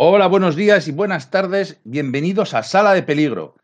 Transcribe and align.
Hola, 0.00 0.28
buenos 0.28 0.54
días 0.54 0.86
y 0.86 0.92
buenas 0.92 1.28
tardes. 1.28 1.80
Bienvenidos 1.82 2.54
a 2.54 2.62
Sala 2.62 2.94
de 2.94 3.02
Peligro. 3.02 3.56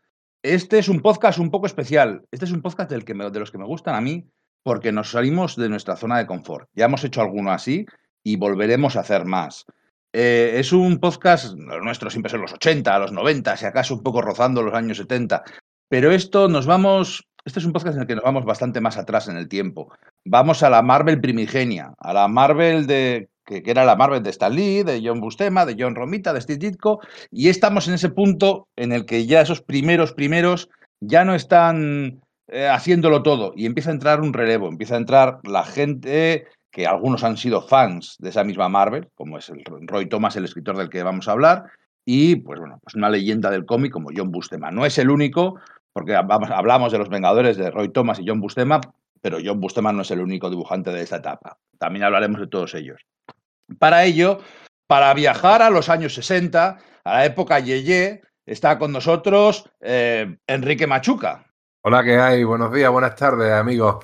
Este 0.43 0.79
es 0.79 0.89
un 0.89 0.99
podcast 0.99 1.39
un 1.39 1.49
poco 1.49 1.65
especial. 1.65 2.25
Este 2.29 2.43
es 2.43 2.51
un 2.51 2.61
podcast 2.61 2.89
del 2.89 3.05
que 3.05 3.13
de 3.13 3.39
los 3.39 3.51
que 3.51 3.57
me 3.57 3.63
gustan 3.63 3.95
a 3.95 4.01
mí 4.01 4.27
porque 4.61 4.91
nos 4.91 5.11
salimos 5.11 5.55
de 5.55 5.69
nuestra 5.69 5.95
zona 5.95 6.17
de 6.17 6.27
confort. 6.27 6.67
Ya 6.73 6.87
hemos 6.87 7.05
hecho 7.05 7.21
alguno 7.21 7.51
así 7.51 7.85
y 8.21 8.35
volveremos 8.35 8.97
a 8.97 8.99
hacer 8.99 9.23
más. 9.23 9.65
Eh, 10.11 10.55
es 10.55 10.73
un 10.73 10.99
podcast, 10.99 11.55
nuestro 11.55 12.09
siempre 12.09 12.29
son 12.29 12.41
los 12.41 12.51
80, 12.51 12.99
los 12.99 13.13
90, 13.13 13.55
si 13.55 13.65
acaso 13.65 13.93
un 13.95 14.03
poco 14.03 14.21
rozando 14.21 14.61
los 14.61 14.73
años 14.73 14.97
70. 14.97 15.41
Pero 15.87 16.11
esto 16.11 16.49
nos 16.49 16.65
vamos, 16.65 17.29
este 17.45 17.59
es 17.59 17.65
un 17.65 17.71
podcast 17.71 17.95
en 17.95 18.01
el 18.01 18.07
que 18.07 18.15
nos 18.15 18.25
vamos 18.25 18.43
bastante 18.43 18.81
más 18.81 18.97
atrás 18.97 19.29
en 19.29 19.37
el 19.37 19.47
tiempo. 19.47 19.93
Vamos 20.25 20.63
a 20.63 20.69
la 20.69 20.81
Marvel 20.81 21.21
primigenia, 21.21 21.93
a 21.97 22.11
la 22.11 22.27
Marvel 22.27 22.87
de 22.87 23.29
que, 23.45 23.63
era 23.65 23.85
la 23.85 23.95
Marvel 23.95 24.23
de 24.23 24.29
Stan 24.31 24.53
Lee, 24.53 24.83
de 24.83 25.01
John 25.03 25.21
Bustema, 25.21 25.65
de 25.65 25.75
John 25.77 25.95
Romita, 25.95 26.33
de 26.33 26.41
Steve 26.41 26.59
Ditko, 26.59 26.99
y 27.31 27.49
estamos 27.49 27.87
en 27.87 27.93
ese 27.93 28.09
punto 28.09 28.67
en 28.75 28.91
el 28.91 29.05
que 29.05 29.25
ya 29.25 29.41
esos 29.41 29.61
primeros 29.61 30.13
primeros 30.13 30.69
ya 30.99 31.23
no 31.25 31.35
están 31.35 32.21
eh, 32.47 32.67
haciéndolo 32.67 33.23
todo 33.23 33.53
y 33.55 33.65
empieza 33.65 33.89
a 33.89 33.93
entrar 33.93 34.21
un 34.21 34.33
relevo, 34.33 34.67
empieza 34.67 34.95
a 34.95 34.99
entrar 34.99 35.39
la 35.43 35.63
gente 35.63 36.47
que 36.71 36.87
algunos 36.87 37.23
han 37.23 37.37
sido 37.37 37.61
fans 37.61 38.17
de 38.19 38.29
esa 38.29 38.43
misma 38.43 38.67
Marvel, 38.67 39.07
como 39.15 39.37
es 39.37 39.49
el 39.49 39.63
Roy 39.65 40.09
Thomas, 40.09 40.35
el 40.35 40.43
escritor 40.43 40.75
del 40.75 40.89
que 40.89 41.03
vamos 41.03 41.27
a 41.27 41.31
hablar, 41.31 41.65
y 42.05 42.35
pues 42.35 42.59
bueno, 42.59 42.79
pues 42.83 42.95
una 42.95 43.09
leyenda 43.09 43.49
del 43.49 43.65
cómic 43.65 43.91
como 43.91 44.09
John 44.15 44.31
Bustema. 44.31 44.71
No 44.71 44.85
es 44.85 44.97
el 44.97 45.09
único, 45.09 45.59
porque 45.93 46.15
hablamos 46.15 46.91
de 46.91 46.97
los 46.97 47.09
Vengadores 47.09 47.57
de 47.57 47.71
Roy 47.71 47.89
Thomas 47.89 48.19
y 48.19 48.27
John 48.27 48.41
Bustema, 48.41 48.81
pero 49.21 49.37
John 49.43 49.59
Bustema 49.59 49.91
no 49.91 50.01
es 50.01 50.11
el 50.11 50.19
único 50.19 50.49
dibujante 50.49 50.91
de 50.91 51.01
esta 51.01 51.15
etapa. 51.15 51.57
También 51.79 52.03
hablaremos 52.03 52.39
de 52.41 52.47
todos 52.47 52.75
ellos. 52.75 53.01
Para 53.79 54.03
ello, 54.05 54.39
para 54.87 55.13
viajar 55.13 55.61
a 55.61 55.69
los 55.69 55.89
años 55.89 56.13
60, 56.13 56.77
a 57.03 57.13
la 57.13 57.25
época 57.25 57.59
Yeye, 57.59 58.21
está 58.45 58.77
con 58.77 58.91
nosotros 58.91 59.69
eh, 59.81 60.37
Enrique 60.47 60.87
Machuca. 60.87 61.45
Hola, 61.83 62.03
¿qué 62.03 62.17
hay? 62.17 62.43
Buenos 62.43 62.73
días, 62.73 62.91
buenas 62.91 63.15
tardes, 63.15 63.51
amigos. 63.51 64.03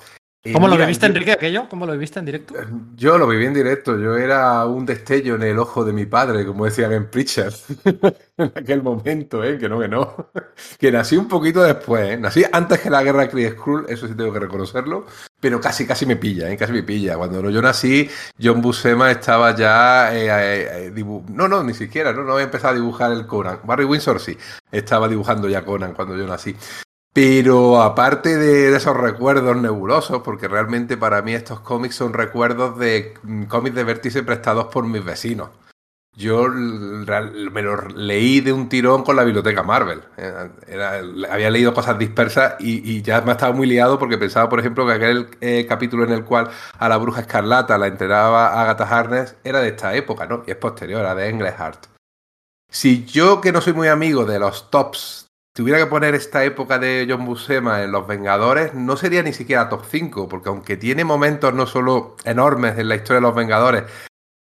¿Cómo 0.52 0.66
lo 0.66 0.76
viviste, 0.76 1.06
Enrique, 1.06 1.30
aquello? 1.30 1.68
¿Cómo 1.68 1.86
lo 1.86 1.92
viviste 1.92 2.18
en 2.18 2.24
directo? 2.24 2.58
Eh, 2.58 2.66
yo 2.96 3.16
lo 3.16 3.28
viví 3.28 3.46
en 3.46 3.54
directo. 3.54 3.96
Yo 3.96 4.16
era 4.16 4.66
un 4.66 4.84
destello 4.84 5.36
en 5.36 5.42
el 5.42 5.58
ojo 5.58 5.84
de 5.84 5.92
mi 5.92 6.04
padre, 6.04 6.44
como 6.44 6.64
decían 6.64 6.92
en 6.92 7.08
Preacher, 7.08 7.52
en 8.36 8.52
aquel 8.52 8.82
momento, 8.82 9.44
¿eh? 9.44 9.56
Que 9.56 9.68
no, 9.68 9.78
que 9.78 9.86
no. 9.86 10.30
Que 10.78 10.90
nací 10.90 11.16
un 11.16 11.28
poquito 11.28 11.62
después, 11.62 12.10
¿eh? 12.10 12.16
Nací 12.16 12.44
antes 12.50 12.80
que 12.80 12.90
la 12.90 13.04
guerra 13.04 13.28
Kree 13.28 13.50
Skrull, 13.50 13.86
eso 13.88 14.08
sí 14.08 14.14
tengo 14.14 14.32
que 14.32 14.40
reconocerlo, 14.40 15.06
pero 15.38 15.60
casi, 15.60 15.86
casi 15.86 16.06
me 16.06 16.16
pilla, 16.16 16.50
¿eh? 16.50 16.56
Casi 16.56 16.72
me 16.72 16.82
pilla. 16.82 17.16
Cuando 17.16 17.48
yo 17.48 17.62
nací, 17.62 18.10
John 18.42 18.60
Buscema 18.60 19.12
estaba 19.12 19.54
ya... 19.54 20.12
Eh, 20.12 20.88
eh 20.88 21.04
no, 21.28 21.46
no, 21.46 21.62
ni 21.62 21.74
siquiera, 21.74 22.12
no, 22.12 22.24
no 22.24 22.32
había 22.32 22.44
empezado 22.46 22.72
a 22.72 22.76
dibujar 22.76 23.12
el 23.12 23.28
Conan. 23.28 23.60
Barry 23.64 23.84
Windsor 23.84 24.18
sí, 24.18 24.36
estaba 24.72 25.06
dibujando 25.06 25.48
ya 25.48 25.64
Conan 25.64 25.94
cuando 25.94 26.16
yo 26.16 26.26
nací. 26.26 26.56
Pero 27.12 27.82
aparte 27.82 28.38
de, 28.38 28.74
esos 28.74 28.96
recuerdos 28.96 29.56
nebulosos, 29.56 30.22
porque 30.22 30.48
realmente 30.48 30.96
para 30.96 31.20
mí 31.20 31.34
estos 31.34 31.60
cómics 31.60 31.96
son 31.96 32.14
recuerdos 32.14 32.78
de 32.78 33.14
mm, 33.22 33.44
cómics 33.44 33.76
de 33.76 33.84
vértice 33.84 34.22
prestados 34.22 34.66
por 34.66 34.86
mis 34.86 35.04
vecinos. 35.04 35.50
Yo 36.14 36.46
me 36.48 37.62
los 37.62 37.94
leí 37.94 38.40
de 38.40 38.52
un 38.52 38.68
tirón 38.68 39.02
con 39.02 39.16
la 39.16 39.24
biblioteca 39.24 39.62
Marvel. 39.62 40.02
Eh, 40.18 41.26
había 41.30 41.48
leído 41.48 41.72
cosas 41.72 41.98
dispersas 41.98 42.56
y, 42.60 43.00
ya 43.00 43.22
me 43.22 43.32
estaba 43.32 43.54
muy 43.54 43.66
liado 43.66 43.98
porque 43.98 44.18
pensaba, 44.18 44.48
por 44.50 44.60
ejemplo, 44.60 44.86
que 44.86 44.92
aquel 44.92 45.28
eh, 45.40 45.64
capítulo 45.66 46.04
en 46.04 46.12
el 46.12 46.24
cual 46.24 46.50
a 46.78 46.88
la 46.88 46.98
bruja 46.98 47.22
escarlata 47.22 47.78
la 47.78 47.86
entrenaba 47.86 48.60
Agatha 48.60 48.84
Harness 48.84 49.36
era 49.42 49.60
de 49.60 49.68
esta 49.68 49.94
época, 49.94 50.26
¿no? 50.26 50.42
Y 50.46 50.50
es 50.50 50.56
posterior, 50.58 51.00
era 51.00 51.14
de 51.14 51.28
Englehart. 51.30 51.86
Si 52.68 53.06
yo, 53.06 53.40
que 53.40 53.52
no 53.52 53.62
soy 53.62 53.72
muy 53.72 53.88
amigo 53.88 54.26
de 54.26 54.38
los 54.38 54.70
tops 54.70 55.31
tuviera 55.52 55.78
que 55.78 55.86
poner 55.86 56.14
esta 56.14 56.44
época 56.44 56.78
de 56.78 57.06
John 57.08 57.24
Buscema 57.26 57.82
en 57.82 57.92
Los 57.92 58.06
Vengadores, 58.06 58.74
no 58.74 58.96
sería 58.96 59.22
ni 59.22 59.32
siquiera 59.32 59.68
top 59.68 59.84
5, 59.88 60.28
porque 60.28 60.48
aunque 60.48 60.76
tiene 60.76 61.04
momentos 61.04 61.52
no 61.54 61.66
solo 61.66 62.16
enormes 62.24 62.78
en 62.78 62.88
la 62.88 62.96
historia 62.96 63.16
de 63.16 63.26
Los 63.26 63.34
Vengadores, 63.34 63.84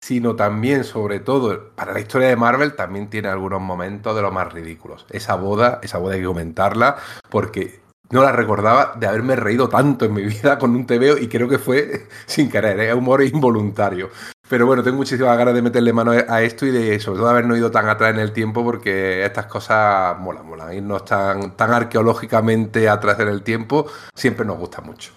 sino 0.04 0.36
también, 0.36 0.84
sobre 0.84 1.20
todo, 1.20 1.72
para 1.76 1.94
la 1.94 2.00
historia 2.00 2.28
de 2.30 2.36
Marvel, 2.36 2.76
también 2.76 3.10
tiene 3.10 3.28
algunos 3.28 3.62
momentos 3.62 4.16
de 4.16 4.22
los 4.24 4.34
más 4.34 4.52
ridículos. 4.52 5.06
Esa 5.12 5.36
boda, 5.36 5.80
esa 5.84 6.00
boda 6.00 6.16
hay 6.16 6.22
que 6.22 6.26
comentarla, 6.26 6.98
porque 7.30 7.81
no 8.12 8.22
la 8.22 8.32
recordaba 8.32 8.94
de 8.98 9.08
haberme 9.08 9.36
reído 9.36 9.70
tanto 9.70 10.06
en 10.06 10.14
mi 10.14 10.24
vida 10.24 10.58
con 10.58 10.76
un 10.76 10.86
TVO 10.86 11.18
y 11.18 11.28
creo 11.28 11.48
que 11.48 11.60
fue 11.60 12.08
sin 12.26 12.50
querer, 12.50 12.80
es 12.80 12.90
¿eh? 12.90 12.94
humor 12.94 13.24
involuntario. 13.24 14.10
Pero 14.50 14.66
bueno, 14.66 14.84
tengo 14.84 14.98
muchísimas 14.98 15.38
ganas 15.38 15.54
de 15.54 15.62
meterle 15.62 15.94
mano 15.94 16.12
a 16.12 16.42
esto 16.42 16.66
y 16.66 16.72
de 16.72 17.00
sobre 17.00 17.20
todo 17.20 17.30
habernos 17.30 17.58
ido 17.58 17.72
tan 17.72 17.88
atrás 17.88 18.14
en 18.14 18.20
el 18.20 18.34
tiempo 18.34 18.66
porque 18.66 19.24
estas 19.26 19.46
cosas 19.46 20.20
molan, 20.20 20.46
molan. 20.46 20.74
Irnos 20.74 21.06
tan, 21.06 21.56
tan 21.56 21.72
arqueológicamente 21.72 22.90
atrás 22.90 23.18
en 23.22 23.30
el 23.30 23.44
tiempo 23.44 23.88
siempre 24.14 24.46
nos 24.46 24.58
gusta 24.58 24.82
mucho. 24.82 25.14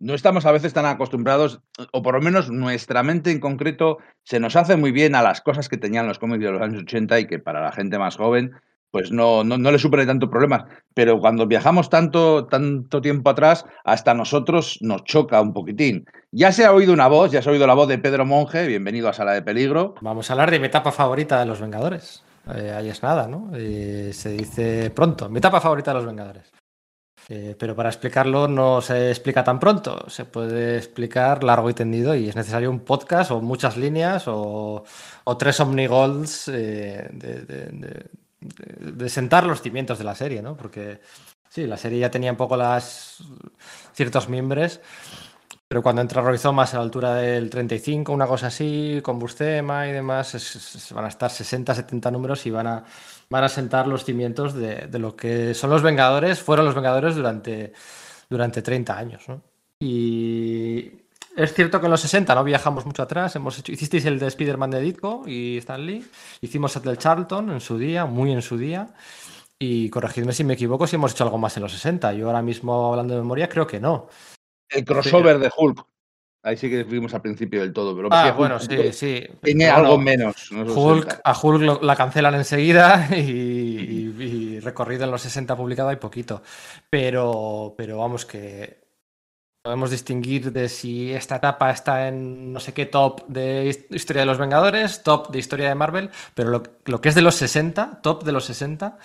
No 0.00 0.14
estamos 0.14 0.44
a 0.46 0.52
veces 0.52 0.72
tan 0.72 0.86
acostumbrados, 0.86 1.60
o 1.92 2.02
por 2.02 2.14
lo 2.14 2.20
menos 2.20 2.50
nuestra 2.50 3.02
mente 3.02 3.30
en 3.30 3.40
concreto 3.40 3.98
se 4.22 4.40
nos 4.40 4.56
hace 4.56 4.76
muy 4.76 4.92
bien 4.92 5.14
a 5.14 5.22
las 5.22 5.40
cosas 5.40 5.68
que 5.68 5.76
tenían 5.76 6.06
los 6.06 6.18
cómics 6.18 6.42
de 6.42 6.50
los 6.50 6.62
años 6.62 6.82
80 6.82 7.20
y 7.20 7.26
que 7.26 7.38
para 7.38 7.62
la 7.62 7.72
gente 7.72 7.98
más 7.98 8.16
joven 8.16 8.52
pues 8.94 9.10
no, 9.10 9.42
no, 9.42 9.58
no 9.58 9.72
le 9.72 9.78
supone 9.80 10.06
tanto 10.06 10.30
problemas. 10.30 10.66
Pero 10.94 11.18
cuando 11.18 11.48
viajamos 11.48 11.90
tanto, 11.90 12.46
tanto 12.46 13.00
tiempo 13.00 13.28
atrás, 13.28 13.66
hasta 13.82 14.14
nosotros 14.14 14.78
nos 14.82 15.02
choca 15.02 15.40
un 15.40 15.52
poquitín. 15.52 16.06
Ya 16.30 16.52
se 16.52 16.64
ha 16.64 16.72
oído 16.72 16.92
una 16.92 17.08
voz, 17.08 17.32
ya 17.32 17.42
se 17.42 17.48
ha 17.48 17.52
oído 17.52 17.66
la 17.66 17.74
voz 17.74 17.88
de 17.88 17.98
Pedro 17.98 18.24
Monge, 18.24 18.68
bienvenido 18.68 19.08
a 19.08 19.12
Sala 19.12 19.32
de 19.32 19.42
Peligro. 19.42 19.96
Vamos 20.00 20.30
a 20.30 20.34
hablar 20.34 20.52
de 20.52 20.60
mi 20.60 20.66
etapa 20.66 20.92
favorita 20.92 21.40
de 21.40 21.46
los 21.46 21.60
Vengadores. 21.60 22.22
Eh, 22.54 22.70
ahí 22.70 22.88
es 22.88 23.02
nada, 23.02 23.26
¿no? 23.26 23.50
Eh, 23.56 24.12
se 24.12 24.28
dice 24.28 24.92
pronto, 24.94 25.28
mi 25.28 25.38
etapa 25.38 25.60
favorita 25.60 25.90
de 25.90 25.96
los 25.96 26.06
Vengadores. 26.06 26.52
Eh, 27.28 27.56
pero 27.58 27.74
para 27.74 27.88
explicarlo 27.88 28.46
no 28.46 28.80
se 28.80 29.10
explica 29.10 29.42
tan 29.42 29.58
pronto, 29.58 30.08
se 30.08 30.24
puede 30.24 30.76
explicar 30.76 31.42
largo 31.42 31.68
y 31.68 31.74
tendido 31.74 32.14
y 32.14 32.28
es 32.28 32.36
necesario 32.36 32.70
un 32.70 32.80
podcast 32.80 33.32
o 33.32 33.40
muchas 33.40 33.76
líneas 33.76 34.24
o, 34.28 34.84
tres 35.36 35.58
omnigolds 35.58 36.46
de, 36.46 37.08
de, 37.10 38.06
sentar 39.08 39.46
los 39.46 39.62
cimientos 39.62 39.98
de 39.98 40.04
la 40.04 40.14
serie, 40.14 40.42
¿no? 40.42 40.56
Porque 40.56 41.00
sí, 41.48 41.66
la 41.66 41.76
serie 41.76 42.00
ya 42.00 42.10
tenía 42.10 42.30
un 42.30 42.36
poco 42.36 42.56
las 42.56 43.22
ciertos 43.92 44.28
miembros, 44.28 44.80
pero 45.68 45.82
cuando 45.82 46.02
entra 46.02 46.22
Roy 46.22 46.38
Thomas 46.38 46.74
a 46.74 46.76
la 46.76 46.84
altura 46.84 47.14
del 47.14 47.50
35, 47.50 48.12
una 48.12 48.26
cosa 48.26 48.48
así, 48.48 49.00
con 49.02 49.18
Bustema 49.18 49.88
y 49.88 49.92
demás, 49.92 50.86
van 50.94 51.06
a 51.06 51.08
estar 51.08 51.30
60, 51.30 51.74
70 51.74 52.10
números 52.10 52.46
y 52.46 52.50
van 52.50 52.66
a, 52.66 52.84
van 53.30 53.44
a 53.44 53.48
sentar 53.48 53.86
los 53.86 54.04
cimientos 54.04 54.54
de, 54.54 54.88
lo 54.98 55.16
que 55.16 55.54
son 55.54 55.70
los 55.70 55.82
Vengadores, 55.82 56.40
fueron 56.40 56.66
los 56.66 56.74
Vengadores 56.74 57.16
durante, 57.16 57.72
durante 58.28 58.62
30 58.62 58.96
años, 58.96 59.28
¿no? 59.28 59.42
Y, 59.80 61.03
es 61.36 61.52
cierto 61.52 61.80
que 61.80 61.86
en 61.86 61.90
los 61.90 62.00
60 62.00 62.34
no 62.34 62.44
viajamos 62.44 62.86
mucho 62.86 63.02
atrás. 63.02 63.34
Hemos 63.36 63.58
hecho, 63.58 63.72
hicisteis 63.72 64.04
el 64.06 64.18
de 64.18 64.28
Spider-Man 64.28 64.70
de 64.70 64.80
Ditko 64.80 65.22
y 65.26 65.58
Stan 65.58 65.84
Lee. 65.84 66.04
Hicimos 66.40 66.76
el 66.76 66.82
del 66.82 66.98
Charlton 66.98 67.50
en 67.50 67.60
su 67.60 67.78
día, 67.78 68.06
muy 68.06 68.32
en 68.32 68.42
su 68.42 68.56
día. 68.56 68.88
Y 69.58 69.88
corregidme 69.90 70.32
si 70.32 70.44
me 70.44 70.54
equivoco 70.54 70.86
si 70.86 70.96
hemos 70.96 71.12
hecho 71.12 71.24
algo 71.24 71.38
más 71.38 71.56
en 71.56 71.62
los 71.64 71.72
60. 71.72 72.12
Yo 72.14 72.26
ahora 72.26 72.42
mismo, 72.42 72.90
hablando 72.90 73.14
de 73.14 73.20
memoria, 73.20 73.48
creo 73.48 73.66
que 73.66 73.80
no. 73.80 74.08
El 74.68 74.84
crossover 74.84 75.38
de 75.38 75.50
Hulk. 75.56 75.84
Ahí 76.44 76.58
sí 76.58 76.68
que 76.68 76.84
fuimos 76.84 77.14
al 77.14 77.22
principio 77.22 77.62
del 77.62 77.72
todo. 77.72 77.96
Pero 77.96 78.08
ah, 78.10 78.32
bueno, 78.32 78.60
sí, 78.60 78.92
sí. 78.92 79.26
Tiene 79.42 79.66
algo 79.66 79.96
menos. 79.96 80.50
Hulk, 80.52 81.20
a 81.24 81.38
Hulk 81.40 81.82
la 81.82 81.96
cancelan 81.96 82.34
enseguida 82.34 83.08
y, 83.16 84.60
recorrido 84.60 85.04
en 85.04 85.10
los 85.10 85.22
60 85.22 85.56
publicado 85.56 85.88
hay 85.88 85.96
poquito. 85.96 86.42
Pero, 86.90 87.74
pero 87.76 87.98
vamos 87.98 88.26
que 88.26 88.83
Podemos 89.64 89.90
distinguir 89.90 90.52
de 90.52 90.68
si 90.68 91.14
esta 91.14 91.36
etapa 91.36 91.70
está 91.70 92.08
en 92.08 92.52
no 92.52 92.60
sé 92.60 92.74
qué 92.74 92.84
top 92.84 93.26
de 93.28 93.86
historia 93.88 94.20
de 94.20 94.26
los 94.26 94.36
Vengadores, 94.36 95.02
top 95.02 95.30
de 95.30 95.38
historia 95.38 95.70
de 95.70 95.74
Marvel, 95.74 96.10
pero 96.34 96.62
lo, 96.84 97.00
que 97.00 97.08
es 97.08 97.14
de 97.14 97.22
los 97.22 97.34
60, 97.36 98.02
top 98.02 98.24
de 98.24 98.32
los 98.32 98.44
60, 98.44 98.98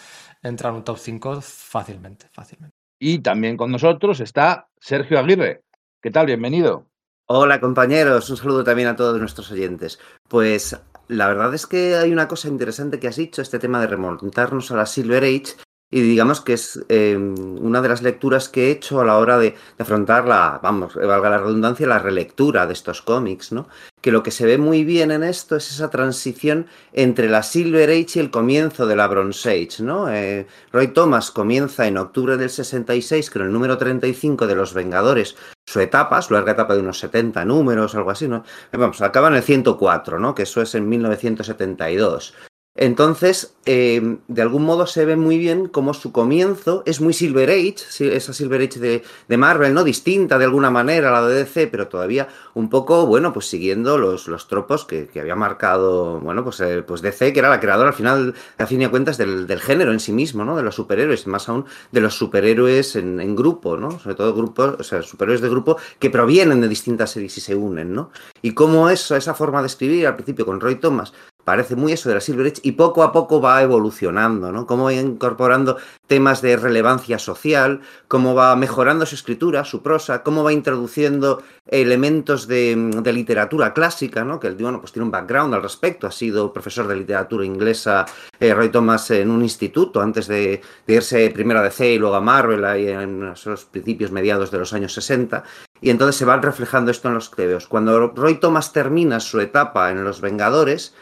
entra 0.43 0.69
en 0.69 0.75
un 0.75 0.83
top 0.83 0.97
5 0.97 1.39
fácilmente, 1.39 2.27
fácilmente. 2.33 2.75
Y 2.99 3.19
también 3.19 3.55
con 3.55 3.71
nosotros 3.71 4.19
está 4.19 4.67
Sergio 4.77 5.17
Aguirre. 5.17 5.63
¿Qué 6.01 6.11
tal? 6.11 6.25
Bienvenido. 6.25 6.87
Hola 7.27 7.61
compañeros, 7.61 8.29
un 8.29 8.35
saludo 8.35 8.65
también 8.65 8.89
a 8.89 8.97
todos 8.97 9.17
nuestros 9.17 9.49
oyentes. 9.51 9.97
Pues 10.27 10.77
la 11.07 11.29
verdad 11.29 11.53
es 11.53 11.67
que 11.67 11.95
hay 11.95 12.11
una 12.11 12.27
cosa 12.27 12.49
interesante 12.49 12.99
que 12.99 13.07
has 13.07 13.15
dicho, 13.15 13.41
este 13.41 13.59
tema 13.59 13.79
de 13.79 13.87
remontarnos 13.87 14.71
a 14.71 14.75
la 14.75 14.85
Silver 14.85 15.23
Age, 15.23 15.55
y 15.91 16.01
digamos 16.01 16.41
que 16.41 16.53
es 16.53 16.79
em, 16.87 17.35
una 17.61 17.81
de 17.81 17.89
las 17.89 18.03
lecturas 18.03 18.47
que 18.47 18.67
he 18.67 18.71
hecho 18.71 19.01
a 19.01 19.05
la 19.05 19.17
hora 19.17 19.39
de, 19.39 19.55
afrontar 19.79 20.27
la, 20.27 20.59
vamos, 20.61 20.95
valga 20.95 21.29
la 21.29 21.39
redundancia, 21.39 21.87
la 21.87 21.99
relectura 21.99 22.67
de 22.67 22.73
estos 22.73 23.01
cómics, 23.01 23.51
¿no? 23.51 23.67
Que 24.01 24.11
lo 24.11 24.21
que 24.21 24.31
se 24.31 24.45
ve 24.45 24.57
muy 24.57 24.83
bien 24.83 25.11
en 25.11 25.23
esto 25.23 25.55
es 25.55 25.71
esa 25.71 25.89
transición 25.89 26.67
entre 26.93 27.27
la 27.27 27.43
Silver 27.43 27.89
Age 27.89 28.11
y 28.15 28.19
el 28.19 28.31
comienzo 28.31 28.85
de 28.85 28.95
la 28.95 29.07
Bronze 29.07 29.49
Age, 29.49 29.83
¿no? 29.83 30.11
Eh, 30.11 30.47
Roy 30.71 30.89
Thomas 30.89 31.31
comienza 31.31 31.87
en 31.87 31.97
octubre 31.97 32.37
del 32.37 32.51
66 32.51 33.29
con 33.31 33.41
el 33.41 33.51
número 33.51 33.77
35 33.77 34.45
de 34.45 34.55
Los 34.55 34.73
Vengadores, 34.73 35.35
su 35.65 35.79
etapa, 35.79 36.21
su 36.21 36.33
larga 36.33 36.51
etapa 36.51 36.75
de 36.75 36.81
unos 36.81 36.99
70 36.99 37.43
números, 37.45 37.95
algo 37.95 38.11
así, 38.11 38.27
¿no? 38.27 38.43
Vamos, 38.71 39.01
acaba 39.01 39.27
en 39.29 39.35
el 39.35 39.43
104, 39.43 40.19
¿no? 40.19 40.35
Que 40.35 40.43
eso 40.43 40.61
es 40.61 40.75
en 40.75 40.87
1972. 40.87 42.33
Entonces, 42.81 43.57
eh, 43.65 44.19
de 44.29 44.41
algún 44.41 44.63
modo 44.63 44.87
se 44.87 45.03
ve 45.03 45.17
muy 45.17 45.37
bien 45.37 45.67
como 45.67 45.93
su 45.93 46.13
comienzo 46.13 46.81
es 46.85 47.01
muy 47.01 47.11
Silver 47.11 47.49
Age, 47.49 48.15
esa 48.15 48.31
Silver 48.31 48.61
Age 48.61 48.79
de, 48.79 49.03
de, 49.27 49.37
Marvel, 49.37 49.73
¿no? 49.73 49.83
Distinta 49.83 50.37
de 50.37 50.45
alguna 50.45 50.71
manera 50.71 51.09
a 51.09 51.21
la 51.21 51.27
de 51.27 51.35
DC, 51.35 51.67
pero 51.67 51.89
todavía 51.89 52.29
un 52.53 52.69
poco, 52.69 53.05
bueno, 53.05 53.33
pues 53.33 53.47
siguiendo 53.47 53.97
los, 53.97 54.29
los 54.29 54.47
tropos 54.47 54.85
que, 54.85 55.07
que, 55.07 55.19
había 55.19 55.35
marcado, 55.35 56.21
bueno, 56.21 56.41
pues, 56.41 56.61
eh, 56.61 56.81
pues 56.81 57.01
DC, 57.01 57.33
que 57.33 57.39
era 57.39 57.49
la 57.49 57.59
creadora 57.59 57.89
al 57.89 57.95
final, 57.95 58.33
a 58.57 58.65
fin 58.65 58.79
de 58.79 58.89
cuentas, 58.89 59.17
del, 59.17 59.45
del, 59.45 59.59
género 59.59 59.91
en 59.91 59.99
sí 59.99 60.13
mismo, 60.13 60.45
¿no? 60.45 60.55
De 60.55 60.63
los 60.63 60.75
superhéroes, 60.75 61.27
más 61.27 61.49
aún 61.49 61.65
de 61.91 61.99
los 61.99 62.17
superhéroes 62.17 62.95
en, 62.95 63.19
en, 63.19 63.35
grupo, 63.35 63.75
¿no? 63.75 63.99
Sobre 63.99 64.15
todo 64.15 64.33
grupos, 64.33 64.77
o 64.79 64.83
sea, 64.83 65.01
superhéroes 65.01 65.41
de 65.41 65.49
grupo 65.49 65.75
que 65.99 66.09
provienen 66.09 66.61
de 66.61 66.69
distintas 66.69 67.11
series 67.11 67.37
y 67.37 67.41
se 67.41 67.55
unen, 67.55 67.93
¿no? 67.93 68.11
Y 68.41 68.53
cómo 68.53 68.89
eso, 68.89 69.17
esa 69.17 69.33
forma 69.33 69.59
de 69.59 69.67
escribir 69.67 70.07
al 70.07 70.15
principio 70.15 70.45
con 70.45 70.61
Roy 70.61 70.75
Thomas 70.75 71.11
parece 71.49 71.75
muy 71.75 71.93
eso 71.93 72.09
de 72.09 72.13
la 72.13 72.21
Silver 72.21 72.45
Age 72.45 72.61
y 72.61 72.73
poco 72.73 73.01
a 73.01 73.11
poco 73.11 73.41
va 73.41 73.63
evolucionando, 73.63 74.51
¿no? 74.51 74.67
Cómo 74.67 74.83
va 74.83 74.93
incorporando 74.93 75.77
temas 76.05 76.43
de 76.43 76.55
relevancia 76.57 77.17
social, 77.17 77.81
cómo 78.07 78.35
va 78.35 78.55
mejorando 78.55 79.03
su 79.07 79.15
escritura, 79.15 79.65
su 79.65 79.81
prosa, 79.81 80.21
cómo 80.21 80.43
va 80.43 80.53
introduciendo 80.53 81.41
elementos 81.65 82.47
de, 82.47 82.75
de 83.01 83.13
literatura 83.13 83.73
clásica, 83.73 84.23
¿no? 84.23 84.39
Que 84.39 84.45
el 84.45 84.57
bueno, 84.57 84.79
pues 84.79 84.91
tiene 84.91 85.05
un 85.05 85.11
background 85.11 85.55
al 85.55 85.63
respecto, 85.63 86.05
ha 86.05 86.11
sido 86.11 86.53
profesor 86.53 86.87
de 86.87 86.97
literatura 86.97 87.43
inglesa 87.43 88.05
eh, 88.39 88.53
Roy 88.53 88.69
Thomas 88.69 89.09
en 89.09 89.31
un 89.31 89.41
instituto 89.41 90.01
antes 90.01 90.27
de, 90.27 90.61
de, 90.85 90.93
irse 90.93 91.31
primero 91.31 91.61
a 91.61 91.63
DC 91.63 91.93
y 91.93 91.97
luego 91.97 92.15
a 92.15 92.21
Marvel 92.21 92.63
ahí 92.63 92.89
en 92.89 93.23
esos 93.23 93.65
principios 93.65 94.11
mediados 94.11 94.51
de 94.51 94.59
los 94.59 94.71
años 94.71 94.93
60 94.93 95.43
y 95.81 95.89
entonces 95.89 96.15
se 96.15 96.25
va 96.25 96.37
reflejando 96.37 96.91
esto 96.91 97.07
en 97.07 97.15
los 97.15 97.31
tebeos. 97.31 97.67
Cuando 97.67 98.09
Roy 98.09 98.35
Thomas 98.35 98.73
termina 98.73 99.19
su 99.19 99.39
etapa 99.39 99.91
en 99.91 100.03
Los 100.03 100.21
Vengadores, 100.21 100.93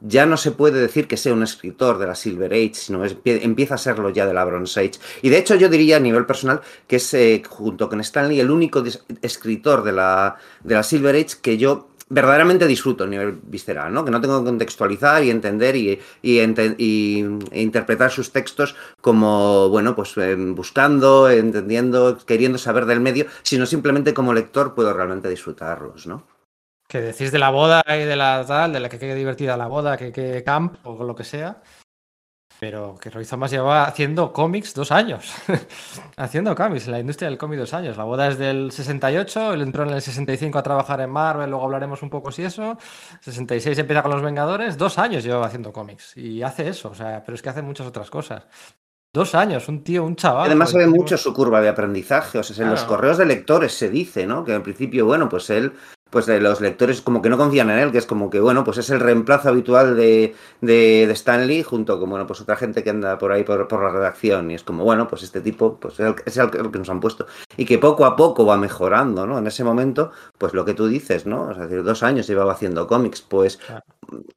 ya 0.00 0.26
no 0.26 0.36
se 0.36 0.50
puede 0.50 0.80
decir 0.80 1.06
que 1.06 1.16
sea 1.16 1.32
un 1.32 1.42
escritor 1.42 1.98
de 1.98 2.06
la 2.06 2.14
Silver 2.14 2.52
Age, 2.52 2.74
sino 2.74 3.04
es, 3.04 3.16
empieza 3.24 3.74
a 3.74 3.78
serlo 3.78 4.10
ya 4.10 4.26
de 4.26 4.34
la 4.34 4.44
Bronze 4.44 4.80
Age. 4.80 5.00
Y 5.22 5.28
de 5.28 5.38
hecho 5.38 5.54
yo 5.54 5.68
diría 5.68 5.96
a 5.96 6.00
nivel 6.00 6.26
personal 6.26 6.60
que 6.86 6.96
es, 6.96 7.14
eh, 7.14 7.42
junto 7.46 7.88
con 7.88 8.00
Stanley, 8.00 8.40
el 8.40 8.50
único 8.50 8.82
escritor 9.22 9.82
de 9.82 9.92
la, 9.92 10.36
de 10.64 10.74
la 10.74 10.82
Silver 10.82 11.14
Age 11.14 11.36
que 11.42 11.58
yo 11.58 11.90
verdaderamente 12.10 12.66
disfruto 12.66 13.04
a 13.04 13.06
nivel 13.06 13.38
visceral, 13.44 13.92
¿no? 13.94 14.04
Que 14.04 14.10
no 14.10 14.20
tengo 14.20 14.40
que 14.40 14.46
contextualizar 14.46 15.22
y 15.22 15.30
entender 15.30 15.76
y, 15.76 16.00
y, 16.22 16.38
e 16.38 17.62
interpretar 17.62 18.10
sus 18.10 18.32
textos 18.32 18.74
como, 19.00 19.68
bueno, 19.68 19.94
pues 19.94 20.16
eh, 20.16 20.34
buscando, 20.34 21.30
entendiendo, 21.30 22.18
queriendo 22.26 22.58
saber 22.58 22.86
del 22.86 23.00
medio, 23.00 23.26
sino 23.42 23.64
simplemente 23.64 24.12
como 24.12 24.34
lector 24.34 24.74
puedo 24.74 24.92
realmente 24.92 25.28
disfrutarlos, 25.28 26.08
¿no? 26.08 26.24
Que 26.90 27.00
decís 27.00 27.30
de 27.30 27.38
la 27.38 27.50
boda 27.50 27.84
y 27.86 28.04
de 28.04 28.16
la 28.16 28.44
tal, 28.44 28.72
de 28.72 28.80
la 28.80 28.88
que 28.88 28.98
quede 28.98 29.14
divertida 29.14 29.56
la 29.56 29.68
boda, 29.68 29.96
que 29.96 30.10
quede 30.10 30.42
camp 30.42 30.84
o 30.84 31.04
lo 31.04 31.14
que 31.14 31.22
sea. 31.22 31.62
Pero 32.58 32.96
que 33.00 33.10
Roy 33.10 33.24
Thomas 33.24 33.52
lleva 33.52 33.84
haciendo 33.84 34.32
cómics 34.32 34.74
dos 34.74 34.90
años. 34.90 35.32
haciendo 36.16 36.52
cómics 36.56 36.86
en 36.86 36.92
la 36.92 36.98
industria 36.98 37.28
del 37.30 37.38
cómic 37.38 37.60
dos 37.60 37.74
años. 37.74 37.96
La 37.96 38.02
boda 38.02 38.26
es 38.26 38.38
del 38.38 38.72
68, 38.72 39.52
él 39.52 39.62
entró 39.62 39.84
en 39.84 39.90
el 39.90 40.02
65 40.02 40.58
a 40.58 40.64
trabajar 40.64 41.00
en 41.00 41.10
Marvel, 41.10 41.48
luego 41.48 41.64
hablaremos 41.64 42.02
un 42.02 42.10
poco 42.10 42.32
si 42.32 42.42
eso. 42.42 42.76
66 43.20 43.78
empieza 43.78 44.02
con 44.02 44.10
Los 44.10 44.22
Vengadores, 44.22 44.76
dos 44.76 44.98
años 44.98 45.22
lleva 45.22 45.46
haciendo 45.46 45.72
cómics. 45.72 46.16
Y 46.16 46.42
hace 46.42 46.68
eso, 46.68 46.90
o 46.90 46.94
sea, 46.94 47.22
pero 47.24 47.36
es 47.36 47.40
que 47.42 47.50
hace 47.50 47.62
muchas 47.62 47.86
otras 47.86 48.10
cosas. 48.10 48.48
Dos 49.14 49.36
años, 49.36 49.68
un 49.68 49.84
tío, 49.84 50.04
un 50.04 50.16
chaval. 50.16 50.46
Además 50.46 50.70
se 50.70 50.78
ve 50.78 50.88
mucho 50.88 51.16
su 51.16 51.32
curva 51.32 51.60
de 51.60 51.68
aprendizaje, 51.68 52.38
o 52.38 52.42
sea, 52.42 52.54
en 52.54 52.62
claro. 52.62 52.72
los 52.72 52.84
correos 52.84 53.16
de 53.16 53.26
lectores 53.26 53.74
se 53.74 53.90
dice, 53.90 54.26
¿no? 54.26 54.44
Que 54.44 54.54
al 54.54 54.62
principio, 54.62 55.06
bueno, 55.06 55.28
pues 55.28 55.50
él 55.50 55.72
pues 56.10 56.26
de 56.26 56.40
los 56.40 56.60
lectores 56.60 57.00
como 57.00 57.22
que 57.22 57.30
no 57.30 57.38
confían 57.38 57.70
en 57.70 57.78
él, 57.78 57.92
que 57.92 57.98
es 57.98 58.06
como 58.06 58.28
que, 58.28 58.40
bueno, 58.40 58.64
pues 58.64 58.78
es 58.78 58.90
el 58.90 59.00
reemplazo 59.00 59.48
habitual 59.48 59.96
de, 59.96 60.34
de, 60.60 61.06
de 61.06 61.12
Stanley 61.12 61.62
junto 61.62 61.98
con, 61.98 62.10
bueno, 62.10 62.26
pues 62.26 62.40
otra 62.40 62.56
gente 62.56 62.82
que 62.82 62.90
anda 62.90 63.16
por 63.18 63.32
ahí 63.32 63.44
por, 63.44 63.66
por, 63.68 63.82
la 63.82 63.90
redacción 63.90 64.50
y 64.50 64.54
es 64.54 64.64
como, 64.64 64.84
bueno, 64.84 65.06
pues 65.08 65.22
este 65.22 65.40
tipo 65.40 65.78
pues 65.78 65.94
es 65.94 66.00
el, 66.00 66.14
es 66.26 66.36
el 66.36 66.50
que 66.50 66.78
nos 66.78 66.90
han 66.90 67.00
puesto 67.00 67.26
y 67.56 67.64
que 67.64 67.78
poco 67.78 68.04
a 68.04 68.16
poco 68.16 68.44
va 68.44 68.56
mejorando, 68.56 69.26
¿no? 69.26 69.38
En 69.38 69.46
ese 69.46 69.64
momento, 69.64 70.10
pues 70.36 70.52
lo 70.52 70.64
que 70.64 70.74
tú 70.74 70.88
dices, 70.88 71.26
¿no? 71.26 71.52
Es 71.52 71.58
decir, 71.58 71.82
dos 71.84 72.02
años 72.02 72.26
llevaba 72.26 72.52
haciendo 72.52 72.86
cómics, 72.86 73.22
pues 73.22 73.58
claro. 73.58 73.84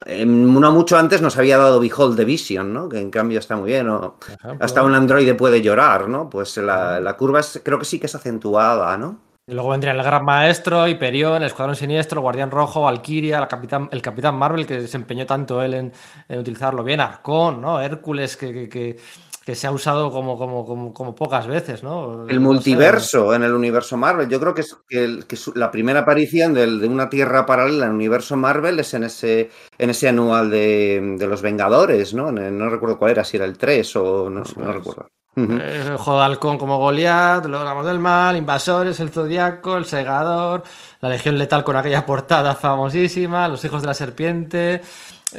eh, 0.06 0.24
no 0.24 0.72
mucho 0.72 0.96
antes 0.96 1.22
nos 1.22 1.36
había 1.36 1.58
dado 1.58 1.80
Behold 1.80 2.16
the 2.16 2.24
Vision, 2.24 2.72
¿no? 2.72 2.88
Que 2.88 3.00
en 3.00 3.10
cambio 3.10 3.40
está 3.40 3.56
muy 3.56 3.70
bien, 3.70 3.88
o 3.88 4.16
hasta 4.60 4.82
un 4.82 4.94
androide 4.94 5.34
puede 5.34 5.60
llorar, 5.60 6.08
¿no? 6.08 6.30
Pues 6.30 6.56
la, 6.56 7.00
la 7.00 7.16
curva 7.16 7.40
es, 7.40 7.60
creo 7.64 7.78
que 7.78 7.84
sí 7.84 7.98
que 7.98 8.06
es 8.06 8.14
acentuada, 8.14 8.96
¿no? 8.96 9.33
Y 9.46 9.52
luego 9.52 9.68
vendría 9.70 9.92
el 9.92 10.02
Gran 10.02 10.24
Maestro, 10.24 10.88
Hyperion, 10.88 11.36
el 11.36 11.48
Escuadrón 11.48 11.76
Siniestro, 11.76 12.20
el 12.20 12.22
Guardián 12.22 12.50
Rojo, 12.50 12.80
Valkyria, 12.80 13.38
el 13.40 13.46
Capitán, 13.46 13.90
el 13.92 14.00
Capitán 14.00 14.36
Marvel, 14.36 14.66
que 14.66 14.88
se 14.88 14.96
empeñó 14.96 15.26
tanto 15.26 15.60
él 15.60 15.74
en, 15.74 15.92
en 16.30 16.38
utilizarlo 16.38 16.82
bien, 16.82 17.00
Arcón, 17.00 17.60
¿no? 17.60 17.78
Hércules, 17.78 18.38
que, 18.38 18.54
que, 18.54 18.68
que, 18.70 18.96
que, 19.44 19.54
se 19.54 19.66
ha 19.66 19.70
usado 19.70 20.10
como, 20.10 20.38
como, 20.38 20.64
como, 20.64 20.94
como 20.94 21.14
pocas 21.14 21.46
veces, 21.46 21.82
¿no? 21.82 22.26
El 22.26 22.40
multiverso 22.40 23.24
no 23.24 23.30
sé. 23.32 23.36
en 23.36 23.42
el 23.42 23.52
universo 23.52 23.98
Marvel. 23.98 24.30
Yo 24.30 24.40
creo 24.40 24.54
que, 24.54 24.62
es, 24.62 24.78
que, 24.88 25.20
que 25.28 25.36
la 25.56 25.70
primera 25.70 26.00
aparición 26.00 26.54
de, 26.54 26.78
de, 26.78 26.88
una 26.88 27.10
tierra 27.10 27.44
paralela 27.44 27.84
en 27.84 27.90
el 27.90 27.96
universo 27.96 28.38
Marvel 28.38 28.80
es 28.80 28.94
en 28.94 29.04
ese, 29.04 29.50
en 29.76 29.90
ese 29.90 30.08
anual 30.08 30.48
de, 30.48 31.16
de 31.18 31.26
los 31.26 31.42
Vengadores, 31.42 32.14
¿no? 32.14 32.32
No 32.32 32.70
recuerdo 32.70 32.98
cuál 32.98 33.10
era, 33.10 33.24
si 33.24 33.36
era 33.36 33.44
el 33.44 33.58
3 33.58 33.96
o 33.96 34.30
no, 34.30 34.42
no 34.56 34.72
recuerdo. 34.72 35.06
Uh 35.36 35.46
de 35.46 36.22
halcón 36.22 36.58
como 36.58 36.78
Goliath, 36.78 37.46
los 37.46 37.62
Ramos 37.62 37.86
del 37.86 37.98
Mal, 37.98 38.36
Invasores, 38.36 39.00
el 39.00 39.10
Zodiaco, 39.10 39.76
el 39.76 39.84
Segador, 39.84 40.62
la 41.00 41.08
Legión 41.08 41.38
Letal 41.38 41.64
con 41.64 41.76
aquella 41.76 42.06
portada 42.06 42.54
famosísima, 42.54 43.48
los 43.48 43.64
Hijos 43.64 43.82
de 43.82 43.88
la 43.88 43.94
Serpiente. 43.94 44.80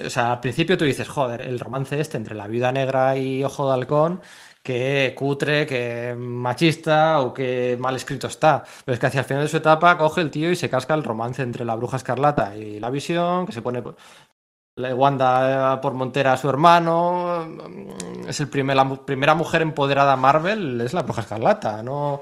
O 0.06 0.10
sea, 0.10 0.34
al 0.34 0.40
principio 0.42 0.78
tú 0.78 0.84
dices, 0.84 1.08
joder, 1.08 1.42
el 1.42 1.60
romance 1.60 2.00
este 2.00 2.18
entre 2.18 2.36
la 2.36 2.48
Viuda 2.48 2.72
Negra 2.72 3.16
y 3.18 3.44
Ojo 3.44 3.68
de 3.68 3.74
Halcón, 3.74 4.22
que 4.62 5.14
cutre, 5.16 5.66
que 5.66 6.16
machista 6.18 7.22
o 7.22 7.34
que 7.34 7.78
mal 7.80 7.96
escrito 7.96 8.28
está. 8.28 8.64
Pero 8.84 8.94
es 8.94 9.00
que 9.00 9.06
hacia 9.06 9.22
el 9.22 9.26
final 9.26 9.44
de 9.44 9.50
su 9.50 9.58
etapa 9.58 9.98
coge 9.98 10.22
el 10.22 10.32
tío 10.32 10.52
y 10.52 10.56
se 10.56 10.70
casca 10.70 10.94
el 10.96 11.04
romance 11.04 11.42
entre 11.44 11.64
la 11.64 11.76
Bruja 11.76 11.98
Escarlata 11.98 12.56
y 12.58 12.80
la 12.80 12.90
Visión, 12.90 13.46
que 13.46 13.54
se 13.54 13.62
pone 13.62 13.82
Wanda 14.78 15.80
por 15.82 15.94
Montera 15.94 16.34
a 16.34 16.38
su 16.38 16.50
hermano. 16.50 17.48
Es 18.28 18.40
el 18.42 18.50
primer, 18.50 18.76
la 18.76 19.06
primera 19.06 19.34
mujer 19.34 19.62
empoderada 19.62 20.18
Marvel, 20.18 20.82
es 20.82 20.94
la 20.94 21.04
Bruja 21.04 21.22
Escarlata. 21.22 21.82
No, 21.82 22.20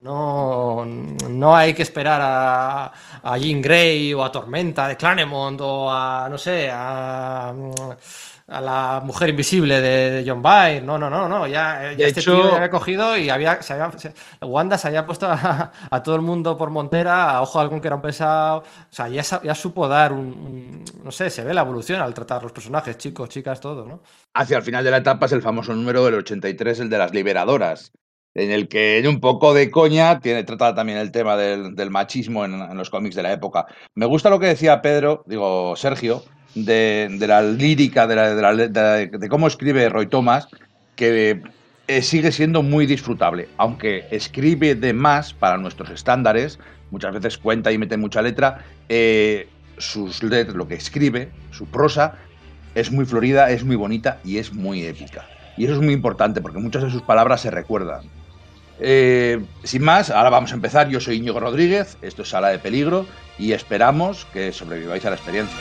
no, 0.00 0.84
no 0.84 1.56
hay 1.56 1.74
que 1.74 1.82
esperar 1.82 2.20
a, 2.20 2.92
a 3.22 3.38
Jean 3.38 3.62
Grey 3.62 4.12
o 4.14 4.24
a 4.24 4.32
Tormenta 4.32 4.88
de 4.88 4.96
Claremont 4.96 5.60
o 5.60 5.88
a, 5.90 6.28
no 6.28 6.38
sé, 6.38 6.68
a 6.72 7.54
a 8.52 8.60
la 8.60 9.02
mujer 9.04 9.30
invisible 9.30 9.80
de, 9.80 10.10
de 10.10 10.24
John 10.30 10.42
Byrne. 10.42 10.82
No, 10.82 10.98
no, 10.98 11.08
no, 11.08 11.28
no. 11.28 11.46
Ya, 11.46 11.94
ya 11.96 12.06
este 12.06 12.20
hecho... 12.20 12.34
tío 12.34 12.54
había 12.54 12.70
cogido 12.70 13.16
y 13.16 13.30
había, 13.30 13.62
se 13.62 13.72
había 13.72 13.90
se, 13.98 14.12
Wanda 14.42 14.76
se 14.76 14.88
había 14.88 15.06
puesto 15.06 15.26
a, 15.26 15.72
a, 15.90 16.02
todo 16.02 16.16
el 16.16 16.22
mundo 16.22 16.56
por 16.58 16.70
montera, 16.70 17.30
a 17.30 17.42
ojo 17.42 17.58
de 17.58 17.62
algún 17.64 17.80
que 17.80 17.88
era 17.88 17.96
un 17.96 18.02
pesado. 18.02 18.58
O 18.58 18.64
sea, 18.90 19.08
ya, 19.08 19.22
ya 19.22 19.54
supo 19.54 19.88
dar 19.88 20.12
un, 20.12 20.20
un, 20.20 20.84
No 21.02 21.10
sé, 21.10 21.30
se 21.30 21.44
ve 21.44 21.54
la 21.54 21.62
evolución 21.62 22.00
al 22.00 22.14
tratar 22.14 22.42
los 22.42 22.52
personajes, 22.52 22.98
chicos, 22.98 23.28
chicas, 23.30 23.60
todo, 23.60 23.86
¿no? 23.86 24.02
Hacia 24.34 24.58
el 24.58 24.62
final 24.62 24.84
de 24.84 24.90
la 24.90 24.98
etapa 24.98 25.26
es 25.26 25.32
el 25.32 25.42
famoso 25.42 25.74
número 25.74 26.04
del 26.04 26.14
83, 26.16 26.80
el 26.80 26.90
de 26.90 26.98
las 26.98 27.12
liberadoras. 27.12 27.92
En 28.34 28.50
el 28.50 28.68
que 28.68 28.98
en 28.98 29.06
un 29.08 29.20
poco 29.20 29.52
de 29.52 29.70
coña 29.70 30.20
tiene 30.20 30.44
trata 30.44 30.74
también 30.74 30.98
el 30.98 31.12
tema 31.12 31.36
del, 31.36 31.74
del 31.74 31.90
machismo 31.90 32.46
en, 32.46 32.54
en 32.54 32.76
los 32.78 32.88
cómics 32.88 33.14
de 33.14 33.22
la 33.22 33.32
época. 33.32 33.66
Me 33.94 34.06
gusta 34.06 34.30
lo 34.30 34.40
que 34.40 34.46
decía 34.46 34.80
Pedro, 34.80 35.22
digo 35.26 35.76
Sergio, 35.76 36.22
de, 36.54 37.16
la 37.20 37.42
lírica, 37.42 38.06
de, 38.06 38.16
la, 38.16 38.54
de, 38.56 39.28
cómo 39.28 39.46
escribe 39.46 39.88
Roy 39.88 40.06
Thomas, 40.06 40.48
que 40.96 41.42
eh, 41.88 42.02
sigue 42.02 42.32
siendo 42.32 42.62
muy 42.62 42.86
disfrutable, 42.86 43.48
aunque 43.56 44.06
escribe 44.10 44.74
de 44.74 44.92
más 44.92 45.32
para 45.32 45.56
nuestros 45.56 45.90
estándares, 45.90 46.58
muchas 46.90 47.12
veces 47.14 47.38
cuenta 47.38 47.72
y 47.72 47.78
mete 47.78 47.96
mucha 47.96 48.22
letra, 48.22 48.64
eh, 48.88 49.48
sus 49.78 50.22
letras, 50.22 50.56
lo 50.56 50.68
que 50.68 50.74
escribe, 50.74 51.30
su 51.50 51.66
prosa, 51.66 52.14
es 52.74 52.90
muy 52.90 53.04
florida, 53.04 53.50
es 53.50 53.64
muy 53.64 53.76
bonita 53.76 54.18
y 54.24 54.38
es 54.38 54.52
muy 54.52 54.84
épica. 54.84 55.26
Y 55.56 55.64
eso 55.64 55.74
es 55.74 55.80
muy 55.80 55.92
importante 55.92 56.40
porque 56.40 56.58
muchas 56.58 56.82
de 56.82 56.90
sus 56.90 57.02
palabras 57.02 57.40
se 57.40 57.50
recuerdan. 57.50 58.04
Eh, 58.80 59.40
sin 59.64 59.82
más, 59.82 60.10
ahora 60.10 60.30
vamos 60.30 60.52
a 60.52 60.54
empezar. 60.54 60.88
Yo 60.88 61.00
soy 61.00 61.16
Íñigo 61.16 61.40
Rodríguez, 61.40 61.98
esto 62.02 62.22
es 62.22 62.30
Sala 62.30 62.48
de 62.48 62.58
Peligro 62.58 63.06
y 63.38 63.52
esperamos 63.52 64.26
que 64.32 64.52
sobreviváis 64.52 65.04
a 65.04 65.10
la 65.10 65.16
experiencia. 65.16 65.58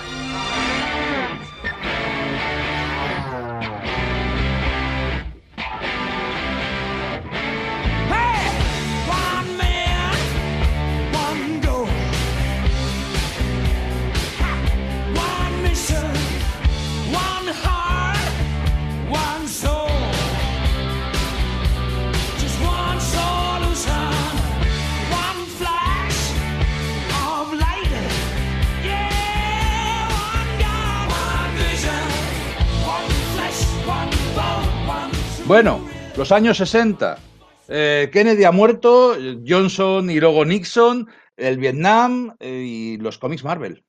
Bueno, 35.51 35.81
los 36.15 36.31
años 36.31 36.55
60. 36.59 37.17
Eh, 37.67 38.09
Kennedy 38.13 38.45
ha 38.45 38.53
muerto, 38.53 39.17
Johnson 39.45 40.09
y 40.09 40.17
luego 40.17 40.45
Nixon, 40.45 41.09
el 41.35 41.57
Vietnam 41.57 42.33
eh, 42.39 42.63
y 42.65 42.97
los 42.97 43.17
cómics 43.17 43.43
Marvel. 43.43 43.83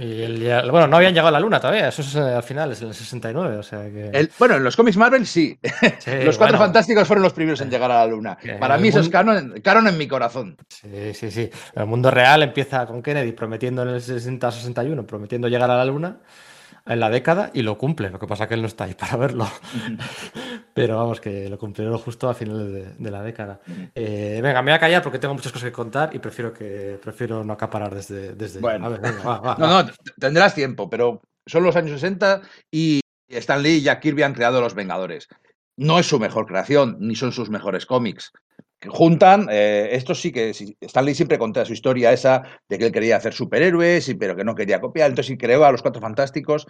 Y 0.00 0.22
el- 0.22 0.70
bueno, 0.70 0.86
no 0.86 0.96
habían 0.96 1.14
llegado 1.14 1.26
a 1.26 1.32
la 1.32 1.40
luna 1.40 1.58
todavía, 1.58 1.88
eso 1.88 2.02
es 2.02 2.14
eh, 2.14 2.20
al 2.20 2.44
final, 2.44 2.70
es 2.70 2.82
en 2.82 2.88
el 2.88 2.94
69, 2.94 3.56
o 3.56 3.62
sea 3.64 3.80
que... 3.90 4.10
El- 4.12 4.30
bueno, 4.38 4.54
en 4.58 4.62
los 4.62 4.76
cómics 4.76 4.96
Marvel 4.96 5.26
sí. 5.26 5.58
Sí, 5.98 6.10
los 6.24 6.38
Cuatro 6.38 6.56
bueno, 6.56 6.58
Fantásticos 6.58 7.08
fueron 7.08 7.24
los 7.24 7.32
primeros 7.32 7.60
en 7.62 7.70
llegar 7.70 7.90
a 7.90 7.96
la 7.98 8.06
luna. 8.06 8.38
Para 8.60 8.78
mí 8.78 8.86
eso 8.86 9.00
es 9.00 9.06
mundo- 9.06 9.18
canon, 9.18 9.54
canon 9.60 9.88
en 9.88 9.98
mi 9.98 10.06
corazón. 10.06 10.56
Sí, 10.68 11.14
sí, 11.14 11.32
sí. 11.32 11.50
El 11.74 11.86
mundo 11.86 12.12
real 12.12 12.44
empieza 12.44 12.86
con 12.86 13.02
Kennedy 13.02 13.32
prometiendo 13.32 13.82
en 13.82 13.88
el 13.88 14.00
60-61, 14.00 15.04
prometiendo 15.04 15.48
llegar 15.48 15.68
a 15.68 15.78
la 15.78 15.84
luna 15.84 16.20
en 16.88 17.00
la 17.00 17.10
década 17.10 17.50
y 17.54 17.62
lo 17.62 17.78
cumple. 17.78 18.10
Lo 18.10 18.18
que 18.18 18.26
pasa 18.26 18.44
es 18.44 18.48
que 18.48 18.54
él 18.54 18.62
no 18.62 18.66
está 18.66 18.84
ahí 18.84 18.94
para 18.98 19.16
verlo. 19.16 19.46
Pero 20.74 20.96
vamos, 20.96 21.20
que 21.20 21.48
lo 21.48 21.58
cumplieron 21.58 21.98
justo 21.98 22.28
a 22.28 22.34
finales 22.34 22.72
de, 22.72 22.92
de 22.98 23.10
la 23.10 23.22
década. 23.22 23.60
Eh, 23.94 24.40
venga, 24.42 24.62
me 24.62 24.70
voy 24.70 24.76
a 24.76 24.80
callar 24.80 25.02
porque 25.02 25.18
tengo 25.18 25.34
muchas 25.34 25.52
cosas 25.52 25.68
que 25.68 25.72
contar 25.72 26.14
y 26.14 26.18
prefiero 26.18 26.52
que 26.52 26.98
prefiero 27.02 27.44
no 27.44 27.52
acaparar 27.52 27.94
desde. 27.94 28.34
desde... 28.34 28.60
Bueno. 28.60 28.86
A 28.86 28.88
ver, 28.90 29.00
venga, 29.00 29.22
va, 29.22 29.40
va, 29.40 29.56
No, 29.58 29.66
va. 29.66 29.82
no, 29.84 29.90
tendrás 30.18 30.54
tiempo, 30.54 30.88
pero 30.88 31.20
son 31.46 31.62
los 31.62 31.76
años 31.76 31.92
60 31.92 32.42
y 32.70 33.00
Stan 33.28 33.62
Lee 33.62 33.76
y 33.76 33.82
Jack 33.82 34.00
Kirby 34.00 34.22
han 34.22 34.34
creado 34.34 34.60
Los 34.60 34.74
Vengadores. 34.74 35.28
No 35.76 35.98
es 35.98 36.06
su 36.06 36.18
mejor 36.18 36.46
creación, 36.46 36.96
ni 37.00 37.14
son 37.14 37.32
sus 37.32 37.50
mejores 37.50 37.86
cómics. 37.86 38.32
Juntan, 38.86 39.48
eh, 39.50 39.88
esto 39.92 40.14
sí 40.14 40.30
que 40.30 40.54
sí, 40.54 40.76
Stan 40.80 41.04
Lee 41.04 41.14
siempre 41.14 41.36
contaba 41.38 41.66
su 41.66 41.72
historia 41.72 42.12
esa 42.12 42.42
de 42.68 42.78
que 42.78 42.86
él 42.86 42.92
quería 42.92 43.16
hacer 43.16 43.32
superhéroes, 43.34 44.08
y, 44.08 44.14
pero 44.14 44.36
que 44.36 44.44
no 44.44 44.54
quería 44.54 44.80
copiar, 44.80 45.10
entonces 45.10 45.36
creó 45.38 45.64
a 45.64 45.72
los 45.72 45.82
Cuatro 45.82 46.00
Fantásticos 46.00 46.66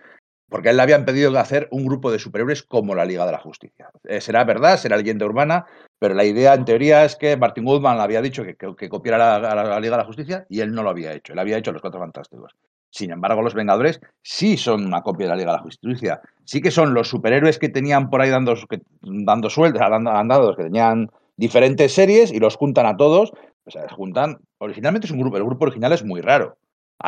porque 0.49 0.69
a 0.69 0.71
él 0.71 0.79
le 0.79 0.83
habían 0.85 1.05
pedido 1.05 1.39
hacer 1.39 1.69
un 1.71 1.85
grupo 1.85 2.11
de 2.11 2.19
superhéroes 2.19 2.63
como 2.63 2.95
la 2.95 3.05
Liga 3.05 3.27
de 3.27 3.33
la 3.33 3.39
Justicia. 3.39 3.91
Eh, 4.05 4.21
será 4.23 4.45
verdad, 4.45 4.79
será 4.79 4.97
leyenda 4.97 5.27
urbana, 5.27 5.67
pero 5.99 6.15
la 6.15 6.25
idea 6.25 6.55
en 6.55 6.65
teoría 6.65 7.05
es 7.05 7.17
que 7.17 7.37
Martin 7.37 7.65
Goodman 7.65 7.99
le 7.99 8.03
había 8.05 8.23
dicho 8.23 8.43
que, 8.45 8.57
que- 8.57 8.89
copiara 8.89 9.19
la, 9.19 9.37
a 9.37 9.55
la- 9.55 9.77
a 9.77 9.81
Liga 9.81 9.97
de 9.97 10.03
la 10.03 10.07
Justicia 10.07 10.47
y 10.49 10.61
él 10.61 10.73
no 10.73 10.83
lo 10.83 10.91
había 10.91 11.13
hecho, 11.13 11.35
él 11.35 11.39
había 11.39 11.59
hecho 11.59 11.73
los 11.73 11.83
Cuatro 11.83 12.01
Fantásticos. 12.01 12.55
Sin 12.91 13.11
embargo, 13.11 13.43
los 13.43 13.53
Vengadores 13.53 14.01
sí 14.23 14.57
son 14.57 14.87
una 14.87 15.03
copia 15.03 15.27
de 15.27 15.31
la 15.31 15.37
Liga 15.37 15.53
de 15.53 15.59
la 15.59 15.63
Justicia. 15.63 16.21
Sí 16.45 16.63
que 16.63 16.71
son 16.71 16.95
los 16.95 17.09
superhéroes 17.09 17.59
que 17.59 17.69
tenían 17.69 18.09
por 18.09 18.23
ahí 18.23 18.31
dando, 18.31 18.55
que- 18.69 18.81
dando 19.03 19.51
sueldos, 19.51 19.81
dando, 19.81 20.11
dando- 20.11 20.57
que 20.57 20.65
tenían 20.65 21.11
diferentes 21.39 21.95
series 21.95 22.31
y 22.31 22.39
los 22.39 22.57
juntan 22.57 22.85
a 22.85 22.99
todos. 22.99 23.33
O 23.65 23.71
sea, 23.71 23.89
juntan. 23.89 24.39
Originalmente 24.59 25.07
es 25.07 25.11
un 25.11 25.21
grupo, 25.21 25.39
el 25.39 25.45
grupo 25.45 25.65
original 25.65 25.93
es 25.93 26.05
muy 26.05 26.21
raro. 26.21 26.59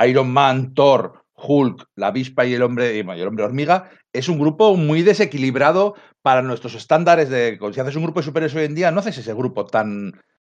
Iron 0.06 0.30
Man, 0.30 0.72
Thor, 0.72 1.25
Hulk, 1.34 1.87
la 1.96 2.08
avispa 2.08 2.46
y 2.46 2.54
el 2.54 2.62
hombre, 2.62 2.96
y 2.96 3.00
el 3.00 3.28
hombre 3.28 3.44
hormiga, 3.44 3.90
es 4.12 4.28
un 4.28 4.38
grupo 4.38 4.76
muy 4.76 5.02
desequilibrado 5.02 5.94
para 6.22 6.42
nuestros 6.42 6.75
estándares 6.75 7.28
de. 7.28 7.58
Si 7.72 7.80
haces 7.80 7.96
un 7.96 8.04
grupo 8.04 8.20
de 8.20 8.26
superhéroes 8.26 8.54
hoy 8.54 8.64
en 8.64 8.75
día, 8.75 8.90
no 8.90 9.00
haces 9.00 9.18
ese 9.18 9.34
grupo 9.34 9.66
tan, 9.66 10.12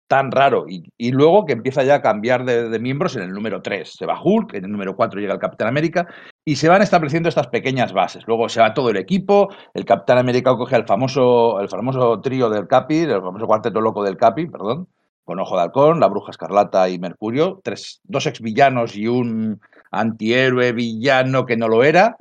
tan 0.06 0.30
raro. 0.30 0.66
Y, 0.68 1.12
luego 1.12 1.46
que 1.46 1.52
empieza 1.52 1.82
ya 1.84 1.96
a 1.96 2.02
cambiar 2.02 2.44
de, 2.44 2.78
miembros 2.78 3.16
en 3.16 3.22
el 3.22 3.32
número 3.32 3.62
3. 3.62 3.90
Se 3.90 4.06
va 4.06 4.20
Hulk, 4.22 4.54
en 4.54 4.64
el 4.64 4.70
número 4.70 4.94
4 4.94 5.20
llega 5.20 5.34
el 5.34 5.38
Capitán 5.38 5.68
América, 5.68 6.06
y 6.44 6.56
se 6.56 6.68
van 6.68 6.82
estableciendo 6.82 7.28
estas 7.28 7.46
pequeñas 7.48 7.92
bases. 7.92 8.24
Luego 8.26 8.48
se 8.48 8.60
va 8.60 8.74
todo 8.74 8.90
el 8.90 8.96
equipo, 8.96 9.48
el 9.74 9.84
Capitán 9.84 10.18
América 10.18 10.54
coge 10.56 10.76
al 10.76 10.86
famoso, 10.86 11.60
el 11.60 11.68
famoso 11.68 12.20
trío 12.20 12.50
del 12.50 12.66
Capi, 12.66 12.98
el 12.98 13.22
famoso 13.22 13.46
cuarteto 13.46 13.80
loco 13.80 14.02
del 14.04 14.16
Capi, 14.16 14.46
perdón, 14.46 14.88
con 15.24 15.38
Ojo 15.40 15.56
de 15.56 15.62
Halcón, 15.62 16.00
la 16.00 16.08
Bruja 16.08 16.30
Escarlata 16.30 16.88
y 16.88 16.98
Mercurio, 16.98 17.60
tres, 17.62 18.00
dos 18.04 18.26
exvillanos 18.26 18.96
y 18.96 19.06
un 19.06 19.60
antihéroe 19.90 20.72
villano 20.72 21.46
que 21.46 21.56
no 21.56 21.68
lo 21.68 21.84
era. 21.84 22.16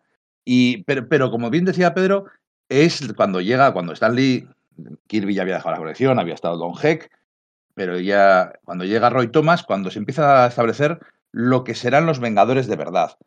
Y, 0.45 0.83
pero, 0.83 1.07
pero 1.07 1.31
como 1.31 1.49
bien 1.49 1.65
decía 1.65 1.93
Pedro, 1.93 2.25
es 2.69 3.13
cuando 3.15 3.41
llega, 3.41 3.73
cuando 3.73 3.93
Stan 3.93 4.15
Lee, 4.15 4.47
Kirby 5.07 5.35
ya 5.35 5.41
había 5.41 5.55
dejado 5.55 5.71
la 5.71 5.79
colección, 5.79 6.19
había 6.19 6.33
estado 6.33 6.57
Don 6.57 6.73
Heck, 6.81 7.09
pero 7.73 7.99
ya 7.99 8.53
cuando 8.63 8.85
llega 8.85 9.09
Roy 9.09 9.29
Thomas, 9.29 9.63
cuando 9.63 9.91
se 9.91 9.99
empieza 9.99 10.43
a 10.43 10.47
establecer 10.47 10.99
lo 11.31 11.63
que 11.63 11.75
serán 11.75 12.05
los 12.05 12.19
Vengadores 12.19 12.67
de 12.67 12.75
verdad. 12.75 13.17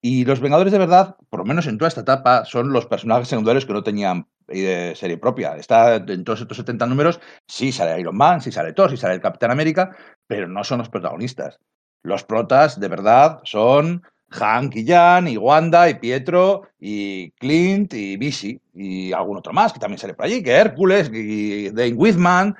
Y 0.00 0.24
los 0.24 0.40
Vengadores 0.40 0.72
de 0.72 0.78
verdad, 0.78 1.16
por 1.30 1.40
lo 1.40 1.46
menos 1.46 1.66
en 1.66 1.78
toda 1.78 1.88
esta 1.88 2.02
etapa, 2.02 2.44
son 2.44 2.72
los 2.72 2.86
personajes 2.86 3.28
secundarios 3.28 3.66
que 3.66 3.72
no 3.72 3.82
tenían 3.82 4.26
eh, 4.48 4.92
serie 4.96 5.18
propia. 5.18 5.56
Está 5.56 5.96
en 5.96 6.24
todos 6.24 6.42
estos 6.42 6.58
70 6.58 6.86
números, 6.86 7.20
sí 7.46 7.72
sale 7.72 7.98
Iron 8.00 8.16
Man, 8.16 8.40
sí 8.40 8.52
sale 8.52 8.72
Thor, 8.72 8.90
sí 8.90 8.96
sale 8.96 9.14
el 9.14 9.20
Capitán 9.20 9.50
América, 9.50 9.96
pero 10.26 10.46
no 10.48 10.62
son 10.62 10.78
los 10.78 10.88
protagonistas. 10.88 11.58
Los 12.02 12.24
protas 12.24 12.78
de 12.78 12.88
verdad 12.88 13.40
son 13.44 14.02
Hank 14.32 14.76
y 14.76 14.86
Jan, 14.86 15.28
y 15.28 15.36
Wanda, 15.36 15.88
y 15.88 15.94
Pietro, 15.94 16.68
y 16.80 17.30
Clint, 17.32 17.94
y 17.94 18.16
Bisi, 18.16 18.60
y 18.74 19.12
algún 19.12 19.38
otro 19.38 19.52
más 19.52 19.72
que 19.72 19.78
también 19.78 19.98
sale 19.98 20.14
por 20.14 20.26
allí, 20.26 20.42
que 20.42 20.52
Hércules, 20.52 21.10
y 21.12 21.70
Dane 21.70 21.92
Whitman, 21.92 22.56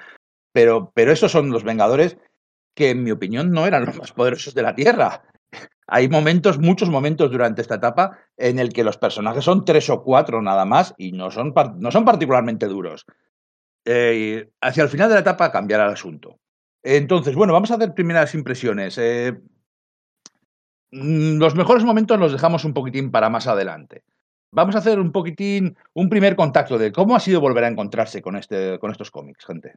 pero, 0.52 0.92
pero 0.94 1.12
esos 1.12 1.32
son 1.32 1.50
los 1.50 1.64
Vengadores 1.64 2.16
que 2.74 2.90
en 2.90 3.02
mi 3.02 3.10
opinión 3.10 3.50
no 3.50 3.66
eran 3.66 3.84
los 3.84 3.98
más 3.98 4.12
poderosos 4.12 4.54
de 4.54 4.62
la 4.62 4.74
Tierra. 4.74 5.22
Hay 5.86 6.08
momentos, 6.08 6.58
muchos 6.58 6.88
momentos 6.88 7.30
durante 7.30 7.60
esta 7.60 7.74
etapa 7.74 8.18
en 8.36 8.58
el 8.58 8.72
que 8.72 8.84
los 8.84 8.96
personajes 8.96 9.44
son 9.44 9.64
tres 9.64 9.90
o 9.90 10.02
cuatro 10.02 10.40
nada 10.40 10.64
más 10.64 10.94
y 10.96 11.12
no 11.12 11.30
son, 11.30 11.52
no 11.76 11.90
son 11.90 12.04
particularmente 12.04 12.66
duros. 12.66 13.04
Eh, 13.84 14.50
hacia 14.60 14.84
el 14.84 14.88
final 14.88 15.08
de 15.08 15.16
la 15.16 15.20
etapa 15.20 15.52
cambiará 15.52 15.84
el 15.84 15.92
asunto. 15.92 16.38
Entonces, 16.82 17.34
bueno, 17.34 17.52
vamos 17.52 17.70
a 17.70 17.74
hacer 17.74 17.94
primeras 17.94 18.34
impresiones. 18.34 18.96
Eh, 18.98 19.38
mm, 20.92 21.38
los 21.38 21.54
mejores 21.54 21.84
momentos 21.84 22.18
los 22.18 22.32
dejamos 22.32 22.64
un 22.64 22.74
poquitín 22.74 23.10
para 23.10 23.28
más 23.28 23.46
adelante. 23.46 24.02
Vamos 24.54 24.74
a 24.74 24.80
hacer 24.80 25.00
un 25.00 25.12
poquitín, 25.12 25.76
un 25.94 26.10
primer 26.10 26.36
contacto 26.36 26.76
de 26.76 26.92
cómo 26.92 27.16
ha 27.16 27.20
sido 27.20 27.40
volver 27.40 27.64
a 27.64 27.68
encontrarse 27.68 28.20
con, 28.20 28.36
este, 28.36 28.78
con 28.78 28.90
estos 28.90 29.10
cómics, 29.10 29.46
gente. 29.46 29.72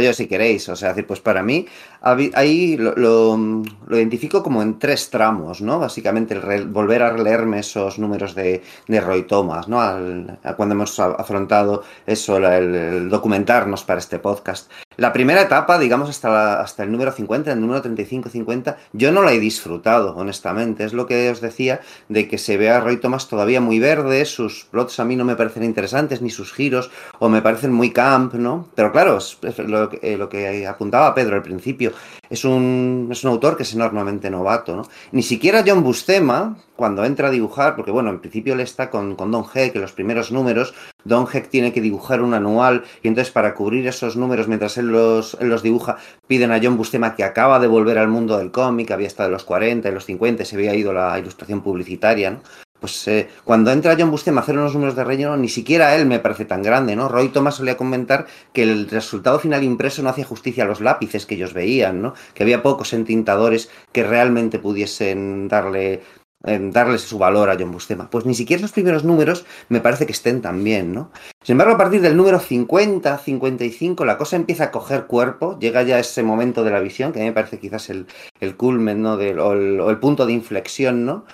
yo 0.00 0.14
si 0.14 0.26
queréis. 0.26 0.66
O 0.70 0.76
sea, 0.76 0.94
pues 1.06 1.20
para 1.20 1.42
mí, 1.42 1.66
ahí 2.00 2.78
lo, 2.78 2.94
lo- 2.96 3.62
identifico 3.90 4.42
como 4.42 4.62
en 4.62 4.78
tres 4.78 5.10
tramos, 5.10 5.60
¿no? 5.60 5.78
Básicamente, 5.78 6.34
el 6.34 6.66
volver 6.68 7.02
a 7.02 7.10
releerme 7.10 7.58
esos 7.58 7.98
números 7.98 8.34
de, 8.34 8.62
de 8.88 9.00
Roy 9.02 9.24
Thomas, 9.24 9.68
¿no? 9.68 9.82
Al- 9.82 10.38
cuando 10.56 10.74
hemos 10.74 10.98
afrontado 10.98 11.82
eso, 12.06 12.38
el 12.38 13.10
documentarnos 13.10 13.84
para 13.84 13.98
este 14.00 14.18
podcast. 14.18 14.70
La 14.96 15.12
primera 15.14 15.40
etapa, 15.40 15.78
digamos, 15.78 16.10
hasta, 16.10 16.28
la- 16.28 16.60
hasta 16.60 16.82
el 16.82 16.92
número 16.92 17.10
50, 17.12 17.52
el 17.52 17.60
número 17.60 17.80
35-50, 17.82 18.76
yo 18.92 19.12
no 19.12 19.22
la 19.22 19.32
he 19.32 19.38
disfrutado, 19.40 20.14
honestamente. 20.16 20.84
Es 20.84 20.92
lo 20.92 21.06
que 21.06 21.30
os 21.30 21.40
decía, 21.40 21.80
de 22.08 22.28
que 22.28 22.36
se 22.38 22.56
ve 22.58 22.70
a 22.70 22.80
Roy 22.80 22.98
Thomas 22.98 23.28
todavía 23.28 23.60
muy 23.60 23.78
verde, 23.78 24.24
sus 24.26 24.64
plots 24.64 25.00
a 25.00 25.04
mí 25.04 25.16
no 25.16 25.24
me 25.24 25.36
parecen 25.36 25.62
interesantes, 25.62 26.20
ni 26.20 26.28
sus 26.28 26.52
giros, 26.52 26.90
o 27.18 27.28
me 27.28 27.40
parecen 27.40 27.72
muy 27.72 27.92
camp, 27.92 28.34
¿no? 28.34 28.68
Pero 28.74 28.92
claro, 28.92 29.16
es, 29.18 29.38
lo, 29.58 29.90
eh, 30.02 30.16
lo 30.18 30.28
que 30.28 30.66
apuntaba 30.66 31.14
Pedro 31.14 31.36
al 31.36 31.42
principio, 31.42 31.92
es 32.30 32.44
un, 32.44 33.08
es 33.10 33.24
un 33.24 33.30
autor 33.30 33.56
que 33.56 33.64
es 33.64 33.74
enormemente 33.74 34.30
novato, 34.30 34.76
¿no? 34.76 34.82
Ni 35.10 35.22
siquiera 35.22 35.64
John 35.66 35.82
Bustema, 35.82 36.56
cuando 36.76 37.04
entra 37.04 37.28
a 37.28 37.30
dibujar, 37.30 37.74
porque 37.74 37.90
bueno, 37.90 38.08
en 38.10 38.20
principio 38.20 38.54
él 38.54 38.60
está 38.60 38.88
con, 38.88 39.16
con 39.16 39.30
Don 39.32 39.44
Heck 39.52 39.74
en 39.74 39.82
los 39.82 39.92
primeros 39.92 40.30
números, 40.30 40.72
Don 41.04 41.26
Heck 41.30 41.48
tiene 41.48 41.72
que 41.72 41.80
dibujar 41.80 42.22
un 42.22 42.32
anual 42.32 42.84
y 43.02 43.08
entonces 43.08 43.32
para 43.32 43.54
cubrir 43.54 43.86
esos 43.88 44.16
números 44.16 44.46
mientras 44.46 44.78
él 44.78 44.86
los, 44.86 45.36
él 45.40 45.48
los 45.48 45.62
dibuja, 45.62 45.98
piden 46.28 46.52
a 46.52 46.60
John 46.62 46.76
Bustema 46.76 47.16
que 47.16 47.24
acaba 47.24 47.58
de 47.58 47.66
volver 47.66 47.98
al 47.98 48.08
mundo 48.08 48.38
del 48.38 48.52
cómic, 48.52 48.92
había 48.92 49.08
estado 49.08 49.26
en 49.26 49.32
los 49.32 49.44
40, 49.44 49.88
en 49.88 49.94
los 49.94 50.04
50, 50.04 50.44
se 50.44 50.56
había 50.56 50.74
ido 50.74 50.92
la 50.92 51.18
ilustración 51.18 51.62
publicitaria, 51.62 52.30
¿no? 52.30 52.40
Pues 52.80 53.06
eh, 53.08 53.28
cuando 53.44 53.70
entra 53.70 53.96
John 53.98 54.10
Bustema 54.10 54.40
a 54.40 54.42
hacer 54.42 54.56
unos 54.56 54.74
números 54.74 54.96
de 54.96 55.04
relleno, 55.04 55.36
ni 55.36 55.48
siquiera 55.48 55.94
él 55.94 56.06
me 56.06 56.18
parece 56.18 56.46
tan 56.46 56.62
grande, 56.62 56.96
¿no? 56.96 57.08
Roy 57.08 57.28
Thomas 57.28 57.56
solía 57.56 57.76
comentar 57.76 58.26
que 58.52 58.62
el 58.62 58.88
resultado 58.88 59.38
final 59.38 59.62
impreso 59.62 60.02
no 60.02 60.08
hacía 60.08 60.24
justicia 60.24 60.64
a 60.64 60.66
los 60.66 60.80
lápices 60.80 61.26
que 61.26 61.34
ellos 61.34 61.52
veían, 61.52 62.00
¿no? 62.00 62.14
Que 62.34 62.42
había 62.42 62.62
pocos 62.62 62.92
entintadores 62.94 63.70
que 63.92 64.02
realmente 64.02 64.58
pudiesen 64.58 65.48
darle 65.48 66.00
eh, 66.44 66.58
darles 66.72 67.02
su 67.02 67.18
valor 67.18 67.50
a 67.50 67.56
John 67.58 67.70
Bustema. 67.70 68.08
Pues 68.08 68.24
ni 68.24 68.34
siquiera 68.34 68.62
los 68.62 68.72
primeros 68.72 69.04
números 69.04 69.44
me 69.68 69.80
parece 69.80 70.06
que 70.06 70.12
estén 70.12 70.40
tan 70.40 70.64
bien, 70.64 70.94
¿no? 70.94 71.10
Sin 71.44 71.54
embargo, 71.54 71.74
a 71.74 71.78
partir 71.78 72.00
del 72.00 72.16
número 72.16 72.38
50, 72.38 73.18
55, 73.18 74.06
la 74.06 74.16
cosa 74.16 74.36
empieza 74.36 74.64
a 74.64 74.70
coger 74.70 75.06
cuerpo, 75.06 75.58
llega 75.58 75.82
ya 75.82 75.98
ese 75.98 76.22
momento 76.22 76.64
de 76.64 76.70
la 76.70 76.80
visión, 76.80 77.12
que 77.12 77.18
a 77.18 77.22
mí 77.22 77.28
me 77.28 77.34
parece 77.34 77.58
quizás 77.58 77.90
el, 77.90 78.06
el 78.40 78.56
culmen, 78.56 79.02
¿no? 79.02 79.14
O, 79.14 79.48
o 79.48 79.90
el 79.90 79.98
punto 79.98 80.24
de 80.24 80.32
inflexión, 80.32 81.04
¿no? 81.04 81.26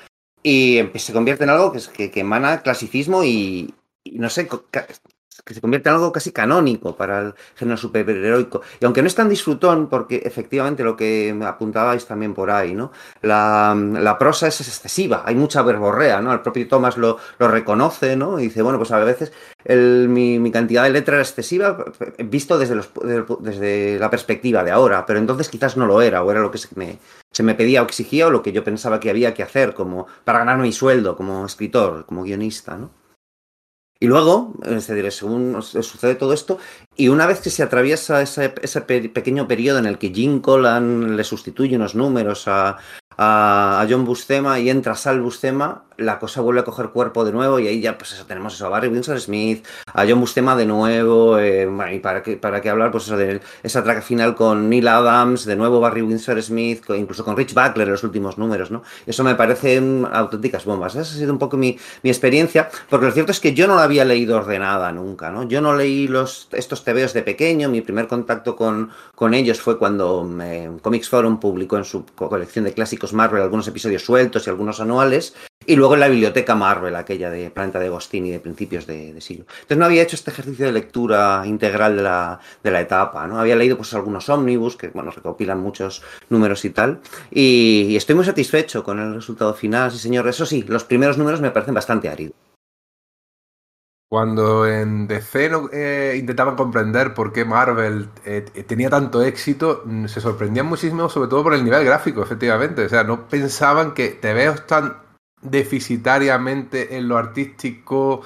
Y 0.48 0.80
se 0.94 1.12
convierte 1.12 1.42
en 1.42 1.50
algo 1.50 1.72
que, 1.72 1.80
que, 1.92 2.08
que 2.12 2.20
emana 2.20 2.62
clasicismo 2.62 3.24
y, 3.24 3.74
y 4.04 4.20
no 4.20 4.30
sé, 4.30 4.46
que 5.44 5.54
se 5.54 5.60
convierte 5.60 5.88
en 5.88 5.96
algo 5.96 6.12
casi 6.12 6.32
canónico 6.32 6.96
para 6.96 7.20
el 7.20 7.34
género 7.54 7.76
superheroico. 7.76 8.62
Y 8.80 8.84
aunque 8.84 9.02
no 9.02 9.08
es 9.08 9.14
tan 9.14 9.28
disfrutón, 9.28 9.88
porque 9.88 10.22
efectivamente 10.24 10.82
lo 10.82 10.96
que 10.96 11.36
apuntabais 11.44 12.06
también 12.06 12.34
por 12.34 12.50
ahí, 12.50 12.74
¿no? 12.74 12.92
La, 13.22 13.76
la 13.76 14.18
prosa 14.18 14.48
es 14.48 14.60
excesiva, 14.60 15.22
hay 15.24 15.34
mucha 15.34 15.62
verborrea, 15.62 16.20
¿no? 16.20 16.32
El 16.32 16.40
propio 16.40 16.68
Thomas 16.68 16.96
lo, 16.96 17.18
lo 17.38 17.48
reconoce, 17.48 18.16
¿no? 18.16 18.38
Y 18.38 18.44
dice, 18.44 18.62
bueno, 18.62 18.78
pues 18.78 18.90
a 18.92 18.98
veces 18.98 19.32
mi, 19.68 20.38
mi 20.38 20.50
cantidad 20.50 20.84
de 20.84 20.90
letra 20.90 21.16
era 21.16 21.22
excesiva 21.22 21.84
visto 22.18 22.58
desde, 22.58 22.74
los, 22.74 22.90
desde 23.40 23.98
la 23.98 24.10
perspectiva 24.10 24.62
de 24.64 24.70
ahora, 24.70 25.04
pero 25.06 25.18
entonces 25.18 25.48
quizás 25.48 25.76
no 25.76 25.86
lo 25.86 26.02
era, 26.02 26.22
o 26.22 26.30
era 26.30 26.40
lo 26.40 26.50
que 26.50 26.58
se 26.58 26.68
me, 26.74 26.98
se 27.32 27.42
me 27.42 27.54
pedía 27.54 27.82
o 27.82 27.84
exigía, 27.84 28.26
o 28.28 28.30
lo 28.30 28.42
que 28.42 28.52
yo 28.52 28.64
pensaba 28.64 29.00
que 29.00 29.10
había 29.10 29.34
que 29.34 29.42
hacer 29.42 29.74
como 29.74 30.06
para 30.24 30.40
ganar 30.40 30.58
mi 30.58 30.72
sueldo 30.72 31.16
como 31.16 31.46
escritor, 31.46 32.06
como 32.06 32.22
guionista, 32.22 32.76
¿no? 32.76 32.90
Y 33.98 34.06
luego, 34.06 34.52
es 34.62 34.86
decir, 34.86 35.10
según 35.10 35.62
sucede 35.62 36.16
todo 36.16 36.34
esto, 36.34 36.58
y 36.96 37.08
una 37.08 37.26
vez 37.26 37.40
que 37.40 37.50
se 37.50 37.62
atraviesa 37.62 38.20
ese, 38.20 38.54
ese 38.60 38.82
pequeño 38.82 39.48
periodo 39.48 39.78
en 39.78 39.86
el 39.86 39.96
que 39.96 40.12
Jim 40.12 40.40
Collan 40.40 41.16
le 41.16 41.24
sustituye 41.24 41.76
unos 41.76 41.94
números 41.94 42.46
a, 42.46 42.76
a, 43.18 43.86
John 43.88 44.04
Bustema 44.04 44.58
y 44.58 44.70
entra 44.70 44.94
Sal 44.94 45.20
Bustema, 45.20 45.82
la 45.96 46.18
cosa 46.18 46.40
vuelve 46.40 46.60
a 46.60 46.64
coger 46.64 46.90
cuerpo 46.90 47.24
de 47.24 47.32
nuevo 47.32 47.58
y 47.58 47.66
ahí 47.66 47.80
ya 47.80 47.96
pues 47.96 48.12
eso, 48.12 48.26
tenemos 48.26 48.54
eso, 48.54 48.66
a 48.66 48.68
Barry 48.68 48.88
Winsor 48.88 49.18
Smith, 49.20 49.66
a 49.92 50.04
John 50.06 50.20
Bustema 50.20 50.54
de 50.56 50.66
nuevo, 50.66 51.38
eh, 51.38 51.68
y 51.92 51.98
para 52.00 52.22
qué, 52.22 52.36
para 52.36 52.60
qué 52.60 52.68
hablar 52.68 52.90
pues 52.90 53.04
eso 53.04 53.16
de 53.16 53.40
esa 53.62 53.82
traca 53.82 54.02
final 54.02 54.34
con 54.34 54.68
Neil 54.68 54.88
Adams, 54.88 55.44
de 55.44 55.56
nuevo 55.56 55.80
Barry 55.80 56.02
Winsor 56.02 56.42
Smith, 56.42 56.84
incluso 56.90 57.24
con 57.24 57.36
Rich 57.36 57.54
Buckler 57.54 57.88
en 57.88 57.92
los 57.92 58.04
últimos 58.04 58.36
números, 58.36 58.70
¿no? 58.70 58.82
Eso 59.06 59.24
me 59.24 59.34
parecen 59.34 60.06
auténticas 60.10 60.64
bombas. 60.64 60.94
Esa 60.94 61.02
ha 61.02 61.18
sido 61.18 61.32
un 61.32 61.38
poco 61.38 61.56
mi, 61.56 61.78
mi 62.02 62.10
experiencia, 62.10 62.68
porque 62.90 63.06
lo 63.06 63.12
cierto 63.12 63.32
es 63.32 63.40
que 63.40 63.54
yo 63.54 63.66
no 63.66 63.76
la 63.76 63.84
había 63.84 64.04
leído 64.04 64.36
ordenada 64.36 64.92
nunca, 64.92 65.30
¿no? 65.30 65.44
Yo 65.44 65.60
no 65.60 65.74
leí 65.74 66.08
los, 66.08 66.48
estos 66.52 66.84
tebeos 66.84 67.12
de 67.14 67.22
pequeño, 67.22 67.68
mi 67.68 67.80
primer 67.80 68.06
contacto 68.06 68.56
con, 68.56 68.90
con 69.14 69.32
ellos 69.32 69.60
fue 69.60 69.78
cuando 69.78 70.28
eh, 70.42 70.70
Comics 70.82 71.08
Forum 71.08 71.40
publicó 71.40 71.78
en 71.78 71.84
su 71.84 72.04
colección 72.14 72.64
de 72.64 72.74
clásicos 72.74 73.05
Marvel, 73.12 73.42
algunos 73.42 73.68
episodios 73.68 74.04
sueltos 74.04 74.46
y 74.46 74.50
algunos 74.50 74.80
anuales, 74.80 75.34
y 75.66 75.76
luego 75.76 75.94
en 75.94 76.00
la 76.00 76.08
biblioteca 76.08 76.54
Marvel, 76.54 76.94
aquella 76.94 77.30
de 77.30 77.50
Planeta 77.50 77.78
de 77.78 77.86
Agostini 77.86 78.30
de 78.30 78.40
principios 78.40 78.86
de, 78.86 79.20
siglo. 79.20 79.46
Entonces 79.48 79.78
no 79.78 79.84
había 79.84 80.02
hecho 80.02 80.16
este 80.16 80.30
ejercicio 80.30 80.66
de 80.66 80.72
lectura 80.72 81.42
integral 81.44 81.96
de 81.96 82.02
la, 82.02 82.38
de 82.62 82.70
la 82.70 82.80
etapa, 82.80 83.26
¿no? 83.26 83.38
Había 83.40 83.56
leído 83.56 83.76
pues 83.76 83.92
algunos 83.94 84.28
ómnibus 84.28 84.76
que, 84.76 84.88
bueno, 84.88 85.10
recopilan 85.10 85.60
muchos 85.60 86.02
números 86.28 86.64
y 86.64 86.70
tal, 86.70 87.00
y, 87.30 87.96
estoy 87.96 88.14
muy 88.14 88.24
satisfecho 88.24 88.84
con 88.84 89.00
el 89.00 89.14
resultado 89.14 89.54
final, 89.54 89.90
sí 89.90 89.98
señor. 89.98 90.28
Eso 90.28 90.46
sí, 90.46 90.64
los 90.68 90.84
primeros 90.84 91.18
números 91.18 91.40
me 91.40 91.50
parecen 91.50 91.74
bastante 91.74 92.08
áridos. 92.08 92.34
Cuando 94.08 94.68
en 94.68 95.08
DC 95.08 95.50
eh, 95.72 96.16
intentaban 96.16 96.54
comprender 96.54 97.12
por 97.12 97.32
qué 97.32 97.44
Marvel 97.44 98.08
eh, 98.24 98.42
tenía 98.66 98.88
tanto 98.88 99.22
éxito, 99.24 99.82
mm, 99.84 100.06
se 100.06 100.20
sorprendían 100.20 100.66
muchísimo, 100.66 101.08
sobre 101.08 101.28
todo 101.28 101.42
por 101.42 101.54
el 101.54 101.64
nivel 101.64 101.84
gráfico, 101.84 102.22
efectivamente. 102.22 102.84
O 102.84 102.88
sea, 102.88 103.02
no 103.02 103.26
pensaban 103.26 103.94
que 103.94 104.10
te 104.10 104.32
veo 104.32 104.54
tan 104.54 104.98
deficitariamente 105.42 106.96
en 106.96 107.08
lo 107.08 107.18
artístico, 107.18 108.22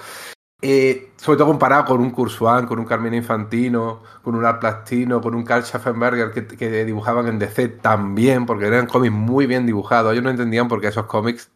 eh, 0.60 1.12
sobre 1.16 1.38
todo 1.38 1.49
comparado 1.49 1.87
con 1.87 2.02
un 2.02 2.10
Cursuan, 2.10 2.66
con 2.66 2.78
un 2.78 2.84
Carmine 2.84 3.16
Infantino, 3.16 4.02
con 4.22 4.34
un 4.34 4.44
Art 4.44 4.60
Plastino, 4.60 5.22
con 5.22 5.34
un 5.34 5.44
Carl 5.44 5.64
Schaffenberger 5.64 6.30
que, 6.30 6.84
dibujaban 6.84 7.26
en 7.26 7.38
DC 7.38 7.68
también, 7.68 8.44
porque 8.44 8.66
eran 8.66 8.87
cómics 8.87 9.14
muy 9.14 9.46
bien 9.46 9.64
dibujados. 9.64 10.12
Ellos 10.12 10.25
no 10.25 10.30
entendían 10.30 10.68
por 10.68 10.82
qué 10.82 10.88
esos 10.88 11.06
cómics 11.06 11.50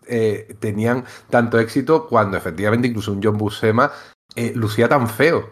tenían 0.61 1.05
tanto 1.29 1.59
éxito 1.59 2.07
cuando 2.07 2.39
efectivamente 2.39 2.89
incluso 2.89 3.13
un 3.13 3.21
John 3.23 3.37
Buscema 3.37 3.93
eh, 4.37 4.53
lucía 4.55 4.89
tan 4.89 5.09
feo. 5.09 5.51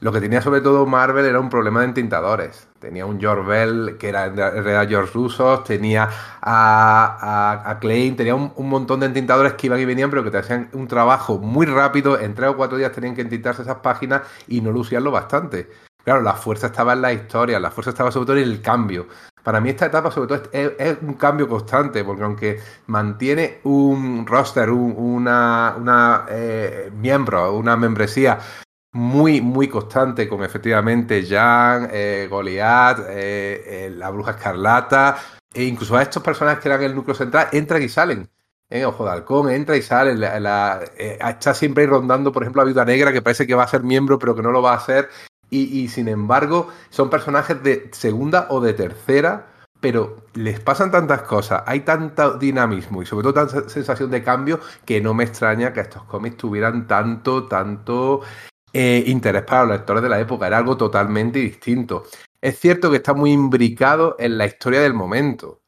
Lo 0.00 0.12
que 0.12 0.20
tenía 0.20 0.42
sobre 0.42 0.60
todo 0.60 0.84
Marvel 0.86 1.24
era 1.24 1.40
un 1.40 1.48
problema 1.48 1.80
de 1.80 1.86
entintadores. 1.86 2.68
Tenía 2.80 3.06
un 3.06 3.20
George 3.20 3.48
Bell, 3.48 3.96
que 3.98 4.08
era 4.08 4.26
en 4.26 4.36
realidad 4.36 4.88
George 4.88 5.12
Russo, 5.14 5.60
tenía 5.60 6.10
a, 6.42 7.70
a, 7.70 7.78
Klein, 7.78 8.16
tenía 8.16 8.34
un, 8.34 8.68
montón 8.68 9.00
de 9.00 9.06
entintadores 9.06 9.54
que 9.54 9.68
iban 9.68 9.80
y 9.80 9.84
venían, 9.84 10.10
pero 10.10 10.24
que 10.24 10.30
te 10.30 10.38
hacían 10.38 10.68
un 10.72 10.88
trabajo 10.88 11.38
muy 11.38 11.64
rápido. 11.66 12.18
En 12.20 12.34
tres 12.34 12.50
o 12.50 12.56
cuatro 12.56 12.76
días 12.76 12.92
tenían 12.92 13.14
que 13.14 13.22
entintarse 13.22 13.62
esas 13.62 13.78
páginas 13.78 14.22
y 14.48 14.60
no 14.60 14.72
lucíanlo 14.72 15.10
bastante. 15.10 15.70
Claro, 16.02 16.20
la 16.20 16.34
fuerza 16.34 16.66
estaba 16.66 16.92
en 16.92 17.00
la 17.00 17.12
historia, 17.12 17.58
la 17.58 17.70
fuerza 17.70 17.90
estaba 17.90 18.10
sobre 18.10 18.26
todo 18.26 18.36
en 18.36 18.42
el 18.42 18.60
cambio. 18.60 19.06
Para 19.44 19.60
mí 19.60 19.68
esta 19.68 19.86
etapa 19.86 20.10
sobre 20.10 20.26
todo 20.26 20.50
es, 20.52 20.96
un 21.02 21.14
cambio 21.14 21.46
constante, 21.46 22.02
porque 22.02 22.22
aunque 22.24 22.60
mantiene 22.86 23.60
un 23.64 24.26
roster, 24.26 24.70
un, 24.70 24.94
una, 24.96 25.74
una 25.76 26.24
eh, 26.30 26.90
miembro, 26.96 27.54
una 27.54 27.76
membresía 27.76 28.38
muy, 28.92 29.42
muy 29.42 29.68
constante, 29.68 30.26
como 30.30 30.44
efectivamente 30.44 31.26
Jan, 31.26 31.90
eh, 31.92 32.26
Goliath, 32.30 33.00
eh, 33.10 33.92
la 33.94 34.08
Bruja 34.08 34.30
Escarlata, 34.30 35.18
e 35.52 35.64
incluso 35.64 35.94
a 35.94 36.02
estos 36.02 36.22
personajes 36.22 36.62
que 36.62 36.68
eran 36.70 36.82
el 36.82 36.94
núcleo 36.94 37.14
central, 37.14 37.48
entran 37.52 37.82
y 37.82 37.90
salen. 37.90 38.30
Ojo 38.86 39.04
de 39.04 39.10
Halcón 39.10 39.50
entra 39.50 39.76
y 39.76 39.82
sale, 39.82 40.16
está 41.06 41.54
siempre 41.54 41.86
rondando, 41.86 42.32
por 42.32 42.42
ejemplo, 42.42 42.62
a 42.62 42.64
Viuda 42.64 42.84
Negra, 42.84 43.12
que 43.12 43.22
parece 43.22 43.46
que 43.46 43.54
va 43.54 43.64
a 43.64 43.68
ser 43.68 43.84
miembro, 43.84 44.18
pero 44.18 44.34
que 44.34 44.42
no 44.42 44.50
lo 44.50 44.62
va 44.62 44.72
a 44.72 44.80
y, 45.50 45.88
sin 45.88 46.08
embargo 46.08 46.68
son 46.90 47.10
personajes 47.10 47.62
de 47.62 47.88
segunda 47.92 48.46
o 48.50 48.60
de 48.60 48.74
tercera, 48.74 49.46
pero 49.80 50.24
les 50.34 50.60
pasan 50.60 50.90
tantas 50.90 51.22
cosas, 51.22 51.62
hay 51.66 51.80
tanto 51.80 52.38
dinamismo 52.38 53.02
y 53.02 53.06
sobre 53.06 53.24
todo 53.24 53.46
tanta 53.46 53.68
sensación 53.68 54.10
de 54.10 54.22
cambio 54.22 54.60
que 54.84 55.00
no 55.00 55.14
me 55.14 55.24
extraña 55.24 55.72
que 55.72 55.80
estos 55.80 56.04
cómics 56.04 56.36
tuvieran 56.36 56.86
tanto, 56.86 57.46
tanto 57.46 58.22
eh, 58.72 59.04
interés 59.06 59.42
para 59.42 59.64
los 59.64 59.76
lectores 59.76 60.02
de 60.02 60.08
la 60.08 60.20
época, 60.20 60.46
era 60.46 60.58
algo 60.58 60.76
totalmente 60.76 61.38
distinto. 61.38 62.04
Es 62.40 62.58
cierto 62.58 62.90
que 62.90 62.96
está 62.96 63.14
muy 63.14 63.32
imbricado 63.32 64.16
en 64.18 64.36
la 64.36 64.46
historia 64.46 64.80
del 64.80 64.94
momento. 64.94 65.63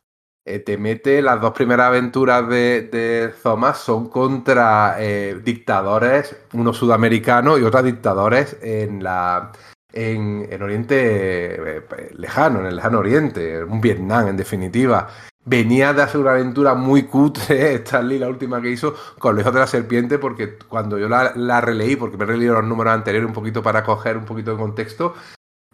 Eh, 0.49 0.61
te 0.61 0.79
mete 0.79 1.21
las 1.23 1.41
dos 1.41 1.53
primeras 1.53 1.89
aventuras 1.89 2.49
de, 2.49 2.83
de 2.83 3.35
Thomas 3.43 3.79
son 3.79 4.09
contra 4.09 4.95
eh, 4.97 5.41
dictadores, 5.43 6.37
uno 6.53 6.73
sudamericano 6.73 7.59
y 7.59 7.65
otros 7.65 7.83
dictadores 7.83 8.57
en 8.63 9.03
la 9.03 9.51
en, 9.93 10.47
en 10.49 10.63
Oriente 10.63 11.79
eh, 11.79 11.83
lejano, 12.17 12.61
en 12.61 12.67
el 12.67 12.77
lejano 12.77 13.01
Oriente, 13.01 13.65
un 13.65 13.81
Vietnam 13.81 14.29
en 14.29 14.37
definitiva. 14.37 15.09
Venía 15.45 15.93
de 15.93 16.03
hacer 16.03 16.21
una 16.21 16.31
aventura 16.31 16.75
muy 16.75 17.05
cutre, 17.05 17.75
Stanley, 17.83 18.21
la 18.21 18.29
última 18.29 18.63
que 18.63 18.71
hizo, 18.71 18.95
con 19.19 19.35
los 19.35 19.43
hijos 19.43 19.55
de 19.55 19.61
la 19.61 19.67
serpiente, 19.67 20.19
porque 20.19 20.59
cuando 20.69 20.97
yo 20.97 21.09
la, 21.09 21.33
la 21.35 21.61
releí, 21.61 21.97
porque 21.97 22.17
me 22.17 22.23
he 22.23 22.27
releído 22.29 22.55
los 22.55 22.65
números 22.65 22.95
anteriores 22.95 23.27
un 23.27 23.35
poquito 23.35 23.65
para 23.65 23.83
coger 23.83 24.17
un 24.17 24.25
poquito 24.25 24.53
de 24.53 24.59
contexto, 24.59 25.15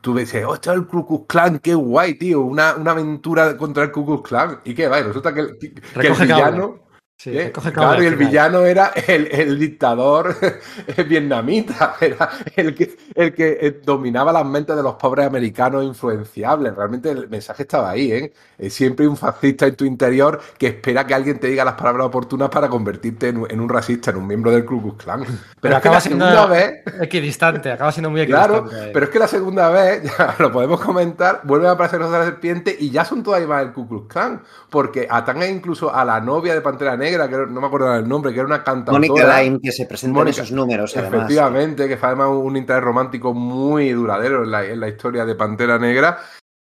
tú 0.02 0.14
dices, 0.14 0.44
oh, 0.46 0.54
está 0.54 0.74
el 0.74 0.86
Ku 0.86 1.06
Klux 1.06 1.26
Klan, 1.26 1.58
qué 1.60 1.74
guay, 1.74 2.14
tío, 2.14 2.42
una, 2.42 2.74
una 2.74 2.90
aventura 2.90 3.56
contra 3.56 3.84
el 3.84 3.92
Ku 3.92 4.04
Klux 4.04 4.28
Klan. 4.28 4.60
¿Y 4.64 4.74
qué 4.74 4.88
va? 4.88 5.00
resulta 5.00 5.32
que, 5.32 5.40
el, 5.40 5.58
que 5.58 5.72
el 6.08 6.14
villano... 6.14 6.82
¿Eh? 7.26 7.52
claro, 7.52 8.02
y 8.02 8.06
el 8.06 8.16
villano 8.16 8.64
era 8.64 8.92
el, 9.06 9.58
dictador 9.58 10.34
vietnamita, 11.08 11.96
era 12.00 12.30
el 12.56 12.74
que, 12.74 12.96
el 13.14 13.32
que 13.32 13.58
eh, 13.60 13.80
dominaba 13.84 14.32
las 14.32 14.44
mentes 14.44 14.74
de 14.74 14.82
los 14.82 14.94
pobres 14.94 15.26
americanos 15.26 15.84
influenciables. 15.84 16.74
Realmente 16.74 17.10
el 17.10 17.28
mensaje 17.28 17.62
estaba 17.62 17.90
ahí, 17.90 18.12
¿eh? 18.12 18.32
Siempre 18.70 19.06
un 19.06 19.16
fascista 19.16 19.66
en 19.66 19.76
tu 19.76 19.84
interior 19.84 20.40
que 20.58 20.68
espera 20.68 21.06
que 21.06 21.14
alguien 21.14 21.38
te 21.38 21.48
diga 21.48 21.64
las 21.64 21.74
palabras 21.74 22.06
oportunas 22.06 22.48
para 22.48 22.68
convertirte 22.68 23.28
en, 23.28 23.60
un 23.60 23.68
racista, 23.68 24.10
en 24.10 24.16
un 24.16 24.26
miembro 24.26 24.50
del 24.50 24.64
Ku 24.64 24.80
Klux 24.80 25.04
Klan. 25.04 25.24
Pero, 25.60 25.76
acaba 25.76 26.00
siendo 26.00 26.48
vez... 26.48 26.82
equidistante, 27.00 27.70
acaba 27.70 27.92
siendo 27.92 28.10
muy 28.10 28.20
equidistante. 28.20 28.70
Claro, 28.70 28.90
pero 28.92 29.06
es 29.06 29.10
que 29.10 29.18
la 29.18 29.28
segunda 29.28 29.68
vez, 29.70 30.02
ya 30.18 30.36
lo 30.38 30.52
podemos 30.52 30.80
comentar, 30.80 31.40
vuelve 31.44 31.68
a 31.68 31.72
aparecer 31.72 32.00
los 32.00 32.10
de 32.10 32.18
la 32.18 32.24
serpiente 32.24 32.76
y 32.78 32.90
ya 32.90 33.04
son 33.04 33.22
todavía 33.22 33.48
más 33.48 33.62
el 33.62 33.72
Ku 33.72 33.88
Klux 33.88 34.12
Klan, 34.12 34.42
porque 34.70 35.06
atacan 35.10 35.48
incluso 35.48 35.94
a 35.94 36.04
la 36.04 36.20
novia 36.20 36.54
de 36.54 36.60
Pantera 36.60 36.96
Negra 36.96 37.11
que 37.12 37.36
no 37.48 37.60
me 37.60 37.66
acuerdo 37.66 37.92
del 37.92 38.08
nombre, 38.08 38.32
que 38.32 38.38
era 38.38 38.46
una 38.46 38.64
cantautora. 38.64 38.98
Mónica 38.98 39.42
Lime, 39.42 39.60
que 39.62 39.72
se 39.72 39.86
presenta 39.86 40.20
en 40.20 40.28
esos 40.28 40.52
números, 40.52 40.96
Efectivamente, 40.96 41.88
que 41.88 41.96
fue 41.96 42.08
además 42.08 42.28
un 42.30 42.56
interés 42.56 42.82
romántico 42.82 43.34
muy 43.34 43.90
duradero 43.90 44.44
en 44.44 44.80
la, 44.80 44.88
historia 44.88 45.24
de 45.24 45.34
Pantera 45.34 45.78
Negra. 45.78 46.18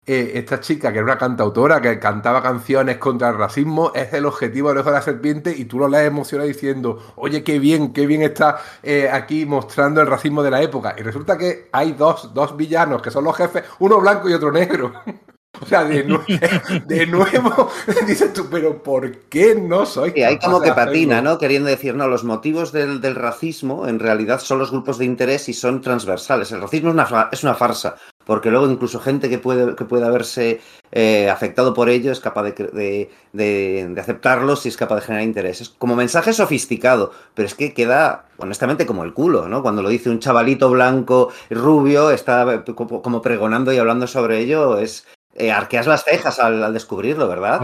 Eh, 0.06 0.32
esta 0.36 0.62
chica, 0.62 0.92
que 0.94 1.00
era 1.00 1.06
una 1.06 1.18
cantautora, 1.18 1.82
que 1.82 2.00
cantaba 2.00 2.42
canciones 2.42 2.98
contra 2.98 3.28
el 3.30 3.38
racismo, 3.38 3.92
es 3.94 4.14
el 4.14 4.26
objetivo 4.26 4.70
del 4.70 4.78
ojo 4.78 4.90
de 4.90 4.96
la 4.96 5.02
serpiente 5.02 5.54
y 5.56 5.66
tú 5.66 5.80
lo 5.80 5.90
lees 5.90 6.08
emocionado 6.08 6.48
diciendo, 6.48 7.14
oye, 7.18 7.44
qué 7.44 7.60
bien, 7.60 7.92
qué 7.92 8.08
bien 8.08 8.22
está 8.22 8.58
eh, 8.84 9.10
aquí 9.12 9.46
mostrando 9.46 10.00
el 10.00 10.08
racismo 10.08 10.42
de 10.44 10.52
la 10.52 10.62
época. 10.62 10.96
Y 10.98 11.02
resulta 11.02 11.38
que 11.38 11.68
hay 11.74 11.92
dos, 11.92 12.34
dos 12.34 12.56
villanos, 12.56 13.02
que 13.02 13.12
son 13.12 13.26
los 13.26 13.36
jefes, 13.36 13.66
uno 13.80 14.00
blanco 14.00 14.30
y 14.30 14.34
otro 14.34 14.50
negro. 14.50 14.94
O 15.62 15.66
sea, 15.66 15.84
de, 15.86 16.04
nuevo, 17.08 17.70
dices 18.08 18.34
tú, 18.34 18.48
pero 18.50 18.82
¿por 18.82 19.18
qué 19.30 19.56
no 19.56 19.86
soy? 19.86 20.14
Y 20.16 20.24
hay 20.24 20.38
como 20.38 20.62
que 20.62 20.74
patina, 20.74 21.22
¿no? 21.22 21.38
Queriendo 21.38 21.70
decir, 21.70 21.96
no, 21.96 22.08
los 22.08 22.24
motivos 22.24 22.72
del, 22.72 23.02
racismo 23.16 23.88
en 23.88 24.00
realidad 24.00 24.40
son 24.40 24.60
los 24.60 24.72
grupos 24.72 24.98
de 24.98 25.06
interés 25.06 25.50
y 25.50 25.54
son 25.54 25.82
transversales. 25.82 26.52
El 26.52 26.62
racismo 26.62 26.90
es 26.90 26.94
una, 26.94 27.30
es 27.32 27.44
una 27.44 27.56
farsa, 27.56 27.96
porque 28.26 28.52
luego 28.52 28.70
incluso 28.70 29.00
gente 29.00 29.30
que 29.30 29.40
puede, 29.40 29.76
que 29.76 29.86
puede 29.86 30.06
haberse 30.06 30.60
eh, 30.92 31.30
afectado 31.30 31.74
por 31.74 31.90
ello 31.90 32.12
es 32.12 32.20
capaz 32.20 32.44
de, 32.44 32.52
de, 32.52 33.10
de, 33.34 34.02
aceptarlo 34.02 34.56
si 34.56 34.70
es 34.70 34.78
capaz 34.78 34.96
de 34.96 35.02
generar 35.02 35.24
intereses. 35.24 35.70
Como 35.70 35.96
mensaje 35.96 36.34
sofisticado, 36.34 37.12
pero 37.34 37.48
es 37.48 37.56
que 37.56 37.74
queda 37.74 38.26
honestamente 38.38 38.86
como 38.86 39.04
el 39.04 39.14
culo, 39.14 39.48
¿no? 39.48 39.62
Cuando 39.62 39.82
lo 39.82 39.90
dice 39.90 40.10
un 40.10 40.20
chavalito 40.20 40.70
blanco, 40.70 41.32
rubio, 41.50 42.12
está 42.12 42.64
como 42.66 43.22
pregonando 43.22 43.74
y 43.74 43.78
hablando 43.78 44.08
sobre 44.08 44.40
ello, 44.40 44.78
es, 44.78 45.06
eh, 45.40 45.52
arqueas 45.52 45.86
las 45.86 46.04
cejas 46.04 46.40
al, 46.40 46.74
descubrirlo, 46.74 47.28
¿verdad? 47.28 47.62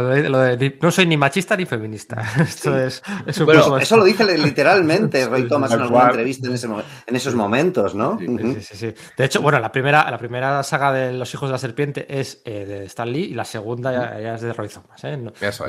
no 0.79 0.91
soy 0.91 1.07
ni 1.07 1.17
machista 1.17 1.57
ni 1.57 1.65
feminista. 1.65 2.21
Esto 2.39 2.77
es, 2.77 3.01
bueno, 3.43 3.79
eso 3.79 3.97
lo 3.97 4.03
dice 4.03 4.37
literalmente 4.37 5.25
Roy 5.29 5.47
Thomas 5.47 5.71
en 5.71 5.81
alguna 5.81 6.05
entrevista 6.05 6.47
en, 6.47 7.15
esos 7.15 7.33
momentos, 7.33 7.95
¿no? 7.95 8.19
Sí, 8.19 8.61
sí, 8.61 8.77
sí, 8.77 8.93
De 9.17 9.25
hecho, 9.25 9.41
bueno, 9.41 9.59
la 9.59 9.71
primera, 9.71 10.09
la 10.11 10.19
primera 10.19 10.61
saga 10.61 10.93
de 10.93 11.13
Los 11.13 11.33
Hijos 11.33 11.49
de 11.49 11.51
la 11.53 11.57
Serpiente 11.57 12.05
es 12.07 12.43
eh, 12.45 12.65
de 12.65 12.85
Stan 12.85 13.11
Lee 13.11 13.29
y 13.31 13.33
la 13.33 13.45
segunda 13.45 13.91
ya, 13.91 14.35
es 14.35 14.41
de 14.41 14.53
Roy 14.53 14.69
Thomas. 14.69 15.03
¿eh? 15.03 15.31
eso, 15.41 15.65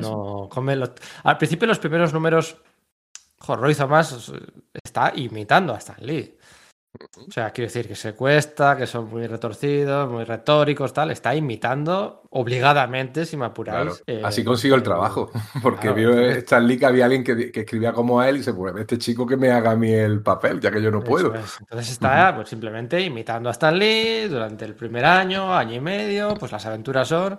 Al 1.23 1.39
principio, 1.39 1.67
los 1.67 1.79
primeros 1.79 2.13
números, 2.13 2.59
Roy 3.49 3.75
Thomas 3.75 4.31
está 4.83 5.11
imitando 5.17 5.73
a 5.73 5.79
Stan 5.79 5.97
Lee. 6.01 6.37
O 7.27 7.31
sea, 7.33 7.51
quiero 7.51 7.67
decir 7.67 7.89
que 7.89 7.97
se 7.97 8.15
cuesta, 8.15 8.77
que 8.77 8.87
son 8.87 9.11
muy 9.11 9.27
retorcidos, 9.27 10.09
muy 10.09 10.23
retóricos, 10.25 10.93
tal. 10.93 11.11
Está 11.11 11.35
imitando 11.35 12.23
obligadamente, 12.31 13.27
si 13.27 13.37
me 13.37 13.47
apuráis. 13.47 14.03
Claro. 14.05 14.27
Así 14.27 14.43
eh, 14.43 14.45
consigo 14.45 14.77
el 14.77 14.83
trabajo. 14.83 15.31
Porque 15.63 15.93
claro, 15.93 15.97
vio 15.97 16.21
Stan 16.31 16.67
Lee 16.67 16.79
que 16.79 16.87
había 16.87 17.07
alguien 17.07 17.25
que, 17.25 17.51
que, 17.51 17.61
escribía 17.61 17.93
como 17.93 18.21
a 18.21 18.29
él 18.29 18.37
y 18.37 18.43
se 18.45 18.55
pues 18.55 18.75
este 18.77 18.99
chico 18.99 19.27
que 19.27 19.37
me 19.37 19.51
haga 19.51 19.73
a 19.73 19.77
mí 19.77 19.91
el 19.91 20.23
papel, 20.23 20.61
ya 20.61 20.71
que 20.71 20.81
yo 20.81 20.91
no 20.91 21.03
puedo. 21.03 21.35
Es. 21.35 21.59
Entonces 21.61 21.91
está 21.91 22.35
pues, 22.37 22.49
simplemente 22.49 23.01
imitando 23.01 23.49
a 23.49 23.53
Stan 23.53 23.77
Lee 23.77 24.29
durante 24.29 24.65
el 24.65 24.75
primer 24.75 25.05
año, 25.05 25.53
año 25.53 25.75
y 25.75 25.81
medio. 25.81 26.35
Pues 26.35 26.53
las 26.53 26.65
aventuras 26.65 27.09
son: 27.09 27.37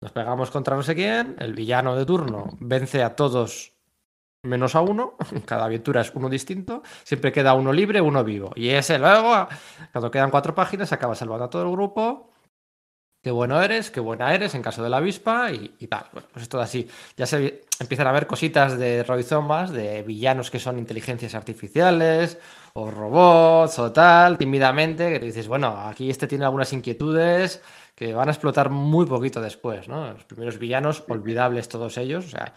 nos 0.00 0.12
pegamos 0.12 0.50
contra 0.50 0.76
no 0.76 0.82
sé 0.82 0.94
quién, 0.94 1.34
el 1.40 1.54
villano 1.54 1.96
de 1.96 2.06
turno 2.06 2.56
vence 2.60 3.02
a 3.02 3.16
todos 3.16 3.72
menos 4.42 4.74
a 4.74 4.80
uno, 4.80 5.14
cada 5.46 5.64
aventura 5.64 6.00
es 6.00 6.12
uno 6.14 6.28
distinto, 6.28 6.82
siempre 7.04 7.32
queda 7.32 7.54
uno 7.54 7.72
libre, 7.72 8.00
uno 8.00 8.24
vivo. 8.24 8.52
Y 8.56 8.70
ese 8.70 8.98
luego, 8.98 9.48
cuando 9.92 10.10
quedan 10.10 10.30
cuatro 10.30 10.54
páginas, 10.54 10.92
acaba 10.92 11.14
salvando 11.14 11.44
a 11.44 11.50
todo 11.50 11.62
el 11.62 11.70
grupo. 11.70 12.30
Qué 13.24 13.30
bueno 13.30 13.62
eres, 13.62 13.92
qué 13.92 14.00
buena 14.00 14.34
eres 14.34 14.56
en 14.56 14.62
caso 14.62 14.82
de 14.82 14.90
la 14.90 14.96
avispa 14.96 15.52
y, 15.52 15.76
y 15.78 15.86
tal. 15.86 16.06
Bueno, 16.12 16.26
pues 16.32 16.42
es 16.42 16.48
todo 16.48 16.60
así. 16.60 16.88
Ya 17.16 17.24
se 17.24 17.62
empiezan 17.78 18.08
a 18.08 18.12
ver 18.12 18.26
cositas 18.26 18.76
de 18.76 19.04
Roy 19.04 19.22
Thomas, 19.22 19.70
de 19.70 20.02
villanos 20.02 20.50
que 20.50 20.58
son 20.58 20.76
inteligencias 20.76 21.36
artificiales 21.36 22.38
o 22.72 22.90
robots 22.90 23.78
o 23.78 23.92
tal, 23.92 24.38
tímidamente, 24.38 25.20
que 25.20 25.26
dices, 25.26 25.46
bueno, 25.46 25.68
aquí 25.68 26.10
este 26.10 26.26
tiene 26.26 26.46
algunas 26.46 26.72
inquietudes 26.72 27.62
que 27.94 28.12
van 28.12 28.28
a 28.28 28.32
explotar 28.32 28.70
muy 28.70 29.06
poquito 29.06 29.40
después, 29.40 29.86
¿no? 29.86 30.12
Los 30.12 30.24
primeros 30.24 30.58
villanos, 30.58 31.04
olvidables 31.08 31.68
todos 31.68 31.98
ellos, 31.98 32.24
o 32.26 32.28
sea, 32.30 32.52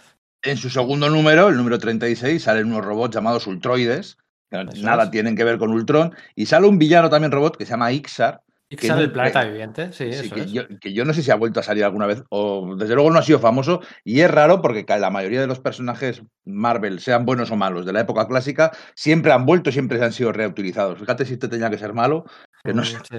en 0.45 0.57
su 0.57 0.69
segundo 0.69 1.09
número, 1.09 1.49
el 1.49 1.57
número 1.57 1.79
36, 1.79 2.41
salen 2.41 2.67
unos 2.67 2.85
robots 2.85 3.15
llamados 3.15 3.47
Ultroides, 3.47 4.17
que 4.49 4.61
Eso 4.61 4.85
nada 4.85 5.05
es. 5.05 5.11
tienen 5.11 5.35
que 5.35 5.43
ver 5.43 5.57
con 5.57 5.71
Ultron, 5.71 6.13
y 6.35 6.45
sale 6.45 6.67
un 6.67 6.77
villano 6.77 7.09
también 7.09 7.31
robot 7.31 7.57
que 7.57 7.65
se 7.65 7.71
llama 7.71 7.91
Ixar. 7.91 8.41
Ixar, 8.69 8.99
el 8.99 9.11
planeta 9.11 9.43
viviente, 9.43 9.91
sí, 9.91 10.11
sí 10.13 10.29
que, 10.29 10.41
es. 10.41 10.51
yo, 10.51 10.63
que, 10.79 10.93
yo, 10.93 11.05
no 11.05 11.13
sé 11.13 11.21
si 11.21 11.31
ha 11.31 11.35
vuelto 11.35 11.59
a 11.59 11.63
salir 11.63 11.83
alguna 11.83 12.05
vez, 12.05 12.23
o 12.29 12.75
desde 12.75 12.95
luego 12.95 13.11
no 13.11 13.19
ha 13.19 13.23
sido 13.23 13.39
famoso, 13.39 13.81
y 14.03 14.21
es 14.21 14.29
raro 14.29 14.61
porque 14.61 14.85
la 14.87 15.09
mayoría 15.09 15.41
de 15.41 15.47
los 15.47 15.59
personajes 15.59 16.23
Marvel, 16.45 16.99
sean 16.99 17.25
buenos 17.25 17.51
o 17.51 17.55
malos, 17.55 17.85
de 17.85 17.93
la 17.93 18.01
época 18.01 18.27
clásica, 18.27 18.71
siempre 18.95 19.31
han 19.31 19.45
vuelto, 19.45 19.71
siempre 19.71 20.03
han 20.03 20.13
sido 20.13 20.31
reutilizados. 20.31 20.99
Fíjate 20.99 21.25
si 21.25 21.33
este 21.33 21.47
tenía 21.47 21.69
que 21.69 21.77
ser 21.77 21.93
malo, 21.93 22.25
que 22.63 22.73
no 22.73 22.83
sé. 22.83 22.97
Sí. 23.09 23.17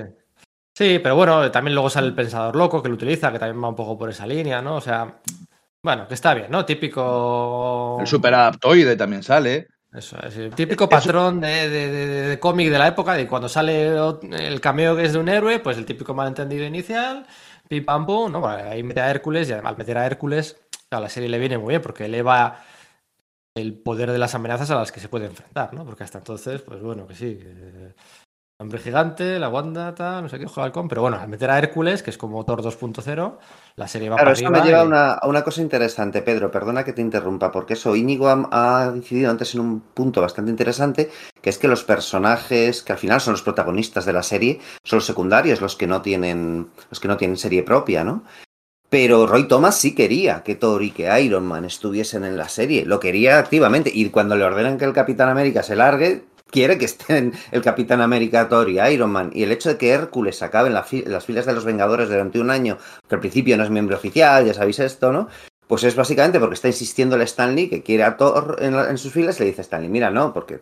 sí, 0.75 1.01
pero 1.03 1.17
bueno, 1.17 1.51
también 1.51 1.75
luego 1.75 1.91
sale 1.91 2.07
el 2.07 2.15
Pensador 2.15 2.55
Loco 2.55 2.83
que 2.83 2.89
lo 2.89 2.95
utiliza, 2.95 3.33
que 3.33 3.39
también 3.39 3.62
va 3.62 3.69
un 3.69 3.77
poco 3.77 3.99
por 3.99 4.11
esa 4.11 4.27
línea, 4.27 4.62
¿no? 4.62 4.77
O 4.77 4.81
sea, 4.81 5.21
bueno, 5.87 6.09
que 6.09 6.14
está 6.14 6.35
bien, 6.35 6.51
¿no? 6.51 6.64
Típico. 6.64 7.99
El 8.01 8.09
superadaptoide 8.09 8.96
también 8.96 9.22
sale. 9.22 9.68
Eso 9.92 10.18
es, 10.20 10.37
el 10.37 10.53
típico 10.53 10.88
patrón 10.88 11.40
de, 11.40 11.70
de, 11.70 11.88
de, 11.88 12.07
de, 12.07 12.38
cómic 12.40 12.70
de 12.70 12.79
la 12.79 12.88
época, 12.88 13.14
de 13.14 13.29
cuando 13.29 13.49
sale 13.49 13.96
el 14.33 14.61
cameo 14.61 14.96
que 14.96 15.05
es 15.05 15.12
de 15.12 15.20
un 15.20 15.29
héroe, 15.29 15.61
pues 15.61 15.79
el 15.79 15.87
típico 15.87 16.12
malentendido 16.12 16.64
inicial, 16.64 17.25
pim 17.68 17.85
pam 17.85 18.05
pum, 18.05 18.33
¿no? 18.33 18.40
Bueno, 18.40 18.68
ahí 18.68 18.83
mete 18.83 19.01
a 19.01 19.09
Hércules 19.09 19.49
y 19.49 19.53
al 19.53 19.77
meter 19.77 19.96
a 19.96 20.07
Hércules, 20.07 20.57
a 20.90 20.99
la 20.99 21.09
serie 21.09 21.29
le 21.29 21.38
viene 21.38 21.57
muy 21.57 21.68
bien 21.68 21.83
porque 21.83 22.07
eleva 22.07 22.64
el 23.55 23.79
poder 23.79 24.11
de 24.11 24.18
las 24.18 24.35
amenazas 24.35 24.72
a 24.72 24.75
las 24.75 24.90
que 24.90 24.99
se 24.99 25.09
puede 25.09 25.27
enfrentar, 25.27 25.72
¿no? 25.72 25.85
Porque 25.85 26.03
hasta 26.03 26.18
entonces, 26.18 26.62
pues 26.62 26.83
bueno, 26.83 27.07
que 27.07 27.14
sí, 27.14 27.38
que 27.38 27.94
Hombre 28.59 28.79
gigante, 28.79 29.38
la 29.38 29.51
Wanda, 29.51 29.95
tal, 29.95 30.23
no 30.23 30.29
sé 30.31 30.38
qué, 30.38 30.47
juega 30.47 30.64
halcón, 30.64 30.88
pero 30.88 31.03
bueno, 31.03 31.19
al 31.19 31.29
meter 31.29 31.51
a 31.51 31.59
Hércules, 31.59 32.03
que 32.03 32.09
es 32.09 32.16
como 32.16 32.42
Thor 32.47 32.62
2.0, 32.62 33.37
la 33.77 33.87
serie 33.87 34.09
va 34.09 34.16
claro, 34.16 34.31
para 34.31 34.33
eso 34.33 34.51
me 34.51 34.61
lleva 34.62 34.79
y... 34.79 34.81
a, 34.81 34.85
una, 34.85 35.12
a, 35.12 35.29
una, 35.29 35.45
cosa 35.45 35.61
interesante, 35.61 36.23
Pedro, 36.23 36.51
perdona 36.51 36.83
que 36.83 36.95
te 36.95 37.03
interrumpa, 37.03 37.53
porque 37.53 37.75
eso 37.75 37.95
Íñigo 37.95 38.29
ha, 38.29 38.49
ha, 38.51 38.97
incidido 38.97 39.31
antes 39.31 39.55
en 39.55 39.61
un 39.61 39.81
punto 39.81 40.23
bastante 40.23 40.51
interesante, 40.51 41.11
que 41.42 41.51
es 41.51 41.59
que 41.59 41.69
los 41.69 41.85
personajes, 41.85 42.83
que 42.83 42.92
al 42.92 42.99
final 42.99 43.21
son 43.21 43.33
los 43.33 43.42
protagonistas 43.42 44.07
de 44.07 44.14
la 44.14 44.23
serie, 44.23 44.59
son 44.83 44.99
los 44.99 45.07
secundarios, 45.07 45.61
los 45.61 45.77
que 45.77 45.87
no 45.87 46.01
tienen, 46.01 46.71
los 46.88 46.99
que 46.99 47.09
no 47.09 47.19
tienen 47.19 47.37
serie 47.37 47.62
propia, 47.62 48.05
¿no? 48.05 48.25
Pero 48.88 49.27
Roy 49.27 49.49
Thomas 49.49 49.77
sí 49.77 49.95
quería 49.95 50.42
que 50.42 50.55
Thor 50.55 50.83
y 50.83 50.92
que 50.92 51.21
Iron 51.21 51.45
Man 51.45 51.66
estuviesen 51.66 52.25
en 52.25 52.38
la 52.38 52.49
serie, 52.49 52.87
lo 52.87 53.01
quería 53.01 53.38
activamente, 53.38 53.90
y 53.92 54.09
cuando 54.09 54.35
le 54.35 54.45
ordenan 54.45 54.79
que 54.79 54.87
el 54.87 54.95
Capitán 54.95 55.29
América 55.29 55.62
se 55.62 55.77
largue, 55.77 56.25
quiere 56.50 56.78
que 56.78 56.85
estén 56.85 57.32
el 57.50 57.62
Capitán 57.62 58.00
América, 58.00 58.48
Thor 58.48 58.68
y 58.68 58.80
Iron 58.80 59.11
Man. 59.11 59.30
Y 59.32 59.42
el 59.42 59.52
hecho 59.52 59.68
de 59.68 59.76
que 59.76 59.90
Hércules 59.90 60.42
acabe 60.42 60.68
en, 60.68 60.74
las 60.74 61.24
filas 61.24 61.46
de 61.46 61.52
los 61.52 61.64
Vengadores 61.64 62.09
durante 62.09 62.40
un 62.40 62.50
año, 62.50 62.78
que 63.09 63.14
al 63.14 63.20
principio 63.20 63.56
no 63.56 63.64
es 63.64 63.70
miembro 63.70 63.96
oficial, 63.96 64.46
ya 64.46 64.54
sabéis 64.54 64.78
esto, 64.78 65.12
¿no? 65.12 65.28
Pues 65.66 65.82
es 65.85 65.96
básicamente 65.96 66.38
porque 66.38 66.54
está 66.54 66.68
insistiendo 66.68 67.16
el 67.16 67.22
Stanley 67.22 67.68
que 67.68 67.82
quiere 67.82 68.04
a 68.04 68.16
Thor 68.16 68.56
en, 68.61 68.74
en 68.74 68.98
sus 68.98 69.12
filas, 69.12 69.40
le 69.40 69.46
dice 69.46 69.62
Stanley, 69.62 69.88
mira, 69.88 70.11
no, 70.11 70.32
porque, 70.32 70.61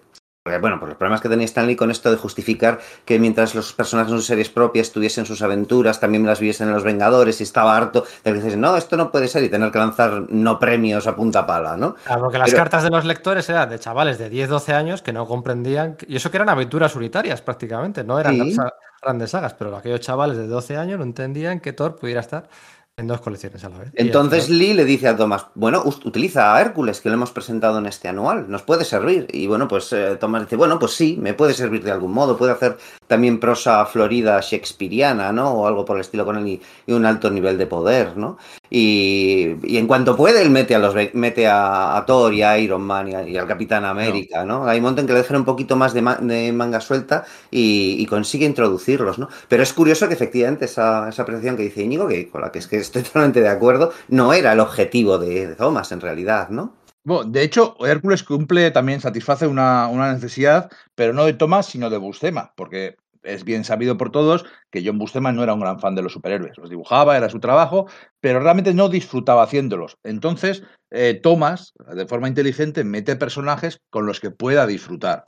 bueno, 0.61 0.78
por 0.78 0.90
los 0.90 0.98
problemas 0.98 1.22
que 1.22 1.30
tenía 1.30 1.46
Stanley 1.46 1.74
con 1.74 1.90
esto 1.90 2.11
de 2.11 2.18
justificar 2.18 2.78
que 3.07 3.18
mientras 3.18 3.54
los 3.54 3.72
personajes 3.72 4.12
en 4.12 4.18
sus 4.18 4.26
series 4.26 4.50
propias 4.50 4.92
tuviesen 4.92 5.24
sus 5.24 5.40
aventuras, 5.40 6.00
también 6.00 6.26
las 6.26 6.38
viviesen 6.38 6.68
en 6.68 6.74
los 6.74 6.85
Vengadores 6.85 7.40
y 7.40 7.44
estaba 7.44 7.74
harto 7.74 8.04
de 8.22 8.30
que 8.30 8.35
dices, 8.35 8.59
no, 8.59 8.76
esto 8.76 8.98
no 8.98 9.11
puede 9.11 9.26
ser 9.28 9.42
y 9.44 9.48
tener 9.48 9.72
que 9.72 9.78
lanzar 9.78 10.26
no 10.28 10.59
premios 10.59 11.07
a 11.07 11.16
punta 11.16 11.46
pala, 11.46 11.78
¿no? 11.78 11.94
Claro, 11.94 12.24
porque 12.24 12.37
las 12.37 12.50
Pero... 12.50 12.59
cartas 12.59 12.83
de 12.83 12.90
los 12.90 13.07
lectores 13.07 13.48
eran 13.48 13.70
de 13.70 13.78
chavales 13.78 14.18
de 14.18 14.28
10, 14.28 14.50
12 14.50 14.74
años 14.74 15.00
que 15.00 15.14
no 15.14 15.26
comprendían, 15.26 15.96
y 16.07 16.16
eso 16.16 16.30
que 16.30 16.37
eran 16.37 16.50
aventuras 16.50 16.94
unitarias 16.94 17.40
prácticamente, 17.40 18.04
no 18.04 18.20
eran 18.20 18.35
sí. 18.35 18.57
grandes 19.00 19.30
sagas, 19.30 19.54
pero 19.54 19.74
aquellos 19.74 20.00
chavales 20.00 20.37
de 20.37 20.46
12 20.46 20.76
años 20.76 20.98
no 20.98 21.04
entendían 21.04 21.59
que 21.59 21.72
Thor 21.72 21.96
pudiera 21.96 22.20
estar 22.20 22.50
en 22.96 23.09
dos 23.09 23.20
colecciones 23.20 23.64
a 23.64 23.68
la 23.68 23.78
vez. 23.78 23.90
Entonces 23.94 24.48
Lee 24.48 24.72
le 24.72 24.85
dice 24.85 25.09
a 25.09 25.16
Thomas, 25.16 25.46
bueno, 25.57 25.83
utiliza 25.85 26.54
a 26.54 26.61
Hércules, 26.61 27.00
que 27.00 27.09
lo 27.09 27.16
hemos 27.16 27.33
presentado 27.33 27.78
en 27.78 27.87
este 27.87 28.07
anual, 28.07 28.48
nos 28.48 28.62
puede 28.62 28.85
servir. 28.85 29.26
Y 29.33 29.48
bueno, 29.48 29.66
pues 29.66 29.92
eh, 29.92 30.16
Thomas 30.20 30.42
dice, 30.42 30.54
bueno, 30.54 30.78
pues 30.78 30.92
sí, 30.92 31.18
me 31.20 31.35
puede 31.35 31.54
servir 31.54 31.83
de 31.83 31.90
algún 31.90 32.12
modo, 32.12 32.37
puede 32.37 32.52
hacer 32.52 32.76
también 33.09 33.40
prosa 33.40 33.85
florida 33.87 34.40
shakespeariana, 34.40 35.33
¿no? 35.33 35.50
O 35.50 35.66
algo 35.66 35.85
por 35.85 35.96
el 35.96 36.02
estilo 36.02 36.24
con 36.24 36.37
él 36.37 36.46
y, 36.46 36.62
y 36.87 36.92
un 36.92 37.04
alto 37.04 37.30
nivel 37.30 37.59
de 37.59 37.66
poder, 37.66 38.16
¿no? 38.16 38.38
Y, 38.70 39.57
y, 39.64 39.76
en 39.76 39.88
cuanto 39.88 40.16
puede, 40.16 40.40
él 40.42 40.50
mete 40.50 40.74
a 40.74 40.78
los 40.78 40.94
mete 41.14 41.48
a, 41.48 41.96
a 41.96 42.07
Thor 42.07 42.33
y 42.33 42.42
a 42.42 42.59
Iron 42.59 42.83
Man 42.83 43.09
y, 43.09 43.14
a, 43.14 43.28
y 43.28 43.37
al 43.37 43.46
Capitán 43.46 43.85
América, 43.85 44.44
¿no? 44.44 44.54
¿no? 44.54 44.68
Hay 44.68 44.78
un 44.78 44.85
momento 44.85 45.00
en 45.00 45.07
que 45.07 45.12
le 45.14 45.20
dejan 45.20 45.38
un 45.38 45.44
poquito 45.44 45.74
más 45.74 45.94
de, 45.94 46.02
ma 46.02 46.16
de 46.16 46.52
manga 46.52 46.80
suelta 46.80 47.24
y, 47.50 47.96
y, 47.98 48.07
consigue 48.07 48.46
introducirlos, 48.46 49.18
¿no? 49.18 49.28
Pero 49.48 49.62
es 49.62 49.72
curioso 49.72 50.07
que 50.07 50.14
efectivamente 50.14 50.66
esa, 50.66 51.09
esa 51.09 51.22
apreciación 51.22 51.57
que 51.57 51.64
dice 51.64 51.83
Íñigo, 51.83 52.07
que 52.07 52.28
con 52.28 52.40
la 52.40 52.52
que 52.52 52.61
es 52.61 52.68
que 52.68 52.83
estoy 52.84 53.02
totalmente 53.02 53.40
de 53.40 53.48
acuerdo, 53.48 53.92
no 54.08 54.32
era 54.32 54.52
el 54.52 54.60
objetivo 54.60 55.18
de, 55.18 55.54
Thomas 55.56 55.92
en 55.92 56.00
realidad, 56.00 56.48
¿no? 56.48 56.74
Bueno, 57.02 57.24
de 57.24 57.42
hecho, 57.42 57.76
Hércules 57.84 58.22
cumple 58.22 58.70
también, 58.70 59.00
satisface 59.00 59.46
una, 59.46 59.88
una, 59.88 60.14
necesidad, 60.14 60.70
pero 60.94 61.12
no 61.12 61.26
de 61.26 61.34
Thomas, 61.34 61.66
sino 61.66 61.90
de 61.90 61.98
Bustema, 61.98 62.54
porque 62.56 62.96
es 63.24 63.44
bien 63.44 63.64
sabido 63.64 63.96
por 63.96 64.10
todos 64.10 64.44
que 64.70 64.82
John 64.84 64.98
Bustema 64.98 65.32
no 65.32 65.42
era 65.42 65.54
un 65.54 65.60
gran 65.60 65.80
fan 65.80 65.94
de 65.94 66.02
los 66.02 66.12
superhéroes. 66.12 66.56
Los 66.56 66.70
dibujaba, 66.70 67.16
era 67.16 67.28
su 67.28 67.40
trabajo, 67.40 67.86
pero 68.20 68.40
realmente 68.40 68.74
no 68.74 68.88
disfrutaba 68.88 69.42
haciéndolos. 69.42 69.98
Entonces, 70.02 70.62
eh, 70.90 71.18
Thomas, 71.22 71.74
de 71.94 72.06
forma 72.06 72.28
inteligente, 72.28 72.84
mete 72.84 73.16
personajes 73.16 73.80
con 73.90 74.06
los 74.06 74.20
que 74.20 74.30
pueda 74.30 74.66
disfrutar 74.66 75.24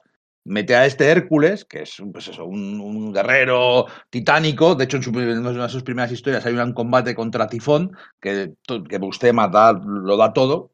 mete 0.47 0.75
a 0.75 0.87
este 0.87 1.11
Hércules, 1.11 1.65
que 1.65 1.83
es 1.83 2.03
pues 2.13 2.29
eso, 2.29 2.45
un, 2.45 2.81
un, 2.81 3.13
guerrero 3.13 3.87
titánico. 4.11 4.75
De 4.75 4.85
hecho, 4.85 4.97
en, 4.97 5.03
su, 5.03 5.11
una 5.11 5.51
de 5.51 5.69
sus 5.69 5.83
primeras 5.83 6.13
historias 6.13 6.47
hay 6.47 6.55
un 6.55 6.73
combate 6.73 7.15
contra 7.15 7.49
Tifón, 7.49 7.97
que, 8.21 8.55
que 8.89 8.99
Bustema 8.99 9.49
lo 9.85 10.17
da 10.17 10.33
todo. 10.33 10.71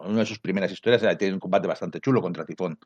En 0.00 0.10
una 0.12 0.20
de 0.20 0.26
sus 0.26 0.38
primeras 0.38 0.70
historias 0.70 1.18
tiene 1.18 1.34
un 1.34 1.40
combate 1.40 1.66
bastante 1.66 2.00
chulo 2.00 2.20
contra 2.20 2.44
Tifón. 2.44 2.78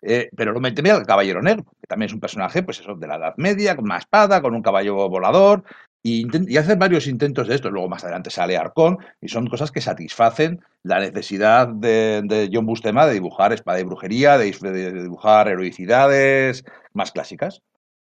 Eh, 0.00 0.30
pero 0.36 0.52
lo 0.52 0.60
mete 0.60 0.88
al 0.90 1.06
Caballero 1.06 1.42
Negro, 1.42 1.64
que 1.80 1.86
también 1.88 2.08
es 2.08 2.14
un 2.14 2.20
personaje, 2.20 2.62
pues 2.62 2.78
eso, 2.78 2.94
de 2.94 3.06
la 3.06 3.16
Edad 3.16 3.34
Media, 3.36 3.74
con 3.74 3.86
una 3.86 3.98
espada, 3.98 4.40
con 4.40 4.54
un 4.54 4.62
caballo 4.62 5.08
volador, 5.08 5.64
y, 6.08 6.26
y, 6.46 6.56
hace 6.56 6.74
varios 6.74 7.06
intentos 7.06 7.48
de 7.48 7.54
esto. 7.54 7.70
Luego 7.70 7.88
más 7.88 8.04
adelante 8.04 8.30
sale 8.30 8.56
Arcón, 8.56 8.98
y 9.20 9.28
son 9.28 9.46
cosas 9.48 9.70
que 9.70 9.80
satisfacen 9.80 10.60
la 10.82 11.00
necesidad 11.00 11.68
de, 11.68 12.22
de 12.24 12.50
John 12.52 12.66
Bustema 12.66 13.06
de 13.06 13.14
dibujar 13.14 13.52
espada 13.52 13.80
y 13.80 13.84
brujería, 13.84 14.38
de, 14.38 14.52
dibujar 14.92 15.48
heroicidades 15.48 16.64
más 16.92 17.12
clásicas. 17.12 17.62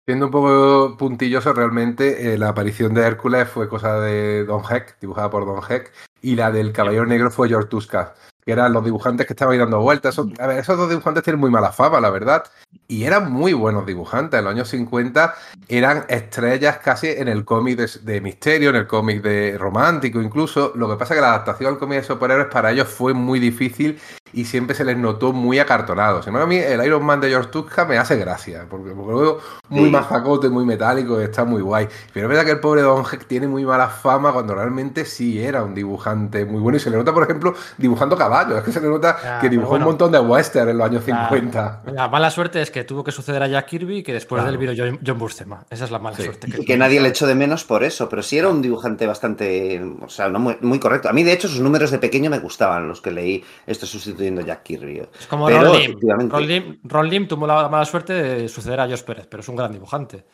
Siendo 0.07 0.27
un 0.27 0.33
poco 0.33 0.97
puntilloso, 0.97 1.53
realmente 1.53 2.33
eh, 2.33 2.39
la 2.39 2.49
aparición 2.49 2.95
de 2.95 3.03
Hércules 3.03 3.49
fue 3.49 3.69
cosa 3.69 4.01
de 4.01 4.45
Don 4.45 4.63
Heck, 4.69 4.99
dibujada 5.01 5.29
por 5.29 5.45
Don 5.45 5.61
Heck, 5.69 5.93
y 6.23 6.35
la 6.35 6.51
del 6.51 6.73
Caballero 6.73 7.05
Negro 7.05 7.31
fue 7.31 7.49
George 7.49 7.69
Tuska 7.69 8.15
que 8.49 8.53
eran 8.53 8.73
los 8.73 8.83
dibujantes 8.83 9.27
que 9.27 9.35
estaban 9.35 9.53
ahí 9.53 9.59
dando 9.59 9.79
vueltas. 9.79 10.15
Esos, 10.15 10.29
a 10.39 10.47
ver, 10.47 10.59
esos 10.59 10.79
dos 10.79 10.89
dibujantes 10.89 11.23
tienen 11.23 11.39
muy 11.39 11.51
mala 11.51 11.71
fama, 11.71 12.01
la 12.01 12.09
verdad. 12.09 12.45
Y 12.87 13.05
eran 13.05 13.31
muy 13.31 13.53
buenos 13.53 13.85
dibujantes. 13.85 14.39
En 14.39 14.45
los 14.47 14.55
años 14.55 14.71
50 14.71 15.35
eran 15.69 16.07
estrellas 16.09 16.79
casi 16.79 17.09
en 17.09 17.29
el 17.29 17.45
cómic 17.45 17.77
de, 17.77 17.91
de, 18.11 18.23
misterio, 18.23 18.71
en 18.71 18.77
el 18.77 18.87
cómic 18.87 19.21
de 19.21 19.59
romántico 19.59 20.23
incluso. 20.23 20.73
Lo 20.77 20.89
que 20.89 20.97
pasa 20.97 21.13
es 21.13 21.19
que 21.19 21.21
la 21.21 21.35
adaptación 21.35 21.75
al 21.75 21.79
cómic 21.79 21.99
de 21.99 22.05
superhéroes 22.05 22.49
para 22.49 22.71
ellos 22.73 22.89
fue 22.89 23.13
muy 23.13 23.39
difícil 23.39 24.01
y 24.33 24.45
siempre 24.45 24.75
se 24.75 24.85
les 24.85 24.97
notó 24.97 25.33
muy 25.33 25.59
acartonados. 25.59 26.27
a 26.27 26.47
mí 26.47 26.57
el 26.57 26.85
Iron 26.85 27.05
Man 27.05 27.21
de 27.21 27.29
George 27.29 27.51
Tuska 27.51 27.85
me 27.85 27.99
hace 27.99 28.17
gracia, 28.17 28.67
porque, 28.69 28.91
porque 28.91 29.13
lo 29.13 29.19
veo 29.19 29.41
muy 29.69 29.87
sí. 29.87 29.91
majacote, 29.91 30.49
muy 30.49 30.65
metálico, 30.65 31.21
está 31.21 31.45
muy 31.45 31.63
guay. 31.63 31.89
Pero 32.13 32.27
es 32.27 32.29
verdad 32.31 32.45
que 32.45 32.53
el 32.53 32.61
pobre 32.61 32.83
Don 32.83 33.05
Heck 33.05 33.27
tiene 33.27 33.47
muy 33.47 33.65
mala 33.65 33.89
fama 33.89 34.33
cuando 34.33 34.55
realmente 34.55 35.05
sí 35.05 35.43
era 35.43 35.63
un 35.63 35.75
dibujante 35.75 36.45
muy 36.45 36.61
bueno 36.61 36.77
y 36.77 36.81
se 36.81 36.91
le 36.91 36.97
nota, 36.97 37.13
por 37.13 37.25
ejemplo, 37.25 37.55
dibujando 37.77 38.17
caballos 38.17 38.38
años. 38.39 38.59
Es 38.59 38.65
que 38.65 38.73
se 38.73 38.81
le 38.81 38.89
nota 38.89 39.17
Ya, 39.23 39.39
que 39.41 39.49
dibujó 39.49 39.71
bueno. 39.71 39.85
un 39.87 39.91
montón 39.93 40.13
de 40.13 40.19
western 40.21 40.69
en 40.71 40.79
los 40.79 40.87
años 40.87 41.07
La- 41.07 41.29
50. 41.29 41.83
La 41.93 42.09
mala 42.09 42.31
suerte 42.31 42.63
es 42.63 42.71
que 42.71 42.85
tuvo 42.85 43.05
que 43.05 43.13
suceder 43.13 43.43
a 43.43 43.47
Jack 43.49 43.67
Kirby 43.67 43.99
y 43.99 44.03
que 44.03 44.13
después 44.13 44.41
Claro. 44.43 44.51
del 44.57 44.59
vino 44.59 44.73
John, 44.77 45.01
John 45.07 45.19
Buscema. 45.19 45.65
Esa 45.71 45.85
es 45.85 45.91
la 45.91 45.99
mala 45.99 46.17
Sí. 46.17 46.23
suerte. 46.25 46.49
Y 46.59 46.65
que 46.65 46.77
nadie 46.77 47.01
le 47.01 47.09
echó 47.09 47.27
de 47.27 47.35
menos 47.35 47.65
por 47.65 47.85
eso, 47.85 48.09
pero 48.09 48.23
sí 48.23 48.39
era 48.39 48.49
un 48.49 48.63
dibujante 48.63 49.07
bastante, 49.07 49.83
o 50.01 50.09
sea, 50.09 50.29
no 50.29 50.39
muy, 50.39 50.57
muy 50.61 50.79
correcto. 50.79 51.09
A 51.09 51.13
mí, 51.13 51.23
de 51.25 51.33
hecho, 51.33 51.49
sus 51.49 51.61
números 51.61 51.91
de 51.91 51.99
pequeño 51.99 52.31
me 52.31 52.39
gustaban, 52.39 52.89
los 52.89 53.01
que 53.01 53.11
leí, 53.11 53.45
esto 53.67 53.87
sustituyendo 53.87 54.41
a 54.41 54.45
Jack 54.45 54.63
Kirby. 54.63 55.03
Es 55.19 55.27
como 55.27 55.47
Pero, 55.47 55.63
Ron 55.65 55.73
Lim. 55.73 55.81
efectivamente- 55.91 56.33
Ron 56.35 56.47
Lim. 56.47 56.81
Ron 56.85 57.09
Lim 57.09 57.29
tuvo 57.29 57.47
la 57.47 57.69
mala 57.69 57.85
suerte 57.85 58.13
de 58.13 58.49
suceder 58.49 58.81
a 58.81 58.87
Josh 58.89 59.03
Pérez, 59.03 59.27
pero 59.31 59.41
es 59.41 59.49
un 59.49 59.57
gran 59.57 59.73
dibujante. 59.73 60.25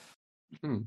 Mm. 0.62 0.78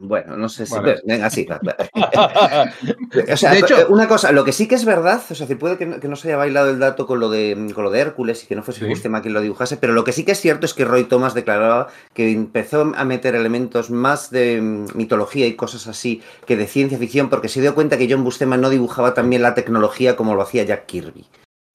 Bueno, 0.00 0.36
no 0.38 0.48
sé 0.48 0.64
si. 0.64 0.74
Venga, 1.04 1.28
sí. 1.28 1.46
O 3.32 3.36
sea, 3.36 3.52
De 3.52 3.58
hecho- 3.58 3.88
una 3.88 4.08
cosa, 4.08 4.32
lo 4.32 4.44
que 4.44 4.52
sí 4.52 4.66
que 4.66 4.74
es 4.74 4.84
verdad, 4.84 5.20
o 5.28 5.34
sea, 5.34 5.46
puede 5.58 5.76
que 5.76 5.84
no, 5.86 6.00
que 6.00 6.08
no 6.08 6.16
se 6.16 6.28
haya 6.28 6.36
bailado 6.36 6.70
el 6.70 6.78
dato 6.78 7.06
con 7.06 7.20
lo 7.20 7.28
de 7.28 7.70
con 7.74 7.84
lo 7.84 7.90
de 7.90 8.00
Hércules 8.00 8.44
y 8.44 8.46
que 8.46 8.56
no 8.56 8.62
fuese 8.62 8.80
Sí. 8.80 8.86
Buscema 8.86 9.20
quien 9.20 9.34
lo 9.34 9.40
dibujase, 9.40 9.76
pero 9.76 9.92
lo 9.92 10.04
que 10.04 10.12
sí 10.12 10.24
que 10.24 10.32
es 10.32 10.40
cierto 10.40 10.64
es 10.64 10.72
que 10.74 10.84
Roy 10.84 11.04
Thomas 11.04 11.34
declaraba 11.34 11.88
que 12.14 12.30
empezó 12.32 12.92
a 12.96 13.04
meter 13.04 13.34
elementos 13.34 13.90
más 13.90 14.30
de 14.30 14.60
mm, 14.62 14.96
mitología 14.96 15.46
y 15.46 15.54
cosas 15.54 15.86
así 15.86 16.22
que 16.46 16.56
de 16.56 16.66
ciencia 16.66 16.96
ficción, 16.98 17.28
porque 17.28 17.48
se 17.48 17.60
dio 17.60 17.74
cuenta 17.74 17.98
que 17.98 18.08
John 18.10 18.24
Buscema 18.24 18.56
no 18.56 18.70
dibujaba 18.70 19.12
también 19.12 19.42
la 19.42 19.54
tecnología 19.54 20.16
como 20.16 20.34
lo 20.34 20.42
hacía 20.42 20.62
Jack 20.64 20.86
Kirby. 20.86 21.26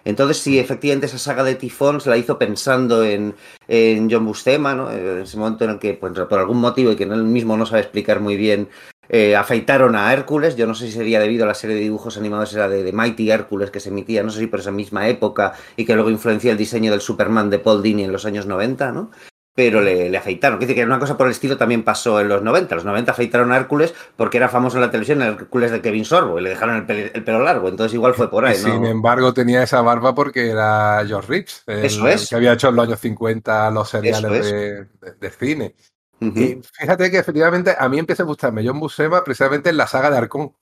Entonces, 0.06 0.38
sí, 0.38 0.60
efectivamente, 0.60 1.08
esa 1.08 1.18
saga 1.18 1.44
de 1.44 1.56
Tifón 1.56 2.00
se 2.00 2.10
la 2.10 2.18
hizo 2.18 2.38
pensando 2.38 3.04
en, 3.04 3.36
John 3.68 4.26
Buscema, 4.26 4.76
¿no? 4.76 4.92
En 4.92 5.22
ese 5.22 5.38
momento 5.38 5.66
en 5.66 5.72
el 5.72 5.80
que, 5.80 5.96
pues, 5.96 6.14
por 6.14 6.40
algún 6.40 6.62
motivo 6.62 6.92
y 6.92 6.96
que 6.96 7.04
él 7.04 7.24
mismo 7.24 7.58
no 7.58 7.66
sabe 7.66 7.82
explicar 7.82 8.20
muy 8.20 8.38
bien, 8.38 8.70
eh, 9.10 9.36
afeitaron 9.36 9.96
a 9.96 10.14
Hércules. 10.14 10.56
Yo 10.56 10.68
no 10.68 10.76
sé 10.76 10.86
si 10.86 10.94
sería 10.94 11.20
debido 11.20 11.44
a 11.44 11.48
la 11.48 11.56
serie 11.56 11.76
de 11.76 11.82
dibujos 11.82 12.18
animados 12.18 12.54
era 12.54 12.70
de, 12.70 12.84
de 12.84 12.94
Mighty 12.94 13.30
Hércules 13.32 13.72
que 13.72 13.80
se 13.80 13.90
emitía, 13.90 14.24
no 14.24 14.30
sé 14.30 14.40
si 14.40 14.48
por 14.48 14.60
esa 14.60 14.72
misma 14.72 15.08
época 15.08 15.54
y 15.76 15.86
que 15.86 15.96
luego 15.96 16.10
influenció 16.10 16.52
el 16.52 16.58
diseño 16.58 16.92
del 16.92 17.02
Superman 17.02 17.50
de 17.50 17.60
Paul 17.60 17.82
Dini 17.82 18.04
en 18.04 18.12
los 18.12 18.26
años 18.26 18.46
90, 18.46 18.92
¿no? 18.92 19.12
Pero 19.56 19.80
le, 19.80 20.10
le 20.10 20.18
afeitaron. 20.18 20.58
Quiere 20.58 20.74
decir 20.74 20.84
que 20.84 20.86
una 20.86 21.00
cosa 21.00 21.16
por 21.16 21.28
el 21.28 21.32
estilo 21.32 21.56
también 21.56 21.84
pasó 21.84 22.20
en 22.20 22.28
los 22.28 22.44
90. 22.44 22.76
Los 22.76 22.84
90 22.84 23.14
afeitaron 23.14 23.54
a 23.54 23.58
Hércules 23.58 23.94
porque 24.18 24.36
era 24.36 24.50
famoso 24.50 24.76
en 24.76 24.82
la 24.82 24.92
televisión 24.92 25.22
el 25.22 25.30
Hércules 25.36 25.72
de 25.72 25.82
Kevin 25.82 26.04
Sorbo 26.04 26.38
y 26.38 26.44
le 26.44 26.50
dejaron 26.50 26.76
el, 26.76 26.86
pel- 26.86 27.12
el 27.14 27.24
pelo 27.24 27.42
largo. 27.42 27.70
Entonces 27.70 27.94
igual 27.94 28.14
fue 28.16 28.30
por 28.30 28.46
ahí, 28.46 28.56
sin 28.58 28.82
¿no? 28.82 28.88
embargo, 28.90 29.34
tenía 29.34 29.64
esa 29.64 29.82
barba 29.82 30.14
porque 30.14 30.50
era 30.50 31.02
George 31.08 31.30
Reeves, 31.30 31.64
el, 31.68 31.86
Eso 31.86 32.06
es. 32.08 32.24
el 32.24 32.28
que 32.30 32.36
había 32.36 32.52
hecho 32.54 32.68
en 32.68 32.76
los 32.76 32.86
años 32.88 33.00
50 33.00 33.72
los 33.72 33.90
seriales 33.90 34.46
es. 34.46 34.52
de, 34.52 34.74
de- 34.84 35.14
de 35.22 35.30
cine. 35.32 35.76
Y 36.20 36.60
fíjate 36.74 37.10
que 37.12 37.20
efectivamente 37.20 37.76
a 37.78 37.88
mí 37.88 38.00
empieza 38.00 38.24
a 38.24 38.26
gustarme 38.26 38.66
John 38.66 38.80
Buscema 38.80 39.24
precisamente 39.24 39.70
en 39.70 39.78
la 39.78 39.86
saga 39.88 40.10
de 40.10 40.18
Arcón, 40.18 40.54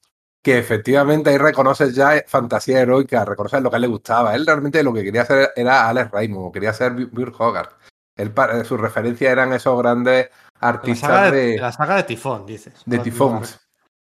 que 0.44 0.58
efectivamente 0.60 1.30
ahí 1.32 1.38
reconoces 1.38 1.96
ya 1.96 2.24
fantasía 2.28 2.82
heroica, 2.82 3.24
reconoces 3.26 3.62
lo 3.62 3.70
que 3.70 3.76
a 3.76 3.78
él 3.78 3.82
le 3.84 3.88
gustaba. 3.88 4.36
Él 4.36 4.46
realmente 4.46 4.84
lo 4.84 4.94
que 4.94 5.04
quería 5.04 5.22
hacer 5.24 5.52
era 5.56 5.88
Alex 5.90 6.12
Raymond, 6.12 6.54
quería 6.54 6.74
ser 6.74 6.92
Bill 6.94 7.32
Hogarth. 7.38 7.72
Él, 8.15 8.34
eh, 8.54 8.63
sus 8.63 8.80
referencias 8.80 9.32
eran 9.32 9.54
esos 9.54 9.78
grandes 9.78 10.30
artistas 10.60 11.32
de, 11.32 11.38
de, 11.54 11.58
la 11.58 11.71
saga 11.71 11.95
de 11.95 12.04
Tifón, 12.04 12.45
dices. 12.45 12.73
de 12.86 12.99
Tifón. 12.99 13.41
no, 13.41 13.47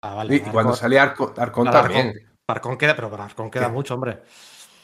Ah, 0.02 0.16
vale. 0.16 0.36
Y 0.36 0.40
cuando 0.40 0.74
salía 0.76 1.04
Arco- 1.04 1.34
Arcón 1.38 1.66
Claro, 1.68 1.82
también. 1.84 2.08
Arcón. 2.08 2.30
Arcón 2.48 2.78
queda, 2.78 2.96
pero 2.96 3.12
para 3.12 3.26
Arcón 3.26 3.52
queda 3.52 3.70
mucho, 3.70 3.94
hombre. 3.96 4.24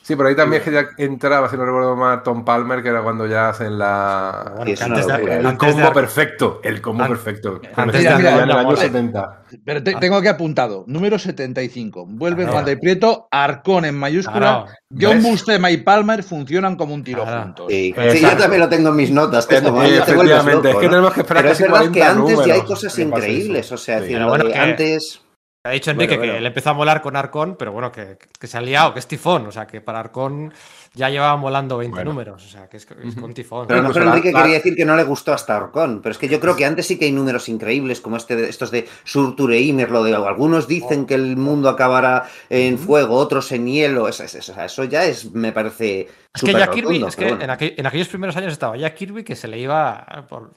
Sí, 0.06 0.16
pero 0.16 0.30
ahí 0.30 0.36
también 0.36 0.62
es 0.62 0.68
que 0.70 0.72
ya 0.72 0.88
entraba, 1.04 1.50
si 1.50 1.58
no 1.58 1.66
recuerdo 1.66 1.96
mal, 1.96 2.22
Tom 2.22 2.46
Palmer, 2.46 2.84
que 2.84 2.90
era 2.90 3.02
cuando 3.02 3.26
ya 3.26 3.50
hacen 3.50 3.80
la... 3.80 4.52
Bueno, 4.56 4.66
Sí, 4.68 4.72
es 4.74 4.82
antes 4.84 5.08
de-. 5.08 5.14
El 5.40 5.46
antes 5.48 5.58
combo 5.74 5.88
de 5.88 5.92
perfecto, 5.94 6.60
el 6.64 6.80
combo 6.80 7.08
perfecto. 7.08 7.60
antes 7.76 8.04
de 8.04 8.10
en 8.10 8.20
el 8.20 8.28
año 8.52 8.64
moda. 8.64 8.78
70. 8.78 9.42
Pero 9.66 9.82
te- 9.84 9.96
tengo 9.96 10.18
aquí 10.18 10.28
apuntado, 10.28 10.84
número 10.86 11.18
75. 11.18 12.06
Vuelven 12.08 12.46
Claro. 12.46 12.52
Juan 12.54 12.66
de 12.66 12.78
Prieto, 12.78 13.28
Arcón 13.32 13.86
en 13.86 13.96
mayúscula. 13.98 14.38
Claro. 14.40 14.66
John. 15.02 15.24
Buscema 15.24 15.72
y 15.72 15.78
Palmer 15.78 16.22
funcionan 16.22 16.76
como 16.76 16.94
un 16.94 17.04
tiro 17.04 17.24
Claro. 17.24 17.42
juntos. 17.42 17.66
Sí, 17.72 17.88
Exacto. 17.90 18.12
Sí, 18.14 18.22
yo 18.22 18.38
también 18.38 18.62
lo 18.62 18.70
tengo 18.70 18.90
en 18.90 18.96
mis 18.98 19.10
notas. 19.10 19.48
Que 19.48 19.56
Eh, 19.56 19.58
esto, 19.58 19.70
eh, 19.70 19.72
vuelves 19.72 20.00
efectivamente, 20.02 20.54
loco, 20.54 20.68
es 20.68 20.76
que 20.76 20.86
¿no? 20.86 20.90
tenemos 20.92 21.14
que 21.14 21.22
esperar 21.22 21.42
Pero 21.44 21.54
es 21.54 21.60
verdad 21.62 21.80
que 21.80 22.00
40 22.00 22.12
antes 22.12 22.36
ya 22.38 22.44
hay 22.44 22.48
números 22.50 22.64
cosas 22.66 23.00
increíbles. 23.00 23.72
O 23.72 23.78
sea, 23.78 23.98
Sí. 23.98 24.04
decir, 24.04 24.24
bueno, 24.24 24.46
que- 24.46 24.56
antes. 24.56 25.22
Ha 25.66 25.72
dicho 25.72 25.90
Enrique 25.90 26.16
Bueno, 26.16 26.22
bueno. 26.32 26.34
que 26.36 26.42
le 26.42 26.48
empezó 26.50 26.70
a 26.70 26.74
molar 26.74 27.02
con 27.02 27.16
Arcón, 27.16 27.56
pero 27.58 27.72
bueno, 27.72 27.92
que, 27.92 28.20
que 28.40 28.46
se 28.48 28.56
ha 28.58 28.62
liado, 28.62 28.94
que 28.94 29.00
es 29.00 29.08
Tifón. 29.08 29.48
O 29.48 29.52
sea, 29.52 29.66
que 29.66 29.82
para 29.82 30.00
Arcón 30.00 30.54
ya 30.94 31.10
llevaba 31.10 31.36
molando 31.38 31.78
20 31.78 31.96
Bueno. 31.96 32.12
números. 32.12 32.46
O 32.46 32.48
sea, 32.48 32.68
que 32.70 32.78
es, 32.78 32.88
es 33.04 33.16
con 33.16 33.34
Tifón. 33.34 33.66
Pero 33.68 33.80
a 33.80 33.82
lo 33.82 33.88
mejor 33.90 34.04
Enrique 34.04 34.32
la- 34.32 34.42
quería 34.44 34.58
decir 34.58 34.76
que 34.76 34.86
no 34.86 34.96
le 34.96 35.04
gustó 35.04 35.34
hasta 35.34 35.58
Orcón. 35.58 36.02
Pero 36.04 36.12
es 36.14 36.20
que 36.20 36.28
yo 36.28 36.40
creo 36.40 36.56
que 36.56 36.66
antes 36.66 36.86
sí 36.86 37.00
que 37.00 37.06
hay 37.06 37.12
números 37.12 37.50
increíbles, 37.50 38.00
como 38.00 38.18
este 38.18 38.36
de- 38.36 38.48
estos 38.48 38.70
de 38.70 38.88
Surtureimer, 39.06 39.90
lo 39.90 40.04
de 40.04 40.16
algunos 40.16 40.68
dicen 40.68 41.08
que 41.08 41.16
el 41.16 41.36
mundo 41.36 41.68
acabará 41.70 42.28
en 42.50 42.78
fuego, 42.78 43.16
otros 43.16 43.52
en 43.52 43.66
hielo. 43.66 44.08
Eso, 44.08 44.24
eso, 44.24 44.38
eso, 44.62 44.84
ya 44.84 45.04
es, 45.06 45.32
me 45.34 45.52
parece. 45.52 46.08
Es 46.34 46.42
que 46.44 46.52
Jack 46.54 46.74
Kirby, 46.74 47.00
rotundo, 47.00 47.08
es 47.08 47.16
que 47.16 47.28
en, 47.30 47.50
aquel- 47.50 47.74
en 47.76 47.86
aquellos 47.88 48.08
primeros 48.08 48.36
años 48.38 48.54
estaba 48.54 48.78
Jack 48.78 48.94
Kirby 48.94 49.24
que 49.24 49.36
se 49.36 49.48
le 49.48 49.58
iba 49.58 50.06
por 50.30 50.52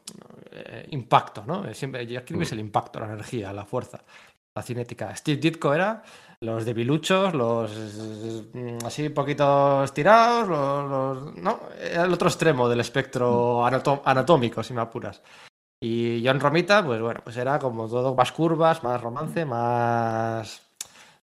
eh, 0.53 0.87
impacto, 0.91 1.45
¿no? 1.47 1.73
Siempre 1.73 2.07
Jack 2.07 2.25
Kirby 2.27 2.43
es 2.43 2.53
el 2.53 2.61
impacto, 2.61 3.01
la 3.01 3.07
energía, 3.07 3.53
la 3.53 3.65
fuerza, 3.65 4.01
la 4.59 4.63
cinética. 4.63 5.15
Steve 5.17 5.39
Ditko 5.41 5.73
era 5.75 6.03
los 6.41 6.65
debiluchos, 6.65 7.35
los 7.35 7.71
mm, 8.53 8.79
así 8.85 9.07
un 9.07 9.15
poquito 9.15 9.83
estirados, 9.85 10.49
los, 10.49 10.91
los- 10.91 11.37
no, 11.37 11.61
era 11.81 12.05
el 12.05 12.13
otro 12.13 12.29
extremo 12.29 12.69
del 12.69 12.81
espectro 12.81 13.65
anato- 13.67 14.03
anatómico, 14.05 14.63
si 14.63 14.73
me 14.75 14.81
apuras. 14.83 15.23
Y 15.81 16.23
John 16.27 16.41
Romita, 16.41 16.85
pues 16.85 17.01
bueno, 17.01 17.21
pues 17.23 17.37
era 17.37 17.59
como 17.59 17.89
todo 17.89 18.15
más 18.15 18.33
curvas, 18.33 18.83
más 18.83 19.01
romance, 19.01 19.45
más 19.45 20.63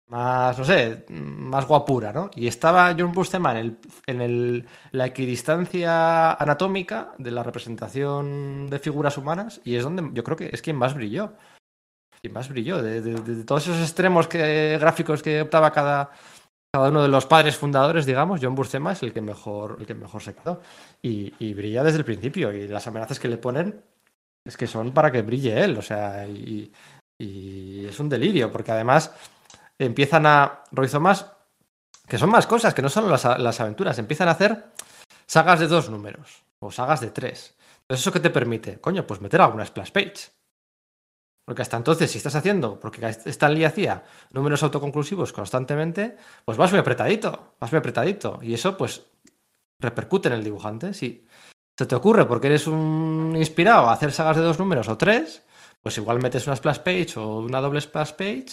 más, 0.07 0.59
no 0.59 0.65
sé, 0.67 1.07
más 1.09 1.67
guapura, 1.67 2.13
¿no? 2.13 2.31
Y 2.37 2.47
estaba 2.47 2.95
John 2.97 3.13
Buscema 3.13 3.53
en, 3.53 3.57
el, 3.57 3.79
en 4.07 4.21
el, 4.21 4.69
la 4.93 5.07
equidistancia 5.07 6.33
anatómica 6.35 7.15
de 7.19 7.31
la 7.31 7.43
representación 7.43 8.69
de 8.69 8.79
figuras 8.79 9.17
humanas 9.17 9.63
y 9.65 9.77
es 9.77 9.83
donde 9.83 10.11
yo 10.13 10.23
creo 10.23 10.37
que 10.37 10.51
es 10.53 10.61
quien 10.61 10.77
más 10.77 10.95
brilló. 10.95 11.33
Quien 12.25 12.33
más 12.33 12.49
brilló. 12.49 12.83
De, 12.83 13.03
de- 13.03 13.45
todos 13.45 13.67
esos 13.67 13.83
extremos 13.83 14.27
que, 14.29 14.79
gráficos 14.81 15.23
que 15.23 15.43
optaba 15.43 15.71
cada, 15.71 16.11
cada 16.73 16.89
uno 16.89 17.03
de 17.03 17.09
los 17.09 17.27
padres 17.27 17.55
fundadores, 17.59 18.07
digamos, 18.07 18.41
John 18.43 18.55
Buscema 18.55 18.93
es 18.93 19.03
el 19.03 19.13
que 19.13 19.21
mejor, 19.21 19.77
el 19.79 19.85
que 19.85 19.93
mejor 19.93 20.23
se 20.23 20.35
quedó. 20.35 20.63
Y, 21.03 21.35
y 21.39 21.53
brilla 21.53 21.85
desde 21.85 21.99
el 21.99 22.05
principio. 22.07 22.51
Y 22.51 22.67
las 22.67 22.87
amenazas 22.87 23.21
que 23.21 23.29
le 23.29 23.37
ponen 23.37 23.79
es 24.43 24.57
que 24.57 24.67
son 24.67 24.93
para 24.95 25.13
que 25.13 25.21
brille 25.21 25.63
él. 25.63 25.77
O 25.77 25.83
sea, 25.83 26.27
y, 26.27 26.73
y 27.21 27.85
es 27.85 28.01
un 28.01 28.09
delirio, 28.09 28.51
porque 28.51 28.73
además 28.73 29.13
empiezan 29.79 30.25
a. 30.25 30.63
Roy 30.73 30.89
Thomas, 30.89 31.31
que 32.09 32.17
son 32.17 32.31
más 32.31 32.47
cosas, 32.47 32.73
que 32.73 32.81
no 32.81 32.89
solo 32.89 33.11
las, 33.11 33.23
las 33.39 33.61
aventuras, 33.61 33.99
empiezan 33.99 34.29
a 34.29 34.31
hacer 34.31 34.65
sagas 35.27 35.61
de 35.61 35.67
dos 35.67 35.91
números 35.91 36.43
o 36.63 36.71
sagas 36.73 37.03
de 37.03 37.11
tres. 37.11 37.55
Entonces, 37.83 38.01
¿eso 38.03 38.13
qué 38.13 38.21
te 38.21 38.31
permite? 38.31 38.81
Coño, 38.81 39.07
pues 39.07 39.21
meter 39.21 39.43
alguna 39.43 39.67
splash 39.67 39.91
page. 39.91 40.31
Porque 41.45 41.63
hasta 41.63 41.77
entonces, 41.77 42.11
si 42.11 42.19
estás 42.19 42.35
haciendo, 42.35 42.81
porque 42.81 43.07
Stan 43.07 43.55
Lee 43.55 43.65
hacía 43.65 44.05
números 44.31 44.63
autoconclusivos 44.63 45.33
constantemente, 45.33 46.17
pues 46.45 46.57
vas 46.57 46.71
muy 46.71 46.81
apretadito, 46.81 47.55
vas 47.61 47.71
muy 47.71 47.79
apretadito. 47.79 48.39
Y 48.43 48.55
eso, 48.55 48.77
pues, 48.77 49.05
repercute 49.79 50.29
en 50.29 50.35
el 50.35 50.45
dibujante. 50.45 50.95
Si 50.95 51.27
se 51.77 51.87
te 51.87 51.95
ocurre, 51.95 52.25
porque 52.27 52.47
eres 52.47 52.67
un 52.67 53.35
inspirado 53.37 53.89
a 53.89 53.93
hacer 53.93 54.13
sagas 54.13 54.37
de 54.37 54.43
dos 54.43 54.59
números 54.59 54.89
o 54.89 54.97
tres, 54.97 55.43
pues 55.83 55.99
igual 55.99 56.23
metes 56.23 56.47
una 56.47 56.57
splash 56.57 56.79
page 56.79 57.13
o 57.17 57.41
una 57.41 57.61
doble 57.61 57.81
splash 57.81 58.13
page 58.13 58.47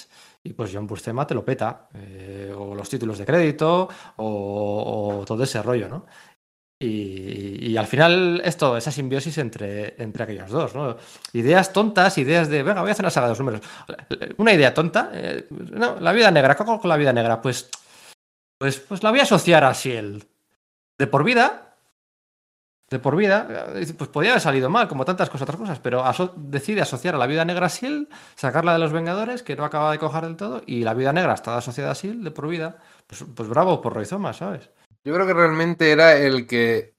y 0.43 0.51
pues 0.51 0.71
John 0.73 0.87
Buscema 0.87 1.25
te 1.25 1.33
lo 1.33 1.45
peta. 1.45 1.87
eh, 1.93 2.53
o 2.53 2.75
los 2.75 2.89
títulos 2.89 3.17
de 3.17 3.25
crédito 3.25 3.87
o, 4.17 5.19
o 5.21 5.25
todo 5.25 5.43
ese 5.43 5.61
rollo, 5.61 5.87
¿no? 5.87 6.05
Y, 6.83 7.77
al 7.77 7.85
final 7.85 8.41
esto, 8.43 8.75
esa 8.75 8.91
simbiosis 8.91 9.37
entre, 9.37 10.01
entre 10.01 10.23
aquellos 10.23 10.49
dos, 10.49 10.73
¿no? 10.73 10.97
Ideas 11.33 11.71
tontas, 11.71 12.17
ideas 12.17 12.49
de, 12.49 12.63
venga, 12.63 12.81
voy 12.81 12.89
a 12.89 12.93
hacer 12.93 13.05
una 13.05 13.11
saga 13.11 13.27
de 13.27 13.31
dos 13.31 13.39
números. 13.39 13.61
Una 14.37 14.51
idea 14.51 14.73
tonta, 14.73 15.11
eh, 15.13 15.45
no, 15.49 15.99
la 15.99 16.11
vida 16.11 16.31
negra, 16.31 16.55
¿qué 16.55 16.65
con 16.65 16.79
la 16.83 16.97
vida 16.97 17.13
negra? 17.13 17.39
Pues, 17.39 17.69
pues, 18.57 18.79
pues 18.79 19.03
la 19.03 19.11
voy 19.11 19.19
a 19.19 19.23
asociar 19.23 19.63
a 19.63 19.73
Shield. 19.73 20.25
De 20.97 21.05
por 21.05 21.23
vida, 21.23 21.75
de 22.89 22.97
por 22.97 23.15
vida, 23.15 23.47
eh, 23.75 23.93
pues 23.95 24.09
podría 24.09 24.31
haber 24.31 24.41
salido 24.41 24.71
mal, 24.71 24.87
como 24.87 25.05
tantas 25.05 25.29
cosas, 25.29 25.43
otras 25.43 25.59
cosas, 25.59 25.79
pero 25.79 26.03
decide 26.35 26.81
asociar 26.81 27.13
a 27.13 27.19
la 27.19 27.27
vida 27.27 27.45
negra 27.45 27.67
a 27.67 27.69
Shield, 27.69 28.07
sacarla 28.33 28.73
de 28.73 28.79
los 28.79 28.91
Vengadores, 28.91 29.43
que 29.43 29.55
no 29.55 29.65
acaba 29.65 29.91
de 29.91 29.99
cojar 29.99 30.25
del 30.25 30.35
todo, 30.35 30.63
y 30.65 30.83
la 30.83 30.95
vida 30.95 31.13
negra 31.13 31.35
está 31.35 31.57
asociada 31.57 31.91
a 31.91 31.93
Shield 31.93 32.23
de 32.23 32.31
por 32.31 32.47
vida. 32.47 32.79
Pues, 33.05 33.23
pues 33.35 33.47
bravo 33.47 33.81
por 33.81 33.93
Roy 33.93 34.07
Thomas, 34.07 34.37
¿sabes? 34.37 34.71
Yo 35.03 35.13
creo 35.15 35.25
que 35.25 35.33
realmente 35.33 35.91
era 35.91 36.15
el 36.15 36.45
que 36.45 36.93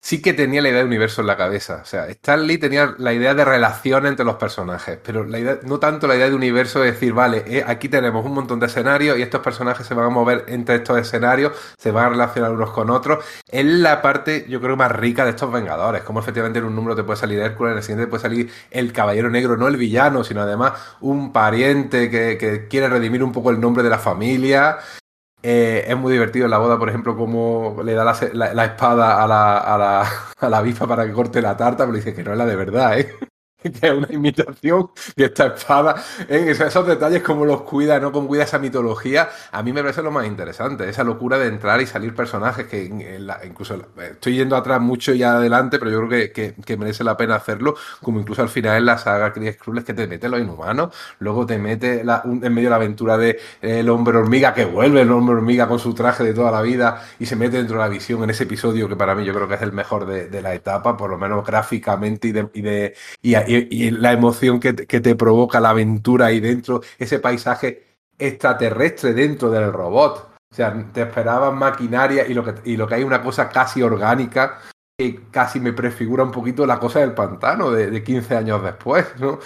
sí 0.00 0.22
que 0.22 0.32
tenía 0.32 0.62
la 0.62 0.68
idea 0.70 0.78
de 0.80 0.86
universo 0.86 1.20
en 1.20 1.26
la 1.26 1.36
cabeza. 1.36 1.80
O 1.82 1.84
sea, 1.84 2.06
Stan 2.08 2.46
Lee 2.46 2.58
tenía 2.58 2.94
la 2.98 3.12
idea 3.12 3.34
de 3.34 3.44
relación 3.44 4.06
entre 4.06 4.24
los 4.24 4.36
personajes, 4.36 4.98
pero 5.02 5.24
la 5.24 5.38
idea- 5.38 5.58
no 5.64 5.78
tanto 5.80 6.06
la 6.06 6.16
idea 6.16 6.28
de 6.30 6.34
universo 6.34 6.80
de 6.80 6.92
decir, 6.92 7.12
vale, 7.12 7.44
eh, 7.46 7.64
aquí 7.66 7.88
tenemos 7.88 8.24
un 8.24 8.32
montón 8.32 8.60
de 8.60 8.66
escenarios 8.66 9.18
y 9.18 9.22
estos 9.22 9.40
personajes 9.42 9.86
se 9.86 9.94
van 9.94 10.06
a 10.06 10.10
mover 10.10 10.44
entre 10.48 10.76
estos 10.76 10.98
escenarios, 10.98 11.52
se 11.76 11.90
van 11.90 12.06
a 12.06 12.08
relacionar 12.10 12.52
unos 12.52 12.70
con 12.70 12.88
otros. 12.88 13.24
Es 13.48 13.66
la 13.66 14.00
parte, 14.00 14.46
yo 14.48 14.60
creo, 14.60 14.76
más 14.76 14.92
rica 14.92 15.24
de 15.24 15.30
estos 15.30 15.52
Vengadores. 15.52 16.02
Como 16.02 16.20
efectivamente 16.20 16.60
en 16.60 16.66
un 16.66 16.76
número 16.76 16.96
te 16.96 17.04
puede 17.04 17.18
salir 17.18 17.40
Hércules, 17.40 17.72
en 17.72 17.78
el 17.78 17.82
siguiente 17.82 18.04
te 18.06 18.10
puede 18.10 18.22
salir 18.22 18.50
el 18.70 18.92
Caballero 18.92 19.28
Negro, 19.28 19.56
no 19.56 19.66
el 19.68 19.76
villano, 19.76 20.24
sino 20.24 20.40
además 20.42 20.72
un 21.00 21.32
pariente 21.32 22.08
que 22.10 22.66
quiere 22.70 22.88
redimir 22.88 23.22
un 23.24 23.32
poco 23.32 23.50
el 23.50 23.60
nombre 23.60 23.82
de 23.82 23.90
la 23.90 23.98
familia. 23.98 24.78
Eh, 25.48 25.84
es 25.86 25.96
muy 25.96 26.12
divertido 26.12 26.46
en 26.46 26.50
la 26.50 26.58
boda, 26.58 26.76
por 26.78 26.88
ejemplo, 26.88 27.16
como 27.16 27.80
le 27.84 27.92
da 27.94 28.04
la, 28.04 28.16
la- 28.52 28.64
espada 28.64 29.22
a 29.22 29.28
la, 29.28 29.58
a, 29.58 29.78
la, 29.78 30.00
a 30.40 30.48
la 30.48 30.58
avispa 30.58 30.88
para 30.88 31.06
que 31.06 31.12
corte 31.12 31.40
la 31.40 31.56
tarta, 31.56 31.84
pero 31.86 31.96
dice 31.96 32.14
que 32.14 32.24
no 32.24 32.32
es 32.32 32.38
la 32.38 32.46
de 32.46 32.56
verdad, 32.56 32.98
¿eh? 32.98 33.14
que 33.62 33.70
es 33.88 33.92
una 33.92 34.12
imitación 34.12 34.90
que 35.16 35.24
esta 35.24 35.46
espada, 35.46 35.96
¿eh? 36.28 36.46
Esos- 36.50 36.86
detalles 36.86 37.22
como 37.22 37.44
los 37.44 37.62
cuida, 37.62 37.98
¿no? 37.98 38.12
Como 38.12 38.28
cuida 38.28 38.44
esa 38.44 38.58
mitología, 38.58 39.28
a 39.50 39.62
mí 39.62 39.72
me 39.72 39.80
parece 39.82 40.02
lo 40.02 40.10
más 40.10 40.26
interesante, 40.26 40.88
esa 40.88 41.02
locura 41.04 41.38
de 41.38 41.48
entrar 41.48 41.80
y 41.80 41.86
salir 41.86 42.14
personajes 42.14 42.66
que 42.66 42.84
en- 42.86 43.26
la- 43.26 43.40
incluso 43.44 43.76
estoy 43.98 44.36
yendo 44.36 44.56
atrás 44.56 44.80
mucho 44.80 45.12
y 45.14 45.22
adelante, 45.22 45.78
pero 45.78 45.90
yo 45.90 46.06
creo 46.06 46.30
que, 46.32 46.54
que- 46.64 46.76
merece 46.76 47.02
la 47.04 47.16
pena 47.16 47.36
hacerlo, 47.36 47.74
como 48.02 48.20
incluso 48.20 48.42
al 48.42 48.50
final 48.50 48.76
en 48.76 48.84
la 48.86 48.98
saga 48.98 49.32
Skrull 49.52 49.78
es 49.78 49.84
que 49.84 49.94
te 49.94 50.06
mete 50.06 50.28
los 50.28 50.38
inhumanos, 50.40 50.94
luego 51.20 51.46
te 51.46 51.56
mete 51.58 52.04
la- 52.04 52.20
un- 52.24 52.44
en 52.44 52.52
medio 52.54 52.66
de 52.68 52.70
la 52.70 52.76
aventura 52.76 53.16
de 53.16 53.30
eh, 53.62 53.80
el 53.80 53.88
hombre 53.88 54.18
hormiga 54.18 54.52
que 54.54 54.64
vuelve 54.66 55.00
el 55.00 55.10
hombre 55.10 55.36
hormiga 55.36 55.66
con 55.68 55.78
su 55.78 55.94
traje 55.94 56.22
de 56.24 56.34
toda 56.34 56.50
la 56.50 56.60
vida 56.62 57.02
y 57.18 57.26
se 57.26 57.34
mete 57.36 57.56
dentro 57.56 57.76
de 57.78 57.82
la 57.82 57.88
visión 57.88 58.22
en 58.22 58.30
ese 58.30 58.44
episodio 58.44 58.88
que 58.88 58.96
para 58.96 59.14
mí 59.14 59.24
yo 59.24 59.32
creo 59.34 59.48
que 59.48 59.54
es 59.54 59.62
el 59.62 59.72
mejor 59.72 60.04
de, 60.06 60.28
la 60.42 60.54
etapa, 60.54 60.96
por 60.96 61.10
lo 61.10 61.16
menos 61.18 61.44
gráficamente 61.46 62.28
y 62.28 62.32
de, 62.32 62.48
y 62.52 62.60
de 62.62 62.94
y, 63.22 63.34
y- 63.48 63.90
la 63.90 64.12
emoción 64.12 64.60
que, 64.60 64.72
te- 64.72 64.86
que 64.86 65.00
te 65.00 65.14
provoca 65.16 65.60
la 65.60 65.70
aventura 65.70 66.26
ahí 66.26 66.40
dentro, 66.40 66.80
ese 66.98 67.18
paisaje 67.18 67.84
extraterrestre 68.18 69.12
dentro 69.14 69.50
del 69.50 69.72
robot. 69.72 70.30
O 70.52 70.54
sea, 70.54 70.74
te 70.92 71.02
esperaban 71.02 71.58
maquinaria 71.58 72.26
y 72.26 72.32
lo 72.34 72.44
que, 72.44 72.54
y 72.70 72.76
lo 72.76 72.86
que 72.86 72.94
hay 72.94 73.02
una 73.02 73.22
cosa 73.22 73.48
casi 73.48 73.82
orgánica 73.82 74.58
que 74.98 75.20
casi 75.30 75.60
me 75.60 75.74
prefigura 75.74 76.24
un 76.24 76.30
poquito 76.30 76.64
la 76.64 76.78
cosa 76.78 77.00
del 77.00 77.12
pantano 77.12 77.70
de, 77.70 77.90
de 77.90 78.02
15 78.02 78.34
años 78.36 78.62
después, 78.62 79.04
¿no? 79.20 79.38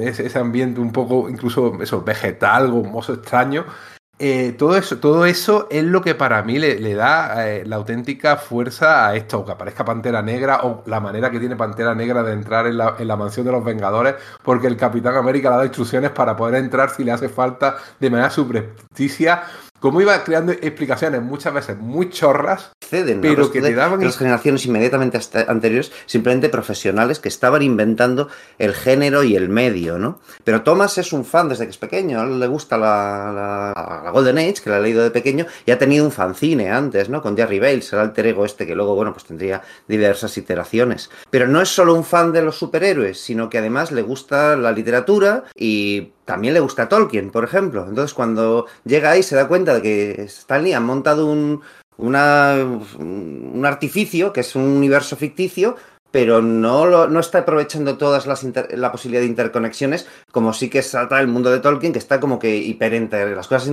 Ese, 0.00 0.24
ese 0.26 0.38
ambiente 0.38 0.80
un 0.80 0.92
poco, 0.92 1.28
incluso 1.28 1.78
eso, 1.82 2.02
vegetal, 2.02 2.70
gomoso, 2.70 3.12
extraño. 3.12 3.66
Eh, 4.16 4.54
todo, 4.56 4.76
eso, 4.76 4.98
todo 4.98 5.26
eso 5.26 5.66
es 5.70 5.82
lo 5.82 6.00
que 6.00 6.14
para 6.14 6.40
mí 6.44 6.58
le, 6.58 6.94
da 6.94 7.48
eh, 7.48 7.64
la 7.66 7.76
auténtica 7.76 8.36
fuerza 8.36 9.08
a 9.08 9.16
esto, 9.16 9.40
o 9.40 9.44
que 9.44 9.50
aparezca 9.50 9.84
Pantera 9.84 10.22
Negra, 10.22 10.60
o 10.62 10.84
la 10.86 11.00
manera 11.00 11.30
que 11.32 11.40
tiene 11.40 11.56
Pantera 11.56 11.96
Negra 11.96 12.22
de 12.22 12.32
entrar 12.32 12.68
en 12.68 12.78
la, 12.78 12.94
en 12.96 13.08
la 13.08 13.16
mansión 13.16 13.44
de 13.44 13.50
los 13.50 13.64
Vengadores, 13.64 14.14
porque 14.42 14.68
el 14.68 14.76
Capitán 14.76 15.16
América 15.16 15.50
le 15.50 15.56
da 15.56 15.64
instrucciones 15.64 16.10
para 16.10 16.36
poder 16.36 16.62
entrar 16.62 16.90
si 16.90 17.02
le 17.02 17.10
hace 17.10 17.28
falta 17.28 17.76
de 17.98 18.08
manera 18.08 18.30
subrepticia. 18.30 19.42
Como 19.84 20.00
iba 20.00 20.24
creando 20.24 20.50
explicaciones 20.52 21.20
muchas 21.20 21.52
veces 21.52 21.76
muy 21.76 22.08
chorras, 22.08 22.70
Ceden, 22.82 23.20
Pero 23.20 23.52
que 23.52 23.60
te 23.60 23.74
daban- 23.74 24.02
las 24.02 24.16
generaciones 24.16 24.64
inmediatamente 24.64 25.18
hasta- 25.18 25.42
anteriores, 25.42 25.92
simplemente 26.06 26.48
profesionales 26.48 27.18
que 27.18 27.28
estaban 27.28 27.60
inventando 27.60 28.28
el 28.58 28.72
género 28.72 29.24
y 29.24 29.36
el 29.36 29.50
medio, 29.50 29.98
¿no? 29.98 30.20
Pero 30.42 30.62
Thomas 30.62 30.96
es 30.96 31.12
un 31.12 31.26
fan 31.26 31.50
desde 31.50 31.64
que 31.66 31.72
es 31.72 31.76
pequeño, 31.76 32.18
a 32.18 32.24
él 32.24 32.40
le 32.40 32.46
gusta 32.46 32.78
la, 32.78 33.74
la- 33.74 34.00
la 34.04 34.10
Golden 34.10 34.38
Age, 34.38 34.54
que 34.64 34.70
la 34.70 34.76
ha 34.76 34.80
leído 34.80 35.02
de 35.02 35.10
pequeño, 35.10 35.44
y 35.66 35.70
ha 35.72 35.76
tenido 35.78 36.06
un 36.06 36.12
fanzine 36.12 36.70
antes, 36.70 37.10
¿no? 37.10 37.20
Con 37.20 37.36
Jerry 37.36 37.58
Bales, 37.60 37.92
el 37.92 37.98
alter 37.98 38.28
ego 38.28 38.46
este, 38.46 38.66
que 38.66 38.74
luego, 38.74 38.94
bueno, 38.94 39.12
pues 39.12 39.26
tendría 39.26 39.60
diversas 39.86 40.34
iteraciones. 40.38 41.10
Pero 41.28 41.46
no 41.46 41.60
es 41.60 41.68
solo 41.68 41.92
un 41.94 42.04
fan 42.04 42.32
de 42.32 42.40
los 42.40 42.56
superhéroes, 42.56 43.20
sino 43.20 43.50
que 43.50 43.58
además 43.58 43.92
le 43.92 44.00
gusta 44.00 44.56
la 44.56 44.72
literatura 44.72 45.44
y 45.54 46.12
también 46.24 46.54
le 46.54 46.60
gusta 46.60 46.88
Tolkien, 46.88 47.30
por 47.30 47.44
ejemplo. 47.44 47.86
Entonces, 47.88 48.14
cuando 48.14 48.66
llega 48.84 49.10
ahí, 49.10 49.22
se 49.22 49.36
da 49.36 49.48
cuenta 49.48 49.74
de 49.74 49.82
que 49.82 50.22
Stanley 50.22 50.72
ha 50.72 50.80
montado 50.80 51.26
un, 51.26 51.62
una, 51.96 52.56
un 52.98 53.62
artificio, 53.64 54.32
que 54.32 54.40
es 54.40 54.56
un 54.56 54.64
universo 54.64 55.16
ficticio, 55.16 55.76
pero 56.14 56.40
no, 56.40 56.86
lo- 56.86 57.08
no 57.08 57.18
está 57.18 57.40
aprovechando 57.40 57.98
todas 57.98 58.24
las 58.28 58.44
inter- 58.44 58.78
la 58.78 58.92
posibilidad 58.92 59.22
de 59.22 59.26
interconexiones, 59.26 60.06
como 60.30 60.52
sí 60.52 60.70
que 60.70 60.80
salta 60.80 61.18
el 61.20 61.26
mundo 61.26 61.50
de 61.50 61.58
Tolkien, 61.58 61.92
que 61.92 61.98
está 61.98 62.20
como 62.20 62.38
que 62.38 62.56
hiperinter, 62.56 63.34
las 63.36 63.48
cosas 63.48 63.72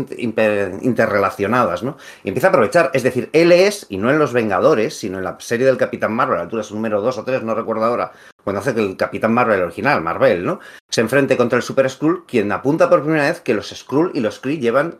interrelacionadas, 0.81 1.83
¿no? 1.83 1.97
Y 2.23 2.29
empieza 2.29 2.47
a 2.47 2.49
aprovechar, 2.49 2.89
es 2.95 3.03
decir, 3.03 3.29
él 3.33 3.51
es, 3.51 3.85
y 3.89 3.97
no 3.97 4.09
en 4.09 4.17
Los 4.17 4.33
Vengadores, 4.33 4.97
sino 4.97 5.19
en 5.19 5.23
la 5.23 5.37
serie 5.39 5.67
del 5.67 5.77
Capitán 5.77 6.13
Marvel, 6.13 6.33
a 6.33 6.37
la 6.37 6.43
altura 6.45 6.63
es 6.63 6.71
número 6.71 6.99
2 6.99 7.19
o 7.19 7.23
3, 7.23 7.43
no 7.43 7.53
recuerdo 7.53 7.85
ahora, 7.85 8.11
cuando 8.43 8.59
hace 8.59 8.73
que 8.73 8.81
el 8.81 8.97
Capitán 8.97 9.35
Marvel 9.35 9.59
el 9.59 9.65
original, 9.65 10.01
Marvel, 10.01 10.43
¿no? 10.43 10.59
Se 10.89 11.01
enfrente 11.01 11.37
contra 11.37 11.57
el 11.57 11.63
Super 11.63 11.87
Skrull, 11.91 12.25
quien 12.25 12.51
apunta 12.51 12.89
por 12.89 13.03
primera 13.03 13.25
vez 13.25 13.41
que 13.41 13.53
los 13.53 13.69
Skrull 13.69 14.13
y 14.15 14.19
los 14.19 14.39
Kree 14.39 14.57
llevan 14.57 14.95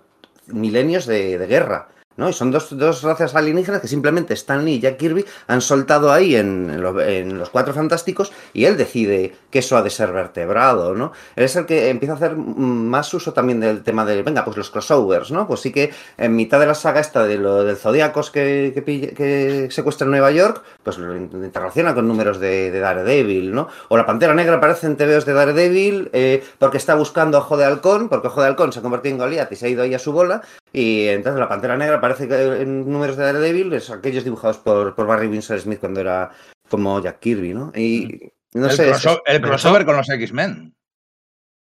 milenios 0.46 1.08
de, 1.08 1.40
de 1.40 1.48
guerra. 1.48 1.88
¿No? 2.18 2.30
Y 2.30 2.34
son 2.34 2.52
dos, 2.52 2.78
dos 2.78 3.04
razas 3.04 3.36
alienígenas 3.36 3.82
que 3.82 3.88
simplemente 3.88 4.34
Stan 4.34 4.64
Lee 4.64 4.76
y 4.76 4.80
Jack 4.80 4.98
Kirby 4.98 5.26
han 5.48 5.62
soltado 5.62 6.12
ahí 6.12 6.36
en, 6.36 6.70
en 6.70 6.82
lo- 6.82 7.02
en 7.02 7.38
los 7.38 7.50
Cuatro 7.50 7.74
Fantásticos 7.74 8.32
y 8.54 8.66
él 8.66 8.78
decide 8.78 9.34
que 9.50 9.60
eso 9.60 9.78
ha 9.78 9.82
de 9.82 9.90
ser 9.90 10.12
vertebrado, 10.12 10.94
¿no? 10.96 11.12
Él 11.36 11.44
es 11.46 11.56
el 11.56 11.66
que 11.66 11.90
empieza 11.90 12.14
a 12.14 12.16
hacer 12.18 12.36
más 12.36 13.14
uso 13.14 13.34
también 13.34 13.60
del 13.60 13.84
tema 13.84 14.06
de, 14.06 14.22
venga, 14.24 14.44
pues 14.46 14.58
los 14.58 14.70
crossovers, 14.70 15.32
¿no? 15.32 15.48
Pues 15.48 15.60
sí 15.62 15.72
que 15.72 15.92
en 16.18 16.36
mitad 16.36 16.60
de 16.60 16.66
la 16.68 16.76
saga 16.76 17.00
esta 17.00 17.24
de 17.26 17.38
lo 17.38 17.64
del 17.64 17.78
Zodíacos 17.78 18.32
que, 18.32 18.72
que, 18.74 19.14
que 19.14 19.68
secuestra 19.72 20.06
en 20.06 20.12
Nueva 20.12 20.32
York, 20.32 20.62
pues 20.84 20.98
lo 20.98 21.16
interrelaciona 21.16 21.94
con 21.94 22.08
números 22.08 22.40
de, 22.40 22.72
de 22.72 22.80
Daredevil, 22.80 23.54
¿no? 23.54 23.68
O 23.90 23.98
la 23.98 24.06
Pantera 24.06 24.34
Negra 24.34 24.56
aparece 24.58 24.88
en 24.88 24.98
TVOs 24.98 25.26
de 25.26 25.34
Daredevil 25.34 26.10
eh, 26.14 26.44
porque 26.60 26.78
está 26.78 26.96
buscando 26.96 27.38
Ojo 27.38 27.58
de 27.58 27.66
Halcón, 27.66 28.10
porque 28.10 28.28
Ojo 28.28 28.42
de 28.42 28.48
Halcón 28.48 28.74
se 28.74 28.80
ha 28.80 28.82
convertido 28.82 29.14
en 29.14 29.20
Goliath 29.20 29.52
y 29.52 29.56
se 29.56 29.66
ha 29.66 29.70
ido 29.70 29.84
ahí 29.84 29.94
a 29.94 30.00
su 30.00 30.12
bola, 30.12 30.42
y 30.74 31.08
entonces 31.08 31.40
la 31.40 31.48
Pantera 31.50 31.78
Negra 31.78 32.01
aparece 32.02 32.28
que 32.28 32.62
en 32.62 32.92
números 32.92 33.16
de 33.18 33.24
Daredevil, 33.26 33.74
es 33.74 33.90
aquellos 33.90 34.24
dibujados 34.24 34.58
por, 34.58 34.96
por 34.96 35.08
Barry 35.08 35.28
Windsor 35.28 35.60
Smith 35.60 35.80
cuando 35.80 36.00
era 36.02 36.32
como 36.70 37.00
Jack 37.02 37.20
Kirby, 37.20 37.54
¿no? 37.54 37.72
Y 37.76 38.32
no 38.54 38.66
el, 38.68 38.72
sé. 38.72 38.90
es- 38.90 38.98
crosso- 39.06 39.22
el 39.26 39.42
crossover 39.42 39.86
con 39.86 39.96
los 39.98 40.10
X-Men. 40.10 40.76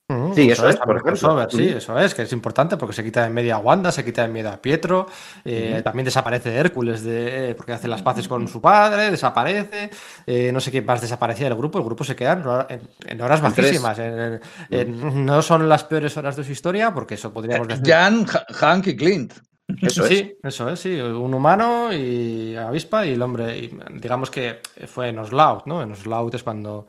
Mm, 0.08 0.32
Sí, 0.34 0.50
eso 0.50 0.68
es, 0.68 0.74
por 0.76 0.88
ejemplo. 0.96 1.02
crossover, 1.12 1.48
sí, 1.52 1.70
Mm. 1.72 1.76
eso 1.76 1.96
es, 2.00 2.14
que 2.16 2.22
es 2.22 2.32
importante 2.32 2.76
porque 2.76 2.92
se 2.96 3.04
quita 3.04 3.22
de 3.22 3.30
media 3.30 3.54
a 3.54 3.58
Wanda, 3.58 3.92
se 3.92 4.04
quita 4.04 4.22
de 4.22 4.28
media 4.28 4.54
a 4.54 4.60
Pietro, 4.60 5.06
eh, 5.44 5.82
también 5.84 6.04
desaparece 6.04 6.52
Hércules 6.56 7.04
de, 7.04 7.54
porque 7.56 7.74
hace 7.74 7.86
las 7.86 8.02
paces 8.02 8.26
con 8.26 8.48
su 8.48 8.60
padre, 8.60 9.08
desaparece, 9.12 9.88
eh, 10.26 10.50
no 10.52 10.58
sé 10.58 10.72
quién 10.72 10.84
más 10.84 11.00
desaparecía 11.00 11.48
del 11.48 11.56
grupo, 11.56 11.78
el 11.78 11.84
grupo 11.84 12.02
se 12.02 12.16
queda 12.16 12.32
en, 12.32 12.44
hora- 12.44 12.66
en- 12.68 12.80
en 13.06 13.20
horas 13.20 13.40
bajísimas, 13.40 14.00
en- 14.00 14.40
en- 14.70 15.24
no 15.24 15.42
son 15.42 15.68
las 15.68 15.84
peores 15.84 16.16
horas 16.16 16.34
de 16.34 16.42
su 16.42 16.50
historia, 16.50 16.92
porque 16.92 17.14
eso 17.14 17.32
podríamos 17.32 17.68
decir. 17.68 17.86
Jan, 17.86 18.26
Ha- 18.34 18.52
Hank 18.52 18.88
y 18.88 18.96
Clint. 18.96 19.32
Eso 19.80 20.04
es. 20.04 20.08
Sí, 20.08 20.36
eso 20.42 20.68
es, 20.68 20.80
sí. 20.80 21.00
Un 21.00 21.34
humano 21.34 21.92
y 21.92 22.56
avispa 22.56 23.06
y 23.06 23.12
el 23.12 23.22
hombre. 23.22 23.58
y 23.58 23.70
digamos 23.94 24.30
que 24.30 24.60
fue 24.86 25.08
en 25.08 25.18
Oslaut, 25.18 25.66
¿no? 25.66 25.82
En 25.82 25.92
Oslaut 25.92 26.34
es 26.34 26.42
cuando, 26.42 26.86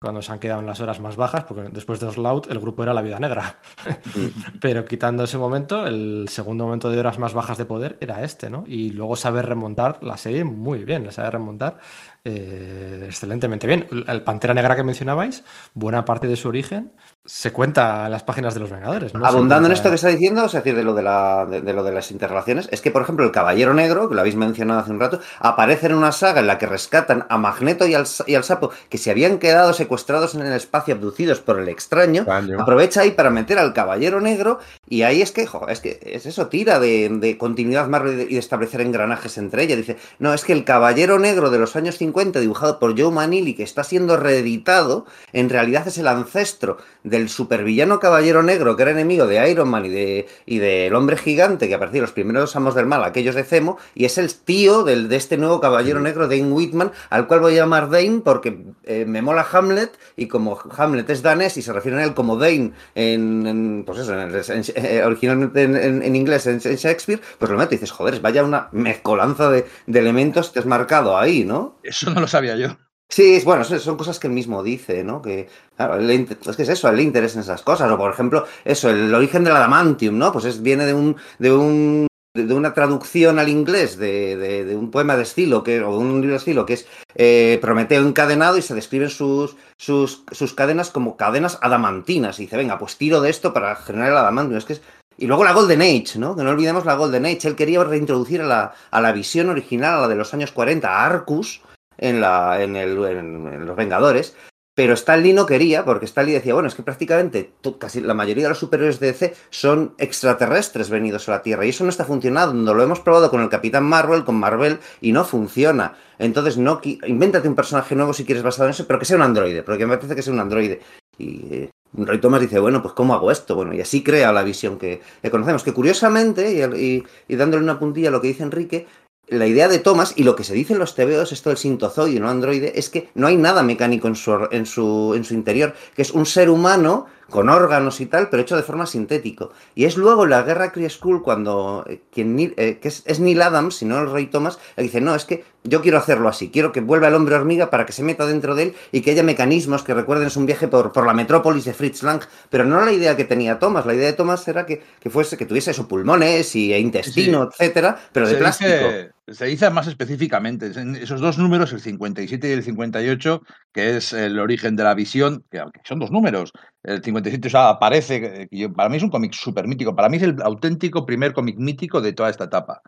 cuando 0.00 0.20
se 0.20 0.32
han 0.32 0.38
quedado 0.38 0.60
en 0.60 0.66
las 0.66 0.80
horas 0.80 1.00
más 1.00 1.16
bajas, 1.16 1.44
porque 1.44 1.68
después 1.70 2.00
de 2.00 2.06
Oslaut 2.06 2.50
el 2.50 2.58
grupo 2.58 2.82
era 2.82 2.92
la 2.92 3.02
vida 3.02 3.18
negra. 3.18 3.58
Pero 4.60 4.84
quitando 4.84 5.24
ese 5.24 5.38
momento, 5.38 5.86
el 5.86 6.26
segundo 6.28 6.64
momento 6.64 6.90
de 6.90 6.98
horas 6.98 7.18
más 7.18 7.34
bajas 7.34 7.58
de 7.58 7.64
poder 7.64 7.98
era 8.00 8.22
este, 8.22 8.50
¿no? 8.50 8.64
Y 8.66 8.90
luego 8.90 9.16
saber 9.16 9.46
remontar 9.46 10.02
la 10.02 10.16
serie 10.16 10.44
muy 10.44 10.84
bien, 10.84 11.04
la 11.04 11.12
sabe 11.12 11.30
remontar 11.30 11.78
eh, 12.24 13.04
excelentemente 13.06 13.66
bien. 13.66 13.86
El 14.06 14.22
Pantera 14.22 14.54
Negra 14.54 14.76
que 14.76 14.84
mencionabais, 14.84 15.44
buena 15.74 16.04
parte 16.04 16.26
de 16.26 16.36
su 16.36 16.48
origen 16.48 16.92
se 17.24 17.52
cuenta 17.52 18.06
en 18.06 18.10
las 18.10 18.24
páginas 18.24 18.54
de 18.54 18.60
los 18.60 18.70
Vengadores. 18.70 19.14
¿no? 19.14 19.24
Abundando 19.24 19.66
en 19.66 19.72
esto 19.72 19.88
que 19.88 19.94
está 19.94 20.08
diciendo, 20.08 20.44
es 20.44 20.52
decir, 20.52 20.74
de 20.74 20.82
lo 20.82 20.92
de, 20.92 21.02
la, 21.02 21.46
de, 21.46 21.60
de 21.60 21.72
lo 21.72 21.84
de 21.84 21.92
las 21.92 22.10
interrelaciones, 22.10 22.68
es 22.72 22.80
que, 22.80 22.90
por 22.90 23.02
ejemplo, 23.02 23.24
el 23.24 23.30
Caballero 23.30 23.74
Negro, 23.74 24.08
que 24.08 24.14
lo 24.14 24.20
habéis 24.20 24.34
mencionado 24.34 24.80
hace 24.80 24.90
un 24.90 24.98
rato, 24.98 25.20
aparece 25.38 25.86
en 25.86 25.94
una 25.94 26.10
saga 26.10 26.40
en 26.40 26.48
la 26.48 26.58
que 26.58 26.66
rescatan 26.66 27.24
a 27.28 27.38
Magneto 27.38 27.86
y 27.86 27.94
al, 27.94 28.06
y 28.26 28.34
al 28.34 28.44
Sapo, 28.44 28.70
que 28.88 28.98
se 28.98 29.10
habían 29.10 29.38
quedado 29.38 29.72
secuestrados 29.72 30.34
en 30.34 30.42
el 30.42 30.52
espacio, 30.52 30.94
abducidos 30.94 31.40
por 31.40 31.60
el 31.60 31.68
extraño. 31.68 32.22
Extraño. 32.22 32.60
Aprovecha 32.60 33.02
ahí 33.02 33.12
para 33.12 33.30
meter 33.30 33.58
al 33.58 33.72
Caballero 33.72 34.20
Negro 34.20 34.58
y 34.92 35.02
ahí 35.04 35.22
es 35.22 35.32
que, 35.32 35.46
jo, 35.46 35.66
es 35.68 35.80
que 35.80 35.98
es 36.04 36.26
eso, 36.26 36.48
tira 36.48 36.78
de, 36.78 37.08
de 37.08 37.38
continuidad 37.38 37.88
Marvel 37.88 38.26
y 38.28 38.34
de 38.34 38.38
establecer 38.38 38.80
engranajes 38.82 39.38
entre 39.38 39.62
ellas. 39.62 39.78
Dice, 39.78 39.96
no, 40.18 40.34
es 40.34 40.44
que 40.44 40.52
el 40.52 40.64
Caballero 40.64 41.18
Negro 41.18 41.50
de 41.50 41.58
los 41.58 41.76
años 41.76 41.96
50, 41.96 42.40
dibujado 42.40 42.78
por 42.78 42.98
Joe 43.00 43.10
Manili, 43.10 43.54
que 43.54 43.62
está 43.62 43.84
siendo 43.84 44.16
reeditado, 44.18 45.06
en 45.32 45.48
realidad 45.48 45.88
es 45.88 45.96
el 45.98 46.08
ancestro 46.08 46.76
del 47.04 47.28
supervillano 47.28 48.00
Caballero 48.00 48.42
Negro, 48.42 48.76
que 48.76 48.82
era 48.82 48.90
enemigo 48.92 49.26
de 49.26 49.50
Iron 49.50 49.68
Man 49.70 49.86
y 49.86 49.88
de 49.88 50.26
y 50.46 50.58
del 50.58 50.94
Hombre 50.94 51.16
Gigante, 51.16 51.68
que 51.68 51.74
apareció 51.74 51.98
en 51.98 52.02
los 52.02 52.12
primeros 52.12 52.54
amos 52.56 52.74
del 52.74 52.86
mal, 52.86 53.02
aquellos 53.04 53.34
de 53.34 53.44
Zemo, 53.44 53.78
y 53.94 54.04
es 54.04 54.18
el 54.18 54.34
tío 54.34 54.84
del, 54.84 55.08
de 55.08 55.16
este 55.16 55.36
nuevo 55.38 55.60
Caballero 55.60 56.00
Negro, 56.00 56.28
Dane 56.28 56.52
Whitman, 56.52 56.92
al 57.10 57.26
cual 57.26 57.40
voy 57.40 57.54
a 57.54 57.56
llamar 57.62 57.88
Dane 57.90 58.20
porque 58.24 58.58
eh, 58.84 59.04
me 59.06 59.22
mola 59.22 59.46
Hamlet, 59.50 59.98
y 60.16 60.26
como 60.28 60.58
Hamlet 60.76 61.08
es 61.10 61.22
danés 61.22 61.56
y 61.56 61.62
se 61.62 61.72
refieren 61.72 62.00
a 62.00 62.04
él 62.04 62.14
como 62.14 62.36
Dane 62.36 62.72
en, 62.94 63.46
en, 63.46 63.82
pues 63.86 63.98
eso, 64.00 64.12
en 64.12 64.20
el- 64.34 64.34
en- 64.34 64.81
eh, 64.84 65.02
originalmente 65.04 65.62
en, 65.62 65.76
en- 65.76 66.02
en 66.02 66.16
inglés, 66.16 66.46
en, 66.46 66.60
en 66.64 66.76
Shakespeare, 66.76 67.20
pues 67.38 67.50
lo 67.50 67.58
meto 67.58 67.74
y 67.74 67.78
dices, 67.78 67.90
joder, 67.90 68.20
vaya 68.20 68.44
una 68.44 68.68
mezcolanza 68.72 69.50
de, 69.50 69.66
de 69.86 69.98
elementos 69.98 70.50
que 70.50 70.58
has 70.58 70.66
marcado 70.66 71.16
ahí, 71.18 71.44
¿no? 71.44 71.78
Eso 71.82 72.10
no 72.10 72.20
lo 72.20 72.26
sabía 72.28 72.56
yo. 72.56 72.76
Sí, 73.08 73.34
es- 73.34 73.44
bueno, 73.44 73.62
son 73.64 73.96
cosas 73.96 74.18
que 74.18 74.26
él 74.28 74.32
mismo 74.32 74.62
dice, 74.62 75.04
¿no? 75.04 75.20
Que, 75.20 75.48
claro, 75.76 75.98
es 75.98 76.56
que 76.56 76.62
es 76.62 76.68
eso, 76.70 76.88
a 76.88 76.90
él 76.92 76.96
le 76.96 77.02
interesan 77.02 77.42
esas 77.42 77.62
cosas. 77.62 77.90
O, 77.90 77.98
por 77.98 78.10
ejemplo, 78.10 78.46
eso, 78.64 78.88
el 78.88 79.14
origen 79.14 79.44
del 79.44 79.54
adamantium, 79.56 80.16
¿no? 80.16 80.32
Pues 80.32 80.46
es, 80.46 80.62
viene 80.62 80.86
de 80.86 80.94
un, 80.94 81.16
de 81.38 81.52
un 81.52 82.06
de 82.34 82.54
una 82.54 82.72
traducción 82.72 83.38
al 83.38 83.50
inglés 83.50 83.98
de, 83.98 84.36
de- 84.36 84.64
de 84.64 84.76
un 84.76 84.90
poema 84.90 85.16
de 85.16 85.22
estilo 85.22 85.62
que, 85.62 85.82
o 85.82 85.92
de 85.92 85.98
un 85.98 86.14
libro 86.14 86.30
de 86.30 86.36
estilo 86.38 86.64
que 86.64 86.74
es 86.74 86.86
eh, 87.14 87.58
Prometeo 87.60 88.02
encadenado 88.06 88.56
y 88.56 88.62
se 88.62 88.74
describen 88.74 89.10
sus, 89.10 89.56
sus, 89.76 90.24
sus 90.30 90.54
cadenas 90.54 90.90
como 90.90 91.18
cadenas 91.18 91.58
adamantinas. 91.60 92.38
Y 92.38 92.44
dice, 92.44 92.56
venga, 92.56 92.78
pues 92.78 92.96
tiro 92.96 93.20
de 93.20 93.28
esto 93.28 93.52
para 93.52 93.76
generar 93.76 94.08
el 94.12 94.56
es 94.56 94.80
Y 95.18 95.26
luego 95.26 95.44
la 95.44 95.52
Golden 95.52 95.82
Age, 95.82 96.18
¿no? 96.18 96.34
Que 96.34 96.42
no 96.42 96.50
olvidemos 96.50 96.86
la 96.86 96.94
Golden 96.94 97.26
Age. 97.26 97.48
Él 97.48 97.54
quería 97.56 97.84
reintroducir 97.84 98.40
a 98.40 98.46
la, 98.46 98.72
a 98.90 99.00
la 99.02 99.12
visión 99.12 99.50
original, 99.50 99.96
a 99.96 100.00
la 100.02 100.08
de 100.08 100.16
los 100.16 100.32
años 100.32 100.52
40, 100.52 100.88
a 100.88 101.04
Arcus, 101.04 101.60
en, 101.98 102.22
la, 102.22 102.62
en, 102.62 102.76
el, 102.76 102.96
en 103.04 103.66
Los 103.66 103.76
Vengadores, 103.76 104.34
pero 104.82 104.94
Stanley 104.94 105.32
no 105.32 105.46
quería, 105.46 105.84
porque 105.84 106.06
Stanley 106.06 106.34
decía, 106.34 106.54
bueno, 106.54 106.66
es 106.66 106.74
que 106.74 106.82
prácticamente 106.82 107.52
casi 107.78 108.00
la 108.00 108.14
mayoría 108.14 108.42
de 108.42 108.48
los 108.48 108.58
superhéroes 108.58 108.98
de 108.98 109.12
DC 109.12 109.32
son 109.48 109.94
extraterrestres 109.96 110.90
venidos 110.90 111.28
a 111.28 111.32
la 111.32 111.42
Tierra, 111.42 111.64
y 111.64 111.68
eso 111.68 111.84
no 111.84 111.90
está 111.90 112.04
funcionando. 112.04 112.74
Lo 112.74 112.82
hemos 112.82 112.98
probado 112.98 113.30
con 113.30 113.40
el 113.42 113.48
Capitán 113.48 113.84
Marvel, 113.84 114.24
con 114.24 114.34
Marvel, 114.34 114.80
y 115.00 115.12
no 115.12 115.24
funciona. 115.24 115.94
Entonces, 116.18 116.58
no, 116.58 116.80
invéntate 116.82 117.46
un 117.46 117.54
personaje 117.54 117.94
nuevo 117.94 118.12
si 118.12 118.24
quieres 118.24 118.42
basado 118.42 118.64
en 118.64 118.72
eso, 118.72 118.84
pero 118.88 118.98
que 118.98 119.04
sea 119.04 119.14
un 119.14 119.22
androide, 119.22 119.62
porque 119.62 119.86
me 119.86 119.96
parece 119.96 120.16
que 120.16 120.22
sea 120.22 120.32
un 120.32 120.40
androide. 120.40 120.80
Y 121.16 121.46
eh, 121.54 121.70
Roy 121.92 122.18
Thomas 122.18 122.40
dice, 122.40 122.58
bueno, 122.58 122.82
pues 122.82 122.92
¿cómo 122.94 123.14
hago 123.14 123.30
esto? 123.30 123.54
Bueno, 123.54 123.72
y 123.74 123.80
así 123.80 124.02
crea 124.02 124.32
la 124.32 124.42
visión 124.42 124.78
que, 124.78 125.00
conocemos. 125.30 125.62
Que 125.62 125.72
curiosamente, 125.72 126.52
y, 126.76 127.04
y, 127.28 127.36
dándole 127.36 127.62
una 127.62 127.78
puntilla 127.78 128.08
a 128.08 128.10
lo 128.10 128.20
que 128.20 128.26
dice 128.26 128.42
Enrique, 128.42 128.88
la 129.32 129.46
idea 129.46 129.68
de 129.68 129.78
Thomas 129.78 130.12
y 130.16 130.24
lo 130.24 130.36
que 130.36 130.44
se 130.44 130.54
dice 130.54 130.74
en 130.74 130.78
los 130.78 130.94
TVOs, 130.94 131.32
esto 131.32 131.50
del 131.50 131.58
sintozoide, 131.58 132.20
no 132.20 132.28
androide, 132.28 132.78
es 132.78 132.88
que 132.90 133.10
no 133.14 133.26
hay 133.26 133.36
nada 133.36 133.62
mecánico 133.62 134.08
en 134.08 134.14
su, 134.14 134.48
en 134.50 134.66
su, 134.66 135.14
en 135.16 135.24
su 135.24 135.34
interior, 135.34 135.74
que 135.94 136.02
es 136.02 136.10
un 136.10 136.26
ser 136.26 136.50
humano 136.50 137.06
con 137.32 137.48
órganos 137.48 138.00
y 138.02 138.06
tal, 138.06 138.28
pero 138.28 138.42
hecho 138.42 138.56
de 138.56 138.62
forma 138.62 138.84
sintético. 138.84 139.52
Y 139.74 139.86
es 139.86 139.96
luego 139.96 140.26
la 140.26 140.42
guerra 140.42 140.70
Kree 140.70 140.90
School 140.90 141.22
cuando 141.22 141.82
eh, 141.88 142.02
quien, 142.12 142.38
eh, 142.38 142.78
que 142.80 142.88
es, 142.88 143.02
es, 143.06 143.20
Neil 143.20 143.40
Adams, 143.40 143.76
si 143.76 143.86
no 143.86 143.98
el 143.98 144.10
Rey 144.10 144.26
Thomas, 144.26 144.58
le 144.76 144.82
dice, 144.82 145.00
no, 145.00 145.14
es 145.14 145.24
que 145.24 145.42
yo 145.64 145.80
quiero 145.80 145.96
hacerlo 145.96 146.28
así, 146.28 146.50
quiero 146.50 146.72
que 146.72 146.82
vuelva 146.82 147.08
el 147.08 147.14
hombre 147.14 147.34
hormiga 147.34 147.70
para 147.70 147.86
que 147.86 147.92
se 147.92 148.02
meta 148.02 148.26
dentro 148.26 148.54
de 148.54 148.64
él 148.64 148.74
y 148.92 149.00
que 149.00 149.12
haya 149.12 149.22
mecanismos 149.22 149.82
que 149.82 149.94
recuerden 149.94 150.28
un 150.36 150.44
viaje 150.44 150.68
por, 150.68 150.92
por 150.92 151.06
la 151.06 151.14
metrópolis 151.14 151.64
de 151.64 151.72
Fritz 151.72 152.02
Lang, 152.02 152.22
pero 152.50 152.64
no 152.64 152.84
la 152.84 152.92
idea 152.92 153.16
que 153.16 153.24
tenía 153.24 153.58
Thomas, 153.58 153.86
la 153.86 153.94
idea 153.94 154.06
de 154.06 154.12
Thomas 154.12 154.46
era 154.46 154.66
que, 154.66 154.82
que 155.00 155.08
fuese, 155.08 155.38
que 155.38 155.46
tuviese 155.46 155.70
esos 155.70 155.86
pulmones 155.86 156.54
y 156.54 156.74
intestino, 156.74 157.44
sí. 157.44 157.48
etcétera, 157.64 157.98
pero 158.12 158.28
de 158.28 158.34
plástico. 158.34 158.70
Dice, 158.70 159.12
se 159.28 159.46
dice 159.46 159.70
más 159.70 159.86
específicamente, 159.86 160.66
en 160.78 160.96
esos 160.96 161.20
dos 161.20 161.38
números, 161.38 161.72
el 161.72 161.80
57 161.80 162.48
y 162.48 162.52
el 162.52 162.62
58, 162.62 163.42
que 163.72 163.96
es 163.96 164.12
el 164.12 164.38
origen 164.38 164.74
de 164.76 164.84
la 164.84 164.94
visión, 164.94 165.44
que 165.50 165.62
son 165.84 166.00
dos 166.00 166.10
números, 166.10 166.52
el 166.82 167.02
57 167.02 167.46
o 167.46 167.50
sea, 167.50 167.68
aparece, 167.68 168.48
para 168.74 168.88
mí 168.88 168.96
es 168.96 169.02
un 169.02 169.10
cómic 169.10 169.32
súper 169.32 169.68
mítico, 169.68 169.94
para 169.94 170.08
mí 170.08 170.16
es 170.16 170.24
el 170.24 170.42
auténtico 170.42 171.06
primer 171.06 171.32
cómic 171.32 171.56
mítico 171.58 172.00
de 172.00 172.12
toda 172.12 172.30
esta 172.30 172.44
etapa. 172.44 172.82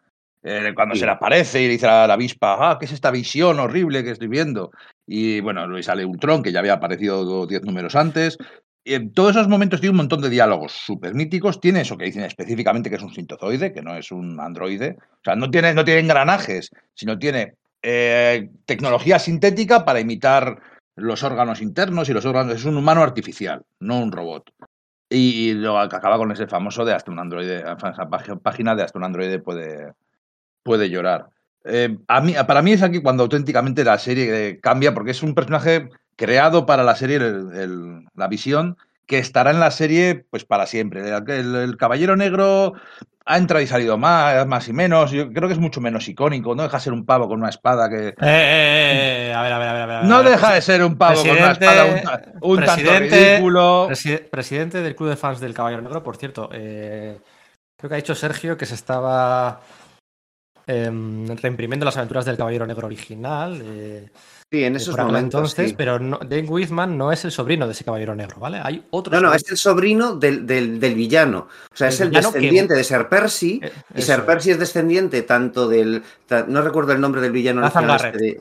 Eh, 0.46 0.72
cuando 0.74 0.94
sí. 0.94 1.00
se 1.00 1.06
le 1.06 1.12
aparece 1.12 1.62
y 1.62 1.66
le 1.66 1.72
dice 1.72 1.86
a 1.86 2.06
la 2.06 2.14
avispa, 2.14 2.56
ah, 2.60 2.76
¿qué 2.78 2.84
es 2.84 2.92
esta 2.92 3.10
visión 3.10 3.58
horrible 3.58 4.04
que 4.04 4.10
estoy 4.10 4.28
viendo? 4.28 4.72
Y 5.06 5.40
bueno, 5.40 5.66
luego 5.66 5.82
sale 5.82 6.04
Ultron, 6.04 6.42
que 6.42 6.52
ya 6.52 6.58
había 6.58 6.74
aparecido 6.74 7.46
10 7.46 7.62
números 7.62 7.96
antes. 7.96 8.36
En 8.86 9.12
todos 9.12 9.30
esos 9.30 9.48
momentos 9.48 9.80
tiene 9.80 9.92
un 9.92 9.96
montón 9.96 10.20
de 10.20 10.28
diálogos 10.28 10.72
súper 10.72 11.14
míticos. 11.14 11.58
Tiene 11.58 11.80
eso 11.80 11.96
que 11.96 12.04
dicen 12.04 12.22
específicamente 12.22 12.90
que 12.90 12.96
es 12.96 13.02
un 13.02 13.14
sintozoide, 13.14 13.72
que 13.72 13.80
no 13.80 13.96
es 13.96 14.12
un 14.12 14.38
androide. 14.38 14.96
O 14.98 15.20
sea, 15.24 15.36
no 15.36 15.50
tiene, 15.50 15.72
no 15.72 15.82
engranajes, 15.82 16.70
sino 16.92 17.18
tiene 17.18 17.54
eh, 17.82 18.50
tecnología 18.66 19.18
sintética 19.18 19.86
para 19.86 20.00
imitar 20.00 20.60
los 20.96 21.22
órganos 21.22 21.62
internos 21.62 22.10
y 22.10 22.12
los 22.12 22.26
órganos. 22.26 22.56
Es 22.56 22.64
un 22.66 22.76
humano 22.76 23.02
artificial, 23.02 23.62
no 23.80 24.00
un 24.00 24.12
robot. 24.12 24.52
Y, 25.08 25.52
lo 25.54 25.74
que 25.88 25.96
acaba 25.96 26.18
con 26.18 26.32
ese 26.32 26.46
famoso 26.46 26.84
de 26.84 26.92
hasta 26.92 27.10
un 27.10 27.18
androide, 27.18 27.60
esa 27.60 28.08
página 28.42 28.74
de 28.74 28.82
hasta 28.82 28.98
un 28.98 29.04
androide 29.04 29.38
puede, 29.38 29.92
puede 30.62 30.90
llorar. 30.90 31.28
Eh, 31.64 31.96
para 32.06 32.62
mí 32.62 32.72
es 32.72 32.82
aquí 32.82 33.00
cuando 33.00 33.22
auténticamente 33.22 33.82
la 33.82 33.98
serie 33.98 34.60
cambia, 34.60 34.92
porque 34.92 35.12
es 35.12 35.22
un 35.22 35.34
personaje 35.34 35.88
creado 36.16 36.66
para 36.66 36.82
la 36.82 36.96
serie, 36.96 37.16
el, 37.16 37.52
el, 37.54 38.04
la 38.14 38.28
visión, 38.28 38.76
que 39.06 39.18
estará 39.18 39.50
en 39.50 39.60
la 39.60 39.70
serie 39.70 40.26
pues 40.30 40.44
para 40.44 40.66
siempre. 40.66 41.08
El, 41.08 41.54
el, 41.54 41.76
Caballero 41.76 42.16
Negro 42.16 42.74
ha 43.26 43.38
entrado 43.38 43.62
y 43.62 43.66
salido 43.66 43.98
más, 43.98 44.46
más 44.46 44.68
y 44.68 44.72
menos. 44.72 45.10
Yo 45.10 45.32
creo 45.32 45.48
que 45.48 45.54
es 45.54 45.60
mucho 45.60 45.80
menos 45.80 46.08
icónico. 46.08 46.54
No 46.54 46.62
deja 46.62 46.76
de 46.76 46.82
ser 46.82 46.92
un 46.92 47.04
pavo 47.04 47.28
con 47.28 47.40
una 47.40 47.48
espada 47.48 47.88
que. 47.88 48.08
Eh, 48.08 48.14
eh, 48.20 49.28
eh, 49.28 49.34
a, 49.34 49.42
ver, 49.42 49.52
a 49.52 49.58
ver, 49.58 49.68
a 49.68 49.72
ver, 49.72 49.82
a 49.82 49.86
ver. 49.86 50.04
No 50.04 50.22
deja 50.22 50.54
de 50.54 50.62
ser 50.62 50.82
un 50.84 50.96
pavo 50.96 51.22
con 51.22 51.30
una 51.30 51.52
espada 51.52 52.24
un, 52.40 52.58
un 52.58 52.64
tanto 52.64 52.98
ridículo. 52.98 53.88
Presidente 54.30 54.82
del 54.82 54.96
club 54.96 55.10
de 55.10 55.16
fans 55.16 55.40
del 55.40 55.54
Caballero 55.54 55.82
Negro, 55.82 56.02
por 56.02 56.16
cierto. 56.16 56.48
creo 56.48 57.18
que 57.88 57.94
ha 57.94 57.96
dicho 57.96 58.14
Sergio 58.14 58.56
que 58.56 58.66
se 58.66 58.74
estaba 58.74 59.60
eh, 60.66 60.90
reimprimiendo 61.42 61.84
las 61.84 61.96
aventuras 61.96 62.24
del 62.24 62.36
Caballero 62.36 62.66
Negro 62.66 62.86
original. 62.86 63.62
Eh, 64.54 64.58
sí, 64.58 64.64
en 64.64 64.76
esos 64.76 64.96
momentos. 64.96 65.40
Entonces, 65.40 65.70
sí. 65.70 65.74
pero 65.76 65.98
no, 65.98 66.18
Dane 66.18 66.48
Whitman 66.48 66.96
no 66.96 67.12
es 67.12 67.24
el 67.24 67.30
sobrino 67.30 67.66
de 67.66 67.72
ese 67.72 67.84
Caballero 67.84 68.14
Negro, 68.14 68.38
¿vale? 68.38 68.60
Hay 68.62 68.84
otro. 68.90 69.12
No, 69.14 69.28
no, 69.28 69.34
es 69.34 69.50
el 69.50 69.56
sobrino 69.56 70.14
del, 70.16 70.46
del, 70.46 70.80
del 70.80 70.94
villano. 70.94 71.48
O 71.72 71.76
sea, 71.76 71.88
el 71.88 71.94
es 71.94 72.00
el 72.00 72.10
descendiente 72.10 72.74
que... 72.74 72.78
de 72.78 72.84
Ser 72.84 73.08
Percy. 73.08 73.60
Eh, 73.62 73.72
y 73.96 74.02
Ser 74.02 74.24
Percy 74.24 74.52
es 74.52 74.58
descendiente 74.58 75.22
tanto 75.22 75.68
del. 75.68 76.02
No 76.48 76.62
recuerdo 76.62 76.92
el 76.92 77.00
nombre 77.00 77.20
del 77.20 77.32
villano 77.32 77.60
Nathan. 77.60 77.90
Este 77.90 78.18
de, 78.18 78.40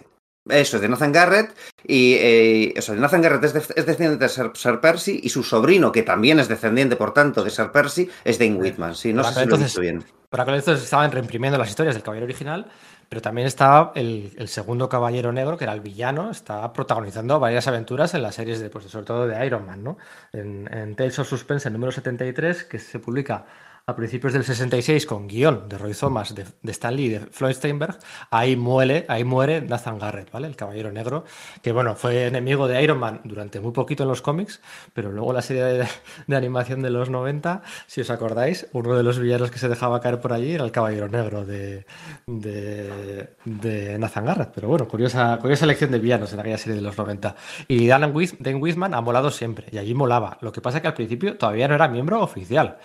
eso, 0.49 0.79
de 0.79 0.89
Nathan 0.89 1.11
Garrett. 1.11 1.55
Y 1.85 2.15
eh, 2.19 2.73
o 2.77 2.81
sea, 2.81 2.95
Nathan 2.95 3.21
Garrett 3.21 3.43
es, 3.43 3.53
de, 3.53 3.59
es 3.59 3.85
descendiente 3.85 4.23
de 4.23 4.29
Sir, 4.29 4.51
Sir, 4.53 4.79
Percy 4.79 5.19
y 5.23 5.29
su 5.29 5.43
sobrino, 5.43 5.91
que 5.91 6.03
también 6.03 6.39
es 6.39 6.47
descendiente, 6.47 6.95
por 6.95 7.13
tanto, 7.13 7.43
de 7.43 7.49
Sir 7.49 7.71
Percy, 7.71 8.09
es 8.23 8.39
Dane 8.39 8.55
Whitman. 8.55 8.95
Sí, 8.95 9.13
no 9.13 9.23
sé 9.23 9.33
si 9.33 9.39
entonces, 9.41 9.75
lo 9.75 9.83
he 9.83 9.91
visto 9.91 10.01
bien. 10.01 10.23
Por 10.29 10.41
aquel 10.41 10.55
entonces 10.55 10.83
estaban 10.83 11.11
reimprimiendo 11.11 11.57
las 11.57 11.69
historias 11.69 11.95
del 11.95 12.03
Caballero 12.03 12.25
original, 12.25 12.67
pero 13.13 13.21
también 13.21 13.45
estaba 13.45 13.91
el, 13.93 14.33
segundo 14.47 14.89
Caballero 14.89 15.31
Negro, 15.31 15.55
que 15.55 15.65
era 15.65 15.73
el 15.73 15.81
villano, 15.81 16.31
estaba 16.31 16.73
protagonizando 16.73 17.39
varias 17.39 17.67
aventuras 17.67 18.15
en 18.15 18.23
las 18.23 18.33
series, 18.33 18.59
de, 18.59 18.71
pues, 18.71 18.85
sobre 18.85 19.05
todo 19.05 19.27
de 19.27 19.45
Iron 19.45 19.67
Man, 19.67 19.83
¿no? 19.83 19.99
En, 20.31 20.67
en 20.73 20.95
Tales 20.95 21.19
of 21.19 21.27
Suspense, 21.27 21.69
el 21.69 21.73
número 21.73 21.91
73, 21.91 22.63
que 22.63 22.79
se 22.79 22.97
publica 22.97 23.45
a 23.85 23.97
principios 23.97 24.31
del 24.31 24.45
66 24.45 25.05
con 25.05 25.27
guion 25.27 25.67
de 25.67 25.77
Roy 25.77 25.93
Thomas, 25.93 26.33
de, 26.33 26.45
de 26.61 27.01
y 27.01 27.09
de 27.09 27.19
Floyd 27.19 27.53
Steinberg, 27.53 27.99
ahí 28.31 28.55
muere, 28.55 29.05
ahí 29.09 29.25
muere 29.25 29.59
Nathan 29.59 29.99
Garrett, 29.99 30.31
¿vale? 30.31 30.47
El 30.47 30.55
Caballero 30.55 30.89
Negro, 30.93 31.25
que 31.61 31.73
bueno, 31.73 31.93
fue 31.95 32.27
enemigo 32.27 32.69
de 32.69 32.81
Iron 32.81 32.97
Man 32.97 33.19
durante 33.25 33.59
muy 33.59 33.73
poquito 33.73 34.03
en 34.03 34.09
los 34.09 34.21
cómics, 34.21 34.61
pero 34.93 35.11
luego 35.11 35.33
la 35.33 35.41
serie 35.41 35.63
de, 35.65 35.87
de, 36.27 36.35
animación 36.37 36.81
de 36.81 36.91
los 36.91 37.09
90, 37.09 37.61
si 37.85 37.99
os 37.99 38.09
acordáis, 38.09 38.67
uno 38.71 38.95
de 38.95 39.03
los 39.03 39.19
villanos 39.19 39.51
que 39.51 39.59
se 39.59 39.67
dejaba 39.67 39.99
caer 39.99 40.21
por 40.21 40.31
allí 40.31 40.53
era 40.53 40.63
el 40.63 40.71
Caballero 40.71 41.09
Negro 41.09 41.45
de, 41.45 41.85
de, 42.25 43.35
de 43.43 43.99
Nathan 43.99 44.23
Garrett, 44.23 44.51
pero 44.55 44.69
bueno, 44.69 44.87
curiosa, 44.87 45.37
curiosa 45.41 45.65
elección 45.65 45.91
de 45.91 45.99
villanos 45.99 46.31
en 46.31 46.39
aquella 46.39 46.57
serie 46.57 46.77
de 46.77 46.81
los 46.81 46.97
90. 46.97 47.35
Y 47.67 47.85
Dan, 47.87 48.15
With, 48.15 48.35
Dan 48.39 48.61
Whitman 48.61 48.93
ha 48.93 49.01
molado 49.01 49.29
siempre, 49.29 49.67
y 49.73 49.77
allí 49.77 49.93
molaba. 49.93 50.37
Lo 50.39 50.53
que 50.53 50.61
pasa 50.61 50.77
es 50.77 50.81
que 50.83 50.87
al 50.87 50.93
principio 50.93 51.35
todavía 51.35 51.67
no 51.67 51.75
era 51.75 51.89
miembro 51.89 52.21
oficial. 52.21 52.77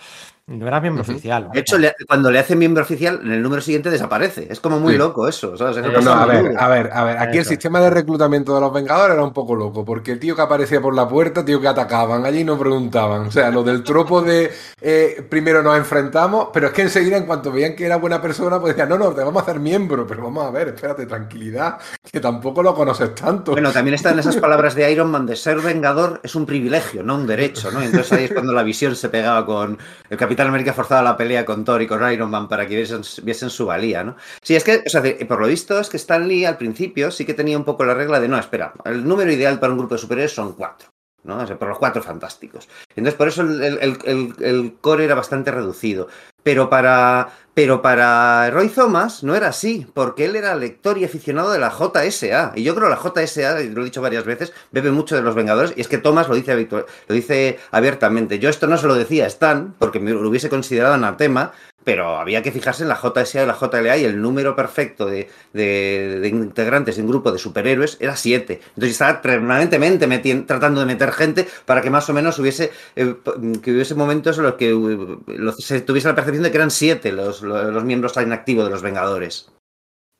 No 0.49 0.67
era 0.67 0.81
miembro 0.81 1.03
uh 1.03 1.05
-huh. 1.05 1.11
oficial. 1.11 1.49
De 1.53 1.59
hecho, 1.59 1.77
le, 1.77 1.93
cuando 2.07 2.31
le 2.31 2.39
hace 2.39 2.55
miembro 2.55 2.81
oficial, 2.81 3.19
en 3.23 3.31
el 3.33 3.41
número 3.41 3.61
siguiente 3.61 3.91
desaparece. 3.91 4.47
Es 4.49 4.59
como 4.59 4.79
muy 4.79 4.93
sí. 4.93 4.97
loco 4.97 5.27
eso. 5.27 5.55
¿sabes? 5.55 5.77
Eh, 5.77 5.83
no, 6.03 6.11
a 6.11 6.25
ver, 6.25 6.55
a 6.57 6.67
ver, 6.67 6.89
a 6.91 7.03
ver. 7.03 7.17
Aquí 7.19 7.37
eso. 7.37 7.49
el 7.49 7.57
sistema 7.57 7.79
de 7.79 7.91
reclutamiento 7.91 8.55
de 8.55 8.61
los 8.61 8.73
Vengadores 8.73 9.13
era 9.13 9.23
un 9.23 9.33
poco 9.33 9.55
loco, 9.55 9.85
porque 9.85 10.11
el 10.11 10.19
tío 10.19 10.35
que 10.35 10.41
aparecía 10.41 10.81
por 10.81 10.95
la 10.95 11.07
puerta, 11.07 11.45
tío 11.45 11.61
que 11.61 11.67
atacaban, 11.67 12.25
allí 12.25 12.43
no 12.43 12.57
preguntaban. 12.57 13.27
O 13.27 13.31
sea, 13.31 13.51
lo 13.51 13.63
del 13.63 13.83
tropo 13.83 14.23
de 14.23 14.51
eh, 14.81 15.23
primero 15.29 15.61
nos 15.61 15.77
enfrentamos, 15.77 16.49
pero 16.51 16.67
es 16.67 16.73
que 16.73 16.81
enseguida, 16.81 17.17
en 17.17 17.25
cuanto 17.25 17.51
veían 17.51 17.75
que 17.75 17.85
era 17.85 17.97
buena 17.97 18.19
persona, 18.19 18.59
pues 18.59 18.75
decían, 18.75 18.89
no, 18.89 18.97
no, 18.97 19.11
te 19.11 19.23
vamos 19.23 19.41
a 19.41 19.43
hacer 19.43 19.59
miembro, 19.59 20.07
pero 20.07 20.23
vamos 20.23 20.45
a 20.45 20.49
ver, 20.49 20.69
espérate, 20.69 21.05
tranquilidad, 21.05 21.77
que 22.11 22.19
tampoco 22.19 22.63
lo 22.63 22.73
conoces 22.73 23.13
tanto. 23.13 23.51
Bueno, 23.51 23.71
también 23.71 23.93
están 23.93 24.17
esas 24.17 24.37
palabras 24.37 24.73
de 24.73 24.91
Iron 24.91 25.11
Man 25.11 25.27
de 25.27 25.35
ser 25.35 25.59
vengador 25.59 26.19
es 26.23 26.33
un 26.33 26.45
privilegio, 26.47 27.03
no 27.03 27.15
un 27.15 27.27
derecho, 27.27 27.71
¿no? 27.71 27.81
Entonces 27.81 28.11
ahí 28.13 28.23
es 28.25 28.33
cuando 28.33 28.53
la 28.53 28.63
visión 28.63 28.95
se 28.95 29.09
pegaba 29.09 29.45
con 29.45 29.77
el 30.09 30.17
Capitán 30.17 30.38
América 30.47 30.73
forzado 30.73 31.01
a 31.01 31.03
la 31.03 31.17
pelea 31.17 31.45
con 31.45 31.65
Thor 31.65 31.81
y 31.81 31.87
con 31.87 32.11
Iron 32.11 32.29
Man 32.29 32.47
para 32.47 32.67
que 32.67 32.75
viesen, 32.75 33.49
su 33.49 33.65
valía, 33.65 34.03
¿no? 34.03 34.15
Sí, 34.41 34.55
es 34.55 34.63
que, 34.63 34.83
o 34.85 34.89
sea, 34.89 35.03
por 35.27 35.41
lo 35.41 35.47
visto 35.47 35.79
es 35.79 35.89
que 35.89 35.97
Stan 35.97 36.27
Lee 36.27 36.45
al 36.45 36.57
principio 36.57 37.11
sí 37.11 37.25
que 37.25 37.33
tenía 37.33 37.57
un 37.57 37.65
poco 37.65 37.83
la 37.85 37.93
regla 37.93 38.19
de, 38.19 38.27
no, 38.27 38.37
espera, 38.37 38.73
el 38.85 39.07
número 39.07 39.31
ideal 39.31 39.59
para 39.59 39.73
un 39.73 39.79
grupo 39.79 39.95
de 39.95 40.01
superhéroes 40.01 40.33
son 40.33 40.53
cuatro. 40.53 40.89
¿no? 41.23 41.45
Por 41.57 41.67
los 41.67 41.77
cuatro 41.77 42.01
fantásticos. 42.01 42.67
Entonces, 42.95 43.15
por 43.15 43.27
eso 43.27 43.41
el, 43.41 43.61
el, 43.61 43.97
el, 44.05 44.33
el, 44.39 44.73
core 44.79 45.05
era 45.05 45.15
bastante 45.15 45.51
reducido. 45.51 46.07
Pero 46.43 46.69
para, 46.69 47.29
pero 47.53 47.81
para 47.81 48.49
Roy 48.51 48.69
Thomas 48.69 49.23
no 49.23 49.35
era 49.35 49.49
así, 49.49 49.85
porque 49.93 50.25
él 50.25 50.35
era 50.35 50.55
lector 50.55 50.97
y 50.97 51.03
aficionado 51.03 51.51
de 51.51 51.59
la 51.59 51.69
JSA. 51.69 52.53
Y 52.55 52.63
yo 52.63 52.73
creo 52.75 52.87
que 52.87 52.95
la 52.95 53.25
JSA, 53.25 53.59
lo 53.59 53.81
he 53.81 53.85
dicho 53.85 54.01
varias 54.01 54.23
veces, 54.23 54.53
bebe 54.71 54.91
mucho 54.91 55.15
de 55.15 55.21
los 55.21 55.35
Vengadores. 55.35 55.73
Y 55.75 55.81
es 55.81 55.87
que 55.87 55.97
Thomas 55.97 56.29
lo 56.29 56.35
dice, 56.35 56.67
lo 56.71 57.15
dice 57.15 57.59
abiertamente. 57.71 58.39
Yo 58.39 58.49
esto 58.49 58.67
no 58.67 58.77
se 58.77 58.87
lo 58.87 58.95
decía 58.95 59.25
a 59.25 59.27
Stan, 59.27 59.75
porque 59.77 59.99
me 59.99 60.11
lo 60.11 60.27
hubiese 60.29 60.49
considerado 60.49 60.93
anatema, 60.93 61.51
pero 61.83 62.17
había 62.17 62.41
que 62.41 62.51
fijarse 62.51 62.83
en 62.83 62.89
la 62.89 62.95
JSA 62.95 63.43
y 63.43 63.45
la 63.45 63.57
JLA 63.59 63.97
y 63.97 64.05
el 64.05 64.21
número 64.21 64.55
perfecto 64.55 65.05
de, 65.05 65.29
de, 65.53 66.27
integrantes 66.27 66.97
de 66.97 67.01
un 67.01 67.07
grupo 67.07 67.31
de 67.31 67.39
superhéroes 67.39 67.97
era 67.99 68.15
7. 68.15 68.53
Entonces 68.53 68.91
estaba 68.91 69.21
permanentemente 69.21 70.07
tratando 70.45 70.81
de 70.81 70.85
meter 70.85 71.11
gente 71.11 71.47
para 71.65 71.81
que 71.81 71.89
más 71.89 72.09
o 72.09 72.13
menos 72.13 72.37
hubiese, 72.39 72.71
eh, 72.95 73.15
que 73.61 73.71
hubiese 73.71 73.95
momentos 73.95 74.37
en 74.37 74.43
los 74.43 74.55
que 74.55 74.73
uh, 74.73 75.51
se 75.57 75.81
tuviese 75.81 76.07
la 76.07 76.15
percepción 76.15 76.43
de 76.43 76.51
que 76.51 76.57
eran 76.57 76.71
7 76.71 77.11
los, 77.11 77.41
los 77.41 77.83
miembros 77.83 78.13
tan 78.13 78.29
de 78.45 78.69
los 78.69 78.81
Vengadores. 78.81 79.51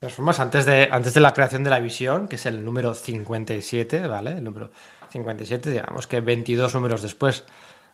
De 0.01 0.07
todas 0.07 0.15
formas, 0.15 0.39
antes 0.39 0.65
de, 0.65 0.87
antes 0.91 1.13
de 1.13 1.19
la 1.19 1.33
creación 1.33 1.63
de 1.63 1.69
la 1.69 1.79
visión, 1.79 2.27
que 2.27 2.37
es 2.37 2.45
el 2.45 2.63
número 2.63 2.93
57, 2.93 4.07
¿vale? 4.07 4.31
El 4.31 4.43
número 4.43 4.71
57, 5.11 5.71
digamos 5.71 6.07
que 6.07 6.21
22 6.21 6.73
números 6.73 7.01
después 7.01 7.43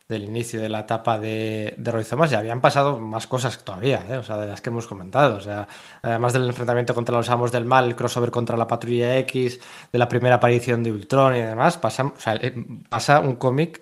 del 0.07 0.23
inicio 0.23 0.61
de 0.61 0.69
la 0.69 0.81
etapa 0.81 1.17
de, 1.19 1.73
de 1.77 1.91
Roy 1.91 2.03
Thomas 2.03 2.29
ya 2.29 2.39
habían 2.39 2.61
pasado 2.61 2.99
más 2.99 3.25
cosas 3.27 3.63
todavía, 3.63 4.05
¿eh? 4.09 4.17
o 4.17 4.23
sea, 4.23 4.37
de 4.37 4.47
las 4.47 4.61
que 4.61 4.69
hemos 4.69 4.87
comentado. 4.87 5.37
O 5.37 5.41
sea, 5.41 5.67
además 6.01 6.33
del 6.33 6.47
enfrentamiento 6.47 6.93
contra 6.93 7.17
los 7.17 7.29
amos 7.29 7.51
del 7.51 7.65
mal, 7.65 7.85
el 7.85 7.95
crossover 7.95 8.31
contra 8.31 8.57
la 8.57 8.67
patrulla 8.67 9.17
X, 9.19 9.59
de 9.91 9.99
la 9.99 10.07
primera 10.07 10.35
aparición 10.35 10.83
de 10.83 10.91
Ultron 10.91 11.35
y 11.35 11.41
demás, 11.41 11.77
pasa, 11.77 12.13
eh, 12.41 12.53
pasa 12.89 13.19
un 13.19 13.35
cómic 13.35 13.81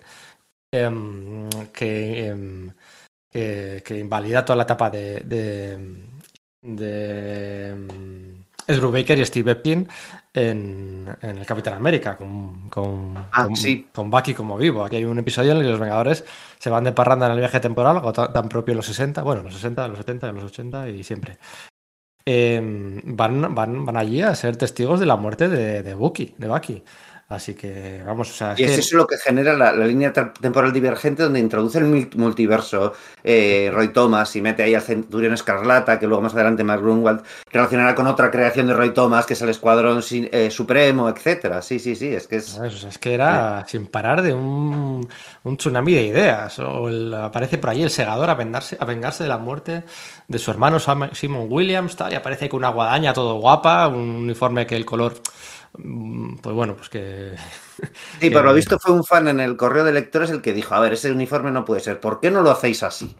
em, 0.72 1.48
que, 1.72 2.28
em, 2.28 2.72
que, 3.30 3.82
que 3.84 3.98
invalida 3.98 4.44
toda 4.44 4.56
la 4.56 4.62
etapa 4.64 4.90
de, 4.90 5.20
de, 5.20 5.78
de 6.62 8.33
es 8.66 8.80
Brubaker 8.80 9.18
y 9.18 9.24
Steve 9.24 9.52
Epstein 9.52 9.88
en, 10.32 11.16
en, 11.20 11.38
el 11.38 11.46
Capitán 11.46 11.74
América, 11.74 12.16
con, 12.16 12.68
con, 12.68 13.14
ah, 13.16 13.44
con, 13.44 13.56
sí. 13.56 13.88
con, 13.92 14.10
Bucky 14.10 14.34
como 14.34 14.56
vivo. 14.56 14.84
Aquí 14.84 14.96
hay 14.96 15.04
un 15.04 15.18
episodio 15.18 15.52
en 15.52 15.58
el 15.58 15.64
que 15.64 15.70
los 15.70 15.80
Vengadores 15.80 16.24
se 16.58 16.70
van 16.70 16.84
de 16.84 16.92
parranda 16.92 17.26
en 17.26 17.32
el 17.32 17.38
viaje 17.38 17.60
temporal, 17.60 17.96
algo 17.96 18.12
tan 18.12 18.48
propio 18.48 18.72
en 18.72 18.76
los 18.76 18.86
60, 18.86 19.22
bueno, 19.22 19.40
en 19.40 19.46
los 19.46 19.54
60, 19.54 19.84
en 19.84 19.90
los 19.90 19.98
70, 19.98 20.28
en 20.28 20.34
los 20.34 20.44
80 20.44 20.88
y 20.88 21.04
siempre. 21.04 21.38
Eh, 22.26 23.02
van, 23.04 23.54
van, 23.54 23.84
van 23.84 23.96
allí 23.96 24.22
a 24.22 24.34
ser 24.34 24.56
testigos 24.56 24.98
de 24.98 25.06
la 25.06 25.16
muerte 25.16 25.48
de, 25.48 25.82
de 25.82 25.94
Bucky, 25.94 26.34
de 26.38 26.48
Bucky. 26.48 26.82
Así 27.26 27.54
que, 27.54 28.02
vamos, 28.04 28.30
o 28.30 28.34
sea. 28.34 28.54
Y 28.56 28.64
es 28.64 28.72
que... 28.72 28.80
eso 28.80 28.98
lo 28.98 29.06
que 29.06 29.16
genera 29.16 29.54
la, 29.54 29.72
la, 29.72 29.86
línea 29.86 30.12
temporal 30.12 30.74
divergente 30.74 31.22
donde 31.22 31.40
introduce 31.40 31.78
el 31.78 32.10
multiverso 32.16 32.92
eh, 33.22 33.70
Roy 33.72 33.88
Thomas 33.88 34.36
y 34.36 34.42
mete 34.42 34.62
ahí 34.62 34.74
al 34.74 34.82
Centurión 34.82 35.32
Escarlata, 35.32 35.98
que 35.98 36.06
luego 36.06 36.22
más 36.22 36.34
adelante 36.34 36.62
Mark 36.64 36.82
Grunwald 36.82 37.22
relacionará 37.50 37.94
con 37.94 38.06
otra 38.08 38.30
creación 38.30 38.66
de 38.66 38.74
Roy 38.74 38.92
Thomas, 38.92 39.24
que 39.24 39.32
es 39.32 39.40
el 39.40 39.48
Escuadrón 39.48 40.02
eh, 40.10 40.50
Supremo, 40.50 41.08
etcétera. 41.08 41.62
Sí, 41.62 41.78
sí, 41.78 41.96
sí, 41.96 42.08
es 42.08 42.26
que 42.26 42.36
es. 42.36 42.58
O 42.58 42.70
sea, 42.70 42.88
es 42.90 42.98
que 42.98 43.14
era 43.14 43.64
sin 43.66 43.86
parar 43.86 44.20
de 44.20 44.34
un, 44.34 45.08
un, 45.44 45.56
tsunami 45.56 45.94
de 45.94 46.02
ideas. 46.02 46.58
O 46.58 46.88
el, 46.88 47.14
aparece 47.14 47.56
por 47.56 47.70
ahí 47.70 47.82
el 47.82 47.90
segador 47.90 48.28
a 48.28 48.34
vengarse, 48.34 48.76
a 48.78 48.84
vengarse 48.84 49.22
de 49.22 49.30
la 49.30 49.38
muerte 49.38 49.84
de 50.28 50.38
su 50.38 50.50
hermano 50.50 50.78
Simon 50.78 51.46
Williams, 51.48 51.96
tal, 51.96 52.12
y 52.12 52.16
aparece 52.16 52.50
con 52.50 52.58
una 52.58 52.68
guadaña 52.68 53.14
todo 53.14 53.36
guapa, 53.36 53.88
un 53.88 54.10
uniforme 54.10 54.66
que 54.66 54.76
el 54.76 54.84
color 54.84 55.14
pues 56.42 56.54
bueno, 56.54 56.76
pues 56.76 56.88
que... 56.88 57.34
Sí, 58.20 58.30
por 58.30 58.44
lo 58.44 58.54
visto 58.54 58.78
fue 58.78 58.94
un 58.94 59.04
fan 59.04 59.28
en 59.28 59.40
el 59.40 59.56
correo 59.56 59.84
de 59.84 59.92
lectores 59.92 60.30
el 60.30 60.40
que 60.40 60.52
dijo, 60.52 60.74
a 60.74 60.80
ver, 60.80 60.92
ese 60.92 61.10
uniforme 61.10 61.50
no 61.50 61.64
puede 61.64 61.80
ser, 61.80 62.00
¿por 62.00 62.20
qué 62.20 62.30
no 62.30 62.42
lo 62.42 62.50
hacéis 62.50 62.82
así? 62.82 63.14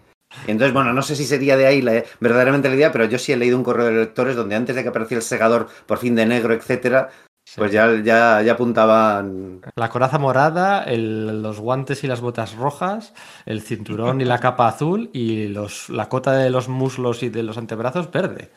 Y 0.47 0.51
entonces, 0.51 0.73
bueno, 0.73 0.93
no 0.93 1.03
sé 1.03 1.17
si 1.17 1.25
sería 1.25 1.57
de 1.57 1.67
ahí 1.67 1.83
la, 1.83 2.03
verdaderamente 2.21 2.69
la 2.69 2.75
idea, 2.75 2.93
pero 2.93 3.05
yo 3.05 3.19
sí 3.19 3.33
he 3.33 3.37
leído 3.37 3.57
un 3.57 3.65
correo 3.65 3.87
de 3.87 3.93
lectores 3.93 4.37
donde 4.37 4.55
antes 4.55 4.75
de 4.75 4.83
que 4.83 4.89
apareciera 4.89 5.19
el 5.19 5.25
segador 5.25 5.69
por 5.87 5.99
fin 5.99 6.15
de 6.15 6.27
negro, 6.27 6.55
etcétera, 6.55 7.11
sí. 7.45 7.55
pues 7.57 7.73
ya, 7.73 7.93
ya, 8.03 8.43
ya 8.43 8.53
apuntaban... 8.53 9.61
La 9.77 9.89
coraza 9.91 10.19
morada, 10.19 10.83
el, 10.85 11.43
los 11.43 11.61
guantes 11.61 12.05
y 12.05 12.07
las 12.07 12.21
botas 12.21 12.55
rojas, 12.57 13.15
el 13.47 13.63
cinturón 13.63 14.21
y 14.21 14.25
la 14.25 14.41
capa 14.41 14.69
azul 14.69 15.11
y 15.13 15.49
los, 15.49 15.89
la 15.89 16.09
cota 16.09 16.33
de 16.33 16.51
los 16.51 16.69
muslos 16.69 17.23
y 17.23 17.29
de 17.29 17.43
los 17.43 17.59
antebrazos 17.59 18.11
verde. 18.11 18.51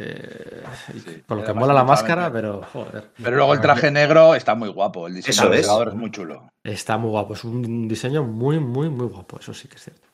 Eh, 0.00 0.62
sí, 0.86 1.22
por 1.26 1.38
lo 1.38 1.44
que 1.44 1.52
mola 1.52 1.74
la 1.74 1.82
máscara, 1.82 2.32
pero 2.32 2.62
joder. 2.72 3.10
Pero 3.22 3.36
luego 3.36 3.52
el 3.52 3.60
traje 3.60 3.90
negro 3.90 4.34
está 4.34 4.54
muy 4.54 4.68
guapo. 4.68 5.08
El 5.08 5.14
diseño 5.14 5.50
del 5.50 5.60
es. 5.60 5.68
es 5.68 5.94
muy 5.94 6.10
chulo. 6.10 6.52
Está 6.62 6.98
muy 6.98 7.10
guapo. 7.10 7.34
Es 7.34 7.42
un 7.44 7.88
diseño 7.88 8.22
muy, 8.22 8.60
muy, 8.60 8.88
muy 8.90 9.08
guapo. 9.08 9.38
Eso 9.40 9.52
sí 9.52 9.66
que 9.66 9.76
es 9.76 9.84
cierto. 9.84 10.06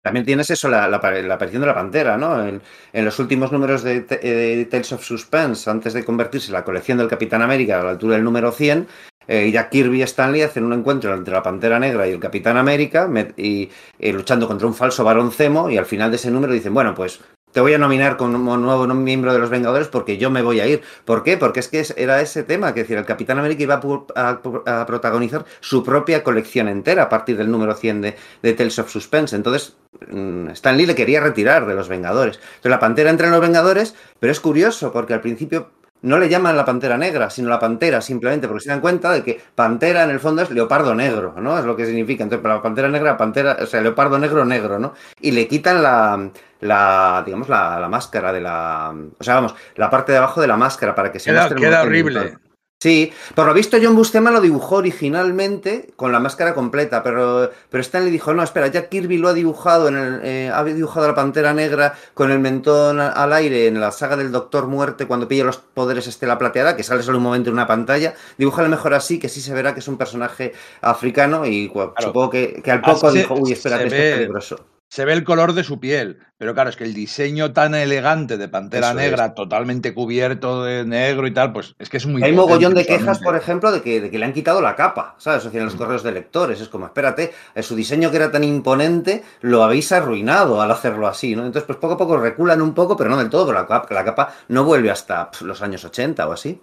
También 0.00 0.24
tienes 0.24 0.48
eso, 0.50 0.68
la, 0.68 0.86
la, 0.86 1.00
la 1.00 1.34
aparición 1.34 1.62
de 1.62 1.66
la 1.66 1.74
pantera, 1.74 2.16
¿no? 2.16 2.46
En, 2.46 2.62
en 2.92 3.04
los 3.04 3.18
últimos 3.18 3.50
números 3.50 3.82
de, 3.82 4.02
de, 4.02 4.64
Tales 4.70 4.92
of 4.92 5.02
Suspense, 5.04 5.68
antes 5.68 5.94
de 5.94 6.04
convertirse 6.04 6.46
en 6.46 6.52
la 6.52 6.62
colección 6.62 6.98
del 6.98 7.08
Capitán 7.08 7.42
América 7.42 7.80
a 7.80 7.82
la 7.82 7.90
altura 7.90 8.14
del 8.14 8.22
número 8.22 8.52
100, 8.52 8.86
eh, 9.26 9.50
Jack 9.50 9.70
Kirby 9.70 9.98
y 9.98 10.02
Stanley 10.02 10.42
hacen 10.42 10.62
un 10.62 10.74
encuentro 10.74 11.12
entre 11.12 11.34
la 11.34 11.42
Pantera 11.42 11.80
Negra 11.80 12.06
y 12.06 12.12
el 12.12 12.20
Capitán 12.20 12.56
América 12.56 13.08
me, 13.08 13.32
y, 13.36 13.68
y, 13.98 14.12
luchando 14.12 14.46
contra 14.46 14.68
un 14.68 14.74
falso 14.74 15.02
varón 15.02 15.32
Zemo 15.32 15.68
y 15.70 15.76
al 15.76 15.86
final 15.86 16.10
de 16.10 16.16
ese 16.18 16.30
número 16.30 16.52
dicen, 16.52 16.72
bueno, 16.72 16.94
pues 16.94 17.18
te 17.56 17.62
voy 17.62 17.72
a 17.72 17.78
nominar 17.78 18.18
como 18.18 18.58
nuevo 18.58 18.86
miembro 18.88 19.32
de 19.32 19.38
los 19.38 19.48
Vengadores 19.48 19.88
porque 19.88 20.18
yo 20.18 20.28
me 20.28 20.42
voy 20.42 20.60
a 20.60 20.66
ir. 20.66 20.82
¿Por 21.06 21.22
qué? 21.22 21.38
Porque 21.38 21.60
es 21.60 21.68
que 21.68 21.86
era 21.96 22.20
ese 22.20 22.42
tema, 22.42 22.74
que 22.74 22.80
es 22.80 22.84
decir, 22.84 22.98
el 22.98 23.06
Capitán 23.06 23.38
América 23.38 23.62
iba 23.62 23.80
a, 24.14 24.86
protagonizar 24.86 25.46
su 25.60 25.82
propia 25.82 26.22
colección 26.22 26.68
entera 26.68 27.04
a 27.04 27.08
partir 27.08 27.38
del 27.38 27.50
número 27.50 27.74
100 27.74 28.02
de, 28.02 28.16
de 28.42 28.52
Tales 28.52 28.78
of 28.78 28.90
Suspense. 28.90 29.34
Entonces, 29.34 29.74
mm, 30.10 30.48
Stan 30.48 30.76
Lee 30.76 30.84
le 30.84 30.94
quería 30.94 31.20
retirar 31.20 31.64
de 31.64 31.74
los 31.74 31.88
Vengadores. 31.88 32.36
Entonces, 32.36 32.70
la 32.70 32.78
Pantera 32.78 33.08
entra 33.08 33.28
en 33.28 33.32
los 33.32 33.40
Vengadores, 33.40 33.94
pero 34.20 34.32
es 34.32 34.40
curioso 34.40 34.92
porque 34.92 35.14
al 35.14 35.22
principio 35.22 35.70
no 36.02 36.18
le 36.18 36.28
llaman 36.28 36.56
la 36.56 36.64
pantera 36.64 36.96
negra, 36.96 37.30
sino 37.30 37.48
la 37.48 37.58
pantera 37.58 38.00
simplemente, 38.00 38.46
porque 38.46 38.64
se 38.64 38.70
dan 38.70 38.80
cuenta 38.80 39.12
de 39.12 39.22
que 39.22 39.40
pantera 39.54 40.04
en 40.04 40.10
el 40.10 40.20
fondo 40.20 40.42
es 40.42 40.50
leopardo 40.50 40.94
negro, 40.94 41.34
¿no? 41.38 41.58
Es 41.58 41.64
lo 41.64 41.76
que 41.76 41.86
significa. 41.86 42.22
Entonces, 42.22 42.42
para 42.42 42.56
la 42.56 42.62
pantera 42.62 42.88
negra, 42.88 43.16
pantera, 43.16 43.56
o 43.60 43.66
sea, 43.66 43.80
leopardo 43.80 44.18
negro, 44.18 44.44
negro, 44.44 44.78
¿no? 44.78 44.94
Y 45.20 45.32
le 45.32 45.48
quitan 45.48 45.82
la, 45.82 46.30
la 46.60 47.22
digamos, 47.24 47.48
la, 47.48 47.80
la, 47.80 47.88
máscara 47.88 48.32
de 48.32 48.40
la. 48.40 48.94
O 49.18 49.24
sea, 49.24 49.34
vamos, 49.36 49.54
la 49.74 49.90
parte 49.90 50.12
de 50.12 50.18
abajo 50.18 50.40
de 50.40 50.46
la 50.46 50.56
máscara 50.56 50.94
para 50.94 51.10
que 51.10 51.18
se 51.18 51.30
queda, 51.30 51.54
queda 51.54 51.82
horrible. 51.82 52.38
Sí, 52.78 53.10
por 53.34 53.46
lo 53.46 53.54
visto 53.54 53.78
John 53.82 53.96
Buscema 53.96 54.30
lo 54.30 54.42
dibujó 54.42 54.76
originalmente 54.76 55.94
con 55.96 56.12
la 56.12 56.20
máscara 56.20 56.52
completa, 56.54 57.02
pero, 57.02 57.50
pero 57.70 57.80
Stanley 57.80 58.10
dijo, 58.10 58.34
no, 58.34 58.42
espera, 58.42 58.66
Jack 58.66 58.90
Kirby 58.90 59.16
lo 59.16 59.28
ha 59.28 59.32
dibujado, 59.32 59.88
en 59.88 59.96
el, 59.96 60.20
eh, 60.22 60.50
ha 60.52 60.62
dibujado 60.62 61.06
a 61.06 61.08
la 61.08 61.14
Pantera 61.14 61.54
Negra 61.54 61.94
con 62.12 62.30
el 62.30 62.38
mentón 62.38 63.00
al 63.00 63.32
aire 63.32 63.66
en 63.66 63.80
la 63.80 63.92
saga 63.92 64.18
del 64.18 64.30
Doctor 64.30 64.66
Muerte 64.66 65.06
cuando 65.06 65.26
pilla 65.26 65.44
los 65.44 65.56
poderes 65.56 66.06
Estela 66.06 66.36
Plateada, 66.36 66.76
que 66.76 66.82
sale 66.82 67.02
solo 67.02 67.16
un 67.16 67.24
momento 67.24 67.48
en 67.48 67.54
una 67.54 67.66
pantalla, 67.66 68.14
dibújale 68.36 68.68
mejor 68.68 68.92
así, 68.92 69.18
que 69.18 69.30
sí 69.30 69.40
se 69.40 69.54
verá 69.54 69.72
que 69.72 69.80
es 69.80 69.88
un 69.88 69.96
personaje 69.96 70.52
africano 70.82 71.46
y 71.46 71.68
bueno, 71.68 71.94
claro. 71.94 72.10
supongo 72.10 72.30
que, 72.30 72.60
que, 72.62 72.70
al 72.70 72.82
poco 72.82 73.10
dijo, 73.10 73.34
uy, 73.34 73.52
espérate, 73.52 73.86
esto 73.86 73.96
es 73.96 74.14
peligroso 74.16 74.66
se 74.88 75.04
ve 75.04 75.12
el 75.12 75.24
color 75.24 75.52
de 75.52 75.64
su 75.64 75.80
piel, 75.80 76.20
pero 76.38 76.52
claro, 76.52 76.68
es 76.68 76.76
que 76.76 76.84
el 76.84 76.92
diseño 76.92 77.52
tan 77.52 77.74
elegante 77.74 78.36
de 78.36 78.48
Pantera 78.48 78.88
Eso 78.88 78.96
Negra, 78.96 79.26
es. 79.26 79.34
totalmente 79.34 79.94
cubierto 79.94 80.64
de 80.64 80.84
negro 80.84 81.26
y 81.26 81.32
tal, 81.32 81.52
pues 81.52 81.74
es 81.78 81.88
que 81.88 81.96
es 81.96 82.06
muy... 82.06 82.22
Hay 82.22 82.32
mogollón 82.32 82.74
de 82.74 82.84
quejas, 82.84 83.20
por 83.20 83.36
ejemplo, 83.36 83.72
de 83.72 83.80
que, 83.80 84.00
de 84.02 84.10
que, 84.10 84.18
le 84.18 84.26
han 84.26 84.34
quitado 84.34 84.60
la 84.60 84.76
capa, 84.76 85.14
¿sabes? 85.18 85.46
O 85.46 85.50
sea, 85.50 85.60
en 85.60 85.64
los 85.64 85.76
correos 85.76 86.02
de 86.02 86.12
lectores, 86.12 86.60
es 86.60 86.68
como, 86.68 86.86
espérate, 86.86 87.32
su 87.62 87.74
diseño 87.74 88.10
que 88.10 88.16
era 88.16 88.30
tan 88.30 88.44
imponente, 88.44 89.24
lo 89.40 89.64
habéis 89.64 89.92
arruinado 89.92 90.60
al 90.60 90.70
hacerlo 90.70 91.06
así, 91.06 91.34
¿no? 91.34 91.46
Entonces, 91.46 91.66
pues 91.66 91.78
poco 91.78 91.94
a 91.94 91.98
poco 91.98 92.18
reculan 92.18 92.60
un 92.60 92.74
poco, 92.74 92.96
pero 92.96 93.08
no 93.08 93.16
del 93.16 93.30
todo, 93.30 93.46
pero 93.46 93.60
la 93.60 93.66
capa, 93.66 93.94
la 93.94 94.04
capa 94.04 94.34
no 94.48 94.64
vuelve 94.64 94.90
hasta 94.90 95.30
pff, 95.30 95.42
los 95.42 95.62
años 95.62 95.84
80 95.84 96.28
o 96.28 96.32
así. 96.32 96.60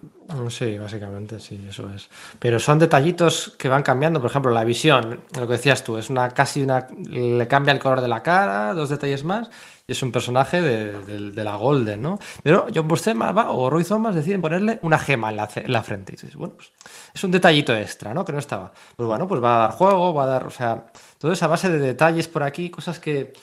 Sí, 0.48 0.78
básicamente, 0.78 1.40
sí, 1.40 1.60
eso 1.68 1.90
es. 1.94 2.08
Pero 2.38 2.58
son 2.58 2.78
detallitos 2.78 3.54
que 3.58 3.68
van 3.68 3.82
cambiando, 3.82 4.20
por 4.20 4.30
ejemplo, 4.30 4.52
la 4.52 4.64
visión, 4.64 5.20
lo 5.38 5.46
que 5.46 5.54
decías 5.54 5.84
tú, 5.84 5.98
es 5.98 6.10
una 6.10 6.30
casi 6.30 6.62
una... 6.62 6.86
le 7.08 7.46
cambia 7.48 7.72
el 7.72 7.78
color 7.78 8.00
de 8.00 8.08
la 8.08 8.22
cara, 8.22 8.72
dos 8.72 8.88
detalles 8.88 9.24
más, 9.24 9.50
y 9.86 9.92
es 9.92 10.02
un 10.02 10.12
personaje 10.12 10.62
de, 10.62 11.30
de, 11.30 11.44
la 11.44 11.56
Golden, 11.56 12.00
¿no? 12.00 12.18
Pero 12.42 12.66
John 12.74 12.88
Buscema 12.88 13.50
o 13.50 13.68
Roy 13.68 13.84
Thomas 13.84 14.14
deciden 14.14 14.40
ponerle 14.40 14.78
una 14.82 14.98
gema 14.98 15.28
en 15.28 15.36
la, 15.36 15.48
en 15.54 15.72
la 15.72 15.82
frente. 15.82 16.16
Y 16.22 16.36
bueno, 16.36 16.54
pues 16.54 16.72
es 17.14 17.22
un 17.22 17.30
detallito 17.30 17.76
extra, 17.76 18.14
¿no? 18.14 18.24
Que 18.24 18.32
no 18.32 18.38
estaba. 18.38 18.72
Pues 18.96 19.06
bueno, 19.06 19.28
pues 19.28 19.42
va 19.42 19.56
a 19.56 19.68
dar 19.68 19.72
juego, 19.72 20.14
va 20.14 20.24
a 20.24 20.26
dar, 20.26 20.46
o 20.46 20.50
sea, 20.50 20.86
toda 21.18 21.34
esa 21.34 21.48
base 21.48 21.68
de 21.68 21.78
detalles 21.78 22.28
por 22.28 22.42
aquí, 22.42 22.70
cosas 22.70 22.98
que, 22.98 23.34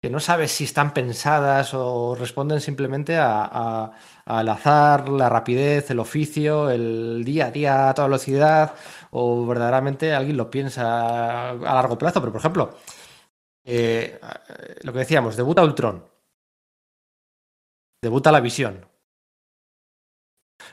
que 0.00 0.08
no 0.08 0.20
sabes 0.20 0.52
si 0.52 0.64
están 0.64 0.94
pensadas 0.94 1.74
o 1.74 2.14
responden 2.14 2.60
simplemente 2.62 3.18
a, 3.18 3.44
a, 3.44 3.92
al 4.24 4.48
azar, 4.48 5.10
la 5.10 5.28
rapidez, 5.28 5.90
el 5.90 5.98
oficio, 5.98 6.70
el 6.70 7.24
día 7.24 7.46
a 7.46 7.50
día 7.50 7.88
a 7.90 7.94
toda 7.94 8.08
velocidad, 8.08 8.74
o 9.10 9.44
verdaderamente 9.46 10.14
alguien 10.14 10.38
lo 10.38 10.50
piensa 10.50 11.50
a 11.50 11.54
largo 11.54 11.98
plazo. 11.98 12.20
Pero, 12.20 12.32
por 12.32 12.40
ejemplo, 12.40 12.70
eh, 13.64 14.18
lo 14.82 14.92
que 14.92 15.00
decíamos, 15.00 15.36
debuta 15.36 15.62
Ultron. 15.62 16.04
Debuta 18.02 18.32
la 18.32 18.40
visión. 18.40 18.86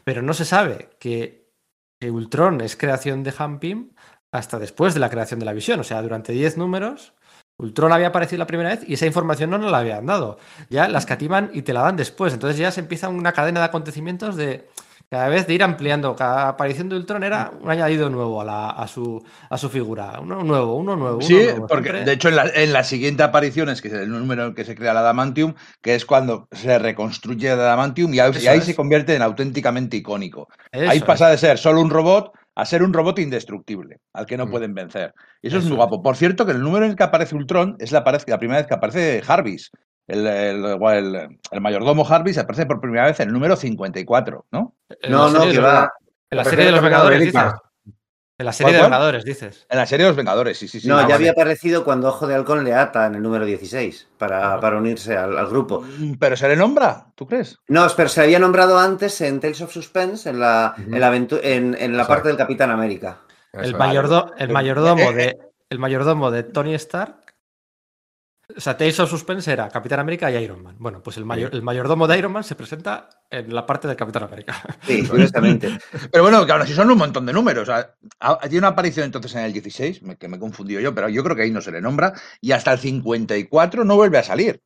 Pero 0.04 0.22
no 0.22 0.34
se 0.34 0.46
sabe 0.46 0.90
que, 1.00 1.50
Ultron 2.02 2.62
es 2.62 2.78
creación 2.78 3.24
de 3.24 3.34
Han 3.38 3.60
Pym 3.60 3.92
hasta 4.32 4.58
después 4.58 4.94
de 4.94 5.02
la 5.02 5.10
creación 5.10 5.40
de 5.40 5.46
la 5.46 5.54
visión. 5.54 5.80
O 5.80 5.84
sea, 5.84 6.02
durante 6.02 6.32
10 6.32 6.58
números, 6.58 7.14
Ultron 7.58 7.92
había 7.92 8.08
aparecido 8.08 8.40
la 8.40 8.48
primera 8.48 8.70
vez 8.70 8.88
y 8.88 8.94
esa 8.94 9.06
información 9.06 9.50
no 9.50 9.58
nos 9.58 9.72
la 9.72 9.80
habían 9.80 10.06
dado. 10.06 10.40
Ya 10.70 10.88
las 10.88 11.06
cativan 11.06 11.52
y 11.54 11.64
te 11.64 11.74
la 11.74 11.82
dan 11.82 11.98
después. 11.98 12.34
Entonces 12.34 12.58
ya 12.58 12.72
se 12.72 12.80
empieza 12.80 13.10
una 13.10 13.34
cadena 13.34 13.60
de 13.60 13.66
acontecimientos 13.66 14.38
de 14.38 14.70
cada 15.10 15.28
vez 15.28 15.48
de 15.48 15.56
ir 15.56 15.64
ampliando. 15.64 16.16
Cada 16.16 16.50
aparición 16.50 16.88
de 16.90 16.96
Ultron 16.96 17.24
era 17.24 17.52
un 17.60 17.70
añadido 17.70 18.10
nuevo 18.10 18.42
a, 18.42 18.46
la, 18.46 18.70
a, 18.70 18.88
su, 18.88 19.24
a 19.50 19.58
su 19.58 19.70
figura. 19.70 20.20
Uno 20.22 20.44
nuevo, 20.44 20.76
uno 20.76 20.96
nuevo. 20.96 21.22
Sí, 21.22 21.34
uno 21.34 21.44
nuevo. 21.44 21.68
porque 21.68 21.90
Siempre... 21.90 22.06
de 22.06 22.14
hecho 22.14 22.30
en 22.30 22.36
la, 22.36 22.50
en 22.54 22.74
la, 22.74 22.84
siguiente 22.84 23.24
aparición 23.24 23.70
es 23.70 23.82
que 23.82 23.88
es 23.88 23.96
el 23.96 24.10
número 24.10 24.48
en 24.48 24.56
que 24.56 24.66
se 24.66 24.76
crea 24.76 24.94
la 24.94 25.00
Adamantium, 25.00 25.56
que 25.82 25.96
es 25.96 26.06
cuando 26.06 26.48
se 26.52 26.78
reconstruye 26.78 27.48
la 27.48 27.56
Adamantium 27.56 28.14
y, 28.14 28.20
ahí, 28.20 28.32
y 28.40 28.48
ahí 28.48 28.62
se 28.62 28.76
convierte 28.76 29.16
en 29.16 29.22
auténticamente 29.22 29.98
icónico. 29.98 30.48
Eso 30.72 30.90
ahí 30.90 31.00
pasa 31.00 31.34
es. 31.34 31.42
de 31.42 31.48
ser 31.48 31.58
solo 31.58 31.82
un 31.82 31.90
robot 31.90 32.32
a 32.56 32.66
ser 32.66 32.84
un 32.84 32.92
robot 32.92 33.20
indestructible, 33.20 34.00
al 34.14 34.26
que 34.26 34.36
no 34.36 34.46
mm. 34.46 34.52
pueden 34.52 34.74
vencer. 34.74 35.14
Y 35.42 35.48
eso, 35.48 35.58
eso, 35.58 35.66
es 35.66 35.70
muy 35.70 35.78
guapo. 35.78 36.02
Por 36.02 36.18
cierto, 36.18 36.46
que 36.46 36.52
el 36.52 36.62
número 36.62 36.84
en 36.86 36.92
el 36.92 36.98
que 36.98 37.04
aparece 37.04 37.36
Ultron 37.36 37.78
es 37.80 37.94
la, 37.94 38.04
la 38.28 38.38
primera 38.38 38.60
vez 38.60 38.68
que 38.68 38.74
aparece 38.74 39.22
Jarvis. 39.22 39.72
El, 40.10 40.26
el, 40.28 40.66
el, 40.66 41.40
el, 41.52 41.62
mayordomo 41.62 42.04
Jarvis 42.04 42.38
aparece 42.38 42.66
por 42.66 42.82
primera 42.82 43.06
vez 43.06 43.20
en 43.20 43.28
el 43.30 43.34
número 43.34 43.56
54, 43.56 44.48
¿no? 44.52 44.76
No, 45.08 45.30
no, 45.30 45.42
que 45.50 45.60
va. 45.60 45.92
En 46.32 46.38
la 46.38 46.44
serie 46.44 46.66
de 46.66 46.72
los 46.72 46.82
Vengadores, 46.82 47.22
En 48.40 48.46
la 48.46 48.54
serie 48.54 48.74
de 48.74 48.80
¿Cuál, 48.80 48.90
cuál? 48.90 48.92
Vengadores, 48.92 49.26
dices. 49.26 49.68
En 49.70 49.78
la 49.78 49.86
serie 49.86 50.06
de 50.06 50.10
los 50.12 50.16
Vengadores, 50.18 50.58
sí, 50.58 50.68
sí, 50.68 50.80
sí. 50.80 50.88
no, 50.88 50.96
Ah, 50.98 51.02
ya 51.02 51.04
vale. 51.08 51.16
había 51.16 51.32
aparecido 51.32 51.84
cuando 51.84 52.08
Ojo 52.08 52.26
de 52.26 52.36
Halcón 52.36 52.64
le 52.64 52.74
ata 52.74 53.06
en 53.06 53.16
el 53.16 53.22
número 53.22 53.46
16 53.46 54.08
para, 54.18 54.60
para 54.60 54.78
unirse 54.78 55.16
al, 55.18 55.38
al 55.38 55.48
grupo. 55.48 55.82
Mm, 55.82 56.14
¿Pero 56.20 56.36
se 56.38 56.48
le 56.48 56.56
nombra? 56.56 57.08
¿Tú 57.16 57.28
crees? 57.28 57.58
No, 57.68 57.86
pero 57.96 58.08
se 58.10 58.22
había 58.22 58.40
nombrado 58.40 58.80
antes 58.80 59.20
en 59.22 59.40
Tales 59.40 59.62
of 59.62 59.72
Suspense, 59.74 60.30
en 60.30 60.40
la, 60.40 60.74
Ujú. 60.78 60.94
en 60.96 61.00
la, 61.00 61.12
aventu- 61.14 61.40
en, 61.44 61.76
en 61.78 61.92
la 61.98 62.04
Exacto. 62.04 62.08
parte 62.08 62.28
del 62.30 62.38
Capitán 62.38 62.72
América. 62.72 63.20
El, 63.54 63.60
Eso 63.62 63.72
es. 63.72 63.78
mayordo- 63.78 64.34
el 64.38 64.50
mayordomo 64.50 65.12
de 65.12 65.38
el 65.70 65.78
mayordomo 65.80 66.32
de 66.32 66.44
Tony 66.44 66.74
Stark. 66.76 67.29
O 68.56 68.60
sea, 68.60 68.76
Tales 68.76 69.00
of 69.00 69.10
Suspense 69.12 69.52
era 69.52 69.70
Capitán 69.70 70.00
América 70.00 70.32
y 70.32 70.36
Iron 70.44 70.64
Man. 70.64 70.76
Bueno, 70.80 71.04
pues 71.04 71.18
el, 71.18 71.26
mayor, 71.26 71.54
el 71.54 71.62
mayordomo 71.62 72.08
de 72.08 72.18
Iron 72.18 72.32
Man 72.32 72.44
se 72.44 72.56
presenta 72.56 73.08
en 73.30 73.54
la 73.54 73.66
parte 73.66 73.88
del 73.88 73.96
Capitán 73.96 74.24
América. 74.24 74.60
Sí, 74.88 75.08
curiosamente. 75.08 75.78
Pero 76.12 76.24
bueno, 76.24 76.44
claro, 76.48 76.66
si 76.66 76.74
son 76.74 76.90
un 76.90 76.98
montón 76.98 77.26
de 77.28 77.34
números. 77.34 77.70
Tiene 78.42 78.58
una 78.58 78.70
aparición 78.70 79.06
entonces 79.06 79.36
en 79.36 79.42
el 79.46 79.54
16, 79.54 80.02
me- 80.02 80.18
que 80.18 80.28
me 80.28 80.38
he 80.38 80.40
confundido 80.40 80.82
yo, 80.82 80.96
pero 80.96 81.10
yo 81.10 81.24
creo 81.24 81.36
que 81.36 81.44
ahí 81.44 81.52
no 81.52 81.62
se 81.62 81.72
le 81.72 81.80
nombra, 81.80 82.14
y 82.42 82.52
hasta 82.52 82.72
el 82.74 82.80
54 82.80 83.86
no 83.86 83.96
vuelve 83.96 84.18
a 84.18 84.24
salir. 84.24 84.62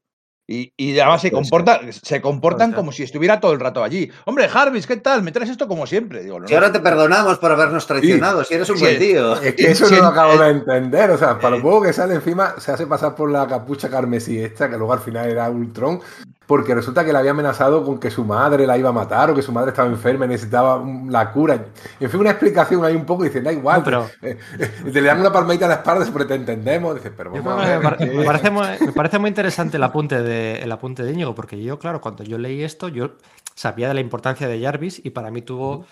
Y, 0.46 0.74
y 0.76 1.00
además 1.00 1.22
se, 1.22 1.32
Puede 1.32 1.42
comporta, 1.44 1.80
se 1.92 2.22
comportan 2.22 2.74
como 2.74 2.92
si 2.92 3.04
estuviera 3.04 3.40
todo 3.40 3.54
el 3.54 3.62
rato 3.62 3.82
allí. 3.82 4.12
Hombre, 4.26 4.50
Jarvis, 4.50 4.86
¿qué 4.86 4.98
tal? 4.98 5.24
Me 5.24 5.32
traes 5.32 5.50
esto 5.50 5.70
como 5.70 5.88
siempre. 5.88 6.22
Digo, 6.22 6.40
no, 6.40 6.48
Si 6.48 6.54
ahora 6.54 6.72
te 6.72 6.82
perdonamos 6.82 7.38
por 7.38 7.52
habernos 7.54 7.88
traicionado, 7.88 8.44
si 8.44 8.54
eres 8.56 8.70
un 8.70 8.78
Sí. 8.78 8.84
buen 8.84 9.00
tío. 9.00 9.42
Es 9.42 9.56
que 9.56 9.72
eso 9.72 9.86
Sí, 9.86 9.96
no 9.96 10.02
lo 10.02 10.08
eh, 10.08 10.12
acabo 10.12 10.38
de 10.38 10.50
entender. 10.50 11.12
O 11.12 11.18
sea, 11.18 11.40
para 11.40 11.56
eh, 11.56 11.60
lo 11.60 11.64
poco 11.64 11.84
que 11.84 11.94
sale 11.94 12.16
encima, 12.16 12.56
se 12.58 12.74
hace 12.74 12.86
pasar 12.88 13.16
por 13.16 13.32
la 13.32 13.48
capucha 13.48 13.90
carmesí 13.90 14.38
esta, 14.38 14.70
que 14.70 14.76
luego 14.78 14.92
al 14.92 15.00
final 15.00 15.30
era 15.30 15.50
Ultron, 15.50 16.02
porque 16.46 16.76
resulta 16.76 17.06
que 17.06 17.12
le 17.14 17.20
había 17.20 17.32
amenazado 17.32 17.84
con 17.84 18.00
que 18.00 18.12
su 18.12 18.26
madre 18.26 18.68
la 18.68 18.78
iba 18.78 18.90
a 18.90 18.94
matar 18.94 19.32
o 19.32 19.36
que 19.36 19.42
su 19.42 19.52
madre 19.52 19.70
estaba 19.70 19.88
enferma 19.88 20.26
y 20.26 20.30
necesitaba 20.30 20.84
la 21.08 21.32
cura. 21.32 21.66
En 22.00 22.10
fin, 22.10 22.20
una 22.20 22.32
explicación 22.32 22.84
ahí 22.84 22.96
un 22.96 23.06
poco 23.06 23.24
dicen, 23.24 23.44
da 23.44 23.52
igual. 23.52 23.80
No, 23.80 23.84
pero- 23.86 24.10
eh, 24.22 24.38
eh, 24.60 24.92
te 24.92 25.02
le 25.02 25.08
dan 25.08 25.20
una 25.20 25.32
palmadita 25.32 25.66
a 25.66 25.70
la 25.70 25.76
espalda 25.76 26.06
porque 26.12 26.28
te 26.28 26.36
entendemos. 26.36 26.96
Dices, 26.96 27.12
pero 27.16 27.32
vamos 27.32 27.66
a 27.66 27.80
me, 28.00 28.24
parece 28.26 28.52
muy, 28.52 28.66
me 28.82 28.92
parece 28.92 29.20
muy 29.20 29.30
interesante 29.30 29.78
el 29.78 29.84
apunte, 29.84 30.22
de, 30.22 30.62
el 30.62 30.72
apunte 30.72 31.04
de 31.04 31.12
Íñigo, 31.12 31.34
porque 31.34 31.62
yo, 31.62 31.80
claro, 31.80 32.02
cuando 32.02 32.24
yo 32.24 32.38
leí 32.38 32.64
esto, 32.64 32.90
yo 32.90 33.12
sabía 33.56 33.88
de 33.88 33.94
la 33.94 34.02
importancia 34.02 34.48
de 34.48 34.62
Jarvis 34.62 35.02
y 35.04 35.12
para 35.12 35.32
mí 35.32 35.42
tuvo. 35.42 35.86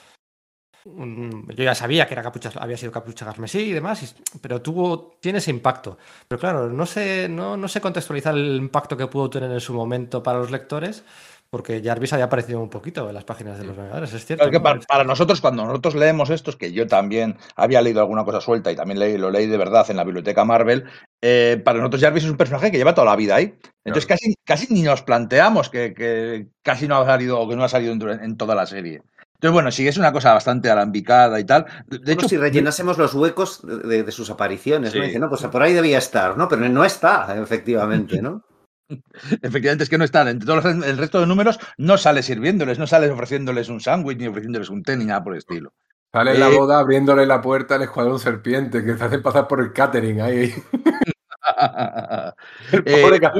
Yo 0.85 1.63
ya 1.63 1.75
sabía 1.75 2.07
que 2.07 2.13
era 2.13 2.23
capucha, 2.23 2.51
había 2.59 2.77
sido 2.77 2.91
capucha 2.91 3.25
carmesí 3.25 3.59
y 3.59 3.71
demás, 3.71 4.15
pero 4.41 4.61
tuvo, 4.61 5.17
tiene 5.19 5.37
ese 5.37 5.51
impacto. 5.51 5.97
Pero 6.27 6.39
claro, 6.39 6.69
no 6.69 6.85
sé, 6.85 7.27
no, 7.29 7.57
no 7.57 7.67
sé 7.67 7.81
contextualizar 7.81 8.33
el 8.33 8.55
impacto 8.57 8.97
que 8.97 9.07
pudo 9.07 9.29
tener 9.29 9.51
en 9.51 9.59
su 9.59 9.73
momento 9.73 10.23
para 10.23 10.39
los 10.39 10.49
lectores, 10.49 11.03
porque 11.51 11.81
Jarvis 11.83 12.13
había 12.13 12.25
aparecido 12.25 12.61
un 12.61 12.69
poquito 12.69 13.09
en 13.09 13.13
las 13.13 13.25
páginas 13.25 13.59
de 13.59 13.65
los 13.65 13.75
Vengadores, 13.75 14.13
es 14.13 14.25
cierto. 14.25 14.41
Claro 14.43 14.51
que 14.51 14.61
para, 14.61 14.79
para 14.79 15.03
nosotros, 15.03 15.41
cuando 15.41 15.65
nosotros 15.65 15.95
leemos 15.95 16.29
estos, 16.29 16.55
que 16.55 16.71
yo 16.71 16.87
también 16.87 17.37
había 17.57 17.81
leído 17.81 17.99
alguna 17.99 18.23
cosa 18.23 18.39
suelta 18.39 18.71
y 18.71 18.75
también 18.75 18.99
leí, 18.99 19.17
lo 19.17 19.29
leí 19.29 19.47
de 19.47 19.57
verdad 19.57 19.85
en 19.89 19.97
la 19.97 20.05
biblioteca 20.05 20.45
Marvel, 20.45 20.85
eh, 21.21 21.61
para 21.63 21.79
nosotros 21.79 22.01
Jarvis 22.01 22.23
es 22.23 22.31
un 22.31 22.37
personaje 22.37 22.71
que 22.71 22.77
lleva 22.77 22.95
toda 22.95 23.05
la 23.05 23.17
vida 23.17 23.35
ahí. 23.35 23.53
Entonces 23.83 24.07
casi, 24.07 24.35
casi 24.45 24.73
ni 24.73 24.81
nos 24.81 25.03
planteamos 25.03 25.69
que, 25.69 25.93
que 25.93 26.47
casi 26.63 26.87
no 26.87 26.97
ha 26.97 27.05
salido 27.05 27.39
o 27.39 27.49
que 27.49 27.55
no 27.57 27.65
ha 27.65 27.69
salido 27.69 27.91
en, 27.91 28.23
en 28.23 28.37
toda 28.37 28.55
la 28.55 28.65
serie. 28.65 29.03
Entonces, 29.41 29.53
bueno, 29.53 29.71
sí, 29.71 29.87
es 29.87 29.97
una 29.97 30.11
cosa 30.11 30.33
bastante 30.35 30.69
alambicada 30.69 31.39
y 31.39 31.43
tal. 31.45 31.65
De, 31.87 32.13
hecho, 32.13 32.29
si 32.29 32.37
rellenásemos 32.37 32.99
los 32.99 33.15
huecos 33.15 33.61
de, 33.63 34.11
sus 34.11 34.29
apariciones, 34.29 34.93
¿no? 34.93 35.01
Sí. 35.01 35.07
Dice, 35.07 35.17
no, 35.17 35.29
pues 35.29 35.41
por 35.45 35.63
ahí 35.63 35.73
debía 35.73 35.97
estar, 35.97 36.37
¿no? 36.37 36.47
Pero 36.47 36.69
no 36.69 36.85
está, 36.85 37.35
efectivamente, 37.41 38.21
¿no? 38.21 38.43
efectivamente 39.41 39.83
es 39.83 39.89
que 39.89 39.97
no 39.97 40.03
están. 40.03 40.27
Entre 40.27 40.45
todos 40.45 40.63
los- 40.63 40.85
el 40.85 40.95
resto 40.95 41.19
de 41.19 41.25
números 41.25 41.57
no 41.79 41.97
sale 41.97 42.21
sirviéndoles, 42.21 42.77
no 42.77 42.85
sale 42.85 43.09
ofreciéndoles 43.09 43.67
un 43.69 43.81
sándwich, 43.81 44.19
ni 44.19 44.27
ofreciéndoles 44.27 44.69
un 44.69 44.83
té, 44.83 44.95
ni 44.95 45.05
nada 45.05 45.23
por 45.23 45.33
el 45.33 45.39
estilo. 45.39 45.73
Sale 46.13 46.33
en 46.35 46.39
la 46.39 46.49
Eh, 46.49 46.57
boda 46.57 46.77
abriéndole 46.77 47.25
la 47.25 47.41
puerta 47.41 47.73
al 47.75 47.81
escuadrón 47.81 48.19
serpiente, 48.19 48.85
que 48.85 48.93
te 48.93 49.03
hacen 49.03 49.23
pasar 49.23 49.47
por 49.47 49.59
el 49.59 49.73
catering 49.73 50.21
ahí. 50.21 50.53
El 52.71 52.83
Eh, 52.85 53.01
pobre 53.01 53.15
era 53.17 53.33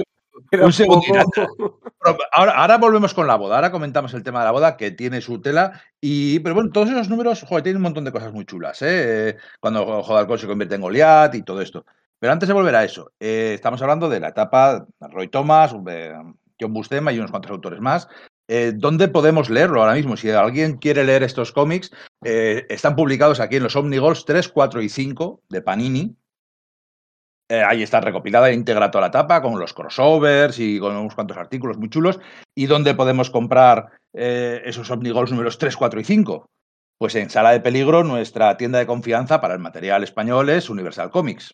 un 0.52 0.74
segundito. 0.74 1.26
Ahora, 2.32 2.54
ahora 2.54 2.78
volvemos 2.78 3.14
con 3.14 3.28
la 3.28 3.36
boda. 3.36 3.56
Ahora 3.56 3.72
comentamos 3.72 4.14
el 4.14 4.24
tema 4.24 4.40
de 4.40 4.46
la 4.46 4.52
boda, 4.52 4.78
que 4.78 4.92
tiene 4.92 5.22
su 5.22 5.40
tela. 5.42 5.82
Y, 6.00 6.40
pero 6.40 6.56
bueno, 6.56 6.72
todos 6.72 6.90
esos 6.90 7.10
números, 7.10 7.44
joder, 7.48 7.64
tienen 7.64 7.78
un 7.78 7.84
montón 7.84 8.06
de 8.06 8.12
cosas 8.12 8.34
muy 8.34 8.46
chulas. 8.46 8.82
¿eh? 8.82 9.38
Cuando 9.60 10.04
Jodalcón 10.04 10.40
se 10.40 10.48
convierte 10.48 10.76
en 10.76 10.82
Goliat 10.82 11.36
y 11.36 11.44
todo 11.44 11.62
esto. 11.62 11.86
Pero 12.20 12.34
antes 12.34 12.48
de 12.48 12.54
volver 12.54 12.76
a 12.76 12.84
eso, 12.84 13.12
eh, 13.20 13.54
estamos 13.56 13.82
hablando 13.82 14.08
de 14.08 14.20
la 14.20 14.30
etapa 14.30 14.86
de 15.00 15.08
Roy 15.08 15.28
Thomas, 15.28 15.74
John 15.74 16.74
Bustema 16.74 17.12
y 17.12 17.18
unos 17.18 17.32
cuantos 17.32 17.52
autores 17.52 17.80
más. 17.80 18.08
Eh, 18.48 18.74
¿Dónde 18.76 19.08
podemos 19.08 19.50
leerlo 19.50 19.82
ahora 19.82 19.94
mismo? 19.94 20.18
Si 20.18 20.30
alguien 20.30 20.78
quiere 20.78 21.04
leer 21.04 21.24
estos 21.24 21.52
cómics, 21.52 21.90
eh, 22.24 22.66
están 22.70 22.96
publicados 22.96 23.40
aquí 23.40 23.56
en 23.56 23.64
los 23.64 23.76
Omnigols 23.76 24.26
3, 24.26 24.50
4 24.50 24.82
y 24.82 24.90
5 24.90 25.42
de 25.50 25.62
Panini. 25.62 26.16
Eh, 27.52 27.66
ahí 27.68 27.84
está 27.84 28.00
recopilada 28.00 28.54
íntegra 28.54 28.92
toda 28.92 29.02
la 29.02 29.08
etapa, 29.08 29.42
con 29.42 29.60
los 29.60 29.74
crossovers 29.74 30.58
y 30.58 30.80
con 30.80 30.96
unos 30.96 31.16
cuantos 31.16 31.36
artículos 31.36 31.78
muy 31.78 31.90
chulos. 31.90 32.18
¿Y 32.56 32.68
dónde 32.68 32.96
podemos 32.96 33.30
comprar 33.30 33.90
eh, 34.14 34.62
esos 34.64 34.90
Omnigols 34.90 35.32
números 35.32 35.58
3, 35.58 35.76
4 35.76 36.00
y 36.00 36.04
5? 36.06 36.46
Pues 36.98 37.14
en 37.16 37.30
Sala 37.30 37.52
de 37.52 37.60
Peligro, 37.60 38.06
nuestra 38.06 38.56
tienda 38.56 38.80
de 38.80 38.86
confianza 38.86 39.42
para 39.42 39.54
el 39.54 39.60
material 39.60 40.02
español 40.02 40.50
es 40.50 40.70
Universal 40.70 41.10
Comics. 41.10 41.54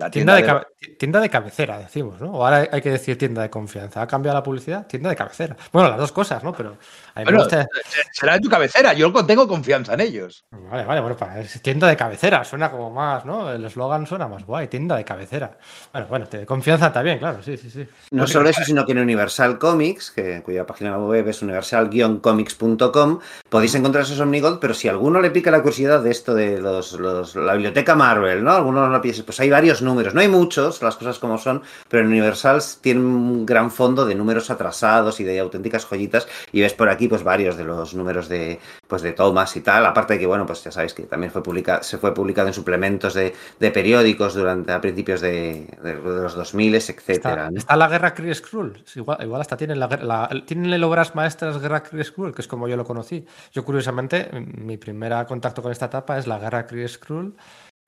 La 0.00 0.08
Tienda 0.12 0.36
de, 0.36 0.64
tienda 0.96 1.20
de 1.20 1.28
cabecera, 1.28 1.76
decimos, 1.78 2.20
¿no? 2.20 2.30
O 2.30 2.44
ahora 2.44 2.68
hay 2.70 2.80
que 2.80 2.90
decir 2.92 3.18
tienda 3.18 3.42
de 3.42 3.50
confianza. 3.50 4.00
¿Ha 4.00 4.06
cambiado 4.06 4.38
la 4.38 4.44
publicidad? 4.44 4.86
Tienda 4.86 5.10
de 5.10 5.16
cabecera. 5.16 5.56
Bueno, 5.72 5.88
las 5.88 5.98
dos 5.98 6.12
cosas, 6.12 6.44
¿no? 6.44 6.52
Pero 6.52 6.68
a 6.68 6.72
mí 6.72 6.76
me 7.16 7.24
Bueno, 7.24 7.38
gusta- 7.40 7.66
será 8.12 8.34
de 8.34 8.40
tu 8.40 8.48
cabecera, 8.48 8.92
yo 8.92 9.12
tengo 9.26 9.48
confianza 9.48 9.94
en 9.94 10.00
ellos. 10.02 10.44
Vale, 10.52 10.84
vale, 10.84 11.00
bueno, 11.00 11.16
para 11.16 11.40
es 11.40 11.60
tienda 11.62 11.88
de 11.88 11.96
cabecera, 11.96 12.44
suena 12.44 12.70
como 12.70 12.90
más, 12.92 13.24
¿no? 13.24 13.50
El 13.50 13.64
eslogan 13.64 14.06
suena 14.06 14.28
más 14.28 14.44
guay, 14.46 14.68
tienda 14.68 14.94
de 14.96 15.04
cabecera. 15.04 15.58
Bueno, 15.92 16.06
bueno, 16.08 16.26
de 16.30 16.46
confianza 16.46 16.92
también, 16.92 17.18
claro, 17.18 17.42
sí, 17.42 17.56
sí, 17.56 17.68
sí. 17.68 17.84
No 18.12 18.24
solo 18.28 18.48
eso, 18.50 18.62
sino 18.62 18.86
que 18.86 18.92
en 18.92 18.98
Universal 18.98 19.58
Comics, 19.58 20.12
que, 20.12 20.42
cuya 20.44 20.64
página 20.64 20.96
web 20.96 21.26
es 21.26 21.42
universal-comics.com, 21.42 23.18
podéis 23.48 23.74
encontrar 23.74 24.04
esos 24.04 24.20
Omnigold, 24.20 24.60
pero 24.60 24.74
si 24.74 24.86
alguno 24.88 25.20
le 25.20 25.30
pica 25.32 25.50
la 25.50 25.58
curiosidad 25.58 26.02
de 26.02 26.10
esto 26.12 26.34
de 26.34 26.60
los, 26.60 26.92
los- 26.92 27.34
la 27.34 27.54
biblioteca 27.54 27.94
Marvel, 27.96 28.44
¿no? 28.44 28.52
Alguno 28.52 28.86
no 28.86 28.92
lo 28.92 29.00
piense, 29.00 29.24
pues 29.24 29.40
hay 29.40 29.50
varios 29.50 29.82
números, 29.88 30.14
no 30.14 30.20
hay 30.20 30.28
muchos, 30.28 30.80
las 30.82 30.94
cosas 30.96 31.18
como 31.18 31.38
son, 31.38 31.62
pero 31.88 32.02
en 32.04 32.08
Universal 32.10 32.60
tiene 32.80 33.00
un 33.00 33.44
gran 33.44 33.70
fondo 33.72 34.06
de 34.06 34.14
números 34.14 34.50
atrasados 34.50 35.18
y 35.18 35.24
de 35.24 35.40
auténticas 35.40 35.84
joyitas, 35.84 36.28
y 36.52 36.60
ves 36.60 36.74
por 36.74 36.88
aquí 36.88 37.08
pues 37.08 37.24
varios 37.24 37.56
de 37.56 37.64
los 37.64 37.94
números 37.94 38.28
de, 38.28 38.60
pues, 38.86 39.02
de 39.02 39.12
Thomas 39.12 39.56
y 39.56 39.60
tal, 39.62 39.84
aparte 39.86 40.14
de 40.14 40.20
que, 40.20 40.26
bueno, 40.26 40.46
pues 40.46 40.62
ya 40.62 40.70
sabéis 40.70 40.94
que 40.94 41.02
también 41.04 41.32
fue 41.32 41.42
publicado, 41.42 41.82
se 41.82 41.98
fue 41.98 42.14
publicado 42.14 42.48
en 42.48 42.54
suplementos 42.54 43.14
de, 43.14 43.34
de 43.58 43.70
periódicos 43.70 44.34
durante 44.34 44.72
a 44.72 44.80
principios 44.80 45.20
de, 45.20 45.66
de- 45.82 45.96
de 45.96 46.22
los 46.22 46.34
2000, 46.34 46.74
etcétera. 46.74 47.46
Está, 47.48 47.58
está 47.58 47.76
la 47.76 47.88
guerra 47.88 48.14
Kree 48.14 48.34
Skrull. 48.34 48.84
Igual, 48.94 49.18
igual 49.22 49.40
hasta 49.40 49.56
tienen, 49.56 49.80
la, 49.80 49.88
guerra- 49.88 50.04
la- 50.04 50.42
tienen 50.46 50.72
el 50.72 50.84
obras 50.84 51.14
maestras 51.14 51.58
Guerra 51.60 51.82
Kree 51.82 52.04
Skrull, 52.04 52.34
que 52.34 52.42
es 52.42 52.48
como 52.48 52.68
yo 52.68 52.76
lo 52.76 52.84
conocí. 52.84 53.24
Yo, 53.52 53.64
curiosamente, 53.64 54.28
mi 54.58 54.76
primer 54.76 55.26
contacto 55.26 55.62
con 55.62 55.72
esta 55.72 55.86
etapa 55.86 56.18
es 56.18 56.26
la 56.26 56.38
Guerra 56.38 56.66
Kree 56.66 56.86
Skrull 56.88 57.34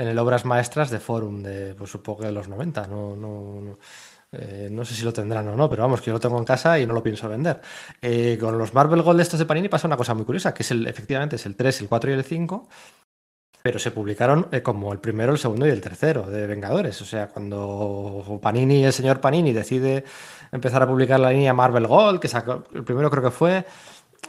en 0.01 0.09
el 0.09 0.19
obras 0.19 0.45
maestras 0.47 0.91
de 0.91 0.99
Forum, 0.99 1.43
de 1.43 1.75
pues, 1.75 1.91
supongo 1.91 2.21
que 2.21 2.27
de 2.27 2.33
los 2.33 2.49
90. 2.49 2.87
No, 2.87 3.15
no, 3.15 3.61
no, 3.61 3.79
eh, 4.33 4.69
no 4.71 4.85
sé 4.85 4.95
si 4.95 5.05
lo 5.05 5.13
tendrán 5.13 5.47
o 5.49 5.57
no, 5.57 5.69
pero 5.69 5.83
vamos, 5.83 6.01
que 6.01 6.07
yo 6.07 6.15
lo 6.15 6.21
tengo 6.21 6.39
en 6.39 6.45
casa 6.45 6.79
y 6.79 6.87
no 6.87 6.95
lo 6.95 7.03
pienso 7.03 7.29
vender. 7.29 7.61
Eh, 8.01 8.39
con 8.41 8.57
los 8.57 8.73
Marvel 8.73 9.03
Gold 9.03 9.21
estos 9.21 9.39
de 9.39 9.45
Panini 9.45 9.69
pasa 9.69 9.87
una 9.87 9.99
cosa 9.99 10.15
muy 10.15 10.25
curiosa, 10.25 10.55
que 10.55 10.63
es 10.63 10.71
el, 10.71 10.87
efectivamente 10.87 11.37
es 11.37 11.45
el 11.45 11.55
3, 11.55 11.83
el 11.83 11.89
4 11.89 12.11
y 12.11 12.15
el 12.15 12.25
5. 12.25 12.69
Pero 13.63 13.79
se 13.79 13.91
publicaron 13.91 14.49
eh, 14.53 14.63
como 14.63 14.91
el 14.91 15.01
primero, 15.01 15.33
el 15.33 15.39
segundo 15.39 15.67
y 15.67 15.71
el 15.71 15.83
tercero 15.83 16.23
de 16.23 16.47
Vengadores. 16.47 17.03
O 17.03 17.05
sea, 17.05 17.29
cuando 17.29 18.41
Panini, 18.41 18.87
el 18.87 18.95
señor 18.95 19.21
Panini, 19.21 19.53
decide 19.53 20.05
empezar 20.51 20.83
a 20.83 20.87
publicar 20.87 21.21
la 21.21 21.31
línea 21.31 21.53
Marvel 21.53 21.87
Gold, 21.87 22.21
que 22.21 22.29
sacó, 22.29 22.65
el 22.73 22.85
primero 22.85 23.11
creo 23.11 23.23
que 23.25 23.31
fue 23.31 23.67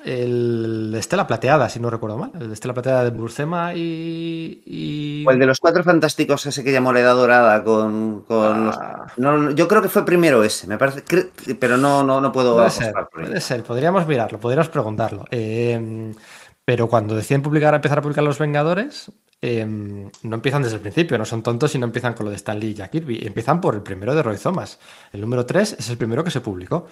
el 0.04 0.89
de 0.92 1.00
Estela 1.00 1.28
Plateada, 1.28 1.70
si 1.70 1.80
no 1.80 1.89
recuerdo 1.89 2.18
mal. 2.18 2.32
El 2.39 2.48
de 2.48 2.54
Estela 2.54 2.74
Plateada 2.74 3.04
de 3.04 3.10
Bursema 3.12 3.74
y. 3.74 4.62
y- 4.66 5.26
O 5.28 5.32
el 5.32 5.39
de 5.39 5.46
los 5.46 5.60
cuatro 5.60 5.84
fantásticos, 5.84 6.46
ese 6.46 6.64
que 6.64 6.72
llamó 6.72 6.92
la 6.94 7.02
edad 7.02 7.16
dorada 7.16 7.64
con, 7.64 8.22
con 8.22 8.66
los- 8.68 8.78
Ah, 8.78 9.08
No, 9.18 9.38
no, 9.38 9.52
yo 9.52 9.68
creo 9.68 9.82
que 9.82 9.89
fue 9.89 10.06
primero 10.06 10.44
ese, 10.44 10.68
me 10.68 10.78
parece, 10.78 11.04
pero 11.60 11.78
no, 11.78 12.04
no, 12.04 12.20
no 12.22 12.32
puedo 12.32 12.56
Puede 12.56 12.70
ser, 12.72 12.94
puede 13.12 13.42
ser, 13.42 13.64
podríamos 13.64 14.08
mirarlo, 14.08 14.39
podríamos 14.39 14.70
preguntarlo. 14.70 15.26
Eh, 15.32 16.14
pero 16.66 16.88
cuando 16.88 17.16
deciden 17.16 17.42
publicar, 17.42 17.74
empezar 17.74 18.00
a 18.00 18.02
publicar 18.02 18.24
Los 18.24 18.39
Vengadores, 18.39 19.12
eh, 19.42 19.66
no 19.66 20.36
empiezan 20.36 20.62
desde 20.62 20.76
el 20.76 20.82
principio, 20.82 21.18
no 21.18 21.26
son 21.26 21.42
tontos 21.42 21.74
y 21.76 21.80
no 21.80 21.86
empiezan 21.88 22.14
con 22.14 22.26
lo 22.26 22.30
de 22.30 22.36
Stan 22.38 22.60
Lee 22.60 22.70
y 22.70 22.74
Jack 22.76 22.92
Kirby, 22.92 23.26
empiezan 23.26 23.60
por 23.60 23.74
el 23.76 23.82
primero 23.82 24.14
de 24.14 24.22
Roy 24.22 24.38
Thomas. 24.38 24.80
El 25.12 25.22
número 25.22 25.46
3 25.46 25.76
es 25.80 25.89
el 25.89 25.98
primero 25.98 26.24
que 26.24 26.30
se 26.32 26.42
publicó. 26.42 26.88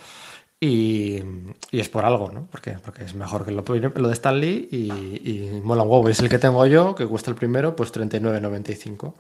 Y, 0.62 1.24
es 1.72 1.90
por 1.90 2.04
algo, 2.04 2.32
¿no? 2.32 2.48
Porque, 2.52 2.78
es 3.00 3.16
mejor 3.16 3.46
que 3.46 3.52
lo, 3.52 3.62
de 3.64 4.14
Stan 4.14 4.40
Lee 4.40 4.68
y, 4.72 4.92
y 5.32 5.62
mola 5.64 5.84
un 5.84 5.90
huevo. 5.90 6.10
Es 6.10 6.20
el 6.20 6.30
que 6.30 6.38
tengo 6.38 6.66
yo, 6.66 6.96
que 6.96 7.08
cuesta 7.08 7.32
el 7.32 7.38
primero, 7.38 7.76
pues 7.76 7.94
39.95. 7.94 9.14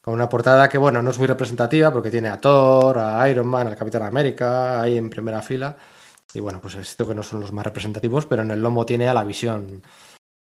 Con 0.00 0.14
una 0.14 0.30
portada 0.30 0.68
que, 0.68 0.78
bueno, 0.78 1.02
no 1.02 1.10
es 1.10 1.18
muy 1.18 1.26
representativa 1.26 1.92
porque 1.92 2.10
tiene 2.10 2.28
a 2.28 2.40
Thor, 2.40 2.98
a 2.98 3.28
Iron 3.28 3.46
Man, 3.46 3.66
al 3.66 3.76
Capitán 3.76 4.02
América 4.02 4.80
ahí 4.80 4.96
en 4.96 5.10
primera 5.10 5.42
fila. 5.42 5.76
Y 6.32 6.40
bueno, 6.40 6.60
pues 6.60 6.74
es 6.76 6.88
cierto 6.88 7.08
que 7.08 7.14
no 7.14 7.22
son 7.22 7.40
los 7.40 7.52
más 7.52 7.66
representativos, 7.66 8.24
pero 8.24 8.42
en 8.42 8.50
el 8.50 8.62
lomo 8.62 8.86
tiene 8.86 9.08
a 9.08 9.14
la 9.14 9.24
visión 9.24 9.82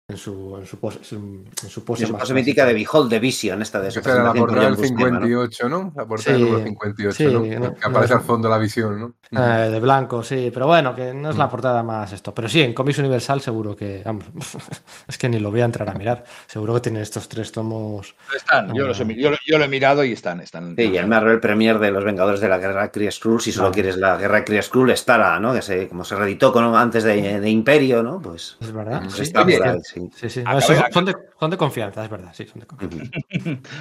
en 0.09 0.17
su, 0.19 0.57
en 0.57 0.65
su 0.67 0.79
pose, 0.79 1.01
en 1.17 1.45
su 1.69 1.85
pose, 1.85 2.05
Es 2.05 2.13
más 2.13 2.21
pose 2.21 2.33
mítica 2.35 2.65
de 2.65 2.75
Behold 2.75 3.11
the 3.11 3.19
Vision, 3.19 3.61
esta 3.61 3.81
de 3.81 3.91
su 3.91 3.99
Esa 3.99 4.13
era 4.13 4.23
la 4.23 4.33
portada 4.35 4.67
del 4.67 4.77
John 4.77 4.81
Buscema, 4.83 5.11
¿no? 5.11 5.27
58, 5.27 5.69
¿no? 5.69 5.93
La 5.97 6.07
portada 6.07 6.23
Sí, 6.23 6.31
del 6.33 6.41
número 6.43 6.65
58, 6.65 7.17
sí, 7.17 7.25
¿no? 7.25 7.41
no- 7.67 7.75
que 7.75 7.85
aparece 7.89 8.15
no- 8.15 8.21
al 8.21 8.25
fondo 8.25 8.49
la 8.49 8.59
visión, 8.59 9.01
¿no? 9.01 9.15
Eh, 9.33 9.69
de 9.69 9.81
blanco, 9.81 10.23
sí, 10.23 10.53
pero 10.55 10.69
bueno, 10.69 10.95
que 10.95 11.13
no 11.13 11.27
Mm. 11.27 11.31
es 11.33 11.37
la 11.37 11.49
portada 11.51 11.83
más 11.83 12.13
esto. 12.13 12.33
Pero 12.33 12.49
sí, 12.49 12.63
en 12.63 12.73
Comics 12.73 13.01
Universal 13.01 13.41
seguro 13.41 13.75
que, 13.75 14.03
vamos, 14.07 14.27
es 15.09 15.19
que 15.19 15.29
ni 15.29 15.41
lo 15.41 15.51
voy 15.51 15.63
a 15.63 15.65
entrar 15.65 15.91
a 15.91 15.95
mirar. 15.95 16.23
Seguro 16.47 16.75
que 16.75 16.83
tienen 16.83 17.03
estos 17.03 17.29
tres 17.29 17.51
tomos. 17.51 18.15
Están, 18.33 18.73
yo, 18.75 18.87
los 18.87 19.01
he, 19.01 19.21
yo, 19.21 19.33
lo- 19.33 19.39
yo 19.45 19.59
lo 19.59 19.65
he 19.65 19.69
mirado 19.69 20.05
y 20.05 20.13
están. 20.13 20.39
están 20.41 20.77
Sí, 20.77 20.83
y 20.85 20.97
el 20.99 21.09
Marvel 21.09 21.41
Premier 21.41 21.81
de 21.81 21.91
los 21.91 22.05
Vengadores 22.05 22.39
de 22.39 22.49
la 22.49 22.59
Guerra 22.59 22.93
Kree 22.93 23.11
Skrull, 23.11 23.41
si 23.41 23.51
solo 23.51 23.71
Vale. 23.71 23.75
quieres 23.75 23.97
la 23.97 24.17
Guerra 24.17 24.45
Kree 24.45 24.63
Skrull, 24.63 24.91
estará, 24.91 25.41
¿no? 25.41 25.53
Que 25.53 25.63
se, 25.63 25.89
como 25.89 26.05
se 26.05 26.15
reeditó 26.15 26.53
con, 26.53 26.77
antes 26.77 27.03
de, 27.03 27.41
de 27.41 27.51
Imperio, 27.51 28.05
¿no? 28.05 28.21
Pues 28.21 28.57
Es 28.61 28.71
verdad. 28.73 29.03
Mm, 29.03 29.11
Sí, 29.11 29.23
está 29.23 29.43
Oye, 29.43 29.59
por 29.59 29.67
ahí, 29.67 29.79
sí. 30.15 30.29
sí, 30.31 30.43
No, 30.45 30.61
son, 30.61 31.05
de, 31.05 31.15
son 31.39 31.51
de 31.51 31.57
confianza, 31.57 32.05
es 32.05 32.11
verdad. 32.11 32.33
Sí, 32.35 32.47
son 32.47 32.61
de 32.61 32.67
confianza. 32.67 33.11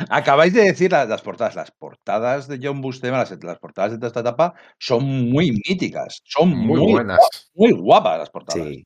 Acabáis 0.10 0.54
de 0.54 0.62
decir 0.64 0.92
la- 0.92 1.06
las, 1.06 1.22
portadas. 1.22 1.56
Las 1.56 1.72
portadas 1.72 2.48
de 2.48 2.60
John 2.62 2.82
Buscema, 2.82 3.18
las, 3.18 3.32
las 3.44 3.60
portadas 3.60 3.92
de 3.92 3.98
toda 3.98 4.08
esta 4.08 4.20
etapa, 4.22 4.54
son 4.80 5.04
muy 5.30 5.52
míticas. 5.68 6.22
Son 6.26 6.50
Muy 6.50 6.80
muy, 6.82 6.92
buenas. 6.94 7.18
guapas, 7.18 7.52
muy 7.56 7.72
guapas 7.74 8.20
las 8.20 8.30
portadas. 8.30 8.64
Sí. 8.68 8.84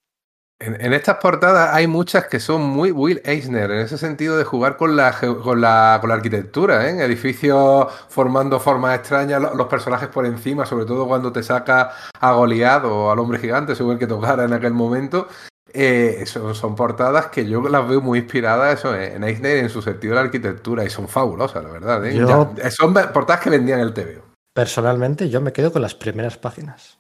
En, 0.61 0.75
en 0.81 0.91
estas 0.91 1.15
portadas 1.19 1.73
hay 1.73 1.87
muchas 1.87 2.27
que 2.27 2.41
son 2.41 2.61
muy 2.61 2.91
Will 2.91 3.21
Eisner, 3.23 3.71
en 3.71 3.79
ese 3.79 3.97
sentido 3.97 4.37
de 4.37 4.43
jugar 4.43 4.75
con 4.75 4.97
la, 4.97 5.17
con 5.41 5.61
la, 5.61 5.99
con 6.01 6.09
la 6.09 6.15
arquitectura, 6.15 6.85
¿eh? 6.89 7.01
edificios 7.01 7.87
formando 8.09 8.59
formas 8.59 8.99
extrañas, 8.99 9.41
lo- 9.41 9.55
los 9.55 9.67
personajes 9.67 10.09
por 10.09 10.25
encima, 10.25 10.65
sobre 10.65 10.83
todo 10.85 11.07
cuando 11.07 11.31
te 11.31 11.43
saca 11.43 11.91
a 12.19 12.31
Goliath 12.33 12.83
o 12.83 13.09
al 13.09 13.19
hombre 13.19 13.39
gigante, 13.39 13.73
según 13.73 13.93
el 13.93 13.99
que 13.99 14.07
tocara 14.07 14.43
en 14.43 14.51
aquel 14.51 14.73
momento. 14.73 15.29
Eh, 15.73 16.23
son, 16.25 16.55
son 16.55 16.75
portadas 16.75 17.27
que 17.27 17.47
yo 17.47 17.61
las 17.69 17.87
veo 17.87 18.01
muy 18.01 18.19
inspiradas 18.19 18.79
eso, 18.79 18.95
en 18.95 19.23
Eisner 19.23 19.57
en 19.57 19.69
su 19.69 19.81
sentido 19.81 20.11
de 20.13 20.21
la 20.21 20.25
arquitectura 20.25 20.83
y 20.83 20.89
son 20.89 21.07
fabulosas, 21.07 21.63
la 21.63 21.69
verdad. 21.69 22.05
¿eh? 22.05 22.15
Yo- 22.15 22.53
Ya- 22.55 22.71
son 22.71 22.93
portadas 22.93 23.41
que 23.41 23.49
vendían 23.49 23.79
el 23.79 23.93
TVO. 23.93 24.23
Personalmente, 24.53 25.29
yo 25.29 25.41
me 25.41 25.53
quedo 25.53 25.71
con 25.71 25.81
las 25.81 25.95
primeras 25.95 26.37
páginas. 26.37 26.97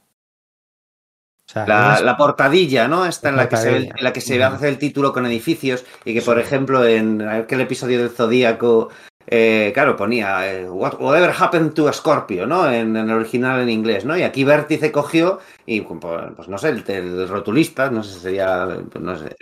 O 1.47 1.51
sea, 1.51 1.65
La, 1.65 1.77
unas- 1.87 2.01
la 2.03 2.15
portadilla, 2.17 2.87
¿no? 2.87 3.05
Esta 3.05 3.29
en 3.29 3.35
la 3.37 3.49
que 3.49 3.57
se 3.57 3.71
ve, 3.71 3.77
en 3.95 4.03
la 4.03 4.13
que 4.13 4.21
se 4.21 4.41
hace 4.43 4.69
el 4.69 4.77
título 4.77 5.11
con 5.11 5.25
edificios 5.25 5.83
y 6.05 6.13
que, 6.13 6.21
por 6.21 6.35
Sí. 6.37 6.43
ejemplo, 6.43 6.85
en 6.85 7.21
aquel 7.27 7.61
episodio 7.61 7.97
del 7.99 8.11
Zodíaco, 8.11 8.89
eh, 9.25 9.71
claro, 9.73 9.95
ponía 9.95 10.51
eh, 10.51 10.69
What- 10.69 10.99
Whatever 10.99 11.33
happened 11.37 11.73
to 11.73 11.91
Scorpio, 11.91 12.45
¿no? 12.45 12.69
En, 12.71 12.95
en 12.95 13.09
el 13.09 13.15
original 13.15 13.61
en 13.61 13.69
inglés, 13.69 14.05
¿no? 14.05 14.15
Y 14.15 14.21
aquí 14.21 14.43
Vértice 14.43 14.91
cogió 14.91 15.39
y, 15.75 15.81
pues, 15.81 15.99
pues, 16.35 16.47
no 16.47 16.57
sé, 16.57 16.69
el, 16.69 16.83
el 16.87 17.27
rotulista, 17.29 17.89
no 17.91 18.01
sé 18.03 18.13
si 18.15 18.19
sería, 18.21 18.67
pues, 18.91 19.03
no 19.03 19.15
sé, 19.17 19.35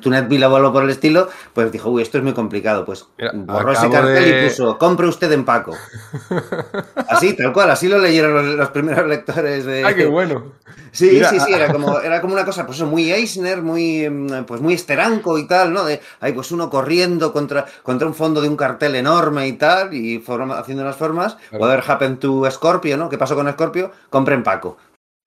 Tunet 0.00 0.28
Vila 0.28 0.48
o 0.48 0.56
algo 0.56 0.72
por 0.72 0.84
el 0.84 0.90
estilo, 0.90 1.28
pues 1.52 1.70
dijo, 1.70 1.90
uy, 1.90 2.02
esto 2.02 2.18
es 2.18 2.24
muy 2.24 2.32
complicado. 2.32 2.84
Pues 2.84 3.06
Mira, 3.18 3.32
borró 3.34 3.72
ese 3.72 3.90
cartel 3.90 4.24
de- 4.24 4.44
y 4.44 4.48
puso, 4.48 4.78
compre 4.78 5.06
usted 5.06 5.30
en 5.32 5.44
Paco. 5.44 5.74
Así, 7.08 7.34
tal 7.34 7.52
cual, 7.52 7.70
así 7.70 7.88
lo 7.88 7.98
leyeron 7.98 8.34
los, 8.34 8.44
los 8.56 8.68
primeros 8.70 9.06
lectores 9.06 9.64
de... 9.64 9.84
¡Ay, 9.84 9.94
qué 9.94 10.06
bueno! 10.10 10.52
Sí, 10.92 11.10
Mira, 11.12 11.30
sí, 11.30 11.40
sí, 11.40 11.52
a- 11.52 11.56
era 11.56 11.72
como, 11.72 12.00
era 12.00 12.20
como 12.20 12.34
una 12.34 12.44
cosa, 12.44 12.64
pues 12.66 12.78
eso, 12.78 12.86
muy 12.86 13.12
Eisner, 13.12 13.62
muy, 13.62 14.08
mm, 14.08 14.44
pues 14.46 14.60
muy 14.60 14.74
esteranco 14.74 15.38
y 15.38 15.46
tal, 15.46 15.72
¿no? 15.72 15.84
De, 15.84 16.00
hay 16.20 16.32
pues 16.32 16.50
uno 16.52 16.70
corriendo 16.70 17.32
contra, 17.32 17.66
contra 17.82 18.06
un 18.08 18.14
fondo 18.14 18.40
de 18.40 18.48
un 18.48 18.56
cartel 18.56 18.94
enorme 18.94 19.46
y 19.48 19.52
tal, 19.54 19.92
y 19.94 20.18
forma- 20.18 20.58
haciendo 20.58 20.82
unas 20.82 20.96
formas. 20.96 21.36
Claro. 21.50 21.64
Whatever 21.64 21.84
happened 21.90 22.18
to 22.18 22.50
Scorpio, 22.50 22.96
¿no? 22.96 23.08
¿Qué 23.08 23.18
pasó 23.18 23.34
con 23.34 23.50
Scorpio? 23.52 23.90
Compren 24.10 24.42
Paco. 24.42 24.76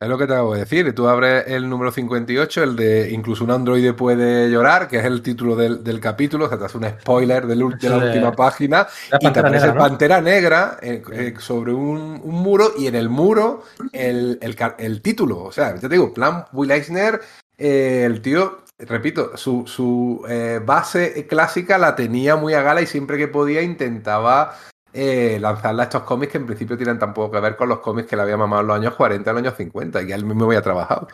Es 0.01 0.09
lo 0.09 0.17
que 0.17 0.25
te 0.25 0.33
acabo 0.33 0.55
de 0.55 0.61
decir. 0.61 0.95
Tú 0.95 1.07
abres 1.07 1.43
el 1.45 1.69
número 1.69 1.91
58, 1.91 2.63
el 2.63 2.75
de 2.75 3.11
Incluso 3.11 3.43
un 3.43 3.51
androide 3.51 3.93
puede 3.93 4.49
llorar, 4.49 4.87
que 4.87 4.97
es 4.97 5.05
el 5.05 5.21
título 5.21 5.55
del, 5.55 5.83
del 5.83 5.99
capítulo. 5.99 6.45
O 6.45 6.49
sea, 6.49 6.57
te 6.57 6.65
hace 6.65 6.79
un 6.79 6.89
spoiler 6.89 7.45
del 7.45 7.59
de 7.79 7.89
la 7.89 7.97
última 7.97 8.31
página. 8.31 8.87
La 9.11 9.19
Y 9.21 9.31
te 9.31 9.39
aparece 9.39 9.67
Negra, 9.67 9.73
¿no? 9.73 9.79
Pantera 9.79 10.21
Negra 10.21 10.77
eh, 10.81 11.03
eh, 11.13 11.33
sobre 11.37 11.71
un, 11.71 12.19
un 12.23 12.35
muro 12.35 12.71
y 12.75 12.87
en 12.87 12.95
el 12.95 13.09
muro 13.09 13.63
el, 13.93 14.39
el 14.41 14.57
el 14.79 15.01
título. 15.03 15.43
O 15.43 15.51
sea, 15.51 15.75
ya 15.75 15.81
te 15.81 15.89
digo, 15.89 16.11
plan 16.11 16.45
Will 16.51 16.71
Eisner, 16.71 17.21
eh, 17.59 18.01
el 18.03 18.23
tío, 18.23 18.61
repito, 18.79 19.37
su, 19.37 19.67
su 19.67 20.25
eh, 20.27 20.59
base 20.65 21.27
clásica 21.27 21.77
la 21.77 21.95
tenía 21.95 22.35
muy 22.37 22.55
a 22.55 22.63
gala 22.63 22.81
y 22.81 22.87
siempre 22.87 23.19
que 23.19 23.27
podía 23.27 23.61
intentaba 23.61 24.57
eh, 24.93 25.37
lanzarla 25.39 25.83
a 25.83 25.85
estos 25.85 26.03
cómics 26.03 26.31
que 26.31 26.37
en 26.37 26.45
principio 26.45 26.75
tienen 26.77 26.99
tan 26.99 27.13
poco 27.13 27.31
que 27.31 27.39
ver 27.39 27.55
con 27.55 27.69
los 27.69 27.79
cómics 27.79 28.07
que 28.09 28.15
le 28.15 28.21
había 28.23 28.37
mamado 28.37 28.61
en 28.61 28.67
los 28.67 28.75
años 28.77 28.95
40, 28.95 29.29
en 29.29 29.35
los 29.35 29.43
años 29.43 29.55
50 29.57 30.01
y 30.01 30.07
que 30.07 30.13
él 30.13 30.25
mismo 30.25 30.45
había 30.45 30.61
trabajado. 30.61 31.07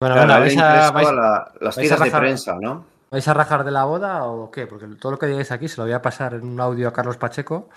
Bueno, 0.00 0.14
Claro, 0.16 0.28
le 0.34 0.40
¿vais 0.40 0.58
a, 0.58 0.92
vais- 0.92 1.12
la- 1.14 1.52
las 1.60 1.76
vais 1.76 1.90
a 1.92 1.94
tiras 1.96 2.12
de 2.12 2.18
prensa, 2.18 2.56
¿no? 2.60 2.84
vais 3.10 3.28
a 3.28 3.34
rajar 3.34 3.64
de 3.64 3.70
la 3.70 3.84
boda 3.84 4.24
o 4.24 4.50
qué? 4.50 4.66
Porque 4.66 4.86
todo 4.98 5.12
lo 5.12 5.18
que 5.18 5.26
digáis 5.26 5.52
aquí 5.52 5.68
se 5.68 5.76
lo 5.78 5.84
voy 5.84 5.92
a 5.92 6.02
pasar 6.02 6.34
en 6.34 6.44
un 6.46 6.60
audio 6.60 6.88
a 6.88 6.92
Carlos 6.92 7.16
Pacheco 7.16 7.68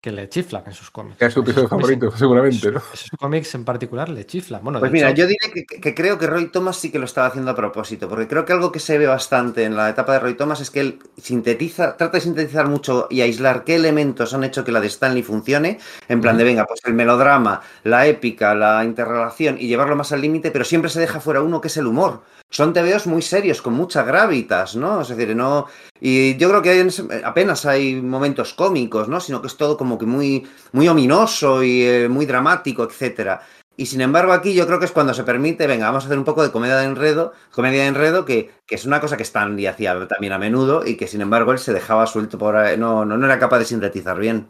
que 0.00 0.10
le 0.12 0.28
chiflan 0.30 0.62
en 0.66 0.72
sus 0.72 0.90
cómics. 0.90 1.18
Que 1.18 1.26
es 1.26 1.34
su 1.34 1.40
episodio 1.40 1.68
cómics 1.68 1.90
en- 1.90 1.98
favorito, 2.00 2.18
seguramente, 2.18 2.72
¿no? 2.72 2.80
Esos 2.92 3.10
cómics 3.18 3.54
en 3.54 3.64
particular 3.66 4.08
le 4.08 4.24
chiflan. 4.24 4.64
Bueno, 4.64 4.78
Pues 4.78 4.90
mira, 4.90 5.10
hecho, 5.10 5.18
yo 5.18 5.26
diré 5.26 5.50
que, 5.52 5.80
que 5.80 5.94
creo 5.94 6.18
que 6.18 6.26
Roy 6.26 6.46
Thomas 6.50 6.76
sí 6.76 6.90
que 6.90 6.98
lo 6.98 7.04
estaba 7.04 7.26
haciendo 7.26 7.50
a 7.50 7.54
propósito, 7.54 8.08
porque 8.08 8.26
creo 8.26 8.46
que 8.46 8.54
algo 8.54 8.72
que 8.72 8.78
se 8.80 8.96
ve 8.96 9.06
bastante 9.06 9.64
en 9.64 9.76
la 9.76 9.90
etapa 9.90 10.14
de 10.14 10.20
Roy 10.20 10.34
Thomas 10.34 10.60
es 10.62 10.70
que 10.70 10.80
él 10.80 10.98
sintetiza, 11.20 11.98
trata 11.98 12.16
de 12.16 12.22
sintetizar 12.22 12.66
mucho 12.66 13.08
y 13.10 13.20
aislar 13.20 13.64
qué 13.64 13.74
elementos 13.76 14.32
han 14.32 14.42
hecho 14.44 14.64
que 14.64 14.72
la 14.72 14.80
de 14.80 14.86
Stanley 14.86 15.22
funcione, 15.22 15.78
en 16.08 16.20
plan 16.22 16.38
de 16.38 16.44
venga, 16.44 16.64
pues 16.64 16.80
el 16.84 16.94
melodrama, 16.94 17.60
la 17.84 18.06
épica, 18.06 18.54
la 18.54 18.82
interrelación 18.84 19.58
y 19.60 19.68
llevarlo 19.68 19.96
más 19.96 20.12
al 20.12 20.22
límite, 20.22 20.50
pero 20.50 20.64
siempre 20.64 20.90
se 20.90 21.00
deja 21.00 21.20
fuera 21.20 21.42
uno 21.42 21.60
que 21.60 21.68
es 21.68 21.76
el 21.76 21.86
humor. 21.86 22.22
Son 22.50 22.72
TVOs 22.72 23.06
muy 23.06 23.22
serios, 23.22 23.62
con 23.62 23.74
mucha 23.74 24.02
gravitas, 24.02 24.74
¿no? 24.76 25.00
Es 25.02 25.08
decir, 25.08 25.34
no. 25.36 25.66
Y 26.00 26.36
yo 26.36 26.48
creo 26.48 26.62
que 26.62 26.88
apenas 27.24 27.64
hay 27.64 28.02
momentos 28.02 28.54
cómicos, 28.54 29.08
¿no? 29.08 29.20
Sino 29.20 29.40
que 29.40 29.46
es 29.46 29.56
todo 29.56 29.76
como 29.76 29.96
que 29.96 30.06
muy, 30.06 30.46
muy 30.72 30.88
ominoso 30.88 31.62
y 31.62 31.82
eh, 31.84 32.08
muy 32.08 32.26
dramático, 32.26 32.82
etcétera. 32.84 33.40
Y 33.76 33.86
sin 33.86 34.00
embargo, 34.02 34.32
aquí 34.32 34.52
yo 34.52 34.66
creo 34.66 34.78
que 34.78 34.84
es 34.84 34.92
cuando 34.92 35.14
se 35.14 35.22
permite, 35.24 35.66
venga, 35.66 35.86
vamos 35.86 36.04
a 36.04 36.06
hacer 36.08 36.18
un 36.18 36.24
poco 36.24 36.42
de 36.42 36.50
comedia 36.50 36.76
de 36.76 36.84
enredo, 36.84 37.32
comedia 37.52 37.82
de 37.82 37.88
enredo, 37.88 38.24
que, 38.26 38.50
que 38.66 38.74
es 38.74 38.84
una 38.84 39.00
cosa 39.00 39.16
que 39.16 39.22
Stanley 39.22 39.66
hacía 39.66 40.06
también 40.06 40.32
a 40.34 40.38
menudo 40.38 40.84
y 40.84 40.96
que 40.96 41.06
sin 41.06 41.22
embargo 41.22 41.52
él 41.52 41.58
se 41.58 41.72
dejaba 41.72 42.06
suelto 42.06 42.36
por 42.36 42.56
ahí, 42.56 42.76
no, 42.76 43.04
no, 43.06 43.16
no 43.16 43.24
era 43.24 43.38
capaz 43.38 43.60
de 43.60 43.64
sintetizar 43.64 44.18
bien. 44.18 44.48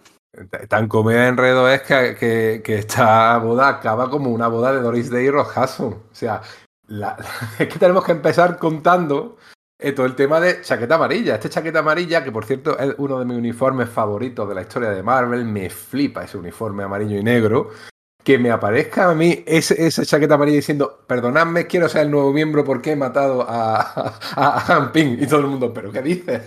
Tan 0.68 0.88
comedia 0.88 1.22
de 1.22 1.28
enredo 1.28 1.68
es 1.68 1.82
que, 1.82 2.62
que- 2.64 2.74
esta 2.78 3.36
boda 3.38 3.68
acaba 3.68 4.08
como 4.08 4.30
una 4.30 4.48
boda 4.48 4.72
de 4.72 4.80
Doris 4.80 5.10
Day 5.10 5.26
y 5.26 5.30
Ross. 5.30 5.80
O 5.80 6.02
sea, 6.12 6.40
la- 6.90 7.16
es 7.58 7.66
que 7.68 7.78
tenemos 7.78 8.04
que 8.04 8.12
empezar 8.12 8.58
contando 8.58 9.38
eh, 9.78 9.92
todo 9.92 10.04
el 10.06 10.14
tema 10.14 10.40
de 10.40 10.60
chaqueta 10.60 10.96
amarilla. 10.96 11.34
Este 11.36 11.48
chaqueta 11.48 11.78
amarilla, 11.78 12.22
que 12.22 12.30
por 12.30 12.44
cierto 12.44 12.78
es 12.78 12.94
uno 12.98 13.18
de 13.18 13.24
mis 13.24 13.38
uniformes 13.38 13.88
favoritos 13.88 14.48
de 14.48 14.54
la 14.54 14.60
historia 14.62 14.90
de 14.90 15.02
Marvel, 15.02 15.44
me 15.46 15.70
flipa 15.70 16.24
ese 16.24 16.36
uniforme 16.36 16.82
amarillo 16.84 17.18
y 17.18 17.22
negro. 17.22 17.70
Que 18.22 18.38
me 18.38 18.50
aparezca 18.50 19.08
a 19.10 19.14
mí 19.14 19.42
ese, 19.46 19.86
esa 19.86 20.04
chaqueta 20.04 20.34
amarilla 20.34 20.56
diciendo, 20.56 21.00
perdonadme, 21.06 21.66
quiero 21.66 21.88
ser 21.88 22.02
el 22.02 22.10
nuevo 22.10 22.30
miembro 22.34 22.62
porque 22.64 22.92
he 22.92 22.96
matado 22.96 23.46
a, 23.48 23.80
a, 24.36 24.76
a 24.76 24.92
Ping. 24.92 25.16
Y 25.18 25.26
todo 25.26 25.40
el 25.40 25.46
mundo, 25.46 25.72
¿pero 25.72 25.90
qué 25.90 26.02
dices? 26.02 26.42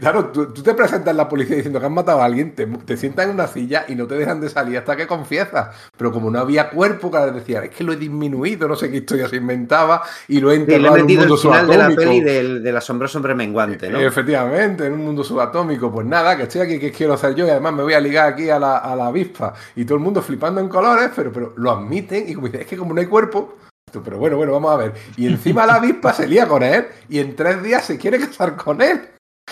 Claro, 0.00 0.26
tú, 0.26 0.52
tú 0.52 0.62
te 0.62 0.74
presentas 0.74 1.10
en 1.10 1.16
la 1.16 1.28
policía 1.28 1.56
diciendo 1.56 1.78
que 1.80 1.86
has 1.86 1.92
matado 1.92 2.20
a 2.22 2.24
alguien, 2.24 2.54
te, 2.54 2.66
te 2.66 2.96
sientan 2.96 3.28
en 3.28 3.34
una 3.34 3.46
silla 3.46 3.84
y 3.88 3.94
no 3.94 4.06
te 4.06 4.14
dejan 4.16 4.40
de 4.40 4.48
salir 4.48 4.78
hasta 4.78 4.96
que 4.96 5.06
confiesas. 5.06 5.68
Pero 5.96 6.12
como 6.12 6.30
no 6.30 6.38
había 6.38 6.70
cuerpo, 6.70 7.10
cada 7.10 7.26
vez 7.26 7.34
decía, 7.36 7.62
es 7.64 7.70
que 7.70 7.84
lo 7.84 7.92
he 7.92 7.96
disminuido, 7.96 8.68
no 8.68 8.76
sé 8.76 8.90
qué 8.90 8.98
historia 8.98 9.28
se 9.28 9.36
inventaba 9.36 10.02
y 10.28 10.40
lo 10.40 10.50
he 10.52 10.56
Sí, 10.66 10.74
enterrado 10.74 10.96
en 10.96 11.06
un 11.06 11.14
metido 11.14 11.24
el 11.24 11.30
mundo 11.30 11.36
final 11.36 11.68
de 11.68 11.76
la 11.78 11.90
subatómico. 11.90 11.94
peli 11.94 12.20
del, 12.20 12.62
del 12.62 12.76
asombroso 12.76 13.18
hombre 13.18 13.34
menguante, 13.34 13.90
¿no? 13.90 14.00
Efectivamente, 14.00 14.86
en 14.86 14.94
un 14.94 15.04
mundo 15.04 15.22
subatómico. 15.24 15.90
Pues 15.92 16.06
nada, 16.06 16.36
que 16.36 16.44
estoy 16.44 16.62
aquí, 16.62 16.78
que 16.78 16.90
quiero 16.92 17.12
hacer 17.14 17.34
yo 17.34 17.46
y 17.46 17.50
además 17.50 17.74
me 17.74 17.82
voy 17.82 17.94
a 17.94 18.00
ligar 18.00 18.32
aquí 18.32 18.48
a 18.50 18.58
la, 18.58 18.78
a 18.78 18.96
la 18.96 19.06
avispa. 19.08 19.54
Y 19.76 19.84
todo 19.84 19.96
el 19.96 20.02
mundo 20.04 20.22
flipando 20.22 20.60
en 20.60 20.68
colores, 20.68 21.10
pero, 21.14 21.32
pero 21.32 21.52
lo 21.56 21.70
admiten 21.70 22.28
y 22.28 22.34
como 22.34 22.46
es 22.48 22.66
que 22.66 22.76
como 22.76 22.94
no 22.94 23.00
hay 23.00 23.06
cuerpo. 23.06 23.56
Pero 24.04 24.16
bueno, 24.18 24.36
bueno, 24.38 24.52
vamos 24.52 24.72
a 24.72 24.76
ver. 24.76 24.94
Y 25.16 25.26
encima 25.26 25.66
la 25.66 25.74
avispa 25.74 26.12
se 26.14 26.26
lía 26.26 26.48
con 26.48 26.62
él 26.62 26.86
y 27.10 27.18
en 27.18 27.36
tres 27.36 27.62
días 27.62 27.84
se 27.84 27.98
quiere 27.98 28.18
casar 28.18 28.56
con 28.56 28.80
él. 28.80 29.00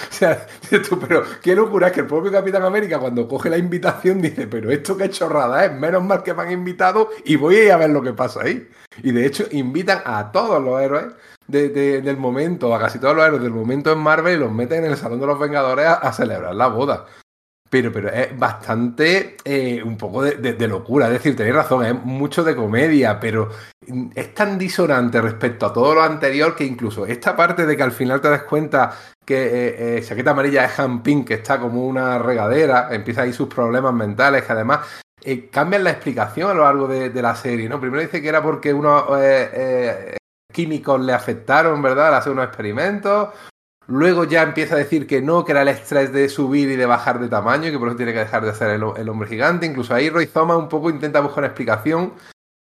O 0.11 0.13
sea, 0.13 0.47
tú, 0.89 0.99
pero 0.99 1.23
qué 1.43 1.55
locura 1.55 1.89
es 1.89 1.93
que 1.93 2.01
el 2.01 2.07
propio 2.07 2.31
Capitán 2.33 2.63
América 2.63 2.99
cuando 2.99 3.27
coge 3.29 3.51
la 3.51 3.59
invitación 3.59 4.21
dice, 4.23 4.47
pero 4.47 4.71
esto 4.71 4.97
qué 4.97 5.11
chorrada 5.11 5.65
es, 5.65 5.73
menos 5.73 6.03
mal 6.03 6.23
que 6.23 6.35
me 6.35 6.43
han 6.43 6.53
invitado 6.53 7.11
y 7.25 7.37
voy 7.37 7.57
a 7.57 7.65
ir 7.65 7.73
a 7.73 7.77
ver 7.77 7.91
lo 7.91 8.03
que 8.03 8.13
pasa 8.13 8.43
ahí. 8.43 8.69
Y 9.03 9.13
de 9.13 9.27
hecho 9.27 9.45
invitan 9.51 10.01
a 10.05 10.31
todos 10.33 10.63
los 10.63 10.81
héroes 10.81 11.07
de- 11.47 11.69
de- 11.69 12.01
del 12.03 12.17
momento, 12.17 12.75
a 12.75 12.79
casi 12.79 12.99
todos 12.99 13.17
los 13.17 13.25
héroes 13.27 13.43
del 13.43 13.53
momento 13.53 13.93
en 13.93 13.99
Marvel 13.99 14.37
y 14.37 14.39
los 14.41 14.53
meten 14.53 14.85
en 14.85 14.93
el 14.93 14.97
Salón 14.97 15.21
de 15.21 15.27
los 15.27 15.39
Vengadores 15.39 15.87
a 15.87 16.13
celebrar 16.13 16.55
la 16.55 16.69
boda. 16.69 17.07
Pero, 17.71 17.93
pero 17.93 18.09
es 18.09 18.37
bastante 18.37 19.37
eh, 19.45 19.81
un 19.83 19.97
poco 19.97 20.23
de, 20.23 20.69
locura. 20.69 21.07
Es 21.07 21.13
decir, 21.13 21.37
tenéis 21.37 21.55
razón, 21.55 21.87
es 21.87 21.95
mucho 22.05 22.43
de 22.43 22.57
comedia, 22.57 23.21
pero 23.21 23.49
mm, 23.87 24.11
es 24.13 24.35
tan 24.35 24.59
disonante 24.59 25.21
respecto 25.21 25.67
a 25.67 25.73
todo 25.73 25.95
lo 25.95 26.03
anterior 26.03 26.57
que 26.57 26.65
incluso 26.65 27.07
esta 27.07 27.37
parte 27.37 27.67
de 27.67 27.77
que 27.77 27.83
al 27.85 27.93
final 27.93 28.21
te 28.21 28.29
das 28.29 28.43
cuenta 28.43 28.93
que 29.25 29.99
eh, 29.99 30.05
eh, 30.05 30.25
Amarilla 30.27 30.65
es 30.65 30.77
Han 30.81 31.05
Ping, 31.05 31.25
que 31.25 31.35
está 31.35 31.61
como 31.61 31.87
una 31.87 32.19
regadera, 32.19 32.89
empieza 32.91 33.23
ahí 33.23 33.33
sus 33.33 33.47
problemas 33.47 33.95
mentales, 33.95 34.43
que 34.43 34.53
además 34.53 34.81
eh, 35.23 35.49
cambian 35.49 35.85
la 35.85 35.91
explicación 35.91 36.51
a 36.51 36.55
lo 36.55 36.65
largo 36.65 36.89
de, 36.89 37.23
la 37.23 37.37
serie, 37.37 37.69
¿no? 37.69 37.81
Primero 37.81 38.03
dice 38.03 38.21
que 38.21 38.29
era 38.29 38.43
porque 38.43 38.75
unos 38.75 39.05
químicos 40.53 41.01
le 41.01 41.13
afectaron, 41.13 41.81
¿verdad? 41.81 42.09
Al 42.09 42.15
hacer 42.15 42.33
unos 42.33 42.47
experimentos. 42.47 43.29
Luego 43.91 44.25
ya 44.25 44.43
empieza 44.43 44.77
a 44.77 44.79
decir 44.79 45.07
que 45.07 45.21
no, 45.21 45.45
que 45.45 45.53
era 45.53 45.63
el 45.63 45.69
estrés 45.69 46.13
de 46.13 46.29
subir 46.29 46.71
y 46.71 46.77
de 46.77 46.87
bajar 46.87 47.19
de 47.21 47.29
tamaño, 47.29 47.69
y 47.69 47.73
que 47.73 47.79
por 47.79 47.89
eso 47.89 47.97
tiene 47.97 48.13
que 48.13 48.21
dejar 48.21 48.45
de 48.45 48.51
hacer 48.51 48.71
el, 48.71 48.83
el 48.97 49.09
hombre 49.09 49.29
gigante. 49.29 49.67
Incluso 49.67 49.95
ahí 49.95 50.09
Roy 50.11 50.27
Thomas 50.27 50.57
un 50.59 50.69
poco 50.69 50.91
intenta 50.91 51.21
buscar 51.21 51.39
una 51.41 51.49
explicación. 51.49 52.13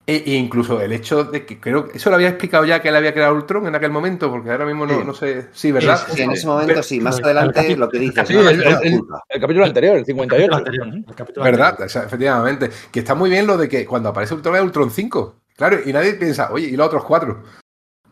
E, 0.05 0.15
e 0.25 0.33
incluso 0.33 0.81
el 0.81 0.91
hecho 0.91 1.23
de 1.23 1.45
que 1.45 1.61
creo 1.61 1.87
que 1.87 1.97
eso 1.97 2.09
lo 2.09 2.17
había 2.17 2.27
explicado 2.27 2.65
ya 2.65 2.81
que 2.81 2.89
él 2.89 2.95
había 2.97 3.13
creado 3.13 3.35
Ultron 3.35 3.67
en 3.67 3.75
aquel 3.75 3.89
momento, 3.89 4.29
porque 4.29 4.51
ahora 4.51 4.65
mismo 4.65 4.85
no, 4.85 4.99
Sí. 4.99 5.05
no 5.05 5.13
sé. 5.13 5.47
Sí, 5.53 5.71
¿verdad? 5.71 5.97
Sí, 6.09 6.23
en 6.23 6.31
ese 6.31 6.45
momento 6.45 6.83
sí, 6.83 6.99
más 6.99 7.21
adelante 7.23 7.77
lo 7.77 7.87
que 7.87 7.99
dices. 7.99 8.27
Sí, 8.27 8.33
¿no? 8.33 8.41
el- 8.49 8.61
el-. 8.63 9.01
El 9.29 9.39
capítulo 9.41 9.63
anterior, 9.65 9.95
el 9.95 10.03
58. 10.05 10.45
El 10.45 10.53
anterior, 10.57 10.87
el 11.07 11.15
capítulo 11.15 11.43
¿Verdad? 11.45 11.67
anterior. 11.69 11.85
O 11.85 11.89
sea, 11.89 12.03
efectivamente. 12.03 12.69
Que 12.91 12.99
está 12.99 13.15
muy 13.15 13.29
bien 13.29 13.47
lo 13.47 13.55
de 13.55 13.69
que 13.69 13.85
cuando 13.85 14.09
aparece 14.09 14.33
Ultron 14.33 14.57
es 14.57 14.61
Ultron 14.63 14.91
5. 14.91 15.35
Claro, 15.55 15.77
y 15.85 15.93
nadie 15.93 16.15
piensa, 16.15 16.49
oye, 16.51 16.67
¿y 16.67 16.75
los 16.75 16.87
otros 16.87 17.05
cuatro? 17.05 17.43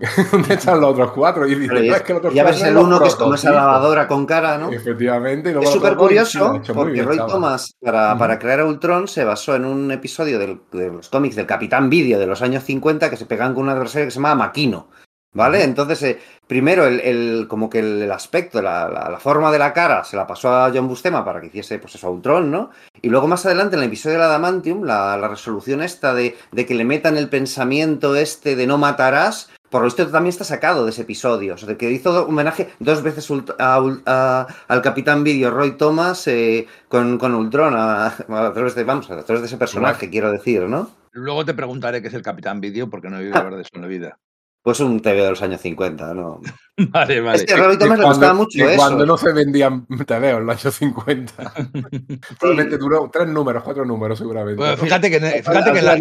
¿Dónde 0.31 0.53
están 0.55 0.81
los 0.81 0.91
otros 0.91 1.11
cuatro? 1.11 1.47
Y 1.47 1.55
dice, 1.55 1.87
es 1.87 2.01
que 2.01 2.13
los 2.13 2.19
otros 2.19 2.33
ya 2.33 2.43
ves 2.43 2.57
cuatro 2.57 2.79
el 2.79 2.85
uno 2.85 2.99
que 3.01 3.07
es 3.07 3.15
como 3.15 3.35
esa 3.35 3.51
lavadora 3.51 4.07
con 4.07 4.25
cara, 4.25 4.57
¿no? 4.57 4.71
Efectivamente. 4.71 5.49
y 5.49 5.53
luego 5.53 5.67
Es 5.67 5.73
súper 5.73 5.91
sí, 5.91 5.97
curioso 5.97 6.61
porque 6.73 6.91
bien, 6.93 7.05
Roy. 7.05 7.17
Thomas, 7.17 7.75
para, 7.81 8.17
para 8.17 8.39
crear 8.39 8.61
a 8.61 8.65
Ultron, 8.65 9.07
se 9.07 9.23
basó 9.23 9.55
en 9.55 9.65
un 9.65 9.91
episodio 9.91 10.39
del- 10.39 10.61
de 10.71 10.89
los 10.91 11.09
cómics 11.09 11.35
del 11.35 11.45
Capitán 11.45 11.89
Video 11.89 12.19
de 12.19 12.27
los 12.27 12.41
años 12.41 12.63
50 12.63 13.09
que 13.09 13.17
se 13.17 13.25
pegan 13.25 13.53
con 13.53 13.63
un 13.63 13.69
adversario 13.69 14.07
que 14.07 14.11
se 14.11 14.15
llama 14.17 14.35
Maquino. 14.35 14.87
¿Vale? 15.33 15.63
Entonces, 15.63 16.03
eh, 16.03 16.19
primero, 16.45 16.85
el, 16.85 16.99
el- 16.99 17.45
como 17.47 17.69
que 17.69 17.79
el, 17.79 18.11
aspecto, 18.11 18.61
la, 18.61 18.89
la- 18.89 19.09
la 19.09 19.17
forma 19.17 19.49
de 19.49 19.59
la 19.59 19.71
cara 19.71 20.03
se 20.03 20.17
la 20.17 20.27
pasó 20.27 20.53
a 20.53 20.69
John 20.75 20.89
Bustema 20.89 21.23
para 21.23 21.39
que 21.39 21.47
hiciese, 21.47 21.79
pues 21.79 21.95
eso, 21.95 22.07
a 22.07 22.09
Ultron, 22.09 22.51
¿no? 22.51 22.69
Y 23.01 23.07
luego 23.07 23.27
más 23.29 23.45
adelante, 23.45 23.77
en 23.77 23.81
el 23.83 23.87
episodio 23.87 24.15
de 24.15 24.19
la 24.19 24.25
Adamantium, 24.25 24.83
la, 24.83 25.15
la 25.15 25.29
resolución 25.29 25.81
esta 25.83 26.13
de, 26.13 26.35
de 26.51 26.65
que 26.65 26.75
le 26.75 26.83
metan 26.83 27.15
el 27.15 27.29
pensamiento 27.29 28.13
este 28.17 28.57
de 28.57 28.67
no 28.67 28.77
matarás, 28.77 29.49
por 29.71 29.81
lo 29.81 29.85
visto 29.85 30.05
también 30.07 30.29
está 30.29 30.43
sacado 30.43 30.83
de 30.83 30.91
ese 30.91 31.03
episodio. 31.03 31.55
O 31.55 31.57
sea, 31.57 31.67
de 31.69 31.77
que 31.77 31.89
hizo 31.89 32.27
homenaje 32.27 32.69
dos 32.79 33.01
veces 33.01 33.27
a 33.57 34.45
al 34.67 34.81
Capitán 34.81 35.23
Video 35.23 35.49
Roy 35.49 35.71
Thomas 35.77 36.27
eh, 36.27 36.67
con, 36.89 37.17
con 37.17 37.33
Ultron, 37.33 37.73
a, 37.75 38.07
a 38.07 38.53
través 38.53 38.75
de, 38.75 38.83
vamos, 38.83 39.09
a 39.09 39.23
través 39.23 39.41
de 39.41 39.47
ese 39.47 39.57
personaje, 39.57 40.09
quiero 40.09 40.31
decir, 40.31 40.63
¿no? 40.63 40.91
Luego 41.13 41.43
te 41.45 41.53
preguntaré 41.53 42.01
qué 42.01 42.09
es 42.09 42.13
el 42.13 42.21
Capitán 42.21 42.61
Video 42.61 42.89
porque 42.89 43.09
no 43.09 43.17
he 43.17 43.21
oído 43.21 43.37
hablar 43.37 43.55
de 43.55 43.61
eso 43.61 43.71
en 43.73 43.81
la 43.81 43.87
vida. 43.87 44.19
Pues 44.63 44.79
un 44.79 44.99
TV 44.99 45.23
de 45.23 45.29
los 45.31 45.41
años 45.41 45.59
50, 45.61 46.13
¿no? 46.13 46.39
Vale, 46.77 47.21
vale. 47.21 47.37
Es 47.37 47.45
que 47.45 47.53
a 47.53 47.57
Roy 47.57 47.77
Que 47.77 47.83
Thomas 47.85 47.99
le 47.99 48.05
gustaba 48.05 48.33
mucho 48.33 48.69
eso. 48.69 48.77
Cuando 48.77 49.05
no 49.05 49.17
se 49.17 49.31
vendían 49.33 49.85
TVO 49.87 50.37
en 50.37 50.45
los 50.45 50.63
años 50.65 50.75
50. 50.75 51.53
Probablemente 52.39 52.77
duró 52.77 53.09
tres 53.11 53.27
números, 53.27 53.63
cuatro 53.63 53.85
números 53.85 54.17
seguramente. 54.19 54.77
Fíjate 54.77 55.09
que, 55.09 55.15
en- 55.17 55.43
fíjate, 55.43 55.73
que 55.73 55.81
la. 55.81 55.99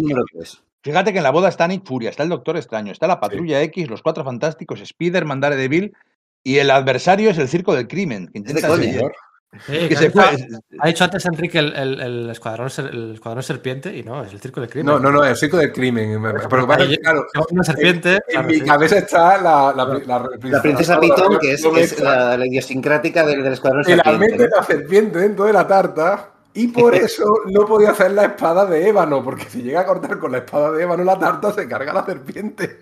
Fíjate 0.83 1.11
que 1.11 1.17
en 1.19 1.23
la 1.23 1.31
boda 1.31 1.49
está 1.49 1.67
Nick 1.67 1.85
Furia, 1.85 2.09
está 2.09 2.23
el 2.23 2.29
Doctor 2.29 2.57
Extraño, 2.57 2.91
está 2.91 3.07
la 3.07 3.19
Patrulla 3.19 3.61
X, 3.63 3.89
los 3.89 4.01
Cuatro 4.01 4.23
Fantásticos, 4.23 4.81
Spider-Man, 4.81 5.39
Daredevil 5.39 5.93
y 6.43 6.57
el 6.57 6.71
adversario 6.71 7.29
es 7.29 7.37
el 7.37 7.47
Circo 7.47 7.75
del 7.75 7.87
Crimen. 7.87 8.27
Que 8.31 8.39
intenta. 8.39 8.75
Sí, 9.65 9.73
que 9.73 9.89
que 9.89 9.95
se 9.97 10.07
ha, 10.07 10.11
fue- 10.11 10.31
dicho, 10.37 10.59
ha 10.79 10.87
dicho 10.87 11.03
antes 11.03 11.25
Enrique 11.25 11.59
el, 11.59 11.75
el- 11.75 11.99
el 11.99 12.29
escuadrón, 12.29 12.69
ser- 12.69 12.85
el 12.85 13.15
escuadrón 13.15 13.43
serpiente 13.43 13.93
y 13.93 14.01
no, 14.01 14.23
es 14.23 14.31
el 14.31 14.39
circo 14.39 14.61
del 14.61 14.69
crimen. 14.69 14.85
No, 14.85 14.97
no, 14.97 15.11
no, 15.11 15.25
el 15.25 15.35
circo 15.35 15.57
del 15.57 15.73
crimen. 15.73 16.23
Pero 16.49 16.65
que, 16.87 16.97
claro, 16.99 17.27
Una 17.51 17.61
serpiente. 17.61 18.13
en 18.13 18.19
claro, 18.29 18.47
mi 18.47 18.53
sí. 18.55 18.61
cabeza 18.61 18.97
está 18.99 19.41
la, 19.41 19.73
la, 19.75 19.85
la, 20.05 20.29
La 20.43 20.61
princesa 20.61 20.97
Pitón, 21.01 21.37
que 21.37 21.51
es, 21.51 21.65
que 21.67 21.81
es 21.81 21.99
la, 21.99 22.37
la 22.37 22.47
idiosincrática 22.47 23.25
del, 23.25 23.43
del 23.43 23.51
escuadrón 23.51 23.83
Y 23.87 23.93
la 23.93 24.03
serpiente. 24.05 24.37
mete 24.37 24.49
la 24.55 24.63
serpiente 24.63 25.19
dentro 25.19 25.43
de 25.43 25.51
la 25.51 25.67
tarta. 25.67 26.29
Y 26.53 26.67
por 26.67 26.93
eso 26.95 27.25
no 27.47 27.65
podía 27.65 27.91
hacer 27.91 28.11
la 28.11 28.25
espada 28.25 28.65
de 28.65 28.87
ébano, 28.89 29.23
porque 29.23 29.45
si 29.45 29.61
llega 29.61 29.81
a 29.81 29.85
cortar 29.85 30.19
con 30.19 30.31
la 30.31 30.39
espada 30.39 30.71
de 30.71 30.83
ébano 30.83 31.03
la 31.03 31.17
tarta, 31.17 31.51
se 31.53 31.67
carga 31.67 31.93
la 31.93 32.05
serpiente. 32.05 32.79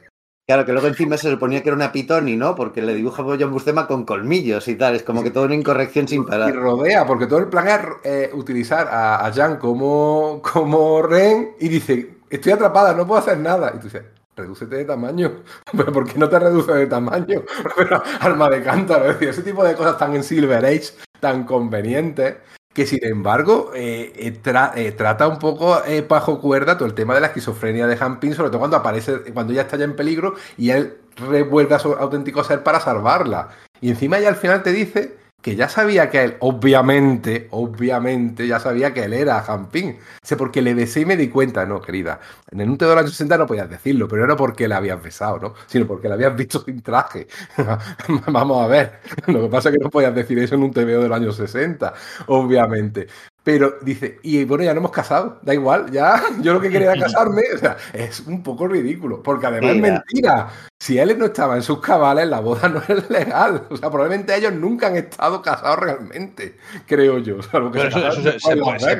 Claro, 0.47 0.65
que 0.65 0.71
luego 0.71 0.87
encima 0.87 1.15
se 1.15 1.29
le 1.29 1.37
ponía 1.37 1.61
que 1.61 1.69
era 1.69 1.75
una 1.75 1.91
pitoni, 1.91 2.35
¿no? 2.35 2.55
Porque 2.55 2.81
le 2.81 2.95
dibuja 2.95 3.21
a 3.21 3.37
John 3.39 3.51
Buscema 3.51 3.85
con 3.85 4.03
colmillos 4.03 4.67
y 4.67 4.75
tal. 4.75 4.95
Es 4.95 5.03
como 5.03 5.21
que 5.21 5.29
toda 5.29 5.45
una 5.45 5.53
incorrección 5.53 6.07
sin 6.07 6.23
Y 6.23 6.25
parar. 6.25 6.55
rodea, 6.55 7.05
porque 7.05 7.27
todo 7.27 7.37
el 7.37 7.49
plan 7.49 7.67
es 7.67 7.79
eh, 8.03 8.31
utilizar 8.33 8.87
a, 8.87 9.27
a 9.27 9.31
Jan 9.31 9.57
como, 9.57 10.41
como 10.41 11.03
Ren 11.03 11.51
y 11.59 11.69
dice, 11.69 12.15
estoy 12.31 12.51
atrapada, 12.53 12.95
no 12.95 13.05
puedo 13.05 13.19
hacer 13.19 13.37
nada. 13.37 13.71
Y 13.75 13.77
tú 13.77 13.83
dices, 13.83 14.01
redúcete 14.35 14.77
de 14.77 14.85
tamaño. 14.85 15.43
Pero 15.77 15.93
¿por 15.93 16.11
qué 16.11 16.17
no 16.17 16.27
te 16.27 16.39
reduces 16.39 16.73
de 16.73 16.87
tamaño? 16.87 17.43
Pero 17.77 18.01
alma 18.21 18.49
de 18.49 18.63
cántaro, 18.63 19.05
es 19.05 19.13
decir, 19.19 19.29
ese 19.29 19.43
tipo 19.43 19.63
de 19.63 19.75
cosas 19.75 19.99
tan 19.99 20.15
en 20.15 20.23
Silver 20.23 20.65
Age, 20.65 20.93
tan 21.19 21.43
convenientes, 21.43 22.37
que 22.79 22.85
sin 22.85 23.03
embargo 23.03 23.71
eh, 23.75 24.13
eh, 24.15 24.41
eh, 24.75 24.91
trata 24.93 25.27
un 25.27 25.37
poco 25.37 25.83
eh, 25.85 25.99
bajo 26.07 26.39
cuerda 26.39 26.77
todo 26.77 26.87
el 26.87 26.93
tema 26.93 27.13
de 27.13 27.19
la 27.19 27.27
esquizofrenia 27.27 27.87
de 27.87 27.97
Hampin, 27.99 28.33
sobre 28.33 28.51
todo 28.51 28.59
cuando 28.59 28.77
aparece, 28.77 29.33
cuando 29.33 29.51
ya 29.51 29.63
está 29.63 29.75
ya 29.75 29.83
en 29.83 29.97
peligro 29.97 30.35
y 30.55 30.69
él 30.69 30.97
revuelve 31.17 31.75
a 31.75 31.79
su 31.79 31.91
auténtico 31.91 32.41
ser 32.41 32.63
para 32.63 32.79
salvarla. 32.79 33.49
Y 33.81 33.89
encima 33.89 34.17
ya 34.21 34.29
al 34.29 34.37
final 34.37 34.63
te 34.63 34.71
dice 34.71 35.17
que 35.41 35.55
ya 35.55 35.69
sabía 35.69 36.09
que 36.09 36.23
él, 36.23 36.37
obviamente, 36.39 37.47
obviamente, 37.51 38.47
ya 38.47 38.59
sabía 38.59 38.93
que 38.93 39.05
él 39.05 39.13
era 39.13 39.39
Hampin. 39.39 39.97
Sé 40.21 40.35
porque 40.35 40.61
le 40.61 40.73
besé 40.73 41.01
y 41.01 41.05
me 41.05 41.15
di 41.15 41.29
cuenta, 41.29 41.65
no, 41.65 41.81
querida. 41.81 42.19
En 42.51 42.59
el 42.61 42.69
un 42.69 42.77
de 42.77 42.85
los 42.85 42.97
años 42.97 43.11
60 43.11 43.37
no 43.37 43.47
podías 43.47 43.69
decirlo, 43.69 44.07
pero 44.07 44.27
no 44.27 44.35
porque 44.35 44.67
le 44.67 44.75
habías 44.75 45.01
besado, 45.01 45.39
¿no? 45.39 45.53
Sino 45.67 45.87
porque 45.87 46.07
le 46.09 46.15
habías 46.15 46.35
visto 46.35 46.61
sin 46.61 46.81
traje. 46.81 47.27
Vamos 48.27 48.63
a 48.63 48.67
ver. 48.67 48.99
Lo 49.27 49.43
que 49.43 49.49
pasa 49.49 49.69
es 49.69 49.77
que 49.77 49.83
no 49.83 49.89
podías 49.89 50.13
decir 50.13 50.37
eso 50.39 50.55
en 50.55 50.63
un 50.63 50.71
TVO 50.71 51.03
de 51.03 51.07
los 51.09 51.17
años 51.17 51.35
60, 51.37 51.93
obviamente. 52.27 53.07
Pero 53.43 53.77
dice, 53.81 54.19
y 54.21 54.43
bueno, 54.43 54.63
ya 54.65 54.73
no 54.73 54.79
hemos 54.81 54.91
casado, 54.91 55.39
da 55.41 55.53
igual, 55.53 55.89
ya, 55.91 56.21
yo 56.41 56.53
lo 56.53 56.59
que 56.61 56.69
quería 56.69 56.91
era 56.91 57.01
casarme, 57.01 57.41
o 57.55 57.57
sea, 57.57 57.77
es 57.93 58.19
un 58.21 58.43
poco 58.43 58.67
ridículo, 58.67 59.23
porque 59.23 59.47
además 59.47 59.71
es 59.75 59.81
mentira. 59.81 60.49
Si 60.79 60.97
él 60.97 61.17
no 61.17 61.25
estaba 61.25 61.55
en 61.55 61.61
sus 61.63 61.79
cabales, 61.79 62.27
la 62.27 62.39
boda 62.41 62.69
no 62.69 62.81
es 62.87 63.09
legal. 63.09 63.63
O 63.69 63.77
sea, 63.77 63.89
probablemente 63.89 64.35
ellos 64.35 64.53
nunca 64.53 64.87
han 64.87 64.97
estado 64.97 65.41
casados 65.41 65.79
realmente, 65.79 66.57
creo 66.85 67.19
yo. 67.19 67.41
salvo 67.41 67.71
que 67.71 67.79
Pero 67.79 67.91
se 67.91 68.07
eso- 68.07 68.21
se- 68.21 68.39
se 68.39 68.55
puede- 68.57 68.97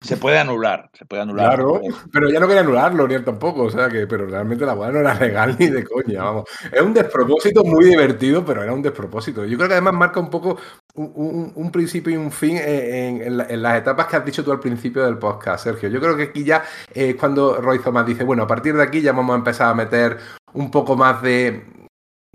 se- 0.00 0.16
puede 0.16 0.38
anular, 0.38 0.90
se 0.92 1.04
puede 1.04 1.22
anular. 1.22 1.56
Claro, 1.56 1.80
pero 2.12 2.28
ya 2.30 2.38
no 2.40 2.46
quería 2.46 2.60
anularlo 2.62 3.08
ni 3.08 3.14
él 3.14 3.24
tampoco, 3.24 3.62
o 3.62 3.70
sea 3.70 3.88
que, 3.88 4.06
pero 4.06 4.26
realmente 4.26 4.64
la 4.66 4.74
boda 4.74 4.92
no 4.92 5.00
era 5.00 5.14
legal 5.14 5.56
ni 5.58 5.68
de 5.68 5.84
coña, 5.84 6.22
vamos. 6.24 6.44
Es 6.70 6.80
un 6.80 6.94
despropósito 6.94 7.64
muy 7.64 7.84
divertido, 7.86 8.44
pero 8.44 8.62
era 8.62 8.72
un 8.72 8.82
despropósito. 8.82 9.44
Yo 9.44 9.56
creo 9.56 9.68
que 9.68 9.74
además 9.74 9.94
marca 9.94 10.20
un 10.20 10.30
poco 10.30 10.58
un, 10.94 11.12
un- 11.14 11.52
un 11.54 11.70
principio 11.72 12.12
y 12.12 12.16
un 12.16 12.30
fin 12.30 12.56
en, 12.56 13.22
en 13.22 13.36
la- 13.38 13.46
en 13.48 13.62
las 13.62 13.78
etapas 13.78 14.06
que 14.06 14.16
has 14.16 14.24
dicho 14.24 14.44
tú 14.44 14.52
al 14.52 14.60
principio 14.60 15.04
del 15.04 15.18
podcast, 15.18 15.64
Sergio. 15.64 15.88
Yo 15.88 16.00
creo 16.00 16.16
que 16.16 16.24
aquí 16.24 16.44
ya 16.44 16.62
es 16.94 17.14
cuando 17.16 17.60
Roy 17.60 17.78
Thomas 17.80 18.06
dice, 18.06 18.24
bueno, 18.24 18.42
a 18.44 18.46
partir 18.46 18.74
de 18.76 18.82
aquí 18.82 19.00
ya 19.00 19.12
vamos 19.12 19.34
a 19.34 19.38
empezar 19.38 19.68
a 19.70 19.74
meter 19.74 20.18
un 20.52 20.70
poco 20.70 20.96
más 20.96 21.20
de, 21.22 21.64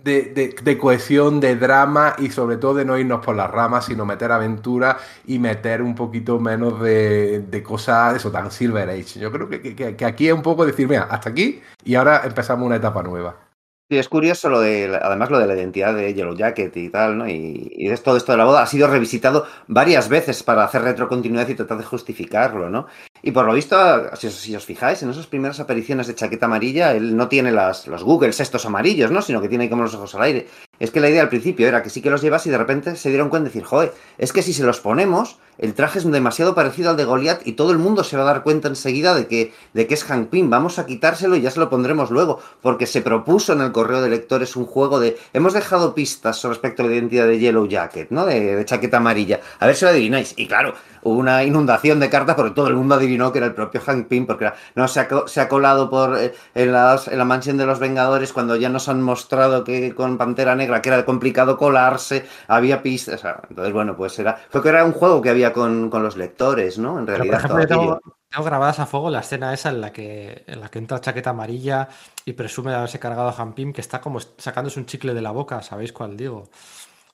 de, 0.03 0.55
de- 0.63 0.77
cohesión, 0.77 1.39
de 1.39 1.55
drama 1.55 2.15
y 2.17 2.29
sobre 2.29 2.57
todo 2.57 2.75
de 2.75 2.85
no 2.85 2.97
irnos 2.97 3.23
por 3.25 3.35
las 3.35 3.49
ramas, 3.51 3.85
sino 3.85 4.05
meter 4.05 4.31
aventura 4.31 4.97
y 5.25 5.39
meter 5.39 5.81
un 5.81 5.95
poquito 5.95 6.39
menos 6.39 6.81
de, 6.81 7.41
de 7.41 7.63
cosas, 7.63 8.15
eso, 8.15 8.31
tan 8.31 8.51
Silver 8.51 8.89
Age. 8.89 9.19
Yo 9.19 9.31
creo 9.31 9.47
que, 9.49 9.61
que- 9.75 9.95
que 9.95 10.05
aquí 10.05 10.27
es 10.27 10.33
un 10.33 10.41
poco 10.41 10.65
decir, 10.65 10.87
mira, 10.87 11.03
hasta 11.03 11.29
aquí 11.29 11.61
y 11.83 11.95
ahora 11.95 12.21
empezamos 12.25 12.65
una 12.65 12.77
etapa 12.77 13.03
nueva. 13.03 13.50
Sí, 13.91 13.97
es 13.97 14.07
curioso 14.07 14.47
lo 14.47 14.61
de, 14.61 14.97
además 15.01 15.31
lo 15.31 15.37
de 15.37 15.47
la 15.47 15.53
identidad 15.53 15.93
de 15.93 16.13
Yellow 16.13 16.33
Jacket 16.33 16.77
y 16.77 16.87
tal, 16.87 17.17
¿no? 17.17 17.27
Y, 17.27 17.73
y 17.75 17.93
todo 17.97 18.15
esto 18.15 18.31
de 18.31 18.37
la 18.37 18.45
boda 18.45 18.61
ha 18.61 18.65
sido 18.65 18.87
revisitado 18.87 19.45
varias 19.67 20.07
veces 20.07 20.43
para 20.43 20.63
hacer 20.63 20.83
retrocontinuidad 20.83 21.49
y 21.49 21.55
tratar 21.55 21.77
de 21.77 21.83
justificarlo, 21.83 22.69
¿no? 22.69 22.87
Y 23.21 23.31
por 23.31 23.45
lo 23.45 23.53
visto, 23.53 23.75
si 24.15 24.27
os, 24.27 24.33
si 24.33 24.55
os 24.55 24.63
fijáis, 24.63 25.03
en 25.03 25.09
esas 25.09 25.27
primeras 25.27 25.59
apariciones 25.59 26.07
de 26.07 26.15
chaqueta 26.15 26.45
amarilla, 26.45 26.93
él 26.93 27.17
no 27.17 27.27
tiene 27.27 27.51
las, 27.51 27.85
los 27.87 28.01
Googles 28.01 28.39
estos 28.39 28.65
amarillos, 28.65 29.11
¿no? 29.11 29.21
Sino 29.21 29.41
que 29.41 29.49
tiene 29.49 29.69
como 29.69 29.83
los 29.83 29.93
ojos 29.93 30.15
al 30.15 30.21
aire. 30.21 30.47
Es 30.81 30.89
que 30.89 30.99
la 30.99 31.11
idea 31.11 31.21
al 31.21 31.29
principio 31.29 31.67
era 31.67 31.83
que 31.83 31.91
sí 31.91 32.01
que 32.01 32.09
los 32.09 32.23
llevas 32.23 32.47
y 32.47 32.49
de 32.49 32.57
repente 32.57 32.95
se 32.95 33.09
dieron 33.09 33.29
cuenta 33.29 33.43
de 33.43 33.53
decir, 33.53 33.63
joder, 33.63 33.93
es 34.17 34.33
que 34.33 34.41
si 34.41 34.51
se 34.51 34.63
los 34.63 34.79
ponemos, 34.79 35.37
el 35.59 35.75
traje 35.75 35.99
es 35.99 36.11
demasiado 36.11 36.55
parecido 36.55 36.89
al 36.89 36.97
de 36.97 37.05
Goliath 37.05 37.45
y 37.45 37.51
todo 37.51 37.71
el 37.71 37.77
mundo 37.77 38.03
se 38.03 38.17
va 38.17 38.23
a 38.23 38.25
dar 38.25 38.41
cuenta 38.41 38.67
enseguida 38.67 39.13
de 39.13 39.27
que, 39.27 39.53
de 39.75 39.85
que 39.85 39.93
es 39.93 40.03
Hank 40.03 40.29
Pym. 40.29 40.49
Vamos 40.49 40.79
a 40.79 40.87
quitárselo 40.87 41.35
y 41.35 41.41
ya 41.41 41.51
se 41.51 41.59
lo 41.59 41.69
pondremos 41.69 42.09
luego, 42.09 42.39
porque 42.63 42.87
se 42.87 43.03
propuso 43.03 43.53
en 43.53 43.61
el 43.61 43.71
correo 43.71 44.01
de 44.01 44.09
lectores 44.09 44.55
un 44.55 44.65
juego 44.65 44.99
de. 44.99 45.19
Hemos 45.33 45.53
dejado 45.53 45.93
pistas 45.93 46.43
respecto 46.45 46.81
a 46.81 46.87
la 46.87 46.93
identidad 46.93 47.27
de 47.27 47.37
Yellow 47.37 47.67
Jacket, 47.67 48.09
¿no? 48.09 48.25
De, 48.25 48.55
de 48.55 48.65
chaqueta 48.65 48.97
amarilla. 48.97 49.39
A 49.59 49.67
ver 49.67 49.75
si 49.75 49.85
lo 49.85 49.91
adivináis. 49.91 50.33
Y 50.35 50.47
claro, 50.47 50.73
hubo 51.03 51.17
una 51.19 51.43
inundación 51.43 51.99
de 51.99 52.09
cartas 52.09 52.35
porque 52.35 52.51
todo 52.55 52.67
el 52.67 52.75
mundo 52.75 52.95
adivinó 52.95 53.31
que 53.31 53.39
era 53.39 53.47
el 53.47 53.53
propio 53.55 53.81
Hank 53.81 54.07
Pym, 54.07 54.25
porque 54.25 54.45
era- 54.45 54.55
no 54.75 54.87
se 54.87 54.99
ha, 55.01 55.07
co- 55.07 55.27
se 55.27 55.41
ha 55.41 55.47
colado 55.49 55.89
por 55.89 56.17
eh, 56.17 56.33
en, 56.55 56.71
las- 56.71 57.07
en 57.07 57.17
la 57.17 57.25
mansión 57.25 57.57
de 57.57 57.65
los 57.65 57.79
Vengadores 57.79 58.33
cuando 58.33 58.55
ya 58.55 58.69
nos 58.69 58.87
han 58.89 59.01
mostrado 59.01 59.63
que 59.63 59.93
con 59.95 60.17
Pantera 60.17 60.55
Negra 60.55 60.81
que 60.81 60.89
era 60.89 61.05
complicado 61.05 61.57
colarse, 61.57 62.25
había 62.47 62.81
pistas. 62.83 63.15
o 63.15 63.17
sea, 63.19 63.41
entonces, 63.49 63.73
bueno, 63.73 63.95
pues 63.95 64.17
era. 64.19 64.39
Fue 64.49 64.61
que 64.61 64.69
era 64.69 64.85
un 64.85 64.93
juego 64.93 65.21
que 65.21 65.29
había 65.29 65.53
con, 65.53 65.89
con 65.89 66.03
los 66.03 66.17
lectores, 66.17 66.77
¿no? 66.77 66.99
En 66.99 67.07
Pero, 67.11 67.25
por 67.25 67.35
realidad. 67.35 67.39
ejemplo, 67.39 67.67
todo 67.67 67.67
tengo, 67.67 67.99
grabadas 68.45 68.79
a 68.79 68.85
fuego 68.85 69.09
la 69.09 69.19
escena 69.19 69.53
esa 69.53 69.69
en 69.69 69.81
la 69.81 69.91
que, 69.91 70.43
en 70.47 70.61
la 70.61 70.69
que 70.69 70.79
entra 70.79 71.01
chaqueta 71.01 71.31
amarilla 71.31 71.89
y 72.25 72.33
presume 72.33 72.71
de 72.71 72.77
haberse 72.77 72.99
cargado 72.99 73.29
a 73.29 73.35
Hampim, 73.37 73.73
que 73.73 73.81
está 73.81 73.99
como 73.99 74.19
sacándose 74.21 74.79
un 74.79 74.85
chicle 74.85 75.13
de 75.13 75.21
la 75.21 75.31
boca, 75.31 75.61
¿sabéis 75.61 75.91
cuál 75.91 76.15
digo? 76.15 76.49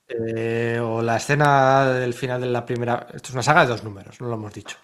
Eh, 0.09 0.79
o 0.81 1.01
la 1.01 1.17
escena 1.17 1.85
del 1.91 2.13
final 2.13 2.39
de 2.39 2.47
la 2.47 2.65
primera. 2.65 3.07
Esto 3.13 3.27
es 3.29 3.33
una 3.33 3.43
saga 3.43 3.61
de 3.61 3.67
dos 3.67 3.83
números, 3.83 4.19
no 4.21 4.27
lo 4.27 4.35
hemos 4.35 4.53
dicho. 4.53 4.77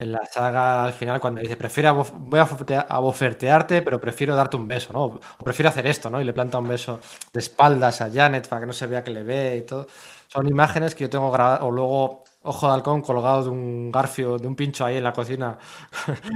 en 0.00 0.12
la 0.12 0.26
saga 0.26 0.84
al 0.84 0.92
final 0.94 1.20
cuando 1.20 1.40
dice, 1.42 1.56
prefiero 1.56 1.94
voy 2.04 2.40
a 2.40 2.98
bofetearte, 3.00 3.82
pero 3.82 4.00
prefiero 4.00 4.36
darte 4.36 4.56
un 4.56 4.68
beso, 4.68 4.92
¿no? 4.94 5.04
O 5.06 5.44
prefiero 5.44 5.70
hacer 5.70 5.86
esto, 5.88 6.10
¿no? 6.10 6.20
Y 6.20 6.24
le 6.24 6.32
planta 6.34 6.58
un 6.58 6.68
beso 6.68 7.00
de 7.32 7.40
espaldas 7.40 8.00
a 8.02 8.10
Janet 8.10 8.48
para 8.48 8.62
que 8.62 8.66
no 8.68 8.74
se 8.74 8.86
vea 8.88 9.04
que 9.04 9.12
le 9.12 9.24
ve 9.24 9.58
y 9.58 9.62
todo. 9.66 9.88
Son 10.28 10.48
imágenes 10.48 10.94
que 10.96 11.04
yo 11.04 11.10
tengo 11.10 11.30
grabadas, 11.32 11.62
o 11.62 11.70
luego 11.72 12.23
Ojo 12.46 12.68
de 12.68 12.74
Halcón 12.74 13.00
colgado 13.00 13.44
de 13.44 13.48
un 13.48 13.90
garfio, 13.90 14.36
de 14.38 14.46
un 14.46 14.54
pincho 14.54 14.84
ahí 14.84 14.98
en 14.98 15.04
la 15.04 15.12
cocina. 15.14 15.56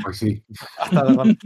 Pues 0.02 0.16
sí. 0.18 0.42
Hasta 0.78 1.04
con- 1.14 1.36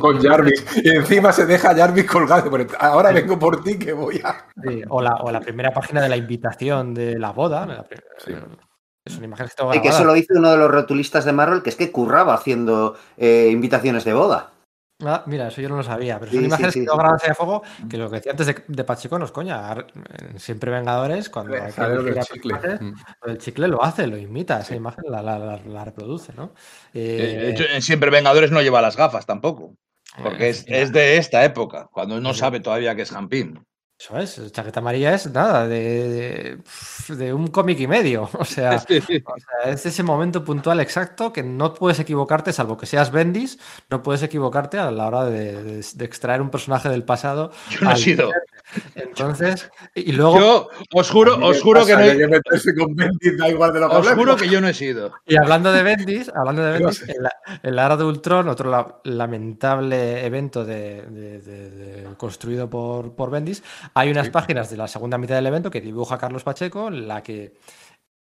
Con 0.00 0.20
Jarvis. 0.20 0.64
Y 0.82 0.90
encima 0.90 1.32
se 1.32 1.46
deja 1.46 1.70
a 1.70 1.76
Jarvis 1.76 2.04
colgado. 2.04 2.50
Pero 2.50 2.66
ahora 2.80 3.12
vengo 3.12 3.38
por 3.38 3.62
ti 3.62 3.78
que 3.78 3.92
voy 3.92 4.20
a. 4.24 4.46
sí, 4.62 4.82
o, 4.88 5.00
la, 5.00 5.14
o 5.20 5.30
la 5.30 5.40
primera 5.40 5.70
página 5.72 6.02
de 6.02 6.08
la 6.08 6.16
invitación 6.16 6.92
de 6.92 7.18
la 7.18 7.30
boda. 7.30 7.66
la 7.66 7.82
pri- 7.84 8.00
Sí. 8.18 8.32
Son 9.06 9.22
imágenes 9.22 9.52
que 9.52 9.56
tengo 9.58 9.74
Y 9.74 9.80
que 9.82 9.88
eso 9.88 10.02
lo 10.04 10.14
dice 10.14 10.32
uno 10.34 10.50
de 10.50 10.56
los 10.56 10.70
rotulistas 10.70 11.24
de 11.26 11.32
Marvel, 11.32 11.62
que 11.62 11.68
es 11.70 11.76
que 11.76 11.92
curraba 11.92 12.32
haciendo 12.34 12.96
eh, 13.18 13.50
invitaciones 13.52 14.02
de 14.04 14.14
boda. 14.14 14.50
Ah, 15.06 15.22
mira, 15.26 15.48
eso 15.48 15.60
yo 15.60 15.68
no 15.68 15.76
lo 15.76 15.82
sabía, 15.82 16.18
pero 16.18 16.30
Sí, 16.30 16.36
son 16.36 16.42
sí, 16.44 16.46
imágenes 16.48 16.72
sí, 16.74 16.84
que 16.84 16.86
ahí 16.90 17.30
a 17.30 17.34
fuego, 17.34 17.62
que 17.88 17.96
lo 17.98 18.08
que 18.10 18.16
decía 18.16 18.32
antes 18.32 18.46
de, 18.46 18.64
de 18.66 18.84
Pacheco 18.84 19.18
no 19.18 19.24
es 19.24 19.30
coña. 19.32 19.74
Siempre 20.36 20.70
Vengadores, 20.70 21.30
cuando 21.30 21.54
hay 21.54 21.72
que 21.72 22.18
a 22.20 22.22
chicle. 22.24 22.54
Mm. 22.80 22.94
el 23.26 23.38
chicle 23.38 23.68
lo 23.68 23.82
hace, 23.84 24.06
lo 24.06 24.16
imita, 24.16 24.60
esa 24.60 24.74
imagen 24.74 25.04
la, 25.08 25.22
la- 25.22 25.38
la- 25.38 25.60
la 25.64 25.84
reproduce, 25.84 26.32
¿no? 26.34 26.52
Eh, 26.92 27.32
Eh, 27.34 27.36
De 27.38 27.50
hecho, 27.50 27.64
en 27.70 27.82
Siempre 27.82 28.10
Vengadores 28.10 28.50
no 28.50 28.62
lleva 28.62 28.80
las 28.82 28.96
gafas 28.96 29.26
tampoco. 29.26 29.74
Porque 30.22 30.48
es, 30.50 30.64
de 30.92 31.16
esta 31.16 31.44
época, 31.44 31.88
cuando 31.90 32.20
no 32.20 32.32
Sí. 32.34 32.40
sabe 32.40 32.60
todavía 32.60 32.94
que 32.94 33.02
es 33.02 33.10
Jampín. 33.10 33.64
Eso 33.96 34.18
es, 34.18 34.52
chaqueta 34.52 34.80
amarilla 34.80 35.14
es 35.14 35.30
nada, 35.30 35.68
de, 35.68 36.58
de, 37.08 37.14
de 37.14 37.32
un 37.32 37.46
cómic 37.46 37.78
y 37.80 37.86
medio. 37.86 38.28
O 38.38 38.44
sea, 38.44 38.72
O 39.26 39.38
sea, 39.38 39.72
es 39.72 39.86
ese 39.86 40.02
momento 40.02 40.44
puntual 40.44 40.80
exacto 40.80 41.32
que 41.32 41.42
no 41.42 41.72
puedes 41.74 42.00
equivocarte, 42.00 42.52
salvo 42.52 42.76
que 42.76 42.86
seas 42.86 43.10
Bendis, 43.12 43.58
no 43.90 44.02
puedes 44.02 44.22
equivocarte 44.22 44.78
a 44.78 44.90
la 44.90 45.06
hora 45.06 45.24
de, 45.24 45.82
de- 45.82 46.04
extraer 46.04 46.42
un 46.42 46.50
personaje 46.50 46.88
del 46.88 47.04
pasado. 47.04 47.52
Yo 47.70 47.80
no 47.82 47.92
he 47.92 47.96
sido. 47.96 48.30
Entonces, 48.94 49.70
y 49.94 50.12
luego, 50.12 50.38
Yo 50.38 50.68
os 50.94 51.10
juro, 51.10 51.36
os 51.46 51.60
juro 51.62 51.84
que 51.86 51.92
no 51.92 51.98
hay 52.00 52.16
que 52.16 52.28
meterse 52.28 52.74
con 52.74 52.94
Bendis, 52.94 53.36
da 53.38 53.48
igual 53.48 53.72
de 53.72 53.80
lo 53.80 53.88
que 53.88 53.96
os 53.96 54.06
hablemos. 54.06 54.24
juro 54.24 54.36
que 54.36 54.48
yo 54.48 54.60
no 54.60 54.68
he 54.68 54.74
sido. 54.74 55.12
y 55.26 55.36
hablando 55.36 55.72
de 55.72 55.82
Bendis, 55.82 56.30
hablando 56.34 56.62
de 56.62 56.72
Bendis, 56.78 57.02
en 57.08 57.22
la, 57.22 57.30
en 57.62 57.76
la 57.76 57.86
era 57.86 57.96
de 57.96 58.04
Ultron, 58.04 58.48
otro 58.48 58.70
la- 58.70 59.00
lamentable 59.04 60.24
evento 60.26 60.64
de, 60.64 61.02
de- 61.02 61.40
de- 61.40 61.70
de- 61.70 62.14
construido 62.16 62.68
por, 62.68 63.14
por 63.14 63.30
Bendis, 63.30 63.62
hay 63.94 64.10
unas 64.10 64.26
Sí. 64.26 64.32
páginas 64.32 64.70
de 64.70 64.76
la 64.76 64.88
segunda 64.88 65.18
mitad 65.18 65.34
del 65.36 65.46
evento 65.46 65.70
que 65.70 65.80
dibuja 65.80 66.18
Carlos 66.18 66.44
Pacheco, 66.44 66.88
en 66.88 67.06
la 67.08 67.22
que 67.22 67.54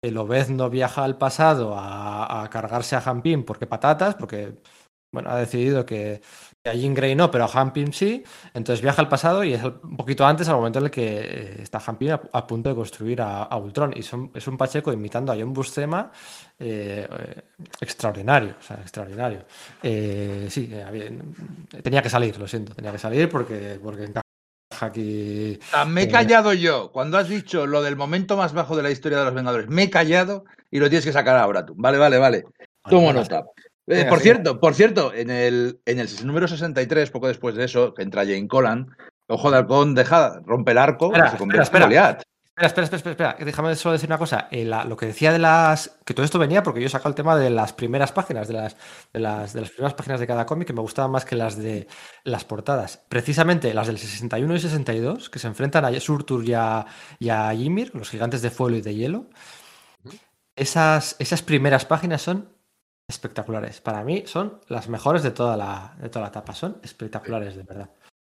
el 0.03 0.17
Obezno 0.17 0.69
viaja 0.69 1.03
al 1.05 1.17
pasado 1.17 1.75
a, 1.77 2.43
a 2.43 2.49
cargarse 2.49 2.95
a 2.95 3.01
Jampín 3.01 3.43
porque 3.43 3.67
patatas, 3.67 4.15
porque 4.15 4.55
bueno, 5.13 5.29
ha 5.29 5.37
decidido 5.37 5.85
que 5.85 6.21
a 6.65 6.73
Jean 6.73 6.93
Grey 6.93 7.13
no, 7.15 7.29
pero 7.29 7.43
a 7.43 7.47
Jampín 7.47 7.91
sí. 7.91 8.23
Entonces 8.53 8.81
viaja 8.81 9.01
al 9.01 9.09
pasado 9.09 9.43
y 9.43 9.53
es 9.53 9.63
un 9.63 9.97
poquito 9.97 10.25
antes, 10.25 10.47
al 10.47 10.55
momento 10.55 10.79
en 10.79 10.85
el 10.85 10.91
que 10.91 11.03
eh, 11.19 11.61
está 11.61 11.79
Jampín 11.79 12.11
a, 12.11 12.21
a 12.31 12.47
punto 12.47 12.69
de 12.69 12.75
construir 12.75 13.21
a, 13.21 13.43
a 13.43 13.57
Ultron. 13.57 13.93
Y 13.95 14.01
son- 14.03 14.31
es 14.33 14.47
un 14.47 14.57
Pacheco 14.57 14.93
imitando 14.93 15.31
a 15.33 15.35
John 15.35 15.53
Buscema 15.53 16.11
eh, 16.59 17.07
eh, 17.09 17.41
extraordinario, 17.81 18.55
o 18.59 18.63
sea, 18.63 18.77
extraordinario. 18.77 19.45
Eh, 19.81 20.47
sí, 20.49 20.71
tenía 21.81 22.01
que 22.01 22.09
salir, 22.09 22.37
lo 22.37 22.47
siento, 22.47 22.73
tenía 22.73 22.91
que 22.91 22.99
salir 22.99 23.29
porque, 23.29 23.79
porque 23.83 24.05
encaja 24.05 24.23
aquí. 24.85 25.59
Me 25.87 26.03
he 26.03 26.07
callado 26.07 26.53
yo. 26.53 26.91
Cuando 26.93 27.17
has 27.17 27.27
dicho 27.27 27.67
lo 27.67 27.81
del 27.81 27.95
momento 27.97 28.37
más 28.37 28.53
bajo 28.53 28.75
de 28.77 28.83
la 28.83 28.91
historia 28.91 29.19
de 29.19 29.25
los 29.25 29.33
Vengadores, 29.33 29.67
me 29.67 29.83
he 29.83 29.89
callado 29.89 30.45
y 30.71 30.79
lo 30.79 30.87
tienes 30.89 31.05
que 31.05 31.11
sacar 31.11 31.35
ahora 31.37 31.65
tú. 31.65 31.73
Vale, 31.75 31.97
vale, 31.97 32.17
vale. 32.17 32.43
Tomo 32.87 33.11
nota. 33.13 33.43
Eh, 33.87 34.05
por 34.07 34.19
cierto, 34.19 34.59
por 34.59 34.73
cierto, 34.75 35.13
en 35.13 35.29
el, 35.29 35.81
en 35.85 35.99
el 35.99 36.07
número 36.25 36.47
63, 36.47 37.11
poco 37.11 37.27
después 37.27 37.55
de 37.55 37.65
eso, 37.65 37.93
que 37.93 38.03
entra 38.03 38.23
Jane 38.23 38.47
Collan, 38.47 38.95
Ojo 39.27 39.49
de 39.51 39.57
Halcón 39.57 39.95
deja, 39.95 40.39
rompe 40.45 40.71
el 40.71 40.77
arco 40.77 41.07
Espera, 41.07 41.27
y 41.27 41.31
se 41.31 41.37
convierte 41.37 41.63
espera, 41.63 41.85
en 41.85 41.89
Goliat. 41.89 42.21
Espera, 42.55 42.67
espera, 42.67 42.83
espera, 42.83 42.97
espera, 42.97 43.29
espera. 43.31 43.45
Déjame 43.45 43.75
solo 43.75 43.93
decir 43.93 44.07
una 44.09 44.17
cosa. 44.17 44.47
Eh, 44.51 44.63
la- 44.63 44.83
lo 44.83 44.95
que 44.95 45.07
decía 45.07 45.31
de 45.31 45.39
las. 45.39 45.97
Que 46.05 46.13
todo 46.13 46.23
esto 46.23 46.37
venía 46.37 46.61
porque 46.61 46.81
yo 46.81 46.85
he 46.85 46.89
sacado 46.89 47.09
el 47.09 47.15
tema 47.15 47.35
de 47.35 47.49
las 47.49 47.73
primeras 47.73 48.11
páginas, 48.11 48.47
de 48.47 48.53
las, 48.53 48.75
de 49.11 49.19
las, 49.19 49.53
de 49.53 49.61
las 49.61 49.69
primeras 49.71 49.93
páginas 49.95 50.19
de 50.19 50.27
cada 50.27 50.45
cómic 50.45 50.67
que 50.67 50.73
me 50.73 50.81
gustaban 50.81 51.09
más 51.09 51.25
que 51.25 51.35
las 51.35 51.57
de 51.57 51.87
las 52.25 52.45
portadas. 52.45 53.01
Precisamente 53.09 53.73
las 53.73 53.87
del 53.87 53.97
61 53.97 54.55
y 54.55 54.59
62, 54.59 55.29
que 55.31 55.39
se 55.39 55.47
enfrentan 55.47 55.83
a 55.85 55.99
Surtur 55.99 56.45
y 56.47 56.53
a, 56.53 56.85
y 57.17 57.29
a 57.29 57.53
Ymir, 57.53 57.95
los 57.95 58.09
gigantes 58.09 58.41
de 58.43 58.51
fuego 58.51 58.75
y 58.77 58.81
de 58.81 58.93
hielo. 58.93 59.25
Esas, 60.55 61.15
esas 61.17 61.41
primeras 61.41 61.85
páginas 61.85 62.21
son 62.21 62.49
espectaculares. 63.07 63.81
Para 63.81 64.03
mí 64.03 64.23
son 64.25 64.59
las 64.67 64.89
mejores 64.89 65.23
de 65.23 65.31
toda 65.31 65.57
la, 65.57 65.95
de 66.01 66.09
toda 66.09 66.23
la 66.23 66.29
etapa. 66.29 66.53
Son 66.53 66.77
espectaculares, 66.83 67.55
de 67.55 67.63
verdad. 67.63 67.89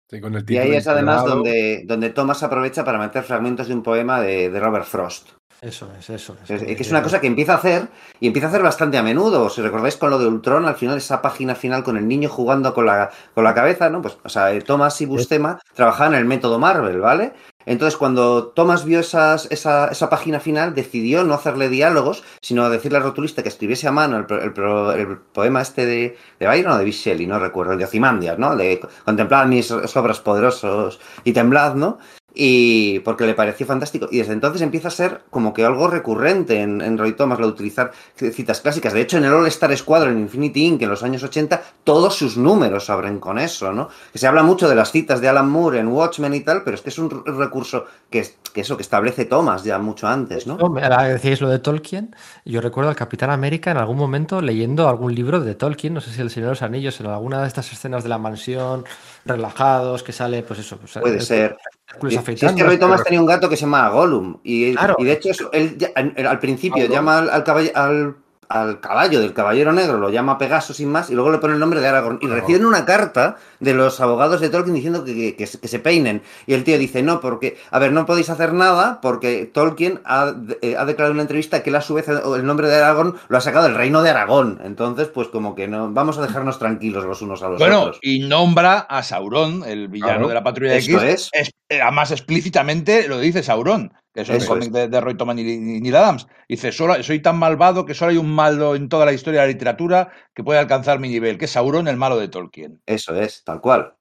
Sí, 0.08 0.20
con 0.20 0.34
el 0.34 0.48
Y 0.48 0.58
ahí 0.58 0.74
es 0.74 0.86
además 0.86 1.24
donde, 1.24 1.82
donde 1.84 2.10
Thomas 2.10 2.42
aprovecha 2.42 2.84
para 2.84 2.98
meter 2.98 3.24
fragmentos 3.24 3.68
de 3.68 3.74
un 3.74 3.82
poema 3.82 4.20
de, 4.20 4.50
de 4.50 4.60
Robert 4.60 4.86
Frost. 4.86 5.30
Eso 5.60 5.90
es, 5.98 6.10
eso 6.10 6.36
es. 6.44 6.50
Es, 6.50 6.62
es 6.62 6.76
que 6.76 6.82
es 6.82 6.90
una 6.90 7.02
cosa 7.02 7.20
que 7.20 7.26
empieza 7.26 7.54
a 7.54 7.56
hacer 7.56 7.88
y 8.20 8.26
empieza 8.26 8.46
a 8.46 8.50
hacer 8.50 8.62
bastante 8.62 8.98
a 8.98 9.02
menudo. 9.02 9.48
Si 9.48 9.62
recordáis 9.62 9.96
con 9.96 10.10
lo 10.10 10.18
de 10.18 10.26
Ultron, 10.26 10.66
al 10.66 10.74
final 10.74 10.98
esa 10.98 11.22
página 11.22 11.54
final 11.54 11.82
con 11.82 11.96
el 11.96 12.06
niño 12.06 12.28
jugando 12.28 12.74
con 12.74 12.86
la, 12.86 13.10
con 13.34 13.42
la 13.42 13.54
cabeza, 13.54 13.88
¿no? 13.88 14.02
Pues, 14.02 14.18
o 14.22 14.28
sea, 14.28 14.56
Thomas 14.60 15.00
y 15.00 15.06
Bustema 15.06 15.58
trabajaban 15.74 16.14
en 16.14 16.20
el 16.20 16.26
método 16.26 16.58
Marvel, 16.58 17.00
¿vale? 17.00 17.32
Entonces, 17.66 17.96
cuando 17.96 18.48
Thomas 18.48 18.84
vio 18.84 19.00
esas, 19.00 19.48
esa, 19.50 19.88
esa 19.88 20.08
página 20.08 20.40
final, 20.40 20.74
decidió 20.74 21.24
no 21.24 21.34
hacerle 21.34 21.68
diálogos, 21.68 22.24
sino 22.40 22.70
decirle 22.70 22.98
al 22.98 23.04
rotulista 23.04 23.42
que 23.42 23.48
escribiese 23.48 23.88
a 23.88 23.92
mano 23.92 24.18
el, 24.18 24.26
el 24.30 25.00
el 25.00 25.18
poema 25.18 25.60
este 25.60 25.84
de, 25.84 26.16
de 26.38 26.46
Byron 26.46 26.72
o 26.72 26.78
de 26.78 26.90
Shelley, 26.90 27.26
no 27.26 27.38
recuerdo, 27.38 27.72
el 27.72 27.78
de 27.78 27.84
Ozymandias, 27.84 28.38
¿no? 28.38 28.56
De 28.56 28.80
contemplar 29.04 29.46
mis 29.48 29.70
obras 29.70 30.20
poderosos 30.20 31.00
y 31.24 31.32
temblad, 31.32 31.74
¿no? 31.74 31.98
Y 32.38 32.98
porque 33.00 33.24
le 33.26 33.32
pareció 33.32 33.64
fantástico. 33.66 34.08
Y 34.10 34.18
desde 34.18 34.34
entonces 34.34 34.60
empieza 34.60 34.88
a 34.88 34.90
ser 34.90 35.22
como 35.30 35.54
que 35.54 35.64
algo 35.64 35.88
recurrente 35.88 36.60
en, 36.60 36.82
en 36.82 36.98
Roy 36.98 37.14
Thomas, 37.14 37.38
lo 37.38 37.46
de 37.46 37.52
utilizar 37.52 37.92
citas 38.14 38.60
clásicas. 38.60 38.92
De 38.92 39.00
hecho, 39.00 39.16
en 39.16 39.24
el 39.24 39.32
All 39.32 39.46
Star 39.46 39.74
Squadron 39.74 40.18
Infinity 40.18 40.66
Inc. 40.66 40.82
en 40.82 40.90
los 40.90 41.02
años 41.02 41.22
80, 41.22 41.62
todos 41.82 42.14
sus 42.14 42.36
números 42.36 42.90
abren 42.90 43.20
con 43.20 43.38
eso, 43.38 43.72
¿no? 43.72 43.88
Que 44.12 44.18
se 44.18 44.26
habla 44.26 44.42
mucho 44.42 44.68
de 44.68 44.74
las 44.74 44.92
citas 44.92 45.22
de 45.22 45.28
Alan 45.28 45.48
Moore 45.48 45.78
en 45.80 45.88
Watchmen 45.88 46.34
y 46.34 46.40
tal, 46.40 46.62
pero 46.62 46.74
es 46.74 46.82
que 46.82 46.90
es 46.90 46.98
un 46.98 47.08
re- 47.08 47.32
recurso 47.32 47.86
que, 48.10 48.18
es- 48.18 48.36
que 48.52 48.60
eso, 48.60 48.76
que 48.76 48.82
establece 48.82 49.24
Thomas 49.24 49.64
ya 49.64 49.78
mucho 49.78 50.06
antes, 50.06 50.46
¿no? 50.46 50.58
Ahora 50.60 51.04
decíais 51.04 51.40
lo 51.40 51.48
de 51.48 51.58
Tolkien. 51.58 52.14
Yo 52.44 52.60
recuerdo 52.60 52.90
al 52.90 52.96
Capitán 52.96 53.30
América 53.30 53.70
en 53.70 53.78
algún 53.78 53.96
momento 53.96 54.42
leyendo 54.42 54.90
algún 54.90 55.14
libro 55.14 55.40
de 55.40 55.54
Tolkien, 55.54 55.94
no 55.94 56.02
sé 56.02 56.10
si 56.12 56.20
El 56.20 56.28
Señor 56.28 56.48
de 56.48 56.52
los 56.52 56.62
Anillos, 56.62 57.00
en 57.00 57.06
alguna 57.06 57.40
de 57.40 57.48
estas 57.48 57.72
escenas 57.72 58.02
de 58.02 58.10
la 58.10 58.18
mansión, 58.18 58.84
relajados, 59.24 60.02
que 60.02 60.12
sale, 60.12 60.42
pues 60.42 60.60
eso. 60.60 60.76
Pues, 60.76 60.92
Puede 60.98 61.16
el- 61.16 61.22
ser. 61.22 61.56
Hércules 61.88 62.20
Si 62.24 62.46
es 62.46 62.52
que. 62.52 62.62
Roy 62.64 62.78
Thomas 62.78 63.02
tenía 63.04 63.20
un 63.20 63.26
gato 63.26 63.48
que 63.48 63.56
se 63.56 63.62
llama 63.62 63.88
Gollum. 63.90 64.38
Y, 64.42 64.74
Claro. 64.74 64.96
y 64.98 65.04
de 65.04 65.12
hecho, 65.12 65.50
él 65.52 65.78
al, 65.94 66.38
principio 66.40 66.82
Gollum. 66.82 66.92
llama 66.94 67.18
al, 67.18 67.30
al 67.30 67.44
caball- 67.44 67.72
al- 67.74 68.16
al 68.48 68.78
caballo 68.78 69.18
del 69.18 69.32
Caballero 69.32 69.72
Negro, 69.72 69.98
lo 69.98 70.08
llama 70.08 70.38
Pegaso 70.38 70.72
sin 70.72 70.88
más, 70.88 71.10
y 71.10 71.14
luego 71.14 71.32
le 71.32 71.38
pone 71.38 71.54
el 71.54 71.58
nombre 71.58 71.80
de 71.80 71.88
Aragorn. 71.88 72.20
Y 72.22 72.28
reciben 72.28 72.64
una 72.64 72.84
carta 72.84 73.38
de 73.58 73.74
los 73.74 74.00
abogados 74.00 74.40
de 74.40 74.48
Tolkien 74.50 74.72
diciendo 74.76 75.02
que, 75.04 75.14
que- 75.16 75.34
que 75.36 75.46
se, 75.48 75.58
que 75.58 75.66
se 75.66 75.80
peinen. 75.80 76.22
Y 76.46 76.54
el 76.54 76.62
tío 76.62 76.78
dice: 76.78 77.02
No, 77.02 77.20
porque, 77.20 77.56
a 77.72 77.80
ver, 77.80 77.90
no 77.90 78.06
podéis 78.06 78.30
hacer 78.30 78.52
nada 78.52 79.00
porque 79.00 79.46
Tolkien 79.52 80.00
ha, 80.04 80.32
eh, 80.62 80.76
ha 80.78 80.84
declarado 80.84 81.10
en 81.10 81.16
una 81.16 81.22
entrevista 81.22 81.64
que 81.64 81.70
él, 81.70 81.76
a 81.76 81.80
su 81.80 81.94
vez, 81.94 82.06
el 82.08 82.46
nombre 82.46 82.68
de 82.68 82.76
Aragorn 82.76 83.16
lo 83.26 83.36
ha 83.36 83.40
sacado 83.40 83.64
del 83.64 83.74
reino 83.74 84.00
de 84.04 84.10
Aragón. 84.10 84.60
Entonces, 84.62 85.08
pues 85.08 85.26
como 85.26 85.56
que 85.56 85.66
no, 85.66 85.90
vamos 85.90 86.16
a 86.18 86.22
dejarnos 86.22 86.60
tranquilos 86.60 87.04
los 87.04 87.20
unos 87.22 87.42
a 87.42 87.48
los 87.48 87.58
Bueno, 87.58 87.80
otros. 87.80 87.98
y 88.00 88.20
nombra 88.28 88.78
a 88.88 89.02
Sauron, 89.02 89.64
el 89.66 89.88
villano 89.88 90.12
Claro. 90.12 90.28
de 90.28 90.34
la 90.34 90.44
Patrulla 90.44 90.74
Esto 90.76 91.00
X. 91.02 91.30
es. 91.32 91.50
Eh, 91.68 91.80
además, 91.82 92.12
explícitamente 92.12 93.08
lo 93.08 93.18
dice 93.18 93.42
Sauron, 93.42 93.92
que 94.14 94.22
es 94.22 94.28
un 94.28 94.36
Eso 94.36 94.48
cómic 94.48 94.70
de, 94.70 94.88
de 94.88 95.00
Roy 95.00 95.16
Thomas 95.16 95.36
y 95.38 95.40
y 95.40 95.80
Neil 95.80 95.96
Adams. 95.96 96.28
Dice: 96.48 96.70
solo, 96.70 97.02
Soy 97.02 97.20
tan 97.20 97.38
malvado 97.38 97.84
que 97.84 97.94
solo 97.94 98.12
hay 98.12 98.18
un 98.18 98.32
malo 98.32 98.76
en 98.76 98.88
toda 98.88 99.04
la 99.04 99.12
historia 99.12 99.40
de 99.40 99.48
la 99.48 99.52
literatura 99.52 100.12
que 100.32 100.44
puede 100.44 100.60
alcanzar 100.60 101.00
mi 101.00 101.08
nivel, 101.08 101.38
que 101.38 101.46
es 101.46 101.50
Sauron, 101.50 101.88
el 101.88 101.96
malo 101.96 102.18
de 102.18 102.28
Tolkien. 102.28 102.80
Eso 102.86 103.14
es, 103.16 103.42
tal 103.44 103.60
cual. 103.60 103.94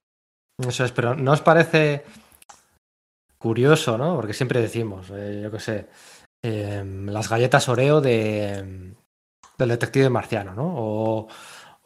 Eso 0.58 0.86
es, 0.86 0.92
pero 0.92 1.16
¿no 1.16 1.32
os 1.32 1.42
parece 1.42 2.04
curioso, 3.38 3.98
¿no? 3.98 4.16
Porque 4.16 4.34
siempre 4.34 4.62
decimos, 4.62 5.12
eh, 5.14 5.42
yo 5.44 5.52
qué 5.52 5.60
sé, 5.60 5.88
em, 6.44 7.08
las 7.08 7.30
galletas 7.30 7.68
Oreo 7.68 8.00
de, 8.00 8.94
del 9.58 9.70
detective 9.70 10.10
marciano, 10.10 10.54
¿no? 10.54 10.74
O, 10.76 11.28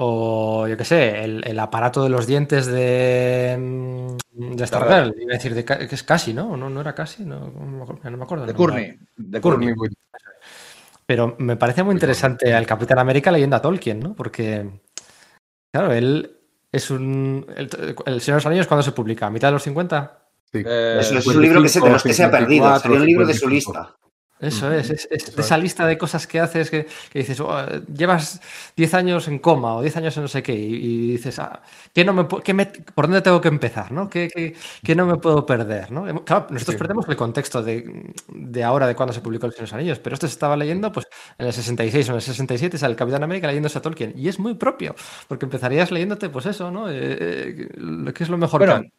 o, 0.02 0.66
yo 0.66 0.78
qué 0.78 0.86
sé, 0.86 1.24
el, 1.26 1.44
el 1.46 1.60
aparato 1.60 2.02
de 2.02 2.10
los 2.10 2.26
dientes 2.26 2.68
de, 2.68 3.58
mm, 3.60 4.56
de 4.56 4.66
Stargirl. 4.68 5.14
Iba 5.20 5.34
a 5.34 5.36
decir, 5.36 5.54
de, 5.54 5.66
que 5.66 5.88
es 5.92 6.04
casi, 6.04 6.34
¿no? 6.34 6.56
¿no? 6.56 6.70
¿No 6.70 6.80
era 6.80 6.96
casi? 6.96 7.26
No, 7.26 7.52
no 7.52 8.18
me 8.18 8.24
acuerdo. 8.24 8.46
De. 8.46 8.54
Courtney. 8.54 8.98
De 9.18 9.42
Courtney. 9.42 9.74
Pero 11.06 11.36
me 11.40 11.58
parece 11.58 11.84
muy 11.84 11.94
interesante 11.94 12.54
al 12.54 12.66
Capitán 12.66 13.00
América 13.00 13.30
leyendo 13.30 13.58
a 13.58 13.62
Tolkien, 13.62 14.00
¿no? 14.00 14.16
Porque, 14.16 14.70
claro, 15.70 15.92
él 15.92 16.38
es 16.72 16.92
un... 16.92 17.46
El, 17.58 17.70
el 18.06 18.22
Señor 18.22 18.36
de 18.36 18.36
los 18.36 18.46
Anillos, 18.46 18.68
¿cuándo 18.68 18.84
se 18.84 18.94
publica? 18.94 19.26
¿A 19.28 19.30
mitad 19.30 19.50
de 19.50 19.54
los 19.54 19.64
50? 19.64 20.28
Sí. 20.50 20.64
Eh, 20.66 21.00
es 21.02 21.28
un 21.28 21.42
libro 21.42 21.62
que 21.62 21.68
se, 21.68 21.82
de 21.82 21.90
los 21.90 22.04
que 22.04 22.14
se 22.14 22.24
ha 22.24 22.32
perdido. 22.32 22.68
54, 22.68 22.82
Sería 22.84 23.00
un 23.02 23.06
libro 23.06 23.28
de 23.28 23.34
su 23.34 23.50
55. 23.50 23.74
lista. 23.74 23.98
Eso 24.40 24.72
es, 24.72 24.90
es, 24.90 25.08
esa 25.38 25.58
lista 25.58 25.86
de 25.86 25.98
cosas 25.98 26.26
que 26.26 26.40
haces 26.40 26.70
que, 26.72 26.88
que 27.12 27.20
dices, 27.20 27.40
"Oh, 27.42 27.54
llevas 27.94 28.40
10 28.78 28.94
años 28.94 29.28
en 29.28 29.40
coma 29.40 29.76
o 29.76 29.82
10 29.82 29.98
años 29.98 30.16
en 30.16 30.24
no 30.24 30.28
sé 30.30 30.42
qué, 30.42 30.54
y, 30.54 30.76
y 30.76 31.12
dices, 31.12 31.40
ah, 31.40 31.62
¿qué 31.94 32.06
no 32.06 32.14
me, 32.14 32.26
qué 32.44 32.54
me- 32.54 32.68
¿por 32.68 33.06
dónde 33.08 33.22
tengo 33.22 33.42
que 33.42 33.50
empezar? 33.50 33.92
¿no? 33.92 34.10
¿Qué, 34.10 34.30
qué- 34.34 34.56
qué 34.84 34.96
no 34.96 35.06
me 35.06 35.18
puedo 35.18 35.46
perder? 35.46 35.92
¿no? 35.92 36.04
Claro, 36.24 36.48
nosotros 36.52 36.76
Sí. 36.76 36.80
perdemos 36.80 37.06
el 37.10 37.18
contexto 37.18 37.62
de, 37.62 38.14
de 38.30 38.64
ahora, 38.64 38.88
de 38.88 38.96
cuando 38.96 39.12
se 39.14 39.20
publicó 39.22 39.46
El 39.46 39.52
Señor 39.52 39.60
de 39.60 39.72
los 39.72 39.74
Anillos, 39.74 40.00
pero 40.00 40.14
esto 40.14 40.28
se 40.28 40.34
estaba 40.34 40.56
leyendo 40.56 40.90
pues, 40.92 41.08
en 41.38 41.46
el 41.48 41.54
66 41.54 42.08
o 42.08 42.12
en 42.14 42.16
el 42.18 42.22
67, 42.22 42.78
sale 42.78 42.92
el 42.94 42.98
Capitán 42.98 43.24
América 43.24 43.48
leyéndose 43.48 43.78
a 43.78 43.82
Tolkien, 43.82 44.14
y 44.16 44.30
es 44.30 44.40
muy 44.40 44.54
propio, 44.56 44.96
porque 45.28 45.46
empezarías 45.46 45.92
leyéndote, 45.92 46.30
pues 46.30 46.46
eso, 46.46 46.72
¿no? 46.72 46.90
Eh, 46.90 46.96
eh, 47.20 47.68
lo 47.76 48.14
que 48.14 48.24
es 48.24 48.30
lo 48.30 48.38
mejor 48.38 48.60
Bueno, 48.66 48.82
que. 48.82 48.92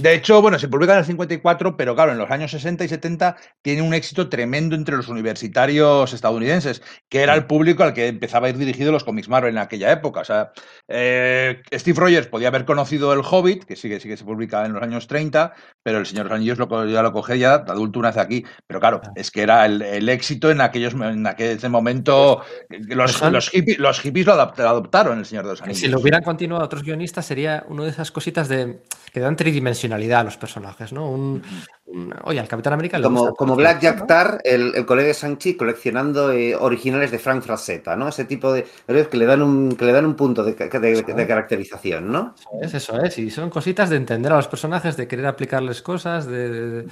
De 0.00 0.14
hecho, 0.14 0.40
bueno, 0.40 0.58
se 0.58 0.68
publica 0.68 0.92
en 0.94 1.00
el 1.00 1.04
54, 1.04 1.76
pero 1.76 1.94
claro, 1.94 2.12
en 2.12 2.18
los 2.18 2.30
años 2.30 2.50
60 2.50 2.84
y 2.84 2.88
70 2.88 3.36
tiene 3.62 3.82
un 3.82 3.92
éxito 3.94 4.28
tremendo 4.28 4.76
entre 4.78 4.96
los 4.96 5.08
universitarios 5.08 6.12
estadounidenses, 6.12 6.82
que 7.08 7.20
era 7.22 7.34
el 7.34 7.44
público 7.46 7.82
al 7.82 7.92
que 7.92 8.06
empezaba 8.08 8.46
a 8.46 8.50
ir 8.50 8.56
dirigido 8.58 8.92
los 8.92 9.04
cómics 9.04 9.28
Marvel 9.28 9.52
en 9.52 9.58
aquella 9.58 9.92
época. 9.92 10.20
O 10.20 10.24
sea, 10.24 10.52
eh, 10.88 11.62
Steve 11.72 12.00
Rogers 12.00 12.26
podía 12.28 12.48
haber 12.48 12.64
conocido 12.64 13.12
El 13.12 13.20
Hobbit, 13.28 13.64
que 13.64 13.76
sí 13.76 13.88
que, 13.88 14.00
sí 14.00 14.08
que 14.08 14.16
se 14.16 14.24
publica 14.24 14.64
en 14.64 14.72
los 14.72 14.82
años 14.82 15.06
30, 15.06 15.52
pero 15.82 15.98
El 15.98 16.06
Señor 16.06 16.24
de 16.24 16.30
los 16.30 16.36
Anillos 16.36 16.58
lo, 16.58 16.86
ya 16.86 17.02
lo 17.02 17.12
cogé 17.12 17.38
ya 17.38 17.58
de 17.58 17.72
adulto 17.72 17.98
una 17.98 18.08
vez 18.08 18.18
aquí. 18.18 18.44
Pero 18.66 18.80
claro, 18.80 19.00
es 19.14 19.30
que 19.30 19.42
era 19.42 19.66
el, 19.66 19.82
el 19.82 20.08
éxito 20.08 20.50
en 20.50 20.60
aquellos 20.60 20.94
en 20.94 21.26
aquel 21.26 21.58
momento. 21.68 22.42
Los, 22.70 23.12
Son- 23.12 23.32
los, 23.32 23.50
hippies, 23.50 23.78
los 23.78 24.00
hippies 24.00 24.26
lo 24.26 24.34
adapt- 24.34 24.56
lo 24.58 24.68
adoptaron, 24.68 25.18
El 25.18 25.26
Señor 25.26 25.44
de 25.44 25.50
los 25.50 25.62
Anillos. 25.62 25.80
si 25.80 25.88
lo 25.88 26.00
hubieran 26.00 26.22
continuado 26.22 26.64
otros 26.64 26.82
guionistas 26.82 27.26
sería 27.26 27.64
una 27.68 27.84
de 27.84 27.90
esas 27.90 28.10
cositas 28.10 28.48
de 28.48 28.82
que 29.12 29.20
dan 29.20 29.36
tridimensionalidad 29.36 30.20
a 30.20 30.24
los 30.24 30.36
personajes, 30.36 30.92
¿no? 30.92 31.10
Un, 31.10 31.42
un- 31.86 32.14
oye, 32.24 32.38
al 32.40 32.48
Capitán 32.48 32.74
América 32.74 32.98
le 32.98 33.04
Como, 33.04 33.20
gusta 33.20 33.34
como 33.36 33.56
Black 33.56 33.80
Jack. 33.80 34.06
Tar, 34.06 34.38
el, 34.44 34.67
el 34.74 34.86
colega 34.86 35.08
de 35.08 35.14
Sanchi 35.14 35.54
coleccionando 35.56 36.32
eh, 36.32 36.54
originales 36.56 37.10
de 37.10 37.18
Frank 37.18 37.42
Frazetta, 37.42 37.96
¿no? 37.96 38.08
Ese 38.08 38.24
tipo 38.24 38.52
de 38.52 38.66
héroes 38.86 39.08
que 39.08 39.16
le 39.16 39.26
dan 39.26 39.42
un, 39.42 39.76
que 39.76 39.84
le 39.84 39.92
dan 39.92 40.06
un 40.06 40.14
punto 40.16 40.42
de, 40.44 40.54
ca- 40.54 40.78
de- 40.80 41.02
de 41.02 41.26
caracterización, 41.26 42.10
¿no? 42.10 42.34
Eso 42.60 42.76
es, 42.76 42.88
eso 42.88 43.02
es. 43.02 43.18
Y 43.18 43.30
son 43.30 43.50
cositas 43.50 43.90
de 43.90 43.96
entender 43.96 44.32
a 44.32 44.36
los 44.36 44.48
personajes, 44.48 44.96
de 44.96 45.06
querer 45.08 45.26
aplicarles 45.26 45.82
cosas, 45.82 46.26
de... 46.26 46.48
de- 46.50 46.70
de- 46.82 46.88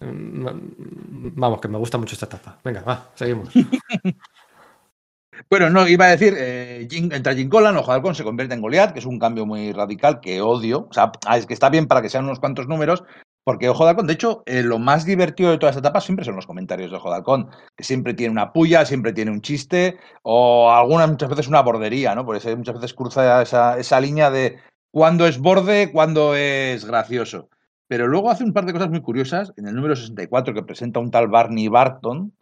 mm, 0.00 1.32
Vamos, 1.36 1.60
que 1.60 1.68
me 1.68 1.78
gusta 1.78 1.98
mucho 1.98 2.14
esta 2.14 2.26
etapa. 2.26 2.58
Venga, 2.64 2.82
va, 2.82 3.10
seguimos. 3.14 3.48
Bueno, 5.50 5.68
no, 5.68 5.86
iba 5.86 6.06
a 6.06 6.10
decir, 6.10 6.34
eh, 6.38 6.88
Jin- 6.90 7.14
entra 7.14 7.34
Jim 7.34 7.48
Collan, 7.50 7.76
Ojo 7.76 7.90
de 7.92 7.96
Halcón 7.96 8.14
se 8.14 8.24
convierte 8.24 8.54
en 8.54 8.62
Goliath, 8.62 8.92
que 8.92 9.00
es 9.00 9.04
un 9.06 9.18
cambio 9.18 9.44
muy 9.44 9.70
radical 9.72 10.20
que 10.20 10.40
odio. 10.40 10.86
O 10.90 10.92
sea, 10.92 11.12
ah, 11.26 11.36
es 11.36 11.46
que 11.46 11.52
está 11.54 11.68
bien 11.68 11.86
para 11.86 12.00
que 12.00 12.08
sean 12.08 12.24
unos 12.24 12.40
cuantos 12.40 12.66
números, 12.68 13.04
porque 13.46 13.68
Ojo 13.68 13.86
de 13.86 13.94
de 13.94 14.12
hecho, 14.12 14.42
eh, 14.44 14.64
lo 14.64 14.80
más 14.80 15.04
divertido 15.04 15.52
de 15.52 15.58
toda 15.58 15.70
esta 15.70 15.78
etapa 15.78 16.00
siempre 16.00 16.24
son 16.24 16.34
los 16.34 16.48
comentarios 16.48 16.90
de 16.90 16.96
Ojo 16.96 17.14
de 17.14 17.46
que 17.76 17.84
siempre 17.84 18.12
tiene 18.12 18.32
una 18.32 18.52
puya, 18.52 18.84
siempre 18.84 19.12
tiene 19.12 19.30
un 19.30 19.40
chiste, 19.40 19.98
o 20.24 20.68
algunas, 20.72 21.08
muchas 21.08 21.28
veces 21.30 21.46
una 21.46 21.62
bordería, 21.62 22.16
¿no? 22.16 22.26
Por 22.26 22.34
eso 22.34 22.54
muchas 22.56 22.74
veces 22.74 22.92
cruza 22.92 23.42
esa, 23.42 23.78
esa 23.78 24.00
línea 24.00 24.32
de 24.32 24.58
cuándo 24.90 25.28
es 25.28 25.38
borde, 25.38 25.92
cuándo 25.92 26.34
es 26.34 26.84
gracioso. 26.86 27.48
Pero 27.86 28.08
luego 28.08 28.30
hace 28.30 28.42
un 28.42 28.52
par 28.52 28.66
de 28.66 28.72
cosas 28.72 28.90
muy 28.90 29.00
curiosas, 29.00 29.52
en 29.56 29.68
el 29.68 29.76
número 29.76 29.94
64, 29.94 30.52
que 30.52 30.64
presenta 30.64 30.98
un 30.98 31.12
tal 31.12 31.28
Barney 31.28 31.68
Barton, 31.68 32.32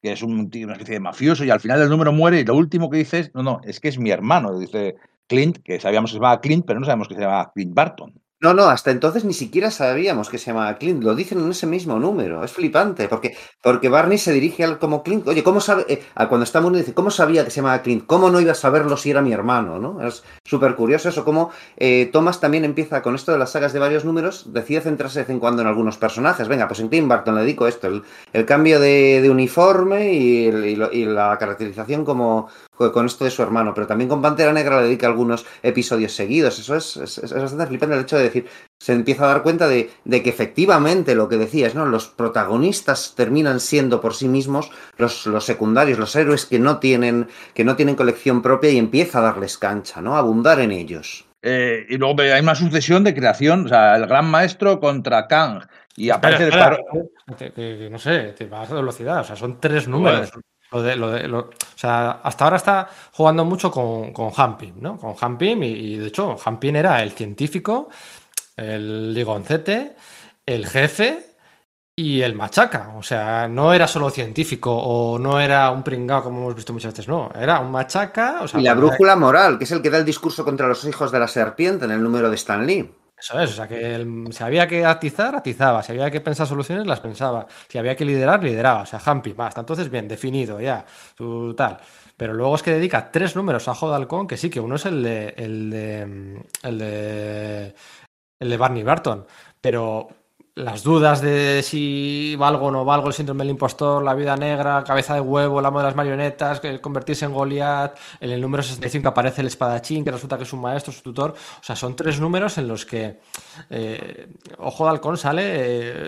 que 0.00 0.12
es 0.12 0.22
un 0.22 0.50
una 0.64 0.72
especie 0.72 0.94
de 0.94 1.00
mafioso, 1.00 1.44
y 1.44 1.50
al 1.50 1.60
final 1.60 1.80
del 1.80 1.90
número 1.90 2.14
muere, 2.14 2.40
y 2.40 2.44
lo 2.46 2.56
último 2.56 2.88
que 2.88 2.96
dice 2.96 3.18
es, 3.18 3.34
no, 3.34 3.42
no, 3.42 3.60
es 3.62 3.78
que 3.78 3.88
es 3.88 3.98
mi 3.98 4.08
hermano, 4.08 4.58
dice 4.58 4.96
Clint, 5.26 5.58
que 5.58 5.80
sabíamos 5.80 6.12
que 6.12 6.14
se 6.14 6.18
llamaba 6.18 6.40
Clint, 6.40 6.64
pero 6.64 6.80
no 6.80 6.86
sabemos 6.86 7.08
que 7.08 7.14
se 7.14 7.20
llamaba 7.20 7.52
Clint 7.52 7.74
Barton. 7.74 8.25
No, 8.38 8.52
no, 8.52 8.64
hasta 8.64 8.90
entonces 8.90 9.24
ni 9.24 9.32
siquiera 9.32 9.70
sabíamos 9.70 10.28
que 10.28 10.36
se 10.36 10.46
llamaba 10.50 10.76
Clint. 10.76 11.02
Lo 11.02 11.14
dicen 11.14 11.40
en 11.40 11.50
ese 11.50 11.66
mismo 11.66 11.98
número. 11.98 12.44
Es 12.44 12.52
flipante, 12.52 13.08
porque, 13.08 13.34
porque 13.62 13.88
Barney 13.88 14.18
se 14.18 14.30
dirige 14.30 14.62
al 14.62 14.78
como 14.78 15.02
Clint. 15.02 15.26
Oye, 15.26 15.42
¿cómo 15.42 15.58
sabe? 15.62 15.86
eh, 15.88 16.02
cuando 16.28 16.44
está 16.44 16.60
muriendo 16.60 16.80
dice, 16.80 16.92
¿cómo 16.92 17.10
sabía 17.10 17.44
que 17.46 17.50
se 17.50 17.56
llamaba 17.62 17.80
Clint? 17.80 18.04
¿Cómo 18.04 18.28
no 18.28 18.38
iba 18.38 18.52
a 18.52 18.54
saberlo 18.54 18.98
si 18.98 19.10
era 19.10 19.22
mi 19.22 19.32
hermano? 19.32 19.78
¿no? 19.78 20.06
Es 20.06 20.22
súper 20.44 20.74
curioso 20.74 21.08
eso. 21.08 21.24
Cómo 21.24 21.50
eh, 21.78 22.10
Thomas 22.12 22.38
también 22.38 22.66
empieza 22.66 23.00
con 23.00 23.14
esto 23.14 23.32
de 23.32 23.38
las 23.38 23.52
sagas 23.52 23.72
de 23.72 23.78
varios 23.78 24.04
números, 24.04 24.52
decide 24.52 24.82
centrarse 24.82 25.20
de 25.20 25.24
vez 25.24 25.30
en 25.30 25.40
cuando 25.40 25.62
en 25.62 25.68
algunos 25.68 25.96
personajes. 25.96 26.46
Venga, 26.46 26.68
pues 26.68 26.80
en 26.80 26.88
Clint 26.88 27.08
Barton 27.08 27.36
le 27.36 27.40
dedico 27.40 27.66
esto, 27.66 27.86
el, 27.88 28.02
el 28.34 28.44
cambio 28.44 28.78
de, 28.80 29.22
de 29.22 29.30
uniforme 29.30 30.12
y 30.12 30.76
lo- 30.76 30.92
y 30.92 31.06
la 31.06 31.38
caracterización 31.38 32.04
como 32.04 32.48
con 32.76 33.06
esto 33.06 33.24
de 33.24 33.30
su 33.30 33.42
hermano, 33.42 33.72
pero 33.74 33.86
también 33.86 34.08
con 34.08 34.20
Pantera 34.22 34.52
Negra 34.52 34.78
le 34.80 34.86
dedica 34.88 35.06
algunos 35.06 35.44
episodios 35.62 36.12
seguidos. 36.12 36.58
Eso 36.58 36.76
es, 36.76 36.96
es, 36.96 37.18
es 37.18 37.32
bastante 37.32 37.66
flipante 37.66 37.94
el 37.96 38.02
hecho 38.02 38.16
de 38.16 38.24
decir, 38.24 38.46
se 38.78 38.92
empieza 38.92 39.24
a 39.24 39.28
dar 39.28 39.42
cuenta 39.42 39.66
de, 39.68 39.90
de 40.04 40.22
que 40.22 40.30
efectivamente 40.30 41.14
lo 41.14 41.28
que 41.28 41.36
decías, 41.38 41.74
¿no? 41.74 41.86
Los 41.86 42.08
protagonistas 42.08 43.14
terminan 43.16 43.60
siendo 43.60 44.00
por 44.00 44.14
sí 44.14 44.28
mismos 44.28 44.70
los, 44.98 45.26
los 45.26 45.44
secundarios, 45.44 45.98
los 45.98 46.14
héroes 46.14 46.46
que 46.46 46.58
no 46.58 46.78
tienen, 46.78 47.28
que 47.54 47.64
no 47.64 47.76
tienen 47.76 47.96
colección 47.96 48.42
propia 48.42 48.70
y 48.70 48.78
empieza 48.78 49.18
a 49.18 49.22
darles 49.22 49.58
cancha, 49.58 50.00
¿no? 50.00 50.16
A 50.16 50.18
abundar 50.18 50.60
en 50.60 50.72
ellos. 50.72 51.24
Eh, 51.42 51.86
y 51.88 51.96
luego 51.96 52.20
hay 52.22 52.40
una 52.40 52.54
sucesión 52.54 53.04
de 53.04 53.14
creación, 53.14 53.66
o 53.66 53.68
sea, 53.68 53.96
el 53.96 54.06
gran 54.06 54.28
maestro 54.30 54.80
contra 54.80 55.26
Kang, 55.28 55.62
y 55.96 56.10
que- 57.38 57.52
que 57.52 57.88
no 57.90 57.98
sé, 57.98 58.34
te 58.36 58.46
vas 58.46 58.70
a 58.70 58.74
velocidad. 58.74 59.20
O 59.20 59.24
sea, 59.24 59.36
son 59.36 59.60
tres 59.60 59.88
números. 59.88 60.30
Lo 60.76 60.82
de, 60.82 60.96
lo 60.96 61.10
de- 61.10 61.28
lo- 61.28 61.40
o 61.40 61.78
sea, 61.78 62.20
hasta 62.22 62.44
ahora 62.44 62.56
está 62.56 62.88
jugando 63.12 63.44
mucho 63.44 63.70
con, 63.70 64.12
con 64.12 64.32
¿no? 64.80 64.96
Con 64.98 65.14
y, 65.62 65.66
y 65.66 65.96
de 65.98 66.08
hecho, 66.08 66.36
Hampim 66.44 66.76
era 66.76 67.02
el 67.02 67.12
científico, 67.12 67.88
el 68.56 69.12
ligoncete, 69.14 69.94
el 70.44 70.66
jefe 70.66 71.26
y 71.94 72.20
el 72.22 72.34
machaca. 72.34 72.92
O 72.96 73.02
sea, 73.02 73.48
no 73.48 73.72
era 73.72 73.86
solo 73.88 74.10
científico 74.10 74.74
o 74.76 75.18
no 75.18 75.40
era 75.40 75.70
un 75.70 75.82
pringao 75.82 76.22
como 76.22 76.40
hemos 76.40 76.54
visto 76.54 76.72
muchas 76.72 76.92
veces, 76.92 77.08
no. 77.08 77.30
Era 77.38 77.60
un 77.60 77.70
machaca. 77.70 78.40
O 78.42 78.48
sea, 78.48 78.60
Y 78.60 78.64
la 78.64 78.74
brújula 78.74 79.16
moral, 79.16 79.58
que 79.58 79.64
es 79.64 79.72
el 79.72 79.82
que 79.82 79.90
da 79.90 79.98
el 79.98 80.04
discurso 80.04 80.44
contra 80.44 80.68
los 80.68 80.84
hijos 80.84 81.10
de 81.10 81.18
la 81.18 81.28
serpiente 81.28 81.84
en 81.86 81.90
el 81.90 82.02
número 82.02 82.28
de 82.30 82.36
Stan 82.36 82.66
Lee. 82.66 82.90
Eso 83.18 83.40
es, 83.40 83.50
o 83.50 83.54
sea, 83.54 83.66
que 83.66 83.94
el- 83.94 84.26
si 84.30 84.44
había 84.44 84.66
que 84.68 84.84
atizar, 84.84 85.34
atizaba, 85.34 85.82
si 85.82 85.92
había 85.92 86.10
que 86.10 86.20
pensar 86.20 86.46
soluciones, 86.46 86.86
las 86.86 87.00
pensaba, 87.00 87.46
si 87.68 87.78
había 87.78 87.96
que 87.96 88.04
liderar, 88.04 88.44
lideraba, 88.44 88.82
o 88.82 88.86
sea, 88.86 89.00
Hampi, 89.04 89.34
hasta 89.38 89.60
entonces 89.60 89.90
bien, 89.90 90.06
definido 90.06 90.60
ya, 90.60 90.84
su 91.16 91.54
tal. 91.56 91.78
Pero 92.16 92.34
luego 92.34 92.54
es 92.56 92.62
que 92.62 92.72
dedica 92.72 93.10
tres 93.10 93.34
números 93.34 93.68
a 93.68 93.74
Joe 93.74 93.94
Halcón, 93.94 94.26
que 94.26 94.36
sí, 94.36 94.50
que 94.50 94.60
uno 94.60 94.76
es 94.76 94.84
el 94.86 95.02
de, 95.02 95.28
el 95.38 95.70
de, 95.70 96.42
el 96.62 96.78
de, 96.78 97.74
el 98.40 98.50
de 98.50 98.56
Barney 98.56 98.82
Barton, 98.82 99.26
pero 99.60 100.08
las 100.56 100.82
dudas 100.82 101.20
de 101.20 101.62
si 101.62 102.34
valgo 102.38 102.66
o 102.66 102.70
no 102.70 102.82
valgo, 102.84 103.08
el 103.08 103.12
síndrome 103.12 103.44
del 103.44 103.50
impostor, 103.50 104.02
la 104.02 104.14
vida 104.14 104.36
negra, 104.38 104.82
cabeza 104.84 105.12
de 105.12 105.20
huevo, 105.20 105.60
el 105.60 105.66
amo 105.66 105.80
de 105.80 105.84
las 105.84 105.94
marionetas, 105.94 106.60
que 106.60 106.80
convertirse 106.80 107.26
en 107.26 107.34
Goliath, 107.34 107.98
en 108.20 108.30
el 108.30 108.40
número 108.40 108.62
65 108.62 109.06
aparece 109.06 109.42
el 109.42 109.48
espadachín, 109.48 110.02
que 110.02 110.10
resulta 110.10 110.38
que 110.38 110.44
es 110.44 110.52
un 110.54 110.62
maestro, 110.62 110.94
su 110.94 111.02
tutor. 111.02 111.32
O 111.60 111.62
sea, 111.62 111.76
son 111.76 111.94
tres 111.94 112.18
números 112.20 112.56
en 112.56 112.68
los 112.68 112.86
que 112.86 113.20
eh, 113.68 114.28
Ojo 114.58 114.84
de 114.84 114.90
Halcón 114.90 115.18
sale 115.18 115.42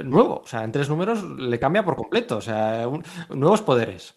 eh, 0.01 0.03
nuevo. 0.03 0.41
O 0.43 0.47
sea, 0.47 0.65
en 0.65 0.73
tres 0.73 0.89
números 0.89 1.23
le 1.23 1.59
cambia 1.59 1.85
por 1.85 1.95
completo. 1.97 2.39
O 2.39 2.41
sea, 2.41 2.89
un- 2.89 3.05
nuevos 3.29 3.61
poderes. 3.61 4.15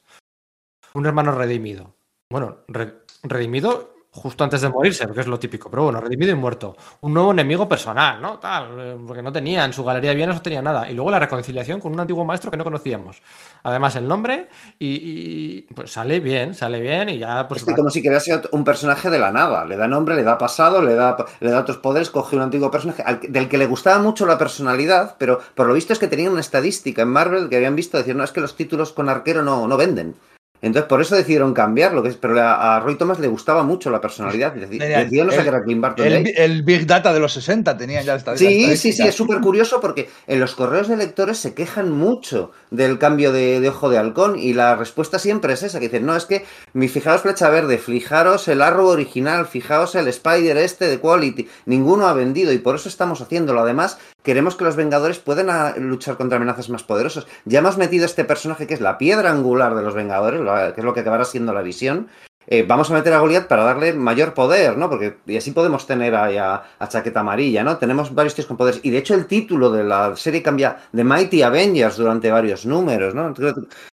Un 0.94 1.06
hermano 1.06 1.34
redimido. 1.34 1.94
Bueno, 2.30 2.60
re- 2.70 3.02
redimido 3.24 3.91
justo 4.14 4.44
antes 4.44 4.60
de 4.62 4.70
morirse, 4.70 5.06
porque 5.06 5.22
es 5.22 5.28
lo 5.28 5.40
típico, 5.40 5.70
pero 5.70 5.84
bueno, 5.84 6.02
redimido 6.02 6.32
y 6.32 6.36
muerto. 6.36 6.76
Un 7.00 7.14
nuevo 7.14 7.32
enemigo 7.32 7.68
personal, 7.70 8.22
¿no? 8.22 8.40
Tal, 8.40 8.68
eh, 8.78 8.98
porque 9.08 9.22
no 9.22 9.32
tenía, 9.32 9.64
en 9.64 9.72
su 9.72 9.84
galería 9.86 10.10
de 10.10 10.18
bienes 10.18 10.36
no 10.36 10.42
tenía 10.42 10.62
nada. 10.62 10.90
Y 10.92 10.94
luego 10.94 11.12
la 11.12 11.20
reconciliación 11.20 11.80
con 11.80 11.94
un 11.94 12.00
antiguo 12.02 12.26
maestro 12.26 12.52
que 12.52 12.58
no 12.58 12.66
conocíamos. 12.66 13.22
Además, 13.64 13.96
el 13.96 14.08
nombre, 14.08 14.50
y, 14.80 15.62
pues 15.74 15.92
sale 15.92 16.20
bien, 16.20 16.54
sale 16.54 16.82
bien, 16.82 17.10
y 17.10 17.20
ya 17.20 17.48
pues. 17.48 17.62
Es 17.62 17.68
que 17.68 17.74
como 17.76 17.90
si 17.90 18.02
crease 18.02 18.42
un 18.52 18.64
personaje 18.64 19.10
de 19.10 19.20
la 19.20 19.32
nada. 19.32 19.64
Le 19.66 19.78
da 19.78 19.88
nombre, 19.88 20.16
le 20.16 20.24
da 20.24 20.38
pasado, 20.38 20.82
le 20.82 20.96
da, 20.96 21.16
le 21.40 21.52
da 21.52 21.60
otros 21.62 21.78
poderes, 21.78 22.10
coge 22.10 22.36
un 22.36 22.42
antiguo 22.42 22.70
personaje 22.70 23.04
al- 23.04 23.22
del 23.22 23.48
que 23.48 23.58
le 23.58 23.66
gustaba 23.66 24.00
mucho 24.00 24.26
la 24.26 24.38
personalidad, 24.38 25.16
pero 25.18 25.40
por 25.56 25.68
lo 25.68 25.74
visto 25.74 25.94
es 25.94 26.00
que 26.00 26.08
tenían 26.08 26.32
una 26.34 26.42
estadística 26.42 27.02
en 27.04 27.10
Marvel 27.10 27.48
que 27.50 27.56
habían 27.56 27.76
visto 27.76 27.98
decir, 27.98 28.16
no, 28.16 28.24
es 28.24 28.32
que 28.32 28.42
los 28.42 28.56
títulos 28.56 28.92
con 28.92 29.08
arquero 29.10 29.42
no, 29.44 29.68
no 29.68 29.78
venden. 29.78 30.16
Entonces 30.62 30.88
por 30.88 31.02
eso 31.02 31.16
decidieron 31.16 31.54
cambiarlo, 31.54 32.04
que 32.04 32.10
es- 32.10 32.18
pero 32.18 32.40
a, 32.40 32.80
Roy 32.80 32.96
Thomas 32.96 33.20
le 33.20 33.28
gustaba 33.28 33.64
mucho 33.64 33.90
la 33.90 34.00
personalidad. 34.00 34.54
Decidieron 34.54 35.28
no 35.28 35.34
el- 35.34 35.40
sacar 35.40 35.56
a 35.56 35.64
Clint 35.64 35.82
Barton 35.82 36.08
de 36.08 36.16
ahí. 36.16 36.24
el, 36.38 36.52
el 36.52 36.64
Big 36.64 36.86
Data 36.86 37.12
de 37.14 37.20
los 37.20 37.34
60 37.34 37.76
tenían 37.78 38.04
ya 38.06 38.16
esta 38.16 38.38
Sí, 38.38 38.76
sí, 38.78 38.94
sí, 38.94 39.08
es 39.08 39.16
súper 39.16 39.40
curioso 39.42 39.82
porque 39.82 40.10
en 40.28 40.40
los 40.40 40.54
correos 40.56 40.88
de 40.88 40.98
lectores 40.98 41.38
se 41.40 41.54
quejan 41.54 41.92
mucho 41.92 42.52
del 42.70 43.00
cambio 43.00 43.32
de, 43.32 43.60
de 43.60 43.70
ojo 43.70 43.90
de 43.90 43.98
halcón 43.98 44.38
y 44.38 44.54
la 44.54 44.76
respuesta 44.76 45.18
siempre 45.20 45.54
es 45.54 45.64
esa, 45.64 45.80
que 45.80 45.86
dicen, 45.88 46.06
no, 46.06 46.16
es 46.16 46.26
que 46.26 46.46
mi 46.74 46.88
fijaos 46.88 47.22
flecha 47.22 47.50
verde, 47.50 47.78
fijaros 47.78 48.48
el 48.48 48.62
Arrow 48.62 48.88
original, 48.88 49.48
fijaos 49.48 49.96
el 49.96 50.08
Spider 50.08 50.58
este 50.58 50.86
de 50.88 51.00
Quality, 51.00 51.50
ninguno 51.66 52.08
ha 52.08 52.14
vendido 52.14 52.54
y 52.54 52.60
por 52.60 52.76
eso 52.76 52.88
estamos 52.88 53.20
haciéndolo. 53.22 53.62
Además, 53.62 53.98
queremos 54.24 54.56
que 54.56 54.64
los 54.64 54.76
Vengadores 54.76 55.20
puedan 55.20 55.50
ah, 55.50 55.74
luchar 55.78 56.18
contra 56.18 56.38
amenazas 56.38 56.70
más 56.70 56.84
poderosas. 56.84 57.28
Ya 57.46 57.60
hemos 57.60 57.78
metido 57.78 58.06
este 58.06 58.26
personaje 58.26 58.68
que 58.68 58.74
es 58.74 58.82
la 58.82 58.98
piedra 58.98 59.32
angular 59.32 59.76
de 59.76 59.84
los 59.84 59.94
Vengadores, 59.94 60.42
que 60.74 60.82
es 60.82 60.86
lo 60.86 60.94
que 60.94 61.02
acabará 61.02 61.26
siendo 61.26 61.54
la 61.54 61.62
visión, 61.62 62.10
eh, 62.48 62.66
vamos 62.68 62.90
a 62.90 62.96
meter 62.96 63.14
a 63.14 63.20
Goliath 63.20 63.48
para 63.48 63.64
darle 63.64 63.94
mayor 63.94 64.34
poder, 64.34 64.76
¿no? 64.76 64.90
Porque 64.90 65.18
y 65.28 65.38
así 65.38 65.52
podemos 65.52 65.86
tener 65.86 66.16
a, 66.16 66.64
a, 66.80 66.88
Chaqueta 66.90 67.20
Amarilla, 67.20 67.64
¿no? 67.64 67.78
Tenemos 67.78 68.14
varios 68.14 68.34
tíos 68.34 68.48
con 68.48 68.58
poderes. 68.58 68.80
Y 68.84 68.90
de 68.90 68.98
hecho 68.98 69.14
el 69.14 69.28
título 69.28 69.72
de 69.72 69.84
la 69.84 70.16
serie 70.16 70.42
cambia 70.42 70.78
de 70.92 71.04
Mighty 71.04 71.44
Avengers 71.44 71.98
durante 71.98 72.32
varios 72.32 72.66
números, 72.66 73.14
¿no? 73.14 73.34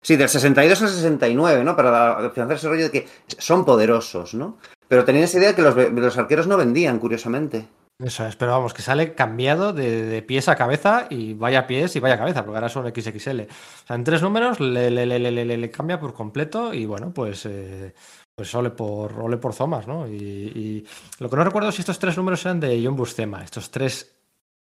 Sí, 0.01 0.17
del 0.17 0.29
62 0.29 0.81
al 0.83 0.89
69, 0.89 1.65
¿no? 1.65 1.75
Para 1.75 2.31
financiar 2.31 2.57
ese 2.57 2.69
rollo 2.69 2.85
de 2.85 2.91
que 2.91 3.09
son 3.27 3.65
poderosos, 3.65 4.35
¿no? 4.35 4.59
Pero 4.89 5.05
tenía 5.05 5.25
esa 5.25 5.39
idea 5.39 5.55
que 5.55 5.63
los 5.63 6.17
arqueros 6.19 6.47
no 6.47 6.57
vendían, 6.57 7.01
curiosamente. 7.01 7.67
Eso 7.99 8.27
es, 8.27 8.37
pero 8.37 8.53
vamos, 8.53 8.75
que 8.75 8.83
sale 8.83 9.15
cambiado 9.15 9.73
de, 9.73 10.03
de, 10.03 10.21
pies 10.21 10.49
a 10.49 10.57
cabeza 10.57 11.07
y 11.09 11.33
vaya 11.33 11.67
pies 11.67 11.97
y 11.97 12.01
vaya 12.01 12.19
cabeza, 12.19 12.45
porque 12.45 12.59
ahora 12.59 12.69
son 12.69 12.87
XXL. 12.87 13.41
O 13.41 13.87
sea, 13.87 13.97
en 13.97 14.05
tres 14.05 14.21
números 14.21 14.61
le, 14.61 14.91
le, 14.91 15.07
le, 15.07 15.57
le 15.57 15.71
cambia 15.71 15.99
por 15.99 16.13
completo 16.13 16.75
y 16.75 16.85
bueno, 16.85 17.15
pues, 17.15 17.47
eh, 17.47 17.95
pues 18.35 18.55
ole 18.55 18.71
por, 18.71 19.19
ole 19.19 19.39
por 19.39 19.55
Zomas, 19.55 19.87
¿no? 19.87 20.07
Y, 20.07 20.15
y, 20.15 20.87
lo 21.21 21.31
que 21.31 21.37
no 21.37 21.45
recuerdo 21.45 21.71
es 21.71 21.75
si 21.75 21.81
estos 21.81 21.99
tres 21.99 22.19
números 22.19 22.45
eran 22.45 22.61
de 22.61 22.83
John 22.85 22.97
Buscema, 22.97 23.43
estos 23.43 23.71
tres 23.71 24.17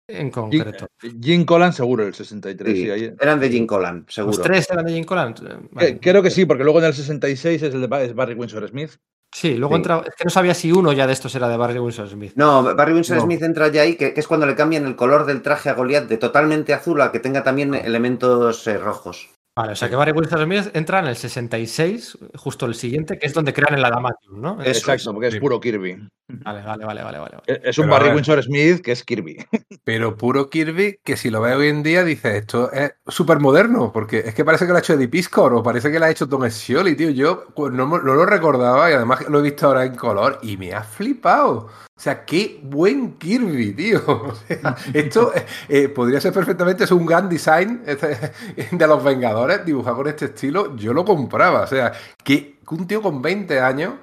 en 0.10 0.31
concreto. 0.31 0.88
Jim 1.22 1.45
Collan 1.45 1.72
seguro, 1.72 2.07
el 2.07 2.15
63. 2.15 2.76
Sí, 2.76 2.84
sí, 2.84 2.89
ahí... 2.89 3.14
Eran 3.19 3.39
de 3.39 3.49
Jim 3.49 3.68
Collan, 3.68 4.06
seguro. 4.10 4.38
¿Los 4.38 4.43
tres 4.43 4.68
eran 4.72 4.85
de 4.85 4.93
Jim 4.93 5.03
Collan? 5.03 5.35
Vale. 5.72 5.99
Creo 5.99 6.23
que 6.23 6.31
sí, 6.31 6.45
porque 6.45 6.64
luego 6.64 6.80
en 6.80 6.85
el 6.85 6.93
66 6.95 7.61
es 7.61 7.73
el 7.76 7.81
de 7.81 7.88
Barry 7.88 8.34
Windsor 8.34 8.68
Smith. 8.68 8.93
Sí, 9.31 9.56
luego 9.56 9.76
sí. 9.76 9.77
entra. 9.77 10.03
Es 10.06 10.15
que 10.15 10.23
no 10.23 10.30
sabía 10.30 10.53
si 10.53 10.72
uno 10.72 10.91
ya 10.91 11.07
de 11.07 11.14
estos 11.14 11.34
era 11.35 11.47
de 11.47 11.57
Barry 11.57 11.80
Windsor 11.80 12.10
Smith. 12.10 12.34
No, 12.35 12.64
Barry 12.76 12.93
Windsor 12.93 13.18
no. 13.18 13.23
Smith 13.23 13.41
entra 13.43 13.68
ya 13.68 13.84
ahí, 13.84 13.95
que, 13.95 14.14
que, 14.14 14.19
es 14.19 14.27
cuando 14.27 14.45
le 14.45 14.56
cambian 14.56 14.85
el 14.85 14.95
color 14.95 15.26
del 15.26 15.41
traje 15.41 15.69
a 15.69 15.73
Goliath 15.73 16.07
de 16.07 16.18
totalmente 16.18 16.73
azul 16.73 17.01
a 17.01 17.11
que 17.11 17.19
tenga 17.19 17.43
también 17.43 17.73
elementos 17.76 18.65
eh, 18.68 18.77
rojos. 18.77 19.30
Vale, 19.56 19.74
o 19.74 19.76
sea 19.76 19.90
que 19.90 19.96
Barry 19.96 20.12
Windsor 20.12 20.44
Smith 20.44 20.72
entra 20.74 21.00
en 21.00 21.08
el 21.08 21.16
66, 21.16 22.18
justo 22.36 22.66
el 22.66 22.76
siguiente, 22.76 23.20
que 23.20 23.28
es 23.28 23.34
donde 23.34 23.54
crean 23.54 23.78
el 23.78 23.84
Adamantium, 23.84 24.40
¿no? 24.40 24.58
Exacto, 24.64 25.14
porque 25.14 25.28
es 25.28 25.36
puro 25.38 25.60
Kirby. 25.60 26.08
Vale, 26.30 26.62
vale, 26.62 26.86
vale, 26.86 27.04
vale. 27.04 27.18
vale. 27.18 27.38
Es 27.46 27.78
un 27.78 27.86
Pero 27.86 27.94
Barry 27.96 28.16
Windsor 28.16 28.44
Smith 28.44 28.82
que 28.82 28.92
es 28.92 29.04
Kirby. 29.04 29.38
Pero 29.84 30.16
puro 30.16 30.50
Kirby 30.50 31.00
que 31.04 31.18
si 31.18 31.30
lo 31.30 31.42
ves 31.42 31.56
hoy 31.56 31.68
en 31.68 31.84
día 31.84 32.04
dices, 32.04 32.36
esto 32.36 32.72
es 32.72 32.94
súper 33.08 33.40
moderno, 33.40 33.92
porque 33.92 34.20
es 34.20 34.36
que 34.36 34.46
parece 34.46 34.66
que 34.66 34.72
lo 34.72 34.78
ha 34.78 34.82
hecho 34.82 34.94
Eddie 34.94 35.08
Piscor 35.08 35.54
o 35.54 35.64
parece 35.64 35.92
que 35.92 36.00
lo 36.00 36.06
ha 36.06 36.12
hecho 36.12 36.30
Tom 36.30 36.48
Scioli, 36.50 36.96
tío. 36.96 37.10
Yo 37.10 37.48
pues, 37.56 37.74
no, 37.74 37.86
no, 37.88 37.98
lo 37.98 38.26
recordaba 38.26 38.90
y 38.90 38.94
además 38.94 39.28
lo 39.28 39.40
he 39.40 39.44
visto 39.44 39.68
ahora 39.68 39.86
en 39.86 39.96
color 39.96 40.40
y 40.44 40.58
me 40.58 40.74
ha 40.74 40.84
flipado. 40.84 41.70
O 42.00 42.02
sea, 42.02 42.24
qué 42.24 42.62
buen 42.64 43.18
Kirby, 43.18 43.74
tío. 43.74 44.00
O 44.08 44.34
sea, 44.34 44.78
esto 44.94 45.34
eh, 45.68 45.90
podría 45.90 46.22
ser 46.22 46.32
perfectamente 46.32 46.86
es 46.86 46.92
un 46.92 47.06
gran 47.06 47.28
design 47.28 47.84
de 47.84 48.88
los 48.88 49.04
Vengadores 49.04 49.66
dibujado 49.66 49.98
con 49.98 50.08
este 50.08 50.26
estilo. 50.26 50.78
Yo 50.78 50.94
lo 50.94 51.04
compraba. 51.04 51.64
O 51.64 51.68
sea, 51.68 51.92
que 52.24 52.60
un 52.72 52.88
tío 52.88 53.02
con 53.02 53.22
20 53.22 53.60
años 53.60 53.96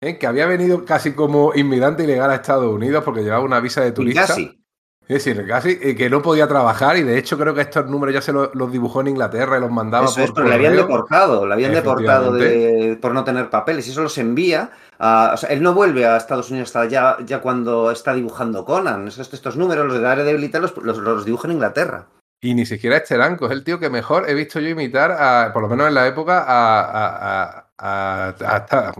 ¿eh? 0.00 0.18
que 0.18 0.26
había 0.26 0.46
venido 0.46 0.84
casi 0.84 1.12
como 1.12 1.54
inmigrante 1.54 2.02
ilegal 2.02 2.32
a 2.32 2.36
Estados 2.36 2.74
Unidos 2.74 3.04
porque 3.04 3.22
llevaba 3.22 3.44
una 3.44 3.60
visa 3.60 3.82
de 3.82 3.92
turista. 3.92 4.26
Casi. 4.26 4.63
Es 5.06 5.22
decir, 5.22 5.46
casi 5.46 5.78
eh, 5.82 5.94
que 5.94 6.08
no 6.08 6.22
podía 6.22 6.48
trabajar 6.48 6.96
y 6.96 7.02
de 7.02 7.18
hecho 7.18 7.36
creo 7.36 7.52
que 7.52 7.60
estos 7.60 7.86
números 7.86 8.14
ya 8.14 8.22
se 8.22 8.32
los, 8.32 8.54
los 8.54 8.72
dibujó 8.72 9.02
en 9.02 9.08
Inglaterra 9.08 9.58
y 9.58 9.60
los 9.60 9.70
mandaba 9.70 10.06
eso 10.06 10.14
por 10.14 10.24
es, 10.24 10.32
pero 10.32 10.48
le 10.48 10.54
habían 10.54 10.76
deportado, 10.76 11.46
le 11.46 11.52
habían 11.52 11.74
deportado 11.74 12.32
de, 12.32 12.98
por 13.00 13.12
no 13.12 13.22
tener 13.22 13.50
papeles 13.50 13.86
y 13.86 13.90
eso 13.90 14.02
los 14.02 14.16
envía. 14.16 14.70
A, 14.98 15.32
o 15.34 15.36
sea, 15.36 15.50
él 15.50 15.62
no 15.62 15.74
vuelve 15.74 16.06
a 16.06 16.16
Estados 16.16 16.50
Unidos 16.50 16.68
hasta 16.68 16.86
ya, 16.86 17.18
ya 17.26 17.40
cuando 17.40 17.90
está 17.90 18.14
dibujando 18.14 18.64
Conan. 18.64 19.08
Estos, 19.08 19.34
estos 19.34 19.56
números, 19.56 19.84
los 19.86 19.96
de 19.96 20.00
Daredevil 20.00 20.44
y 20.44 20.48
tal, 20.48 20.62
los, 20.62 20.76
los, 20.78 20.96
los 20.96 21.24
dibuja 21.26 21.48
en 21.48 21.54
Inglaterra. 21.54 22.06
Y 22.40 22.54
ni 22.54 22.66
siquiera 22.66 22.96
este 22.96 23.14
Teranco, 23.14 23.46
es 23.46 23.52
el 23.52 23.64
tío 23.64 23.78
que 23.78 23.88
mejor 23.88 24.28
he 24.28 24.34
visto 24.34 24.60
yo 24.60 24.68
imitar, 24.68 25.12
a, 25.12 25.50
por 25.52 25.62
lo 25.62 25.68
menos 25.68 25.88
en 25.88 25.94
la 25.94 26.06
época, 26.06 26.44
a, 26.46 27.60
a, 27.60 27.63
a, 27.78 28.34
a, 28.40 28.92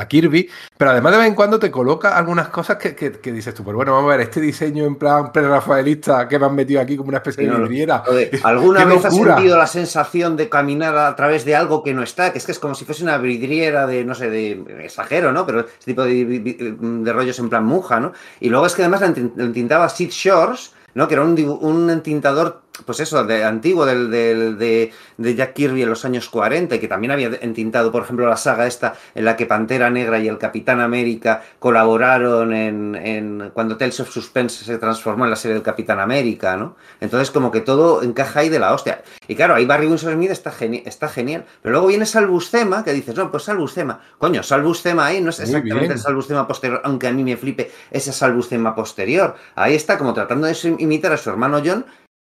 a, 0.00 0.08
Kirby, 0.08 0.48
pero 0.76 0.92
además 0.92 1.12
de 1.12 1.18
vez 1.18 1.26
en 1.26 1.34
cuando 1.34 1.58
te 1.58 1.70
coloca 1.70 2.16
algunas 2.16 2.48
cosas 2.48 2.76
que, 2.76 2.94
que, 2.94 3.12
que 3.12 3.32
dices 3.32 3.52
tú, 3.54 3.64
pues 3.64 3.74
bueno, 3.74 3.92
vamos 3.92 4.12
a 4.12 4.16
ver, 4.16 4.26
este 4.26 4.40
diseño 4.40 4.84
en 4.84 4.96
plan 4.96 5.32
pre-rafaelista 5.32 6.28
que 6.28 6.38
me 6.38 6.46
han 6.46 6.54
metido 6.54 6.80
aquí 6.80 6.96
como 6.96 7.08
una 7.08 7.18
especie 7.18 7.44
sí, 7.44 7.50
de 7.50 7.58
vidriera. 7.58 8.04
¿Alguna 8.44 8.84
vez 8.84 9.04
has 9.04 9.14
sentido 9.14 9.58
la 9.58 9.66
sensación 9.66 10.36
de 10.36 10.48
caminar 10.48 10.96
a 10.96 11.16
través 11.16 11.44
de 11.44 11.56
algo 11.56 11.82
que 11.82 11.92
no 11.92 12.02
está? 12.02 12.32
Que 12.32 12.38
es 12.38 12.46
que 12.46 12.52
es 12.52 12.58
como 12.58 12.74
si 12.74 12.84
fuese 12.84 13.02
una 13.02 13.18
vidriera 13.18 13.86
de, 13.86 14.04
no 14.04 14.14
sé, 14.14 14.30
de 14.30 14.84
exagero, 14.84 15.32
¿no? 15.32 15.44
Pero 15.44 15.60
este 15.60 15.86
tipo 15.86 16.04
de, 16.04 16.24
de, 16.24 16.76
de 16.80 17.12
rollos 17.12 17.38
en 17.40 17.48
plan 17.48 17.64
muja, 17.64 17.98
¿no? 17.98 18.12
Y 18.38 18.48
luego 18.48 18.66
es 18.66 18.74
que 18.74 18.82
además 18.82 19.00
lo 19.00 19.44
entintaba 19.44 19.88
Sid 19.88 20.10
Shores, 20.10 20.72
¿no? 20.94 21.08
Que 21.08 21.14
era 21.14 21.24
un, 21.24 21.38
un 21.60 21.90
entintador, 21.90 22.62
pues 22.84 23.00
eso, 23.00 23.24
de, 23.24 23.44
antiguo 23.44 23.84
del, 23.84 24.10
del, 24.10 24.58
de, 24.58 24.92
de, 25.16 25.34
Jack 25.34 25.54
Kirby 25.54 25.82
en 25.82 25.90
los 25.90 26.04
años 26.04 26.28
40, 26.28 26.76
y 26.76 26.78
que 26.78 26.88
también 26.88 27.10
había 27.10 27.30
entintado, 27.40 27.90
por 27.90 28.02
ejemplo, 28.02 28.26
la 28.28 28.36
saga 28.36 28.66
esta 28.66 28.94
en 29.14 29.24
la 29.24 29.36
que 29.36 29.46
Pantera 29.46 29.90
Negra 29.90 30.18
y 30.18 30.28
el 30.28 30.38
Capitán 30.38 30.80
América 30.80 31.42
colaboraron 31.58 32.52
en, 32.52 32.94
en 32.94 33.50
cuando 33.52 33.76
Tales 33.76 33.98
of 34.00 34.10
Suspense 34.10 34.64
se 34.64 34.78
transformó 34.78 35.24
en 35.24 35.30
la 35.30 35.36
serie 35.36 35.54
del 35.54 35.62
Capitán 35.62 36.00
América, 36.00 36.56
¿no? 36.56 36.76
Entonces, 37.00 37.30
como 37.30 37.50
que 37.50 37.60
todo 37.60 38.02
encaja 38.02 38.40
ahí 38.40 38.48
de 38.48 38.58
la 38.58 38.72
hostia. 38.72 39.02
Y 39.26 39.34
claro, 39.34 39.54
ahí 39.54 39.66
Barry 39.66 39.86
Winsor 39.86 40.14
Smith 40.14 40.30
está, 40.30 40.50
geni 40.50 40.82
está 40.86 41.08
genial. 41.08 41.44
Pero 41.62 41.72
luego 41.72 41.88
viene 41.88 42.06
Salbuscema, 42.06 42.84
que 42.84 42.92
dices, 42.92 43.14
no, 43.16 43.30
pues 43.30 43.42
Salbuscema. 43.44 44.00
Coño, 44.18 44.42
Salbuscema 44.42 45.06
ahí 45.06 45.20
no 45.20 45.30
es 45.30 45.40
exactamente 45.40 45.94
el 45.94 45.98
Salbuscema 45.98 46.46
posterior, 46.46 46.80
aunque 46.84 47.08
a 47.08 47.12
mí 47.12 47.24
me 47.24 47.36
flipe 47.36 47.70
ese 47.90 48.12
Salbuscema 48.12 48.74
posterior. 48.74 49.34
Ahí 49.54 49.74
está 49.74 49.98
como 49.98 50.14
tratando 50.14 50.46
de 50.46 50.76
imitar 50.78 51.12
a 51.12 51.16
su 51.16 51.30
hermano 51.30 51.60
John 51.64 51.84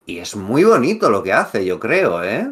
y 0.05 0.17
es 0.17 0.35
muy 0.35 0.63
bonito 0.63 1.09
lo 1.09 1.23
que 1.23 1.33
hace, 1.33 1.65
yo 1.65 1.79
creo, 1.79 2.23
¿eh? 2.23 2.51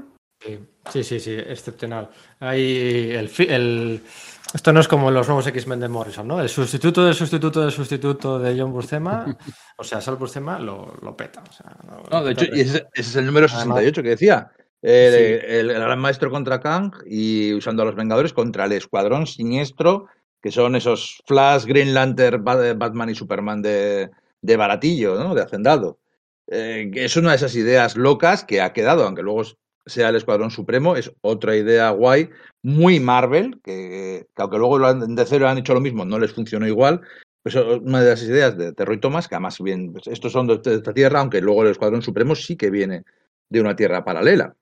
Sí, 0.89 1.03
sí, 1.03 1.19
sí, 1.19 1.33
excepcional. 1.33 2.09
Ahí 2.39 3.11
el, 3.11 3.29
el, 3.47 4.01
esto 4.53 4.73
no 4.73 4.79
es 4.79 4.87
como 4.87 5.11
los 5.11 5.27
nuevos 5.27 5.45
X-Men 5.47 5.79
de 5.79 5.87
Morrison, 5.87 6.27
¿no? 6.27 6.41
El 6.41 6.49
sustituto 6.49 7.05
del 7.05 7.13
sustituto 7.13 7.61
del 7.61 7.71
sustituto 7.71 8.39
de 8.39 8.59
John 8.59 8.71
Buscema, 8.71 9.25
o 9.77 9.83
sea, 9.83 10.01
Sal 10.01 10.15
Buscema 10.15 10.59
lo, 10.59 10.97
lo 11.01 11.15
peta. 11.15 11.43
O 11.47 11.53
sea, 11.53 11.77
no, 11.87 12.03
no, 12.09 12.23
de 12.23 12.31
hecho, 12.31 12.45
y 12.51 12.61
ese, 12.61 12.87
ese, 12.93 13.09
es 13.09 13.15
el 13.15 13.25
número 13.25 13.47
68 13.47 14.03
que 14.03 14.09
decía. 14.09 14.51
El, 14.81 15.13
sí. 15.13 15.45
el, 15.47 15.69
el, 15.69 15.79
gran 15.79 15.99
maestro 15.99 16.31
contra 16.31 16.59
Kang 16.59 16.91
y 17.05 17.53
usando 17.53 17.83
a 17.83 17.85
los 17.85 17.95
Vengadores 17.95 18.33
contra 18.33 18.65
el 18.65 18.71
escuadrón 18.71 19.27
siniestro, 19.27 20.07
que 20.41 20.51
son 20.51 20.75
esos 20.75 21.21
Flash, 21.27 21.65
Green 21.65 21.93
Lantern, 21.93 22.43
Batman 22.43 23.11
y 23.11 23.15
Superman 23.15 23.61
de, 23.61 24.09
de 24.41 24.57
baratillo, 24.57 25.15
¿no? 25.15 25.35
De 25.35 25.43
hacendado. 25.43 25.99
Eh, 26.53 26.91
es 26.95 27.15
una 27.15 27.29
de 27.29 27.37
esas 27.37 27.55
ideas 27.55 27.95
locas 27.95 28.43
que 28.43 28.59
ha 28.59 28.73
quedado, 28.73 29.05
aunque 29.05 29.23
luego 29.23 29.43
sea 29.85 30.09
el 30.09 30.17
Escuadrón 30.17 30.51
Supremo, 30.51 30.97
es 30.97 31.11
otra 31.21 31.55
idea 31.55 31.89
guay, 31.91 32.29
muy 32.61 32.99
Marvel, 32.99 33.59
que, 33.63 34.27
que 34.35 34.41
aunque 34.41 34.57
luego 34.57 34.77
lo 34.77 34.87
han, 34.87 35.15
de 35.15 35.25
cero 35.25 35.47
han 35.47 35.57
hecho 35.57 35.73
lo 35.73 35.79
mismo, 35.79 36.03
no 36.03 36.19
les 36.19 36.33
funcionó 36.33 36.67
igual. 36.67 37.01
Pues 37.41 37.55
una 37.55 38.01
de 38.01 38.09
las 38.09 38.21
ideas 38.21 38.57
de 38.57 38.73
Terry 38.73 38.99
Thomas, 38.99 39.27
que 39.27 39.35
además 39.35 39.59
bien, 39.61 39.93
pues 39.93 40.07
estos 40.07 40.33
son 40.33 40.45
de 40.45 40.59
esta 40.75 40.93
tierra, 40.93 41.21
aunque 41.21 41.41
luego 41.41 41.63
el 41.63 41.71
Escuadrón 41.71 42.01
Supremo 42.01 42.35
sí 42.35 42.57
que 42.57 42.69
viene 42.69 43.03
de 43.49 43.61
una 43.61 43.75
tierra 43.75 44.03
paralela. 44.03 44.53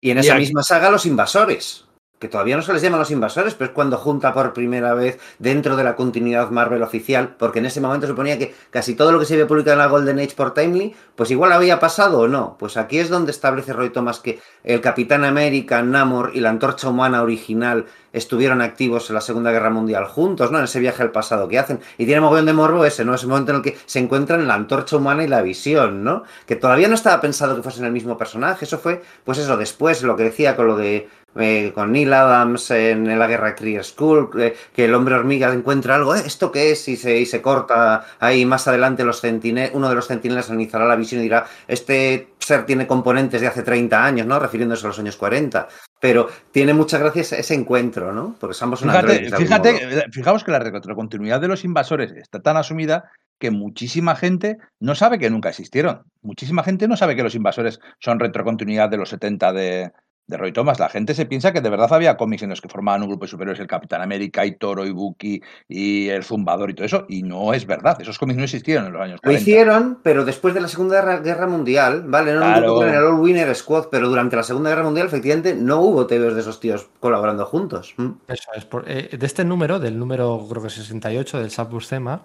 Y 0.00 0.10
en 0.10 0.18
esa 0.18 0.28
y 0.28 0.30
aquí, 0.30 0.40
misma 0.40 0.62
saga, 0.62 0.90
los 0.90 1.06
invasores 1.06 1.86
que 2.18 2.28
todavía 2.28 2.56
no 2.56 2.62
se 2.62 2.72
les 2.72 2.80
llama 2.80 2.96
los 2.96 3.10
invasores, 3.10 3.54
pero 3.54 3.70
es 3.70 3.74
cuando 3.74 3.98
junta 3.98 4.32
por 4.32 4.52
primera 4.52 4.94
vez 4.94 5.18
dentro 5.38 5.76
de 5.76 5.84
la 5.84 5.94
continuidad 5.96 6.50
Marvel 6.50 6.82
oficial, 6.82 7.34
porque 7.38 7.58
en 7.58 7.66
ese 7.66 7.80
momento 7.80 8.06
suponía 8.06 8.38
que 8.38 8.54
casi 8.70 8.94
todo 8.94 9.12
lo 9.12 9.18
que 9.18 9.26
se 9.26 9.34
había 9.34 9.46
publicado 9.46 9.74
en 9.74 9.78
la 9.78 9.86
Golden 9.86 10.18
Age 10.18 10.34
por 10.36 10.54
Timely, 10.54 10.94
pues 11.16 11.30
igual 11.30 11.52
había 11.52 11.80
pasado 11.80 12.20
o 12.20 12.28
no. 12.28 12.56
Pues 12.58 12.76
aquí 12.76 12.98
es 12.98 13.10
donde 13.10 13.30
establece 13.30 13.72
Roy 13.72 13.90
Thomas 13.90 14.20
que 14.20 14.40
el 14.62 14.80
Capitán 14.80 15.24
América, 15.24 15.82
Namor 15.82 16.30
y 16.34 16.40
la 16.40 16.50
Antorcha 16.50 16.88
Humana 16.88 17.22
original 17.22 17.86
estuvieron 18.14 18.62
activos 18.62 19.10
en 19.10 19.14
la 19.14 19.20
Segunda 19.20 19.50
Guerra 19.50 19.70
Mundial 19.70 20.06
juntos, 20.06 20.50
¿no? 20.50 20.58
En 20.58 20.64
ese 20.64 20.80
viaje 20.80 21.02
al 21.02 21.10
pasado 21.10 21.48
que 21.48 21.58
hacen. 21.58 21.80
Y 21.98 22.06
tiene 22.06 22.20
mogollón 22.20 22.46
de 22.46 22.52
morbo 22.52 22.84
ese, 22.84 23.04
¿no? 23.04 23.14
Ese 23.14 23.26
momento 23.26 23.50
en 23.50 23.56
el 23.56 23.62
que 23.62 23.76
se 23.86 23.98
encuentran 23.98 24.46
la 24.46 24.54
antorcha 24.54 24.96
humana 24.96 25.24
y 25.24 25.28
la 25.28 25.42
visión, 25.42 26.04
¿no? 26.04 26.22
Que 26.46 26.56
todavía 26.56 26.88
no 26.88 26.94
estaba 26.94 27.20
pensado 27.20 27.56
que 27.56 27.62
fuesen 27.62 27.84
el 27.84 27.92
mismo 27.92 28.16
personaje. 28.16 28.64
Eso 28.64 28.78
fue, 28.78 29.02
pues 29.24 29.38
eso, 29.38 29.56
después, 29.56 30.02
lo 30.02 30.16
que 30.16 30.22
decía 30.22 30.54
con 30.54 30.68
lo 30.68 30.76
de 30.76 31.08
eh, 31.36 31.72
con 31.74 31.92
Neil 31.92 32.12
Adams 32.12 32.70
en, 32.70 33.10
en 33.10 33.18
la 33.18 33.26
guerra 33.26 33.54
Kree 33.54 33.82
School, 33.82 34.30
eh, 34.40 34.54
que 34.72 34.84
el 34.84 34.94
hombre 34.94 35.14
hormiga 35.14 35.52
encuentra 35.52 35.96
algo, 35.96 36.14
¿eh? 36.14 36.22
¿esto 36.24 36.52
qué 36.52 36.72
es? 36.72 36.88
Y 36.88 36.96
se, 36.96 37.18
y 37.18 37.26
se 37.26 37.42
corta 37.42 38.06
ahí 38.20 38.44
más 38.44 38.68
adelante 38.68 39.04
los 39.04 39.20
centine 39.20 39.70
uno 39.74 39.88
de 39.88 39.94
los 39.94 40.06
centinelas 40.06 40.50
analizará 40.50 40.86
la 40.86 40.96
visión 40.96 41.20
y 41.20 41.24
dirá, 41.24 41.46
este 41.66 42.28
ser 42.38 42.66
tiene 42.66 42.86
componentes 42.86 43.40
de 43.40 43.46
hace 43.46 43.62
30 43.62 44.04
años, 44.04 44.26
¿no? 44.26 44.38
Refiriéndose 44.38 44.86
a 44.86 44.88
los 44.88 44.98
años 44.98 45.16
40. 45.16 45.66
Pero 46.00 46.28
tiene 46.52 46.74
mucha 46.74 46.98
gracia 46.98 47.22
ese, 47.22 47.40
ese 47.40 47.54
encuentro, 47.54 48.12
¿no? 48.12 48.36
Porque 48.38 48.54
somos 48.54 48.82
una 48.82 48.92
Fíjate, 48.92 49.36
fíjate 49.36 50.04
fijaos 50.12 50.44
que 50.44 50.52
la 50.52 50.58
retrocontinuidad 50.58 51.40
de 51.40 51.48
los 51.48 51.64
invasores 51.64 52.12
está 52.12 52.40
tan 52.40 52.56
asumida 52.56 53.10
que 53.38 53.50
muchísima 53.50 54.14
gente 54.14 54.58
no 54.80 54.94
sabe 54.94 55.18
que 55.18 55.30
nunca 55.30 55.48
existieron. 55.48 56.02
Muchísima 56.22 56.62
gente 56.62 56.86
no 56.86 56.96
sabe 56.96 57.16
que 57.16 57.22
los 57.22 57.34
invasores 57.34 57.80
son 57.98 58.20
retrocontinuidad 58.20 58.90
de 58.90 58.98
los 58.98 59.08
70 59.08 59.52
de, 59.52 59.92
de 60.26 60.36
Roy 60.36 60.52
Thomas. 60.52 60.78
La 60.78 60.88
gente 60.88 61.14
se 61.14 61.26
piensa 61.26 61.52
que 61.52 61.60
de 61.60 61.68
verdad 61.68 61.92
había 61.92 62.16
cómics 62.16 62.42
en 62.42 62.50
los 62.50 62.60
que 62.60 62.68
formaban 62.68 63.02
un 63.02 63.08
grupo 63.08 63.24
de 63.26 63.30
superhéroes, 63.30 63.60
el 63.60 63.66
Capitán 63.66 64.00
América 64.02 64.46
y 64.46 64.56
Toro 64.56 64.86
y 64.86 64.90
Bucky 64.90 65.42
y 65.68 66.08
el 66.08 66.24
Zumbador 66.24 66.70
y 66.70 66.74
todo 66.74 66.86
eso, 66.86 67.04
y 67.08 67.22
no 67.22 67.52
es 67.52 67.66
verdad. 67.66 68.00
Esos 68.00 68.18
cómics 68.18 68.38
no 68.38 68.44
existieron 68.44 68.86
en 68.86 68.92
los 68.94 69.02
años 69.02 69.20
40. 69.20 69.28
Lo 69.30 69.40
hicieron, 69.42 69.98
pero 70.02 70.24
después 70.24 70.54
de 70.54 70.60
la 70.62 70.68
Segunda 70.68 71.18
Guerra 71.18 71.46
Mundial, 71.46 72.04
¿vale? 72.06 72.32
No 72.32 72.40
Claro. 72.40 72.82
en 72.82 72.94
el 72.94 73.04
All 73.04 73.20
Winner 73.20 73.54
Squad, 73.54 73.88
pero 73.90 74.08
durante 74.08 74.36
la 74.36 74.42
Segunda 74.42 74.70
Guerra 74.70 74.84
Mundial, 74.84 75.06
efectivamente, 75.08 75.54
no 75.54 75.80
hubo 75.80 76.06
TVs 76.06 76.34
de 76.34 76.40
esos 76.40 76.60
tíos 76.60 76.88
colaborando 77.00 77.44
juntos. 77.46 77.94
¿Mm? 77.96 78.10
Eso 78.28 78.50
es. 78.54 78.64
por- 78.64 78.84
eh, 78.90 79.10
de 79.16 79.26
este 79.26 79.44
número, 79.44 79.78
del 79.78 79.98
número 79.98 80.46
creo 80.48 80.62
que 80.62 80.70
68 80.70 81.38
del 81.38 81.50
Subbuscema, 81.50 82.22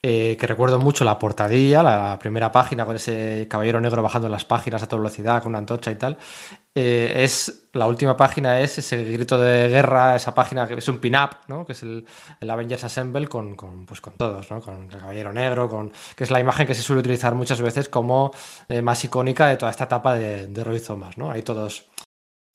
eh, 0.00 0.36
que 0.38 0.46
recuerdo 0.46 0.78
mucho 0.78 1.04
la 1.04 1.18
portadilla, 1.18 1.82
la 1.82 2.16
primera 2.20 2.52
página 2.52 2.86
con 2.86 2.94
ese 2.94 3.46
caballero 3.50 3.80
negro 3.80 4.00
bajando 4.00 4.28
las 4.28 4.44
páginas 4.44 4.80
a 4.82 4.86
toda 4.86 5.00
velocidad 5.02 5.42
con 5.42 5.50
una 5.50 5.58
antorcha 5.58 5.90
y 5.90 5.96
tal. 5.96 6.16
Eh, 6.80 7.24
es 7.24 7.68
la 7.72 7.88
última 7.88 8.16
página 8.16 8.60
es 8.60 8.78
ese 8.78 9.02
grito 9.02 9.36
de 9.36 9.68
guerra, 9.68 10.14
esa 10.14 10.32
página 10.32 10.68
que 10.68 10.74
es 10.74 10.88
un 10.88 10.98
pin-up, 10.98 11.30
¿no? 11.48 11.66
Que 11.66 11.72
es 11.72 11.82
el, 11.82 12.06
el 12.40 12.50
Avengers 12.50 12.84
Assemble 12.84 13.26
con, 13.26 13.56
con, 13.56 13.84
pues 13.84 14.00
con 14.00 14.12
todos, 14.12 14.48
¿no? 14.48 14.60
Con 14.60 14.84
el 14.84 14.96
caballero 14.96 15.32
negro, 15.32 15.68
con 15.68 15.92
que 16.14 16.22
es 16.22 16.30
la 16.30 16.38
imagen 16.38 16.68
que 16.68 16.74
se 16.74 16.82
suele 16.82 17.00
utilizar 17.00 17.34
muchas 17.34 17.60
veces 17.60 17.88
como 17.88 18.30
eh, 18.68 18.80
más 18.80 19.02
icónica 19.04 19.48
de 19.48 19.56
toda 19.56 19.72
esta 19.72 19.84
etapa 19.84 20.14
de, 20.14 20.46
de 20.46 20.62
Roy 20.62 20.78
Thomas, 20.78 21.18
¿no? 21.18 21.32
Ahí 21.32 21.42
todos 21.42 21.88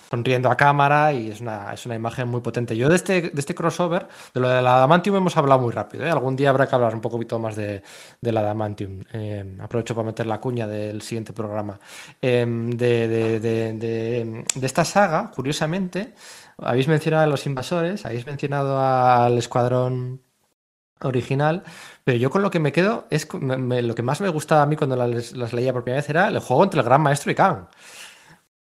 sonriendo 0.10 0.50
a 0.52 0.58
cámara 0.58 1.12
y 1.14 1.30
es 1.32 1.42
una, 1.42 1.74
es 1.74 1.86
una 1.86 1.96
imagen 1.96 2.28
muy 2.28 2.42
potente. 2.42 2.76
Yo 2.78 2.90
de 2.90 2.96
este, 2.96 3.22
de 3.22 3.40
este 3.40 3.56
crossover, 3.56 4.08
de 4.34 4.40
lo 4.40 4.48
de 4.50 4.62
la 4.62 4.76
Adamantium 4.78 5.16
hemos 5.18 5.36
hablado 5.38 5.62
muy 5.62 5.72
rápido. 5.72 6.06
¿eh? 6.06 6.12
Algún 6.12 6.36
día 6.36 6.50
habrá 6.50 6.68
que 6.68 6.76
hablar 6.76 6.94
un 6.94 7.02
poquito 7.02 7.40
más 7.40 7.56
de, 7.56 7.82
de 8.22 8.32
la 8.32 8.42
Adamantium. 8.42 9.02
Eh, 9.14 9.58
aprovecho 9.60 9.96
para 9.96 10.06
meter 10.08 10.26
la 10.28 10.40
cuña 10.40 10.68
del 10.68 11.02
siguiente 11.02 11.34
programa. 11.34 11.80
Eh, 12.22 12.46
de, 12.48 13.08
de- 13.08 13.40
de- 13.40 14.46
esta 14.62 14.86
saga, 14.86 15.32
curiosamente, 15.36 16.14
habéis 16.58 16.88
mencionado 16.88 17.24
a 17.24 17.28
los 17.28 17.46
invasores, 17.46 18.06
habéis 18.06 18.26
mencionado 18.26 18.80
al 18.80 19.38
escuadrón 19.38 20.22
original, 21.02 21.64
pero 22.04 22.18
yo 22.18 22.30
con 22.30 22.42
lo 22.42 22.50
que 22.50 22.60
me 22.60 22.72
quedo 22.72 23.08
es 23.10 23.28
me- 23.34 23.58
me- 23.58 23.82
lo 23.82 23.94
que 23.96 24.04
más 24.04 24.22
me 24.22 24.30
gustaba 24.30 24.62
a 24.62 24.66
mí 24.66 24.76
cuando 24.78 24.96
las, 24.96 25.34
las 25.34 25.52
leía 25.54 25.74
por 25.74 25.84
primera 25.84 26.02
vez 26.02 26.10
era 26.10 26.28
el 26.30 26.40
juego 26.40 26.64
entre 26.64 26.80
el 26.80 26.86
Gran 26.86 27.02
Maestro 27.02 27.32
y 27.32 27.36
Khan. 27.36 27.68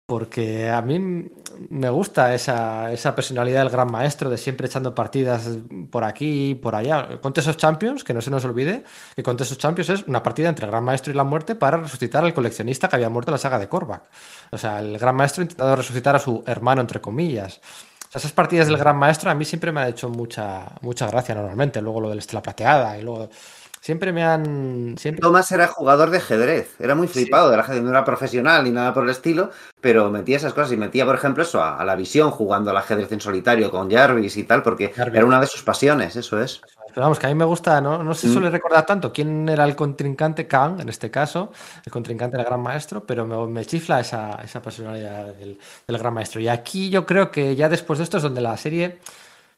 Porque 0.06 0.70
a 0.70 0.82
mí 0.82 1.30
me 1.70 1.90
gusta 1.90 2.34
esa, 2.34 2.92
esa 2.92 3.16
personalidad 3.16 3.60
del 3.62 3.70
gran 3.70 3.90
maestro 3.90 4.30
de 4.30 4.38
siempre 4.38 4.68
echando 4.68 4.94
partidas 4.94 5.48
por 5.90 6.04
aquí 6.04 6.50
y 6.52 6.56
por 6.56 6.76
allá. 6.76 7.22
Conte 7.22 7.40
esos 7.40 7.56
Champions, 7.56 8.04
que 8.04 8.14
no 8.14 8.20
se 8.20 8.30
nos 8.30 8.44
olvide, 8.44 8.84
que 9.16 9.24
Conte 9.24 9.44
esos 9.44 9.58
Champions 9.58 9.90
es 9.90 10.04
una 10.06 10.22
partida 10.22 10.50
entre 10.50 10.66
el 10.66 10.72
gran 10.72 10.84
maestro 10.84 11.14
y 11.14 11.16
la 11.16 11.24
muerte 11.24 11.56
para 11.56 11.78
resucitar 11.78 12.26
al 12.26 12.34
coleccionista 12.34 12.90
que 12.90 12.98
había 12.98 13.10
muerto 13.10 13.32
en 13.32 13.34
la 13.34 13.38
saga 13.38 13.58
de 13.58 13.70
Korvac. 13.70 14.04
O 14.52 14.58
sea, 14.58 14.80
el 14.80 14.98
gran 14.98 15.16
maestro 15.16 15.42
ha 15.42 15.46
intentado 15.46 15.76
resucitar 15.78 16.18
a 16.18 16.20
su 16.20 16.44
hermano, 16.48 16.82
entre 16.82 17.00
comillas. 17.00 17.62
O 18.10 18.12
sea, 18.12 18.20
esas 18.20 18.34
partidas 18.34 18.68
del 18.68 18.78
gran 18.78 18.98
maestro 18.98 19.32
a 19.32 19.36
mí 19.36 19.46
siempre 19.46 19.72
me 19.72 19.80
ha 19.80 19.88
hecho 19.88 20.10
mucha, 20.10 20.66
mucha 20.82 21.08
gracia 21.08 21.34
normalmente. 21.34 21.82
Luego 21.82 22.02
lo 22.02 22.10
de 22.10 22.16
la 22.16 22.20
estela 22.20 22.42
plateada 22.42 22.98
y 22.98 23.04
luego... 23.04 23.30
Siempre 23.84 24.14
me 24.14 24.24
han... 24.24 24.96
Siempre... 24.98 25.22
Thomas 25.22 25.52
era 25.52 25.68
jugador 25.68 26.10
de 26.10 26.18
ajedrez, 26.20 26.74
era 26.80 26.96
muy 26.96 27.08
flipado, 27.10 27.50
del 27.52 27.60
ajedrez, 27.60 27.84
no 27.84 27.90
era 27.90 28.06
profesional 28.06 28.64
ni 28.64 28.70
nada 28.72 28.94
por 28.94 29.04
el 29.04 29.10
estilo, 29.10 29.50
pero 29.82 30.10
metía 30.10 30.38
esas 30.38 30.54
cosas 30.54 30.72
y 30.72 30.78
metía, 30.78 31.06
por 31.06 31.16
ejemplo, 31.16 31.44
eso 31.44 31.62
a, 31.62 31.78
a 31.78 31.84
la 31.84 31.96
visión 31.98 32.32
jugando 32.32 32.72
al 32.72 32.78
ajedrez 32.78 33.12
en 33.12 33.20
solitario 33.20 33.70
con 33.70 33.92
Jarvis 33.92 34.38
y 34.38 34.46
tal, 34.46 34.64
porque 34.64 34.94
Jarvis. 34.96 35.18
era 35.18 35.26
una 35.26 35.42
de 35.42 35.48
sus 35.48 35.64
pasiones, 35.64 36.16
eso 36.16 36.42
es. 36.42 36.62
Pero 36.94 37.02
vamos, 37.02 37.20
que 37.20 37.26
a 37.26 37.30
mí 37.30 37.36
me 37.36 37.44
gusta, 37.44 37.82
no, 37.82 38.04
no 38.04 38.14
se 38.14 38.28
Mm. 38.28 38.34
suele 38.34 38.50
recordar 38.52 38.86
tanto 38.86 39.12
quién 39.12 39.50
era 39.50 39.66
el 39.66 39.76
contrincante, 39.76 40.48
Khan, 40.48 40.80
en 40.80 40.88
este 40.88 41.12
caso, 41.12 41.52
el 41.86 41.92
contrincante 41.92 42.38
del 42.38 42.46
gran 42.46 42.62
maestro, 42.62 43.06
pero 43.06 43.26
me, 43.26 43.48
me 43.48 43.66
chifla 43.66 44.00
esa, 44.00 44.40
esa 44.44 44.62
personalidad 44.62 45.34
del, 45.34 45.60
del 45.88 45.98
gran 45.98 46.14
maestro. 46.14 46.40
Y 46.40 46.48
aquí 46.48 46.90
yo 46.90 47.06
creo 47.06 47.32
que 47.32 47.56
ya 47.56 47.68
después 47.68 47.98
de 48.00 48.04
esto 48.04 48.18
es 48.18 48.24
donde 48.24 48.42
la 48.42 48.56
serie, 48.56 49.00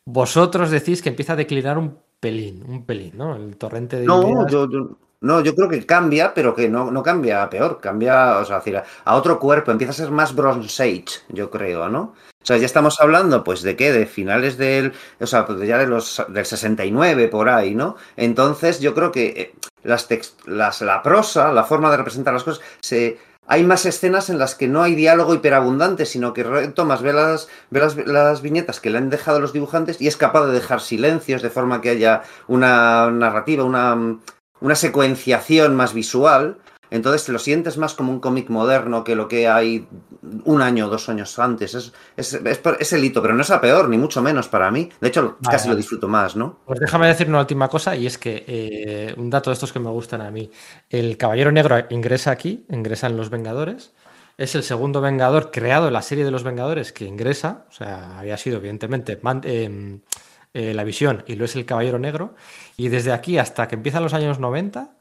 vosotros 0.05 0.71
decís 0.71 1.01
que 1.01 1.09
empieza 1.09 1.33
a 1.33 1.35
declinar 1.35 1.77
un 1.77 1.99
pelín, 2.25 2.63
un 2.67 2.85
pelín, 2.85 3.11
¿no? 3.15 3.35
El 3.35 3.55
torrente 3.57 3.97
de 3.99 4.05
No, 4.05 4.21
ideas. 4.23 4.51
yo, 4.51 4.69
yo- 4.69 4.97
no, 5.21 5.41
yo 5.41 5.55
creo 5.55 5.69
que 5.69 5.85
cambia, 5.85 6.33
pero 6.33 6.53
que 6.55 6.67
no, 6.69 6.91
no 6.91 7.01
cambia 7.03 7.43
a 7.43 7.49
peor, 7.49 7.79
cambia, 7.81 8.37
o 8.39 8.45
sea, 8.45 8.61
a 9.05 9.15
otro 9.15 9.39
cuerpo, 9.39 9.71
empieza 9.71 9.91
a 9.91 9.95
ser 9.95 10.11
más 10.11 10.35
Bronze 10.35 10.83
Age, 10.83 11.05
yo 11.29 11.49
creo, 11.49 11.87
¿no? 11.89 12.13
O 12.41 12.45
sea, 12.45 12.57
ya 12.57 12.65
estamos 12.65 12.99
hablando, 13.01 13.43
pues, 13.43 13.61
¿de 13.63 13.75
qué? 13.75 13.91
De 13.91 14.05
finales 14.05 14.57
del, 14.57 14.93
o 15.19 15.25
sea, 15.25 15.45
pues 15.45 15.59
ya 15.67 15.77
de 15.79 15.87
los, 15.87 16.23
del 16.29 16.45
69 16.45 17.27
por 17.27 17.49
ahí, 17.49 17.73
¿no? 17.73 17.95
Entonces, 18.17 18.79
yo 18.79 18.93
creo 18.93 19.11
que 19.11 19.25
eh, 19.27 19.53
las, 19.83 20.09
text- 20.09 20.45
las 20.45 20.81
la 20.81 21.01
prosa, 21.01 21.51
la 21.53 21.63
forma 21.63 21.89
de 21.89 21.97
representar 21.97 22.33
las 22.33 22.43
cosas, 22.43 22.63
se, 22.81 23.17
hay 23.47 23.63
más 23.63 23.85
escenas 23.85 24.29
en 24.29 24.39
las 24.39 24.55
que 24.55 24.67
no 24.67 24.81
hay 24.81 24.95
diálogo 24.95 25.33
hiperabundante, 25.35 26.05
sino 26.05 26.33
que 26.33 26.43
Roy 26.43 26.69
Thomas 26.69 27.01
ve 27.01 27.13
las, 27.13 27.47
ve 27.69 27.79
las, 27.79 27.95
las 27.95 28.41
viñetas 28.41 28.79
que 28.79 28.89
le 28.89 28.97
han 28.97 29.09
dejado 29.09 29.39
los 29.39 29.53
dibujantes 29.53 30.01
y 30.01 30.07
es 30.07 30.17
capaz 30.17 30.45
de 30.45 30.53
dejar 30.53 30.81
silencios 30.81 31.41
de 31.41 31.49
forma 31.49 31.81
que 31.81 31.91
haya 31.91 32.23
una 32.47 33.11
narrativa, 33.11 33.63
una, 33.63 34.17
una 34.61 34.75
secuenciación 34.75 35.75
más 35.75 35.93
visual. 35.93 36.57
Entonces 36.91 37.27
lo 37.29 37.39
sientes 37.39 37.77
más 37.77 37.93
como 37.93 38.11
un 38.11 38.19
cómic 38.19 38.49
moderno 38.49 39.03
que 39.03 39.15
lo 39.15 39.27
que 39.27 39.47
hay 39.47 39.87
un 40.43 40.61
año 40.61 40.87
o 40.87 40.89
dos 40.89 41.09
años 41.09 41.37
antes. 41.39 41.73
Es, 41.75 41.93
es, 42.17 42.33
es, 42.33 42.61
es 42.79 42.93
el 42.93 43.03
hito, 43.03 43.21
pero 43.21 43.33
no 43.33 43.41
es 43.41 43.51
a 43.51 43.59
peor, 43.61 43.89
ni 43.89 43.97
mucho 43.97 44.21
menos 44.21 44.47
para 44.47 44.69
mí. 44.71 44.89
De 45.01 45.07
hecho, 45.09 45.37
Vale, 45.39 45.55
casi 45.57 45.69
lo 45.69 45.75
disfruto 45.75 46.07
más, 46.07 46.35
¿no? 46.35 46.59
Pues 46.65 46.79
déjame 46.79 47.07
decir 47.07 47.27
una 47.27 47.39
última 47.39 47.67
cosa 47.67 47.95
y 47.95 48.05
es 48.05 48.17
que 48.17 48.43
eh, 48.47 49.13
un 49.17 49.29
dato 49.29 49.49
de 49.49 49.55
estos 49.55 49.73
que 49.73 49.79
me 49.79 49.89
gustan 49.89 50.21
a 50.21 50.31
mí. 50.31 50.49
El 50.89 51.17
Caballero 51.17 51.51
Negro 51.51 51.77
ingresa 51.89 52.31
aquí, 52.31 52.65
ingresa 52.69 53.07
en 53.07 53.17
Los 53.17 53.29
Vengadores. 53.29 53.93
Es 54.37 54.53
el 54.55 54.63
segundo 54.63 54.99
Vengador 55.01 55.49
creado 55.51 55.87
en 55.87 55.93
la 55.93 56.01
serie 56.01 56.25
de 56.25 56.31
los 56.31 56.43
Vengadores 56.43 56.91
que 56.91 57.05
ingresa. 57.05 57.65
O 57.69 57.71
sea, 57.71 58.19
había 58.19 58.37
sido 58.37 58.57
evidentemente 58.57 59.17
Man- 59.21 59.41
eh, 59.45 59.99
eh, 60.53 60.73
la 60.73 60.83
visión 60.83 61.23
y 61.27 61.35
lo 61.35 61.45
es 61.45 61.55
el 61.55 61.65
Caballero 61.65 61.99
Negro. 61.99 62.35
Y 62.77 62.89
desde 62.89 63.11
aquí 63.13 63.37
hasta 63.37 63.67
que 63.67 63.75
empiezan 63.75 64.03
los 64.03 64.13
años 64.13 64.39
90, 64.39 64.94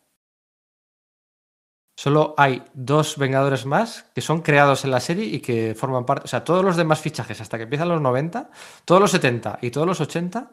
solo 1.97 2.35
hay 2.37 2.62
dos 2.75 3.16
Vengadores 3.19 3.66
más 3.66 4.07
que 4.15 4.21
son 4.21 4.43
creados 4.43 4.85
en 4.85 4.91
la 4.91 5.01
serie 5.01 5.25
y 5.25 5.41
que 5.41 5.75
forman 5.75 6.05
parte. 6.07 6.25
O 6.25 6.29
sea, 6.29 6.45
todos 6.45 6.65
los 6.65 6.77
demás 6.77 7.01
fichajes 7.01 7.41
hasta 7.41 7.57
que 7.57 7.65
empiezan 7.65 7.89
los 7.89 8.01
90, 8.01 8.51
todos 8.85 9.01
los 9.01 9.11
70 9.11 9.59
y 9.62 9.71
todos 9.71 9.87
los 9.87 10.01
80 10.01 10.51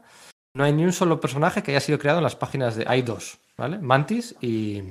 no 0.53 0.63
hay 0.63 0.73
ni 0.73 0.83
un 0.83 0.91
solo 0.91 1.19
personaje 1.19 1.63
que 1.63 1.71
haya 1.71 1.79
sido 1.79 1.97
creado 1.97 2.19
en 2.19 2.23
las 2.23 2.35
páginas 2.35 2.75
de. 2.75 2.85
Hay 2.87 3.01
dos, 3.03 3.39
¿vale? 3.57 3.77
Mantis 3.79 4.35
y, 4.41 4.81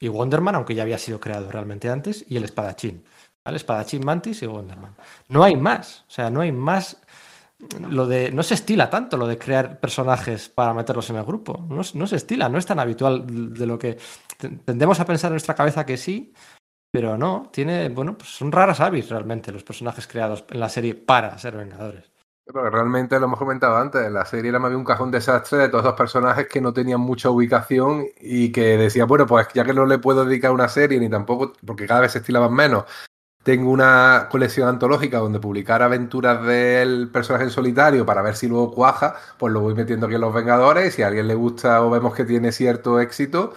y 0.00 0.08
Wonderman, 0.08 0.56
aunque 0.56 0.74
ya 0.74 0.82
había 0.82 0.98
sido 0.98 1.20
creado 1.20 1.50
realmente 1.50 1.88
antes, 1.88 2.24
y 2.28 2.36
el 2.36 2.44
espadachín. 2.44 3.04
¿Vale? 3.44 3.56
Espadachín, 3.56 4.04
Mantis 4.04 4.42
y 4.42 4.46
Wonderman. 4.46 4.94
No 5.28 5.44
hay 5.44 5.56
más. 5.56 6.04
O 6.08 6.10
sea, 6.10 6.28
no 6.30 6.40
hay 6.40 6.52
más. 6.52 6.98
Lo 7.88 8.06
de. 8.06 8.32
No 8.32 8.42
se 8.42 8.54
estila 8.54 8.88
tanto 8.88 9.16
lo 9.16 9.26
de 9.26 9.38
crear 9.38 9.80
personajes 9.80 10.48
para 10.48 10.74
meterlos 10.74 11.10
en 11.10 11.16
el 11.16 11.24
grupo. 11.24 11.66
No, 11.68 11.82
no 11.94 12.06
se 12.06 12.16
estila, 12.16 12.48
no 12.48 12.58
es 12.58 12.66
tan 12.66 12.78
habitual 12.78 13.54
de 13.54 13.66
lo 13.66 13.78
que. 13.78 13.98
Tendemos 14.64 14.98
a 15.00 15.04
pensar 15.04 15.28
en 15.28 15.34
nuestra 15.34 15.54
cabeza 15.54 15.84
que 15.84 15.96
sí, 15.96 16.32
pero 16.90 17.18
no. 17.18 17.50
Tiene. 17.52 17.88
Bueno, 17.90 18.16
pues 18.16 18.30
son 18.30 18.50
raras 18.50 18.80
avis 18.80 19.10
realmente 19.10 19.52
los 19.52 19.64
personajes 19.64 20.06
creados 20.06 20.44
en 20.50 20.60
la 20.60 20.68
serie 20.68 20.94
para 20.94 21.38
ser 21.38 21.56
Vengadores. 21.56 22.10
Pero 22.52 22.68
realmente 22.68 23.18
lo 23.20 23.26
hemos 23.26 23.38
comentado 23.38 23.76
antes, 23.76 24.04
en 24.04 24.14
la 24.14 24.24
serie 24.24 24.48
era 24.48 24.58
más 24.58 24.70
bien 24.70 24.80
un 24.80 24.84
cajón 24.84 25.10
desastre 25.12 25.58
de 25.58 25.68
todos 25.68 25.84
esos 25.84 25.96
personajes 25.96 26.48
que 26.48 26.60
no 26.60 26.72
tenían 26.72 27.00
mucha 27.00 27.30
ubicación 27.30 28.06
y 28.20 28.50
que 28.50 28.76
decía, 28.76 29.04
bueno, 29.04 29.24
pues 29.26 29.46
ya 29.54 29.64
que 29.64 29.72
no 29.72 29.86
le 29.86 29.98
puedo 29.98 30.24
dedicar 30.24 30.50
una 30.50 30.68
serie 30.68 30.98
ni 30.98 31.08
tampoco, 31.08 31.52
porque 31.64 31.86
cada 31.86 32.00
vez 32.00 32.12
se 32.12 32.18
estilaban 32.18 32.52
menos, 32.52 32.86
tengo 33.42 33.70
una 33.70 34.28
colección 34.30 34.68
antológica 34.68 35.18
donde 35.18 35.40
publicar 35.40 35.82
aventuras 35.82 36.44
del 36.44 37.08
personaje 37.10 37.44
en 37.44 37.50
solitario 37.50 38.04
para 38.04 38.22
ver 38.22 38.36
si 38.36 38.48
luego 38.48 38.72
cuaja, 38.72 39.16
pues 39.38 39.52
lo 39.52 39.60
voy 39.60 39.74
metiendo 39.74 40.06
aquí 40.06 40.16
en 40.16 40.20
Los 40.20 40.34
Vengadores 40.34 40.88
y 40.88 40.90
si 40.90 41.02
a 41.02 41.06
alguien 41.08 41.26
le 41.26 41.34
gusta 41.34 41.82
o 41.82 41.90
vemos 41.90 42.14
que 42.14 42.24
tiene 42.24 42.52
cierto 42.52 43.00
éxito, 43.00 43.54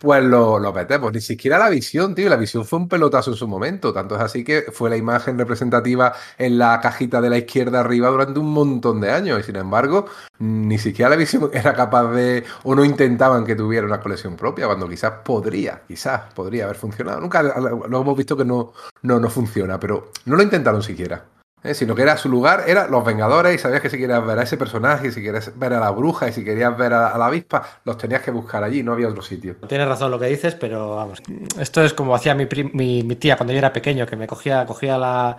pues 0.00 0.24
lo, 0.24 0.58
metemos. 0.72 1.12
Ni 1.12 1.20
siquiera 1.20 1.58
la 1.58 1.68
visión, 1.68 2.14
tío. 2.14 2.30
La 2.30 2.36
visión 2.36 2.64
fue 2.64 2.78
un 2.78 2.88
pelotazo 2.88 3.32
en 3.32 3.36
su 3.36 3.46
momento. 3.46 3.92
Tanto 3.92 4.16
es 4.16 4.22
así 4.22 4.42
que 4.42 4.62
fue 4.72 4.88
la 4.88 4.96
imagen 4.96 5.38
representativa 5.38 6.14
en 6.38 6.56
la 6.56 6.80
cajita 6.80 7.20
de 7.20 7.28
la 7.28 7.36
izquierda 7.36 7.80
arriba 7.80 8.08
durante 8.08 8.40
un 8.40 8.50
montón 8.50 9.02
de 9.02 9.10
años. 9.12 9.38
Y 9.40 9.42
sin 9.42 9.56
embargo, 9.56 10.06
ni 10.38 10.78
siquiera 10.78 11.10
la 11.10 11.16
visión 11.16 11.50
era 11.52 11.74
capaz 11.74 12.12
de. 12.12 12.44
o 12.62 12.74
no 12.74 12.82
intentaban 12.82 13.44
que 13.44 13.54
tuviera 13.54 13.86
una 13.86 14.00
colección 14.00 14.36
propia, 14.36 14.66
cuando 14.66 14.88
quizás 14.88 15.12
podría, 15.22 15.82
quizás 15.86 16.32
podría 16.34 16.64
haber 16.64 16.76
funcionado. 16.76 17.20
Nunca 17.20 17.42
lo 17.42 18.00
hemos 18.00 18.16
visto 18.16 18.34
que 18.38 18.46
no, 18.46 18.72
no, 19.02 19.20
no 19.20 19.28
funciona, 19.28 19.78
pero 19.78 20.12
no 20.24 20.34
lo 20.34 20.42
intentaron 20.42 20.82
siquiera. 20.82 21.22
¿Eh? 21.64 21.74
Sino 21.74 21.94
que 21.94 22.02
era 22.02 22.16
su 22.16 22.28
lugar, 22.28 22.64
era 22.66 22.88
los 22.88 23.04
Vengadores, 23.04 23.54
y 23.54 23.58
sabías 23.58 23.80
que 23.80 23.90
si 23.90 23.98
querías 23.98 24.24
ver 24.24 24.38
a 24.38 24.42
ese 24.42 24.56
personaje, 24.56 25.10
si 25.10 25.22
querías 25.22 25.58
ver 25.58 25.74
a 25.74 25.80
la 25.80 25.90
bruja, 25.90 26.28
y 26.28 26.32
si 26.32 26.44
querías 26.44 26.76
ver 26.76 26.92
a, 26.92 27.16
la 27.16 27.26
avispa, 27.26 27.62
los 27.84 27.96
tenías 27.98 28.22
que 28.22 28.30
buscar 28.30 28.62
allí, 28.62 28.82
no 28.82 28.92
había 28.92 29.08
otro 29.08 29.22
sitio. 29.22 29.56
Tienes 29.66 29.88
razón 29.88 30.10
lo 30.10 30.18
que 30.18 30.26
dices, 30.26 30.54
pero 30.54 30.96
vamos, 30.96 31.22
esto 31.58 31.82
es 31.82 31.94
como 31.94 32.14
hacía 32.14 32.34
mi, 32.34 32.46
mi, 32.72 33.02
mi 33.02 33.16
tía 33.16 33.36
cuando 33.36 33.52
yo 33.52 33.58
era 33.58 33.72
pequeño, 33.72 34.06
que 34.06 34.16
me 34.16 34.26
cogía, 34.26 34.66
cogía 34.66 34.98
la, 34.98 35.36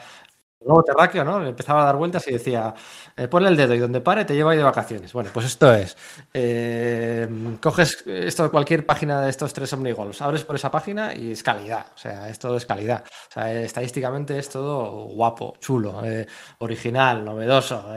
globo 0.61 0.83
terráqueo, 0.83 1.23
¿no? 1.23 1.45
Empezaba 1.45 1.81
a 1.81 1.85
dar 1.85 1.95
vueltas 1.97 2.27
y 2.27 2.33
decía, 2.33 2.73
eh, 3.17 3.27
ponle 3.27 3.49
el 3.49 3.57
dedo 3.57 3.73
y 3.75 3.79
donde 3.79 4.01
pare 4.01 4.25
te 4.25 4.35
lleva 4.35 4.51
ahí 4.51 4.57
de 4.57 4.63
vacaciones. 4.63 5.11
Bueno, 5.13 5.29
pues 5.33 5.45
esto 5.47 5.73
es. 5.73 5.97
eh, 6.33 7.27
coges 7.61 8.03
esto 8.05 8.49
cualquier 8.51 8.85
página 8.85 9.21
de 9.21 9.29
estos 9.29 9.53
tres 9.53 9.73
Omnigols, 9.73 10.21
abres 10.21 10.43
por 10.45 10.55
esa 10.55 10.71
página 10.71 11.13
y 11.15 11.31
es 11.31 11.43
calidad. 11.43 11.87
O 11.95 11.97
sea, 11.97 12.29
es 12.29 12.39
todo 12.39 12.57
es 12.57 12.65
calidad. 12.65 13.03
O 13.29 13.31
sea, 13.33 13.53
eh, 13.53 13.65
estadísticamente 13.65 14.37
es 14.37 14.49
todo 14.49 15.05
guapo, 15.07 15.55
chulo, 15.59 16.03
eh, 16.05 16.27
original, 16.59 17.23
novedoso. 17.25 17.93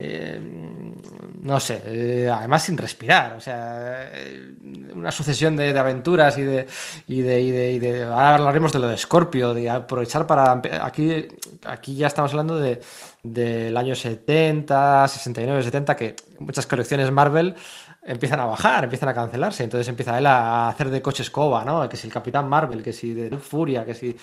Eh, 0.00 0.40
no 1.42 1.60
sé, 1.60 1.82
eh, 1.86 2.30
además 2.32 2.62
sin 2.62 2.76
respirar, 2.76 3.34
o 3.34 3.40
sea, 3.40 4.10
eh, 4.12 4.54
una 4.94 5.10
sucesión 5.10 5.56
de, 5.56 5.78
aventuras 5.78 6.36
y 6.38 6.42
de, 6.42 6.66
y 7.06 7.20
de, 7.22 7.40
y 7.40 7.50
de, 7.50 7.72
y 7.72 7.78
de- 7.78 8.02
ahora 8.04 8.34
hablaremos 8.36 8.72
de 8.72 8.78
lo 8.78 8.88
de 8.88 8.96
Scorpio, 8.96 9.54
de 9.54 9.68
aprovechar 9.70 10.26
para, 10.26 10.60
aquí, 10.82 11.28
aquí 11.64 11.94
ya 11.96 12.06
estamos 12.06 12.30
hablando 12.32 12.58
de, 12.58 12.80
del 13.22 13.76
año 13.76 13.94
70, 13.94 15.06
69, 15.08 15.62
70, 15.62 15.96
que 15.96 16.16
muchas 16.38 16.66
colecciones 16.66 17.10
Marvel 17.10 17.54
empiezan 18.02 18.40
a 18.40 18.46
bajar, 18.46 18.84
empiezan 18.84 19.10
a 19.10 19.14
cancelarse, 19.14 19.64
entonces 19.64 19.86
empieza 19.88 20.18
él 20.18 20.26
a 20.26 20.68
hacer 20.68 20.88
de 20.90 21.02
coche 21.02 21.22
escoba, 21.22 21.64
¿no? 21.64 21.86
Que 21.88 21.96
si 21.96 22.06
el 22.06 22.12
Capitán 22.12 22.48
Marvel, 22.48 22.82
que 22.82 22.92
si 22.92 23.12
de 23.12 23.36
Furia, 23.38 23.84
que 23.84 23.94
si... 23.94 24.16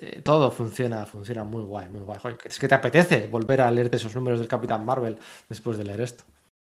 Eh, 0.00 0.22
todo 0.22 0.50
funciona, 0.50 1.04
funciona 1.04 1.44
muy 1.44 1.62
guay, 1.62 1.88
muy 1.90 2.00
guay. 2.00 2.18
Es 2.44 2.58
que 2.58 2.68
te 2.68 2.74
apetece 2.74 3.28
volver 3.28 3.60
a 3.60 3.70
leerte 3.70 3.96
esos 3.96 4.14
números 4.14 4.38
del 4.38 4.48
Capitán 4.48 4.84
Marvel 4.84 5.18
después 5.48 5.76
de 5.76 5.84
leer 5.84 6.00
esto. 6.00 6.24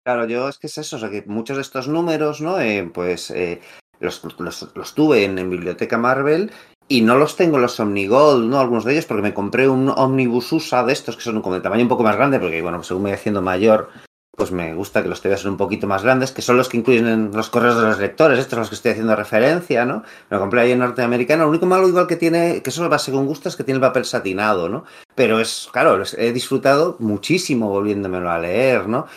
Claro, 0.03 0.25
yo 0.27 0.49
es 0.49 0.57
que 0.57 0.67
es 0.67 0.77
eso, 0.77 0.97
o 0.97 0.99
sea, 0.99 1.09
que 1.09 1.23
muchos 1.25 1.57
de 1.57 1.61
estos 1.61 1.87
números, 1.87 2.41
¿no? 2.41 2.59
Eh, 2.59 2.89
pues 2.93 3.31
eh, 3.31 3.61
los, 3.99 4.23
los- 4.39 4.75
los 4.75 4.93
tuve 4.93 5.23
en, 5.25 5.49
Biblioteca 5.49 5.97
Marvel 5.97 6.51
y 6.87 7.01
no 7.01 7.17
los 7.17 7.35
tengo 7.35 7.55
en 7.55 7.63
los 7.63 7.79
Omnigold, 7.79 8.47
¿no? 8.49 8.59
Algunos 8.59 8.85
de 8.85 8.93
ellos, 8.93 9.05
porque 9.05 9.23
me 9.23 9.33
compré 9.33 9.67
un 9.67 9.89
Omnibus 9.89 10.51
USA 10.51 10.83
de 10.83 10.93
estos 10.93 11.15
que 11.15 11.23
son 11.23 11.41
como 11.41 11.55
de 11.55 11.61
tamaño 11.61 11.83
un 11.83 11.89
poco 11.89 12.03
más 12.03 12.15
grande, 12.15 12.39
porque, 12.39 12.61
bueno, 12.61 12.83
según 12.83 13.03
me 13.03 13.09
voy 13.09 13.15
haciendo 13.17 13.41
mayor, 13.41 13.89
pues 14.35 14.51
me 14.51 14.73
gusta 14.73 15.01
que 15.01 15.09
los 15.09 15.21
TVs 15.21 15.41
son 15.41 15.51
un 15.51 15.57
poquito 15.57 15.87
más 15.87 16.03
grandes, 16.03 16.31
que 16.31 16.41
son 16.41 16.57
los 16.57 16.69
que 16.69 16.77
incluyen 16.77 17.07
en 17.07 17.31
los 17.31 17.49
correos 17.49 17.77
de 17.77 17.83
los 17.83 17.99
lectores, 17.99 18.39
estos 18.39 18.57
a 18.57 18.59
los 18.61 18.69
que 18.69 18.75
estoy 18.75 18.91
haciendo 18.91 19.15
referencia, 19.15 19.85
¿no? 19.85 20.03
Me 20.29 20.35
lo 20.35 20.39
compré 20.39 20.61
ahí 20.61 20.71
en 20.71 20.79
norteamericano. 20.79 21.43
Lo 21.43 21.49
único 21.49 21.65
malo 21.65 21.87
igual 21.87 22.07
que 22.07 22.15
tiene, 22.15 22.61
que 22.61 22.69
eso 22.69 22.87
va 22.89 22.99
según 22.99 23.25
gusta, 23.25 23.49
es 23.49 23.55
que 23.55 23.63
tiene 23.63 23.77
el 23.77 23.81
papel 23.81 24.05
satinado, 24.05 24.69
¿no? 24.69 24.83
Pero 25.15 25.39
es, 25.39 25.69
claro, 25.71 26.03
he 26.17 26.31
disfrutado 26.31 26.97
muchísimo 26.99 27.69
volviéndomelo 27.69 28.29
a 28.29 28.39
leer, 28.39 28.87
¿no? 28.87 29.07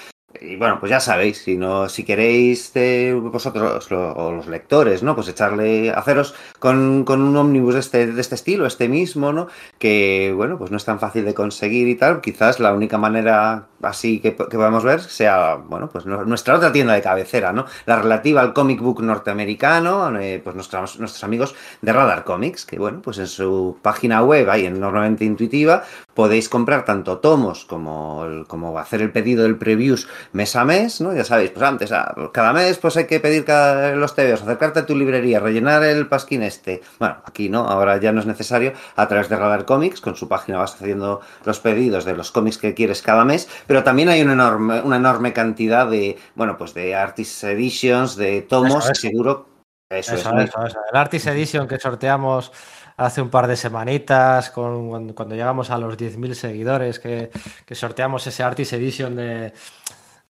Y 0.42 0.56
bueno, 0.56 0.78
pues 0.78 0.90
ya 0.90 1.00
sabéis, 1.00 1.38
si 1.38 1.56
no, 1.56 1.88
si 1.88 2.05
queréis 2.05 2.70
eh, 2.74 3.14
vosotros 3.18 3.90
lo- 3.90 4.12
o 4.12 4.30
los 4.32 4.46
lectores, 4.46 5.02
¿no? 5.02 5.14
Pues 5.14 5.26
echarle, 5.28 5.90
haceros 5.90 6.34
con, 6.59 7.05
con 7.05 7.22
un 7.22 7.34
ómnibus 7.34 7.72
de 7.72 7.80
este, 7.80 8.06
de 8.12 8.20
este 8.20 8.34
estilo, 8.34 8.66
este 8.66 8.90
mismo, 8.90 9.32
¿no? 9.32 9.48
Que 9.78 10.34
bueno, 10.36 10.59
pues 10.59 10.70
no 10.70 10.76
es 10.76 10.84
tan 10.84 11.00
fácil 11.00 11.24
de 11.24 11.32
conseguir 11.32 11.88
y 11.88 11.94
tal. 11.94 12.20
Quizás 12.20 12.60
la 12.60 12.74
única 12.74 12.98
manera 12.98 13.68
así 13.80 14.20
que, 14.20 14.36
que 14.36 14.56
podemos 14.59 14.84
ver 14.84 15.00
sea, 15.00 15.55
bueno, 15.56 15.88
pues 15.88 16.05
nuestra 16.05 16.56
otra 16.56 16.72
tienda 16.72 16.92
de 16.92 17.00
cabecera, 17.00 17.55
¿no? 17.55 17.64
La 17.86 17.96
relativa 17.96 18.42
al 18.42 18.52
comic 18.52 18.80
book 18.82 19.02
norteamericano, 19.02 20.14
eh, 20.20 20.42
pues 20.44 20.55
nuestros, 20.55 20.98
nuestros 21.00 21.24
amigos 21.24 21.55
de 21.80 21.92
Radar 21.94 22.24
Comics, 22.24 22.66
que 22.66 22.78
bueno, 22.78 23.00
pues 23.00 23.16
en 23.18 23.28
su 23.28 23.78
página 23.80 24.22
web, 24.22 24.50
ahí 24.50 24.66
enormemente 24.66 25.24
intuitiva, 25.24 25.84
podéis 26.14 26.48
comprar 26.48 26.84
tanto 26.84 27.18
tomos 27.18 27.64
como, 27.64 28.44
como 28.46 28.78
hacer 28.78 29.00
el 29.00 29.12
pedido 29.12 29.44
del 29.44 29.56
previews 29.56 30.09
mes 30.32 30.55
a 30.57 30.65
mes, 30.65 31.01
¿no? 31.01 31.15
Ya 31.15 31.24
sabéis, 31.24 31.51
pues 31.51 31.65
antes, 31.65 31.93
ah, 31.93 32.15
cada 32.32 32.53
mes 32.53 32.78
pues 32.78 32.97
hay 32.97 33.07
que 33.07 33.20
pedir 33.20 33.45
cada, 33.45 33.95
los 33.95 34.15
TVOs, 34.15 34.43
acercarte 34.43 34.81
a 34.81 34.86
tu 34.86 34.97
librería, 34.97 35.40
rellenar 35.40 35.82
el 35.85 36.07
pasquín 36.09 36.43
este. 36.43 36.82
Bueno, 36.99 37.19
aquí 37.24 37.49
no, 37.49 37.66
ahora 37.66 37.99
ya 37.99 38.12
no 38.12 38.20
es 38.20 38.27
necesario, 38.27 38.73
a 38.97 39.09
través 39.09 39.28
de 39.28 39.36
Radar 39.36 39.65
Comics, 39.65 40.01
con 40.01 40.16
su 40.16 40.28
página 40.28 40.59
vas 40.59 40.74
haciendo 40.74 41.20
los 41.45 41.61
pedidos 41.61 42.05
de 42.05 42.15
los 42.15 42.31
cómics 42.31 42.59
que 42.59 42.74
quieres 42.74 43.03
cada 43.03 43.24
mes, 43.24 43.49
pero 43.66 43.82
también 43.82 44.09
hay 44.09 44.23
una 44.23 44.32
enorme, 44.32 44.81
una 44.81 44.97
enorme 44.97 45.32
cantidad 45.32 45.89
de, 45.89 46.19
bueno, 46.35 46.57
pues 46.57 46.74
de 46.74 46.95
Artist 46.95 47.45
Editions, 47.45 48.16
de 48.16 48.43
tomos, 48.43 48.85
Eso, 48.85 48.93
eso. 48.93 49.01
seguro. 49.01 49.49
Eso, 49.90 50.15
Eso, 50.15 50.39
es. 50.39 50.53
El 50.93 50.97
Artist 50.97 51.27
Edition 51.28 51.66
que 51.66 51.78
sorteamos 51.78 52.53
hace 52.99 53.23
un 53.23 53.31
par 53.31 53.47
de 53.47 53.57
semanitas, 53.57 54.51
con, 54.51 54.89
cuando, 54.89 55.15
cuando 55.15 55.35
llegamos 55.35 55.70
a 55.70 55.78
los 55.78 55.97
10.000 55.97 56.35
seguidores, 56.35 56.99
que, 56.99 57.31
que 57.65 57.74
sorteamos 57.74 58.27
ese 58.27 58.43
Artist 58.43 58.73
Edition 58.74 59.16
de, 59.16 59.53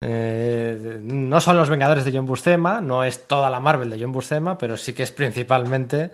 eh, 0.01 0.99
No 1.01 1.41
son 1.41 1.57
los 1.57 1.69
Vengadores 1.69 2.05
de 2.05 2.11
John 2.11 2.25
Buscema, 2.25 2.81
no 2.81 3.03
es 3.03 3.27
toda 3.27 3.49
la 3.49 3.59
Marvel 3.59 3.89
de 3.89 3.99
John 3.99 4.11
Buscema, 4.11 4.57
pero 4.57 4.77
sí 4.77 4.93
que 4.93 5.03
es 5.03 5.11
principalmente 5.11 6.11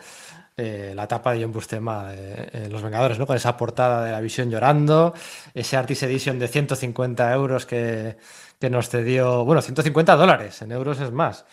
eh, 0.56 0.94
la 0.96 1.04
etapa 1.04 1.34
de 1.34 1.42
John 1.44 1.52
Buscema 1.52 2.08
eh, 2.12 2.68
Los 2.72 2.82
Vengadores, 2.84 3.20
¿no? 3.20 3.26
Con 3.28 3.36
esa 3.36 3.58
portada 3.58 4.06
de 4.06 4.12
la 4.12 4.22
visión 4.22 4.50
llorando, 4.50 5.14
ese 5.54 5.78
Artist 5.78 6.04
Edition 6.04 6.40
de 6.40 6.48
150 6.48 7.34
euros 7.34 7.66
que, 7.66 8.18
que 8.60 8.70
nos 8.70 8.90
cedió, 8.90 9.44
bueno, 9.46 9.62
150 9.62 10.16
dólares, 10.16 10.62
en 10.62 10.72
euros 10.72 11.00
es 11.02 11.12
más 11.12 11.46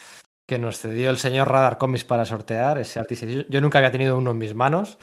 que 0.47 0.59
nos 0.59 0.79
cedió 0.81 1.11
el 1.11 1.17
señor 1.19 1.49
Radar 1.49 1.79
Comics 1.79 2.03
para 2.05 2.25
sortear 2.25 2.77
ese 2.79 2.99
Artist 2.99 3.23
Edition. 3.23 3.47
Yo 3.49 3.61
nunca 3.61 3.79
había 3.79 3.93
tenido 3.93 4.19
uno 4.19 4.33
en 4.33 4.39
mis 4.39 4.53
manos. 4.53 4.99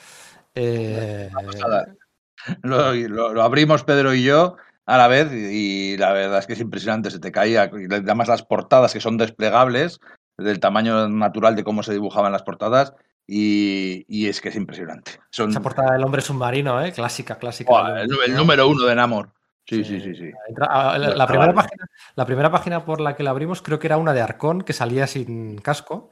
Lo- 2.63 3.33
lo 3.33 3.41
abrimos 3.43 3.83
Pedro 3.85 4.13
y 4.13 4.23
yo 4.23 4.57
a 4.87 4.97
la 4.97 5.07
vez 5.07 5.31
y, 5.31 5.93
y 5.93 5.97
la 5.97 6.13
verdad 6.13 6.39
es 6.39 6.47
que 6.47 6.53
es 6.53 6.59
impresionante, 6.59 7.11
se 7.11 7.19
te 7.19 7.31
caía, 7.31 7.69
además 7.91 8.27
las 8.27 8.43
portadas 8.43 8.93
que 8.93 9.01
son 9.01 9.17
desplegables, 9.17 9.99
del 10.37 10.59
tamaño 10.59 11.07
natural 11.09 11.55
de 11.55 11.63
cómo 11.63 11.83
se 11.83 11.93
dibujaban 11.93 12.31
las 12.31 12.43
portadas 12.43 12.93
y, 13.27 14.05
y 14.07 14.27
es 14.27 14.39
que 14.39 14.49
es 14.49 14.55
impresionante. 14.55 15.19
Son, 15.29 15.49
esa 15.49 15.61
portada 15.61 15.93
del 15.93 16.03
hombre 16.03 16.21
submarino, 16.21 16.83
¿eh? 16.83 16.91
clásica, 16.93 17.37
clásica. 17.37 18.01
El, 18.01 18.09
el 18.25 18.35
número 18.35 18.67
uno 18.67 18.85
de 18.85 18.95
Namor. 18.95 19.33
Sí, 19.69 19.83
Sí. 19.83 19.99
sí, 19.99 20.15
sí, 20.15 20.31
ah, 20.61 20.97
la, 20.97 21.27
primera 21.27 21.53
página, 21.53 21.85
la 22.15 22.25
primera 22.25 22.49
página 22.49 22.85
por 22.85 23.01
la 23.01 23.15
que 23.17 23.23
la 23.23 23.31
abrimos 23.31 23.61
creo 23.61 23.77
que 23.79 23.87
era 23.87 23.97
una 23.97 24.13
de 24.13 24.21
Arcón 24.21 24.61
que 24.61 24.71
salía 24.71 25.07
sin 25.07 25.57
casco. 25.57 26.09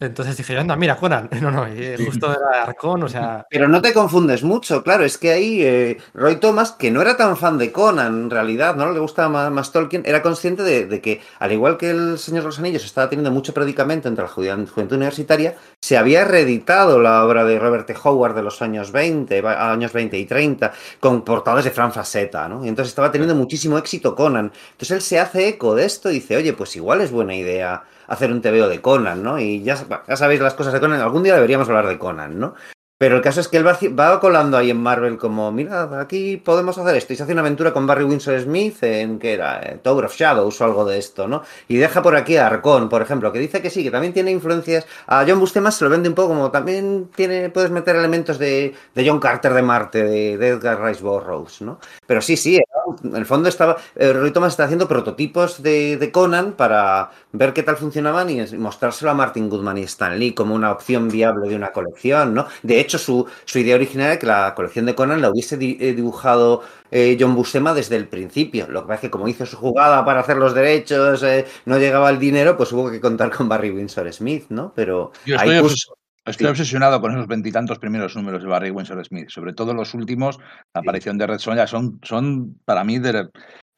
Entonces 0.00 0.36
dije, 0.36 0.58
anda, 0.58 0.74
mira, 0.74 0.96
Conan. 0.96 1.28
No, 1.40 1.52
no, 1.52 1.66
justo 2.04 2.26
era 2.32 2.50
de 2.50 2.58
Arcón, 2.70 3.04
o 3.04 3.08
sea, 3.08 3.46
Pero 3.48 3.68
no 3.68 3.80
te 3.80 3.92
confundes 3.94 4.42
mucho, 4.42 4.82
claro, 4.82 5.04
es 5.04 5.16
que 5.16 5.30
ahí 5.30 5.62
eh, 5.62 5.98
Roy 6.12 6.36
Thomas, 6.36 6.72
que 6.72 6.90
no 6.90 7.00
era 7.00 7.16
tan 7.16 7.36
fan 7.36 7.56
de 7.56 7.70
Conan 7.70 8.22
en 8.24 8.30
realidad, 8.30 8.74
no 8.74 8.90
le 8.92 8.98
gustaba 8.98 9.28
más, 9.28 9.50
más 9.52 9.70
Tolkien, 9.70 10.02
era 10.04 10.20
consciente 10.20 10.64
de, 10.64 10.86
de 10.86 11.00
que, 11.00 11.20
al 11.38 11.52
igual 11.52 11.76
que 11.78 11.90
el 11.90 12.18
Señor 12.18 12.42
de 12.42 12.46
los 12.48 12.58
Anillos 12.58 12.84
estaba 12.84 13.08
teniendo 13.08 13.30
mucho 13.30 13.54
predicamento 13.54 14.08
entre 14.08 14.24
la 14.24 14.30
juventud 14.30 14.96
universitaria, 14.96 15.54
se 15.80 15.96
había 15.96 16.24
reeditado 16.24 17.00
la 17.00 17.24
obra 17.24 17.44
de 17.44 17.60
Robert 17.60 17.86
T. 17.86 17.94
Howard 18.02 18.34
de 18.34 18.42
los 18.42 18.60
años 18.60 18.90
20, 18.90 19.40
va- 19.40 19.70
años 19.72 19.92
20 19.92 20.18
y 20.18 20.26
30, 20.26 20.72
con 20.98 21.22
portadas 21.22 21.64
de 21.64 21.70
Fran 21.70 21.92
Frazetta, 21.92 22.48
¿no? 22.48 22.64
Y 22.64 22.68
entonces 22.68 22.87
estaba 22.88 23.12
teniendo 23.12 23.34
muchísimo 23.34 23.78
éxito 23.78 24.14
Conan. 24.14 24.52
Entonces 24.72 24.90
él 24.90 25.02
se 25.02 25.20
hace 25.20 25.48
eco 25.48 25.74
de 25.74 25.84
esto 25.84 26.10
y 26.10 26.14
dice, 26.14 26.36
oye, 26.36 26.52
pues 26.52 26.76
igual 26.76 27.00
es 27.00 27.10
buena 27.10 27.34
idea 27.34 27.84
hacer 28.06 28.32
un 28.32 28.40
TVO 28.40 28.68
de 28.68 28.80
Conan, 28.80 29.22
¿no? 29.22 29.38
Y 29.38 29.62
ya, 29.62 29.78
ya 30.06 30.16
sabéis 30.16 30.40
las 30.40 30.54
cosas 30.54 30.72
de 30.72 30.80
Conan, 30.80 31.00
algún 31.00 31.22
día 31.22 31.34
deberíamos 31.34 31.68
hablar 31.68 31.86
de 31.86 31.98
Conan, 31.98 32.38
¿no? 32.38 32.54
Pero 32.98 33.14
el 33.14 33.22
caso 33.22 33.40
es 33.40 33.46
que 33.46 33.56
él 33.58 33.64
va, 33.64 34.18
colando 34.20 34.56
ahí 34.56 34.70
en 34.70 34.82
Marvel 34.82 35.18
como, 35.18 35.52
mira, 35.52 36.00
aquí 36.00 36.36
podemos 36.36 36.76
hacer 36.78 36.96
esto. 36.96 37.12
Y 37.12 37.16
se 37.16 37.22
hace 37.22 37.32
una 37.32 37.42
aventura 37.42 37.72
con 37.72 37.86
Barry 37.86 38.02
Windsor 38.02 38.40
Smith 38.40 38.82
en, 38.82 39.20
que 39.20 39.34
era? 39.34 39.60
Eh, 39.62 39.78
Tower 39.80 40.06
of 40.06 40.16
Shadows 40.16 40.60
o 40.60 40.64
algo 40.64 40.84
de 40.84 40.98
esto, 40.98 41.28
¿no? 41.28 41.44
Y 41.68 41.76
deja 41.76 42.02
por 42.02 42.16
aquí 42.16 42.36
a 42.36 42.48
Arcón, 42.48 42.88
por 42.88 43.00
ejemplo, 43.00 43.30
que 43.30 43.38
dice 43.38 43.62
que 43.62 43.70
sí, 43.70 43.84
que 43.84 43.92
también 43.92 44.12
tiene 44.12 44.32
influencias. 44.32 44.84
A 45.06 45.24
John 45.24 45.38
Buscema 45.38 45.70
se 45.70 45.84
lo 45.84 45.90
vende 45.90 46.08
un 46.08 46.16
poco 46.16 46.30
como 46.30 46.50
también 46.50 47.08
tiene, 47.14 47.50
puedes 47.50 47.70
meter 47.70 47.94
elementos 47.94 48.36
de, 48.36 48.74
de 48.92 49.08
John 49.08 49.20
Carter 49.20 49.54
de 49.54 49.62
Marte, 49.62 50.02
de, 50.02 50.36
de 50.36 50.48
Edgar 50.48 50.82
Rice 50.82 51.00
Burroughs, 51.00 51.62
¿no? 51.62 51.78
Pero 52.04 52.20
sí, 52.20 52.36
sí, 52.36 52.58
en 53.04 53.16
el 53.16 53.26
fondo 53.26 53.48
estaba. 53.48 53.76
eh, 53.96 54.12
Roy 54.12 54.30
Thomas 54.32 54.52
está 54.52 54.64
haciendo 54.64 54.88
prototipos 54.88 55.62
de, 55.62 55.96
de 55.96 56.10
Conan 56.12 56.52
para 56.52 57.10
ver 57.32 57.52
qué 57.52 57.62
tal 57.62 57.76
funcionaban 57.76 58.30
y 58.30 58.40
mostrárselo 58.56 59.10
a 59.10 59.14
Martin 59.14 59.48
Goodman 59.48 59.78
y 59.78 59.82
Stan 59.82 60.18
Lee 60.18 60.32
como 60.34 60.54
una 60.54 60.72
opción 60.72 61.08
viable 61.08 61.48
de 61.48 61.56
una 61.56 61.72
colección, 61.72 62.34
¿no? 62.34 62.46
De 62.62 62.80
hecho, 62.80 62.98
su, 62.98 63.26
su 63.44 63.58
idea 63.58 63.74
original 63.76 64.06
era 64.08 64.18
que 64.18 64.26
la 64.26 64.54
colección 64.54 64.86
de 64.86 64.94
Conan 64.94 65.20
la 65.20 65.30
hubiese 65.30 65.56
di- 65.56 65.76
eh, 65.80 65.92
dibujado 65.94 66.62
eh, 66.90 67.16
John 67.20 67.34
Buscema 67.34 67.74
desde 67.74 67.96
el 67.96 68.08
principio. 68.08 68.66
Lo 68.68 68.80
que 68.82 68.86
pasa 68.88 68.94
es 68.94 69.00
que 69.02 69.10
como 69.10 69.28
hizo 69.28 69.44
su 69.46 69.56
jugada 69.56 70.04
para 70.04 70.20
hacer 70.20 70.36
los 70.38 70.54
derechos, 70.54 71.22
eh, 71.22 71.46
no 71.66 71.78
llegaba 71.78 72.08
el 72.10 72.18
dinero, 72.18 72.56
pues 72.56 72.72
hubo 72.72 72.90
que 72.90 73.00
contar 73.00 73.30
con 73.30 73.48
Barry 73.48 73.70
Windsor 73.70 74.10
Smith, 74.12 74.46
¿no? 74.48 74.72
Pero 74.74 75.12
Yo 75.26 75.38
ahí 75.38 75.50
estoy, 75.50 75.62
puso- 75.68 75.92
obses- 75.92 75.97
estoy 76.30 76.46
sí. 76.46 76.50
obsesionado 76.50 77.00
con 77.00 77.12
esos 77.12 77.26
veintitantos 77.26 77.78
primeros 77.78 78.14
números 78.16 78.42
de 78.42 78.48
Barry 78.48 78.70
Windsor 78.70 79.04
Smith, 79.04 79.28
sobre 79.30 79.52
todo 79.52 79.74
los 79.74 79.94
últimos, 79.94 80.38
la 80.38 80.82
Sí. 80.82 80.88
aparición 80.88 81.18
de 81.18 81.26
Red 81.26 81.38
Sonja, 81.38 81.66
son, 81.66 82.00
son 82.02 82.58
para 82.64 82.84
mí 82.84 82.98
de 82.98 83.28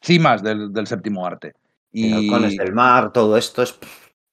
cimas 0.02 0.42
del, 0.42 0.72
del 0.72 0.86
séptimo 0.86 1.26
arte. 1.26 1.54
Y, 1.92 2.12
Halcones 2.12 2.56
del 2.56 2.72
mar, 2.72 3.12
todo 3.12 3.36
esto 3.36 3.62
es 3.62 3.72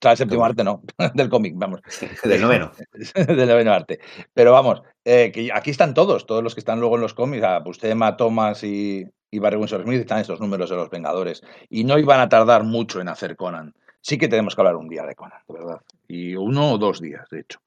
sea, 0.00 0.12
el 0.12 0.16
séptimo 0.18 0.44
arte 0.44 0.62
no, 0.62 0.82
del 1.14 1.28
cómic, 1.28 1.54
vamos. 1.56 1.80
del 2.22 2.40
noveno. 2.40 2.70
del 3.14 3.48
noveno 3.48 3.72
arte. 3.72 3.98
Pero 4.32 4.52
vamos, 4.52 4.82
eh, 5.04 5.32
que 5.32 5.50
aquí 5.52 5.70
están 5.70 5.92
todos, 5.92 6.24
todos 6.24 6.42
los 6.44 6.54
que 6.54 6.60
están 6.60 6.78
luego 6.78 6.94
en 6.94 7.00
los 7.02 7.14
cómics, 7.14 7.42
a 7.42 7.58
Bustema, 7.58 8.16
Thomas 8.16 8.62
y, 8.62 9.04
y 9.30 9.38
Barry 9.40 9.56
Windsor 9.56 9.82
Smith, 9.82 10.00
están 10.00 10.20
estos 10.20 10.40
números 10.40 10.70
de 10.70 10.76
los 10.76 10.88
Vengadores. 10.88 11.42
Y 11.68 11.82
no 11.82 11.98
iban 11.98 12.20
a 12.20 12.28
tardar 12.28 12.62
mucho 12.62 13.00
en 13.00 13.08
hacer 13.08 13.34
Conan. 13.34 13.74
Sí 14.00 14.18
que 14.18 14.28
tenemos 14.28 14.54
que 14.54 14.60
hablar 14.60 14.76
un 14.76 14.88
día 14.88 15.02
de 15.04 15.16
Conan, 15.16 15.40
de 15.48 15.54
verdad. 15.54 15.80
Y 16.06 16.36
uno 16.36 16.72
o 16.74 16.78
dos 16.78 17.00
días, 17.00 17.28
de 17.30 17.40
hecho. 17.40 17.58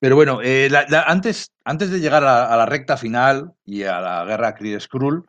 Pero 0.00 0.14
bueno, 0.14 0.40
eh, 0.42 0.70
antes, 1.06 1.52
antes 1.64 1.90
de 1.90 2.00
llegar 2.00 2.22
a, 2.24 2.56
la 2.56 2.66
recta 2.66 2.96
final 2.96 3.54
y 3.64 3.82
a 3.82 4.00
la 4.00 4.24
guerra 4.24 4.54
Kree 4.54 4.78
Skrull, 4.78 5.26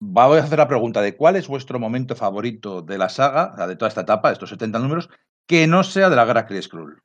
voy 0.00 0.38
a 0.38 0.42
hacer 0.42 0.58
la 0.58 0.68
pregunta 0.68 1.00
de 1.00 1.16
cuál 1.16 1.36
es 1.36 1.48
vuestro 1.48 1.78
momento 1.78 2.14
favorito 2.14 2.82
de 2.82 2.98
la 2.98 3.08
saga, 3.08 3.66
de 3.66 3.76
toda 3.76 3.88
esta 3.88 4.02
etapa, 4.02 4.28
de 4.28 4.34
estos 4.34 4.50
70 4.50 4.78
números, 4.78 5.08
que 5.46 5.66
no 5.66 5.82
sea 5.82 6.08
de 6.08 6.16
la 6.16 6.24
guerra 6.24 6.46
Kree 6.46 6.62
Skrull. 6.62 7.02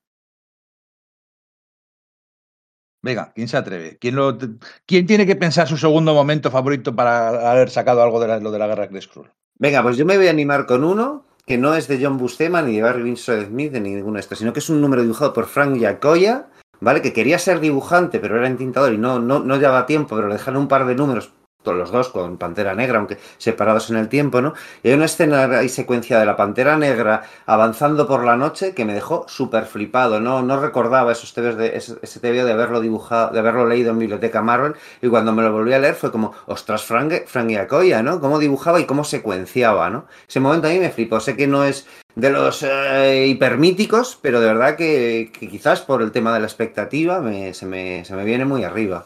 Venga, 3.02 3.32
¿quién 3.34 3.48
se 3.48 3.58
atreve? 3.58 3.98
¿Quién, 4.00 4.16
lo, 4.16 4.38
¿Quién 4.86 5.06
tiene 5.08 5.26
que 5.26 5.36
pensar 5.36 5.68
su 5.68 5.78
segundo 5.78 6.14
momento 6.14 6.52
favorito 6.52 6.96
para 6.96 7.52
haber 7.52 7.70
sacado 7.70 8.02
algo 8.04 8.20
de 8.20 8.28
la- 8.28 8.40
lo 8.40 8.52
de 8.52 8.60
la 8.60 8.68
guerra 8.68 8.88
Kree 8.90 9.02
Skrull? 9.02 9.32
Venga, 9.60 9.82
pues 9.82 9.98
yo 9.98 10.06
me 10.06 10.18
voy 10.18 10.28
a 10.28 10.32
animar 10.32 10.68
con 10.68 10.84
uno 10.84 11.26
que 11.48 11.58
no 11.58 11.74
es 11.74 11.88
de 11.88 12.04
John 12.04 12.18
Buscema 12.18 12.62
ni 12.62 12.76
de 12.76 12.82
Barry 12.84 13.04
Winsor 13.04 13.46
Smith 13.46 13.72
ni 13.74 13.96
ninguno 13.96 14.16
de 14.16 14.20
estos, 14.20 14.38
sino 14.38 14.52
que 14.52 14.60
es 14.60 14.70
un 14.70 14.82
número 14.82 15.02
dibujado 15.02 15.34
por 15.34 15.46
Frank 15.46 15.78
Giacoya, 15.78 16.50
¿vale? 16.80 17.02
Que 17.02 17.14
quería 17.14 17.40
ser 17.40 17.60
dibujante, 17.60 18.20
pero 18.20 18.38
era 18.38 18.48
entintador 18.48 18.94
y 18.94 18.98
no, 18.98 19.20
no, 19.20 19.40
no 19.40 19.56
llevaba 19.58 19.86
tiempo, 19.86 20.16
pero 20.16 20.28
le 20.28 20.36
dejaron 20.36 20.62
un 20.62 20.68
par 20.68 20.86
de 20.86 20.96
números, 20.96 21.32
los 21.76 21.92
dos 21.92 22.10
con 22.10 22.38
Pantera 22.38 22.76
Negra, 22.76 23.00
aunque 23.00 23.18
separados 23.38 23.90
en 23.90 23.98
el 23.98 24.10
tiempo, 24.10 24.42
¿no? 24.42 24.54
Y 24.84 24.90
hay 24.90 24.94
una 24.96 25.06
escena 25.06 25.64
y 25.64 25.70
secuencia 25.70 26.20
de 26.20 26.26
la 26.26 26.36
Pantera 26.36 26.78
Negra 26.78 27.24
avanzando 27.46 28.08
por 28.08 28.24
la 28.24 28.36
noche 28.38 28.74
que 28.74 28.86
me 28.86 28.94
dejó 28.94 29.26
súper 29.28 29.66
flipado, 29.66 30.20
¿no? 30.20 30.42
No 30.42 30.60
recordaba 30.60 31.12
esos 31.12 31.34
TVs 31.34 31.58
de, 31.58 31.78
ese, 31.78 31.96
ese 32.02 32.20
TVO 32.20 32.46
de 32.46 32.52
haberlo 32.52 32.82
dibujado, 32.82 33.32
de 33.32 33.40
haberlo 33.40 33.66
leído 33.68 33.92
en 33.92 34.00
Biblioteca 34.00 34.42
Marvel, 34.42 34.76
y 35.02 35.08
cuando 35.08 35.34
me 35.34 35.44
lo 35.44 35.52
volví 35.52 35.74
a 35.74 35.80
leer 35.80 35.96
fue 35.96 36.12
como, 36.12 36.34
ostras, 36.46 36.84
Frank, 36.84 37.26
Frank 37.26 37.50
Giacoya, 37.50 38.02
¿no? 38.04 38.20
Cómo 38.20 38.40
dibujaba 38.40 38.80
y 38.80 38.86
cómo 38.86 39.04
secuenciaba, 39.04 39.90
¿no? 39.90 40.06
Ese 40.28 40.40
momento 40.40 40.68
a 40.68 40.72
mí 40.72 40.80
me 40.80 40.90
flipó. 40.90 41.20
Sé 41.20 41.36
que 41.36 41.48
no 41.48 41.64
es 41.64 41.88
de 42.16 42.32
los 42.32 42.64
eh, 42.64 43.28
hipermíticos, 43.28 44.18
pero 44.22 44.42
de 44.42 44.48
verdad 44.48 44.76
que, 44.76 45.32
quizás 45.40 45.82
por 45.82 46.02
el 46.02 46.12
tema 46.12 46.34
de 46.34 46.40
la 46.40 46.48
expectativa 46.48 47.20
me, 47.20 47.54
se 47.54 47.66
me 47.66 48.26
viene 48.26 48.46
muy 48.46 48.64
arriba. 48.64 49.06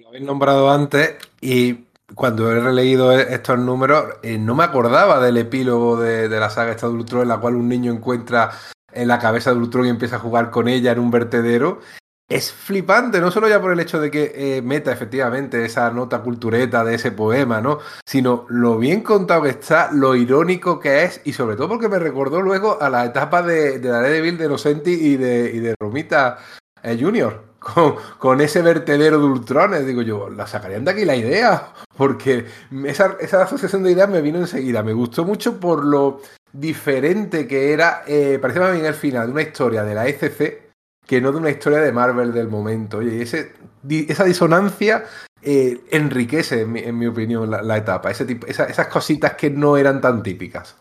Lo 0.00 0.08
habéis 0.08 0.24
nombrado 0.24 0.70
antes 0.70 1.16
y 1.42 1.84
cuando 2.14 2.50
he 2.50 2.58
releído 2.58 3.12
estos 3.12 3.58
números 3.58 4.14
eh, 4.22 4.38
no 4.38 4.54
me 4.54 4.64
acordaba 4.64 5.20
del 5.20 5.36
epílogo 5.36 6.00
de, 6.00 6.28
la 6.28 6.48
saga 6.48 6.72
esta 6.72 6.88
de 6.88 6.94
Ultron 6.94 7.22
en 7.22 7.28
la 7.28 7.38
cual 7.38 7.56
un 7.56 7.68
niño 7.68 7.92
encuentra 7.92 8.50
en 8.92 9.08
la 9.08 9.18
cabeza 9.18 9.52
de 9.52 9.58
Ultron 9.58 9.86
y 9.86 9.90
empieza 9.90 10.16
a 10.16 10.20
jugar 10.20 10.50
con 10.50 10.68
ella 10.68 10.92
en 10.92 11.00
un 11.00 11.10
vertedero. 11.10 11.80
Es 12.28 12.50
flipante, 12.50 13.20
no 13.20 13.30
solo 13.30 13.48
ya 13.48 13.60
por 13.60 13.72
el 13.72 13.80
hecho 13.80 14.00
de 14.00 14.10
que 14.10 14.32
eh, 14.34 14.62
meta 14.62 14.90
efectivamente 14.92 15.64
esa 15.64 15.90
nota 15.90 16.22
cultureta 16.22 16.82
de 16.84 16.94
ese 16.94 17.10
poema, 17.10 17.60
¿no? 17.60 17.80
Sino 18.06 18.46
lo 18.48 18.78
bien 18.78 19.02
contado 19.02 19.42
que 19.42 19.50
está, 19.50 19.90
lo 19.92 20.14
irónico 20.14 20.80
que 20.80 21.02
es 21.04 21.20
y 21.24 21.32
sobre 21.32 21.56
todo 21.56 21.68
porque 21.68 21.88
me 21.88 21.98
recordó 21.98 22.40
luego 22.40 22.80
a 22.80 22.88
la 22.88 23.04
etapa 23.04 23.42
de, 23.42 23.80
de 23.80 23.88
Daredevil, 23.88 24.38
de 24.38 24.48
de, 24.48 25.50
y 25.52 25.58
de 25.58 25.74
Romita 25.78 26.38
eh, 26.82 26.96
Junior. 26.98 27.49
Con, 27.60 27.94
con, 28.18 28.40
ese 28.40 28.62
vertedero 28.62 29.18
de 29.18 29.26
ultrones, 29.26 29.86
digo 29.86 30.00
yo, 30.00 30.30
la 30.30 30.46
sacarían 30.46 30.84
de 30.84 30.92
aquí 30.92 31.04
la 31.04 31.14
idea, 31.14 31.74
porque 31.94 32.46
esa, 32.86 33.16
esa, 33.20 33.42
asociación 33.42 33.82
de 33.82 33.92
ideas 33.92 34.08
me 34.08 34.22
vino 34.22 34.38
enseguida. 34.38 34.82
Me 34.82 34.94
gustó 34.94 35.26
mucho 35.26 35.60
por 35.60 35.84
lo 35.84 36.22
diferente 36.52 37.46
que 37.46 37.72
era, 37.72 38.02
eh, 38.06 38.38
parecía 38.40 38.62
más 38.62 38.72
bien 38.72 38.86
el 38.86 38.94
final 38.94 39.26
de 39.26 39.32
una 39.32 39.42
historia 39.42 39.84
de 39.84 39.94
la 39.94 40.08
ECC 40.08 40.70
que 41.06 41.20
no 41.20 41.32
de 41.32 41.38
una 41.38 41.50
historia 41.50 41.80
de 41.80 41.90
Marvel 41.90 42.32
del 42.32 42.46
momento. 42.46 42.98
Oye, 42.98 43.16
y 43.16 43.22
ese, 43.22 43.52
esa 44.08 44.24
disonancia 44.24 45.04
eh, 45.42 45.80
enriquece, 45.90 46.62
en 46.62 46.72
mi, 46.72 46.80
en 46.80 46.96
mi 46.96 47.06
opinión, 47.06 47.50
la, 47.50 47.62
la, 47.62 47.76
etapa. 47.78 48.12
Ese 48.12 48.24
tipo, 48.24 48.46
esa, 48.46 48.66
esas 48.66 48.86
cositas 48.86 49.34
que 49.34 49.50
no 49.50 49.76
eran 49.76 50.00
tan 50.00 50.22
típicas. 50.22 50.76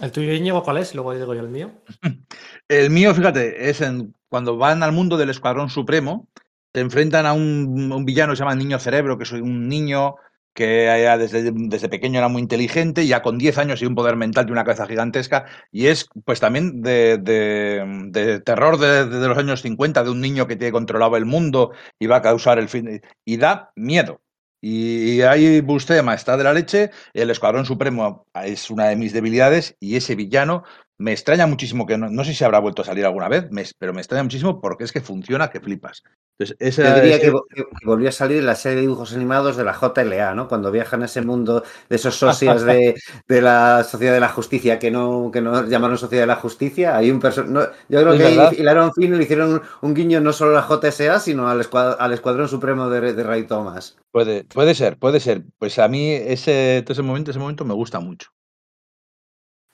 ¿El 0.00 0.10
tuyo, 0.10 0.32
Íñigo, 0.32 0.62
cuál 0.62 0.78
es? 0.78 0.94
Luego 0.94 1.12
digo 1.12 1.34
yo 1.34 1.40
el 1.40 1.48
mío. 1.48 1.70
El 2.68 2.90
mío, 2.90 3.14
fíjate, 3.14 3.68
es 3.68 3.82
cuando 4.28 4.56
van 4.56 4.82
al 4.82 4.92
mundo 4.92 5.16
del 5.16 5.30
Escuadrón 5.30 5.68
Supremo, 5.68 6.28
se 6.72 6.80
enfrentan 6.80 7.26
a 7.26 7.32
un, 7.32 8.04
villano 8.04 8.32
que 8.32 8.36
se 8.36 8.42
llama 8.42 8.54
Niño 8.54 8.78
Cerebro, 8.78 9.18
que 9.18 9.24
es 9.24 9.32
un 9.32 9.68
niño 9.68 10.16
que 10.54 10.86
desde, 11.18 11.52
desde, 11.52 11.88
pequeño 11.88 12.18
era 12.18 12.28
muy 12.28 12.40
inteligente, 12.40 13.06
ya 13.06 13.22
con 13.22 13.38
10 13.38 13.58
años 13.58 13.82
y 13.82 13.86
un 13.86 13.94
poder 13.94 14.16
mental 14.16 14.46
de 14.46 14.52
una 14.52 14.64
cabeza 14.64 14.86
gigantesca, 14.86 15.46
y 15.72 15.86
es 15.88 16.08
pues 16.24 16.40
también 16.40 16.80
de, 16.80 18.42
terror 18.44 18.78
de, 18.78 19.28
los 19.28 19.38
años 19.38 19.62
50, 19.62 20.04
de 20.04 20.10
un 20.10 20.20
niño 20.20 20.46
que 20.46 20.56
tiene 20.56 20.72
controlado 20.72 21.16
el 21.16 21.26
mundo 21.26 21.72
y 21.98 22.06
va 22.06 22.16
a 22.16 22.22
causar 22.22 22.58
el 22.58 22.68
fin, 22.68 23.02
y 23.24 23.36
da 23.36 23.72
miedo. 23.76 24.20
Y 24.60 25.20
ahí 25.22 25.60
Bustema 25.60 26.14
está 26.14 26.38
de 26.38 26.44
la 26.44 26.54
leche, 26.54 26.90
el 27.12 27.30
Escuadrón 27.30 27.66
Supremo 27.66 28.26
es 28.42 28.70
una 28.70 28.88
de 28.88 28.96
mis 28.96 29.12
debilidades, 29.12 29.76
y 29.78 29.96
ese 29.96 30.14
villano 30.14 30.64
me 30.98 31.12
extraña 31.12 31.46
muchísimo 31.46 31.86
que 31.86 31.98
no, 31.98 32.08
no 32.08 32.24
sé 32.24 32.34
si 32.34 32.44
habrá 32.44 32.60
vuelto 32.60 32.82
a 32.82 32.84
salir 32.84 33.04
alguna 33.04 33.28
vez, 33.28 33.50
me, 33.50 33.64
pero 33.78 33.92
me 33.92 34.00
extraña 34.00 34.22
muchísimo 34.22 34.60
porque 34.60 34.84
es 34.84 34.92
que 34.92 35.00
funciona 35.00 35.50
que 35.50 35.60
flipas. 35.60 36.02
Entonces, 36.38 36.76
Yo 36.76 36.94
diría 36.94 37.16
ese... 37.16 37.30
que, 37.30 37.32
que, 37.54 37.86
volvió 37.86 38.08
a 38.08 38.12
salir 38.12 38.38
en 38.38 38.46
la 38.46 38.56
serie 38.56 38.76
de 38.76 38.82
dibujos 38.82 39.12
animados 39.12 39.56
de 39.56 39.64
la 39.64 39.72
JLA, 39.72 40.34
¿no? 40.34 40.48
Cuando 40.48 40.70
viajan 40.72 41.02
a 41.02 41.04
ese 41.04 41.22
mundo 41.22 41.62
de 41.88 41.96
esos 41.96 42.16
socios 42.16 42.62
de, 42.62 42.94
de, 43.28 43.42
la 43.42 43.84
Sociedad 43.84 44.14
de 44.14 44.20
la 44.20 44.28
Justicia 44.28 44.78
que 44.78 44.90
no, 44.90 45.30
que 45.32 45.40
no 45.40 45.66
llamaron 45.66 45.98
Sociedad 45.98 46.24
de 46.24 46.28
la 46.28 46.36
Justicia. 46.36 46.96
Hay 46.96 47.10
un 47.10 47.20
no, 47.48 47.62
yo 47.88 48.00
creo 48.00 48.14
¿Es 48.14 48.50
que 48.50 48.60
hilaron 48.60 48.92
fino 48.92 49.14
y 49.14 49.18
le 49.18 49.24
hicieron 49.24 49.54
un, 49.54 49.62
un, 49.80 49.94
guiño 49.94 50.20
no 50.20 50.32
solo 50.32 50.58
a 50.58 50.60
la 50.60 50.66
JSA, 50.66 51.20
sino 51.20 51.48
al, 51.48 51.60
escuad... 51.60 51.96
al 51.98 52.12
Escuadrón 52.12 52.48
Supremo 52.48 52.88
de, 52.88 53.12
de 53.12 53.22
Ray 53.22 53.44
Thomas. 53.44 53.96
Puede, 54.10 54.44
puede 54.44 54.74
ser, 54.74 54.98
puede 54.98 55.20
ser. 55.20 55.42
Pues 55.58 55.78
a 55.78 55.88
mí 55.88 56.10
ese, 56.12 56.84
ese 56.86 57.02
momento, 57.02 57.30
ese 57.30 57.40
momento 57.40 57.64
me 57.64 57.74
gusta 57.74 58.00
mucho. 58.00 58.30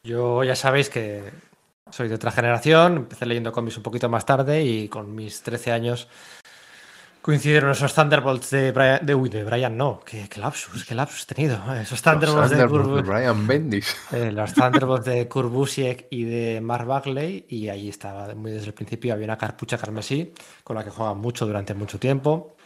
Yo 0.03 0.43
ya 0.45 0.57
sabéis 0.57 0.89
que 0.89 1.31
soy 1.91 2.09
de 2.09 2.15
otra 2.15 2.31
generación, 2.31 2.97
empecé 2.97 3.27
leyendo 3.27 3.53
cómics 3.53 3.77
un 3.77 3.83
poquito 3.83 4.09
más 4.09 4.25
tarde 4.25 4.63
y 4.65 4.89
con 4.89 5.15
mis 5.15 5.43
13 5.43 5.73
años 5.73 6.09
coincidieron 7.21 7.71
esos 7.73 7.95
Thunderbolts 7.95 8.49
de 8.51 8.73
Brian, 8.73 9.05
de, 9.05 9.15
uy, 9.15 9.29
de 9.29 9.45
Brian 9.45 9.77
no, 9.77 10.01
qué, 10.01 10.27
qué, 10.31 10.41
lapsus, 10.41 10.87
qué 10.87 10.95
lapsus 10.95 11.25
he 11.25 11.35
tenido, 11.35 11.75
esos 11.75 12.01
Thunderbolts, 12.01 12.51
de, 12.51 12.57
de, 12.57 13.03
Brian 13.03 13.47
Bendis. 13.47 13.95
Eh, 14.13 14.33
los 14.33 14.55
Thunderbolts 14.55 15.05
de 15.05 15.29
Kurt 15.29 15.51
Busiek 15.51 16.07
y 16.11 16.25
de 16.25 16.63
Mark 16.63 16.87
Bagley 16.87 17.45
y 17.49 17.69
ahí 17.69 17.91
estaba 17.91 18.35
muy 18.35 18.53
desde 18.53 18.69
el 18.69 18.75
principio, 18.75 19.13
había 19.13 19.27
una 19.27 19.37
carpucha 19.37 19.77
carmesí 19.77 20.33
con 20.65 20.77
la 20.77 20.85
que 20.85 20.91
juegan 20.91 21.19
mucho 21.19 21.45
durante 21.45 21.75
mucho 21.75 21.99
tiempo. 21.99 22.57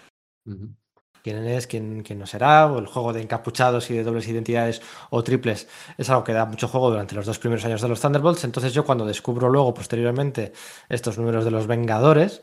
Uh 0.47 0.53
-huh 0.53 0.84
quién 1.25 1.43
es, 1.47 1.67
quién, 1.67 2.03
quién, 2.03 2.19
no 2.19 2.27
será, 2.27 2.67
o 2.67 2.79
el 2.79 2.87
juego 2.87 3.15
de 3.15 3.23
encapuchados 3.23 3.91
y 3.91 3.95
de 3.95 4.05
dobles 4.05 4.29
identidades 4.29 4.83
o 5.09 5.25
triples 5.25 5.67
es 5.97 6.11
algo 6.11 6.23
que 6.23 6.35
da 6.35 6.45
mucho 6.45 6.69
juego 6.69 6.91
durante 6.91 7.15
los 7.15 7.25
dos 7.25 7.39
primeros 7.39 7.65
años 7.65 7.81
de 7.81 7.89
los 7.89 7.99
Thunderbolts. 8.03 8.45
Entonces 8.45 8.75
yo 8.75 8.85
cuando 8.85 9.07
descubro 9.07 9.49
luego, 9.49 9.73
posteriormente, 9.73 10.53
estos 10.91 11.17
números 11.17 11.47
de 11.47 11.51
los 11.51 11.67
Vengadores, 11.67 12.43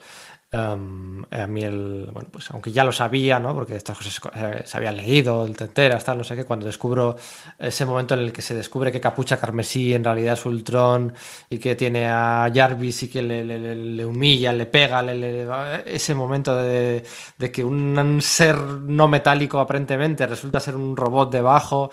um, 0.53 1.23
a 1.31 1.47
mí 1.47 1.63
el, 1.63 2.09
bueno, 2.11 2.29
pues 2.31 2.49
aunque 2.51 2.71
ya 2.71 2.83
lo 2.83 2.91
sabía, 2.91 3.39
¿no? 3.39 3.53
Porque 3.53 3.75
estas 3.75 3.97
cosas 3.97 4.19
eh, 4.35 4.63
se 4.65 4.77
habían 4.77 4.97
leído, 4.97 5.45
el 5.45 5.55
Tenteras, 5.55 6.03
tal, 6.03 6.17
no 6.17 6.23
sé 6.23 6.35
qué, 6.35 6.45
cuando 6.45 6.65
descubro 6.65 7.15
ese 7.57 7.85
momento 7.85 8.13
en 8.13 8.21
el 8.21 8.33
que 8.33 8.41
se 8.41 8.53
descubre 8.53 8.91
que 8.91 8.99
Capucha 8.99 9.37
Carmesí 9.37 9.93
en 9.93 10.03
realidad 10.03 10.33
es 10.33 10.45
Ultron 10.45 11.13
y 11.49 11.57
que 11.57 11.75
tiene 11.75 12.07
a 12.07 12.51
Jarvis 12.53 13.03
y 13.03 13.09
que 13.09 13.21
le, 13.21 13.43
le, 13.45 14.05
humilla, 14.05 14.51
le 14.53 14.65
pega, 14.65 15.01
le, 15.01 15.47
ese 15.85 16.13
momento 16.15 16.55
de, 16.55 17.03
de 17.37 17.51
que 17.51 17.63
un, 17.63 18.21
ser 18.21 18.57
no 18.57 19.07
metálico 19.07 19.59
aparentemente 19.59 20.27
resulta 20.27 20.59
ser 20.59 20.75
un 20.75 20.95
robot 20.95 21.31
debajo 21.31 21.91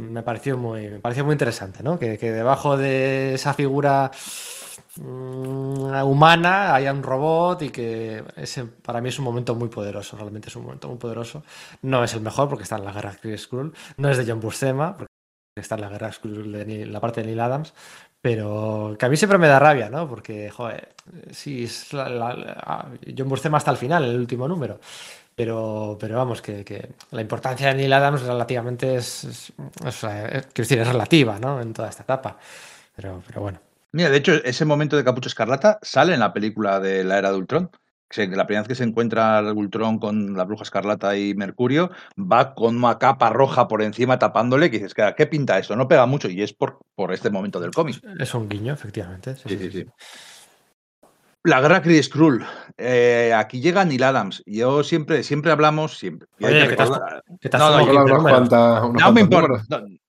me 0.00 0.22
pareció 0.22 0.56
muy 0.56 0.88
me 0.88 0.98
pareció 1.00 1.24
muy 1.24 1.32
interesante 1.32 1.82
no 1.82 1.98
que, 1.98 2.16
que 2.16 2.32
debajo 2.32 2.76
de 2.76 3.34
esa 3.34 3.52
figura 3.52 4.10
humana 4.98 6.74
haya 6.74 6.92
un 6.92 7.02
robot 7.02 7.62
y 7.62 7.70
que 7.70 8.24
ese 8.36 8.64
para 8.64 9.00
mí 9.00 9.08
es 9.08 9.18
un 9.18 9.24
momento 9.24 9.54
muy 9.54 9.68
poderoso 9.68 10.16
realmente 10.16 10.48
es 10.48 10.56
un 10.56 10.64
momento 10.64 10.88
muy 10.88 10.98
poderoso 10.98 11.42
no 11.82 12.04
es 12.04 12.14
el 12.14 12.20
mejor 12.20 12.48
porque 12.48 12.62
está 12.62 12.76
en 12.76 12.84
la 12.84 12.92
guerra 12.92 13.16
Skrull 13.36 13.72
no 13.96 14.08
es 14.08 14.18
de 14.18 14.24
John 14.26 14.40
Buscema 14.40 14.96
porque 14.96 15.10
está 15.56 15.74
en 15.74 15.80
la 15.80 15.88
guerra 15.88 16.12
Skrull 16.12 16.52
de 16.52 16.64
Neil, 16.64 16.92
la 16.92 17.00
parte 17.00 17.20
de 17.20 17.26
Neil 17.26 17.40
Adams 17.40 17.74
pero 18.24 18.96
que 18.98 19.04
a 19.04 19.10
mí 19.10 19.18
siempre 19.18 19.36
me 19.36 19.48
da 19.48 19.58
rabia, 19.58 19.90
¿no? 19.90 20.08
Porque, 20.08 20.48
joder, 20.48 20.94
sí, 21.30 21.64
es 21.64 21.92
la, 21.92 22.08
la, 22.08 22.32
la, 22.34 22.88
John 23.14 23.28
Buscema 23.28 23.58
hasta 23.58 23.70
el 23.70 23.76
final, 23.76 24.02
el 24.02 24.16
último 24.16 24.48
número. 24.48 24.80
Pero, 25.34 25.98
pero 26.00 26.16
vamos, 26.16 26.40
que, 26.40 26.64
que, 26.64 26.88
la 27.10 27.20
importancia 27.20 27.68
de 27.68 27.74
Neil 27.74 27.92
Adams 27.92 28.22
relativamente 28.22 28.94
es, 28.94 29.24
es, 29.24 29.52
es, 29.84 30.00
quiero 30.00 30.46
decir, 30.56 30.78
es 30.78 30.88
relativa, 30.88 31.38
¿no? 31.38 31.60
En 31.60 31.74
toda 31.74 31.90
esta 31.90 32.04
etapa. 32.04 32.38
Pero, 32.96 33.22
pero 33.26 33.42
bueno. 33.42 33.73
Mira, 33.94 34.10
de 34.10 34.16
hecho, 34.16 34.32
ese 34.42 34.64
momento 34.64 34.96
de 34.96 35.04
Capucho 35.04 35.28
Escarlata 35.28 35.78
sale 35.80 36.14
en 36.14 36.20
la 36.20 36.32
película 36.32 36.80
de 36.80 37.04
la 37.04 37.16
era 37.16 37.30
de 37.30 37.38
Ultron. 37.38 37.70
La 38.16 38.44
primera 38.44 38.62
vez 38.62 38.68
que 38.68 38.74
se 38.74 38.82
encuentra 38.82 39.38
el 39.38 39.46
Ultron 39.52 40.00
con 40.00 40.36
la 40.36 40.42
Bruja 40.42 40.64
Escarlata 40.64 41.16
y 41.16 41.34
Mercurio, 41.34 41.92
va 42.18 42.54
con 42.54 42.76
una 42.76 42.98
capa 42.98 43.30
roja 43.30 43.68
por 43.68 43.82
encima 43.82 44.18
tapándole, 44.18 44.68
que 44.68 44.80
dices, 44.80 44.94
¿qué 45.16 45.26
pinta 45.26 45.60
esto? 45.60 45.76
No 45.76 45.86
pega 45.86 46.06
mucho, 46.06 46.28
y 46.28 46.42
es 46.42 46.52
por, 46.52 46.80
por 46.96 47.12
este 47.12 47.30
momento 47.30 47.60
del 47.60 47.70
cómic. 47.70 48.02
Es 48.18 48.34
un 48.34 48.48
guiño, 48.48 48.72
efectivamente. 48.72 49.36
Sí, 49.36 49.56
sí, 49.56 49.70
sí. 49.70 49.86
La 51.44 51.60
guerra 51.60 51.80
Kree 51.80 52.02
Skrull. 52.02 52.44
Eh, 52.76 53.32
aquí 53.32 53.60
llega 53.60 53.84
Neil 53.84 54.02
Adams. 54.02 54.42
Yo 54.44 54.82
siempre, 54.82 55.22
siempre 55.22 55.52
hablamos, 55.52 55.98
siempre. 55.98 56.26
Oye, 56.42 56.66
¿qué 56.66 56.74
te 56.74 56.82
has, 56.82 56.90
¿qué 57.40 57.48
te 57.48 57.56
has 57.56 57.62
no, 57.62 58.92
no, 58.92 59.12
me 59.12 59.20
importa. 59.20 59.62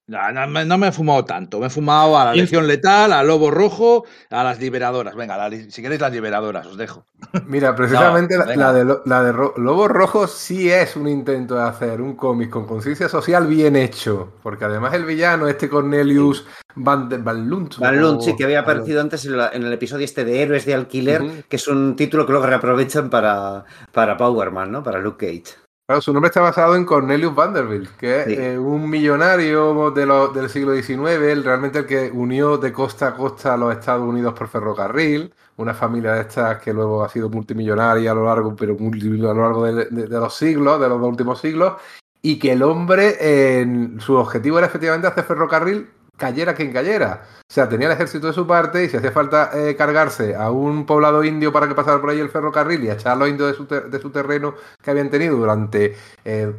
No, 0.07 0.31
No, 0.31 0.41
no 0.41 0.47
me- 0.47 0.65
no 0.65 0.77
me 0.77 0.87
he 0.89 0.91
fumado 0.91 1.25
tanto. 1.25 1.59
Me 1.59 1.65
he 1.65 1.69
fumado 1.71 2.15
a 2.17 2.25
la 2.25 2.33
Legión 2.35 2.67
Letal, 2.67 3.11
a 3.11 3.23
Lobo 3.23 3.49
Rojo, 3.49 4.05
a 4.29 4.43
las 4.43 4.59
Liberadoras. 4.59 5.15
Venga, 5.15 5.35
la 5.35 5.49
si 5.49 5.81
queréis 5.81 5.99
las 5.99 6.11
Liberadoras, 6.11 6.67
os 6.67 6.77
dejo. 6.77 7.05
Mira, 7.47 7.75
precisamente 7.75 8.37
la- 8.37 8.71
de, 8.71 8.85
Lo- 8.85 9.01
la 9.05 9.23
de 9.23 9.31
Ro- 9.31 9.53
Lobo 9.57 9.87
Rojo 9.87 10.27
sí 10.27 10.69
es 10.71 10.95
un 10.95 11.07
intento 11.07 11.55
de 11.55 11.63
hacer 11.63 12.01
un 12.01 12.15
cómic 12.15 12.51
con 12.51 12.67
conciencia 12.67 13.09
social 13.09 13.47
bien 13.47 13.75
hecho. 13.75 14.33
Porque 14.43 14.65
además 14.65 14.93
el 14.93 15.05
villano, 15.05 15.47
este 15.47 15.67
Cornelius 15.69 16.45
Van, 16.75 17.09
de- 17.09 17.17
Van 17.17 17.49
Lunt, 17.49 17.77
Van 17.77 17.99
Lunt, 17.99 18.21
sí, 18.21 18.35
que 18.35 18.43
había 18.43 18.59
aparecido 18.59 19.01
antes 19.01 19.25
en, 19.25 19.37
la- 19.37 19.49
en 19.49 19.63
el 19.63 19.73
episodio 19.73 20.05
este 20.05 20.23
de 20.23 20.41
Héroes 20.43 20.65
de 20.65 20.75
Alquiler, 20.75 21.45
que 21.49 21.55
es 21.55 21.67
un 21.67 21.95
título 21.95 22.27
que 22.27 22.31
luego 22.33 22.45
reaprovechan 22.45 23.09
para, 23.09 23.63
para 23.91 24.17
Power 24.17 24.51
Man, 24.51 24.71
¿no? 24.71 24.83
Para 24.83 24.99
Luke 24.99 25.25
Cage. 25.25 25.55
Claro, 25.87 26.01
su 26.01 26.11
nombre 26.13 26.29
está 26.29 26.41
basado 26.41 26.75
en 26.75 26.83
Cornelius 26.83 27.35
Vanderbilt, 27.35 27.95
que 27.95 28.21
es 28.21 28.25
Sí. 28.25 28.33
eh, 28.39 28.57
un 28.57 28.89
millonario 28.89 29.91
de 29.91 30.07
lo- 30.07 30.29
del 30.29 30.49
siglo 30.49 30.73
XIX, 30.73 31.31
el- 31.31 31.43
realmente 31.43 31.77
el 31.77 31.85
que 31.85 32.09
unió 32.11 32.57
de 32.57 32.73
costa 32.73 33.09
a 33.09 33.15
costa 33.15 33.53
a 33.53 33.57
los 33.57 33.71
Estados 33.71 34.01
Unidos 34.01 34.33
por 34.33 34.47
ferrocarril, 34.47 35.31
una 35.57 35.75
familia 35.75 36.13
de 36.13 36.21
estas 36.21 36.57
que 36.59 36.73
luego 36.73 37.03
ha 37.03 37.09
sido 37.09 37.29
multimillonaria 37.29 38.09
a 38.11 38.15
lo 38.15 38.25
largo, 38.25 38.55
pero 38.55 38.75
a 38.75 39.33
lo 39.35 39.41
largo 39.41 39.63
de, 39.65 39.85
de- 39.85 40.07
de 40.07 40.19
los 40.19 40.33
siglos, 40.35 40.81
de 40.81 40.89
los 40.89 40.99
dos 40.99 41.07
últimos 41.09 41.39
siglos, 41.39 41.73
y 42.19 42.39
que 42.39 42.53
el 42.53 42.63
hombre, 42.63 43.59
en- 43.61 43.99
su 44.01 44.15
objetivo 44.15 44.57
era 44.57 44.65
efectivamente 44.65 45.05
hacer 45.05 45.23
ferrocarril 45.25 45.87
cayera 46.17 46.53
quien 46.53 46.71
cayera. 46.71 47.23
O 47.41 47.53
sea, 47.53 47.69
tenía 47.69 47.87
el 47.87 47.93
ejército 47.93 48.27
de 48.27 48.33
su 48.33 48.47
parte 48.47 48.83
y 48.83 48.89
si 48.89 48.97
hacía 48.97 49.11
falta 49.11 49.51
eh, 49.53 49.75
cargarse 49.75 50.35
a 50.35 50.51
un 50.51 50.85
poblado 50.85 51.23
indio 51.23 51.51
para 51.51 51.67
que 51.67 51.75
pasara 51.75 52.01
por 52.01 52.09
ahí 52.09 52.19
el 52.19 52.29
ferrocarril 52.29 52.83
y 52.83 52.89
echar 52.89 53.13
a 53.13 53.15
los 53.15 53.29
indios 53.29 53.57
de 53.91 53.99
su, 53.99 54.09
terreno 54.09 54.55
que 54.81 54.91
habían 54.91 55.09
tenido 55.09 55.37
durante 55.37 55.95
eh, 56.23 56.53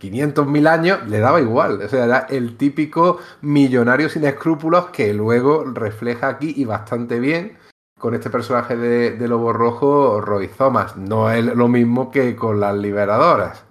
500.000 0.00 0.68
años, 0.68 1.06
le 1.08 1.18
daba 1.18 1.40
igual. 1.40 1.82
O 1.82 1.88
sea, 1.88 2.04
era 2.04 2.18
el 2.30 2.56
típico 2.56 3.18
millonario 3.42 4.08
sin 4.08 4.24
escrúpulos 4.24 4.86
que 4.86 5.12
luego 5.12 5.64
refleja 5.64 6.28
aquí 6.28 6.54
y 6.56 6.64
bastante 6.64 7.20
bien 7.20 7.58
con 7.98 8.14
este 8.14 8.30
personaje 8.30 8.76
de, 8.76 9.10
de 9.12 9.28
Lobo 9.28 9.52
Rojo, 9.52 10.20
Roy 10.22 10.48
Thomas. 10.48 10.96
No 10.96 11.30
es 11.30 11.44
lo 11.44 11.68
mismo 11.68 12.10
que 12.10 12.34
con 12.34 12.58
las 12.60 12.74
liberadoras. 12.74 13.66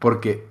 Porque 0.00 0.49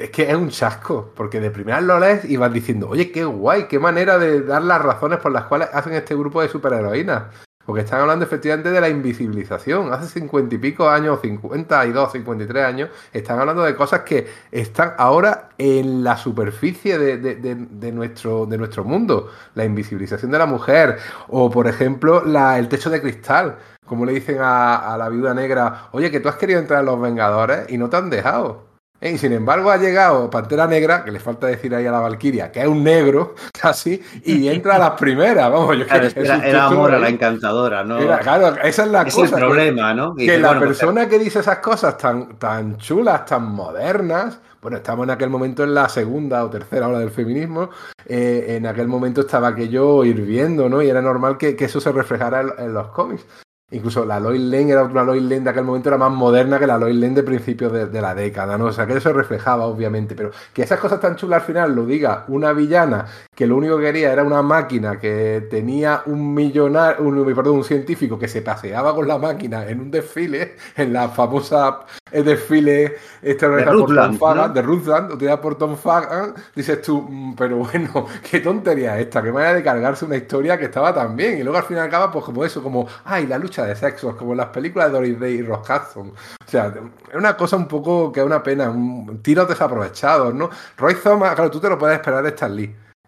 es 0.00 0.10
que 0.10 0.30
es 0.30 0.34
un 0.36 0.48
chasco, 0.50 1.12
porque 1.14 1.40
de 1.40 1.50
primera 1.50 1.80
lo 1.80 1.98
lees 2.00 2.24
y 2.24 2.36
vas 2.36 2.52
diciendo, 2.52 2.88
oye, 2.88 3.12
qué 3.12 3.24
guay, 3.24 3.64
qué 3.68 3.78
manera 3.78 4.18
de 4.18 4.42
dar 4.42 4.62
las 4.62 4.82
razones 4.82 5.20
por 5.20 5.32
las 5.32 5.44
cuales 5.44 5.68
hacen 5.72 5.92
este 5.94 6.14
grupo 6.14 6.42
de 6.42 6.48
superheroínas. 6.48 7.24
Porque 7.64 7.82
están 7.82 8.00
hablando 8.00 8.24
efectivamente 8.24 8.70
de 8.70 8.80
la 8.80 8.88
invisibilización. 8.88 9.92
Hace 9.92 10.06
cincuenta 10.20 10.54
y 10.54 10.58
pico 10.58 10.88
años, 10.88 11.20
52, 11.20 12.12
53 12.12 12.64
años, 12.64 12.88
están 13.12 13.38
hablando 13.38 13.62
de 13.62 13.76
cosas 13.76 14.00
que 14.00 14.26
están 14.50 14.94
ahora 14.96 15.50
en 15.58 16.02
la 16.02 16.16
superficie 16.16 16.96
de, 16.98 17.18
de- 17.18 17.36
de- 17.36 17.92
nuestro, 17.92 18.46
de 18.46 18.56
nuestro 18.56 18.84
mundo. 18.84 19.28
La 19.54 19.66
invisibilización 19.66 20.30
de 20.30 20.38
la 20.38 20.46
mujer. 20.46 20.96
O, 21.28 21.50
por 21.50 21.66
ejemplo, 21.68 22.24
la- 22.24 22.58
el 22.58 22.68
techo 22.68 22.88
de 22.88 23.02
cristal. 23.02 23.58
Como 23.84 24.06
le 24.06 24.12
dicen 24.12 24.38
a, 24.40 24.94
a 24.94 24.96
la 24.96 25.10
viuda 25.10 25.34
negra, 25.34 25.88
oye, 25.92 26.10
que 26.10 26.20
tú 26.20 26.30
has 26.30 26.36
querido 26.36 26.60
entrar 26.60 26.80
en 26.80 26.86
los 26.86 26.98
Vengadores 27.00 27.70
y 27.70 27.76
no 27.76 27.90
te 27.90 27.98
han 27.98 28.08
dejado. 28.08 28.67
¿Eh? 29.00 29.12
Y 29.12 29.18
sin 29.18 29.32
embargo 29.32 29.70
ha 29.70 29.76
llegado 29.76 30.28
Pantera 30.28 30.66
Negra, 30.66 31.04
que 31.04 31.12
le 31.12 31.20
falta 31.20 31.46
decir 31.46 31.72
ahí 31.74 31.86
a 31.86 31.92
la 31.92 32.00
Valquiria, 32.00 32.50
que 32.50 32.60
es 32.62 32.66
un 32.66 32.82
negro 32.82 33.34
casi, 33.60 34.02
y 34.24 34.48
entra 34.48 34.74
a 34.74 34.78
las 34.78 34.90
primeras. 34.92 35.50
Vamos, 35.52 35.76
yo 35.78 35.86
Claro, 35.86 36.08
que 36.12 36.20
era, 36.20 36.46
era 36.48 36.64
amor 36.66 36.92
a 36.94 36.98
la 36.98 37.08
encantadora, 37.08 37.84
¿no? 37.84 37.98
Era- 37.98 38.18
claro, 38.18 38.56
esa 38.62 38.84
es 38.84 38.90
la 38.90 39.02
es 39.02 39.14
cosa. 39.14 39.26
el 39.26 39.34
que- 39.34 39.38
problema, 39.40 39.94
¿no? 39.94 40.14
Y 40.16 40.26
que 40.26 40.38
la 40.38 40.48
bueno, 40.48 40.62
pues, 40.66 40.78
persona 40.78 41.08
que 41.08 41.18
dice 41.18 41.38
esas 41.40 41.58
cosas 41.58 41.96
tan, 41.96 42.36
tan 42.38 42.76
chulas, 42.78 43.24
tan 43.24 43.44
modernas, 43.52 44.40
bueno, 44.60 44.78
estamos 44.78 45.04
en 45.04 45.10
aquel 45.10 45.30
momento 45.30 45.62
en 45.62 45.74
la 45.74 45.88
segunda 45.88 46.44
o 46.44 46.50
tercera 46.50 46.88
ola 46.88 46.98
del 46.98 47.10
feminismo, 47.12 47.70
eh, 48.06 48.56
en 48.56 48.66
aquel 48.66 48.88
momento 48.88 49.20
estaba 49.20 49.48
aquello 49.48 50.04
hirviendo, 50.04 50.68
¿no? 50.68 50.82
Y 50.82 50.88
era 50.88 51.00
normal 51.00 51.38
que, 51.38 51.54
que 51.54 51.66
eso 51.66 51.80
se 51.80 51.92
reflejara 51.92 52.40
en, 52.40 52.50
en 52.58 52.74
los 52.74 52.88
cómics. 52.88 53.24
Incluso 53.70 54.06
la 54.06 54.18
Lois 54.18 54.40
Lane 54.40 54.70
era 54.72 54.84
una 54.84 55.04
Lois 55.04 55.22
Lane 55.22 55.40
de 55.42 55.50
aquel 55.50 55.64
momento 55.64 55.90
era 55.90 55.98
más 55.98 56.10
moderna 56.10 56.58
que 56.58 56.66
la 56.66 56.78
Lois 56.78 56.96
Lane 56.96 57.16
de 57.16 57.22
principios 57.22 57.70
de, 57.70 57.86
de 57.86 58.00
la 58.00 58.14
década, 58.14 58.56
¿no? 58.56 58.66
O 58.66 58.72
sea, 58.72 58.86
que 58.86 58.94
eso 58.96 59.12
reflejaba, 59.12 59.66
obviamente, 59.66 60.14
pero 60.14 60.30
que 60.54 60.62
esas 60.62 60.80
cosas 60.80 61.00
tan 61.00 61.16
chulas 61.16 61.42
al 61.42 61.46
final 61.46 61.74
lo 61.74 61.84
diga 61.84 62.24
una 62.28 62.54
villana 62.54 63.04
que 63.34 63.46
lo 63.46 63.56
único 63.56 63.76
que 63.76 63.84
quería 63.84 64.10
era 64.12 64.24
una 64.24 64.40
máquina 64.40 64.98
que 64.98 65.46
tenía 65.50 66.02
un 66.06 66.32
millonario, 66.34 67.04
un, 67.04 67.24
perdón, 67.34 67.56
un 67.56 67.64
científico 67.64 68.18
que 68.18 68.26
se 68.26 68.40
paseaba 68.40 68.94
con 68.94 69.06
la 69.06 69.18
máquina 69.18 69.68
en 69.68 69.80
un 69.80 69.90
desfile, 69.90 70.56
en 70.74 70.92
la 70.94 71.10
famosa 71.10 71.80
eh, 72.10 72.22
desfile 72.22 72.96
este 73.20 73.44
organizado 73.46 73.80
por 73.80 73.94
Tom 73.94 74.18
Fagan, 74.18 74.48
¿no? 74.48 74.54
de 74.54 74.62
Rutland, 74.62 75.12
utilizada 75.12 75.40
por 75.42 75.58
Tom 75.58 75.76
Fagan, 75.76 76.34
dices 76.56 76.80
tú, 76.82 77.02
"Mm, 77.08 77.34
pero 77.36 77.58
bueno, 77.58 78.06
qué 78.30 78.40
tontería 78.40 78.98
esta, 78.98 79.22
qué 79.22 79.30
manera 79.30 79.54
de 79.54 79.62
cargarse 79.62 80.04
una 80.06 80.16
historia 80.16 80.58
que 80.58 80.64
estaba 80.64 80.94
tan 80.94 81.14
bien, 81.14 81.38
y 81.38 81.42
luego 81.42 81.58
al 81.58 81.64
final 81.64 81.84
acaba 81.86 82.10
pues 82.10 82.24
como 82.24 82.44
eso, 82.44 82.62
como, 82.62 82.88
ay, 83.04 83.26
la 83.26 83.38
lucha 83.38 83.57
de 83.64 83.76
sexos, 83.76 84.14
como 84.16 84.32
en 84.32 84.38
las 84.38 84.48
películas 84.48 84.88
de 84.88 84.92
Doris 84.92 85.20
Day 85.20 85.34
y 85.34 85.42
Ross. 85.42 85.68
O 85.96 86.12
sea, 86.46 86.72
es 87.10 87.14
una 87.14 87.36
cosa 87.36 87.56
un 87.56 87.68
poco 87.68 88.12
que 88.12 88.20
es 88.20 88.26
una 88.26 88.42
pena, 88.42 88.70
un 88.70 89.20
tiros 89.22 89.48
desaprovechados, 89.48 90.34
¿no? 90.34 90.50
Roy 90.76 90.94
Thomas, 90.94 91.34
claro, 91.34 91.50
tú 91.50 91.60
te 91.60 91.68
lo 91.68 91.78
puedes 91.78 91.96
esperar 91.96 92.22
de. 92.22 92.28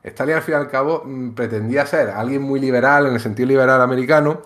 Stan 0.03 0.27
Lee 0.27 0.33
al 0.33 0.43
fin 0.43 0.55
y 0.55 0.57
al 0.57 0.69
cabo 0.69 1.03
mm, 1.05 1.31
pretendía 1.31 1.87
ser 1.87 2.11
alguien 2.11 2.43
muy 2.43 2.61
liberal 2.61 3.07
en 3.07 3.15
el 3.15 3.21
sentido 3.21 3.49
liberal 3.49 3.81
americano, 3.81 4.43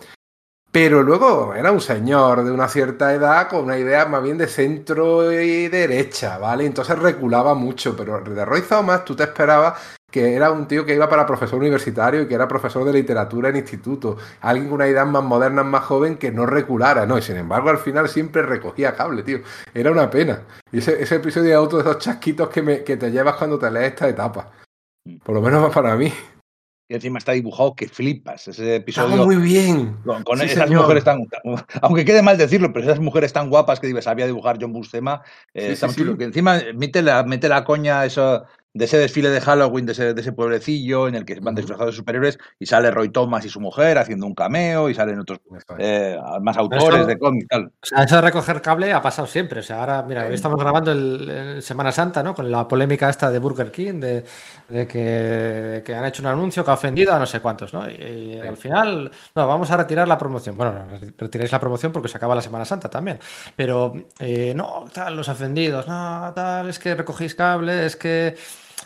pero 0.72 1.02
luego 1.02 1.54
era 1.54 1.70
un 1.70 1.80
señor 1.80 2.44
de 2.44 2.50
una 2.50 2.66
cierta 2.66 3.14
edad 3.14 3.48
con 3.48 3.64
una 3.64 3.78
idea 3.78 4.06
más 4.06 4.22
bien 4.22 4.38
de 4.38 4.48
centro 4.48 5.32
y 5.32 5.68
derecha, 5.68 6.38
¿vale? 6.38 6.66
Entonces 6.66 6.98
reculaba 6.98 7.54
mucho, 7.54 7.96
pero 7.96 8.20
de 8.20 8.44
Roy 8.44 8.62
Thomas 8.62 9.04
tú 9.04 9.14
te 9.14 9.22
esperabas 9.22 9.74
que 10.14 10.34
era 10.36 10.52
un 10.52 10.68
tío 10.68 10.86
que 10.86 10.94
iba 10.94 11.08
para 11.08 11.26
profesor 11.26 11.58
universitario 11.58 12.22
y 12.22 12.28
que 12.28 12.34
era 12.36 12.46
profesor 12.46 12.84
de 12.84 12.92
literatura 12.92 13.48
en 13.48 13.56
instituto, 13.56 14.16
alguien 14.42 14.66
con 14.68 14.76
una 14.76 14.86
idea 14.86 15.04
más 15.04 15.24
moderna, 15.24 15.64
más 15.64 15.82
joven, 15.86 16.18
que 16.18 16.30
no 16.30 16.46
reculara, 16.46 17.04
¿no? 17.04 17.18
Y 17.18 17.22
sin 17.22 17.36
embargo 17.36 17.68
al 17.70 17.78
final 17.78 18.08
siempre 18.08 18.42
recogía 18.42 18.94
cable, 18.94 19.24
tío. 19.24 19.40
Era 19.74 19.90
una 19.90 20.08
pena. 20.08 20.42
Y 20.70 20.78
ese, 20.78 21.02
ese 21.02 21.16
episodio 21.16 21.50
es 21.50 21.56
otro 21.58 21.78
de 21.78 21.90
esos 21.90 21.98
chasquitos 22.00 22.48
que, 22.48 22.62
me, 22.62 22.84
que 22.84 22.96
te 22.96 23.10
llevas 23.10 23.34
cuando 23.34 23.58
te 23.58 23.68
lees 23.72 23.88
esta 23.88 24.08
etapa. 24.08 24.52
Por 25.24 25.34
lo 25.34 25.40
menos 25.42 25.74
para 25.74 25.96
mí. 25.96 26.12
Y 26.88 26.94
encima 26.94 27.18
está 27.18 27.32
dibujado 27.32 27.74
que 27.74 27.88
flipas. 27.88 28.46
Ese 28.46 28.76
episodio. 28.76 29.24
muy 29.24 29.34
bien. 29.36 29.96
Con, 30.04 30.22
con 30.22 30.38
Sí, 30.38 30.44
esas 30.44 30.68
señor. 30.68 30.82
mujeres 30.82 31.02
tan. 31.02 31.26
Aunque 31.82 32.04
quede 32.04 32.22
mal 32.22 32.38
decirlo, 32.38 32.72
pero 32.72 32.84
esas 32.84 33.00
mujeres 33.00 33.32
tan 33.32 33.50
guapas 33.50 33.80
que 33.80 34.00
sabía 34.00 34.26
dibujar 34.26 34.58
John 34.60 34.72
Buscema. 34.72 35.22
eh, 35.54 35.66
Sí, 35.66 35.72
está 35.72 35.88
sí. 35.88 36.04
Que 36.16 36.24
encima 36.24 36.60
mete 36.76 37.02
la, 37.02 37.24
mete 37.24 37.48
la 37.48 37.64
coña 37.64 38.04
eso, 38.04 38.44
de 38.76 38.84
ese 38.86 38.98
desfile 38.98 39.30
de 39.30 39.40
Halloween, 39.40 39.86
de 39.86 39.92
ese, 39.92 40.14
de 40.14 40.20
ese 40.20 40.32
pueblecillo 40.32 41.06
en 41.06 41.14
el 41.14 41.24
que 41.24 41.38
van 41.38 41.54
disfrazados 41.54 41.94
de 41.94 41.96
superhéroes 41.98 42.38
y 42.58 42.66
sale 42.66 42.90
Roy 42.90 43.08
Thomas 43.08 43.44
y 43.44 43.48
su 43.48 43.60
mujer 43.60 43.98
haciendo 43.98 44.26
un 44.26 44.34
cameo 44.34 44.90
y 44.90 44.94
salen 44.94 45.20
otros 45.20 45.38
eh, 45.78 46.18
más 46.42 46.56
autores 46.56 46.84
eso- 47.00 47.06
de 47.06 47.18
cómics. 47.18 47.46
Tal. 47.48 47.66
O 47.66 47.70
sea, 47.86 48.02
eso 48.02 48.16
de 48.16 48.22
recoger 48.22 48.60
cable 48.60 48.92
ha 48.92 49.00
pasado 49.00 49.28
siempre. 49.28 49.60
O 49.60 49.62
sea, 49.62 49.78
ahora, 49.80 50.02
mira, 50.02 50.26
hoy 50.26 50.34
estamos 50.34 50.58
grabando 50.58 50.90
el, 50.90 51.30
el 51.30 51.62
Semana 51.62 51.92
Santa, 51.92 52.22
¿no? 52.24 52.34
Con 52.34 52.50
la 52.50 52.66
polémica 52.66 53.08
esta 53.08 53.30
de 53.30 53.38
Burger 53.38 53.70
King, 53.70 54.00
de, 54.00 54.24
de 54.68 54.86
que, 54.88 55.82
que 55.86 55.94
han 55.94 56.04
hecho 56.06 56.22
un 56.22 56.26
anuncio 56.28 56.64
que 56.64 56.70
ha 56.72 56.74
ofendido 56.74 57.14
a 57.14 57.18
no 57.20 57.26
sé 57.26 57.38
cuántos, 57.40 57.72
¿no? 57.72 57.88
Y, 57.88 57.94
y 57.94 58.40
al 58.40 58.56
final, 58.56 59.10
no, 59.36 59.46
vamos 59.46 59.70
a 59.70 59.76
retirar 59.76 60.08
la 60.08 60.18
promoción. 60.18 60.56
Bueno, 60.56 60.72
no, 60.72 60.98
retiráis 61.16 61.52
la 61.52 61.60
promoción 61.60 61.92
porque 61.92 62.08
se 62.08 62.16
acaba 62.16 62.34
la 62.34 62.42
Semana 62.42 62.64
Santa 62.64 62.88
también. 62.90 63.20
Pero, 63.54 63.92
eh, 64.18 64.52
no, 64.56 64.86
tal, 64.92 65.14
los 65.16 65.28
ofendidos, 65.28 65.86
no, 65.86 66.32
tal, 66.34 66.68
es 66.70 66.80
que 66.80 66.96
recogéis 66.96 67.36
cable, 67.36 67.86
es 67.86 67.94
que. 67.94 68.34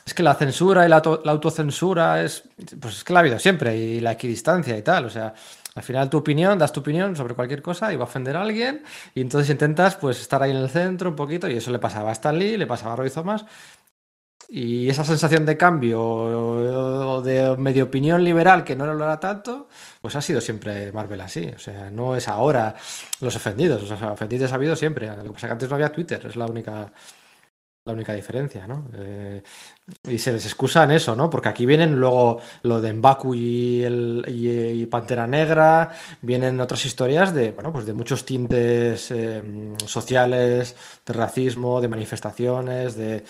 Es 0.08 0.14
que 0.14 0.22
la 0.22 0.34
censura 0.34 0.86
y 0.86 0.88
la, 0.88 1.02
la 1.22 1.32
autocensura 1.32 2.22
es. 2.24 2.42
Pues 2.80 2.96
es 2.96 3.04
que 3.04 3.12
la 3.12 3.18
ha 3.18 3.20
habido 3.20 3.38
siempre, 3.38 3.76
y 3.76 4.00
la 4.00 4.12
equidistancia 4.12 4.74
y 4.74 4.80
tal. 4.80 5.04
O 5.04 5.10
sea, 5.10 5.34
al 5.74 5.82
final 5.82 6.08
tu 6.08 6.16
opinión, 6.16 6.58
das 6.58 6.72
tu 6.72 6.80
opinión 6.80 7.14
sobre 7.14 7.34
cualquier 7.34 7.60
cosa 7.60 7.92
y 7.92 7.96
va 7.96 8.04
a 8.04 8.08
ofender 8.08 8.34
a 8.34 8.40
alguien, 8.40 8.82
y 9.14 9.20
entonces 9.20 9.50
intentas 9.50 9.96
pues 9.96 10.18
estar 10.18 10.42
ahí 10.42 10.50
en 10.50 10.56
el 10.56 10.70
centro 10.70 11.10
un 11.10 11.16
poquito, 11.16 11.46
y 11.46 11.58
eso 11.58 11.70
le 11.70 11.78
pasaba 11.78 12.08
a 12.08 12.12
Stan 12.12 12.38
Lee, 12.38 12.56
le 12.56 12.66
pasaba 12.66 12.94
a 12.94 12.96
Roy 12.96 13.10
Thomas. 13.10 13.44
Y 14.50 14.88
esa 14.88 15.04
sensación 15.04 15.44
de 15.44 15.58
cambio 15.58 16.00
o 16.02 17.20
de 17.20 17.54
medio 17.58 17.84
opinión 17.84 18.24
liberal 18.24 18.64
que 18.64 18.74
no 18.76 18.86
lo 18.86 19.04
era 19.04 19.20
tanto, 19.20 19.68
pues 20.00 20.16
ha 20.16 20.22
sido 20.22 20.40
siempre 20.40 20.90
Marvel 20.90 21.20
así. 21.20 21.52
O 21.54 21.58
sea, 21.58 21.90
no 21.90 22.16
es 22.16 22.28
ahora 22.28 22.74
los 23.20 23.36
ofendidos. 23.36 23.82
O 23.82 23.86
sea, 23.96 24.12
ofendidos 24.12 24.52
ha 24.52 24.54
habido 24.54 24.74
siempre. 24.74 25.06
Lo 25.08 25.22
que 25.22 25.30
pasa 25.32 25.46
es 25.46 25.50
que 25.50 25.52
antes 25.52 25.68
no 25.68 25.74
había 25.76 25.92
Twitter, 25.92 26.24
es 26.26 26.36
la 26.36 26.46
única, 26.46 26.90
la 27.84 27.92
única 27.92 28.14
diferencia, 28.14 28.66
¿no? 28.66 28.88
Eh, 28.94 29.42
y 30.08 30.18
se 30.18 30.32
les 30.32 30.44
excusa 30.44 30.84
en 30.84 30.90
eso, 30.92 31.16
¿no? 31.16 31.30
Porque 31.30 31.48
aquí 31.48 31.66
vienen 31.66 31.98
luego 31.98 32.40
lo 32.62 32.80
de 32.80 32.92
Mbaku 32.92 33.34
y, 33.34 33.82
el, 33.82 34.24
y, 34.28 34.86
Pantera 34.86 35.26
Negra, 35.26 35.90
vienen 36.22 36.60
otras 36.60 36.84
historias 36.84 37.34
de, 37.34 37.52
bueno, 37.52 37.72
pues 37.72 37.86
de 37.86 37.92
muchos 37.94 38.24
tintes 38.24 39.10
eh, 39.10 39.42
sociales, 39.86 40.76
de 41.06 41.12
racismo, 41.12 41.80
de 41.80 41.88
manifestaciones, 41.88 42.96
de, 42.96 43.24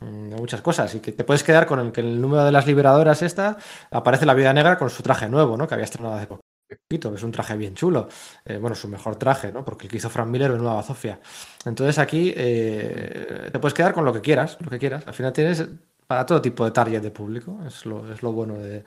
mm, 0.00 0.30
de 0.30 0.36
muchas 0.36 0.60
cosas. 0.62 0.94
Y 0.94 1.00
que 1.00 1.12
te 1.12 1.24
puedes 1.24 1.42
quedar 1.42 1.66
con 1.66 1.80
el 1.80 1.92
que 1.92 2.00
en 2.00 2.08
el 2.08 2.20
número 2.20 2.44
de 2.44 2.52
las 2.52 2.66
liberadoras 2.66 3.22
esta 3.22 3.56
aparece 3.90 4.26
la 4.26 4.34
Vida 4.34 4.52
Negra 4.52 4.78
con 4.78 4.90
su 4.90 5.02
traje 5.02 5.28
nuevo, 5.28 5.56
¿no? 5.56 5.66
Que 5.68 5.74
había 5.74 5.84
estrenado 5.84 6.16
hace 6.16 6.28
que 6.88 6.96
es 7.14 7.22
un 7.22 7.32
traje 7.32 7.56
bien 7.56 7.74
chulo. 7.74 8.08
Eh, 8.44 8.56
bueno, 8.58 8.76
su 8.76 8.88
mejor 8.88 9.16
traje, 9.16 9.52
¿no? 9.52 9.64
Porque 9.64 9.86
el 9.86 9.90
que 9.90 9.96
hizo 9.96 10.10
Frank 10.10 10.28
Miller 10.28 10.52
en 10.52 10.58
Nueva 10.58 10.82
Zofia. 10.82 11.20
Entonces 11.64 11.98
aquí 11.98 12.32
eh, 12.36 13.48
te 13.52 13.58
puedes 13.58 13.74
quedar 13.74 13.92
con 13.92 14.04
lo 14.04 14.12
que 14.12 14.20
quieras, 14.20 14.56
lo 14.60 14.70
que 14.70 14.78
quieras. 14.78 15.06
Al 15.06 15.14
final 15.14 15.32
tienes 15.32 15.66
para 16.10 16.26
todo 16.26 16.42
tipo 16.42 16.64
de 16.64 16.72
target 16.72 17.00
de 17.02 17.12
público. 17.12 17.60
Es 17.64 17.86
lo, 17.86 18.12
es 18.12 18.20
lo 18.20 18.32
bueno 18.32 18.54
de, 18.58 18.84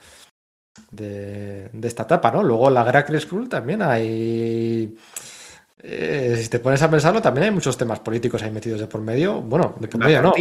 de, 0.92 1.70
de 1.74 1.88
esta 1.88 2.04
etapa, 2.04 2.32
¿no? 2.32 2.44
Luego 2.44 2.70
la 2.70 2.84
Guerra 2.84 3.06
Skrull 3.20 3.50
también 3.50 3.82
hay. 3.82 4.96
eh, 5.80 6.38
si 6.42 6.50
te 6.50 6.60
pones 6.60 6.82
a 6.84 6.90
pensarlo, 6.92 7.22
también 7.22 7.46
hay 7.46 7.52
muchos 7.52 7.78
temas 7.78 8.00
políticos 8.02 8.44
ahí 8.44 8.52
metidos 8.52 8.80
de 8.82 8.88
por 8.88 9.02
medio. 9.02 9.42
Bueno, 9.42 9.76
de 9.80 9.88
por 9.88 10.02
medio, 10.02 10.22
¿no? 10.22 10.32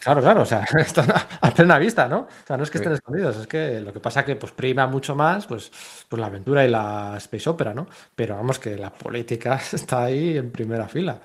Claro, 0.00 0.20
claro, 0.22 0.42
o 0.42 0.46
sea, 0.46 0.64
a, 1.42 1.50
plena 1.52 1.78
vista, 1.78 2.08
¿no? 2.08 2.20
O 2.20 2.28
sea, 2.46 2.56
no 2.56 2.64
es 2.64 2.70
que 2.70 2.78
Sí. 2.78 2.82
estén 2.82 2.92
escondidos, 2.94 3.36
es 3.38 3.46
que 3.48 3.80
lo 3.80 3.92
que 3.92 4.00
pasa 4.00 4.24
que 4.24 4.36
pues 4.36 4.52
prima 4.52 4.86
mucho 4.86 5.16
más 5.16 5.46
pues, 5.46 5.70
pues 6.08 6.20
la 6.20 6.26
aventura 6.26 6.64
y 6.64 6.70
la 6.70 7.14
space 7.18 7.50
opera, 7.50 7.74
¿no? 7.74 7.88
Pero 8.14 8.36
vamos 8.36 8.58
que 8.60 8.76
la 8.76 8.92
política 8.92 9.60
está 9.72 10.04
ahí 10.04 10.38
en 10.38 10.52
primera 10.52 10.88
fila. 10.88 11.20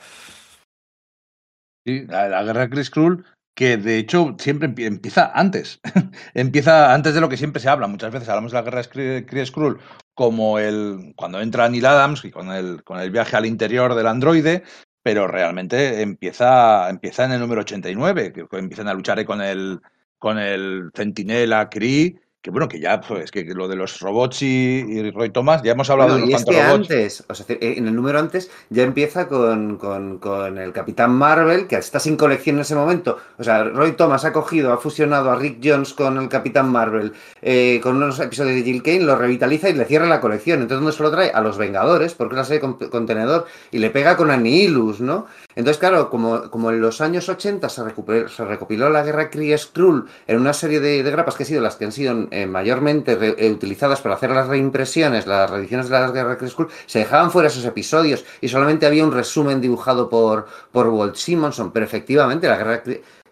Sí, 1.86 2.06
la, 2.08 2.28
la 2.30 2.44
guerra 2.44 2.70
Chris 2.70 2.90
Krull, 2.90 3.26
que 3.56 3.78
de 3.78 3.98
hecho 3.98 4.36
siempre 4.40 4.68
empie- 4.70 4.86
empieza 4.88 5.32
antes. 5.34 5.80
empieza 6.34 6.94
antes 6.94 7.14
de 7.14 7.22
lo 7.22 7.30
que 7.30 7.38
siempre 7.38 7.62
se 7.62 7.70
habla. 7.70 7.88
Muchas 7.88 8.12
veces 8.12 8.30
hablamos 8.30 8.52
de 8.52 8.58
la 8.58 8.64
guerra 8.64 8.84
Chris 9.26 9.52
Krull 9.52 9.80
como 10.14 10.60
el 10.60 11.14
cuando 11.16 11.42
entra 11.42 11.70
Neil 11.70 11.86
Adams 11.86 12.24
y 12.26 12.32
con 12.32 12.52
el, 12.52 12.84
con 12.84 13.00
el 13.00 13.12
viaje 13.12 13.36
al 13.36 13.46
interior 13.46 13.96
del 13.96 14.08
androide, 14.08 14.64
pero 15.02 15.28
realmente 15.28 16.02
empieza, 16.02 16.90
empieza 16.90 17.26
en 17.26 17.34
el 17.34 17.40
número 17.40 17.62
89, 17.62 18.34
que 18.34 18.46
empiezan 18.58 18.88
a 18.88 18.94
luchar 18.94 19.24
con 19.26 19.42
el, 19.42 19.80
con 20.18 20.38
el 20.40 20.92
Centinela 20.96 21.70
Kree, 21.70 22.20
que 22.44 22.52
bueno, 22.52 22.68
que 22.68 22.78
ya, 22.78 23.00
pues, 23.00 23.32
que 23.32 23.46
lo 23.46 23.70
de 23.70 23.78
los 23.78 24.02
robots 24.02 24.42
y, 24.42 24.84
y 24.86 25.12
Roy 25.12 25.30
Thomas, 25.30 25.64
ya 25.64 25.72
hemos 25.72 25.90
hablado 25.90 26.12
Bueno, 26.12 26.26
de 26.26 26.32
y 26.32 26.36
unos 26.36 26.42
es 26.42 26.46
que 26.50 26.62
robots. 26.62 26.74
antes, 26.92 27.24
o 27.30 27.34
sea, 27.34 27.46
eh, 27.50 27.76
en 27.78 27.88
el 27.88 27.96
número 27.96 28.20
antes, 28.20 28.52
ya 28.70 28.84
empieza 28.84 29.30
con, 29.30 29.78
con- 29.78 30.18
con 30.20 30.58
el 30.58 30.74
Capitán 30.74 31.12
Marvel, 31.12 31.68
que 31.68 31.78
está 31.78 32.02
sin 32.02 32.18
colección 32.18 32.58
en 32.58 32.64
ese 32.64 32.76
momento. 32.76 33.18
O 33.38 33.44
sea, 33.46 33.64
Roy 33.64 33.94
Thomas 33.94 34.26
ha 34.26 34.34
cogido, 34.34 34.74
ha 34.74 34.78
fusionado 34.78 35.32
a 35.32 35.38
Rick 35.38 35.60
Jones 35.64 35.94
con 35.94 36.18
el 36.18 36.28
Capitán 36.28 36.70
Marvel, 36.70 37.14
eh, 37.42 37.80
con 37.82 37.96
unos 37.96 38.20
episodios 38.20 38.56
de 38.58 38.64
Jill 38.64 38.84
Kane, 38.84 39.00
lo 39.06 39.16
revitaliza 39.16 39.70
y 39.70 39.74
le 39.74 39.86
cierra 39.86 40.06
la 40.08 40.20
colección. 40.20 40.62
Entonces, 40.62 40.82
¿dónde 40.84 40.98
se 40.98 41.02
lo 41.04 41.12
trae? 41.12 41.32
A 41.32 41.40
los 41.40 41.58
Vengadores, 41.58 42.14
porque 42.14 42.34
es 42.36 42.40
la 42.40 42.44
serie 42.44 42.60
con- 42.60 42.74
contenedor, 42.90 43.46
y 43.72 43.78
le 43.78 43.90
pega 43.90 44.18
con 44.18 44.30
Annihilus, 44.30 45.00
¿no? 45.00 45.28
Entonces, 45.56 45.80
claro, 45.80 46.10
como, 46.10 46.50
como 46.50 46.72
en 46.72 46.82
los 46.82 47.02
años 47.02 47.30
80 47.30 47.70
se, 47.70 47.84
recuperó- 47.84 48.28
se 48.28 48.44
recopiló 48.46 48.90
la 48.90 49.04
guerra 49.04 49.30
Kree 49.30 49.58
Skrull 49.58 50.08
en 50.28 50.40
una 50.40 50.54
serie 50.54 50.80
de, 50.80 51.04
de 51.04 51.12
grapas 51.12 51.36
que 51.36 51.44
han 51.44 51.48
sido 51.48 51.62
las 51.62 51.76
que 51.76 51.86
han 51.86 51.92
sido 51.92 52.28
eh, 52.32 52.46
mayormente 52.46 53.16
re- 53.16 53.36
eh, 53.38 53.52
utilizadas 53.52 54.02
para 54.02 54.16
hacer 54.16 54.32
las 54.32 54.48
reimpresiones, 54.48 55.28
las 55.28 55.50
reediciones 55.50 55.90
de 55.90 56.00
la 56.00 56.12
guerra 56.12 56.38
Kree 56.38 56.50
Skrull, 56.50 56.70
se 56.86 57.00
dejaban 57.00 57.32
fuera 57.32 57.48
esos 57.50 57.66
episodios 57.66 58.26
y 58.42 58.48
solamente 58.50 58.86
había 58.86 59.04
un 59.06 59.12
resumen 59.14 59.62
dibujado 59.62 60.10
por, 60.10 60.48
por 60.72 60.88
Walt 60.88 61.16
Simonson. 61.16 61.72
Pero 61.72 61.86
efectivamente, 61.86 62.48
la 62.48 62.58
guerra 62.58 62.84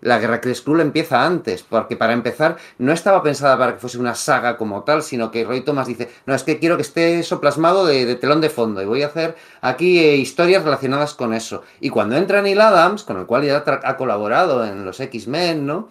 la 0.01 0.19
guerra 0.19 0.41
Kree 0.41 0.55
Skrull 0.55 0.81
empieza 0.81 1.25
antes, 1.25 1.63
porque 1.63 1.95
para 1.95 2.13
empezar 2.13 2.57
no 2.77 2.91
estaba 2.91 3.23
pensada 3.23 3.57
para 3.57 3.73
que 3.73 3.79
fuese 3.79 3.97
una 3.97 4.15
saga 4.15 4.57
como 4.57 4.83
tal, 4.83 5.03
sino 5.03 5.31
que 5.31 5.43
Roy 5.43 5.61
Thomas 5.61 5.87
dice, 5.87 6.09
no, 6.25 6.35
es 6.35 6.43
que 6.43 6.59
quiero 6.59 6.75
que 6.75 6.81
esté 6.81 7.19
eso 7.19 7.39
plasmado 7.39 7.85
de, 7.85 8.15
telón 8.15 8.41
de 8.41 8.49
fondo 8.49 8.81
y 8.81 8.85
voy 8.85 9.03
a 9.03 9.07
hacer 9.07 9.35
aquí 9.61 9.99
eh, 9.99 10.15
historias 10.17 10.63
relacionadas 10.63 11.13
con 11.13 11.33
eso. 11.33 11.63
Y 11.79 11.89
cuando 11.89 12.15
entra 12.15 12.41
Neil 12.41 12.61
Adams, 12.61 13.03
con 13.03 13.17
el 13.17 13.25
cual 13.25 13.43
ya 13.43 13.63
ha 13.65 13.97
colaborado 13.97 14.65
en 14.65 14.85
los 14.85 14.99
X-Men, 14.99 15.65
¿no? 15.65 15.89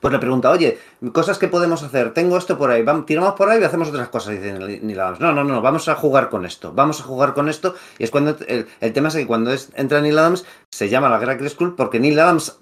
Pues 0.00 0.12
le 0.12 0.18
pregunta, 0.20 0.50
oye, 0.50 0.78
cosas 1.12 1.38
que 1.38 1.48
podemos 1.48 1.82
hacer, 1.82 2.14
tengo 2.14 2.38
esto 2.38 2.56
por 2.56 2.70
ahí, 2.70 2.82
vamos, 2.82 3.04
tiramos 3.06 3.34
por 3.34 3.50
ahí 3.50 3.60
y 3.60 3.64
hacemos 3.64 3.88
otras 3.88 4.08
cosas. 4.08 4.34
Dice 4.34 4.52
Neil 4.52 5.00
Adams, 5.00 5.20
no, 5.20 5.32
no, 5.32 5.42
no, 5.42 5.60
vamos 5.60 5.88
a 5.88 5.96
jugar 5.96 6.28
con 6.28 6.46
esto, 6.46 6.72
vamos 6.72 7.00
a 7.00 7.04
jugar 7.04 7.34
con 7.34 7.48
esto. 7.48 7.74
Y 7.98 8.04
es 8.04 8.10
cuando, 8.10 8.36
el, 8.46 8.92
tema 8.92 9.08
es 9.08 9.14
que 9.14 9.26
cuando 9.26 9.52
entra 9.74 10.00
Neil 10.00 10.18
Adams, 10.18 10.44
se 10.70 10.88
llama 10.88 11.08
la 11.08 11.18
Guerra 11.18 11.36
Kree 11.36 11.50
Skrull 11.50 11.74
porque 11.74 11.98
Neil 11.98 12.18
Adams 12.20 12.58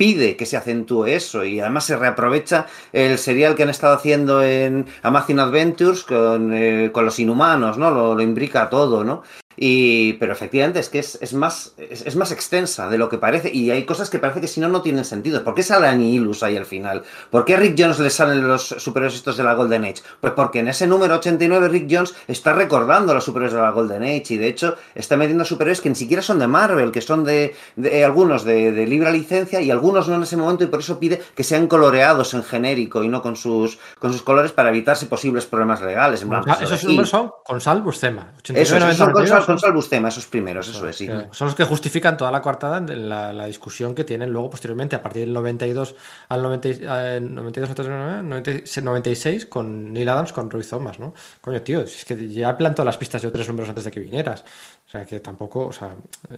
pide 0.00 0.34
que 0.34 0.46
se 0.46 0.56
acentúe 0.56 1.04
eso 1.08 1.44
y 1.44 1.60
además 1.60 1.84
se 1.84 1.94
reaprovecha 1.94 2.66
el 2.90 3.18
serial 3.18 3.54
que 3.54 3.64
han 3.64 3.68
estado 3.68 3.94
haciendo 3.94 4.42
en 4.42 4.86
Amazing 5.02 5.40
Adventures 5.40 6.04
con, 6.04 6.54
eh, 6.54 6.88
con 6.90 7.04
los 7.04 7.18
inhumanos, 7.18 7.76
¿no? 7.76 7.90
Lo, 7.90 8.14
lo 8.14 8.22
imbrica 8.22 8.70
todo, 8.70 9.04
¿no? 9.04 9.22
Y, 9.62 10.14
pero 10.14 10.32
efectivamente 10.32 10.80
es 10.80 10.88
que 10.88 11.00
es, 11.00 11.18
es 11.20 11.34
más, 11.34 11.74
es, 11.76 12.06
es 12.06 12.16
más 12.16 12.32
extensa 12.32 12.88
de 12.88 12.96
lo 12.96 13.10
que 13.10 13.18
parece 13.18 13.50
y 13.52 13.70
hay 13.70 13.84
cosas 13.84 14.08
que 14.08 14.18
parece 14.18 14.40
que 14.40 14.48
si 14.48 14.58
no 14.58 14.68
no 14.68 14.80
tienen 14.80 15.04
sentido. 15.04 15.44
¿Por 15.44 15.54
qué 15.54 15.62
sale 15.62 15.86
Annihilus 15.86 16.42
ahí 16.42 16.56
al 16.56 16.64
final? 16.64 17.02
¿Por 17.30 17.44
qué 17.44 17.56
a 17.56 17.58
Rick 17.58 17.74
Jones 17.78 17.98
le 17.98 18.08
salen 18.08 18.48
los 18.48 18.68
superhéroes 18.68 19.16
estos 19.16 19.36
de 19.36 19.44
la 19.44 19.52
Golden 19.52 19.84
Age? 19.84 20.02
Pues 20.20 20.32
porque 20.32 20.60
en 20.60 20.68
ese 20.68 20.86
número 20.86 21.16
89 21.16 21.68
Rick 21.68 21.88
Jones 21.90 22.14
está 22.26 22.54
recordando 22.54 23.12
a 23.12 23.16
los 23.16 23.24
superhéroes 23.24 23.52
de 23.52 23.60
la 23.60 23.70
Golden 23.70 24.02
Age 24.02 24.24
y 24.30 24.38
de 24.38 24.48
hecho 24.48 24.76
está 24.94 25.18
metiendo 25.18 25.44
superhéroes 25.44 25.82
que 25.82 25.90
ni 25.90 25.94
siquiera 25.94 26.22
son 26.22 26.38
de 26.38 26.46
Marvel, 26.46 26.90
que 26.90 27.02
son 27.02 27.24
de, 27.24 27.54
de 27.76 28.04
algunos 28.04 28.44
de, 28.44 28.72
de 28.72 28.86
libre 28.86 29.12
licencia 29.12 29.60
y 29.60 29.70
algunos 29.70 30.08
no 30.08 30.14
en 30.14 30.22
ese 30.22 30.38
momento 30.38 30.64
y 30.64 30.68
por 30.68 30.80
eso 30.80 30.98
pide 30.98 31.20
que 31.34 31.44
sean 31.44 31.66
coloreados 31.66 32.32
en 32.32 32.44
genérico 32.44 33.04
y 33.04 33.08
no 33.08 33.20
con 33.20 33.36
sus, 33.36 33.78
con 33.98 34.12
sus 34.12 34.22
colores 34.22 34.52
para 34.52 34.70
evitarse 34.70 35.04
posibles 35.04 35.44
problemas 35.44 35.82
legales. 35.82 36.22
En 36.22 36.30
plan, 36.30 36.44
pues, 36.44 36.56
Ah, 36.60 36.64
Esos 36.64 36.84
números 36.84 37.10
son 37.10 37.30
con 37.44 37.60
Salvus 37.60 38.00
tema. 38.00 38.32
Eso, 38.42 38.76
89, 38.76 38.92
esos 38.92 38.98
son 38.98 39.12
90, 39.12 39.14
con, 39.14 39.24
91, 39.24 39.49
con 39.50 39.58
Salvus 39.60 39.88
Tema, 39.88 40.08
esos 40.08 40.26
primeros, 40.26 40.68
eso 40.68 40.88
es, 40.88 40.96
sí. 40.96 41.08
son 41.32 41.46
los 41.48 41.54
que 41.54 41.64
justifican 41.64 42.16
toda 42.16 42.30
la 42.30 42.40
coartada 42.42 42.80
la, 42.80 43.32
la 43.32 43.46
discusión 43.46 43.94
que 43.94 44.04
tienen 44.04 44.30
luego 44.30 44.50
posteriormente 44.50 44.96
a 44.96 45.02
partir 45.02 45.22
del 45.24 45.32
92 45.32 45.94
al 46.28 46.42
90, 46.42 46.68
y- 46.68 46.78
eh, 46.82 47.20
92, 47.20 47.68
99, 47.70 48.22
96, 48.22 48.84
96 48.84 49.46
con 49.46 49.92
Neil 49.92 50.08
Adams 50.08 50.32
con 50.32 50.50
Roy 50.50 50.64
Thomas, 50.64 50.98
¿no? 50.98 51.14
Coño, 51.40 51.62
tío, 51.62 51.80
es 51.80 52.04
que 52.04 52.28
ya 52.28 52.56
plantó 52.56 52.84
las 52.84 52.96
pistas 52.96 53.22
de 53.22 53.30
tres 53.30 53.48
números 53.48 53.68
antes 53.68 53.84
de 53.84 53.90
que 53.90 54.00
vinieras. 54.00 54.44
O 54.86 54.90
sea, 54.90 55.04
que 55.04 55.20
tampoco, 55.20 55.66
o 55.66 55.72
sea, 55.72 55.94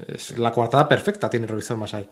es 0.09 0.39
la 0.39 0.52
coartada 0.52 0.89
perfecta 0.89 1.30
tiene 1.30 1.47
Roy 1.47 1.62
Thomas 1.62 1.94
ahí. 1.94 2.09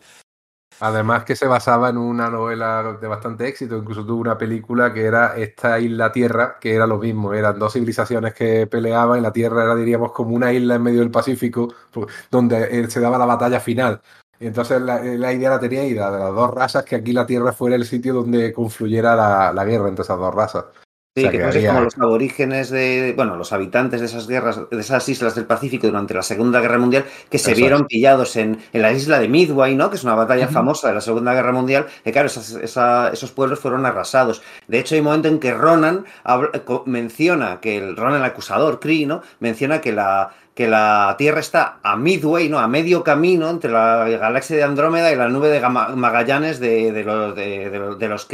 Además 0.79 1.25
que 1.25 1.35
se 1.35 1.45
basaba 1.45 1.89
en 1.89 1.97
una 1.97 2.29
novela 2.29 2.97
de 2.99 3.07
bastante 3.07 3.47
éxito, 3.47 3.77
incluso 3.77 4.05
tuvo 4.05 4.21
una 4.21 4.37
película 4.37 4.91
que 4.93 5.03
era 5.05 5.35
esta 5.37 5.79
isla 5.79 6.11
Tierra, 6.11 6.57
que 6.59 6.73
era 6.73 6.87
lo 6.87 6.97
mismo, 6.97 7.33
eran 7.33 7.59
dos 7.59 7.73
civilizaciones 7.73 8.33
que 8.33 8.65
peleaban 8.67 9.19
y 9.19 9.21
la 9.21 9.31
Tierra 9.31 9.63
era, 9.63 9.75
diríamos, 9.75 10.11
como 10.11 10.35
una 10.35 10.51
isla 10.51 10.75
en 10.75 10.83
medio 10.83 11.01
del 11.01 11.11
Pacífico, 11.11 11.73
pues, 11.91 12.07
donde 12.31 12.79
eh, 12.79 12.89
se 12.89 12.99
daba 12.99 13.17
la 13.17 13.25
batalla 13.25 13.59
final. 13.59 14.01
Entonces 14.39 14.81
la, 14.81 15.05
eh, 15.05 15.35
idea 15.35 15.51
la 15.51 15.59
tenía 15.59 15.85
ida 15.85 16.09
de 16.11 16.19
las 16.19 16.33
dos 16.33 16.51
razas, 16.51 16.83
que 16.83 16.95
aquí 16.95 17.13
la 17.13 17.27
Tierra 17.27 17.53
fuera 17.53 17.75
el 17.75 17.85
sitio 17.85 18.13
donde 18.15 18.51
confluyera 18.53 19.53
la 19.53 19.65
guerra 19.65 19.87
entre 19.87 20.03
esas 20.03 20.17
dos 20.17 20.33
razas. 20.33 20.65
Sí, 21.13 21.23
O 21.23 21.23
sea, 21.23 21.31
que 21.31 21.37
que 21.39 21.43
había- 21.43 21.67
como 21.71 21.81
los 21.81 21.97
aborígenes 21.97 22.69
de, 22.69 23.11
bueno, 23.17 23.35
los 23.35 23.51
habitantes 23.51 23.99
de 23.99 24.05
esas 24.05 24.27
guerras, 24.27 24.61
de 24.71 24.79
esas 24.79 25.09
islas 25.09 25.35
del 25.35 25.45
Pacífico 25.45 25.85
durante 25.87 26.13
la 26.13 26.21
Segunda 26.23 26.61
Guerra 26.61 26.77
Mundial, 26.77 27.03
que 27.29 27.37
se 27.37 27.53
vieron 27.53 27.85
pillados 27.85 28.37
en, 28.37 28.59
en 28.71 28.81
la 28.81 28.93
isla 28.93 29.19
de 29.19 29.27
Midway, 29.27 29.75
¿no? 29.75 29.89
Que 29.89 29.97
es 29.97 30.05
una 30.05 30.15
batalla 30.15 30.47
famosa 30.47 30.87
de 30.87 30.93
la 30.93 31.01
Segunda 31.01 31.33
Guerra 31.33 31.51
Mundial, 31.51 31.85
que 32.05 32.13
claro, 32.13 32.27
esas- 32.27 32.51
esa- 32.51 33.09
esos 33.11 33.31
pueblos 33.33 33.59
fueron 33.59 33.85
arrasados. 33.85 34.41
De 34.69 34.79
hecho, 34.79 34.95
hay 34.95 35.01
un 35.01 35.07
momento 35.07 35.27
en 35.27 35.39
que 35.39 35.53
Ronan 35.53 36.05
habla- 36.23 36.49
menciona 36.85 37.59
que 37.59 37.77
el 37.77 37.97
Ronan, 37.97 38.19
el 38.19 38.25
acusador, 38.25 38.79
Kree, 38.79 39.05
¿no? 39.05 39.21
Menciona 39.41 39.81
que 39.81 39.91
la 39.91 40.33
que 40.61 40.67
la 40.67 41.15
Tierra 41.17 41.39
está 41.39 41.79
a 41.81 41.95
midway, 41.95 42.47
¿no? 42.47 42.59
A 42.59 42.67
medio 42.67 43.03
camino 43.03 43.49
entre 43.49 43.71
la 43.71 44.07
galaxia 44.07 44.55
de 44.57 44.63
Andrómeda 44.63 45.11
y 45.11 45.15
la 45.15 45.27
nube 45.27 45.49
de 45.49 45.59
Magallanes 45.59 46.59
de, 46.59 46.91
de 46.91 47.03
los, 47.03 47.35
de, 47.35 47.69
de 47.97 48.07
los-. 48.07 48.27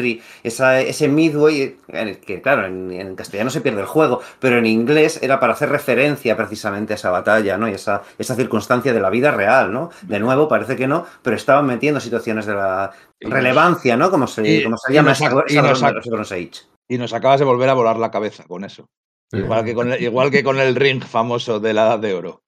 Esa- 0.43 0.81
ese 0.81 1.07
midway, 1.07 1.77
que 2.25 2.41
claro, 2.41 2.65
en, 2.65 2.91
en 2.91 3.15
castellano 3.15 3.49
se 3.49 3.61
pierde 3.61 3.79
el 3.81 3.85
juego, 3.87 4.21
pero 4.39 4.57
en 4.57 4.65
inglés 4.65 5.19
era 5.23 5.39
para 5.39 5.53
hacer 5.53 5.69
referencia 5.69 6.35
precisamente 6.35 6.93
a 6.93 6.95
esa 6.97 7.11
batalla, 7.11 7.57
¿no? 7.57 7.69
Y 7.69 7.73
esa, 7.73 8.01
esa 8.17 8.35
circunstancia 8.35 8.91
de 8.93 8.99
la 8.99 9.09
vida 9.09 9.31
real, 9.31 9.71
¿no? 9.71 9.89
De 10.01 10.19
nuevo, 10.19 10.47
parece 10.49 10.75
que 10.75 10.87
no, 10.87 11.05
pero 11.21 11.35
estaban 11.37 11.65
metiendo 11.65 11.99
situaciones 12.01 12.45
de 12.45 12.55
la 12.55 12.91
relevancia, 13.21 13.95
¿no? 13.95 14.11
Como 14.11 14.27
se, 14.27 14.41
y- 14.47 14.63
como 14.63 14.77
se 14.77 14.91
y 14.91 14.95
llama 14.95 15.09
nos 15.11 15.21
esa, 15.21 15.29
y 15.47 15.53
esa 15.53 15.61
nos 15.61 16.05
Bronze 16.11 16.35
Age. 16.35 16.51
Y 16.89 16.97
nos 16.97 17.13
acabas 17.13 17.39
de 17.39 17.45
volver 17.45 17.69
a 17.69 17.73
volar 17.73 17.97
la 17.97 18.11
cabeza 18.11 18.43
con 18.45 18.63
eso. 18.63 18.85
Igual 19.31 19.65
que 19.65 19.73
con 19.73 19.91
el, 19.91 20.01
igual 20.01 20.31
que 20.31 20.43
con 20.43 20.59
el 20.59 20.75
ring 20.75 21.03
famoso 21.03 21.59
de 21.59 21.73
la 21.73 21.87
Edad 21.87 21.99
de 21.99 22.13
Oro. 22.13 22.43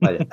Vaya. 0.00 0.26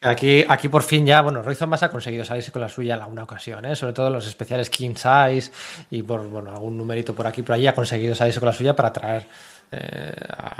Aquí, 0.00 0.44
aquí 0.48 0.68
por 0.68 0.82
fin 0.82 1.04
ya, 1.04 1.20
bueno, 1.20 1.42
Roy 1.42 1.54
Thomas 1.54 1.82
ha 1.82 1.90
conseguido 1.90 2.24
salirse 2.24 2.52
con 2.52 2.62
la 2.62 2.68
suya 2.70 2.94
en 2.94 3.02
alguna 3.02 3.24
ocasión, 3.24 3.64
¿eh? 3.66 3.76
sobre 3.76 3.92
todo 3.92 4.08
los 4.08 4.26
especiales 4.26 4.70
King 4.70 4.94
Size 4.94 5.50
y 5.90 6.02
por 6.02 6.26
bueno, 6.28 6.50
algún 6.50 6.78
numerito 6.78 7.14
por 7.14 7.26
aquí 7.26 7.42
por 7.42 7.54
allí 7.54 7.66
ha 7.66 7.74
conseguido 7.74 8.14
salirse 8.14 8.40
con 8.40 8.46
la 8.46 8.54
suya 8.54 8.74
para 8.74 8.92
traer 8.92 9.26
eh, 9.72 10.12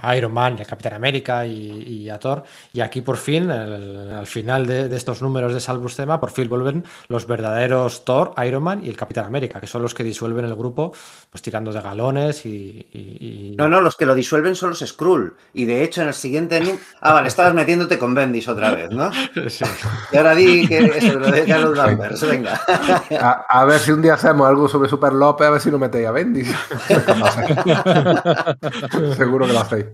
a 0.03 0.17
Iron 0.17 0.33
Man 0.33 0.57
y 0.59 0.63
a 0.63 0.65
Capitán 0.65 0.95
América 0.95 1.47
y, 1.47 1.83
y 2.05 2.11
a 2.11 2.19
Thor. 2.19 2.43
Y 2.73 2.81
aquí 2.81 3.01
por 3.03 3.17
fin, 3.17 3.51
el- 3.51 4.13
al 4.15 4.27
final 4.27 4.67
de, 4.67 4.89
de 4.89 4.97
estos 4.97 5.23
números 5.23 5.55
de 5.55 5.61
Salvus 5.61 5.97
Tema, 5.97 6.21
por 6.21 6.31
fin 6.31 6.49
vuelven 6.49 6.85
los 7.09 7.27
verdaderos 7.27 8.05
Thor, 8.05 8.33
Iron 8.47 8.63
Man 8.63 8.81
y 8.85 8.89
el 8.89 8.97
Capitán 8.97 9.25
América, 9.27 9.61
que 9.61 9.67
son 9.67 9.83
los 9.83 9.95
que 9.95 10.05
disuelven 10.05 10.45
el 10.45 10.55
grupo, 10.55 10.93
pues 11.31 11.43
tirando 11.43 11.73
de 11.73 11.81
galones 11.81 12.45
y. 12.47 12.87
y- 12.93 13.53
y- 13.53 13.57
No, 13.57 13.69
no, 13.69 13.81
los 13.81 13.97
que 13.97 14.07
lo 14.07 14.15
disuelven 14.15 14.55
son 14.55 14.71
los 14.71 14.81
Skrull. 14.81 15.35
Y 15.55 15.65
de 15.65 15.83
hecho, 15.85 16.03
en 16.03 16.09
el 16.09 16.15
siguiente. 16.15 16.61
Ah, 17.01 17.13
vale, 17.15 17.29
estabas 17.29 17.55
metiéndote 17.55 17.99
con 17.99 18.15
Bendis 18.15 18.49
otra 18.49 18.71
vez, 18.73 18.91
¿no? 18.91 19.11
Sí. 19.49 19.65
Y 20.13 20.17
ahora 20.17 20.35
di 20.35 20.67
que 20.67 20.79
eso, 20.79 21.19
lo 21.19 21.31
de 21.31 21.45
Carol 21.45 21.75
Danvers, 21.75 22.27
venga. 22.27 22.61
A, 23.21 23.61
a 23.61 23.65
ver 23.65 23.79
si 23.81 23.91
un 23.93 24.03
día 24.03 24.15
hacemos 24.15 24.49
algo 24.49 24.69
sobre 24.69 24.89
Super 24.89 25.13
López, 25.13 25.47
a 25.47 25.51
ver 25.51 25.61
si 25.61 25.71
no 25.71 25.79
metéis 25.79 26.07
a 26.07 26.13
Bendis. 26.13 26.49
Seguro 29.17 29.47
que 29.47 29.53
lo 29.53 29.61
hacéis. 29.61 29.87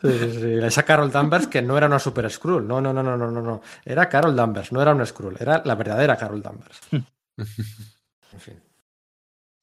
Sí, 0.00 0.08
sí, 0.18 0.32
sí. 0.32 0.58
Esa 0.62 0.84
Carol 0.84 1.10
Danvers 1.10 1.48
que 1.48 1.62
no 1.62 1.76
era 1.76 1.86
una 1.86 1.98
Super 1.98 2.30
Skrull. 2.30 2.66
No, 2.66 2.80
no, 2.80 2.92
no, 2.92 3.02
no, 3.02 3.16
no, 3.16 3.30
no, 3.30 3.42
no. 3.42 3.62
Era 3.84 4.08
Carol 4.08 4.36
Danvers, 4.36 4.72
no 4.72 4.80
era 4.80 4.92
una 4.92 5.04
Skrull. 5.04 5.36
Era 5.40 5.62
la 5.64 5.74
verdadera 5.74 6.16
Carol 6.16 6.42
Danvers. 6.42 6.80
En 8.30 8.40
fin. 8.40 8.62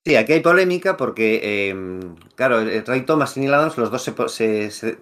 Sí, 0.03 0.15
aquí 0.15 0.33
hay 0.33 0.39
polémica 0.39 0.97
porque, 0.97 1.39
eh, 1.43 1.75
claro, 2.35 2.63
Ray 2.63 3.05
Thomas 3.05 3.37
y 3.37 3.41
Neil 3.41 3.53
Adams, 3.53 3.77
los 3.77 3.91
dos 3.91 4.01
se, 4.01 4.13
se, 4.29 4.71
se 4.71 4.97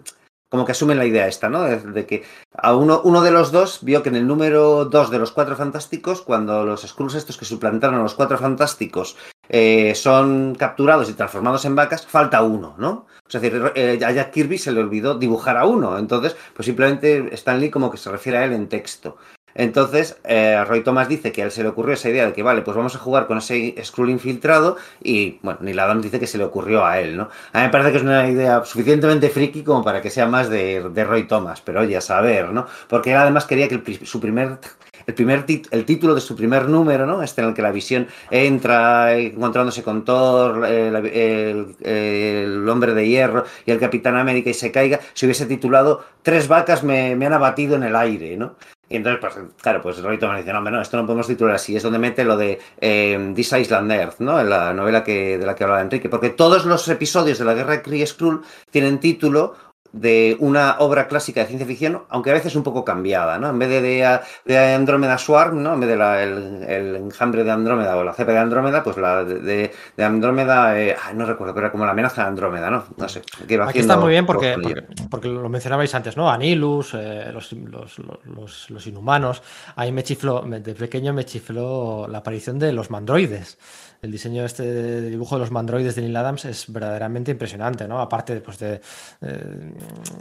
como 0.50 0.66
que 0.66 0.74
asumen 0.74 0.98
la 0.98 1.06
idea 1.06 1.28
esta, 1.28 1.50
¿no? 1.50 1.64
De, 1.64 1.78
de, 1.80 2.06
que 2.06 2.24
a 2.54 2.76
uno, 2.76 3.02
uno 3.04 3.22
de 3.22 3.32
los 3.32 3.52
dos 3.52 3.80
vio 3.84 4.04
que 4.04 4.10
en 4.10 4.16
el 4.16 4.28
número 4.28 4.86
dos 4.86 5.12
de 5.12 5.18
los 5.20 5.32
cuatro 5.32 5.56
fantásticos, 5.56 6.22
cuando 6.22 6.66
los 6.66 6.84
Skrulls 6.84 7.16
estos 7.16 7.38
que 7.38 7.46
suplantaron 7.46 8.00
a 8.00 8.04
los 8.04 8.16
cuatro 8.16 8.38
fantásticos 8.38 9.18
eh, 9.50 9.94
son 9.96 10.56
capturados 10.56 11.10
y 11.10 11.14
transformados 11.14 11.66
en 11.66 11.76
vacas, 11.76 12.06
falta 12.06 12.42
uno, 12.44 12.76
¿no? 12.78 13.06
Es 13.28 13.42
decir, 13.42 13.72
eh, 13.76 14.00
a 14.06 14.12
Jack 14.12 14.32
Kirby 14.32 14.58
se 14.58 14.72
le 14.72 14.82
olvidó 14.82 15.16
dibujar 15.18 15.58
a 15.58 15.66
uno, 15.66 15.98
entonces, 15.98 16.36
pues 16.54 16.66
simplemente 16.66 17.34
Stan 17.34 17.60
Lee 17.60 17.70
como 17.70 17.90
que 17.90 17.98
se 17.98 18.12
refiere 18.12 18.38
a 18.38 18.46
él 18.46 18.54
en 18.54 18.70
texto. 18.70 19.18
Entonces, 19.56 20.18
eh, 20.24 20.64
Roy 20.66 20.84
Thomas 20.84 21.08
dice 21.08 21.32
que 21.32 21.42
a 21.44 21.46
él 21.46 21.52
se 21.52 21.62
le 21.62 21.70
ocurrió 21.70 21.94
esa 21.94 22.10
idea 22.10 22.26
de 22.26 22.34
que, 22.34 22.44
vale, 22.44 22.62
pues 22.64 22.76
vamos 22.76 22.96
a 22.96 23.00
jugar 23.00 23.28
con 23.28 23.38
ese 23.38 23.76
Skrull 23.84 24.10
infiltrado 24.10 24.78
y, 25.02 25.40
bueno, 25.44 25.60
Neil 25.62 25.80
Adams 25.80 26.04
dice 26.04 26.20
que 26.20 26.28
se 26.28 26.38
le 26.38 26.44
ocurrió 26.44 26.86
a 26.86 27.00
él, 27.00 27.18
¿no? 27.18 27.30
A 27.52 27.60
mí 27.60 27.66
me 27.66 27.70
parece 27.70 27.92
que 27.92 27.98
es 27.98 28.04
una 28.04 28.28
idea 28.28 28.64
suficientemente 28.66 29.30
friki 29.30 29.64
como 29.64 29.84
para 29.84 30.02
que 30.02 30.10
sea 30.10 30.26
más 30.26 30.50
de, 30.50 30.90
de 30.90 31.04
Roy 31.04 31.28
Thomas, 31.28 31.62
pero 31.62 31.82
oye, 31.82 31.96
a 31.96 32.02
saber, 32.02 32.50
¿no? 32.50 32.66
Porque 32.88 33.12
él 33.12 33.18
además 33.18 33.46
quería 33.46 33.68
que 33.68 33.76
el, 33.76 34.06
su 34.08 34.20
primer 34.20 34.58
el 35.06 35.14
primer 35.14 35.46
el 35.72 35.86
título 35.86 36.16
de 36.16 36.22
su 36.22 36.36
primer 36.36 36.70
número, 36.70 37.06
¿no? 37.06 37.24
Este 37.24 37.42
en 37.42 37.50
el 37.50 37.54
que 37.54 37.62
la 37.62 37.72
visión 37.72 38.08
entra 38.32 39.18
encontrándose 39.18 39.84
con 39.84 40.06
Thor, 40.06 40.66
el, 40.66 41.76
el, 41.82 42.70
hombre 42.70 42.94
de 42.94 43.08
hierro 43.08 43.46
y 43.66 43.72
el 43.72 43.80
Capitán 43.80 44.16
América 44.16 44.50
y 44.50 44.54
se 44.54 44.72
caiga, 44.72 45.00
se 45.14 45.26
hubiese 45.26 45.46
titulado 45.46 46.04
Tres 46.22 46.48
vacas 46.48 46.84
me, 46.84 47.16
me 47.16 47.26
han 47.26 47.34
abatido 47.34 47.76
en 47.76 47.84
el 47.84 47.96
aire, 47.96 48.38
¿no? 48.38 48.56
Y 48.94 48.98
entonces, 48.98 49.20
pues, 49.20 49.34
claro, 49.60 49.82
pues 49.82 50.00
Roy 50.04 50.20
Thomas 50.20 50.38
dice, 50.38 50.54
no, 50.54 50.62
no, 50.62 50.80
esto 50.80 50.98
no 50.98 51.06
podemos 51.08 51.26
titular 51.26 51.56
así. 51.56 51.76
Es 51.76 51.82
donde 51.82 51.98
mete 51.98 52.24
lo 52.24 52.38
de 52.38 52.60
eh, 52.80 53.32
This 53.34 53.54
Island 53.54 53.92
Earth, 53.92 54.20
¿no? 54.20 54.40
En 54.40 54.50
la 54.52 54.72
novela 54.72 55.04
que, 55.04 55.40
de 55.40 55.46
la 55.48 55.56
que 55.56 55.64
hablaba 55.64 55.82
Enrique. 55.82 56.10
Porque 56.10 56.30
todos 56.30 56.66
los 56.66 56.88
episodios 56.90 57.40
de 57.40 57.46
la 57.46 57.56
guerra 57.56 57.72
de 57.72 57.82
Kree 57.82 58.06
Skrull 58.06 58.44
tienen 58.70 59.00
título 59.00 59.56
de 59.94 60.36
una 60.40 60.78
obra 60.80 61.08
clásica 61.08 61.42
de 61.42 61.48
ciencia 61.48 61.68
ficción, 61.68 62.02
aunque 62.10 62.32
a 62.32 62.34
veces 62.34 62.56
un 62.56 62.64
poco 62.64 62.84
cambiada, 62.84 63.38
¿no? 63.38 63.50
En 63.52 63.60
vez 63.60 63.70
de, 63.70 63.80
de, 63.80 64.20
de 64.44 64.74
Andrómeda 64.74 65.20
Swarm, 65.20 65.62
¿no? 65.62 65.76
En 65.76 65.80
vez 65.80 65.90
de 65.90 65.96
la, 65.96 66.24
el, 66.24 66.64
el, 66.68 66.96
enjambre 66.96 67.44
de 67.44 67.52
Andrómeda 67.52 67.96
o 67.96 68.04
la 68.04 68.14
cepa 68.14 68.32
de 68.32 68.40
Andrómeda, 68.40 68.84
pues 68.84 68.98
la 68.98 69.24
de, 69.24 69.72
de 69.96 70.04
Andrómeda, 70.04 70.80
eh, 70.80 70.96
ay, 71.02 71.16
no 71.16 71.28
recuerdo, 71.28 71.54
pero 71.54 71.68
era 71.68 71.72
como 71.72 71.86
la 71.86 71.92
amenaza 71.92 72.24
de 72.24 72.28
Andrómeda, 72.30 72.72
¿no? 72.72 72.86
No 72.98 73.08
sé. 73.08 73.22
Que 73.48 73.62
Aquí 73.62 73.80
está 73.80 73.96
muy 73.96 74.10
bien 74.10 74.26
porque, 74.26 74.56
porque, 74.62 74.84
porque, 75.12 75.28
lo 75.28 75.48
mencionabais 75.48 75.94
antes, 75.94 76.18
¿no? 76.18 76.30
Anilus, 76.30 76.96
eh, 76.96 77.30
los, 77.32 77.54
los, 77.54 78.00
los, 78.26 78.70
los, 78.72 78.88
inhumanos. 78.88 79.44
Ahí 79.76 79.92
me 79.92 80.04
chifló, 80.04 80.42
de 80.42 80.74
pequeño 80.74 81.14
me 81.14 81.24
chifló 81.24 82.08
la 82.10 82.18
aparición 82.18 82.58
de 82.58 82.74
los 82.74 82.90
mandroides 82.90 83.60
el 84.04 84.12
diseño 84.12 84.42
de 84.42 84.48
este 84.48 85.02
dibujo 85.10 85.36
de 85.36 85.40
los 85.40 85.52
mandroides 85.52 85.96
de 85.96 86.02
Neil 86.02 86.16
Adams 86.16 86.44
es 86.44 86.72
verdaderamente 86.72 87.32
impresionante, 87.32 87.88
¿no? 87.88 88.02
Aparte 88.02 88.42
pues, 88.42 88.60
de, 88.60 88.82
de, 89.22 89.74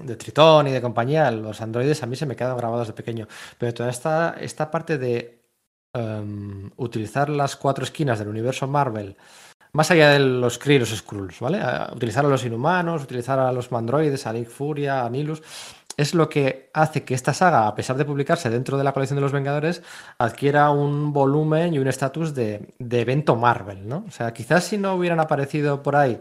de, 0.04 0.16
Tritón 0.16 0.68
y 0.68 0.70
de 0.70 0.80
compañía, 0.80 1.30
los 1.32 1.60
androides 1.60 2.00
a 2.02 2.06
mí 2.06 2.14
se 2.14 2.24
me 2.24 2.36
quedan 2.36 2.56
grabados 2.56 2.86
de 2.86 2.92
pequeño. 2.92 3.26
Pero 3.59 3.74
toda 3.74 3.90
esta, 3.90 4.36
esta 4.40 4.70
parte 4.70 4.98
de 4.98 5.42
um, 5.94 6.70
utilizar 6.76 7.28
las 7.28 7.56
cuatro 7.56 7.82
esquinas 7.82 8.20
del 8.20 8.28
universo 8.28 8.68
Marvel, 8.68 9.16
más 9.72 9.90
allá 9.90 10.10
de 10.10 10.20
los 10.20 10.59
Kree 10.59 10.76
y 10.76 10.78
los 10.78 10.90
Skrulls, 10.90 11.40
¿vale? 11.40 11.60
Utilizar 11.92 12.24
a 12.24 12.28
los 12.28 12.44
inhumanos, 12.44 13.02
utilizar 13.02 13.40
a 13.40 13.50
los 13.50 13.72
mandroides, 13.72 14.26
a 14.28 14.32
Nick 14.32 14.48
Furia, 14.48 15.04
a 15.04 15.10
Nilus 15.10 15.42
es 15.97 16.14
lo 16.14 16.28
que 16.28 16.70
hace 16.73 17.05
que 17.05 17.14
esta 17.14 17.35
saga, 17.35 17.66
a 17.66 17.74
pesar 17.74 17.97
de 17.97 18.05
publicarse 18.05 18.51
dentro 18.51 18.78
de 18.78 18.85
la 18.85 18.93
colección 18.93 19.16
de 19.16 19.23
los 19.23 19.32
Vengadores, 19.32 19.82
adquiera 20.19 20.70
un 20.70 21.12
volumen 21.12 21.74
y 21.74 21.78
un 21.78 21.89
estatus 21.89 22.35
de, 22.35 22.74
evento 22.78 23.36
Marvel, 23.36 23.89
¿no? 23.89 24.05
O 24.09 24.10
sea, 24.10 24.32
quizás 24.32 24.64
si 24.64 24.78
no 24.78 24.94
hubieran 24.94 25.20
aparecido 25.20 25.82
por 25.82 25.97
ahí 25.97 26.19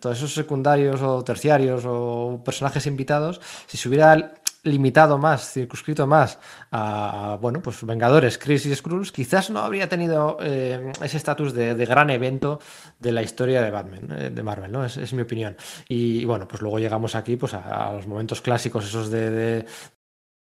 todos 0.00 0.16
esos 0.16 0.32
secundarios 0.32 1.02
o 1.02 1.22
terciarios 1.22 1.84
o 1.86 2.40
personajes 2.44 2.86
invitados, 2.86 3.40
si 3.66 3.76
se 3.76 3.88
hubiera 3.88 4.32
limitado 4.64 5.18
más, 5.18 5.52
circunscrito 5.52 6.06
más 6.06 6.38
a, 6.70 7.36
bueno, 7.40 7.60
pues 7.60 7.84
Vengadores, 7.84 8.38
Crisis 8.38 8.78
Skrulls, 8.78 9.10
quizás 9.10 9.50
no 9.50 9.60
habría 9.60 9.88
tenido 9.88 10.36
eh, 10.40 10.92
ese 11.02 11.16
estatus 11.16 11.52
de, 11.52 11.74
de, 11.74 11.86
gran 11.86 12.10
evento 12.10 12.60
de 12.98 13.12
la 13.12 13.22
historia 13.22 13.60
de 13.62 13.70
Batman, 13.70 14.08
eh, 14.18 14.30
de 14.30 14.42
Marvel, 14.42 14.70
¿no? 14.70 14.84
Es, 14.84 14.96
es, 14.96 15.12
mi 15.12 15.22
opinión. 15.22 15.56
Y, 15.88 16.24
bueno, 16.24 16.46
pues 16.46 16.62
luego 16.62 16.78
llegamos 16.78 17.14
aquí 17.14 17.36
pues 17.36 17.54
a, 17.54 17.88
a 17.88 17.92
los 17.94 18.06
momentos 18.06 18.40
clásicos, 18.40 18.84
esos 18.84 19.10
de, 19.10 19.30
de, 19.30 19.66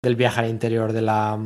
del 0.04 0.16
viaje 0.16 0.42
al 0.42 0.50
interior 0.50 0.94
de 0.94 1.02
la, 1.02 1.40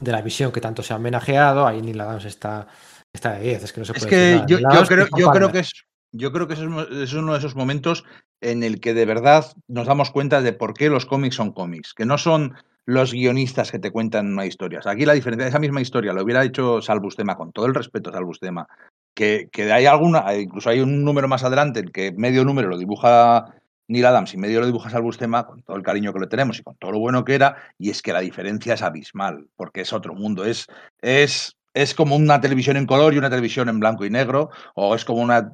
de 0.00 0.12
la 0.12 0.22
visión 0.22 0.52
que 0.52 0.60
tanto 0.60 0.82
se 0.82 0.94
ha 0.94 0.96
homenajeado. 0.96 1.66
Ahí 1.66 1.82
Neil 1.82 2.00
Adams 2.00 2.24
está, 2.24 2.66
está 3.12 3.32
de 3.32 3.40
10, 3.40 3.64
es 3.64 3.72
que 3.72 3.80
no 3.80 3.84
se 3.84 3.92
puede 3.92 4.04
Es 4.04 4.10
que 4.10 4.44
yo, 4.46 4.58
yo, 4.58 4.86
creo, 4.86 5.06
yo 5.16 5.30
creo 5.30 5.52
que 5.52 5.58
es 5.60 5.72
yo 6.14 6.32
creo 6.32 6.46
que 6.46 6.54
es, 6.54 6.60
es 6.60 7.12
uno 7.12 7.32
de 7.32 7.38
esos 7.38 7.56
momentos 7.56 8.04
en 8.40 8.62
el 8.62 8.80
que 8.80 8.94
de 8.94 9.04
verdad 9.04 9.46
nos 9.66 9.86
damos 9.86 10.10
cuenta 10.10 10.40
de 10.40 10.52
por 10.52 10.72
qué 10.74 10.88
los 10.88 11.06
cómics 11.06 11.34
son 11.34 11.52
cómics, 11.52 11.92
que 11.92 12.06
no 12.06 12.18
son 12.18 12.54
los 12.86 13.12
guionistas 13.12 13.72
que 13.72 13.78
te 13.78 13.90
cuentan 13.90 14.32
una 14.32 14.46
historia. 14.46 14.80
Aquí 14.84 15.04
la 15.04 15.14
diferencia, 15.14 15.48
esa 15.48 15.58
misma 15.58 15.80
historia 15.80 16.12
lo 16.12 16.22
hubiera 16.22 16.44
hecho 16.44 16.80
Salbustema, 16.80 17.36
con 17.36 17.52
todo 17.52 17.66
el 17.66 17.74
respeto 17.74 18.10
a 18.10 18.12
Salbustema, 18.12 18.68
que, 19.14 19.48
que 19.50 19.72
hay 19.72 19.86
alguna, 19.86 20.34
incluso 20.36 20.70
hay 20.70 20.80
un 20.80 21.04
número 21.04 21.26
más 21.26 21.44
adelante, 21.44 21.80
en 21.80 21.88
que 21.88 22.12
medio 22.12 22.44
número 22.44 22.68
lo 22.68 22.78
dibuja 22.78 23.54
Neil 23.88 24.06
Adams 24.06 24.34
y 24.34 24.36
medio 24.36 24.60
lo 24.60 24.66
dibuja 24.66 24.90
Salbustema, 24.90 25.46
con 25.46 25.62
todo 25.62 25.76
el 25.76 25.82
cariño 25.82 26.12
que 26.12 26.20
le 26.20 26.26
tenemos 26.26 26.58
y 26.58 26.62
con 26.62 26.76
todo 26.76 26.92
lo 26.92 27.00
bueno 27.00 27.24
que 27.24 27.34
era, 27.34 27.56
y 27.76 27.90
es 27.90 28.02
que 28.02 28.12
la 28.12 28.20
diferencia 28.20 28.74
es 28.74 28.82
abismal, 28.82 29.48
porque 29.56 29.80
es 29.80 29.92
otro 29.92 30.14
mundo, 30.14 30.44
es, 30.44 30.66
es 31.00 31.56
es 31.74 31.92
como 31.92 32.16
una 32.16 32.40
televisión 32.40 32.76
en 32.76 32.86
color 32.86 33.12
y 33.12 33.18
una 33.18 33.28
televisión 33.28 33.68
en 33.68 33.80
blanco 33.80 34.04
y 34.04 34.10
negro, 34.10 34.50
o 34.74 34.94
es 34.94 35.04
como 35.04 35.20
una 35.20 35.52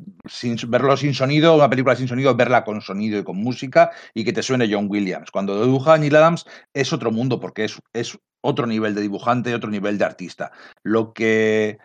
verlo 0.69 0.97
sin 0.97 1.15
sonido, 1.15 1.57
una 1.57 1.71
película 1.71 1.97
sin 1.97 2.09
sonido, 2.09 2.35
verla 2.37 2.65
con 2.65 2.81
sonido 2.83 3.19
y 3.19 3.25
con 3.25 3.39
música 3.39 3.91
y 4.15 4.25
que 4.25 4.33
te 4.33 4.43
suene 4.43 4.69
John 4.71 4.87
Williams. 4.89 5.31
Cuando 5.31 5.65
dibuja 5.65 5.97
Neil 5.97 6.15
Adams 6.15 6.47
es 6.75 6.93
otro 6.93 7.11
mundo 7.11 7.41
porque 7.41 7.65
es, 7.65 7.79
es 7.95 8.19
otro 8.43 8.67
nivel 8.67 8.95
de 8.95 9.01
dibujante, 9.01 9.55
otro 9.55 9.71
nivel 9.71 9.99
de 9.99 10.05
artista. 10.05 10.53
Lo 10.83 11.13
que 11.15 11.79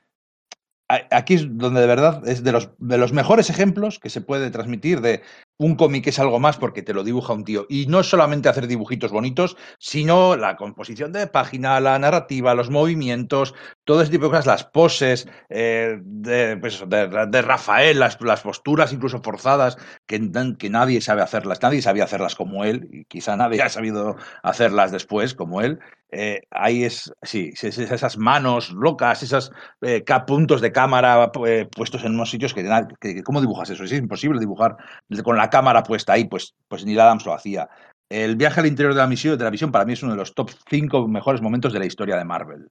aquí 0.88 1.34
es 1.36 1.46
donde 1.58 1.82
de 1.82 1.88
verdad 1.88 2.28
es 2.28 2.44
de 2.44 2.52
los, 2.52 2.70
de 2.78 2.98
los 2.98 3.12
mejores 3.14 3.50
ejemplos 3.50 4.00
que 4.00 4.10
se 4.10 4.22
puede 4.22 4.52
transmitir 4.52 5.02
de 5.02 5.22
un 5.58 5.76
cómic 5.76 6.08
es 6.08 6.20
algo 6.20 6.40
más 6.40 6.58
porque 6.58 6.82
te 6.82 6.94
lo 6.94 7.04
dibuja 7.04 7.34
un 7.34 7.44
tío. 7.44 7.66
Y 7.70 7.88
no 7.88 8.04
solamente 8.04 8.50
hacer 8.50 8.68
dibujitos 8.68 9.12
bonitos, 9.12 9.58
sino 9.80 10.36
la 10.36 10.56
composición 10.56 11.12
de 11.12 11.28
página, 11.28 11.80
la 11.80 11.98
narrativa, 11.98 12.56
los 12.56 12.70
movimientos, 12.70 13.54
todo 13.84 14.02
ese 14.02 14.12
tipo 14.12 14.26
de 14.26 14.32
cosas, 14.32 14.46
las 14.46 14.64
poses 14.66 15.28
eh, 15.50 16.00
de, 16.02 16.58
pues 16.58 16.84
de, 16.88 17.42
Rafael, 17.42 18.00
las, 18.00 18.20
las, 18.22 18.42
posturas 18.42 18.92
incluso 18.94 19.22
forzadas, 19.22 19.78
que, 20.06 20.20
que, 20.58 20.70
nadie 20.70 21.02
sabe 21.02 21.22
hacerlas, 21.22 21.62
nadie 21.62 21.82
sabía 21.82 22.04
hacerlas 22.04 22.36
como 22.36 22.66
él, 22.66 22.90
y 22.92 23.06
quizá 23.06 23.36
nadie 23.36 23.62
ha 23.62 23.70
sabido 23.70 24.18
hacerlas 24.44 24.92
después 24.92 25.34
como 25.34 25.62
él. 25.62 25.80
Eh, 26.12 26.44
ahí 26.52 26.84
es, 26.86 27.12
sí, 27.24 27.52
esas 27.62 28.18
manos 28.18 28.72
locas, 28.72 29.22
esos 29.24 29.52
eh, 29.82 30.06
puntos 30.26 30.62
de 30.62 30.72
cámara 30.72 31.32
puestos 31.76 32.06
en 32.06 32.14
unos 32.14 32.30
sitios 32.30 32.54
que, 32.54 32.64
que, 33.02 33.24
¿cómo 33.24 33.42
dibujas 33.42 33.70
eso? 33.70 33.84
Es 33.84 33.92
imposible 33.92 34.40
dibujar 34.40 34.78
con 35.24 35.36
la 35.36 35.45
cámara 35.50 35.84
puesta 35.84 36.14
ahí, 36.14 36.26
pues, 36.26 36.54
pues 36.68 36.86
Neil 36.86 37.00
Adams 37.00 37.26
lo 37.26 37.34
hacía. 37.34 37.70
El 38.10 38.36
viaje 38.36 38.60
al 38.60 38.68
interior 38.68 38.94
de 38.94 39.00
la, 39.00 39.08
misión, 39.08 39.38
de 39.38 39.44
la 39.44 39.50
visión 39.50 39.72
para 39.72 39.86
mí 39.86 39.94
es 39.94 40.04
uno 40.04 40.12
de 40.12 40.18
los 40.18 40.34
top 40.34 40.52
5 40.70 41.08
mejores 41.08 41.42
momentos 41.42 41.74
de 41.74 41.80
la 41.80 41.86
historia 41.86 42.18
de 42.18 42.26
Marvel. 42.26 42.68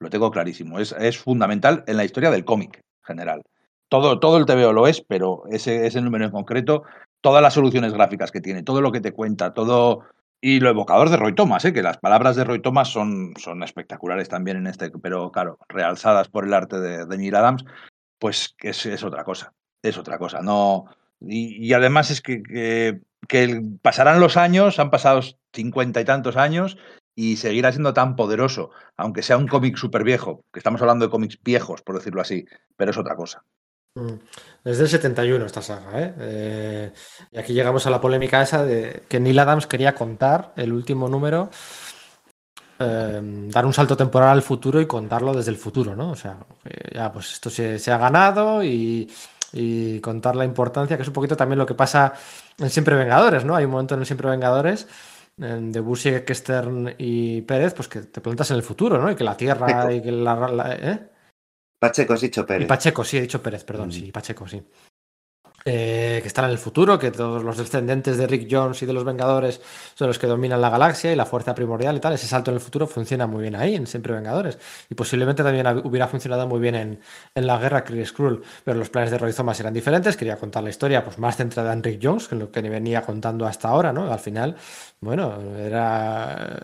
Lo 0.00 0.10
tengo 0.10 0.30
clarísimo. 0.30 0.78
Es, 0.78 0.92
es 0.92 1.18
fundamental 1.18 1.82
en 1.86 1.96
la 1.96 2.04
historia 2.04 2.30
del 2.30 2.44
cómic 2.44 2.80
general. 3.02 3.42
Todo, 3.88 4.20
todo 4.20 4.36
el 4.36 4.46
TVO 4.46 4.72
lo 4.72 4.86
es, 4.86 5.00
pero 5.00 5.44
ese, 5.50 5.86
ese 5.86 6.00
número 6.00 6.26
en 6.26 6.30
concreto, 6.30 6.84
todas 7.20 7.42
las 7.42 7.54
soluciones 7.54 7.92
gráficas 7.92 8.30
que 8.30 8.40
tiene, 8.40 8.62
todo 8.62 8.80
lo 8.80 8.92
que 8.92 9.00
te 9.00 9.12
cuenta, 9.12 9.54
todo, 9.54 10.04
y 10.40 10.60
lo 10.60 10.68
evocador 10.68 11.10
de 11.10 11.16
Roy 11.16 11.34
Thomas, 11.34 11.64
¿eh? 11.64 11.72
que 11.72 11.82
las 11.82 11.98
palabras 11.98 12.36
de 12.36 12.44
Roy 12.44 12.60
Thomas 12.60 12.88
son, 12.88 13.32
son 13.38 13.62
espectaculares 13.62 14.28
también 14.28 14.58
en 14.58 14.66
este, 14.66 14.90
pero 14.90 15.32
claro, 15.32 15.58
realzadas 15.68 16.28
por 16.28 16.44
el 16.44 16.54
arte 16.54 16.78
de, 16.80 17.06
de 17.06 17.18
Neil 17.18 17.34
Adams, 17.34 17.64
pues 18.18 18.54
es, 18.60 18.86
es, 18.86 19.02
otra 19.02 19.24
cosa, 19.24 19.52
es 19.82 19.98
otra 19.98 20.18
cosa. 20.18 20.40
No, 20.42 20.84
y, 21.20 21.72
además 21.72 22.10
es 22.10 22.20
que, 22.20 23.00
que, 23.26 23.62
pasarán 23.82 24.20
los 24.20 24.36
años, 24.36 24.78
han 24.78 24.90
pasado 24.90 25.20
cincuenta 25.52 26.00
y 26.00 26.04
tantos 26.04 26.36
años 26.36 26.76
y 27.14 27.36
seguirá 27.36 27.72
siendo 27.72 27.92
tan 27.94 28.14
poderoso, 28.14 28.70
aunque 28.96 29.22
sea 29.22 29.36
un 29.36 29.48
cómic 29.48 29.76
súper 29.76 30.04
viejo, 30.04 30.44
que 30.52 30.60
estamos 30.60 30.80
hablando 30.80 31.04
de 31.04 31.10
cómics 31.10 31.38
viejos, 31.42 31.82
por 31.82 31.96
decirlo 31.96 32.20
así, 32.20 32.44
pero 32.76 32.92
es 32.92 32.98
otra 32.98 33.16
cosa. 33.16 33.42
Desde 34.64 34.84
el 34.84 34.88
71 34.88 35.44
esta 35.44 35.62
saga, 35.62 36.00
¿eh? 36.00 36.14
Eh, 36.18 36.92
y 37.32 37.38
aquí 37.38 37.52
llegamos 37.52 37.86
a 37.86 37.90
la 37.90 38.00
polémica 38.00 38.42
esa 38.42 38.64
de 38.64 39.02
que 39.08 39.18
Neil 39.18 39.38
Adams 39.38 39.66
quería 39.66 39.94
contar 39.94 40.52
el 40.56 40.72
último 40.72 41.08
número, 41.08 41.50
eh, 42.78 43.20
dar 43.22 43.66
un 43.66 43.72
salto 43.72 43.96
temporal 43.96 44.30
al 44.30 44.42
futuro 44.42 44.80
y 44.80 44.86
contarlo 44.86 45.34
desde 45.34 45.50
el 45.50 45.56
futuro, 45.56 45.96
¿no? 45.96 46.10
O 46.10 46.16
sea, 46.16 46.38
ya 46.94 47.10
pues 47.10 47.32
esto 47.32 47.50
se, 47.50 47.78
se 47.78 47.90
ha 47.90 47.98
ganado 47.98 48.62
y, 48.62 49.10
y, 49.52 50.00
contar 50.00 50.36
la 50.36 50.44
importancia, 50.44 50.96
que 50.96 51.02
es 51.02 51.08
un 51.08 51.14
poquito 51.14 51.36
también 51.36 51.58
lo 51.58 51.66
que 51.66 51.74
pasa 51.74 52.12
en 52.58 52.70
Siempre 52.70 52.96
Vengadores, 52.96 53.44
¿no? 53.44 53.54
Hay 53.56 53.64
un 53.64 53.70
momento 53.70 53.94
en 53.94 54.00
el 54.00 54.06
Siempre 54.06 54.28
Vengadores 54.30 54.86
de 55.36 55.80
Busiek, 55.80 56.24
Kestern 56.24 56.94
y 56.98 57.42
Pérez, 57.42 57.72
pues 57.72 57.86
que 57.88 58.00
te 58.00 58.20
plantas 58.20 58.50
en 58.50 58.56
el 58.56 58.62
futuro, 58.62 59.00
¿no? 59.00 59.10
Y 59.10 59.14
que 59.14 59.22
la 59.24 59.36
Tierra 59.36 59.92
y 59.92 60.02
que 60.02 60.10
la... 60.10 60.34
la 60.48 60.74
¿eh? 60.74 61.08
Pacheco, 61.80 62.14
has 62.14 62.20
dicho 62.20 62.40
Y 62.40 62.44
Pérez. 62.44 62.68
Pacheco, 62.68 63.04
sí, 63.04 63.18
he 63.18 63.20
dicho 63.20 63.40
Pérez, 63.40 63.62
perdón, 63.64 63.88
Mm. 63.88 63.92
sí, 63.92 64.12
Pacheco, 64.12 64.48
sí. 64.48 64.60
Eh, 65.70 66.20
que 66.22 66.28
están 66.28 66.46
en 66.46 66.52
el 66.52 66.56
futuro, 66.56 66.98
que 66.98 67.10
todos 67.10 67.44
los 67.44 67.58
descendientes 67.58 68.16
de 68.16 68.26
Rick 68.26 68.48
Jones 68.50 68.82
y 68.82 68.86
de 68.86 68.94
los 68.94 69.04
Vengadores 69.04 69.60
son 69.94 70.06
los 70.06 70.18
que 70.18 70.26
dominan 70.26 70.62
la 70.62 70.70
galaxia 70.70 71.12
y 71.12 71.14
la 71.14 71.26
fuerza 71.26 71.54
primordial 71.54 71.94
y 71.94 72.00
tal. 72.00 72.14
Ese 72.14 72.26
salto 72.26 72.50
en 72.50 72.54
el 72.54 72.62
futuro 72.62 72.86
funciona 72.86 73.26
muy 73.26 73.42
bien 73.42 73.54
ahí, 73.54 73.74
en 73.74 73.86
Siempre 73.86 74.14
Vengadores. 74.14 74.58
Y 74.88 74.94
posiblemente 74.94 75.42
también 75.42 75.66
hubiera 75.84 76.08
funcionado 76.08 76.48
muy 76.48 76.58
bien 76.58 76.74
en, 76.74 77.00
en 77.34 77.46
la 77.46 77.58
guerra 77.58 77.84
Kree 77.84 78.06
Skrull. 78.06 78.42
Pero 78.64 78.78
los 78.78 78.88
planes 78.88 79.10
de 79.10 79.18
Roy 79.18 79.34
Thomas 79.34 79.60
eran 79.60 79.74
diferentes. 79.74 80.16
Quería 80.16 80.36
contar 80.36 80.62
la 80.62 80.70
historia 80.70 81.04
pues, 81.04 81.18
más 81.18 81.36
centrada 81.36 81.70
en 81.74 81.82
Rick 81.82 82.00
Jones, 82.02 82.28
que 82.28 82.36
lo 82.36 82.50
que 82.50 82.62
venía 82.62 83.02
contando 83.02 83.46
hasta 83.46 83.68
ahora, 83.68 83.92
¿no? 83.92 84.10
Al 84.10 84.20
final, 84.20 84.56
bueno, 85.00 85.34
era 85.58 86.56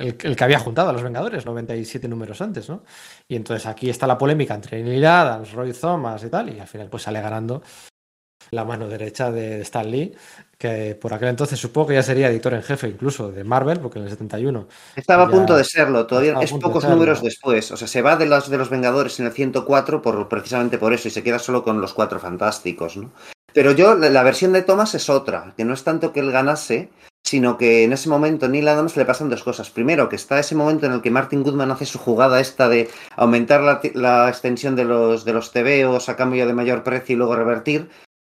el, 0.00 0.16
el 0.20 0.34
que 0.34 0.44
había 0.44 0.58
juntado 0.58 0.90
a 0.90 0.92
los 0.92 1.04
Vengadores 1.04 1.46
97 1.46 2.08
números 2.08 2.40
antes, 2.40 2.68
¿no? 2.68 2.82
Y 3.28 3.36
entonces 3.36 3.66
aquí 3.66 3.88
está 3.88 4.08
la 4.08 4.18
polémica 4.18 4.54
entre 4.56 4.82
Neil 4.82 5.06
Adams, 5.06 5.52
Roy 5.52 5.72
Thomas 5.72 6.24
y 6.24 6.28
tal, 6.28 6.52
y 6.52 6.58
al 6.58 6.66
final 6.66 6.88
pues 6.88 7.04
sale 7.04 7.20
ganando 7.20 7.62
la 8.52 8.64
mano 8.66 8.86
derecha 8.86 9.30
de 9.30 9.62
Stan 9.62 9.90
Lee, 9.90 10.14
que 10.58 10.94
por 11.00 11.14
aquel 11.14 11.28
entonces 11.28 11.58
supongo 11.58 11.88
que 11.88 11.94
ya 11.94 12.02
sería 12.02 12.28
editor 12.28 12.52
en 12.52 12.62
jefe 12.62 12.86
incluso 12.86 13.32
de 13.32 13.44
Marvel, 13.44 13.80
porque 13.80 13.98
en 13.98 14.04
el 14.04 14.10
71 14.10 14.68
Estaba 14.94 15.24
a 15.24 15.28
punto 15.28 15.56
de 15.56 15.64
serlo, 15.64 16.06
todavía 16.06 16.38
es 16.38 16.52
de 16.52 16.58
pocos 16.58 16.84
números 16.84 17.22
después. 17.22 17.72
O 17.72 17.78
sea, 17.78 17.88
se 17.88 18.02
va 18.02 18.16
de 18.16 18.26
los, 18.26 18.50
de 18.50 18.58
los 18.58 18.68
Vengadores 18.68 19.18
en 19.20 19.26
el 19.26 19.32
104 19.32 20.02
por, 20.02 20.28
precisamente 20.28 20.76
por 20.76 20.92
eso 20.92 21.08
y 21.08 21.10
se 21.10 21.22
queda 21.22 21.38
solo 21.38 21.64
con 21.64 21.80
los 21.80 21.94
cuatro 21.94 22.20
fantásticos, 22.20 22.98
¿no? 22.98 23.10
Pero 23.54 23.72
yo, 23.72 23.94
la, 23.94 24.10
la 24.10 24.22
versión 24.22 24.52
de 24.52 24.62
Thomas 24.62 24.94
es 24.94 25.08
otra, 25.08 25.54
que 25.56 25.64
no 25.64 25.72
es 25.72 25.82
tanto 25.82 26.12
que 26.12 26.20
él 26.20 26.30
ganase, 26.30 26.90
sino 27.24 27.56
que 27.56 27.84
en 27.84 27.94
ese 27.94 28.10
momento 28.10 28.48
Neil 28.48 28.68
Adams 28.68 28.98
le 28.98 29.06
pasan 29.06 29.30
dos 29.30 29.42
cosas. 29.42 29.70
Primero, 29.70 30.10
que 30.10 30.16
está 30.16 30.38
ese 30.38 30.54
momento 30.54 30.84
en 30.84 30.92
el 30.92 31.00
que 31.00 31.10
Martin 31.10 31.42
Goodman 31.42 31.70
hace 31.70 31.86
su 31.86 31.98
jugada 31.98 32.38
esta 32.40 32.68
de 32.68 32.90
aumentar 33.16 33.62
la, 33.62 33.80
la 33.94 34.28
extensión 34.28 34.76
de 34.76 34.84
los, 34.84 35.24
de 35.24 35.32
los 35.32 35.52
TVOs 35.52 36.10
a 36.10 36.16
cambio 36.16 36.46
de 36.46 36.52
mayor 36.52 36.82
precio 36.82 37.14
y 37.14 37.16
luego 37.16 37.34
revertir. 37.34 37.88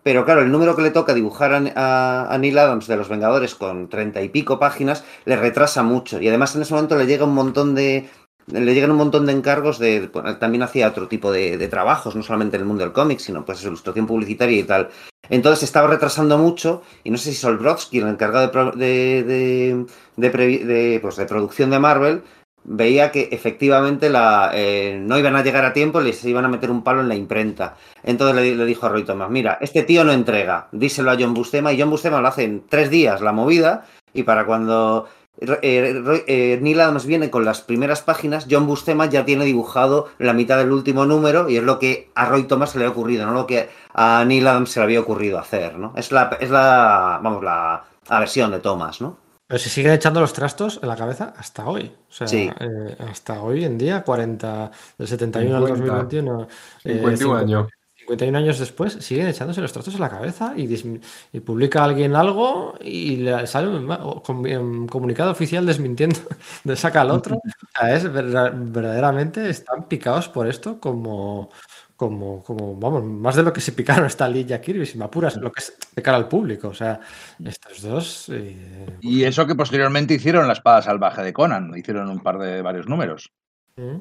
Pero 0.08 0.24
claro, 0.24 0.40
el 0.42 0.54
número 0.54 0.74
que 0.74 0.84
le 0.84 0.92
toca 0.92 1.14
dibujar 1.14 1.52
a, 1.54 2.34
a- 2.34 2.38
Neil 2.38 2.58
Adams 2.58 2.88
de 2.88 2.96
los 2.96 3.10
Vengadores 3.10 3.56
con 3.56 3.90
treinta 3.90 4.22
y 4.22 4.30
pico 4.30 4.58
páginas 4.58 5.04
le 5.26 5.36
retrasa 5.36 5.84
mucho. 5.84 6.22
Y 6.22 6.30
además 6.30 6.56
en 6.56 6.62
ese 6.62 6.74
momento 6.74 6.96
le 6.96 7.08
llega 7.08 7.26
un 7.26 7.34
montón 7.34 7.76
de. 7.76 8.10
Le 8.50 8.74
llegan 8.74 8.92
un 8.92 8.96
montón 8.96 9.26
de 9.26 9.34
encargos 9.34 9.80
de. 9.80 10.10
también 10.40 10.64
hacía 10.64 10.88
otro 10.88 11.10
tipo 11.10 11.30
de, 11.34 11.68
trabajos, 11.68 12.16
no 12.16 12.24
solamente 12.24 12.56
en 12.56 12.62
el 12.62 12.68
mundo 12.70 12.86
del 12.86 12.94
cómic, 12.94 13.20
sino 13.20 13.44
pues 13.44 13.62
ilustración 13.66 14.08
publicitaria 14.08 14.58
y 14.58 14.64
tal. 14.64 14.88
Entonces 15.30 15.64
estaba 15.64 15.90
retrasando 15.90 16.38
mucho, 16.38 16.84
y 17.04 17.12
no 17.12 17.18
sé 17.18 17.32
si 17.32 17.36
Sol 17.36 17.58
Brodsky, 17.58 18.00
el 18.00 18.08
encargado 18.08 18.72
de, 18.78 19.24
de, 19.24 19.86
de, 20.16 21.00
pues, 21.02 21.18
de 21.18 21.26
producción 21.26 21.70
de 21.70 21.80
Marvel, 21.80 22.22
veía 22.70 23.12
que 23.12 23.30
efectivamente 23.32 24.10
la, 24.10 24.52
eh, 24.54 25.00
no 25.02 25.18
iban 25.18 25.36
a 25.36 25.44
llegar 25.44 25.66
a 25.66 25.74
tiempo 25.74 26.02
y 26.02 26.04
les 26.04 26.24
iban 26.26 26.46
a 26.46 26.50
meter 26.50 26.70
un 26.70 26.84
palo 26.84 27.02
en 27.02 27.08
la 27.08 27.16
imprenta. 27.16 27.76
Entonces 28.04 28.36
le, 28.36 28.66
dijo 28.66 28.86
a 28.86 28.90
Roy 28.90 29.04
Thomas, 29.06 29.30
mira, 29.30 29.58
este 29.62 29.84
tío 29.84 30.04
no 30.04 30.12
entrega, 30.12 30.68
díselo 30.72 31.12
a 31.12 31.18
John 31.18 31.34
Bustema, 31.34 31.72
y 31.72 31.80
John 31.80 31.90
Bustema 31.90 32.22
lo 32.22 32.28
hace 32.28 32.44
en 32.44 32.64
tres 32.68 32.90
días 32.90 33.22
la 33.22 33.32
movida, 33.32 33.86
y 34.14 34.24
para 34.24 34.46
cuando 34.46 35.08
eh, 35.40 36.02
Roy- 36.04 36.24
eh, 36.28 36.60
Neil 36.62 36.82
Adams 36.82 37.06
viene 37.06 37.30
con 37.30 37.46
las 37.46 37.62
primeras 37.62 38.02
páginas, 38.02 38.48
John 38.50 38.68
Bustema 38.68 39.06
ya 39.06 39.24
tiene 39.24 39.46
dibujado 39.46 40.10
la 40.18 40.34
mitad 40.34 40.58
del 40.58 40.72
último 40.72 41.06
número, 41.06 41.50
y 41.50 41.58
es 41.58 41.64
lo 41.64 41.80
que 41.80 42.10
a 42.16 42.26
Roy 42.26 42.44
Thomas 42.44 42.72
se 42.72 42.80
le 42.80 42.86
ha 42.86 42.90
ocurrido, 42.90 43.26
no 43.26 43.34
lo 43.34 43.48
que 43.48 43.70
a 43.94 44.26
Neil 44.26 44.46
Adams 44.46 44.72
se 44.72 44.80
le 44.80 44.84
había 44.84 45.00
ocurrido 45.00 45.40
hacer, 45.40 45.78
¿no? 45.78 45.94
Es 45.96 46.12
la, 46.12 46.38
es 46.40 46.50
la 46.50 47.20
vamos, 47.24 47.44
la, 47.44 47.86
la 48.10 48.20
versión 48.20 48.52
de 48.52 48.60
Thomas, 48.60 49.00
¿no? 49.00 49.18
Pero 49.48 49.60
se 49.60 49.70
siguen 49.70 49.94
echando 49.94 50.20
los 50.20 50.34
trastos 50.34 50.80
en 50.82 50.90
la 50.90 50.96
cabeza 50.98 51.34
hasta 51.38 51.66
hoy. 51.68 51.92
O 52.10 52.12
sea, 52.12 52.28
Sí. 52.28 52.50
eh, 52.60 52.96
hasta 53.10 53.42
hoy 53.42 53.64
en 53.64 53.78
día, 53.78 54.04
40, 54.04 54.70
del 54.98 55.08
71 55.08 55.56
al 55.58 55.64
50, 55.68 55.86
2021. 55.86 56.44
eh, 56.84 56.94
51 56.94 57.34
cincu- 57.36 57.40
años. 57.40 57.68
51 57.96 58.38
años 58.38 58.60
después 58.60 58.94
siguen 58.94 59.28
echándose 59.28 59.60
los 59.60 59.74
trastos 59.74 59.96
en 59.96 60.00
la 60.02 60.10
cabeza 60.10 60.54
y, 60.56 61.00
y 61.34 61.40
publica 61.42 61.84
alguien 61.84 62.16
algo 62.16 62.76
y 62.80 63.18
le 63.18 63.46
sale 63.48 63.68
un 63.68 64.88
comunicado 64.88 65.32
oficial 65.32 65.66
desmintiendo, 65.66 66.18
de 66.64 66.76
saca 66.78 67.02
al 67.02 67.12
otro. 67.12 67.36
O 67.38 67.42
sea, 67.78 67.94
es 67.96 68.12
verdad- 68.12 68.54
verdaderamente 68.56 69.50
están 69.50 69.88
picados 69.90 70.30
por 70.30 70.48
esto 70.48 70.80
como, 70.80 71.50
como, 71.98 72.44
como, 72.44 72.76
vamos, 72.76 73.04
más 73.04 73.36
de 73.36 73.44
lo 73.44 73.52
que 73.52 73.60
se 73.60 73.74
picaron 73.74 74.06
Stan 74.06 74.32
Lee 74.32 74.46
y 74.48 74.60
Kirby, 74.60 74.86
si 74.86 74.98
me 74.98 75.06
apuras, 75.06 75.36
lo 75.36 75.52
que 75.52 75.60
es 75.60 75.78
de 75.96 76.02
cara 76.02 76.16
al 76.18 76.28
público. 76.30 76.70
O 76.70 76.74
sea, 76.74 77.02
estos 77.44 77.82
dos. 77.82 78.30
eh, 78.30 78.98
Y 79.02 79.24
eso 79.24 79.46
que 79.46 79.56
posteriormente 79.56 80.14
hicieron 80.14 80.48
la 80.48 80.54
espada 80.54 80.82
salvaje 80.82 81.24
de 81.24 81.34
Conan, 81.34 81.76
hicieron 81.76 82.10
un 82.10 82.22
par 82.22 82.38
de 82.38 82.62
varios 82.62 82.88
números. 82.88 83.30
¿Mm? 83.76 83.98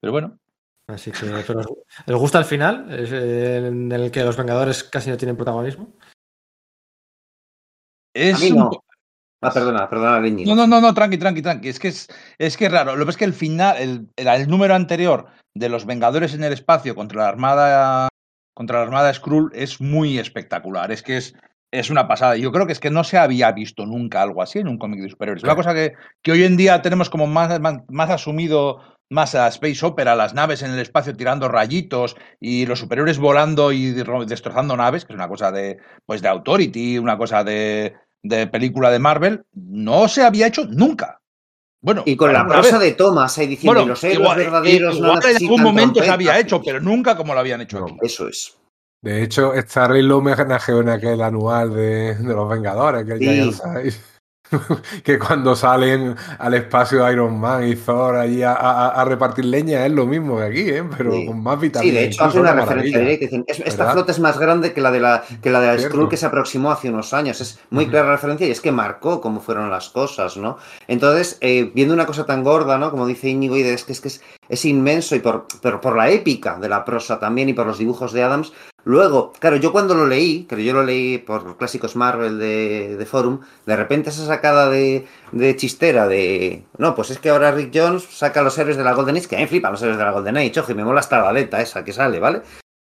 Pero 0.00 0.12
bueno, 0.12 0.38
Así 0.86 1.10
que, 1.12 1.26
pero 1.46 1.60
¿os, 1.60 1.66
os 2.06 2.16
gusta 2.20 2.38
el 2.38 2.46
final? 2.46 2.86
Eh, 2.90 3.66
en 3.66 3.92
el 3.92 4.10
que 4.10 4.24
los 4.24 4.36
Vengadores 4.38 4.84
casi 4.84 5.10
no 5.10 5.18
tienen 5.18 5.36
protagonismo. 5.36 5.92
es 8.14 8.36
A 8.36 8.38
mí 8.38 8.50
no. 8.52 8.70
Ah, 9.40 9.52
perdona, 9.52 9.88
perdona. 9.88 10.20
No, 10.46 10.54
no, 10.56 10.66
no, 10.66 10.80
no, 10.80 10.94
tranqui, 10.94 11.18
tranqui, 11.18 11.42
tranqui. 11.42 11.68
Es 11.68 11.78
que 11.78 11.88
es, 11.88 12.08
es 12.38 12.56
que 12.56 12.66
es 12.66 12.72
raro. 12.72 12.96
Lo 12.96 13.04
que 13.04 13.10
es 13.12 13.16
que 13.16 13.24
el 13.24 13.34
final, 13.34 13.76
el, 13.76 14.08
el- 14.16 14.26
el 14.28 14.48
número 14.48 14.74
anterior 14.74 15.26
de 15.54 15.68
los 15.68 15.86
Vengadores 15.86 16.34
en 16.34 16.44
el 16.44 16.52
espacio 16.52 16.94
contra 16.94 17.22
la 17.22 17.28
Armada 17.28 18.08
contra 18.54 18.78
la 18.78 18.84
Armada 18.84 19.14
Skrull 19.14 19.50
es 19.54 19.80
muy 19.80 20.18
espectacular. 20.18 20.90
Es 20.90 21.02
que 21.02 21.16
es, 21.16 21.34
es 21.72 21.90
una 21.90 22.08
pasada. 22.08 22.36
Yo 22.36 22.50
creo 22.50 22.66
que 22.66 22.72
es 22.72 22.80
que 22.80 22.90
no 22.90 23.04
se 23.04 23.16
había 23.16 23.52
visto 23.52 23.86
nunca 23.86 24.20
algo 24.20 24.42
así 24.42 24.58
en 24.58 24.66
un 24.66 24.78
cómic 24.78 25.00
de 25.00 25.10
superhéroes. 25.10 25.42
Es 25.42 25.44
una 25.44 25.54
cosa 25.54 25.74
que, 25.74 25.92
que 26.22 26.32
hoy 26.32 26.42
en 26.42 26.56
día 26.56 26.82
tenemos 26.82 27.08
como 27.08 27.28
más, 27.28 27.60
más, 27.60 27.78
más 27.88 28.10
asumido 28.10 28.80
más 29.10 29.34
a 29.36 29.46
Space 29.48 29.86
Opera, 29.86 30.16
las 30.16 30.34
naves 30.34 30.62
en 30.62 30.72
el 30.72 30.80
espacio 30.80 31.16
tirando 31.16 31.48
rayitos 31.48 32.16
y 32.40 32.66
los 32.66 32.80
superhéroes 32.80 33.18
volando 33.18 33.70
y 33.72 34.02
ro- 34.02 34.26
destrozando 34.26 34.76
naves, 34.76 35.04
que 35.04 35.12
es 35.12 35.16
una 35.16 35.28
cosa 35.28 35.50
de, 35.52 35.78
pues 36.04 36.20
de 36.20 36.28
Authority, 36.28 36.98
una 36.98 37.16
cosa 37.16 37.42
de, 37.44 37.94
de 38.22 38.46
película 38.48 38.90
de 38.90 38.98
Marvel, 38.98 39.44
no 39.54 40.08
se 40.08 40.24
había 40.24 40.48
hecho 40.48 40.66
nunca. 40.66 41.17
Bueno, 41.88 42.02
Y 42.04 42.16
con 42.16 42.30
la 42.34 42.46
prosa 42.46 42.72
vez. 42.78 42.80
de 42.90 42.92
Thomas 42.96 43.38
ahí 43.38 43.46
diciendo, 43.46 43.72
Bueno, 43.80 43.88
los 43.88 44.04
héroes 44.04 44.18
igual, 44.20 44.36
verdaderos 44.36 45.00
no 45.00 45.06
igual 45.06 45.22
en 45.30 45.36
algún 45.36 45.62
momento 45.62 46.00
se 46.00 46.06
trompetas". 46.06 46.14
había 46.14 46.38
hecho, 46.38 46.62
pero 46.62 46.80
nunca 46.80 47.16
como 47.16 47.32
lo 47.32 47.40
habían 47.40 47.62
hecho 47.62 47.80
No. 47.80 47.86
aquí. 47.86 47.96
Eso 48.02 48.28
es. 48.28 48.54
De 49.02 49.22
hecho, 49.22 49.52
Starry 49.56 50.02
lo 50.02 50.18
homenajeó 50.18 50.80
en 50.82 50.90
aquel 50.90 51.22
anual 51.22 51.72
de, 51.74 52.14
de 52.14 52.34
los 52.34 52.46
Vengadores, 52.46 53.06
que, 53.06 53.16
Sí. 53.16 53.24
Giant 53.24 53.52
Size. 53.54 54.00
que 55.04 55.18
cuando 55.18 55.54
salen 55.56 56.16
al 56.38 56.54
espacio 56.54 57.10
Iron 57.10 57.38
Man 57.38 57.66
y 57.68 57.74
Thor 57.76 58.16
allí 58.16 58.42
a, 58.42 58.52
a- 58.52 58.88
a 59.00 59.04
repartir 59.04 59.44
leña 59.44 59.84
es 59.86 59.92
lo 59.92 60.06
mismo 60.06 60.38
que 60.38 60.42
aquí, 60.44 60.60
¿eh? 60.70 60.84
pero 60.96 61.12
Sí. 61.12 61.26
con 61.26 61.42
más 61.42 61.56
Sí, 61.56 61.66
vitaminas. 61.66 61.94
de 61.94 62.04
hecho 62.04 62.24
hace 62.24 62.40
una 62.40 62.52
referencia 62.52 62.98
directa. 62.98 63.24
Dicen, 63.26 63.44
"Es- 63.46 63.60
esta 63.60 63.92
flota 63.92 64.12
es 64.12 64.20
más 64.20 64.38
grande 64.38 64.72
que 64.72 64.80
la 64.80 64.90
de 64.90 65.00
la, 65.00 65.22
que 65.42 65.50
la, 65.50 65.60
de 65.60 65.66
la 65.66 65.72
Cierto. 65.78 65.88
Skrull 65.96 66.08
que 66.08 66.16
se 66.16 66.26
aproximó 66.26 66.70
hace 66.70 66.88
unos 66.88 67.12
años. 67.12 67.40
Es 67.40 67.58
muy 67.70 67.84
Ujú. 67.84 67.90
clara 67.92 68.06
la 68.06 68.12
referencia 68.12 68.46
y 68.46 68.50
es 68.50 68.60
que 68.60 68.72
marcó 68.72 69.20
cómo 69.20 69.40
fueron 69.40 69.70
las 69.70 69.88
cosas, 69.90 70.36
¿no? 70.36 70.58
Entonces, 70.86 71.38
eh, 71.40 71.70
viendo 71.74 71.94
una 71.94 72.06
cosa 72.06 72.24
tan 72.26 72.42
gorda, 72.44 72.78
¿no? 72.78 72.90
Como 72.90 73.06
dice 73.06 73.28
Íñigo, 73.28 73.56
y 73.56 73.62
de- 73.62 73.74
es 73.74 73.84
que 73.84 73.92
es, 73.92 74.00
que 74.00 74.08
es, 74.08 74.22
es 74.48 74.64
inmenso 74.64 75.14
y 75.14 75.20
por, 75.20 75.46
pero 75.62 75.80
por 75.80 75.96
la 75.96 76.10
épica 76.10 76.58
de 76.58 76.68
la 76.68 76.84
prosa 76.84 77.18
también 77.18 77.48
y 77.48 77.54
por 77.54 77.66
los 77.66 77.78
dibujos 77.78 78.12
de 78.12 78.22
Adams. 78.22 78.52
Luego, 78.84 79.32
claro, 79.38 79.56
yo 79.56 79.72
cuando 79.72 79.94
lo 79.94 80.06
leí, 80.06 80.44
que 80.44 80.64
yo 80.64 80.72
lo 80.72 80.82
leí 80.82 81.18
por 81.18 81.56
clásicos 81.58 81.96
Marvel 81.96 82.38
de, 82.38 82.96
de 82.96 83.06
Forum, 83.06 83.40
de 83.66 83.76
repente 83.76 84.10
esa 84.10 84.24
sacada 84.24 84.70
de, 84.70 85.06
de 85.32 85.56
chistera 85.56 86.08
de. 86.08 86.64
No, 86.78 86.94
pues 86.94 87.10
es 87.10 87.18
que 87.18 87.28
ahora 87.28 87.50
Rick 87.50 87.70
Jones 87.74 88.04
saca 88.04 88.40
a 88.40 88.42
los 88.42 88.56
héroes 88.56 88.76
de 88.76 88.84
la 88.84 88.94
Golden 88.94 89.16
Age, 89.16 89.28
que 89.28 89.36
a 89.36 89.38
mí 89.38 89.44
me 89.44 89.48
flipan 89.48 89.72
los 89.72 89.82
héroes 89.82 89.98
de 89.98 90.04
la 90.04 90.12
Golden 90.12 90.38
Age, 90.38 90.60
ojo, 90.60 90.72
y 90.72 90.74
me 90.74 90.84
mola 90.84 91.00
hasta 91.00 91.20
la 91.20 91.28
aleta 91.28 91.60
esa 91.60 91.84
que 91.84 91.92
sale, 91.92 92.18
¿vale? 92.18 92.42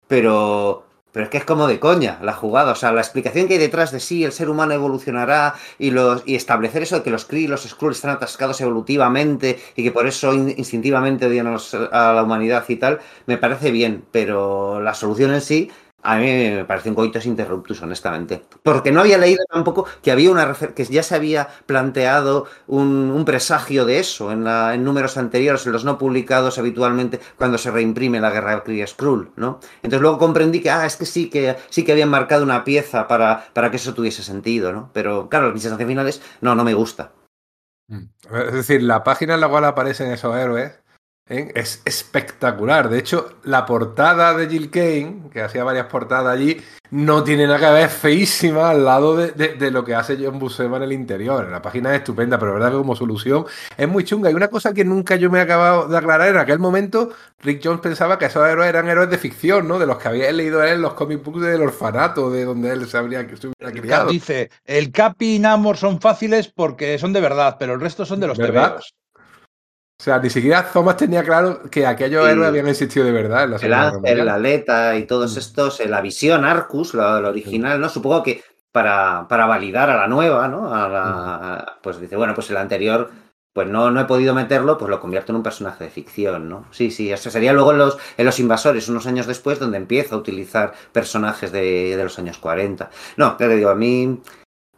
Pero. 0.09 0.87
Pero 1.13 1.25
es 1.25 1.31
que 1.31 1.37
es 1.39 1.45
como 1.45 1.67
de 1.67 1.79
coña 1.79 2.19
la 2.23 2.33
jugada, 2.33 2.73
o 2.73 2.75
sea, 2.75 2.91
la 2.91 3.03
explicación 3.03 3.47
que 3.47 3.55
hay 3.55 3.59
detrás 3.61 3.93
de 3.93 4.01
sí, 4.01 4.25
el 4.25 4.33
ser 4.33 4.49
humano 4.49 4.73
evolucionará 4.73 5.55
y, 5.79 5.91
los, 5.91 6.23
y 6.25 6.35
establecer 6.37 6.83
eso 6.83 6.97
de 6.97 7.03
que 7.03 7.11
los 7.11 7.27
Kree 7.27 7.43
y 7.43 7.47
los 7.49 7.65
Skrull 7.65 7.93
están 7.93 8.11
atascados 8.13 8.61
evolutivamente 8.63 9.59
y 9.77 9.83
que 9.85 9.93
por 9.93 10.07
eso 10.07 10.33
in- 10.33 10.55
instintivamente 10.57 11.27
odian 11.27 11.55
a 11.93 12.13
la 12.15 12.23
humanidad 12.23 12.65
y 12.69 12.77
tal, 12.77 13.01
me 13.27 13.37
parece 13.37 13.71
bien, 13.71 14.05
pero 14.11 14.81
la 14.81 14.95
solución 14.95 15.35
en 15.35 15.43
sí 15.43 15.71
a 16.03 16.17
mí 16.17 16.27
me 16.27 16.65
parece 16.65 16.89
un 16.89 16.95
coitus 16.95 17.27
interruptus, 17.27 17.81
honestamente. 17.83 18.43
Porque 18.63 18.91
no 18.91 19.01
había 19.01 19.19
leído 19.19 19.45
tampoco 19.49 19.87
que 20.03 20.11
había 20.11 20.31
una 20.31 20.53
que 20.55 20.85
ya 20.85 21.03
se 21.03 21.15
había 21.15 21.49
planteado 21.67 22.47
un, 22.67 23.23
presagio 23.25 23.85
de 23.85 24.01
eso 24.01 24.33
en, 24.33 24.47
en 24.47 24.85
números 24.85 25.17
anteriores, 25.17 25.65
en 25.65 25.73
los 25.73 25.85
no 25.85 25.97
publicados 25.97 26.59
habitualmente 26.59 27.21
cuando 27.39 27.57
se 27.57 27.71
reimprime 27.71 28.21
la 28.21 28.31
guerra 28.31 28.65
Kree 28.65 28.85
Skrull, 28.85 29.31
¿no? 29.37 29.61
Entonces 29.77 30.01
luego 30.01 30.19
comprendí 30.19 30.61
que, 30.61 30.71
ah, 30.71 30.85
es 30.85 30.97
que 30.97 31.07
sí 31.07 31.31
que 31.31 31.57
sí 31.71 31.85
que 31.85 31.93
habían 31.93 32.11
marcado 32.11 32.43
una 32.43 32.65
pieza 32.65 33.07
para, 33.07 33.47
para 33.53 33.71
que 33.71 33.77
eso 33.77 33.95
tuviese 33.95 34.25
sentido, 34.25 34.73
¿no? 34.73 34.91
Pero 34.93 35.29
claro, 35.29 35.53
mi 35.53 35.61
sensación 35.61 35.89
final 35.89 36.09
es, 36.09 36.21
no, 36.41 36.57
no 36.57 36.65
me 36.65 36.75
gusta. 36.75 37.13
Mm. 37.87 38.09
Es 38.49 38.53
decir, 38.53 38.83
la 38.83 39.05
página 39.05 39.35
en 39.35 39.41
la 39.41 39.49
cual 39.49 39.65
aparecen 39.65 40.11
esos 40.11 40.37
héroes 40.37 40.82
¿eh? 41.29 41.51
es 41.55 41.83
espectacular. 41.85 42.89
De 42.89 42.99
hecho, 42.99 43.35
la 43.45 43.65
portada 43.67 44.35
de 44.35 44.49
Jill 44.49 44.71
Kane, 44.71 45.31
que 45.33 45.43
hacía 45.43 45.65
varias 45.65 45.87
portadas 45.87 46.35
allí, 46.35 46.61
no 46.91 47.25
tiene 47.25 47.47
nada 47.47 47.59
que 47.59 47.73
ver, 47.73 47.87
es 47.87 47.93
feísima 47.95 48.69
al 48.71 48.85
lado 48.85 49.17
de, 49.17 49.31
de- 49.33 49.55
de 49.55 49.71
lo 49.71 49.83
que 49.85 49.95
hace 49.95 50.19
John 50.23 50.39
Buscema 50.39 50.77
en 50.77 50.83
el 50.83 50.93
interior. 50.93 51.49
La 51.49 51.63
página 51.63 51.91
es 51.93 51.99
estupenda, 52.01 52.39
pero 52.39 52.51
la 52.53 52.55
verdad 52.59 52.71
que 52.73 52.77
como 52.79 52.95
solución 52.97 53.47
es 53.77 53.89
muy 53.89 54.05
chunga. 54.05 54.31
Y 54.31 54.35
una 54.35 54.49
cosa 54.49 54.75
que 54.75 54.85
nunca 54.85 55.17
yo 55.17 55.31
me 55.31 55.39
he 55.39 55.43
acabado 55.43 55.89
de 55.89 55.97
aclarar, 55.97 56.29
en 56.29 56.37
aquel 56.37 56.59
momento 56.59 57.11
Rick 57.41 57.61
Jones 57.65 57.81
pensaba 57.81 58.19
que 58.19 58.27
esos 58.27 58.47
héroes 58.47 58.69
eran 58.69 58.89
héroes 58.89 59.09
de 59.11 59.17
ficción, 59.19 59.67
¿no? 59.67 59.79
De 59.79 59.87
los 59.87 59.97
que 59.99 60.09
había 60.09 60.31
leído 60.33 60.63
él 60.63 60.75
en 60.75 60.83
los 60.83 60.95
comic 60.95 61.23
books 61.25 61.41
del 61.43 61.63
orfanato, 61.63 62.31
de 62.31 62.45
donde 62.45 62.71
él 62.73 62.87
se 62.87 62.99
habría 62.99 63.27
se 63.37 63.49
hubiera 63.49 63.73
criado. 63.81 64.11
Dice, 64.11 64.51
el 64.65 64.93
Capi 64.93 65.37
y 65.37 65.39
Namor 65.39 65.77
son 65.79 66.01
fáciles 66.01 66.49
porque 66.49 66.99
son 66.99 67.13
de 67.13 67.21
verdad, 67.21 67.57
pero 67.59 67.75
el 67.75 67.81
resto 67.81 68.05
son 68.05 68.21
de 68.21 68.27
los 68.27 68.37
¿Verdad? 68.39 68.79
O 70.03 70.05
sea, 70.05 70.19
ni 70.19 70.31
siquiera 70.31 70.69
Thomas 70.73 70.97
tenía 70.97 71.23
claro 71.23 71.63
que 71.71 71.87
aquellos 71.87 72.25
Sí. 72.25 72.33
héroes 72.33 72.49
habían 72.49 72.67
existido 72.67 73.07
de 73.07 73.13
verdad 73.13 73.45
en 73.45 73.51
la 73.53 73.57
El 73.59 73.73
Ángel, 73.73 74.27
la 74.27 74.35
Aleta 74.35 74.97
y 74.97 75.03
Mm. 75.05 75.07
todos 75.07 75.37
estos, 75.37 75.79
eh, 75.79 75.87
la 75.89 76.01
visión 76.01 76.45
Arcus, 76.45 76.93
la, 76.95 77.21
la 77.21 77.29
original, 77.29 77.81
¿no? 77.81 77.89
Supongo 77.89 78.21
que 78.25 78.43
para, 78.73 79.27
para 79.29 79.47
validar 79.47 79.91
a 79.91 79.97
la 79.97 80.09
nueva, 80.09 80.49
¿no? 80.49 80.75
A 80.75 80.89
la- 80.89 81.79
pues 81.85 82.01
dice, 82.01 82.17
bueno, 82.17 82.35
pues 82.35 82.51
el 82.51 82.57
anterior, 82.57 83.11
pues 83.53 83.69
no, 83.69 83.93
no 83.93 84.01
he 84.01 84.05
podido 84.07 84.35
meterlo, 84.35 84.77
pues 84.77 84.91
lo 84.91 84.99
convierto 84.99 85.31
en 85.31 85.37
un 85.37 85.45
personaje 85.45 85.85
de 85.85 85.91
ficción, 85.91 86.49
¿no? 86.49 86.65
Sí, 86.73 86.91
sí, 86.91 87.13
eso 87.13 87.31
sería 87.31 87.53
luego 87.53 87.71
en 87.71 87.79
los, 87.79 87.97
en 88.17 88.27
los 88.27 88.41
invasores, 88.41 88.89
unos 88.89 89.07
años 89.07 89.29
después, 89.29 89.61
donde 89.61 89.77
empieza 89.79 90.17
a 90.17 90.19
utilizar 90.19 90.73
personajes 90.91 91.53
de, 91.53 91.97
de 91.97 92.03
los 92.03 92.19
años 92.19 92.39
40. 92.39 92.91
No, 93.17 93.37
te 93.37 93.47
digo, 93.47 93.71
a 93.71 93.77
mí 93.77 94.21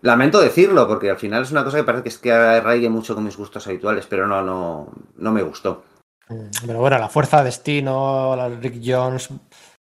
lamento 0.04 0.40
decirlo, 0.40 0.86
porque 0.86 1.10
al 1.10 1.18
final 1.18 1.42
es 1.42 1.50
una 1.50 1.64
cosa 1.64 1.78
que 1.78 1.84
parece 1.84 2.02
que 2.02 2.08
es 2.10 2.18
que 2.18 2.32
arraigue 2.32 2.88
mucho 2.88 3.14
con 3.14 3.24
mis 3.24 3.36
gustos 3.36 3.66
habituales, 3.66 4.06
pero 4.06 4.26
no, 4.26 4.42
no, 4.42 4.92
no 5.16 5.32
me 5.32 5.42
gustó. 5.42 5.84
Mm, 6.28 6.50
Pero 6.66 6.78
bueno, 6.78 6.98
la 6.98 7.08
fuerza 7.08 7.38
de 7.38 7.44
destino, 7.44 8.36
Rick 8.60 8.80
Jones 8.84 9.30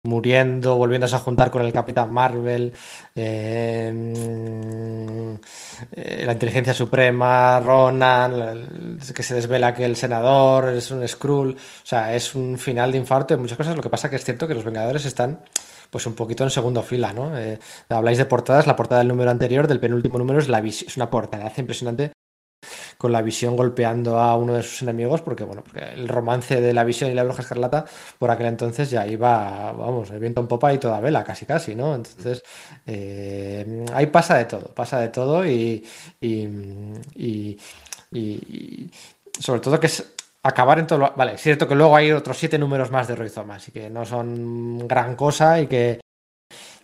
muriendo, 0.03 0.77
volviéndose 0.77 1.15
a 1.15 1.19
juntar 1.19 1.51
con 1.51 1.61
el 1.63 1.71
Capitán 1.71 2.11
Marvel, 2.11 2.73
eh, 3.15 3.91
mm, 3.93 5.35
eh, 5.91 6.23
la 6.25 6.33
inteligencia 6.33 6.73
suprema, 6.73 7.59
Ronan, 7.59 8.97
que 9.15 9.23
se 9.23 9.35
desvela 9.35 9.73
que 9.73 9.85
el 9.85 9.95
senador 9.95 10.69
es 10.69 10.89
un 10.91 11.07
Skrull, 11.07 11.51
o 11.51 11.85
sea, 11.85 12.15
es 12.15 12.33
un 12.35 12.57
final 12.57 12.91
de 12.91 12.97
infarto 12.97 13.33
en 13.35 13.41
muchas 13.41 13.57
cosas. 13.57 13.75
Lo 13.75 13.83
que 13.83 13.89
pasa 13.89 14.09
que 14.09 14.15
es 14.15 14.25
cierto 14.25 14.47
que 14.47 14.55
los 14.55 14.63
Vengadores 14.65 15.05
están 15.05 15.39
pues 15.91 16.07
un 16.07 16.15
poquito 16.15 16.43
en 16.43 16.49
segundo 16.49 16.81
fila, 16.84 17.13
¿no? 17.13 17.38
Eh, 17.38 17.59
habláis 17.89 18.18
de 18.18 18.26
portadas, 18.26 18.65
la 18.68 18.76
portada 18.76 18.99
del 19.01 19.09
número 19.09 19.30
anterior, 19.31 19.68
del 19.68 19.80
penúltimo 19.80 20.18
número, 20.18 20.39
es, 20.39 20.49
la 20.49 20.59
es 20.59 20.97
una 20.97 21.09
portada 21.11 21.51
impresionante 21.57 22.13
con 22.97 23.11
la 23.11 23.22
visión 23.22 23.55
golpeando 23.55 24.19
a 24.19 24.35
uno 24.35 24.53
de 24.53 24.63
sus 24.63 24.81
enemigos, 24.84 25.22
porque 25.22 25.43
bueno, 25.43 25.63
porque 25.63 25.84
el 25.93 26.07
romance 26.07 26.61
de 26.61 26.73
la 26.73 26.84
visión 26.84 27.09
y 27.11 27.13
la 27.15 27.23
bruja 27.23 27.41
escarlata 27.41 27.85
por 28.19 28.30
aquel 28.31 28.47
entonces 28.47 28.89
ya 28.91 29.05
iba, 29.07 29.72
vamos, 29.72 30.11
el 30.11 30.19
viento 30.19 30.41
en 30.41 30.47
popa 30.47 30.73
y 30.73 30.77
toda 30.77 30.99
vela, 30.99 31.23
casi 31.23 31.45
casi, 31.45 31.76
¿no? 31.76 31.95
Entonces, 31.95 32.43
eh, 32.85 33.85
ahí 33.93 34.07
pasa 34.07 34.38
de 34.38 34.45
todo, 34.45 34.68
pasa 34.73 34.99
de 34.99 35.09
todo 35.09 35.45
y, 35.45 35.85
y- 36.19 36.47
y- 37.15 37.57
y 38.11 38.91
sobre 39.39 39.61
todo 39.61 39.80
que 39.80 39.88
es 39.88 40.13
acabar 40.43 40.80
en 40.80 40.88
todo 40.88 40.99
lo... 40.99 41.13
Vale, 41.15 41.34
es 41.34 41.41
cierto 41.41 41.68
que 41.68 41.76
luego 41.76 41.95
hay 41.95 42.11
otros 42.11 42.38
siete 42.38 42.57
números 42.57 42.91
más 42.91 43.07
de 43.07 43.15
Roy 43.15 43.30
Thomas 43.30 43.68
y 43.68 43.72
que 43.72 43.89
no 43.89 44.05
son 44.05 44.88
gran 44.88 45.15
cosa 45.15 45.59
y 45.59 45.68
que 45.68 45.99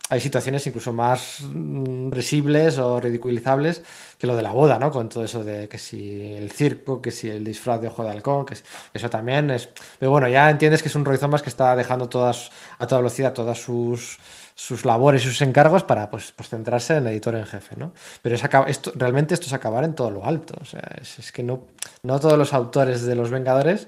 hay 0.09 0.21
situaciones 0.21 0.65
incluso 0.67 0.93
más 0.93 1.41
mm, 1.41 2.11
risibles 2.11 2.77
o 2.77 2.99
ridiculizables 2.99 3.84
que 4.17 4.27
lo 4.27 4.35
de 4.35 4.41
la 4.41 4.51
boda, 4.51 4.79
¿no? 4.79 4.89
Con 4.91 5.09
todo 5.09 5.23
eso 5.25 5.43
de 5.43 5.67
que 5.67 5.77
si 5.77 6.34
el 6.34 6.51
circo, 6.51 7.01
que 7.01 7.11
si 7.11 7.29
el 7.29 7.43
disfraz 7.43 7.81
de 7.81 7.88
ojo 7.88 8.03
de 8.03 8.11
halcón, 8.11 8.45
que 8.45 8.55
eso 8.93 9.09
también 9.09 9.51
es... 9.51 9.69
Pero 9.99 10.11
bueno, 10.11 10.27
ya 10.29 10.49
entiendes 10.49 10.81
que 10.81 10.88
es 10.89 10.95
un 10.95 11.03
Roy 11.03 11.17
Thomas 11.17 11.41
que 11.41 11.49
está 11.49 11.75
dejando 11.75 12.07
todas, 12.07 12.51
a 12.79 12.88
toda 12.88 13.01
velocidad 13.01 13.34
todas 13.34 13.59
sus, 13.59 14.17
sus 14.57 14.85
labores 14.85 15.23
y 15.23 15.27
sus 15.27 15.43
encargos 15.43 15.84
para 15.84 16.09
pues, 16.09 16.34
pues 16.35 16.49
centrarse 16.49 16.97
en 16.97 17.05
el 17.05 17.13
editor 17.13 17.35
en 17.35 17.45
jefe, 17.45 17.75
¿no? 17.77 17.93
Pero 18.23 18.35
esto, 18.35 18.91
realmente 18.95 19.35
esto 19.35 19.45
es 19.45 19.53
acabar 19.53 19.84
en 19.84 19.93
todo 19.93 20.09
lo 20.09 20.25
alto. 20.25 20.55
O 20.59 20.65
sea, 20.65 20.81
es, 20.99 21.19
es 21.19 21.31
que 21.31 21.43
no, 21.43 21.65
no 22.01 22.19
todos 22.19 22.39
los 22.39 22.53
autores 22.53 23.03
de 23.03 23.13
Los 23.13 23.29
Vengadores 23.29 23.88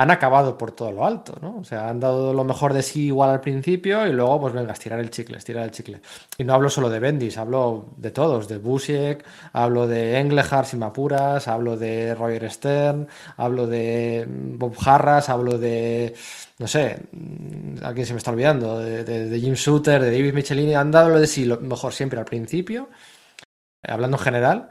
han 0.00 0.10
acabado 0.12 0.56
por 0.56 0.70
todo 0.72 0.92
lo 0.92 1.04
alto, 1.04 1.36
¿no? 1.42 1.58
O 1.58 1.64
sea, 1.64 1.88
han 1.88 1.98
dado 1.98 2.32
lo 2.32 2.44
mejor 2.44 2.72
de 2.72 2.82
sí 2.82 3.06
igual 3.06 3.30
al 3.30 3.40
principio 3.40 4.06
y 4.06 4.12
luego, 4.12 4.40
pues 4.40 4.54
venga, 4.54 4.72
estirar 4.72 5.00
el 5.00 5.10
chicle, 5.10 5.38
estirar 5.38 5.64
el 5.64 5.72
chicle. 5.72 6.00
Y 6.38 6.44
no 6.44 6.54
hablo 6.54 6.70
solo 6.70 6.88
de 6.88 7.00
Bendis, 7.00 7.36
hablo 7.36 7.86
de 7.96 8.12
todos, 8.12 8.46
de 8.46 8.58
Busiek, 8.58 9.24
hablo 9.52 9.88
de 9.88 10.18
Englehart, 10.20 10.66
si 10.66 10.76
me 10.76 10.86
apuras, 10.86 11.48
hablo 11.48 11.76
de 11.76 12.14
Roger 12.14 12.48
Stern, 12.48 13.08
hablo 13.36 13.66
de 13.66 14.24
Bob 14.28 14.74
Harras, 14.86 15.28
hablo 15.28 15.58
de, 15.58 16.14
no 16.58 16.68
sé, 16.68 17.00
mm, 17.12 17.84
a 17.84 17.92
quién 17.92 18.06
se 18.06 18.12
me 18.14 18.18
está 18.18 18.30
olvidando, 18.30 18.78
de, 18.78 19.02
de- 19.04 19.28
de 19.28 19.40
Jim 19.40 19.54
Shooter, 19.54 20.00
de 20.02 20.10
David 20.12 20.32
Michelini, 20.34 20.74
han 20.74 20.90
dado 20.92 21.08
lo 21.10 21.18
de 21.20 21.26
sí 21.26 21.44
lo 21.44 21.58
mejor 21.60 21.92
siempre 21.92 22.18
al 22.20 22.24
principio, 22.24 22.88
eh, 23.82 23.92
hablando 23.92 24.16
en 24.16 24.22
general, 24.22 24.68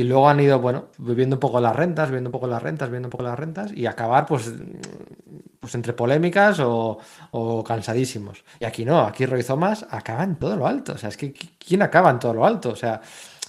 y 0.00 0.04
luego 0.04 0.28
han 0.28 0.40
ido, 0.40 0.60
bueno, 0.60 0.86
viviendo 0.98 1.36
un 1.36 1.40
poco 1.40 1.60
las 1.60 1.74
rentas, 1.74 2.10
viendo 2.10 2.28
un 2.28 2.32
poco 2.32 2.46
las 2.46 2.62
rentas, 2.62 2.90
viendo 2.90 3.06
un 3.08 3.10
poco 3.10 3.24
las 3.24 3.38
rentas, 3.38 3.72
y 3.72 3.86
acabar, 3.86 4.26
pues, 4.26 4.52
pues 5.60 5.74
entre 5.74 5.92
polémicas 5.92 6.60
o, 6.60 6.98
o 7.32 7.64
cansadísimos. 7.64 8.44
Y 8.60 8.64
aquí 8.64 8.84
no, 8.84 9.00
aquí 9.00 9.26
Roy 9.26 9.42
Thomas 9.42 9.86
acaba 9.90 10.24
en 10.24 10.36
todo 10.36 10.56
lo 10.56 10.66
alto. 10.66 10.92
O 10.94 10.98
sea, 10.98 11.08
es 11.08 11.16
que 11.16 11.32
¿qui- 11.34 11.50
¿quién 11.58 11.82
acaba 11.82 12.10
en 12.10 12.18
todo 12.18 12.34
lo 12.34 12.46
alto? 12.46 12.70
O 12.70 12.76
sea, 12.76 13.00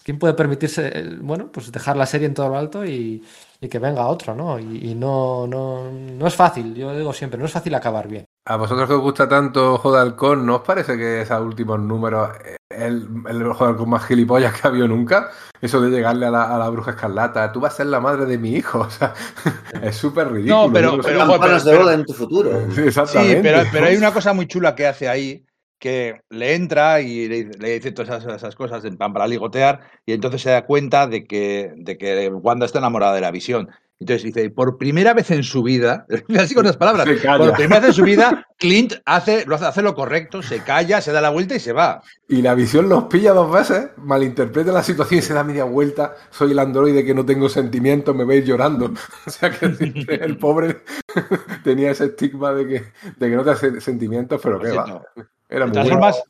¿quién 0.04 0.18
puede 0.20 0.34
permitirse, 0.34 0.88
eh, 1.00 1.18
bueno, 1.22 1.52
pues 1.52 1.72
dejar 1.72 1.98
la 1.98 2.06
serie 2.06 2.28
en 2.28 2.34
todo 2.34 2.50
lo 2.50 2.58
alto 2.58 2.86
y, 2.86 3.24
y 3.62 3.68
que 3.68 3.80
venga 3.80 4.08
otro, 4.08 4.36
¿no? 4.36 4.60
Y, 4.60 4.92
y 4.92 4.96
no, 4.96 5.48
no, 5.48 5.92
no 5.92 6.28
es 6.28 6.36
fácil, 6.36 6.74
yo 6.76 6.96
digo 6.98 7.14
siempre, 7.14 7.40
no 7.40 7.46
es 7.46 7.52
fácil 7.52 7.76
acabar 7.76 8.08
bien. 8.08 8.26
A 8.50 8.56
vosotros 8.56 8.88
que 8.88 8.94
os 8.96 9.02
gusta 9.02 9.28
tanto 9.28 9.74
Ojo 9.74 9.92
de 9.94 10.00
Halcón, 10.00 10.46
¿no 10.46 10.56
os 10.58 10.62
parece 10.62 10.96
que 10.98 11.22
esos 11.22 11.42
últimos 11.42 11.80
números, 11.82 12.30
eh, 12.46 12.56
el, 12.70 13.06
el 13.28 13.46
Ojo 13.46 13.66
de 13.66 13.72
Halcón 13.72 13.90
más 13.90 14.06
gilipollas 14.06 14.54
que 14.54 14.66
ha 14.66 14.70
habido 14.72 14.88
nunca? 14.88 15.32
Eso 15.62 15.82
de 15.82 15.90
llegarle 15.90 16.28
a 16.28 16.32
la, 16.32 16.56
a 16.56 16.58
la 16.58 16.70
bruja 16.70 16.92
escarlata, 16.92 17.52
tú 17.52 17.60
vas 17.60 17.74
a 17.74 17.78
ser 17.78 17.88
la 17.88 18.00
madre 18.00 18.26
de 18.26 18.38
mi 18.38 18.52
hijo, 18.54 18.80
o 18.88 18.90
sea, 18.90 19.14
es 19.82 19.96
súper 19.98 20.32
ridículo. 20.32 20.68
No, 20.68 20.72
pero- 20.74 20.92
pero- 21.02 21.60
de 21.64 21.78
boda 21.78 21.94
en 21.94 22.06
tu 22.06 22.14
futuro. 22.14 22.52
Sí, 22.70 22.76
Sí, 22.76 22.82
Exactamente. 22.88 23.42
pero, 23.42 23.64
pero 23.72 23.86
hay 23.88 23.98
una 23.98 24.14
cosa 24.14 24.32
muy 24.32 24.48
chula 24.48 24.76
que 24.76 24.88
hace 24.88 25.10
ahí, 25.10 25.44
que 25.78 26.22
le 26.30 26.56
entra 26.56 27.02
y 27.02 27.28
le, 27.28 27.44
le 27.60 27.70
dice 27.74 27.92
todas 27.92 28.24
esas, 28.24 28.38
esas 28.38 28.56
cosas 28.56 28.84
en 28.86 28.96
plan 28.98 29.12
para 29.12 29.28
ligotear, 29.28 29.82
y 30.06 30.14
entonces 30.14 30.42
se 30.42 30.52
da 30.52 30.66
cuenta 30.66 31.06
de 31.08 31.26
que, 31.26 31.74
de 31.76 31.98
que 31.98 32.30
Wanda 32.30 32.66
está 32.66 32.80
enamorada 32.80 33.14
de 33.14 33.22
la 33.22 33.32
visión. 33.32 33.70
Entonces 34.00 34.24
dice, 34.24 34.50
por 34.52 34.78
primera 34.78 35.14
vez 35.14 35.32
en 35.32 35.44
su 35.44 35.64
vida, 35.64 36.06
así 36.38 36.54
con 36.54 36.66
las 36.66 36.78
palabras, 36.78 37.08
por 37.38 37.54
primera 37.54 37.80
vez 37.80 37.90
en 37.90 37.96
su 37.96 38.04
vida, 38.04 38.46
Clint 38.58 38.94
hace 39.06 39.46
lo, 39.46 39.56
hace, 39.56 39.66
hace 39.66 39.82
lo 39.82 39.96
correcto, 39.96 40.44
se 40.44 40.60
calla, 40.60 41.02
se 41.02 41.12
da 41.12 41.20
la 41.20 41.32
vuelta 41.32 41.56
y 41.56 41.60
se 41.60 41.74
va. 41.74 42.04
Y 42.28 42.42
la 42.42 42.54
visión 42.54 42.90
los 42.90 43.06
pilla 43.06 43.34
dos 43.34 43.52
veces, 43.52 43.90
malinterpreta 43.98 44.72
la 44.72 44.84
situación 44.84 45.20
y 45.20 45.24
se 45.24 45.34
da 45.34 45.44
media 45.44 45.64
vuelta. 45.64 46.16
Soy 46.30 46.52
el 46.52 46.60
androide 46.60 47.04
que 47.04 47.16
no 47.16 47.26
tengo 47.26 47.50
sentimientos, 47.50 48.16
me 48.16 48.26
veis 48.26 48.46
llorando. 48.46 48.94
O 49.26 49.30
sea 49.30 49.52
que 49.52 49.66
el 49.66 50.38
pobre 50.38 50.84
tenía 51.64 51.92
ese 51.92 52.06
estigma 52.06 52.54
de 52.54 52.68
que, 52.68 52.74
de 53.18 53.30
que 53.30 53.36
no 53.36 53.44
te 53.44 53.52
hace 53.52 53.82
sentimientos, 53.82 54.40
pero 54.42 54.60
qué 54.60 54.72
va. 54.72 54.86
cierto. 54.86 55.06
Era 55.50 55.66
muy 55.66 55.74
bueno. 55.74 55.90
formas, 55.90 56.24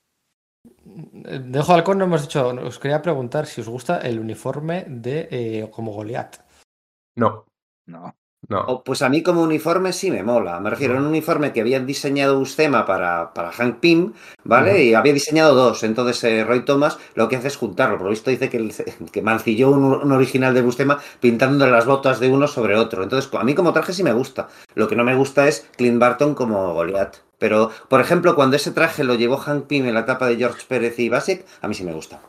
De 0.84 1.60
Ojo 1.60 1.74
de 1.74 1.78
Halcón 1.78 1.98
no 1.98 2.06
hemos 2.06 2.22
dicho, 2.22 2.48
os 2.48 2.80
quería 2.80 3.02
preguntar 3.02 3.46
si 3.46 3.62
os 3.62 3.70
gusta 3.70 4.00
el 4.00 4.20
uniforme 4.20 4.86
de 4.88 5.28
eh, 5.32 5.70
como 5.72 5.92
Goliat. 5.92 6.38
No, 7.16 7.47
no. 7.88 8.16
no. 8.50 8.62
O, 8.62 8.84
pues 8.84 9.02
a 9.02 9.10
mí 9.10 9.24
como 9.24 9.42
uniforme 9.44 9.92
sí 9.94 10.12
me 10.12 10.24
mola. 10.24 10.60
Me 10.60 10.70
refiero 10.70 10.96
a 10.96 10.98
un 11.00 11.06
uniforme 11.08 11.52
que 11.54 11.62
había 11.62 11.80
diseñado 11.80 12.40
Ustema 12.40 12.86
para, 12.86 13.34
para 13.34 13.52
Hank 13.52 13.80
Pym, 13.80 14.14
¿vale? 14.44 14.84
Y 14.86 14.94
había 14.94 15.14
diseñado 15.14 15.56
dos. 15.56 15.84
Entonces 15.84 16.24
eh, 16.24 16.44
Roy 16.44 16.64
Thomas 16.66 16.98
lo 17.16 17.28
que 17.30 17.36
hace 17.38 17.48
es 17.48 17.58
juntarlo. 17.58 17.98
Por 17.98 18.06
lo 18.06 18.12
visto 18.12 18.30
dice 18.30 18.50
que, 18.50 18.58
el- 18.58 18.74
que 19.12 19.22
mancilló 19.22 19.72
un, 19.72 19.84
un 19.84 20.12
original 20.12 20.54
de 20.54 20.62
Bustema 20.62 21.00
pintando 21.20 21.68
las 21.68 21.86
botas 21.86 22.20
de 22.20 22.30
uno 22.30 22.48
sobre 22.48 22.76
otro. 22.78 23.04
Entonces 23.04 23.30
a 23.34 23.44
mí 23.44 23.56
como 23.56 23.74
traje 23.74 23.94
sí 23.94 24.04
me 24.04 24.14
gusta. 24.14 24.48
Lo 24.76 24.88
que 24.88 24.96
no 24.96 25.04
me 25.04 25.16
gusta 25.16 25.48
es 25.48 25.68
Clint 25.78 26.00
Barton 26.00 26.36
como 26.36 26.74
Goliath. 26.74 27.18
Pero, 27.40 27.70
por 27.90 28.02
ejemplo, 28.02 28.36
cuando 28.36 28.56
ese 28.56 28.72
traje 28.72 29.04
lo 29.04 29.14
llevó 29.16 29.38
Hank 29.38 29.68
Pym 29.68 29.86
en 29.86 29.94
la 29.94 30.00
etapa 30.02 30.28
de 30.28 30.38
George 30.38 30.64
Pérez 30.68 30.98
y 31.00 31.10
Basic, 31.10 31.46
a 31.62 31.68
mí 31.68 31.76
sí 31.76 31.84
me 31.84 31.94
gusta. 31.94 32.20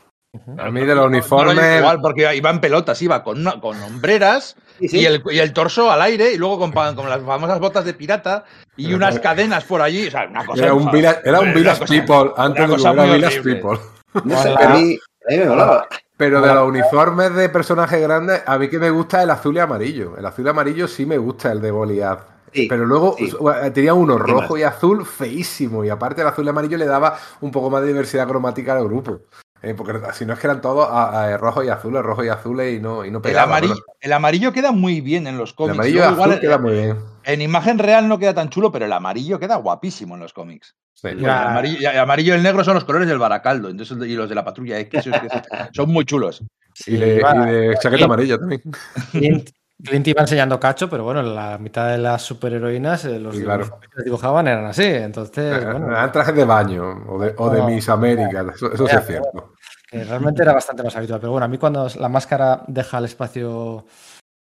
A 0.59 0.71
mí 0.71 0.81
de 0.85 0.95
los 0.95 1.07
uniformes. 1.07 1.57
no, 1.57 1.79
igual, 1.79 2.01
porque 2.01 2.35
iba 2.37 2.51
en 2.51 2.61
pelotas, 2.61 3.01
iba 3.03 3.23
con, 3.23 3.41
una- 3.41 3.61
con 3.61 3.81
hombreras 3.83 4.57
Sí, 4.81 4.89
sí. 4.89 4.99
Y, 5.01 5.07
el, 5.07 5.23
y 5.31 5.39
el 5.41 5.53
torso 5.53 5.91
al 5.91 6.01
aire 6.03 6.33
y 6.33 6.37
luego 6.39 6.59
con, 6.61 6.71
con 6.71 7.09
las 7.09 7.21
famosas 7.23 7.59
botas 7.59 7.85
de 7.85 7.95
pirata 7.95 8.45
y 8.77 8.95
unas 8.95 9.19
cadenas 9.19 9.65
por 9.65 9.83
allí. 9.83 10.07
O 10.07 10.11
sea, 10.13 10.29
una 10.31 10.47
cosa. 10.47 10.63
Era 10.63 10.75
un 10.75 10.89
village, 10.93 11.21
era 11.25 11.41
un 11.41 11.53
village 11.53 11.81
cosa- 11.81 11.93
people, 11.95 12.33
antes 12.37 12.69
de 12.71 12.77
que 12.77 12.93
muy 12.93 13.11
village 13.11 13.43
people. 13.43 13.79
No 14.25 14.41
sé, 14.43 14.51
Hola. 14.51 14.61
a 14.61 14.69
mí, 14.75 14.95
a 15.29 15.31
mí 15.33 15.37
me 15.39 15.45
molaba. 15.47 15.89
Pero 16.17 16.41
de 16.41 16.55
los 16.55 16.69
uniformes 16.69 17.35
de 17.35 17.49
personajes 17.49 18.01
grandes, 18.01 18.43
a 18.47 18.57
mí 18.59 18.69
que 18.69 18.79
me 18.79 18.91
gusta 18.91 19.23
el 19.23 19.31
azul 19.31 19.57
y 19.57 19.59
amarillo. 19.61 20.17
El 20.17 20.27
azul 20.27 20.47
y 20.47 20.49
amarillo 20.49 20.87
sí 20.89 21.07
me 21.07 21.19
gusta 21.19 21.51
el 21.53 21.61
de 21.61 21.71
Goliath. 21.73 22.21
Sí, 22.53 22.67
Pero 22.69 22.87
luego 22.87 23.15
sí. 23.19 23.31
tenía 23.75 23.93
uno 23.95 24.17
¿Qué 24.17 24.23
rojo 24.33 24.57
y 24.57 24.63
azul 24.63 25.05
feísimo. 25.05 25.85
Y 25.85 25.91
aparte 25.91 26.23
el 26.23 26.29
azul 26.29 26.47
y 26.47 26.49
amarillo 26.49 26.79
le 26.79 26.87
daba 26.87 27.19
un 27.43 27.51
poco 27.51 27.69
más 27.69 27.83
de 27.83 27.89
diversidad 27.89 28.27
cromática 28.27 28.75
al 28.77 28.85
grupo. 28.85 29.21
Eh, 29.63 29.75
porque 29.77 29.99
si 30.13 30.25
no 30.25 30.35
es 30.35 30.39
que 30.39 30.47
eran 30.47 30.61
todos 30.61 30.87
a, 30.89 31.25
a, 31.25 31.37
rojos 31.37 31.65
y 31.65 31.69
azules, 31.69 32.01
rojos 32.03 32.25
y 32.25 32.29
azules 32.29 32.77
y 32.77 32.81
no, 32.81 33.05
y 33.05 33.11
no 33.11 33.19
el, 33.19 33.23
pegaban. 33.23 33.49
amarillo, 33.51 33.75
el 34.01 34.13
amarillo 34.13 34.53
queda 34.53 34.71
muy 34.71 35.01
bien 35.01 35.27
en 35.27 35.37
los 35.37 35.51
El 35.51 35.57
cómics. 35.57 35.75
amarillo 35.79 35.97
Luego, 35.99 36.13
azul 36.13 36.25
igual, 36.27 36.41
queda 36.41 36.55
eh, 36.55 36.59
muy 36.59 36.73
bien. 36.75 36.97
En 37.25 37.43
imagen 37.43 37.79
real 37.79 38.07
no 38.09 38.19
queda 38.19 38.35
tan 38.35 38.51
chulo, 38.51 38.71
pero 38.71 38.85
el 38.85 38.93
amarillo 38.93 39.41
queda 39.41 39.57
guapísimo 39.57 40.15
en 40.15 40.21
los 40.21 40.33
cómics. 40.33 40.77
Sí. 40.95 41.09
El 41.09 41.29
amarillo, 41.29 41.79
y 41.81 41.87
el 41.87 41.99
amarillo 41.99 42.35
y 42.35 42.37
el 42.37 42.43
negro 42.43 42.63
son 42.65 42.75
los 42.75 42.85
colores 42.85 43.09
del 43.09 43.19
Baracaldo, 43.19 43.69
entonces, 43.69 43.97
y 44.09 44.15
los 44.15 44.29
de 44.29 44.35
la 44.35 44.45
patrulla 44.45 44.79
X, 44.81 45.07
esos 45.07 45.21
son 45.73 45.91
muy 45.91 46.05
chulos. 46.05 46.43
Y 46.87 46.97
de, 46.97 47.21
va. 47.21 47.35
y 47.51 47.53
de 47.53 47.75
chaqueta 47.83 48.03
Y- 48.03 48.05
amarilla 48.05 48.39
también. 48.39 48.63
Clint 49.85 50.07
iba 50.09 50.23
enseñando 50.23 50.59
cacho, 50.59 50.91
pero 50.91 51.05
bueno, 51.05 51.23
la 51.23 51.57
mitad 51.59 51.89
de 51.91 51.99
las 51.99 52.23
superheroínas, 52.23 53.05
eh, 53.05 53.21
los 53.21 53.39
claro. 53.39 53.79
que 53.97 54.03
dibujaban 54.03 54.49
eran 54.49 54.67
así. 54.67 54.85
Entonces, 54.85 55.65
bueno, 55.65 55.87
Eran 55.91 56.11
trajes 56.11 56.35
de 56.35 56.45
baño 56.45 57.05
o 57.09 57.19
de, 57.21 57.35
o 57.37 57.49
de 57.51 57.59
No. 57.61 57.67
Miss 57.69 57.89
América, 57.89 58.45
eso, 58.55 58.73
eso 58.73 58.87
sí 58.89 58.97
es 58.97 59.07
cierto. 59.07 59.55
que 59.89 60.03
realmente 60.05 60.43
era 60.43 60.53
bastante 60.53 60.83
más 60.83 60.97
habitual. 60.97 61.21
Pero 61.21 61.31
bueno, 61.33 61.45
a 61.45 61.49
mí 61.49 61.59
cuando 61.59 61.87
la 61.97 62.09
máscara 62.09 62.63
deja 62.67 62.99
el 62.99 63.05
espacio 63.05 63.87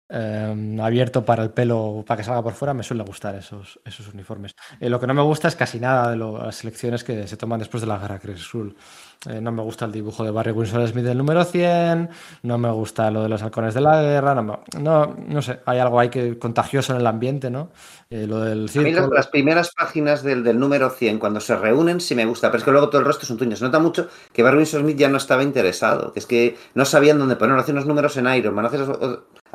eh, 0.09 0.79
abierto 0.81 1.25
para 1.25 1.43
el 1.43 1.51
pelo, 1.51 2.03
para 2.07 2.17
que 2.19 2.25
salga 2.25 2.43
por 2.43 2.55
fuera, 2.55 2.73
me 2.73 2.83
suele 2.83 3.03
gustar 3.03 3.35
esos, 3.35 3.79
esos 3.85 4.09
uniformes. 4.15 4.55
Eh, 4.81 4.89
lo 4.89 4.99
que 5.01 5.07
no 5.07 5.15
me 5.15 5.23
gusta 5.23 5.49
es 5.49 5.57
casi 5.57 5.79
nada 5.81 6.11
de 6.11 6.17
lo- 6.17 6.43
las 6.45 6.57
selecciones 6.57 7.05
que 7.05 7.27
se 7.27 7.37
toman 7.37 7.59
después 7.59 7.83
de 7.83 7.89
la 7.89 7.99
guerra 7.99 8.19
Chris 8.21 8.39
Sul. 8.41 8.75
Eh, 9.29 9.41
no 9.41 9.51
me 9.51 9.63
gusta 9.63 9.87
el 9.87 9.93
dibujo 9.93 10.23
de 10.25 10.31
Barry 10.31 10.53
Winsor 10.53 10.87
Smith 10.87 11.05
del 11.05 11.19
número 11.19 11.43
100, 11.45 12.11
no 12.43 12.59
me 12.59 12.71
gusta 12.71 13.11
lo 13.11 13.23
de 13.23 13.29
los 13.29 13.43
halcones 13.43 13.75
de 13.75 13.81
la 13.81 14.01
guerra, 14.03 14.35
no, 14.35 14.43
me- 14.43 14.59
no, 14.81 15.17
no 15.17 15.43
sé, 15.43 15.61
hay 15.67 15.79
algo 15.81 15.99
ahí 15.99 16.11
que 16.11 16.39
contagioso 16.39 16.93
en 16.95 17.01
el 17.01 17.07
ambiente, 17.07 17.51
¿no? 17.51 17.71
Eh, 18.11 18.27
lo 18.27 18.41
del 18.41 18.69
A 18.77 18.83
mí 18.83 18.93
las, 18.93 19.07
circo, 19.07 19.15
las 19.15 19.27
primeras 19.29 19.73
páginas 19.75 20.23
del, 20.23 20.45
del 20.45 20.59
número 20.61 20.91
100, 20.91 21.19
cuando 21.19 21.41
se 21.41 21.57
reúnen, 21.57 22.01
sí 22.01 22.15
me 22.15 22.25
gusta, 22.27 22.49
pero 22.51 22.59
es 22.59 22.65
que 22.65 22.71
luego 22.71 22.89
todo 22.89 23.01
el 23.01 23.07
resto 23.07 23.25
es 23.25 23.31
un 23.31 23.39
tuño. 23.39 23.57
Se 23.57 23.65
nota 23.65 23.79
mucho 23.81 24.09
que 24.33 24.43
Barry 24.45 24.59
Winsor 24.59 24.83
Smith 24.83 24.97
ya 24.99 25.09
no 25.09 25.17
estaba 25.17 25.43
interesado, 25.43 26.13
que 26.13 26.21
es 26.21 26.27
que 26.27 26.57
no 26.75 26.85
sabían 26.85 27.19
dónde 27.19 27.37
ponerlo. 27.37 27.61
Hace 27.63 27.73
unos 27.73 27.87
números 27.87 28.17
en 28.19 28.29
Iron 28.35 28.55
Man, 28.55 28.67
hace, 28.67 28.79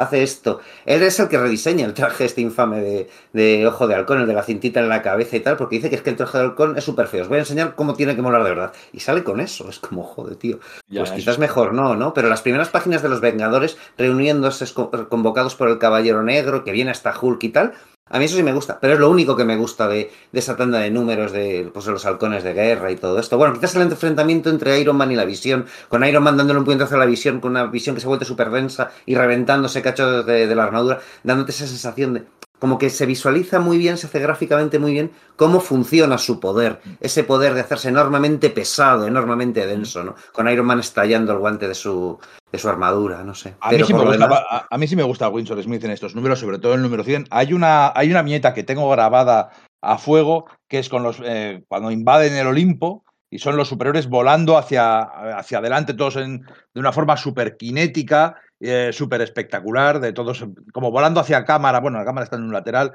hace 0.01 0.23
esto. 0.23 0.59
Él 0.85 1.03
es 1.03 1.19
el 1.19 1.27
que 1.27 1.37
rediseña 1.37 1.85
el 1.85 1.93
traje 1.93 2.25
este 2.25 2.41
infame 2.41 2.81
de, 2.81 3.09
de 3.33 3.67
Ojo 3.67 3.87
de 3.87 3.95
Halcón, 3.95 4.19
el 4.21 4.27
de 4.27 4.33
la 4.33 4.43
cintita 4.43 4.79
en 4.79 4.89
la 4.89 5.01
cabeza 5.01 5.35
y 5.37 5.39
tal, 5.39 5.57
porque 5.57 5.75
dice 5.77 5.89
que 5.89 5.95
es 5.95 6.01
que 6.01 6.09
el 6.09 6.15
traje 6.15 6.37
de 6.37 6.43
Halcón 6.45 6.77
es 6.77 6.83
súper 6.83 7.07
feo. 7.07 7.21
Os 7.23 7.27
voy 7.27 7.37
a 7.37 7.41
enseñar 7.41 7.75
cómo 7.75 7.93
tiene 7.93 8.15
que 8.15 8.21
molar 8.21 8.43
de 8.43 8.49
verdad. 8.49 8.73
Y 8.93 8.99
sale 8.99 9.23
con 9.23 9.39
eso, 9.39 9.69
es 9.69 9.79
como, 9.79 10.03
joder, 10.03 10.35
tío. 10.35 10.59
Ya, 10.87 11.01
pues 11.01 11.11
quizás 11.11 11.35
es- 11.35 11.39
mejor 11.39 11.73
no, 11.73 11.95
¿no? 11.95 12.13
Pero 12.13 12.29
las 12.29 12.41
primeras 12.41 12.69
páginas 12.69 13.01
de 13.01 13.09
los 13.09 13.21
Vengadores 13.21 13.77
reuniéndose 13.97 14.65
convocados 15.09 15.55
por 15.55 15.69
el 15.69 15.77
Caballero 15.77 16.23
Negro, 16.23 16.63
que 16.63 16.71
viene 16.71 16.91
hasta 16.91 17.13
Hulk 17.19 17.43
y 17.43 17.49
tal, 17.49 17.73
a 18.11 18.19
mí 18.19 18.25
eso 18.25 18.35
sí 18.35 18.43
me 18.43 18.53
gusta, 18.53 18.79
pero 18.79 18.93
es 18.93 18.99
lo 18.99 19.09
único 19.09 19.35
que 19.35 19.45
me 19.45 19.55
gusta 19.55 19.87
de, 19.87 20.11
esa 20.33 20.55
tanda 20.57 20.79
de 20.79 20.91
números 20.91 21.31
de, 21.31 21.69
pues, 21.73 21.85
los 21.87 22.05
halcones 22.05 22.43
de 22.43 22.53
guerra 22.53 22.91
y 22.91 22.97
todo 22.97 23.19
esto. 23.19 23.37
Bueno, 23.37 23.53
quizás 23.53 23.75
el 23.75 23.83
enfrentamiento 23.83 24.49
entre 24.49 24.79
Iron 24.79 24.97
Man 24.97 25.11
y 25.11 25.15
la 25.15 25.25
visión, 25.25 25.65
con 25.87 26.03
Iron 26.03 26.23
Man 26.23 26.37
dándole 26.37 26.59
un 26.59 26.65
puñetazo 26.65 26.95
a 26.95 26.99
la 26.99 27.05
visión, 27.05 27.39
con 27.39 27.51
una 27.51 27.65
visión 27.67 27.95
que 27.95 28.01
se 28.01 28.07
vuelve 28.07 28.25
súper 28.25 28.51
densa 28.51 28.91
y 29.05 29.15
reventándose 29.15 29.81
cachos 29.81 30.25
de 30.25 30.55
la 30.55 30.63
armadura, 30.63 30.99
dándote 31.23 31.51
esa 31.51 31.67
sensación 31.67 32.13
de, 32.13 32.23
como 32.61 32.77
que 32.77 32.91
se 32.91 33.07
visualiza 33.07 33.59
muy 33.59 33.79
bien, 33.79 33.97
se 33.97 34.05
hace 34.05 34.19
gráficamente 34.19 34.77
muy 34.77 34.91
bien 34.91 35.09
cómo 35.35 35.59
funciona 35.59 36.19
su 36.19 36.39
poder. 36.39 36.79
Ese 36.99 37.23
poder 37.23 37.55
de 37.55 37.61
hacerse 37.61 37.89
enormemente 37.89 38.51
pesado, 38.51 39.07
enormemente 39.07 39.65
denso, 39.65 40.03
¿no? 40.03 40.13
Con 40.31 40.47
Iron 40.47 40.67
Man 40.67 40.79
estallando 40.79 41.31
el 41.33 41.39
guante 41.39 41.67
de 41.67 41.73
su, 41.73 42.19
de 42.51 42.59
su 42.59 42.69
armadura, 42.69 43.23
no 43.23 43.33
sé. 43.33 43.55
A 43.61 43.71
mí, 43.71 43.83
sí 43.83 43.93
me 43.93 43.99
gusta, 44.01 44.11
demás- 44.27 44.43
a, 44.47 44.67
a 44.69 44.77
mí 44.77 44.87
sí 44.87 44.95
me 44.95 45.01
gusta 45.01 45.27
Winsor 45.29 45.63
Smith 45.63 45.83
en 45.85 45.89
estos 45.91 46.13
números, 46.13 46.39
sobre 46.39 46.59
todo 46.59 46.75
el 46.75 46.83
número 46.83 47.03
100. 47.03 47.25
Hay 47.31 47.51
una, 47.51 47.91
hay 47.95 48.11
una 48.11 48.21
viñeta 48.21 48.53
que 48.53 48.61
tengo 48.63 48.87
grabada 48.91 49.49
a 49.81 49.97
fuego, 49.97 50.45
que 50.67 50.77
es 50.77 50.87
con 50.87 51.01
los 51.01 51.17
eh, 51.25 51.63
cuando 51.67 51.89
invaden 51.89 52.35
el 52.35 52.45
Olimpo 52.45 53.03
y 53.31 53.39
son 53.39 53.57
los 53.57 53.69
superiores 53.69 54.07
volando 54.07 54.55
hacia, 54.55 54.99
hacia 55.01 55.57
adelante, 55.57 55.95
todos 55.95 56.17
en, 56.17 56.41
de 56.75 56.79
una 56.79 56.91
forma 56.91 57.17
súper 57.17 57.57
cinética, 57.59 58.35
eh, 58.61 58.91
súper 58.93 59.21
espectacular, 59.21 59.99
de 59.99 60.13
todos 60.13 60.45
como 60.71 60.91
volando 60.91 61.19
hacia 61.19 61.45
cámara. 61.45 61.79
Bueno, 61.79 61.97
la 61.97 62.05
cámara 62.05 62.23
está 62.23 62.37
en 62.37 62.43
un 62.43 62.53
lateral. 62.53 62.93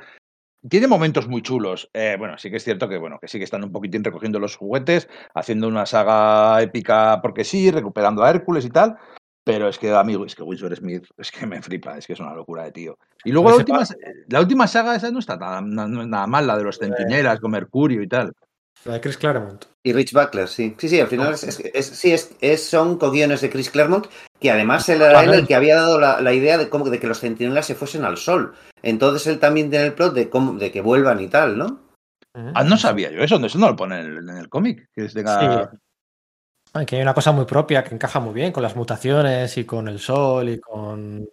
Tiene 0.69 0.87
momentos 0.87 1.29
muy 1.29 1.43
chulos. 1.43 1.91
Eh, 1.93 2.17
bueno, 2.19 2.39
sí 2.39 2.51
que 2.51 2.57
es 2.57 2.65
cierto 2.65 2.89
que, 2.89 2.99
bueno, 2.99 3.19
que 3.21 3.29
sí 3.29 3.39
que 3.39 3.45
están 3.45 3.65
un 3.65 3.73
poquitín 3.73 4.03
recogiendo 4.03 4.39
los 4.39 4.57
juguetes, 4.57 5.09
haciendo 5.35 5.69
una 5.69 5.87
saga 5.87 6.61
épica 6.63 7.21
porque 7.23 7.45
sí, 7.45 7.71
recuperando 7.71 8.25
a 8.25 8.31
Hércules 8.31 8.65
y 8.65 8.71
tal. 8.71 8.97
Pero 9.45 9.69
es 9.69 9.79
que, 9.79 9.93
amigo, 9.93 10.27
es 10.27 10.35
que 10.35 10.43
Winsor 10.43 10.75
Smith 10.75 11.05
es 11.17 11.31
que 11.31 11.47
me 11.47 11.63
flipa, 11.63 11.97
es 11.97 12.07
que 12.07 12.15
es 12.15 12.21
una 12.21 12.35
locura 12.35 12.65
de 12.65 12.73
tío. 12.73 12.99
Y 13.25 13.31
luego 13.31 13.49
la 13.49 13.55
Ese 13.55 13.61
última, 13.61 13.85
la 14.29 14.41
última 14.41 14.67
saga 14.67 14.97
esa 14.97 15.11
no 15.13 15.21
está 15.21 15.37
nada, 15.37 15.61
nada 15.61 16.27
mal, 16.27 16.47
la 16.49 16.57
de 16.57 16.65
los 16.65 16.79
centinelas 16.79 17.39
con 17.39 17.53
Mercurio 17.53 18.03
y 18.03 18.09
tal. 18.09 18.33
La 18.85 18.95
de 18.95 19.01
Chris 19.01 19.17
Claremont. 19.17 19.65
Y 19.83 19.93
Rich 19.93 20.13
Buckler, 20.13 20.49
sí. 20.49 20.75
Sí, 20.79 20.89
sí, 20.89 21.01
al 21.01 21.09
final 21.09 21.33
es, 21.35 21.43
es- 21.45 21.61
es- 21.73 21.87
sí, 21.87 22.13
es, 22.13 22.33
es- 22.41 22.69
son 22.69 22.99
co-guiones 22.99 23.41
de 23.41 23.51
Chris 23.51 23.71
Claremont, 23.71 24.07
que 24.41 24.51
además 24.51 24.89
él 24.89 25.03
era 25.03 25.23
él 25.25 25.35
el 25.41 25.47
que 25.47 25.55
había 25.55 25.77
dado 25.77 25.99
la, 26.01 26.21
la 26.21 26.33
idea 26.33 26.59
de 26.59 26.69
cómo 26.69 26.89
de 26.91 26.99
que 27.01 27.07
los 27.07 27.21
centinelas 27.21 27.67
se 27.67 27.75
fuesen 27.75 28.05
al 28.05 28.17
sol. 28.17 28.55
Entonces 28.83 29.27
él 29.27 29.39
también 29.39 29.71
tiene 29.71 29.87
el 29.87 29.95
plot 29.95 30.15
de 30.15 30.29
cómo, 30.31 30.55
de 30.59 30.71
que 30.71 30.81
vuelvan 30.81 31.21
y 31.21 31.29
tal, 31.29 31.57
¿no? 31.59 31.81
Ah, 32.55 32.63
no 32.65 32.77
sabía 32.77 33.11
yo 33.11 33.21
eso, 33.23 33.37
eso 33.45 33.59
no 33.59 33.69
lo 33.71 33.77
pone 33.77 33.99
en 34.01 34.07
el, 34.07 34.29
en 34.29 34.37
el 34.37 34.49
cómic. 34.49 34.89
Que 34.95 35.05
tenga- 35.09 35.71
Sí. 35.73 35.79
Ay, 36.75 36.85
que 36.85 36.97
hay 36.97 37.03
una 37.03 37.15
cosa 37.15 37.33
muy 37.33 37.47
propia 37.47 37.83
que 37.83 37.95
encaja 37.95 38.21
muy 38.21 38.35
bien 38.35 38.53
con 38.53 38.63
las 38.63 38.77
mutaciones 38.77 39.57
y 39.57 39.65
con 39.65 39.89
el 39.89 39.99
sol 39.99 40.51
y 40.51 40.61
con, 40.61 41.27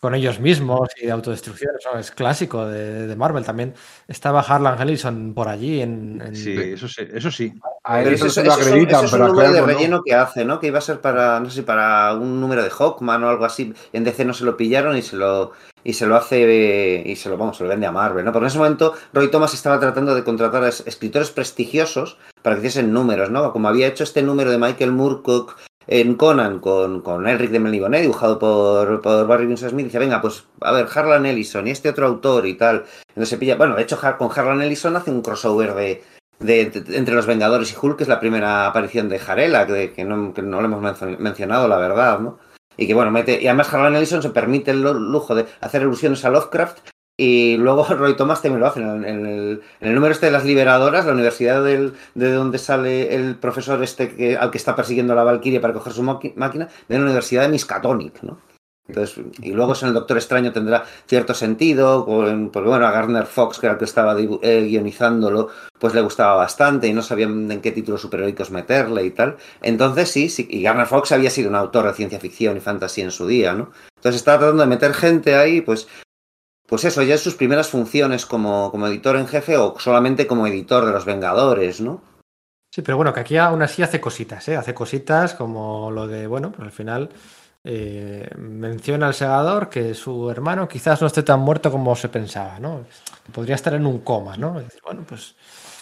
con 0.00 0.14
ellos 0.14 0.38
mismos 0.40 0.88
y 1.00 1.06
de 1.06 1.12
autodestrucción. 1.12 1.72
Eso 1.78 1.98
es 1.98 2.10
clásico 2.10 2.66
de, 2.66 3.06
de 3.06 3.16
Marvel. 3.16 3.44
También 3.44 3.74
estaba 4.06 4.40
Harlan 4.40 4.80
Ellison 4.80 5.34
por 5.34 5.48
allí 5.48 5.80
en, 5.80 6.22
en- 6.24 6.36
Sí, 6.36 6.52
eso 6.56 6.88
sí, 6.88 7.02
eso 7.12 7.30
sí. 7.30 7.52
A 7.84 7.96
Pero 7.96 8.08
él 8.10 8.14
eso, 8.14 8.26
eso 8.26 8.42
lo 8.44 8.52
acreditan, 8.52 8.96
eso 8.96 9.04
es 9.06 9.10
pero 9.12 9.24
un 9.24 9.30
número 9.30 9.52
de 9.52 9.60
no. 9.60 9.66
relleno 9.66 10.02
que 10.04 10.14
hace, 10.14 10.44
¿no? 10.44 10.60
Que 10.60 10.68
iba 10.68 10.78
a 10.78 10.82
ser 10.82 11.00
para, 11.00 11.40
no 11.40 11.50
sé, 11.50 11.62
para 11.62 12.14
un 12.14 12.40
número 12.40 12.62
de 12.62 12.70
Hawkman 12.70 13.24
o 13.24 13.28
algo 13.28 13.44
así. 13.44 13.72
En 13.92 14.04
DC 14.04 14.24
no 14.24 14.34
se 14.34 14.44
lo 14.44 14.56
pillaron 14.56 14.96
y 14.96 15.02
se 15.02 15.16
lo 15.16 15.52
y 15.84 15.92
se 15.94 16.06
lo 16.06 16.16
hace 16.16 17.02
y 17.06 17.16
se 17.16 17.28
lo 17.30 17.38
vamos, 17.38 17.56
se 17.56 17.62
lo 17.62 17.68
vende 17.70 17.86
a 17.86 17.92
Marvel, 17.92 18.24
¿no? 18.24 18.32
Porque 18.32 18.44
en 18.44 18.48
ese 18.48 18.58
momento 18.58 18.94
Roy 19.12 19.30
Thomas 19.30 19.54
estaba 19.54 19.78
tratando 19.80 20.14
de 20.14 20.24
contratar 20.24 20.62
a 20.64 20.68
es- 20.68 20.82
escritores 20.86 21.30
prestigiosos 21.30 22.18
para 22.42 22.56
que 22.56 22.60
hiciesen 22.60 22.92
números, 22.92 23.30
¿no? 23.30 23.52
Como 23.52 23.68
había 23.68 23.86
hecho 23.86 24.04
este 24.04 24.22
número 24.22 24.50
de 24.50 24.58
Michael 24.58 24.92
Moorcock 24.92 25.56
en 25.88 26.14
Conan 26.16 26.60
con, 26.60 27.00
con 27.00 27.26
Elric 27.26 27.50
de 27.50 27.58
Melniboné, 27.60 28.02
dibujado 28.02 28.38
por, 28.38 29.00
por 29.00 29.26
Barry 29.26 29.46
Winsor 29.46 29.70
Smith, 29.70 29.86
dice, 29.86 29.98
venga, 29.98 30.20
pues 30.20 30.44
a 30.60 30.70
ver, 30.72 30.86
Harlan 30.94 31.26
Ellison 31.26 31.66
y 31.66 31.70
este 31.70 31.88
otro 31.88 32.06
autor 32.06 32.46
y 32.46 32.54
tal. 32.54 32.84
Entonces 33.08 33.30
se 33.30 33.38
pilla, 33.38 33.56
bueno, 33.56 33.74
de 33.74 33.82
hecho 33.82 33.98
con 34.18 34.30
Harlan 34.30 34.62
Ellison 34.62 34.94
hace 34.96 35.10
un 35.10 35.22
crossover 35.22 35.74
de, 35.74 36.02
de- 36.40 36.96
entre 36.96 37.14
los 37.14 37.26
Vengadores 37.26 37.72
y 37.72 37.76
Hulk, 37.80 37.96
que 37.96 38.02
es 38.04 38.08
la 38.08 38.20
primera 38.20 38.66
aparición 38.66 39.08
de 39.08 39.18
Jarela, 39.18 39.66
que, 39.66 39.92
que 39.92 40.04
no, 40.04 40.34
que 40.34 40.42
no 40.42 40.60
lo 40.60 40.66
hemos 40.66 40.82
mencio- 40.82 41.18
mencionado, 41.18 41.66
la 41.68 41.78
verdad, 41.78 42.20
¿no? 42.20 42.38
Y 42.76 42.86
que 42.86 42.94
bueno, 42.94 43.10
mete, 43.10 43.42
y 43.42 43.46
además 43.48 43.72
Harlan 43.74 43.96
Ellison 43.96 44.22
se 44.22 44.30
permite 44.30 44.70
el 44.70 44.82
lujo 44.82 45.34
de 45.34 45.46
hacer 45.60 45.82
ilusiones 45.82 46.24
a 46.24 46.30
Lovecraft 46.30 46.78
y 47.18 47.56
luego 47.58 47.84
Roy 47.90 48.16
Thomas 48.16 48.40
también 48.40 48.60
lo 48.60 48.66
hace. 48.68 48.80
En 48.80 49.04
el, 49.04 49.60
en 49.80 49.88
el- 49.88 49.94
número 49.94 50.12
este 50.12 50.26
de 50.26 50.32
las 50.32 50.44
liberadoras, 50.44 51.04
la 51.04 51.12
universidad 51.12 51.62
del- 51.62 51.92
de 52.14 52.32
donde 52.32 52.58
sale 52.58 53.14
el 53.14 53.36
profesor 53.36 53.82
este 53.82 54.14
que, 54.14 54.36
al 54.38 54.50
que 54.50 54.56
está 54.58 54.74
persiguiendo 54.74 55.14
la 55.14 55.24
Valkyrie 55.24 55.60
para 55.60 55.74
coger 55.74 55.92
su 55.92 56.02
máquina, 56.02 56.68
de 56.88 56.98
la 56.98 57.04
Universidad 57.04 57.42
de 57.42 57.48
Miskatonic, 57.48 58.22
¿no? 58.22 58.40
Entonces, 58.88 59.22
y 59.42 59.52
luego 59.52 59.74
en 59.82 59.88
el 59.88 59.92
Doctor 59.92 60.16
Extraño 60.16 60.50
tendrá 60.50 60.82
cierto 61.06 61.34
sentido, 61.34 62.06
porque 62.50 62.68
bueno, 62.70 62.86
a 62.86 62.90
Garner 62.90 63.26
Fox, 63.26 63.58
que 63.58 63.66
era 63.66 63.74
el 63.74 63.78
que 63.78 63.84
estaba 63.84 64.16
eh, 64.18 64.64
guionizándolo, 64.66 65.48
pues 65.78 65.92
le 65.94 66.00
gustaba 66.00 66.36
bastante 66.36 66.88
y 66.88 66.94
no 66.94 67.02
sabían 67.02 67.50
en 67.52 67.60
qué 67.60 67.70
títulos 67.70 68.00
superhéroicos 68.00 68.50
meterle 68.50 69.04
y 69.04 69.10
tal. 69.10 69.36
Entonces 69.60 70.10
sí, 70.10 70.30
sí, 70.30 70.46
y 70.50 70.62
Garner 70.62 70.86
Fox 70.86 71.12
había 71.12 71.28
sido 71.28 71.50
un 71.50 71.56
autor 71.56 71.86
de 71.86 71.92
ciencia 71.92 72.18
ficción 72.18 72.56
y 72.56 72.60
fantasía 72.60 73.04
en 73.04 73.10
su 73.10 73.26
día, 73.26 73.52
¿no? 73.52 73.72
Entonces 73.98 74.20
estaba 74.20 74.38
tratando 74.38 74.62
de 74.62 74.68
meter 74.70 74.94
gente 74.94 75.34
ahí, 75.34 75.60
pues, 75.60 75.86
pues 76.68 76.84
eso, 76.84 77.02
ya 77.02 77.14
en 77.14 77.18
sus 77.18 77.34
primeras 77.34 77.68
funciones 77.68 78.26
como, 78.26 78.70
como 78.70 78.86
editor 78.88 79.16
en 79.16 79.26
jefe 79.26 79.56
o 79.56 79.78
solamente 79.78 80.26
como 80.26 80.46
editor 80.46 80.84
de 80.84 80.92
los 80.92 81.06
Vengadores, 81.06 81.80
¿no? 81.80 82.02
Sí, 82.70 82.82
pero 82.82 82.98
bueno, 82.98 83.14
que 83.14 83.20
aquí 83.20 83.38
aún 83.38 83.62
así 83.62 83.82
hace 83.82 84.02
cositas, 84.02 84.46
¿eh? 84.48 84.56
Hace 84.56 84.74
cositas 84.74 85.32
como 85.32 85.90
lo 85.90 86.06
de, 86.06 86.26
bueno, 86.26 86.52
pues 86.52 86.66
al 86.66 86.72
final 86.72 87.08
eh, 87.64 88.28
menciona 88.36 89.06
al 89.06 89.14
segador 89.14 89.70
que 89.70 89.94
su 89.94 90.30
hermano 90.30 90.68
quizás 90.68 91.00
no 91.00 91.06
esté 91.06 91.22
tan 91.22 91.40
muerto 91.40 91.70
como 91.70 91.96
se 91.96 92.10
pensaba, 92.10 92.60
¿no? 92.60 92.84
Podría 93.32 93.54
estar 93.54 93.72
en 93.72 93.86
un 93.86 94.00
coma, 94.00 94.36
¿no? 94.36 94.60
Y 94.60 94.64
decir, 94.64 94.82
bueno, 94.84 95.04
pues, 95.08 95.36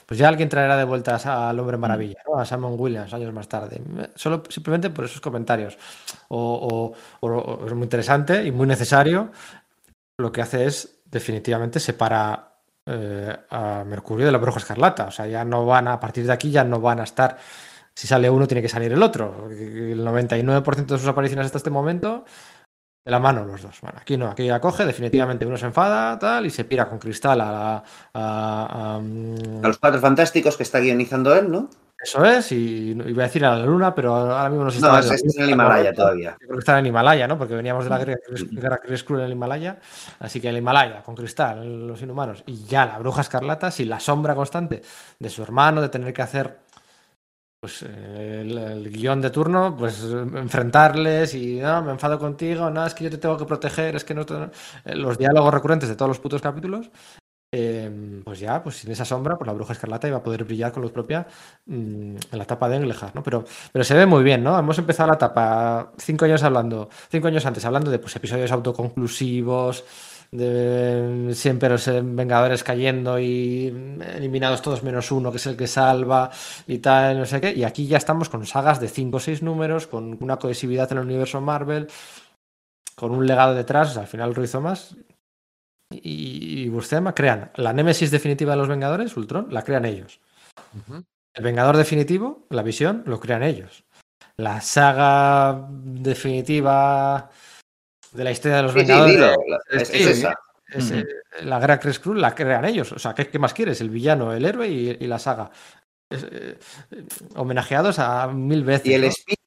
pues 0.06 0.20
ya 0.20 0.28
alguien 0.28 0.48
traerá 0.48 0.76
de 0.76 0.84
vuelta 0.84 1.16
al 1.48 1.58
Hombre 1.58 1.78
Maravilla, 1.78 2.22
¿no? 2.28 2.38
A 2.38 2.44
Samuel 2.44 2.78
Williams 2.78 3.12
años 3.12 3.32
más 3.32 3.48
tarde. 3.48 3.82
Solo 4.14 4.44
simplemente 4.48 4.90
por 4.90 5.04
esos 5.04 5.20
comentarios. 5.20 5.76
O 6.28 6.94
es 7.66 7.72
muy 7.74 7.82
interesante 7.82 8.44
y 8.44 8.52
muy 8.52 8.68
necesario. 8.68 9.32
Lo 10.18 10.32
que 10.32 10.42
hace 10.42 10.66
es 10.66 11.02
definitivamente 11.04 11.80
separa 11.80 12.60
eh, 12.86 13.36
a 13.50 13.84
Mercurio 13.84 14.26
de 14.26 14.32
la 14.32 14.38
Bruja 14.38 14.58
Escarlata. 14.58 15.06
O 15.06 15.10
sea, 15.10 15.26
ya 15.26 15.44
no 15.44 15.66
van 15.66 15.88
a, 15.88 15.94
a 15.94 16.00
partir 16.00 16.26
de 16.26 16.32
aquí 16.32 16.50
ya 16.50 16.64
no 16.64 16.80
van 16.80 17.00
a 17.00 17.04
estar. 17.04 17.38
Si 17.94 18.06
sale 18.06 18.28
uno, 18.28 18.46
tiene 18.46 18.62
que 18.62 18.68
salir 18.68 18.92
el 18.92 19.02
otro. 19.02 19.48
El 19.50 20.04
99% 20.04 20.86
de 20.86 20.98
sus 20.98 21.08
apariciones 21.08 21.46
hasta 21.46 21.58
este 21.58 21.70
momento, 21.70 22.24
de 23.06 23.10
la 23.10 23.20
mano 23.20 23.44
los 23.44 23.62
dos. 23.62 23.80
Bueno, 23.80 23.98
aquí 24.00 24.16
no, 24.16 24.28
aquí 24.28 24.50
acoge, 24.50 24.84
definitivamente 24.84 25.46
uno 25.46 25.56
se 25.56 25.66
enfada, 25.66 26.18
tal, 26.18 26.44
y 26.44 26.50
se 26.50 26.64
pira 26.64 26.88
con 26.88 26.98
cristal 26.98 27.40
a, 27.40 27.82
mm, 29.00 29.64
A 29.64 29.68
los 29.68 29.78
Cuatro 29.78 30.00
Fantásticos 30.00 30.56
que 30.56 30.64
está 30.64 30.80
guionizando 30.80 31.34
él, 31.34 31.50
¿no? 31.50 31.70
Eso 32.06 32.24
es, 32.24 32.52
y 32.52 32.90
iba 32.92 33.24
a 33.24 33.26
decir 33.26 33.44
a 33.44 33.58
la 33.58 33.66
luna, 33.66 33.92
pero 33.92 34.14
ahora 34.14 34.48
mismo 34.48 34.62
no 34.62 34.70
se 34.70 34.76
está. 34.76 34.92
No, 34.92 34.98
es, 35.00 35.36
en 35.36 35.42
el 35.42 35.50
Himalaya 35.50 35.92
todavía. 35.92 36.36
Yo 36.40 36.46
creo 36.46 36.52
que 36.52 36.58
está 36.60 36.74
en 36.74 36.78
el 36.78 36.86
Himalaya, 36.86 37.26
¿no? 37.26 37.36
Porque 37.36 37.56
veníamos 37.56 37.82
de 37.82 37.90
la 37.90 37.98
guerra 37.98 38.78
Kree 38.78 38.96
en 39.08 39.20
el 39.22 39.32
Himalaya. 39.32 39.80
Así 40.20 40.40
que 40.40 40.48
el 40.48 40.56
Himalaya, 40.56 41.02
con 41.02 41.16
cristal, 41.16 41.88
los 41.88 42.00
inhumanos, 42.00 42.44
y 42.46 42.62
ya 42.64 42.86
la 42.86 43.00
bruja 43.00 43.22
escarlata, 43.22 43.72
sin 43.72 43.88
la 43.88 43.98
sombra 43.98 44.36
constante 44.36 44.82
de 45.18 45.28
su 45.28 45.42
hermano, 45.42 45.82
de 45.82 45.88
tener 45.88 46.14
que 46.14 46.22
hacer 46.22 46.58
pues 47.58 47.82
el, 47.82 48.88
guion 48.92 49.20
de 49.20 49.30
turno, 49.30 49.74
pues 49.76 50.00
enfrentarles 50.04 51.34
y 51.34 51.56
no, 51.56 51.82
me 51.82 51.90
enfado 51.90 52.20
contigo, 52.20 52.70
no, 52.70 52.86
es 52.86 52.94
que 52.94 53.02
yo 53.02 53.10
te 53.10 53.18
tengo 53.18 53.36
que 53.36 53.46
proteger, 53.46 53.96
es 53.96 54.04
que 54.04 54.14
no. 54.14 54.24
Los 54.84 55.18
diálogos 55.18 55.52
recurrentes 55.52 55.88
de 55.88 55.96
todos 55.96 56.10
los 56.10 56.20
putos 56.20 56.40
capítulos 56.40 56.88
Em, 57.58 58.22
pues 58.22 58.38
ya, 58.38 58.62
pues 58.62 58.76
sin 58.76 58.90
esa 58.90 59.06
sombra, 59.06 59.38
pues 59.38 59.46
la 59.46 59.54
bruja 59.54 59.72
escarlata 59.72 60.06
iba 60.06 60.18
a 60.18 60.22
poder 60.22 60.44
brillar 60.44 60.72
con 60.72 60.82
luz 60.82 60.92
propia 60.92 61.26
mm, 61.64 62.16
en 62.30 62.38
la 62.38 62.42
etapa 62.42 62.68
de 62.68 62.76
Englehart, 62.76 63.14
¿no? 63.14 63.22
Pero, 63.22 63.44
pero 63.72 63.82
se 63.82 63.94
ve 63.94 64.04
muy 64.04 64.22
bien, 64.22 64.44
¿no? 64.44 64.58
Hemos 64.58 64.76
empezado 64.78 65.08
la 65.08 65.14
etapa 65.14 65.92
cinco 65.96 66.26
años 66.26 66.42
hablando, 66.42 66.90
cinco 67.10 67.28
años 67.28 67.46
antes, 67.46 67.64
hablando 67.64 67.90
de 67.90 67.98
pues, 67.98 68.14
episodios 68.14 68.52
autoconclusivos, 68.52 69.84
de 70.30 71.30
siempre 71.32 71.70
los 71.70 71.86
Vengadores 71.86 72.62
cayendo 72.62 73.18
y 73.18 73.68
eliminados 74.16 74.60
todos 74.60 74.82
menos 74.82 75.10
uno, 75.10 75.30
que 75.30 75.38
es 75.38 75.46
el 75.46 75.56
que 75.56 75.66
salva 75.66 76.30
y 76.66 76.78
tal, 76.78 77.18
no 77.18 77.24
sé 77.24 77.40
qué. 77.40 77.52
Y 77.54 77.64
aquí 77.64 77.86
ya 77.86 77.96
estamos 77.96 78.28
con 78.28 78.44
sagas 78.44 78.80
de 78.80 78.88
cinco 78.88 79.16
o 79.16 79.20
seis 79.20 79.42
números, 79.42 79.86
con 79.86 80.18
una 80.22 80.36
cohesividad 80.36 80.92
en 80.92 80.98
el 80.98 81.04
universo 81.04 81.40
Marvel, 81.40 81.88
con 82.94 83.12
un 83.12 83.26
legado 83.26 83.54
detrás, 83.54 83.96
al 83.96 84.08
final 84.08 84.34
Ruiz 84.34 84.54
más 84.56 84.94
y 85.90 86.68
Buscema 86.68 87.14
crean 87.14 87.50
la 87.56 87.72
némesis 87.72 88.10
definitiva 88.10 88.52
de 88.52 88.58
los 88.58 88.68
Vengadores, 88.68 89.16
Ultron, 89.16 89.48
la 89.50 89.62
crean 89.62 89.84
ellos. 89.84 90.20
El 91.34 91.44
Vengador 91.44 91.76
definitivo, 91.76 92.46
la 92.50 92.62
visión, 92.62 93.02
lo 93.06 93.20
crean 93.20 93.42
ellos. 93.42 93.84
La 94.36 94.60
saga 94.60 95.66
definitiva 95.70 97.30
de 98.12 98.24
la 98.24 98.30
historia 98.30 98.58
de 98.58 98.62
los 98.62 98.74
Vengadores. 98.74 99.36
es, 99.70 99.90
esa. 99.90 100.34
La 101.42 101.58
Gran 101.58 101.78
Cruz 101.78 102.16
la 102.16 102.34
crean 102.34 102.64
ellos. 102.64 102.92
O 102.92 102.98
sea, 102.98 103.14
¿qué, 103.14 103.38
más 103.38 103.54
quieres? 103.54 103.80
El 103.80 103.90
villano, 103.90 104.32
el 104.32 104.44
héroe 104.44 104.68
y, 104.68 105.06
la 105.06 105.18
saga. 105.18 105.50
Eh, 106.10 106.58
homenajeados 107.34 107.98
a 107.98 108.28
mil 108.28 108.64
veces. 108.64 108.86
Y 108.86 108.94
el 108.94 109.04
espíritu 109.04 109.42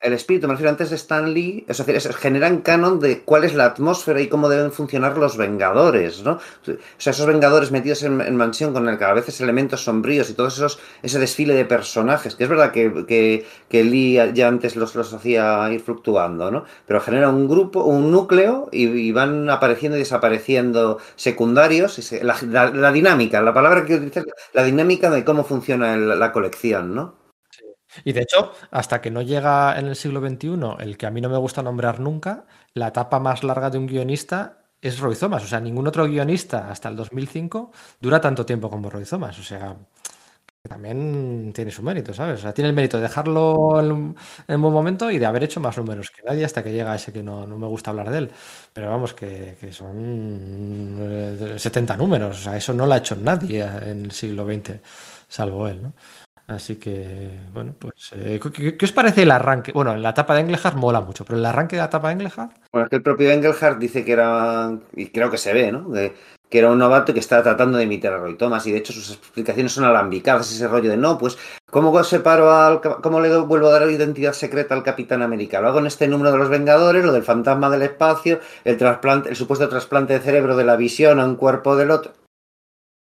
el 0.00 0.12
espíritu, 0.12 0.46
me 0.46 0.52
refiero 0.52 0.70
antes 0.70 0.90
de 0.90 0.96
Stan 0.96 1.34
Lee, 1.34 1.64
es 1.66 1.84
decir, 1.84 2.14
generan 2.14 2.58
canon 2.58 3.00
de 3.00 3.22
cuál 3.22 3.42
es 3.42 3.54
la 3.54 3.64
atmósfera 3.64 4.20
y 4.20 4.28
cómo 4.28 4.48
deben 4.48 4.70
funcionar 4.70 5.18
los 5.18 5.36
Vengadores, 5.36 6.22
¿no? 6.22 6.34
O 6.34 6.76
sea, 6.98 7.10
esos 7.10 7.26
Vengadores 7.26 7.72
metidos 7.72 8.04
en, 8.04 8.36
mansión 8.36 8.72
con 8.72 8.88
el 8.88 8.96
que 8.96 9.04
a 9.04 9.12
veces 9.12 9.40
elementos 9.40 9.82
sombríos 9.82 10.30
y 10.30 10.34
todos 10.34 10.56
esos, 10.56 10.78
ese 11.02 11.18
desfile 11.18 11.54
de 11.54 11.64
personajes, 11.64 12.36
que 12.36 12.44
es 12.44 12.50
verdad 12.50 12.70
que, 12.70 13.44
que, 13.68 13.84
Lee 13.84 14.20
ya 14.34 14.46
antes 14.46 14.76
los, 14.76 14.94
los 14.94 15.12
hacía 15.12 15.68
ir 15.72 15.80
fluctuando, 15.80 16.50
¿no? 16.52 16.64
Pero 16.86 17.00
genera 17.00 17.28
un 17.28 17.48
grupo, 17.48 17.82
un 17.82 18.12
núcleo 18.12 18.68
y, 18.70 19.10
van 19.10 19.50
apareciendo 19.50 19.96
y 19.96 20.00
desapareciendo 20.00 20.98
secundarios, 21.16 22.12
la, 22.22 22.92
dinámica, 22.92 23.42
la 23.42 23.54
palabra 23.54 23.84
que 23.84 23.96
utilizo, 23.96 24.22
la 24.52 24.62
dinámica 24.62 25.10
de 25.10 25.24
cómo 25.24 25.42
funciona 25.44 25.96
la 25.96 26.32
colección, 26.32 26.94
¿no? 26.94 27.17
Y 28.04 28.12
de 28.12 28.22
hecho, 28.22 28.52
hasta 28.70 29.00
que 29.00 29.10
no 29.10 29.22
llega 29.22 29.78
en 29.78 29.86
el 29.86 29.96
siglo 29.96 30.20
XXI, 30.20 30.58
el 30.80 30.96
que 30.96 31.06
a 31.06 31.10
mí 31.10 31.20
no 31.20 31.28
me 31.28 31.38
gusta 31.38 31.62
nombrar 31.62 32.00
nunca, 32.00 32.44
la 32.74 32.88
etapa 32.88 33.18
más 33.20 33.44
larga 33.44 33.70
de 33.70 33.78
un 33.78 33.86
guionista 33.86 34.58
es 34.80 34.98
Roy 34.98 35.16
Thomas. 35.16 35.44
O 35.44 35.46
sea, 35.46 35.60
ningún 35.60 35.86
otro 35.86 36.06
guionista 36.06 36.70
hasta 36.70 36.88
el 36.88 36.96
2005 36.96 37.72
dura 38.00 38.20
tanto 38.20 38.46
tiempo 38.46 38.70
como 38.70 38.90
Roy 38.90 39.04
Thomas. 39.04 39.38
O 39.38 39.42
sea, 39.42 39.76
también 40.68 41.52
tiene 41.54 41.70
su 41.70 41.82
mérito, 41.82 42.12
¿sabes? 42.12 42.40
O 42.40 42.42
sea, 42.42 42.52
tiene 42.52 42.68
el 42.68 42.76
mérito 42.76 42.98
de 42.98 43.04
dejarlo 43.04 43.80
en, 43.80 44.14
en 44.46 44.62
buen 44.62 44.74
momento 44.74 45.10
y 45.10 45.18
de 45.18 45.26
haber 45.26 45.44
hecho 45.44 45.60
más 45.60 45.76
números 45.78 46.10
que 46.10 46.22
nadie 46.22 46.44
hasta 46.44 46.62
que 46.62 46.72
llega 46.72 46.94
ese 46.94 47.12
que 47.12 47.22
no, 47.22 47.46
me 47.46 47.66
gusta 47.66 47.90
hablar 47.90 48.10
de 48.10 48.18
él. 48.18 48.30
Pero 48.72 48.90
vamos, 48.90 49.14
que, 49.14 49.56
que 49.60 49.72
son 49.72 51.54
70 51.56 51.94
eh, 51.94 51.96
números. 51.96 52.38
O 52.38 52.42
sea, 52.42 52.56
eso 52.56 52.72
no 52.74 52.86
lo 52.86 52.94
ha 52.94 52.98
hecho 52.98 53.16
nadie 53.16 53.62
en 53.62 54.04
el 54.04 54.12
siglo 54.12 54.44
XX, 54.46 54.80
salvo 55.28 55.66
él, 55.68 55.82
¿no? 55.82 55.92
Así 56.48 56.76
que, 56.76 57.28
bueno, 57.52 57.74
pues, 57.78 58.10
eh, 58.14 58.40
¿qué, 58.54 58.84
os 58.84 58.92
parece 58.92 59.24
el 59.24 59.30
arranque? 59.30 59.70
Bueno, 59.70 59.92
en 59.92 60.02
la 60.02 60.10
etapa 60.10 60.34
de 60.34 60.40
Engelhardt 60.40 60.76
mola 60.76 61.02
mucho, 61.02 61.26
pero 61.26 61.38
el 61.38 61.44
arranque 61.44 61.76
de 61.76 61.82
la 61.82 61.88
etapa 61.88 62.08
de 62.08 62.14
Engelhardt. 62.14 62.52
Bueno, 62.72 62.86
es 62.86 62.90
que 62.90 62.96
el 62.96 63.02
propio 63.02 63.30
Engelhardt 63.30 63.78
dice 63.78 64.02
que 64.02 64.12
era, 64.12 64.72
y 64.96 65.08
creo 65.10 65.30
que 65.30 65.36
se 65.36 65.52
ve, 65.52 65.70
¿no? 65.70 65.92
que 66.48 66.58
era 66.58 66.70
un 66.70 66.78
novato 66.78 67.12
que 67.12 67.20
estaba 67.20 67.42
tratando 67.42 67.76
de 67.76 67.84
imitar 67.84 68.14
a 68.14 68.16
Roy 68.16 68.38
Thomas, 68.38 68.66
y 68.66 68.72
de 68.72 68.78
hecho 68.78 68.94
sus 68.94 69.10
explicaciones 69.10 69.72
son 69.72 69.84
alambicadas, 69.84 70.50
ese 70.50 70.66
rollo 70.66 70.88
de 70.88 70.96
no, 70.96 71.18
pues, 71.18 71.36
¿cómo 71.70 72.02
separo 72.02 72.50
al. 72.50 72.80
¿Cómo 72.80 73.20
le 73.20 73.36
vuelvo 73.40 73.68
a 73.68 73.72
dar 73.72 73.90
identidad 73.90 74.32
secreta 74.32 74.74
al 74.74 74.82
Capitán 74.82 75.20
América? 75.20 75.60
Lo 75.60 75.68
hago 75.68 75.80
en 75.80 75.86
este 75.86 76.08
número 76.08 76.32
de 76.32 76.38
los 76.38 76.48
Vengadores, 76.48 77.04
lo 77.04 77.12
del 77.12 77.24
fantasma 77.24 77.68
del 77.68 77.82
espacio, 77.82 78.40
el 78.64 78.78
trasplante, 78.78 79.28
el 79.28 79.36
supuesto 79.36 79.68
trasplante 79.68 80.14
de 80.14 80.20
cerebro 80.20 80.56
de 80.56 80.64
la 80.64 80.76
visión 80.76 81.20
a 81.20 81.26
un 81.26 81.36
cuerpo 81.36 81.76
del 81.76 81.90
otro. 81.90 82.12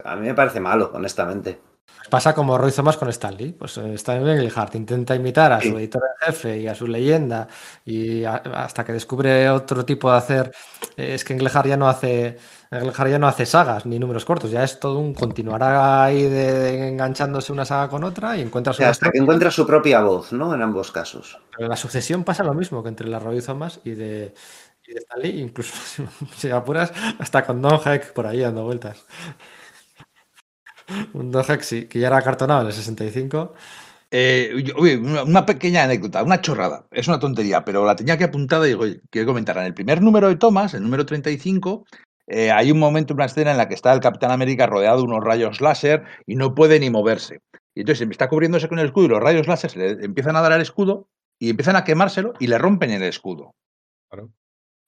A 0.04 0.14
mí 0.14 0.28
me 0.28 0.34
parece 0.34 0.60
malo, 0.60 0.92
honestamente. 0.94 1.71
Pasa 2.12 2.34
como 2.34 2.58
Roy 2.58 2.70
Thomas 2.70 2.98
con 2.98 3.08
Stanley. 3.08 3.52
Pues 3.52 3.78
eh, 3.78 3.94
Stanley 3.94 4.34
Engelhardt 4.34 4.74
intenta 4.74 5.14
imitar 5.14 5.50
a 5.50 5.62
su 5.62 5.78
editor 5.78 6.02
en 6.02 6.26
jefe 6.26 6.58
y 6.58 6.68
a 6.68 6.74
su 6.74 6.86
leyenda 6.86 7.48
y 7.86 8.22
hasta 8.22 8.84
que 8.84 8.92
descubre 8.92 9.48
otro 9.48 9.82
tipo 9.86 10.10
de 10.10 10.18
hacer. 10.18 10.52
Eh, 10.94 11.14
es 11.14 11.24
que 11.24 11.32
Engelhardt 11.32 11.68
ya 11.68 11.78
no 11.78 11.88
hace. 11.88 12.36
Engelhardt 12.70 13.12
ya 13.12 13.18
no 13.18 13.26
hace 13.28 13.46
sagas 13.46 13.86
ni 13.86 13.98
números 13.98 14.26
cortos, 14.26 14.50
ya 14.50 14.62
es 14.62 14.78
todo 14.78 14.98
un 14.98 15.14
continuará 15.14 16.04
ahí 16.04 16.24
de, 16.24 16.88
enganchándose 16.88 17.50
una 17.50 17.64
saga 17.64 17.88
con 17.88 18.04
otra 18.04 18.36
y 18.36 18.42
encuentra 18.42 18.74
su. 18.74 18.84
hasta 18.84 19.10
que 19.10 19.16
encuentra 19.16 19.50
su 19.50 19.66
propia 19.66 20.02
voz, 20.02 20.34
¿no? 20.34 20.54
En 20.54 20.60
ambos 20.60 20.92
casos. 20.92 21.38
Pero 21.52 21.64
en 21.64 21.70
la 21.70 21.76
sucesión 21.76 22.24
pasa 22.24 22.44
lo 22.44 22.52
mismo 22.52 22.82
que 22.82 22.90
entre 22.90 23.08
la 23.08 23.20
Roy 23.20 23.40
Thomas 23.40 23.80
y 23.84 23.92
de, 23.92 24.34
y 24.86 24.92
de 24.92 24.98
Stanley, 24.98 25.40
incluso 25.40 25.72
si 26.36 26.50
apuras, 26.50 26.92
hasta 27.18 27.46
con 27.46 27.62
Don 27.62 27.80
Heck 27.82 28.12
por 28.12 28.26
ahí 28.26 28.40
dando 28.40 28.64
vueltas. 28.64 29.02
Un 31.12 31.30
Dogex, 31.30 31.86
que 31.88 31.98
ya 31.98 32.08
era 32.08 32.22
cartonado 32.22 32.62
en 32.62 32.66
el 32.68 32.72
65. 32.72 33.54
Eh, 34.14 34.52
una, 35.26 35.46
pequeña 35.46 35.84
anécdota, 35.84 36.22
una 36.22 36.42
chorrada, 36.42 36.86
es 36.90 37.08
una 37.08 37.18
tontería, 37.18 37.64
pero 37.64 37.86
la 37.86 37.96
tenía 37.96 38.18
que 38.18 38.24
apuntar 38.24 38.62
y 38.62 38.68
digo, 38.68 38.84
quiero 39.10 39.28
comentar. 39.28 39.56
En 39.56 39.64
el 39.64 39.74
primer 39.74 40.02
número 40.02 40.28
de 40.28 40.36
Thomas, 40.36 40.74
el 40.74 40.82
número 40.82 41.06
35, 41.06 41.86
eh, 42.26 42.50
hay 42.50 42.70
un 42.70 42.78
momento, 42.78 43.14
una 43.14 43.24
escena 43.24 43.52
en 43.52 43.56
la 43.56 43.68
que 43.68 43.74
está 43.74 43.92
el 43.92 44.00
Capitán 44.00 44.30
América 44.30 44.66
rodeado 44.66 44.98
de 44.98 45.04
unos 45.04 45.24
rayos 45.24 45.62
láser 45.62 46.04
y 46.26 46.36
no 46.36 46.54
puede 46.54 46.78
ni 46.78 46.90
moverse. 46.90 47.40
Y 47.74 47.80
entonces 47.80 48.06
está 48.10 48.28
cubriéndose 48.28 48.68
con 48.68 48.78
el 48.78 48.86
escudo 48.86 49.06
y 49.06 49.08
los 49.08 49.22
rayos 49.22 49.48
láser 49.48 49.76
le 49.76 50.04
empiezan 50.04 50.36
a 50.36 50.42
dar 50.42 50.52
al 50.52 50.60
escudo 50.60 51.08
y 51.38 51.48
empiezan 51.48 51.76
a 51.76 51.84
quemárselo 51.84 52.34
y 52.38 52.48
le 52.48 52.58
rompen 52.58 52.90
el 52.90 53.02
escudo. 53.04 53.54
Claro. 54.10 54.28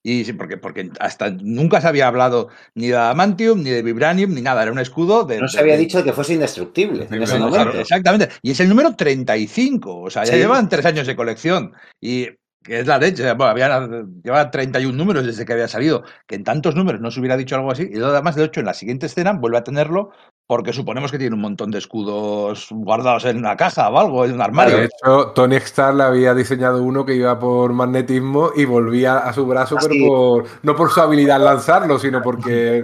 Y 0.07 0.27
sí, 0.27 0.35
porque, 0.35 0.59
porque 0.59 0.91
hasta 1.01 1.31
nunca 1.31 1.81
se 1.81 1.89
había 1.89 2.07
hablado 2.07 2.49
ni 2.75 2.89
de 2.89 2.97
adamantium, 2.97 3.63
ni 3.63 3.71
de 3.71 3.83
vibranium, 3.83 4.35
ni 4.35 4.43
nada. 4.43 4.63
Era 4.63 4.71
un 4.71 4.79
escudo 4.79 5.25
de. 5.25 5.41
No 5.41 5.49
se 5.49 5.59
había 5.59 5.79
dicho 5.79 6.05
que 6.05 6.13
fuese 6.13 6.35
indestructible 6.35 7.09
en 7.11 7.23
ese 7.23 7.39
momento. 7.39 7.81
exactamente. 7.81 8.29
Y 8.43 8.51
es 8.51 8.61
el 8.61 8.69
número 8.69 8.95
35. 8.95 10.03
O 10.03 10.11
sea, 10.11 10.25
ya 10.25 10.37
llevan 10.37 10.69
tres 10.69 10.85
años 10.85 11.07
de 11.07 11.17
colección. 11.17 11.73
Y 12.03 12.29
que 12.65 12.81
es 12.81 12.87
la 12.87 12.99
leche. 12.99 13.23
Bueno, 13.35 13.51
había, 13.51 13.89
llevaba 14.23 14.51
31 14.51 14.97
números 14.97 15.27
desde 15.27 15.45
que 15.45 15.53
había 15.53 15.69
salido. 15.69 16.03
Que 16.27 16.35
en 16.35 16.45
tantos 16.45 16.75
números 16.75 17.01
no 17.01 17.11
se 17.11 17.21
hubiera 17.21 17.37
dicho 17.37 17.55
algo 17.55 17.71
así. 17.71 17.89
Y 17.93 18.01
además, 18.01 18.35
de 18.35 18.45
hecho, 18.45 18.61
en 18.61 18.67
la 18.67 18.75
siguiente 18.75 19.07
escena 19.07 19.35
vuelve 19.35 19.59
a 19.59 19.65
tenerlo 19.65 20.11
porque 20.47 20.73
suponemos 20.73 21.13
que 21.13 21.19
tiene 21.19 21.35
un 21.35 21.43
montón 21.43 21.71
de 21.71 21.79
escudos 21.79 22.69
guardados 22.71 23.27
en 23.27 23.37
una 23.37 23.57
caja 23.57 23.89
o 23.91 23.99
algo, 23.99 24.25
en 24.25 24.33
un 24.33 24.41
armario. 24.41 24.79
De 24.79 24.85
hecho, 24.87 25.33
Tony 25.35 25.57
Stark 25.57 25.97
le 25.97 26.05
había 26.05 26.35
diseñado 26.35 26.83
uno 26.83 27.05
que 27.05 27.15
iba 27.15 27.39
por 27.39 27.73
magnetismo 27.73 28.51
y 28.57 28.65
volvía 28.65 29.19
a 29.19 29.33
su 29.33 29.47
brazo, 29.47 29.77
pero 29.81 29.95
por, 30.07 30.45
no 30.63 30.75
por 30.75 30.91
su 30.91 31.01
habilidad 31.01 31.37
al 31.37 31.45
lanzarlo, 31.45 31.99
sino 31.99 32.23
porque 32.23 32.83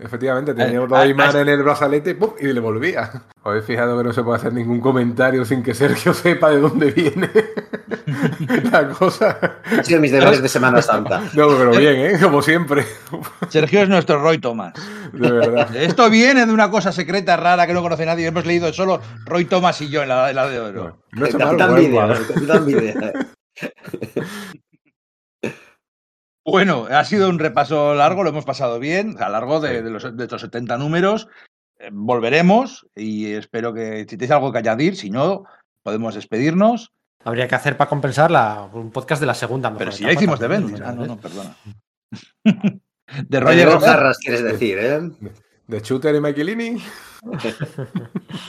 efectivamente 0.00 0.54
tenía 0.54 0.80
otro 0.80 1.00
eh, 1.02 1.08
imán 1.08 1.36
en 1.36 1.48
el 1.48 1.62
brazalete 1.62 2.16
y 2.40 2.46
le 2.46 2.60
volvía. 2.60 3.10
¿Os 3.42 3.46
habéis 3.46 3.64
fijado 3.64 3.96
que 3.98 4.04
no 4.04 4.12
se 4.12 4.22
puede 4.22 4.38
hacer 4.38 4.52
ningún 4.52 4.80
comentario 4.80 5.44
sin 5.44 5.62
que 5.62 5.74
Sergio 5.74 6.14
sepa 6.14 6.50
de 6.50 6.60
dónde 6.60 6.90
viene 6.90 7.30
la 8.72 8.88
cosa? 8.88 9.38
Han 9.64 9.84
sido 9.84 10.00
mis 10.00 10.12
deberes 10.12 10.42
de 10.42 10.48
Semana 10.48 10.82
Santa. 10.82 11.20
No, 11.34 11.48
pero 11.48 11.70
bien, 11.70 11.96
¿eh? 11.96 12.18
Como 12.20 12.42
siempre. 12.42 12.84
Sergio 13.48 13.82
es 13.82 13.88
nuestro 13.88 14.20
Roy 14.20 14.38
Thomas. 14.38 14.74
De 15.12 15.30
verdad. 15.30 15.74
Esto 15.76 16.08
viene 16.10 16.46
de 16.46 16.52
una 16.52 16.70
cosa 16.70 16.92
secreta 16.92 17.36
rara 17.36 17.66
que 17.66 17.74
no 17.74 17.82
conoce 17.82 18.06
nadie. 18.06 18.26
Hemos 18.26 18.46
leído 18.46 18.72
solo 18.72 19.00
Roy 19.26 19.44
Thomas 19.44 19.80
y 19.80 19.88
yo 19.88 20.02
en 20.02 20.08
la, 20.08 20.32
de 20.32 20.60
oro. 20.60 20.98
No, 21.12 21.26
es 21.26 21.34
Capitán 21.34 21.74
Video. 21.74 22.08
Bueno, 26.50 26.86
ha 26.90 27.04
sido 27.04 27.28
un 27.28 27.38
repaso 27.38 27.94
largo, 27.94 28.22
lo 28.22 28.30
hemos 28.30 28.44
pasado 28.44 28.78
bien, 28.78 29.16
a 29.20 29.26
lo 29.26 29.32
largo 29.32 29.60
de, 29.60 29.82
los, 29.82 30.16
de 30.16 30.24
estos 30.24 30.40
70 30.42 30.76
números. 30.78 31.28
Eh, 31.78 31.90
volveremos 31.92 32.86
y 32.94 33.32
espero 33.32 33.72
que 33.72 34.00
si 34.00 34.16
tenéis 34.16 34.30
algo 34.32 34.52
que 34.52 34.58
añadir, 34.58 34.96
si 34.96 35.10
no, 35.10 35.44
podemos 35.82 36.14
despedirnos. 36.14 36.92
Habría 37.24 37.48
que 37.48 37.54
hacer 37.54 37.76
para 37.76 37.88
compensar 37.88 38.30
la, 38.30 38.68
un 38.72 38.90
podcast 38.90 39.20
de 39.20 39.26
la 39.26 39.34
segunda. 39.34 39.74
Pero 39.76 39.92
si 39.92 40.04
ya 40.04 40.12
hicimos 40.12 40.40
de 40.40 40.48
Bendis. 40.48 40.80
Ah, 40.80 40.92
no, 40.92 41.06
no, 41.06 41.18
perdona. 41.18 41.54
de 43.28 43.40
Roger 43.40 43.68
Rojarras, 43.68 44.18
quieres 44.18 44.42
decir, 44.42 44.78
¿eh? 44.78 45.10
De 45.66 45.80
Shooter 45.80 46.14
y 46.14 46.20
Michaelini. 46.20 46.76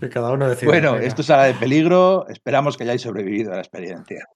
Que 0.00 0.08
cada 0.08 0.32
uno 0.32 0.48
decide. 0.48 0.70
Bueno, 0.70 0.94
venga. 0.94 1.06
esto 1.06 1.20
es 1.20 1.26
Sala 1.26 1.44
de 1.44 1.52
Peligro. 1.52 2.26
Esperamos 2.28 2.78
que 2.78 2.84
hayáis 2.84 3.02
sobrevivido 3.02 3.52
a 3.52 3.56
la 3.56 3.60
experiencia. 3.60 4.26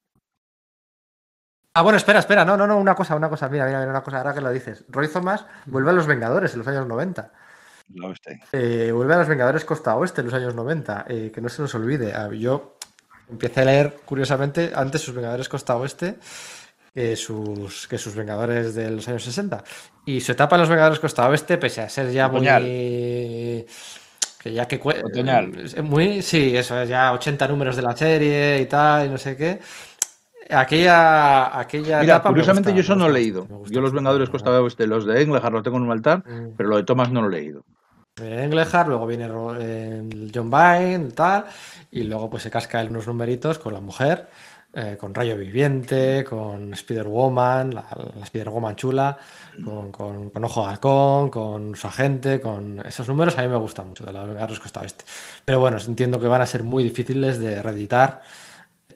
Ah, 1.75 1.83
bueno, 1.83 1.97
espera, 1.97 2.19
espera. 2.19 2.45
No, 2.45 2.57
no, 2.57 2.67
no, 2.67 2.77
una 2.79 2.95
cosa, 2.95 3.15
una 3.17 3.29
cosa. 3.29 3.49
Mira, 3.49 3.65
mira, 3.67 3.79
mira, 3.79 3.91
una 3.91 4.03
cosa. 4.03 4.19
Ahora 4.19 4.35
que 4.35 4.41
lo 4.41 4.51
dices. 4.51 4.85
Roy 4.89 5.09
Thomas 5.09 5.47
vuelve 5.67 5.91
a 5.91 5.93
los 5.95 6.07
Vengadores 6.07 6.53
en 6.53 6.59
los 6.59 6.69
años 6.69 6.87
90. 6.87 7.33
Lo 7.95 8.09
usted. 8.09 8.33
Eh, 8.53 8.91
vuelve 8.93 9.15
a 9.15 9.19
los 9.19 9.29
Vengadores 9.29 9.65
Costa 9.65 9.97
Oeste 9.97 10.21
en 10.21 10.27
los 10.27 10.35
años 10.35 10.55
90. 10.55 11.07
eh, 11.09 11.31
que 11.35 11.41
no 11.41 11.49
se 11.49 11.63
nos 11.63 11.75
olvide. 11.75 12.13
Ah, 12.15 12.29
Yo 12.33 12.77
empecé 13.31 13.63
a 13.63 13.65
leer, 13.65 13.97
curiosamente, 14.05 14.73
antes 14.75 15.01
sus 15.01 15.15
Vengadores 15.15 15.49
Costa 15.49 15.77
Oeste 15.77 16.17
que 16.95 17.17
sus, 17.17 17.89
que 17.89 17.97
sus 17.97 18.15
Vengadores 18.15 18.75
de 18.75 18.91
los 18.91 19.09
años 19.09 19.25
60. 19.25 19.65
Y 20.05 20.21
su 20.21 20.33
etapa 20.33 20.57
en 20.57 20.61
los 20.61 20.69
Vengadores 20.69 21.01
Costa 21.01 21.27
Oeste, 21.29 21.57
pese 21.57 21.81
a 21.81 21.89
ser 21.89 22.11
ya 22.11 22.27
Otoñal. 22.27 22.63
muy. 22.63 23.67
Que 24.43 24.53
ya 24.53 24.67
que 24.67 24.77
Otoñal. 24.83 25.53
Muy, 25.85 26.21
sí, 26.21 26.55
eso 26.57 26.81
es 26.83 26.89
ya 26.89 27.13
80 27.13 27.49
números 27.49 27.77
de 27.77 27.83
la 27.83 27.97
serie 27.97 28.61
y 28.61 28.67
tal, 28.67 29.07
y 29.07 29.09
no 29.09 29.17
sé 29.17 29.37
qué. 29.37 29.61
Aquella, 30.55 31.59
aquella 31.59 32.01
Mira, 32.01 32.15
etapa 32.17 32.29
curiosamente 32.31 32.73
yo 32.75 32.81
eso 32.81 32.95
no 32.95 33.07
he 33.07 33.13
leído. 33.13 33.47
gusta 33.47 33.75
Yo 33.75 33.81
los 33.81 33.93
Vengadores 33.93 34.29
Costa. 34.31 34.51
Oeste, 34.61 34.87
los 34.87 35.05
de 35.07 35.23
Englehart 35.23 35.53
los 35.53 35.63
tengo 35.63 35.77
en 35.79 35.85
un 35.85 35.91
altar, 35.93 36.23
Mm. 36.27 36.55
pero 36.57 36.69
lo 36.69 36.77
de 36.77 36.85
Thomas 36.85 37.11
no 37.11 37.23
lo 37.23 37.29
he 37.29 37.41
leído. 37.41 37.65
Englehart, 38.21 38.89
luego 38.89 39.07
viene 39.07 39.27
John 40.35 40.51
Byrne, 40.51 41.11
tal, 41.13 41.47
y 41.91 42.03
luego 42.05 42.29
pues 42.29 42.43
se 42.43 42.51
casca 42.51 42.83
unos 42.83 43.07
numeritos 43.07 43.59
con 43.59 43.73
la 43.73 43.81
mujer, 43.81 44.29
eh, 44.75 44.97
con 45.01 45.15
Rayo 45.15 45.37
Viviente, 45.37 46.23
con 46.25 46.75
Spider-Woman, 46.75 47.75
la, 47.75 47.87
la 48.17 48.23
Spider-Woman 48.25 48.77
chula, 48.77 49.17
con, 49.65 49.91
con, 49.91 50.29
con 50.31 50.45
Ojo 50.45 50.63
de 50.63 50.69
Halcón, 50.73 51.31
con 51.31 51.75
su 51.75 51.87
agente, 51.87 52.41
con 52.41 52.81
esos 52.87 53.09
números 53.09 53.37
a 53.39 53.43
mí 53.43 53.49
me 53.49 53.57
gustan 53.57 53.89
mucho 53.89 54.05
de 54.05 54.13
la 54.13 54.25
Vengadores 54.25 54.61
Costa 54.61 54.81
Oeste. 54.81 55.05
Pero 55.45 55.61
bueno, 55.61 55.79
entiendo 55.79 56.21
que 56.21 56.27
van 56.27 56.43
a 56.43 56.47
ser 56.47 56.63
muy 56.65 56.85
difíciles 56.85 57.39
de 57.39 57.63
reeditar 57.63 58.21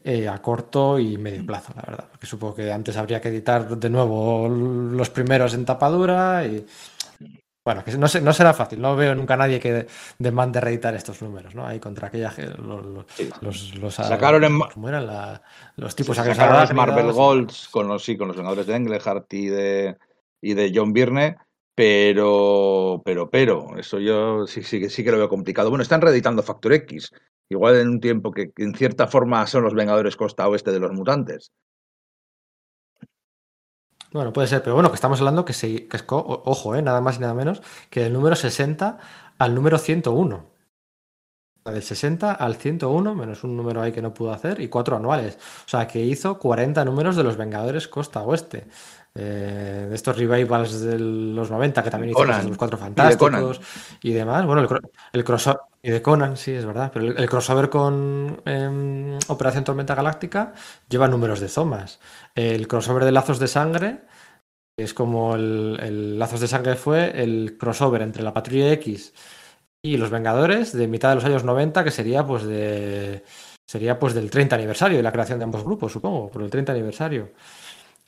eh, 0.09 0.29
a 0.29 0.41
corto 0.41 0.99
y 0.99 1.19
medio 1.19 1.45
plazo, 1.45 1.73
la 1.77 1.83
verdad. 1.83 2.05
Porque 2.11 2.27
supongo 2.27 2.55
que 2.55 2.71
antes 2.73 2.97
habría 2.97 3.21
que 3.21 3.29
editar 3.29 3.69
de 3.69 3.91
nuevo 3.91 4.49
los 4.49 5.11
primeros 5.11 5.53
en 5.55 5.65
tapadura 5.65 6.45
y. 6.47 6.65
Bueno, 7.65 7.83
que 7.83 7.99
no, 7.99 8.07
se- 8.07 8.21
no 8.21 8.33
será 8.33 8.55
fácil. 8.55 8.81
No 8.81 8.95
veo 8.95 9.13
nunca 9.17 9.35
a 9.35 9.39
nadie 9.39 9.59
que 9.59 9.89
demande 10.21 10.61
reeditar 10.61 10.95
estos 10.95 11.21
números, 11.21 11.53
¿no? 11.57 11.67
Ahí 11.67 11.81
contra 11.81 12.07
aquella. 12.07 12.33
Los, 12.59 12.87
los, 13.43 13.75
los, 13.75 13.95
Sacaron 13.95 14.45
en 14.45 14.53
ma- 14.53 14.69
¿cómo 14.73 14.89
eran 14.89 15.05
la- 15.09 15.43
los 15.75 15.97
tipos 15.97 16.17
sacaron 16.17 16.77
Marvel 16.77 17.07
Golds 17.13 17.69
con 17.69 17.89
los, 17.89 18.05
sí, 18.05 18.17
con 18.17 18.29
los 18.29 18.37
Vengadores 18.37 18.67
de 18.69 18.77
Englehart 18.77 19.35
y 19.35 19.47
de, 19.49 19.97
y 20.41 20.55
de 20.55 20.71
John 20.73 20.93
Byrne, 20.93 21.39
pero, 21.77 23.03
pero, 23.05 23.29
pero, 23.31 23.77
eso 23.77 24.01
yo 24.01 24.47
sí, 24.47 24.63
sí, 24.63 24.89
sí 24.89 25.05
que 25.05 25.11
lo 25.13 25.19
veo 25.19 25.29
complicado. 25.29 25.69
Bueno, 25.69 25.83
están 25.83 26.01
reeditando 26.01 26.43
Factor 26.43 26.73
X, 26.73 27.13
igual 27.51 27.77
en 27.77 27.89
un 27.91 28.01
tiempo 28.01 28.33
que, 28.33 28.51
en 28.57 28.75
cierta 28.75 29.07
forma 29.07 29.47
son 29.47 29.63
los 29.63 29.75
Vengadores 29.75 30.17
Costa 30.17 30.49
Oeste 30.49 30.73
de 30.73 30.81
los 30.81 30.93
mutantes. 30.93 31.53
Bueno, 34.11 34.33
puede 34.33 34.49
ser, 34.49 34.63
pero 34.63 34.75
bueno, 34.75 34.89
que 34.91 34.95
estamos 34.95 35.19
hablando 35.21 35.45
que, 35.45 35.53
se, 35.53 35.87
que 35.87 35.99
es, 35.99 36.05
ojo, 36.09 36.75
eh, 36.75 36.81
nada 36.81 37.03
más 37.03 37.19
y 37.19 37.21
nada 37.21 37.35
menos, 37.35 37.61
que 37.91 38.01
del 38.01 38.15
número 38.15 38.37
60 38.37 38.99
al 39.39 39.55
número 39.55 39.77
101. 39.77 40.37
O 40.37 41.63
sea, 41.63 41.73
Del 41.75 41.83
60 41.83 42.33
al 42.33 42.57
101, 42.57 43.15
menos 43.15 43.45
un 43.45 43.55
número 43.55 43.83
ahí 43.83 43.93
que 43.93 44.01
no 44.01 44.15
pudo 44.15 44.33
hacer, 44.33 44.61
y 44.61 44.69
cuatro 44.69 44.97
anuales. 44.97 45.37
O 45.67 45.69
sea, 45.69 45.87
que 45.87 46.01
hizo 46.01 46.39
40 46.39 46.85
números 46.87 47.17
de 47.17 47.25
los 47.25 47.37
Vengadores 47.37 47.89
Costa 47.89 48.23
Oeste. 48.23 48.67
Eh, 49.19 49.87
de 49.89 49.95
estos 49.95 50.17
revivals 50.19 50.81
de 50.81 50.99
los 50.99 51.51
90, 51.51 51.83
que 51.83 51.91
también 51.91 52.13
de 52.13 52.27
los 52.27 52.57
Cuatro. 52.57 52.77
Fantásticos 52.77 53.61
y, 54.03 54.13
demás. 54.13 54.45
Bueno, 54.45 54.61
el, 54.63 54.69
cro- 54.69 54.91
el 55.13 55.25
crossover. 55.25 55.61
Y 55.83 55.91
de 55.91 56.03
Conan, 56.03 56.37
sí, 56.37 56.51
es 56.53 56.67
verdad. 56.67 56.91
Pero 56.93 57.07
el, 57.07 57.17
el 57.19 57.29
crossover 57.29 57.71
con 57.71 58.43
em, 58.45 59.19
Operación 59.29 59.65
Tormenta 59.65 59.95
Galáctica 59.95 60.53
lleva 60.89 61.07
números 61.09 61.41
de 61.41 61.49
Zomas. 61.49 62.01
El 62.35 62.67
crossover 62.69 63.05
de 63.05 63.13
Lazos 63.13 63.39
de 63.39 63.47
Sangre 63.49 64.01
es 64.79 64.93
como 64.93 65.35
el, 65.37 65.79
el 65.81 66.19
Lazos 66.19 66.41
de 66.41 66.49
Sangre 66.49 66.75
fue 66.75 67.23
el 67.23 67.57
crossover 67.59 68.03
entre 68.03 68.23
la 68.23 68.35
Patrulla 68.35 68.71
X 68.73 69.15
y 69.83 69.97
los 69.97 70.11
Vengadores 70.11 70.73
de 70.73 70.89
mitad 70.89 71.11
de 71.11 71.15
los 71.15 71.25
años 71.25 71.45
90, 71.45 71.85
que 71.85 71.91
sería 71.91 72.27
pues 72.27 72.43
de 72.45 73.23
sería 73.69 73.99
pues 73.99 74.15
del 74.15 74.31
30 74.31 74.55
aniversario 74.57 74.97
de 74.97 75.03
la 75.03 75.13
creación 75.13 75.39
de 75.39 75.45
ambos 75.45 75.65
grupos, 75.65 75.93
supongo, 75.93 76.31
por 76.31 76.43
el 76.43 76.51
30 76.51 76.73
aniversario. 76.73 77.31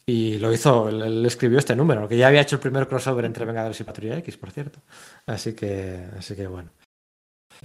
Y 0.09 0.39
lo 0.39 0.51
hizo, 0.55 0.89
él, 0.89 1.27
escribió 1.27 1.59
este 1.59 1.77
número, 1.77 2.09
que 2.09 2.17
ya 2.17 2.29
había 2.29 2.41
hecho 2.41 2.57
el 2.57 2.63
primer 2.63 2.89
crossover 2.89 3.27
entre 3.27 3.45
Vengadores 3.45 3.79
y 3.79 3.85
Patrulla 3.85 4.17
X, 4.17 4.39
por 4.39 4.51
cierto. 4.51 4.81
Así 5.27 5.53
que, 5.55 6.09
así 6.17 6.35
que 6.35 6.47
bueno. 6.47 6.71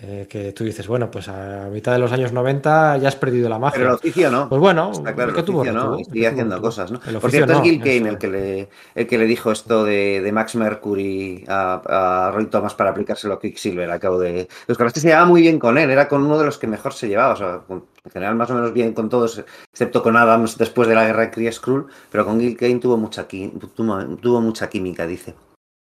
Eh, 0.02 0.26
que 0.28 0.53
tú 0.53 0.64
dices, 0.64 0.88
bueno, 0.88 1.11
pues 1.11 1.28
a 1.30 1.70
mitad 1.72 1.91
de 1.94 1.99
los 1.99 2.11
años 2.11 2.32
90 2.34 2.98
ya 2.98 3.07
has 3.07 3.15
perdido 3.15 3.48
la 3.48 3.60
magia. 3.60 3.78
Pero 3.78 3.90
el 3.90 3.95
oficio 3.95 4.32
no. 4.32 4.49
Pues 4.49 4.60
bueno, 4.60 4.91
Está 4.91 5.14
claro, 5.14 5.30
el 5.30 5.36
que 5.36 5.44
tuvo, 5.44 5.60
oficio 5.60 5.74
no, 5.80 5.98
que 5.98 6.06
sigue 6.06 6.20
tuvo, 6.22 6.28
haciendo 6.32 6.61
cosas, 6.61 6.91
¿no? 6.91 6.98
El 6.98 7.03
Por 7.03 7.15
oficio 7.26 7.30
cierto, 7.45 7.53
no, 7.53 7.60
es 7.60 7.64
Gil. 7.70 7.80
Kane 7.80 8.10
el 8.10 8.18
que 8.18 8.28
le, 8.28 8.70
el 8.95 9.07
que 9.07 9.18
le 9.20 9.26
dijo 9.26 9.52
esto 9.52 9.84
de, 9.86 10.22
de 10.22 10.32
Max 10.32 10.56
Mercury 10.56 11.45
a, 11.48 12.28
a 12.28 12.32
Roy 12.32 12.48
Thomas 12.48 12.74
para 12.74 12.90
aplicárselo 12.90 13.36
a 13.36 13.40
Quicksilver 13.40 13.90
al 13.91 13.99
cabo 13.99 14.20
de... 14.20 14.48
Los 14.68 14.78
que 14.80 14.99
se 14.99 15.07
llevaba 15.07 15.28
muy 15.28 15.41
bien 15.41 15.60
con 15.60 15.78
él, 15.78 15.91
era 15.91 16.07
con 16.07 16.24
uno 16.26 16.40
de 16.40 16.45
los 16.45 16.57
que 16.57 16.65
mejor 16.65 16.94
se 16.94 17.07
llevaba, 17.07 17.34
o 17.34 17.38
sea, 17.38 17.60
con- 17.68 17.86
en 18.03 18.11
general 18.11 18.36
más 18.36 18.49
o 18.49 18.56
menos 18.56 18.74
bien 18.74 18.94
con 18.94 19.07
todos, 19.10 19.44
excepto 19.72 20.02
con 20.03 20.18
Adams 20.18 20.57
después 20.57 20.88
de 20.90 20.95
la 20.95 21.06
guerra 21.06 21.22
de 21.22 21.32
Kree 21.32 21.52
Skrull, 21.52 21.86
pero 22.11 22.26
con 22.26 22.40
Gil 22.40 22.57
Kane 22.57 22.80
tuvo 22.80 22.98
mucha, 22.98 23.28
tuvo, 23.28 24.03
tuvo 24.18 24.41
mucha 24.41 24.68
química, 24.70 25.06
dice. 25.06 25.36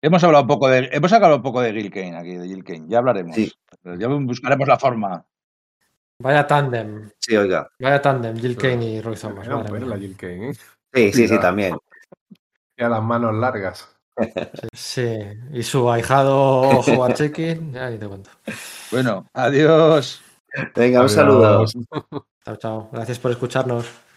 Hemos 0.00 0.22
hablado 0.22 0.42
un 0.44 0.48
poco 0.48 0.68
de, 0.68 0.88
hemos 0.92 1.12
hablado 1.12 1.36
un 1.36 1.42
poco 1.42 1.60
de 1.60 1.72
Gil 1.72 1.90
Kane 1.90 2.16
aquí, 2.16 2.34
de 2.36 2.46
Gil 2.46 2.62
Kane. 2.62 2.84
Ya 2.86 2.98
hablaremos. 2.98 3.34
Sí. 3.34 3.52
Ya 3.96 4.08
buscaremos 4.08 4.66
la 4.68 4.78
forma. 4.78 5.24
Vaya 6.20 6.46
tándem, 6.46 7.10
Sí, 7.18 7.36
oiga. 7.36 7.70
vaya 7.78 8.02
tándem, 8.02 8.36
Jill 8.36 8.56
Kane 8.56 8.84
y 8.84 9.00
Roy 9.00 9.14
Thomas. 9.16 9.46
Era 9.46 9.56
un 9.56 9.62
madre 9.62 9.78
perla, 9.78 9.94
mía. 9.96 10.06
Jill 10.08 10.16
Kane, 10.16 10.50
¿eh? 10.50 10.54
Sí, 10.92 11.12
sí, 11.12 11.28
sí, 11.28 11.38
también. 11.38 11.76
Y 12.76 12.82
a 12.82 12.88
las 12.88 13.02
manos 13.02 13.34
largas. 13.34 13.88
Sí, 14.72 15.16
y 15.52 15.62
su 15.62 15.90
ahijado 15.90 16.80
Howard 16.80 17.14
Checking, 17.14 17.72
ya 17.72 17.88
ni 17.90 17.98
te 17.98 18.08
cuento. 18.08 18.30
Bueno, 18.90 19.26
adiós. 19.32 20.22
Venga, 20.74 21.00
un 21.02 21.06
Adiós. 21.06 21.12
saludo. 21.12 21.66
Chao, 22.44 22.56
chao. 22.56 22.88
Gracias 22.92 23.18
por 23.18 23.30
escucharnos. 23.30 23.86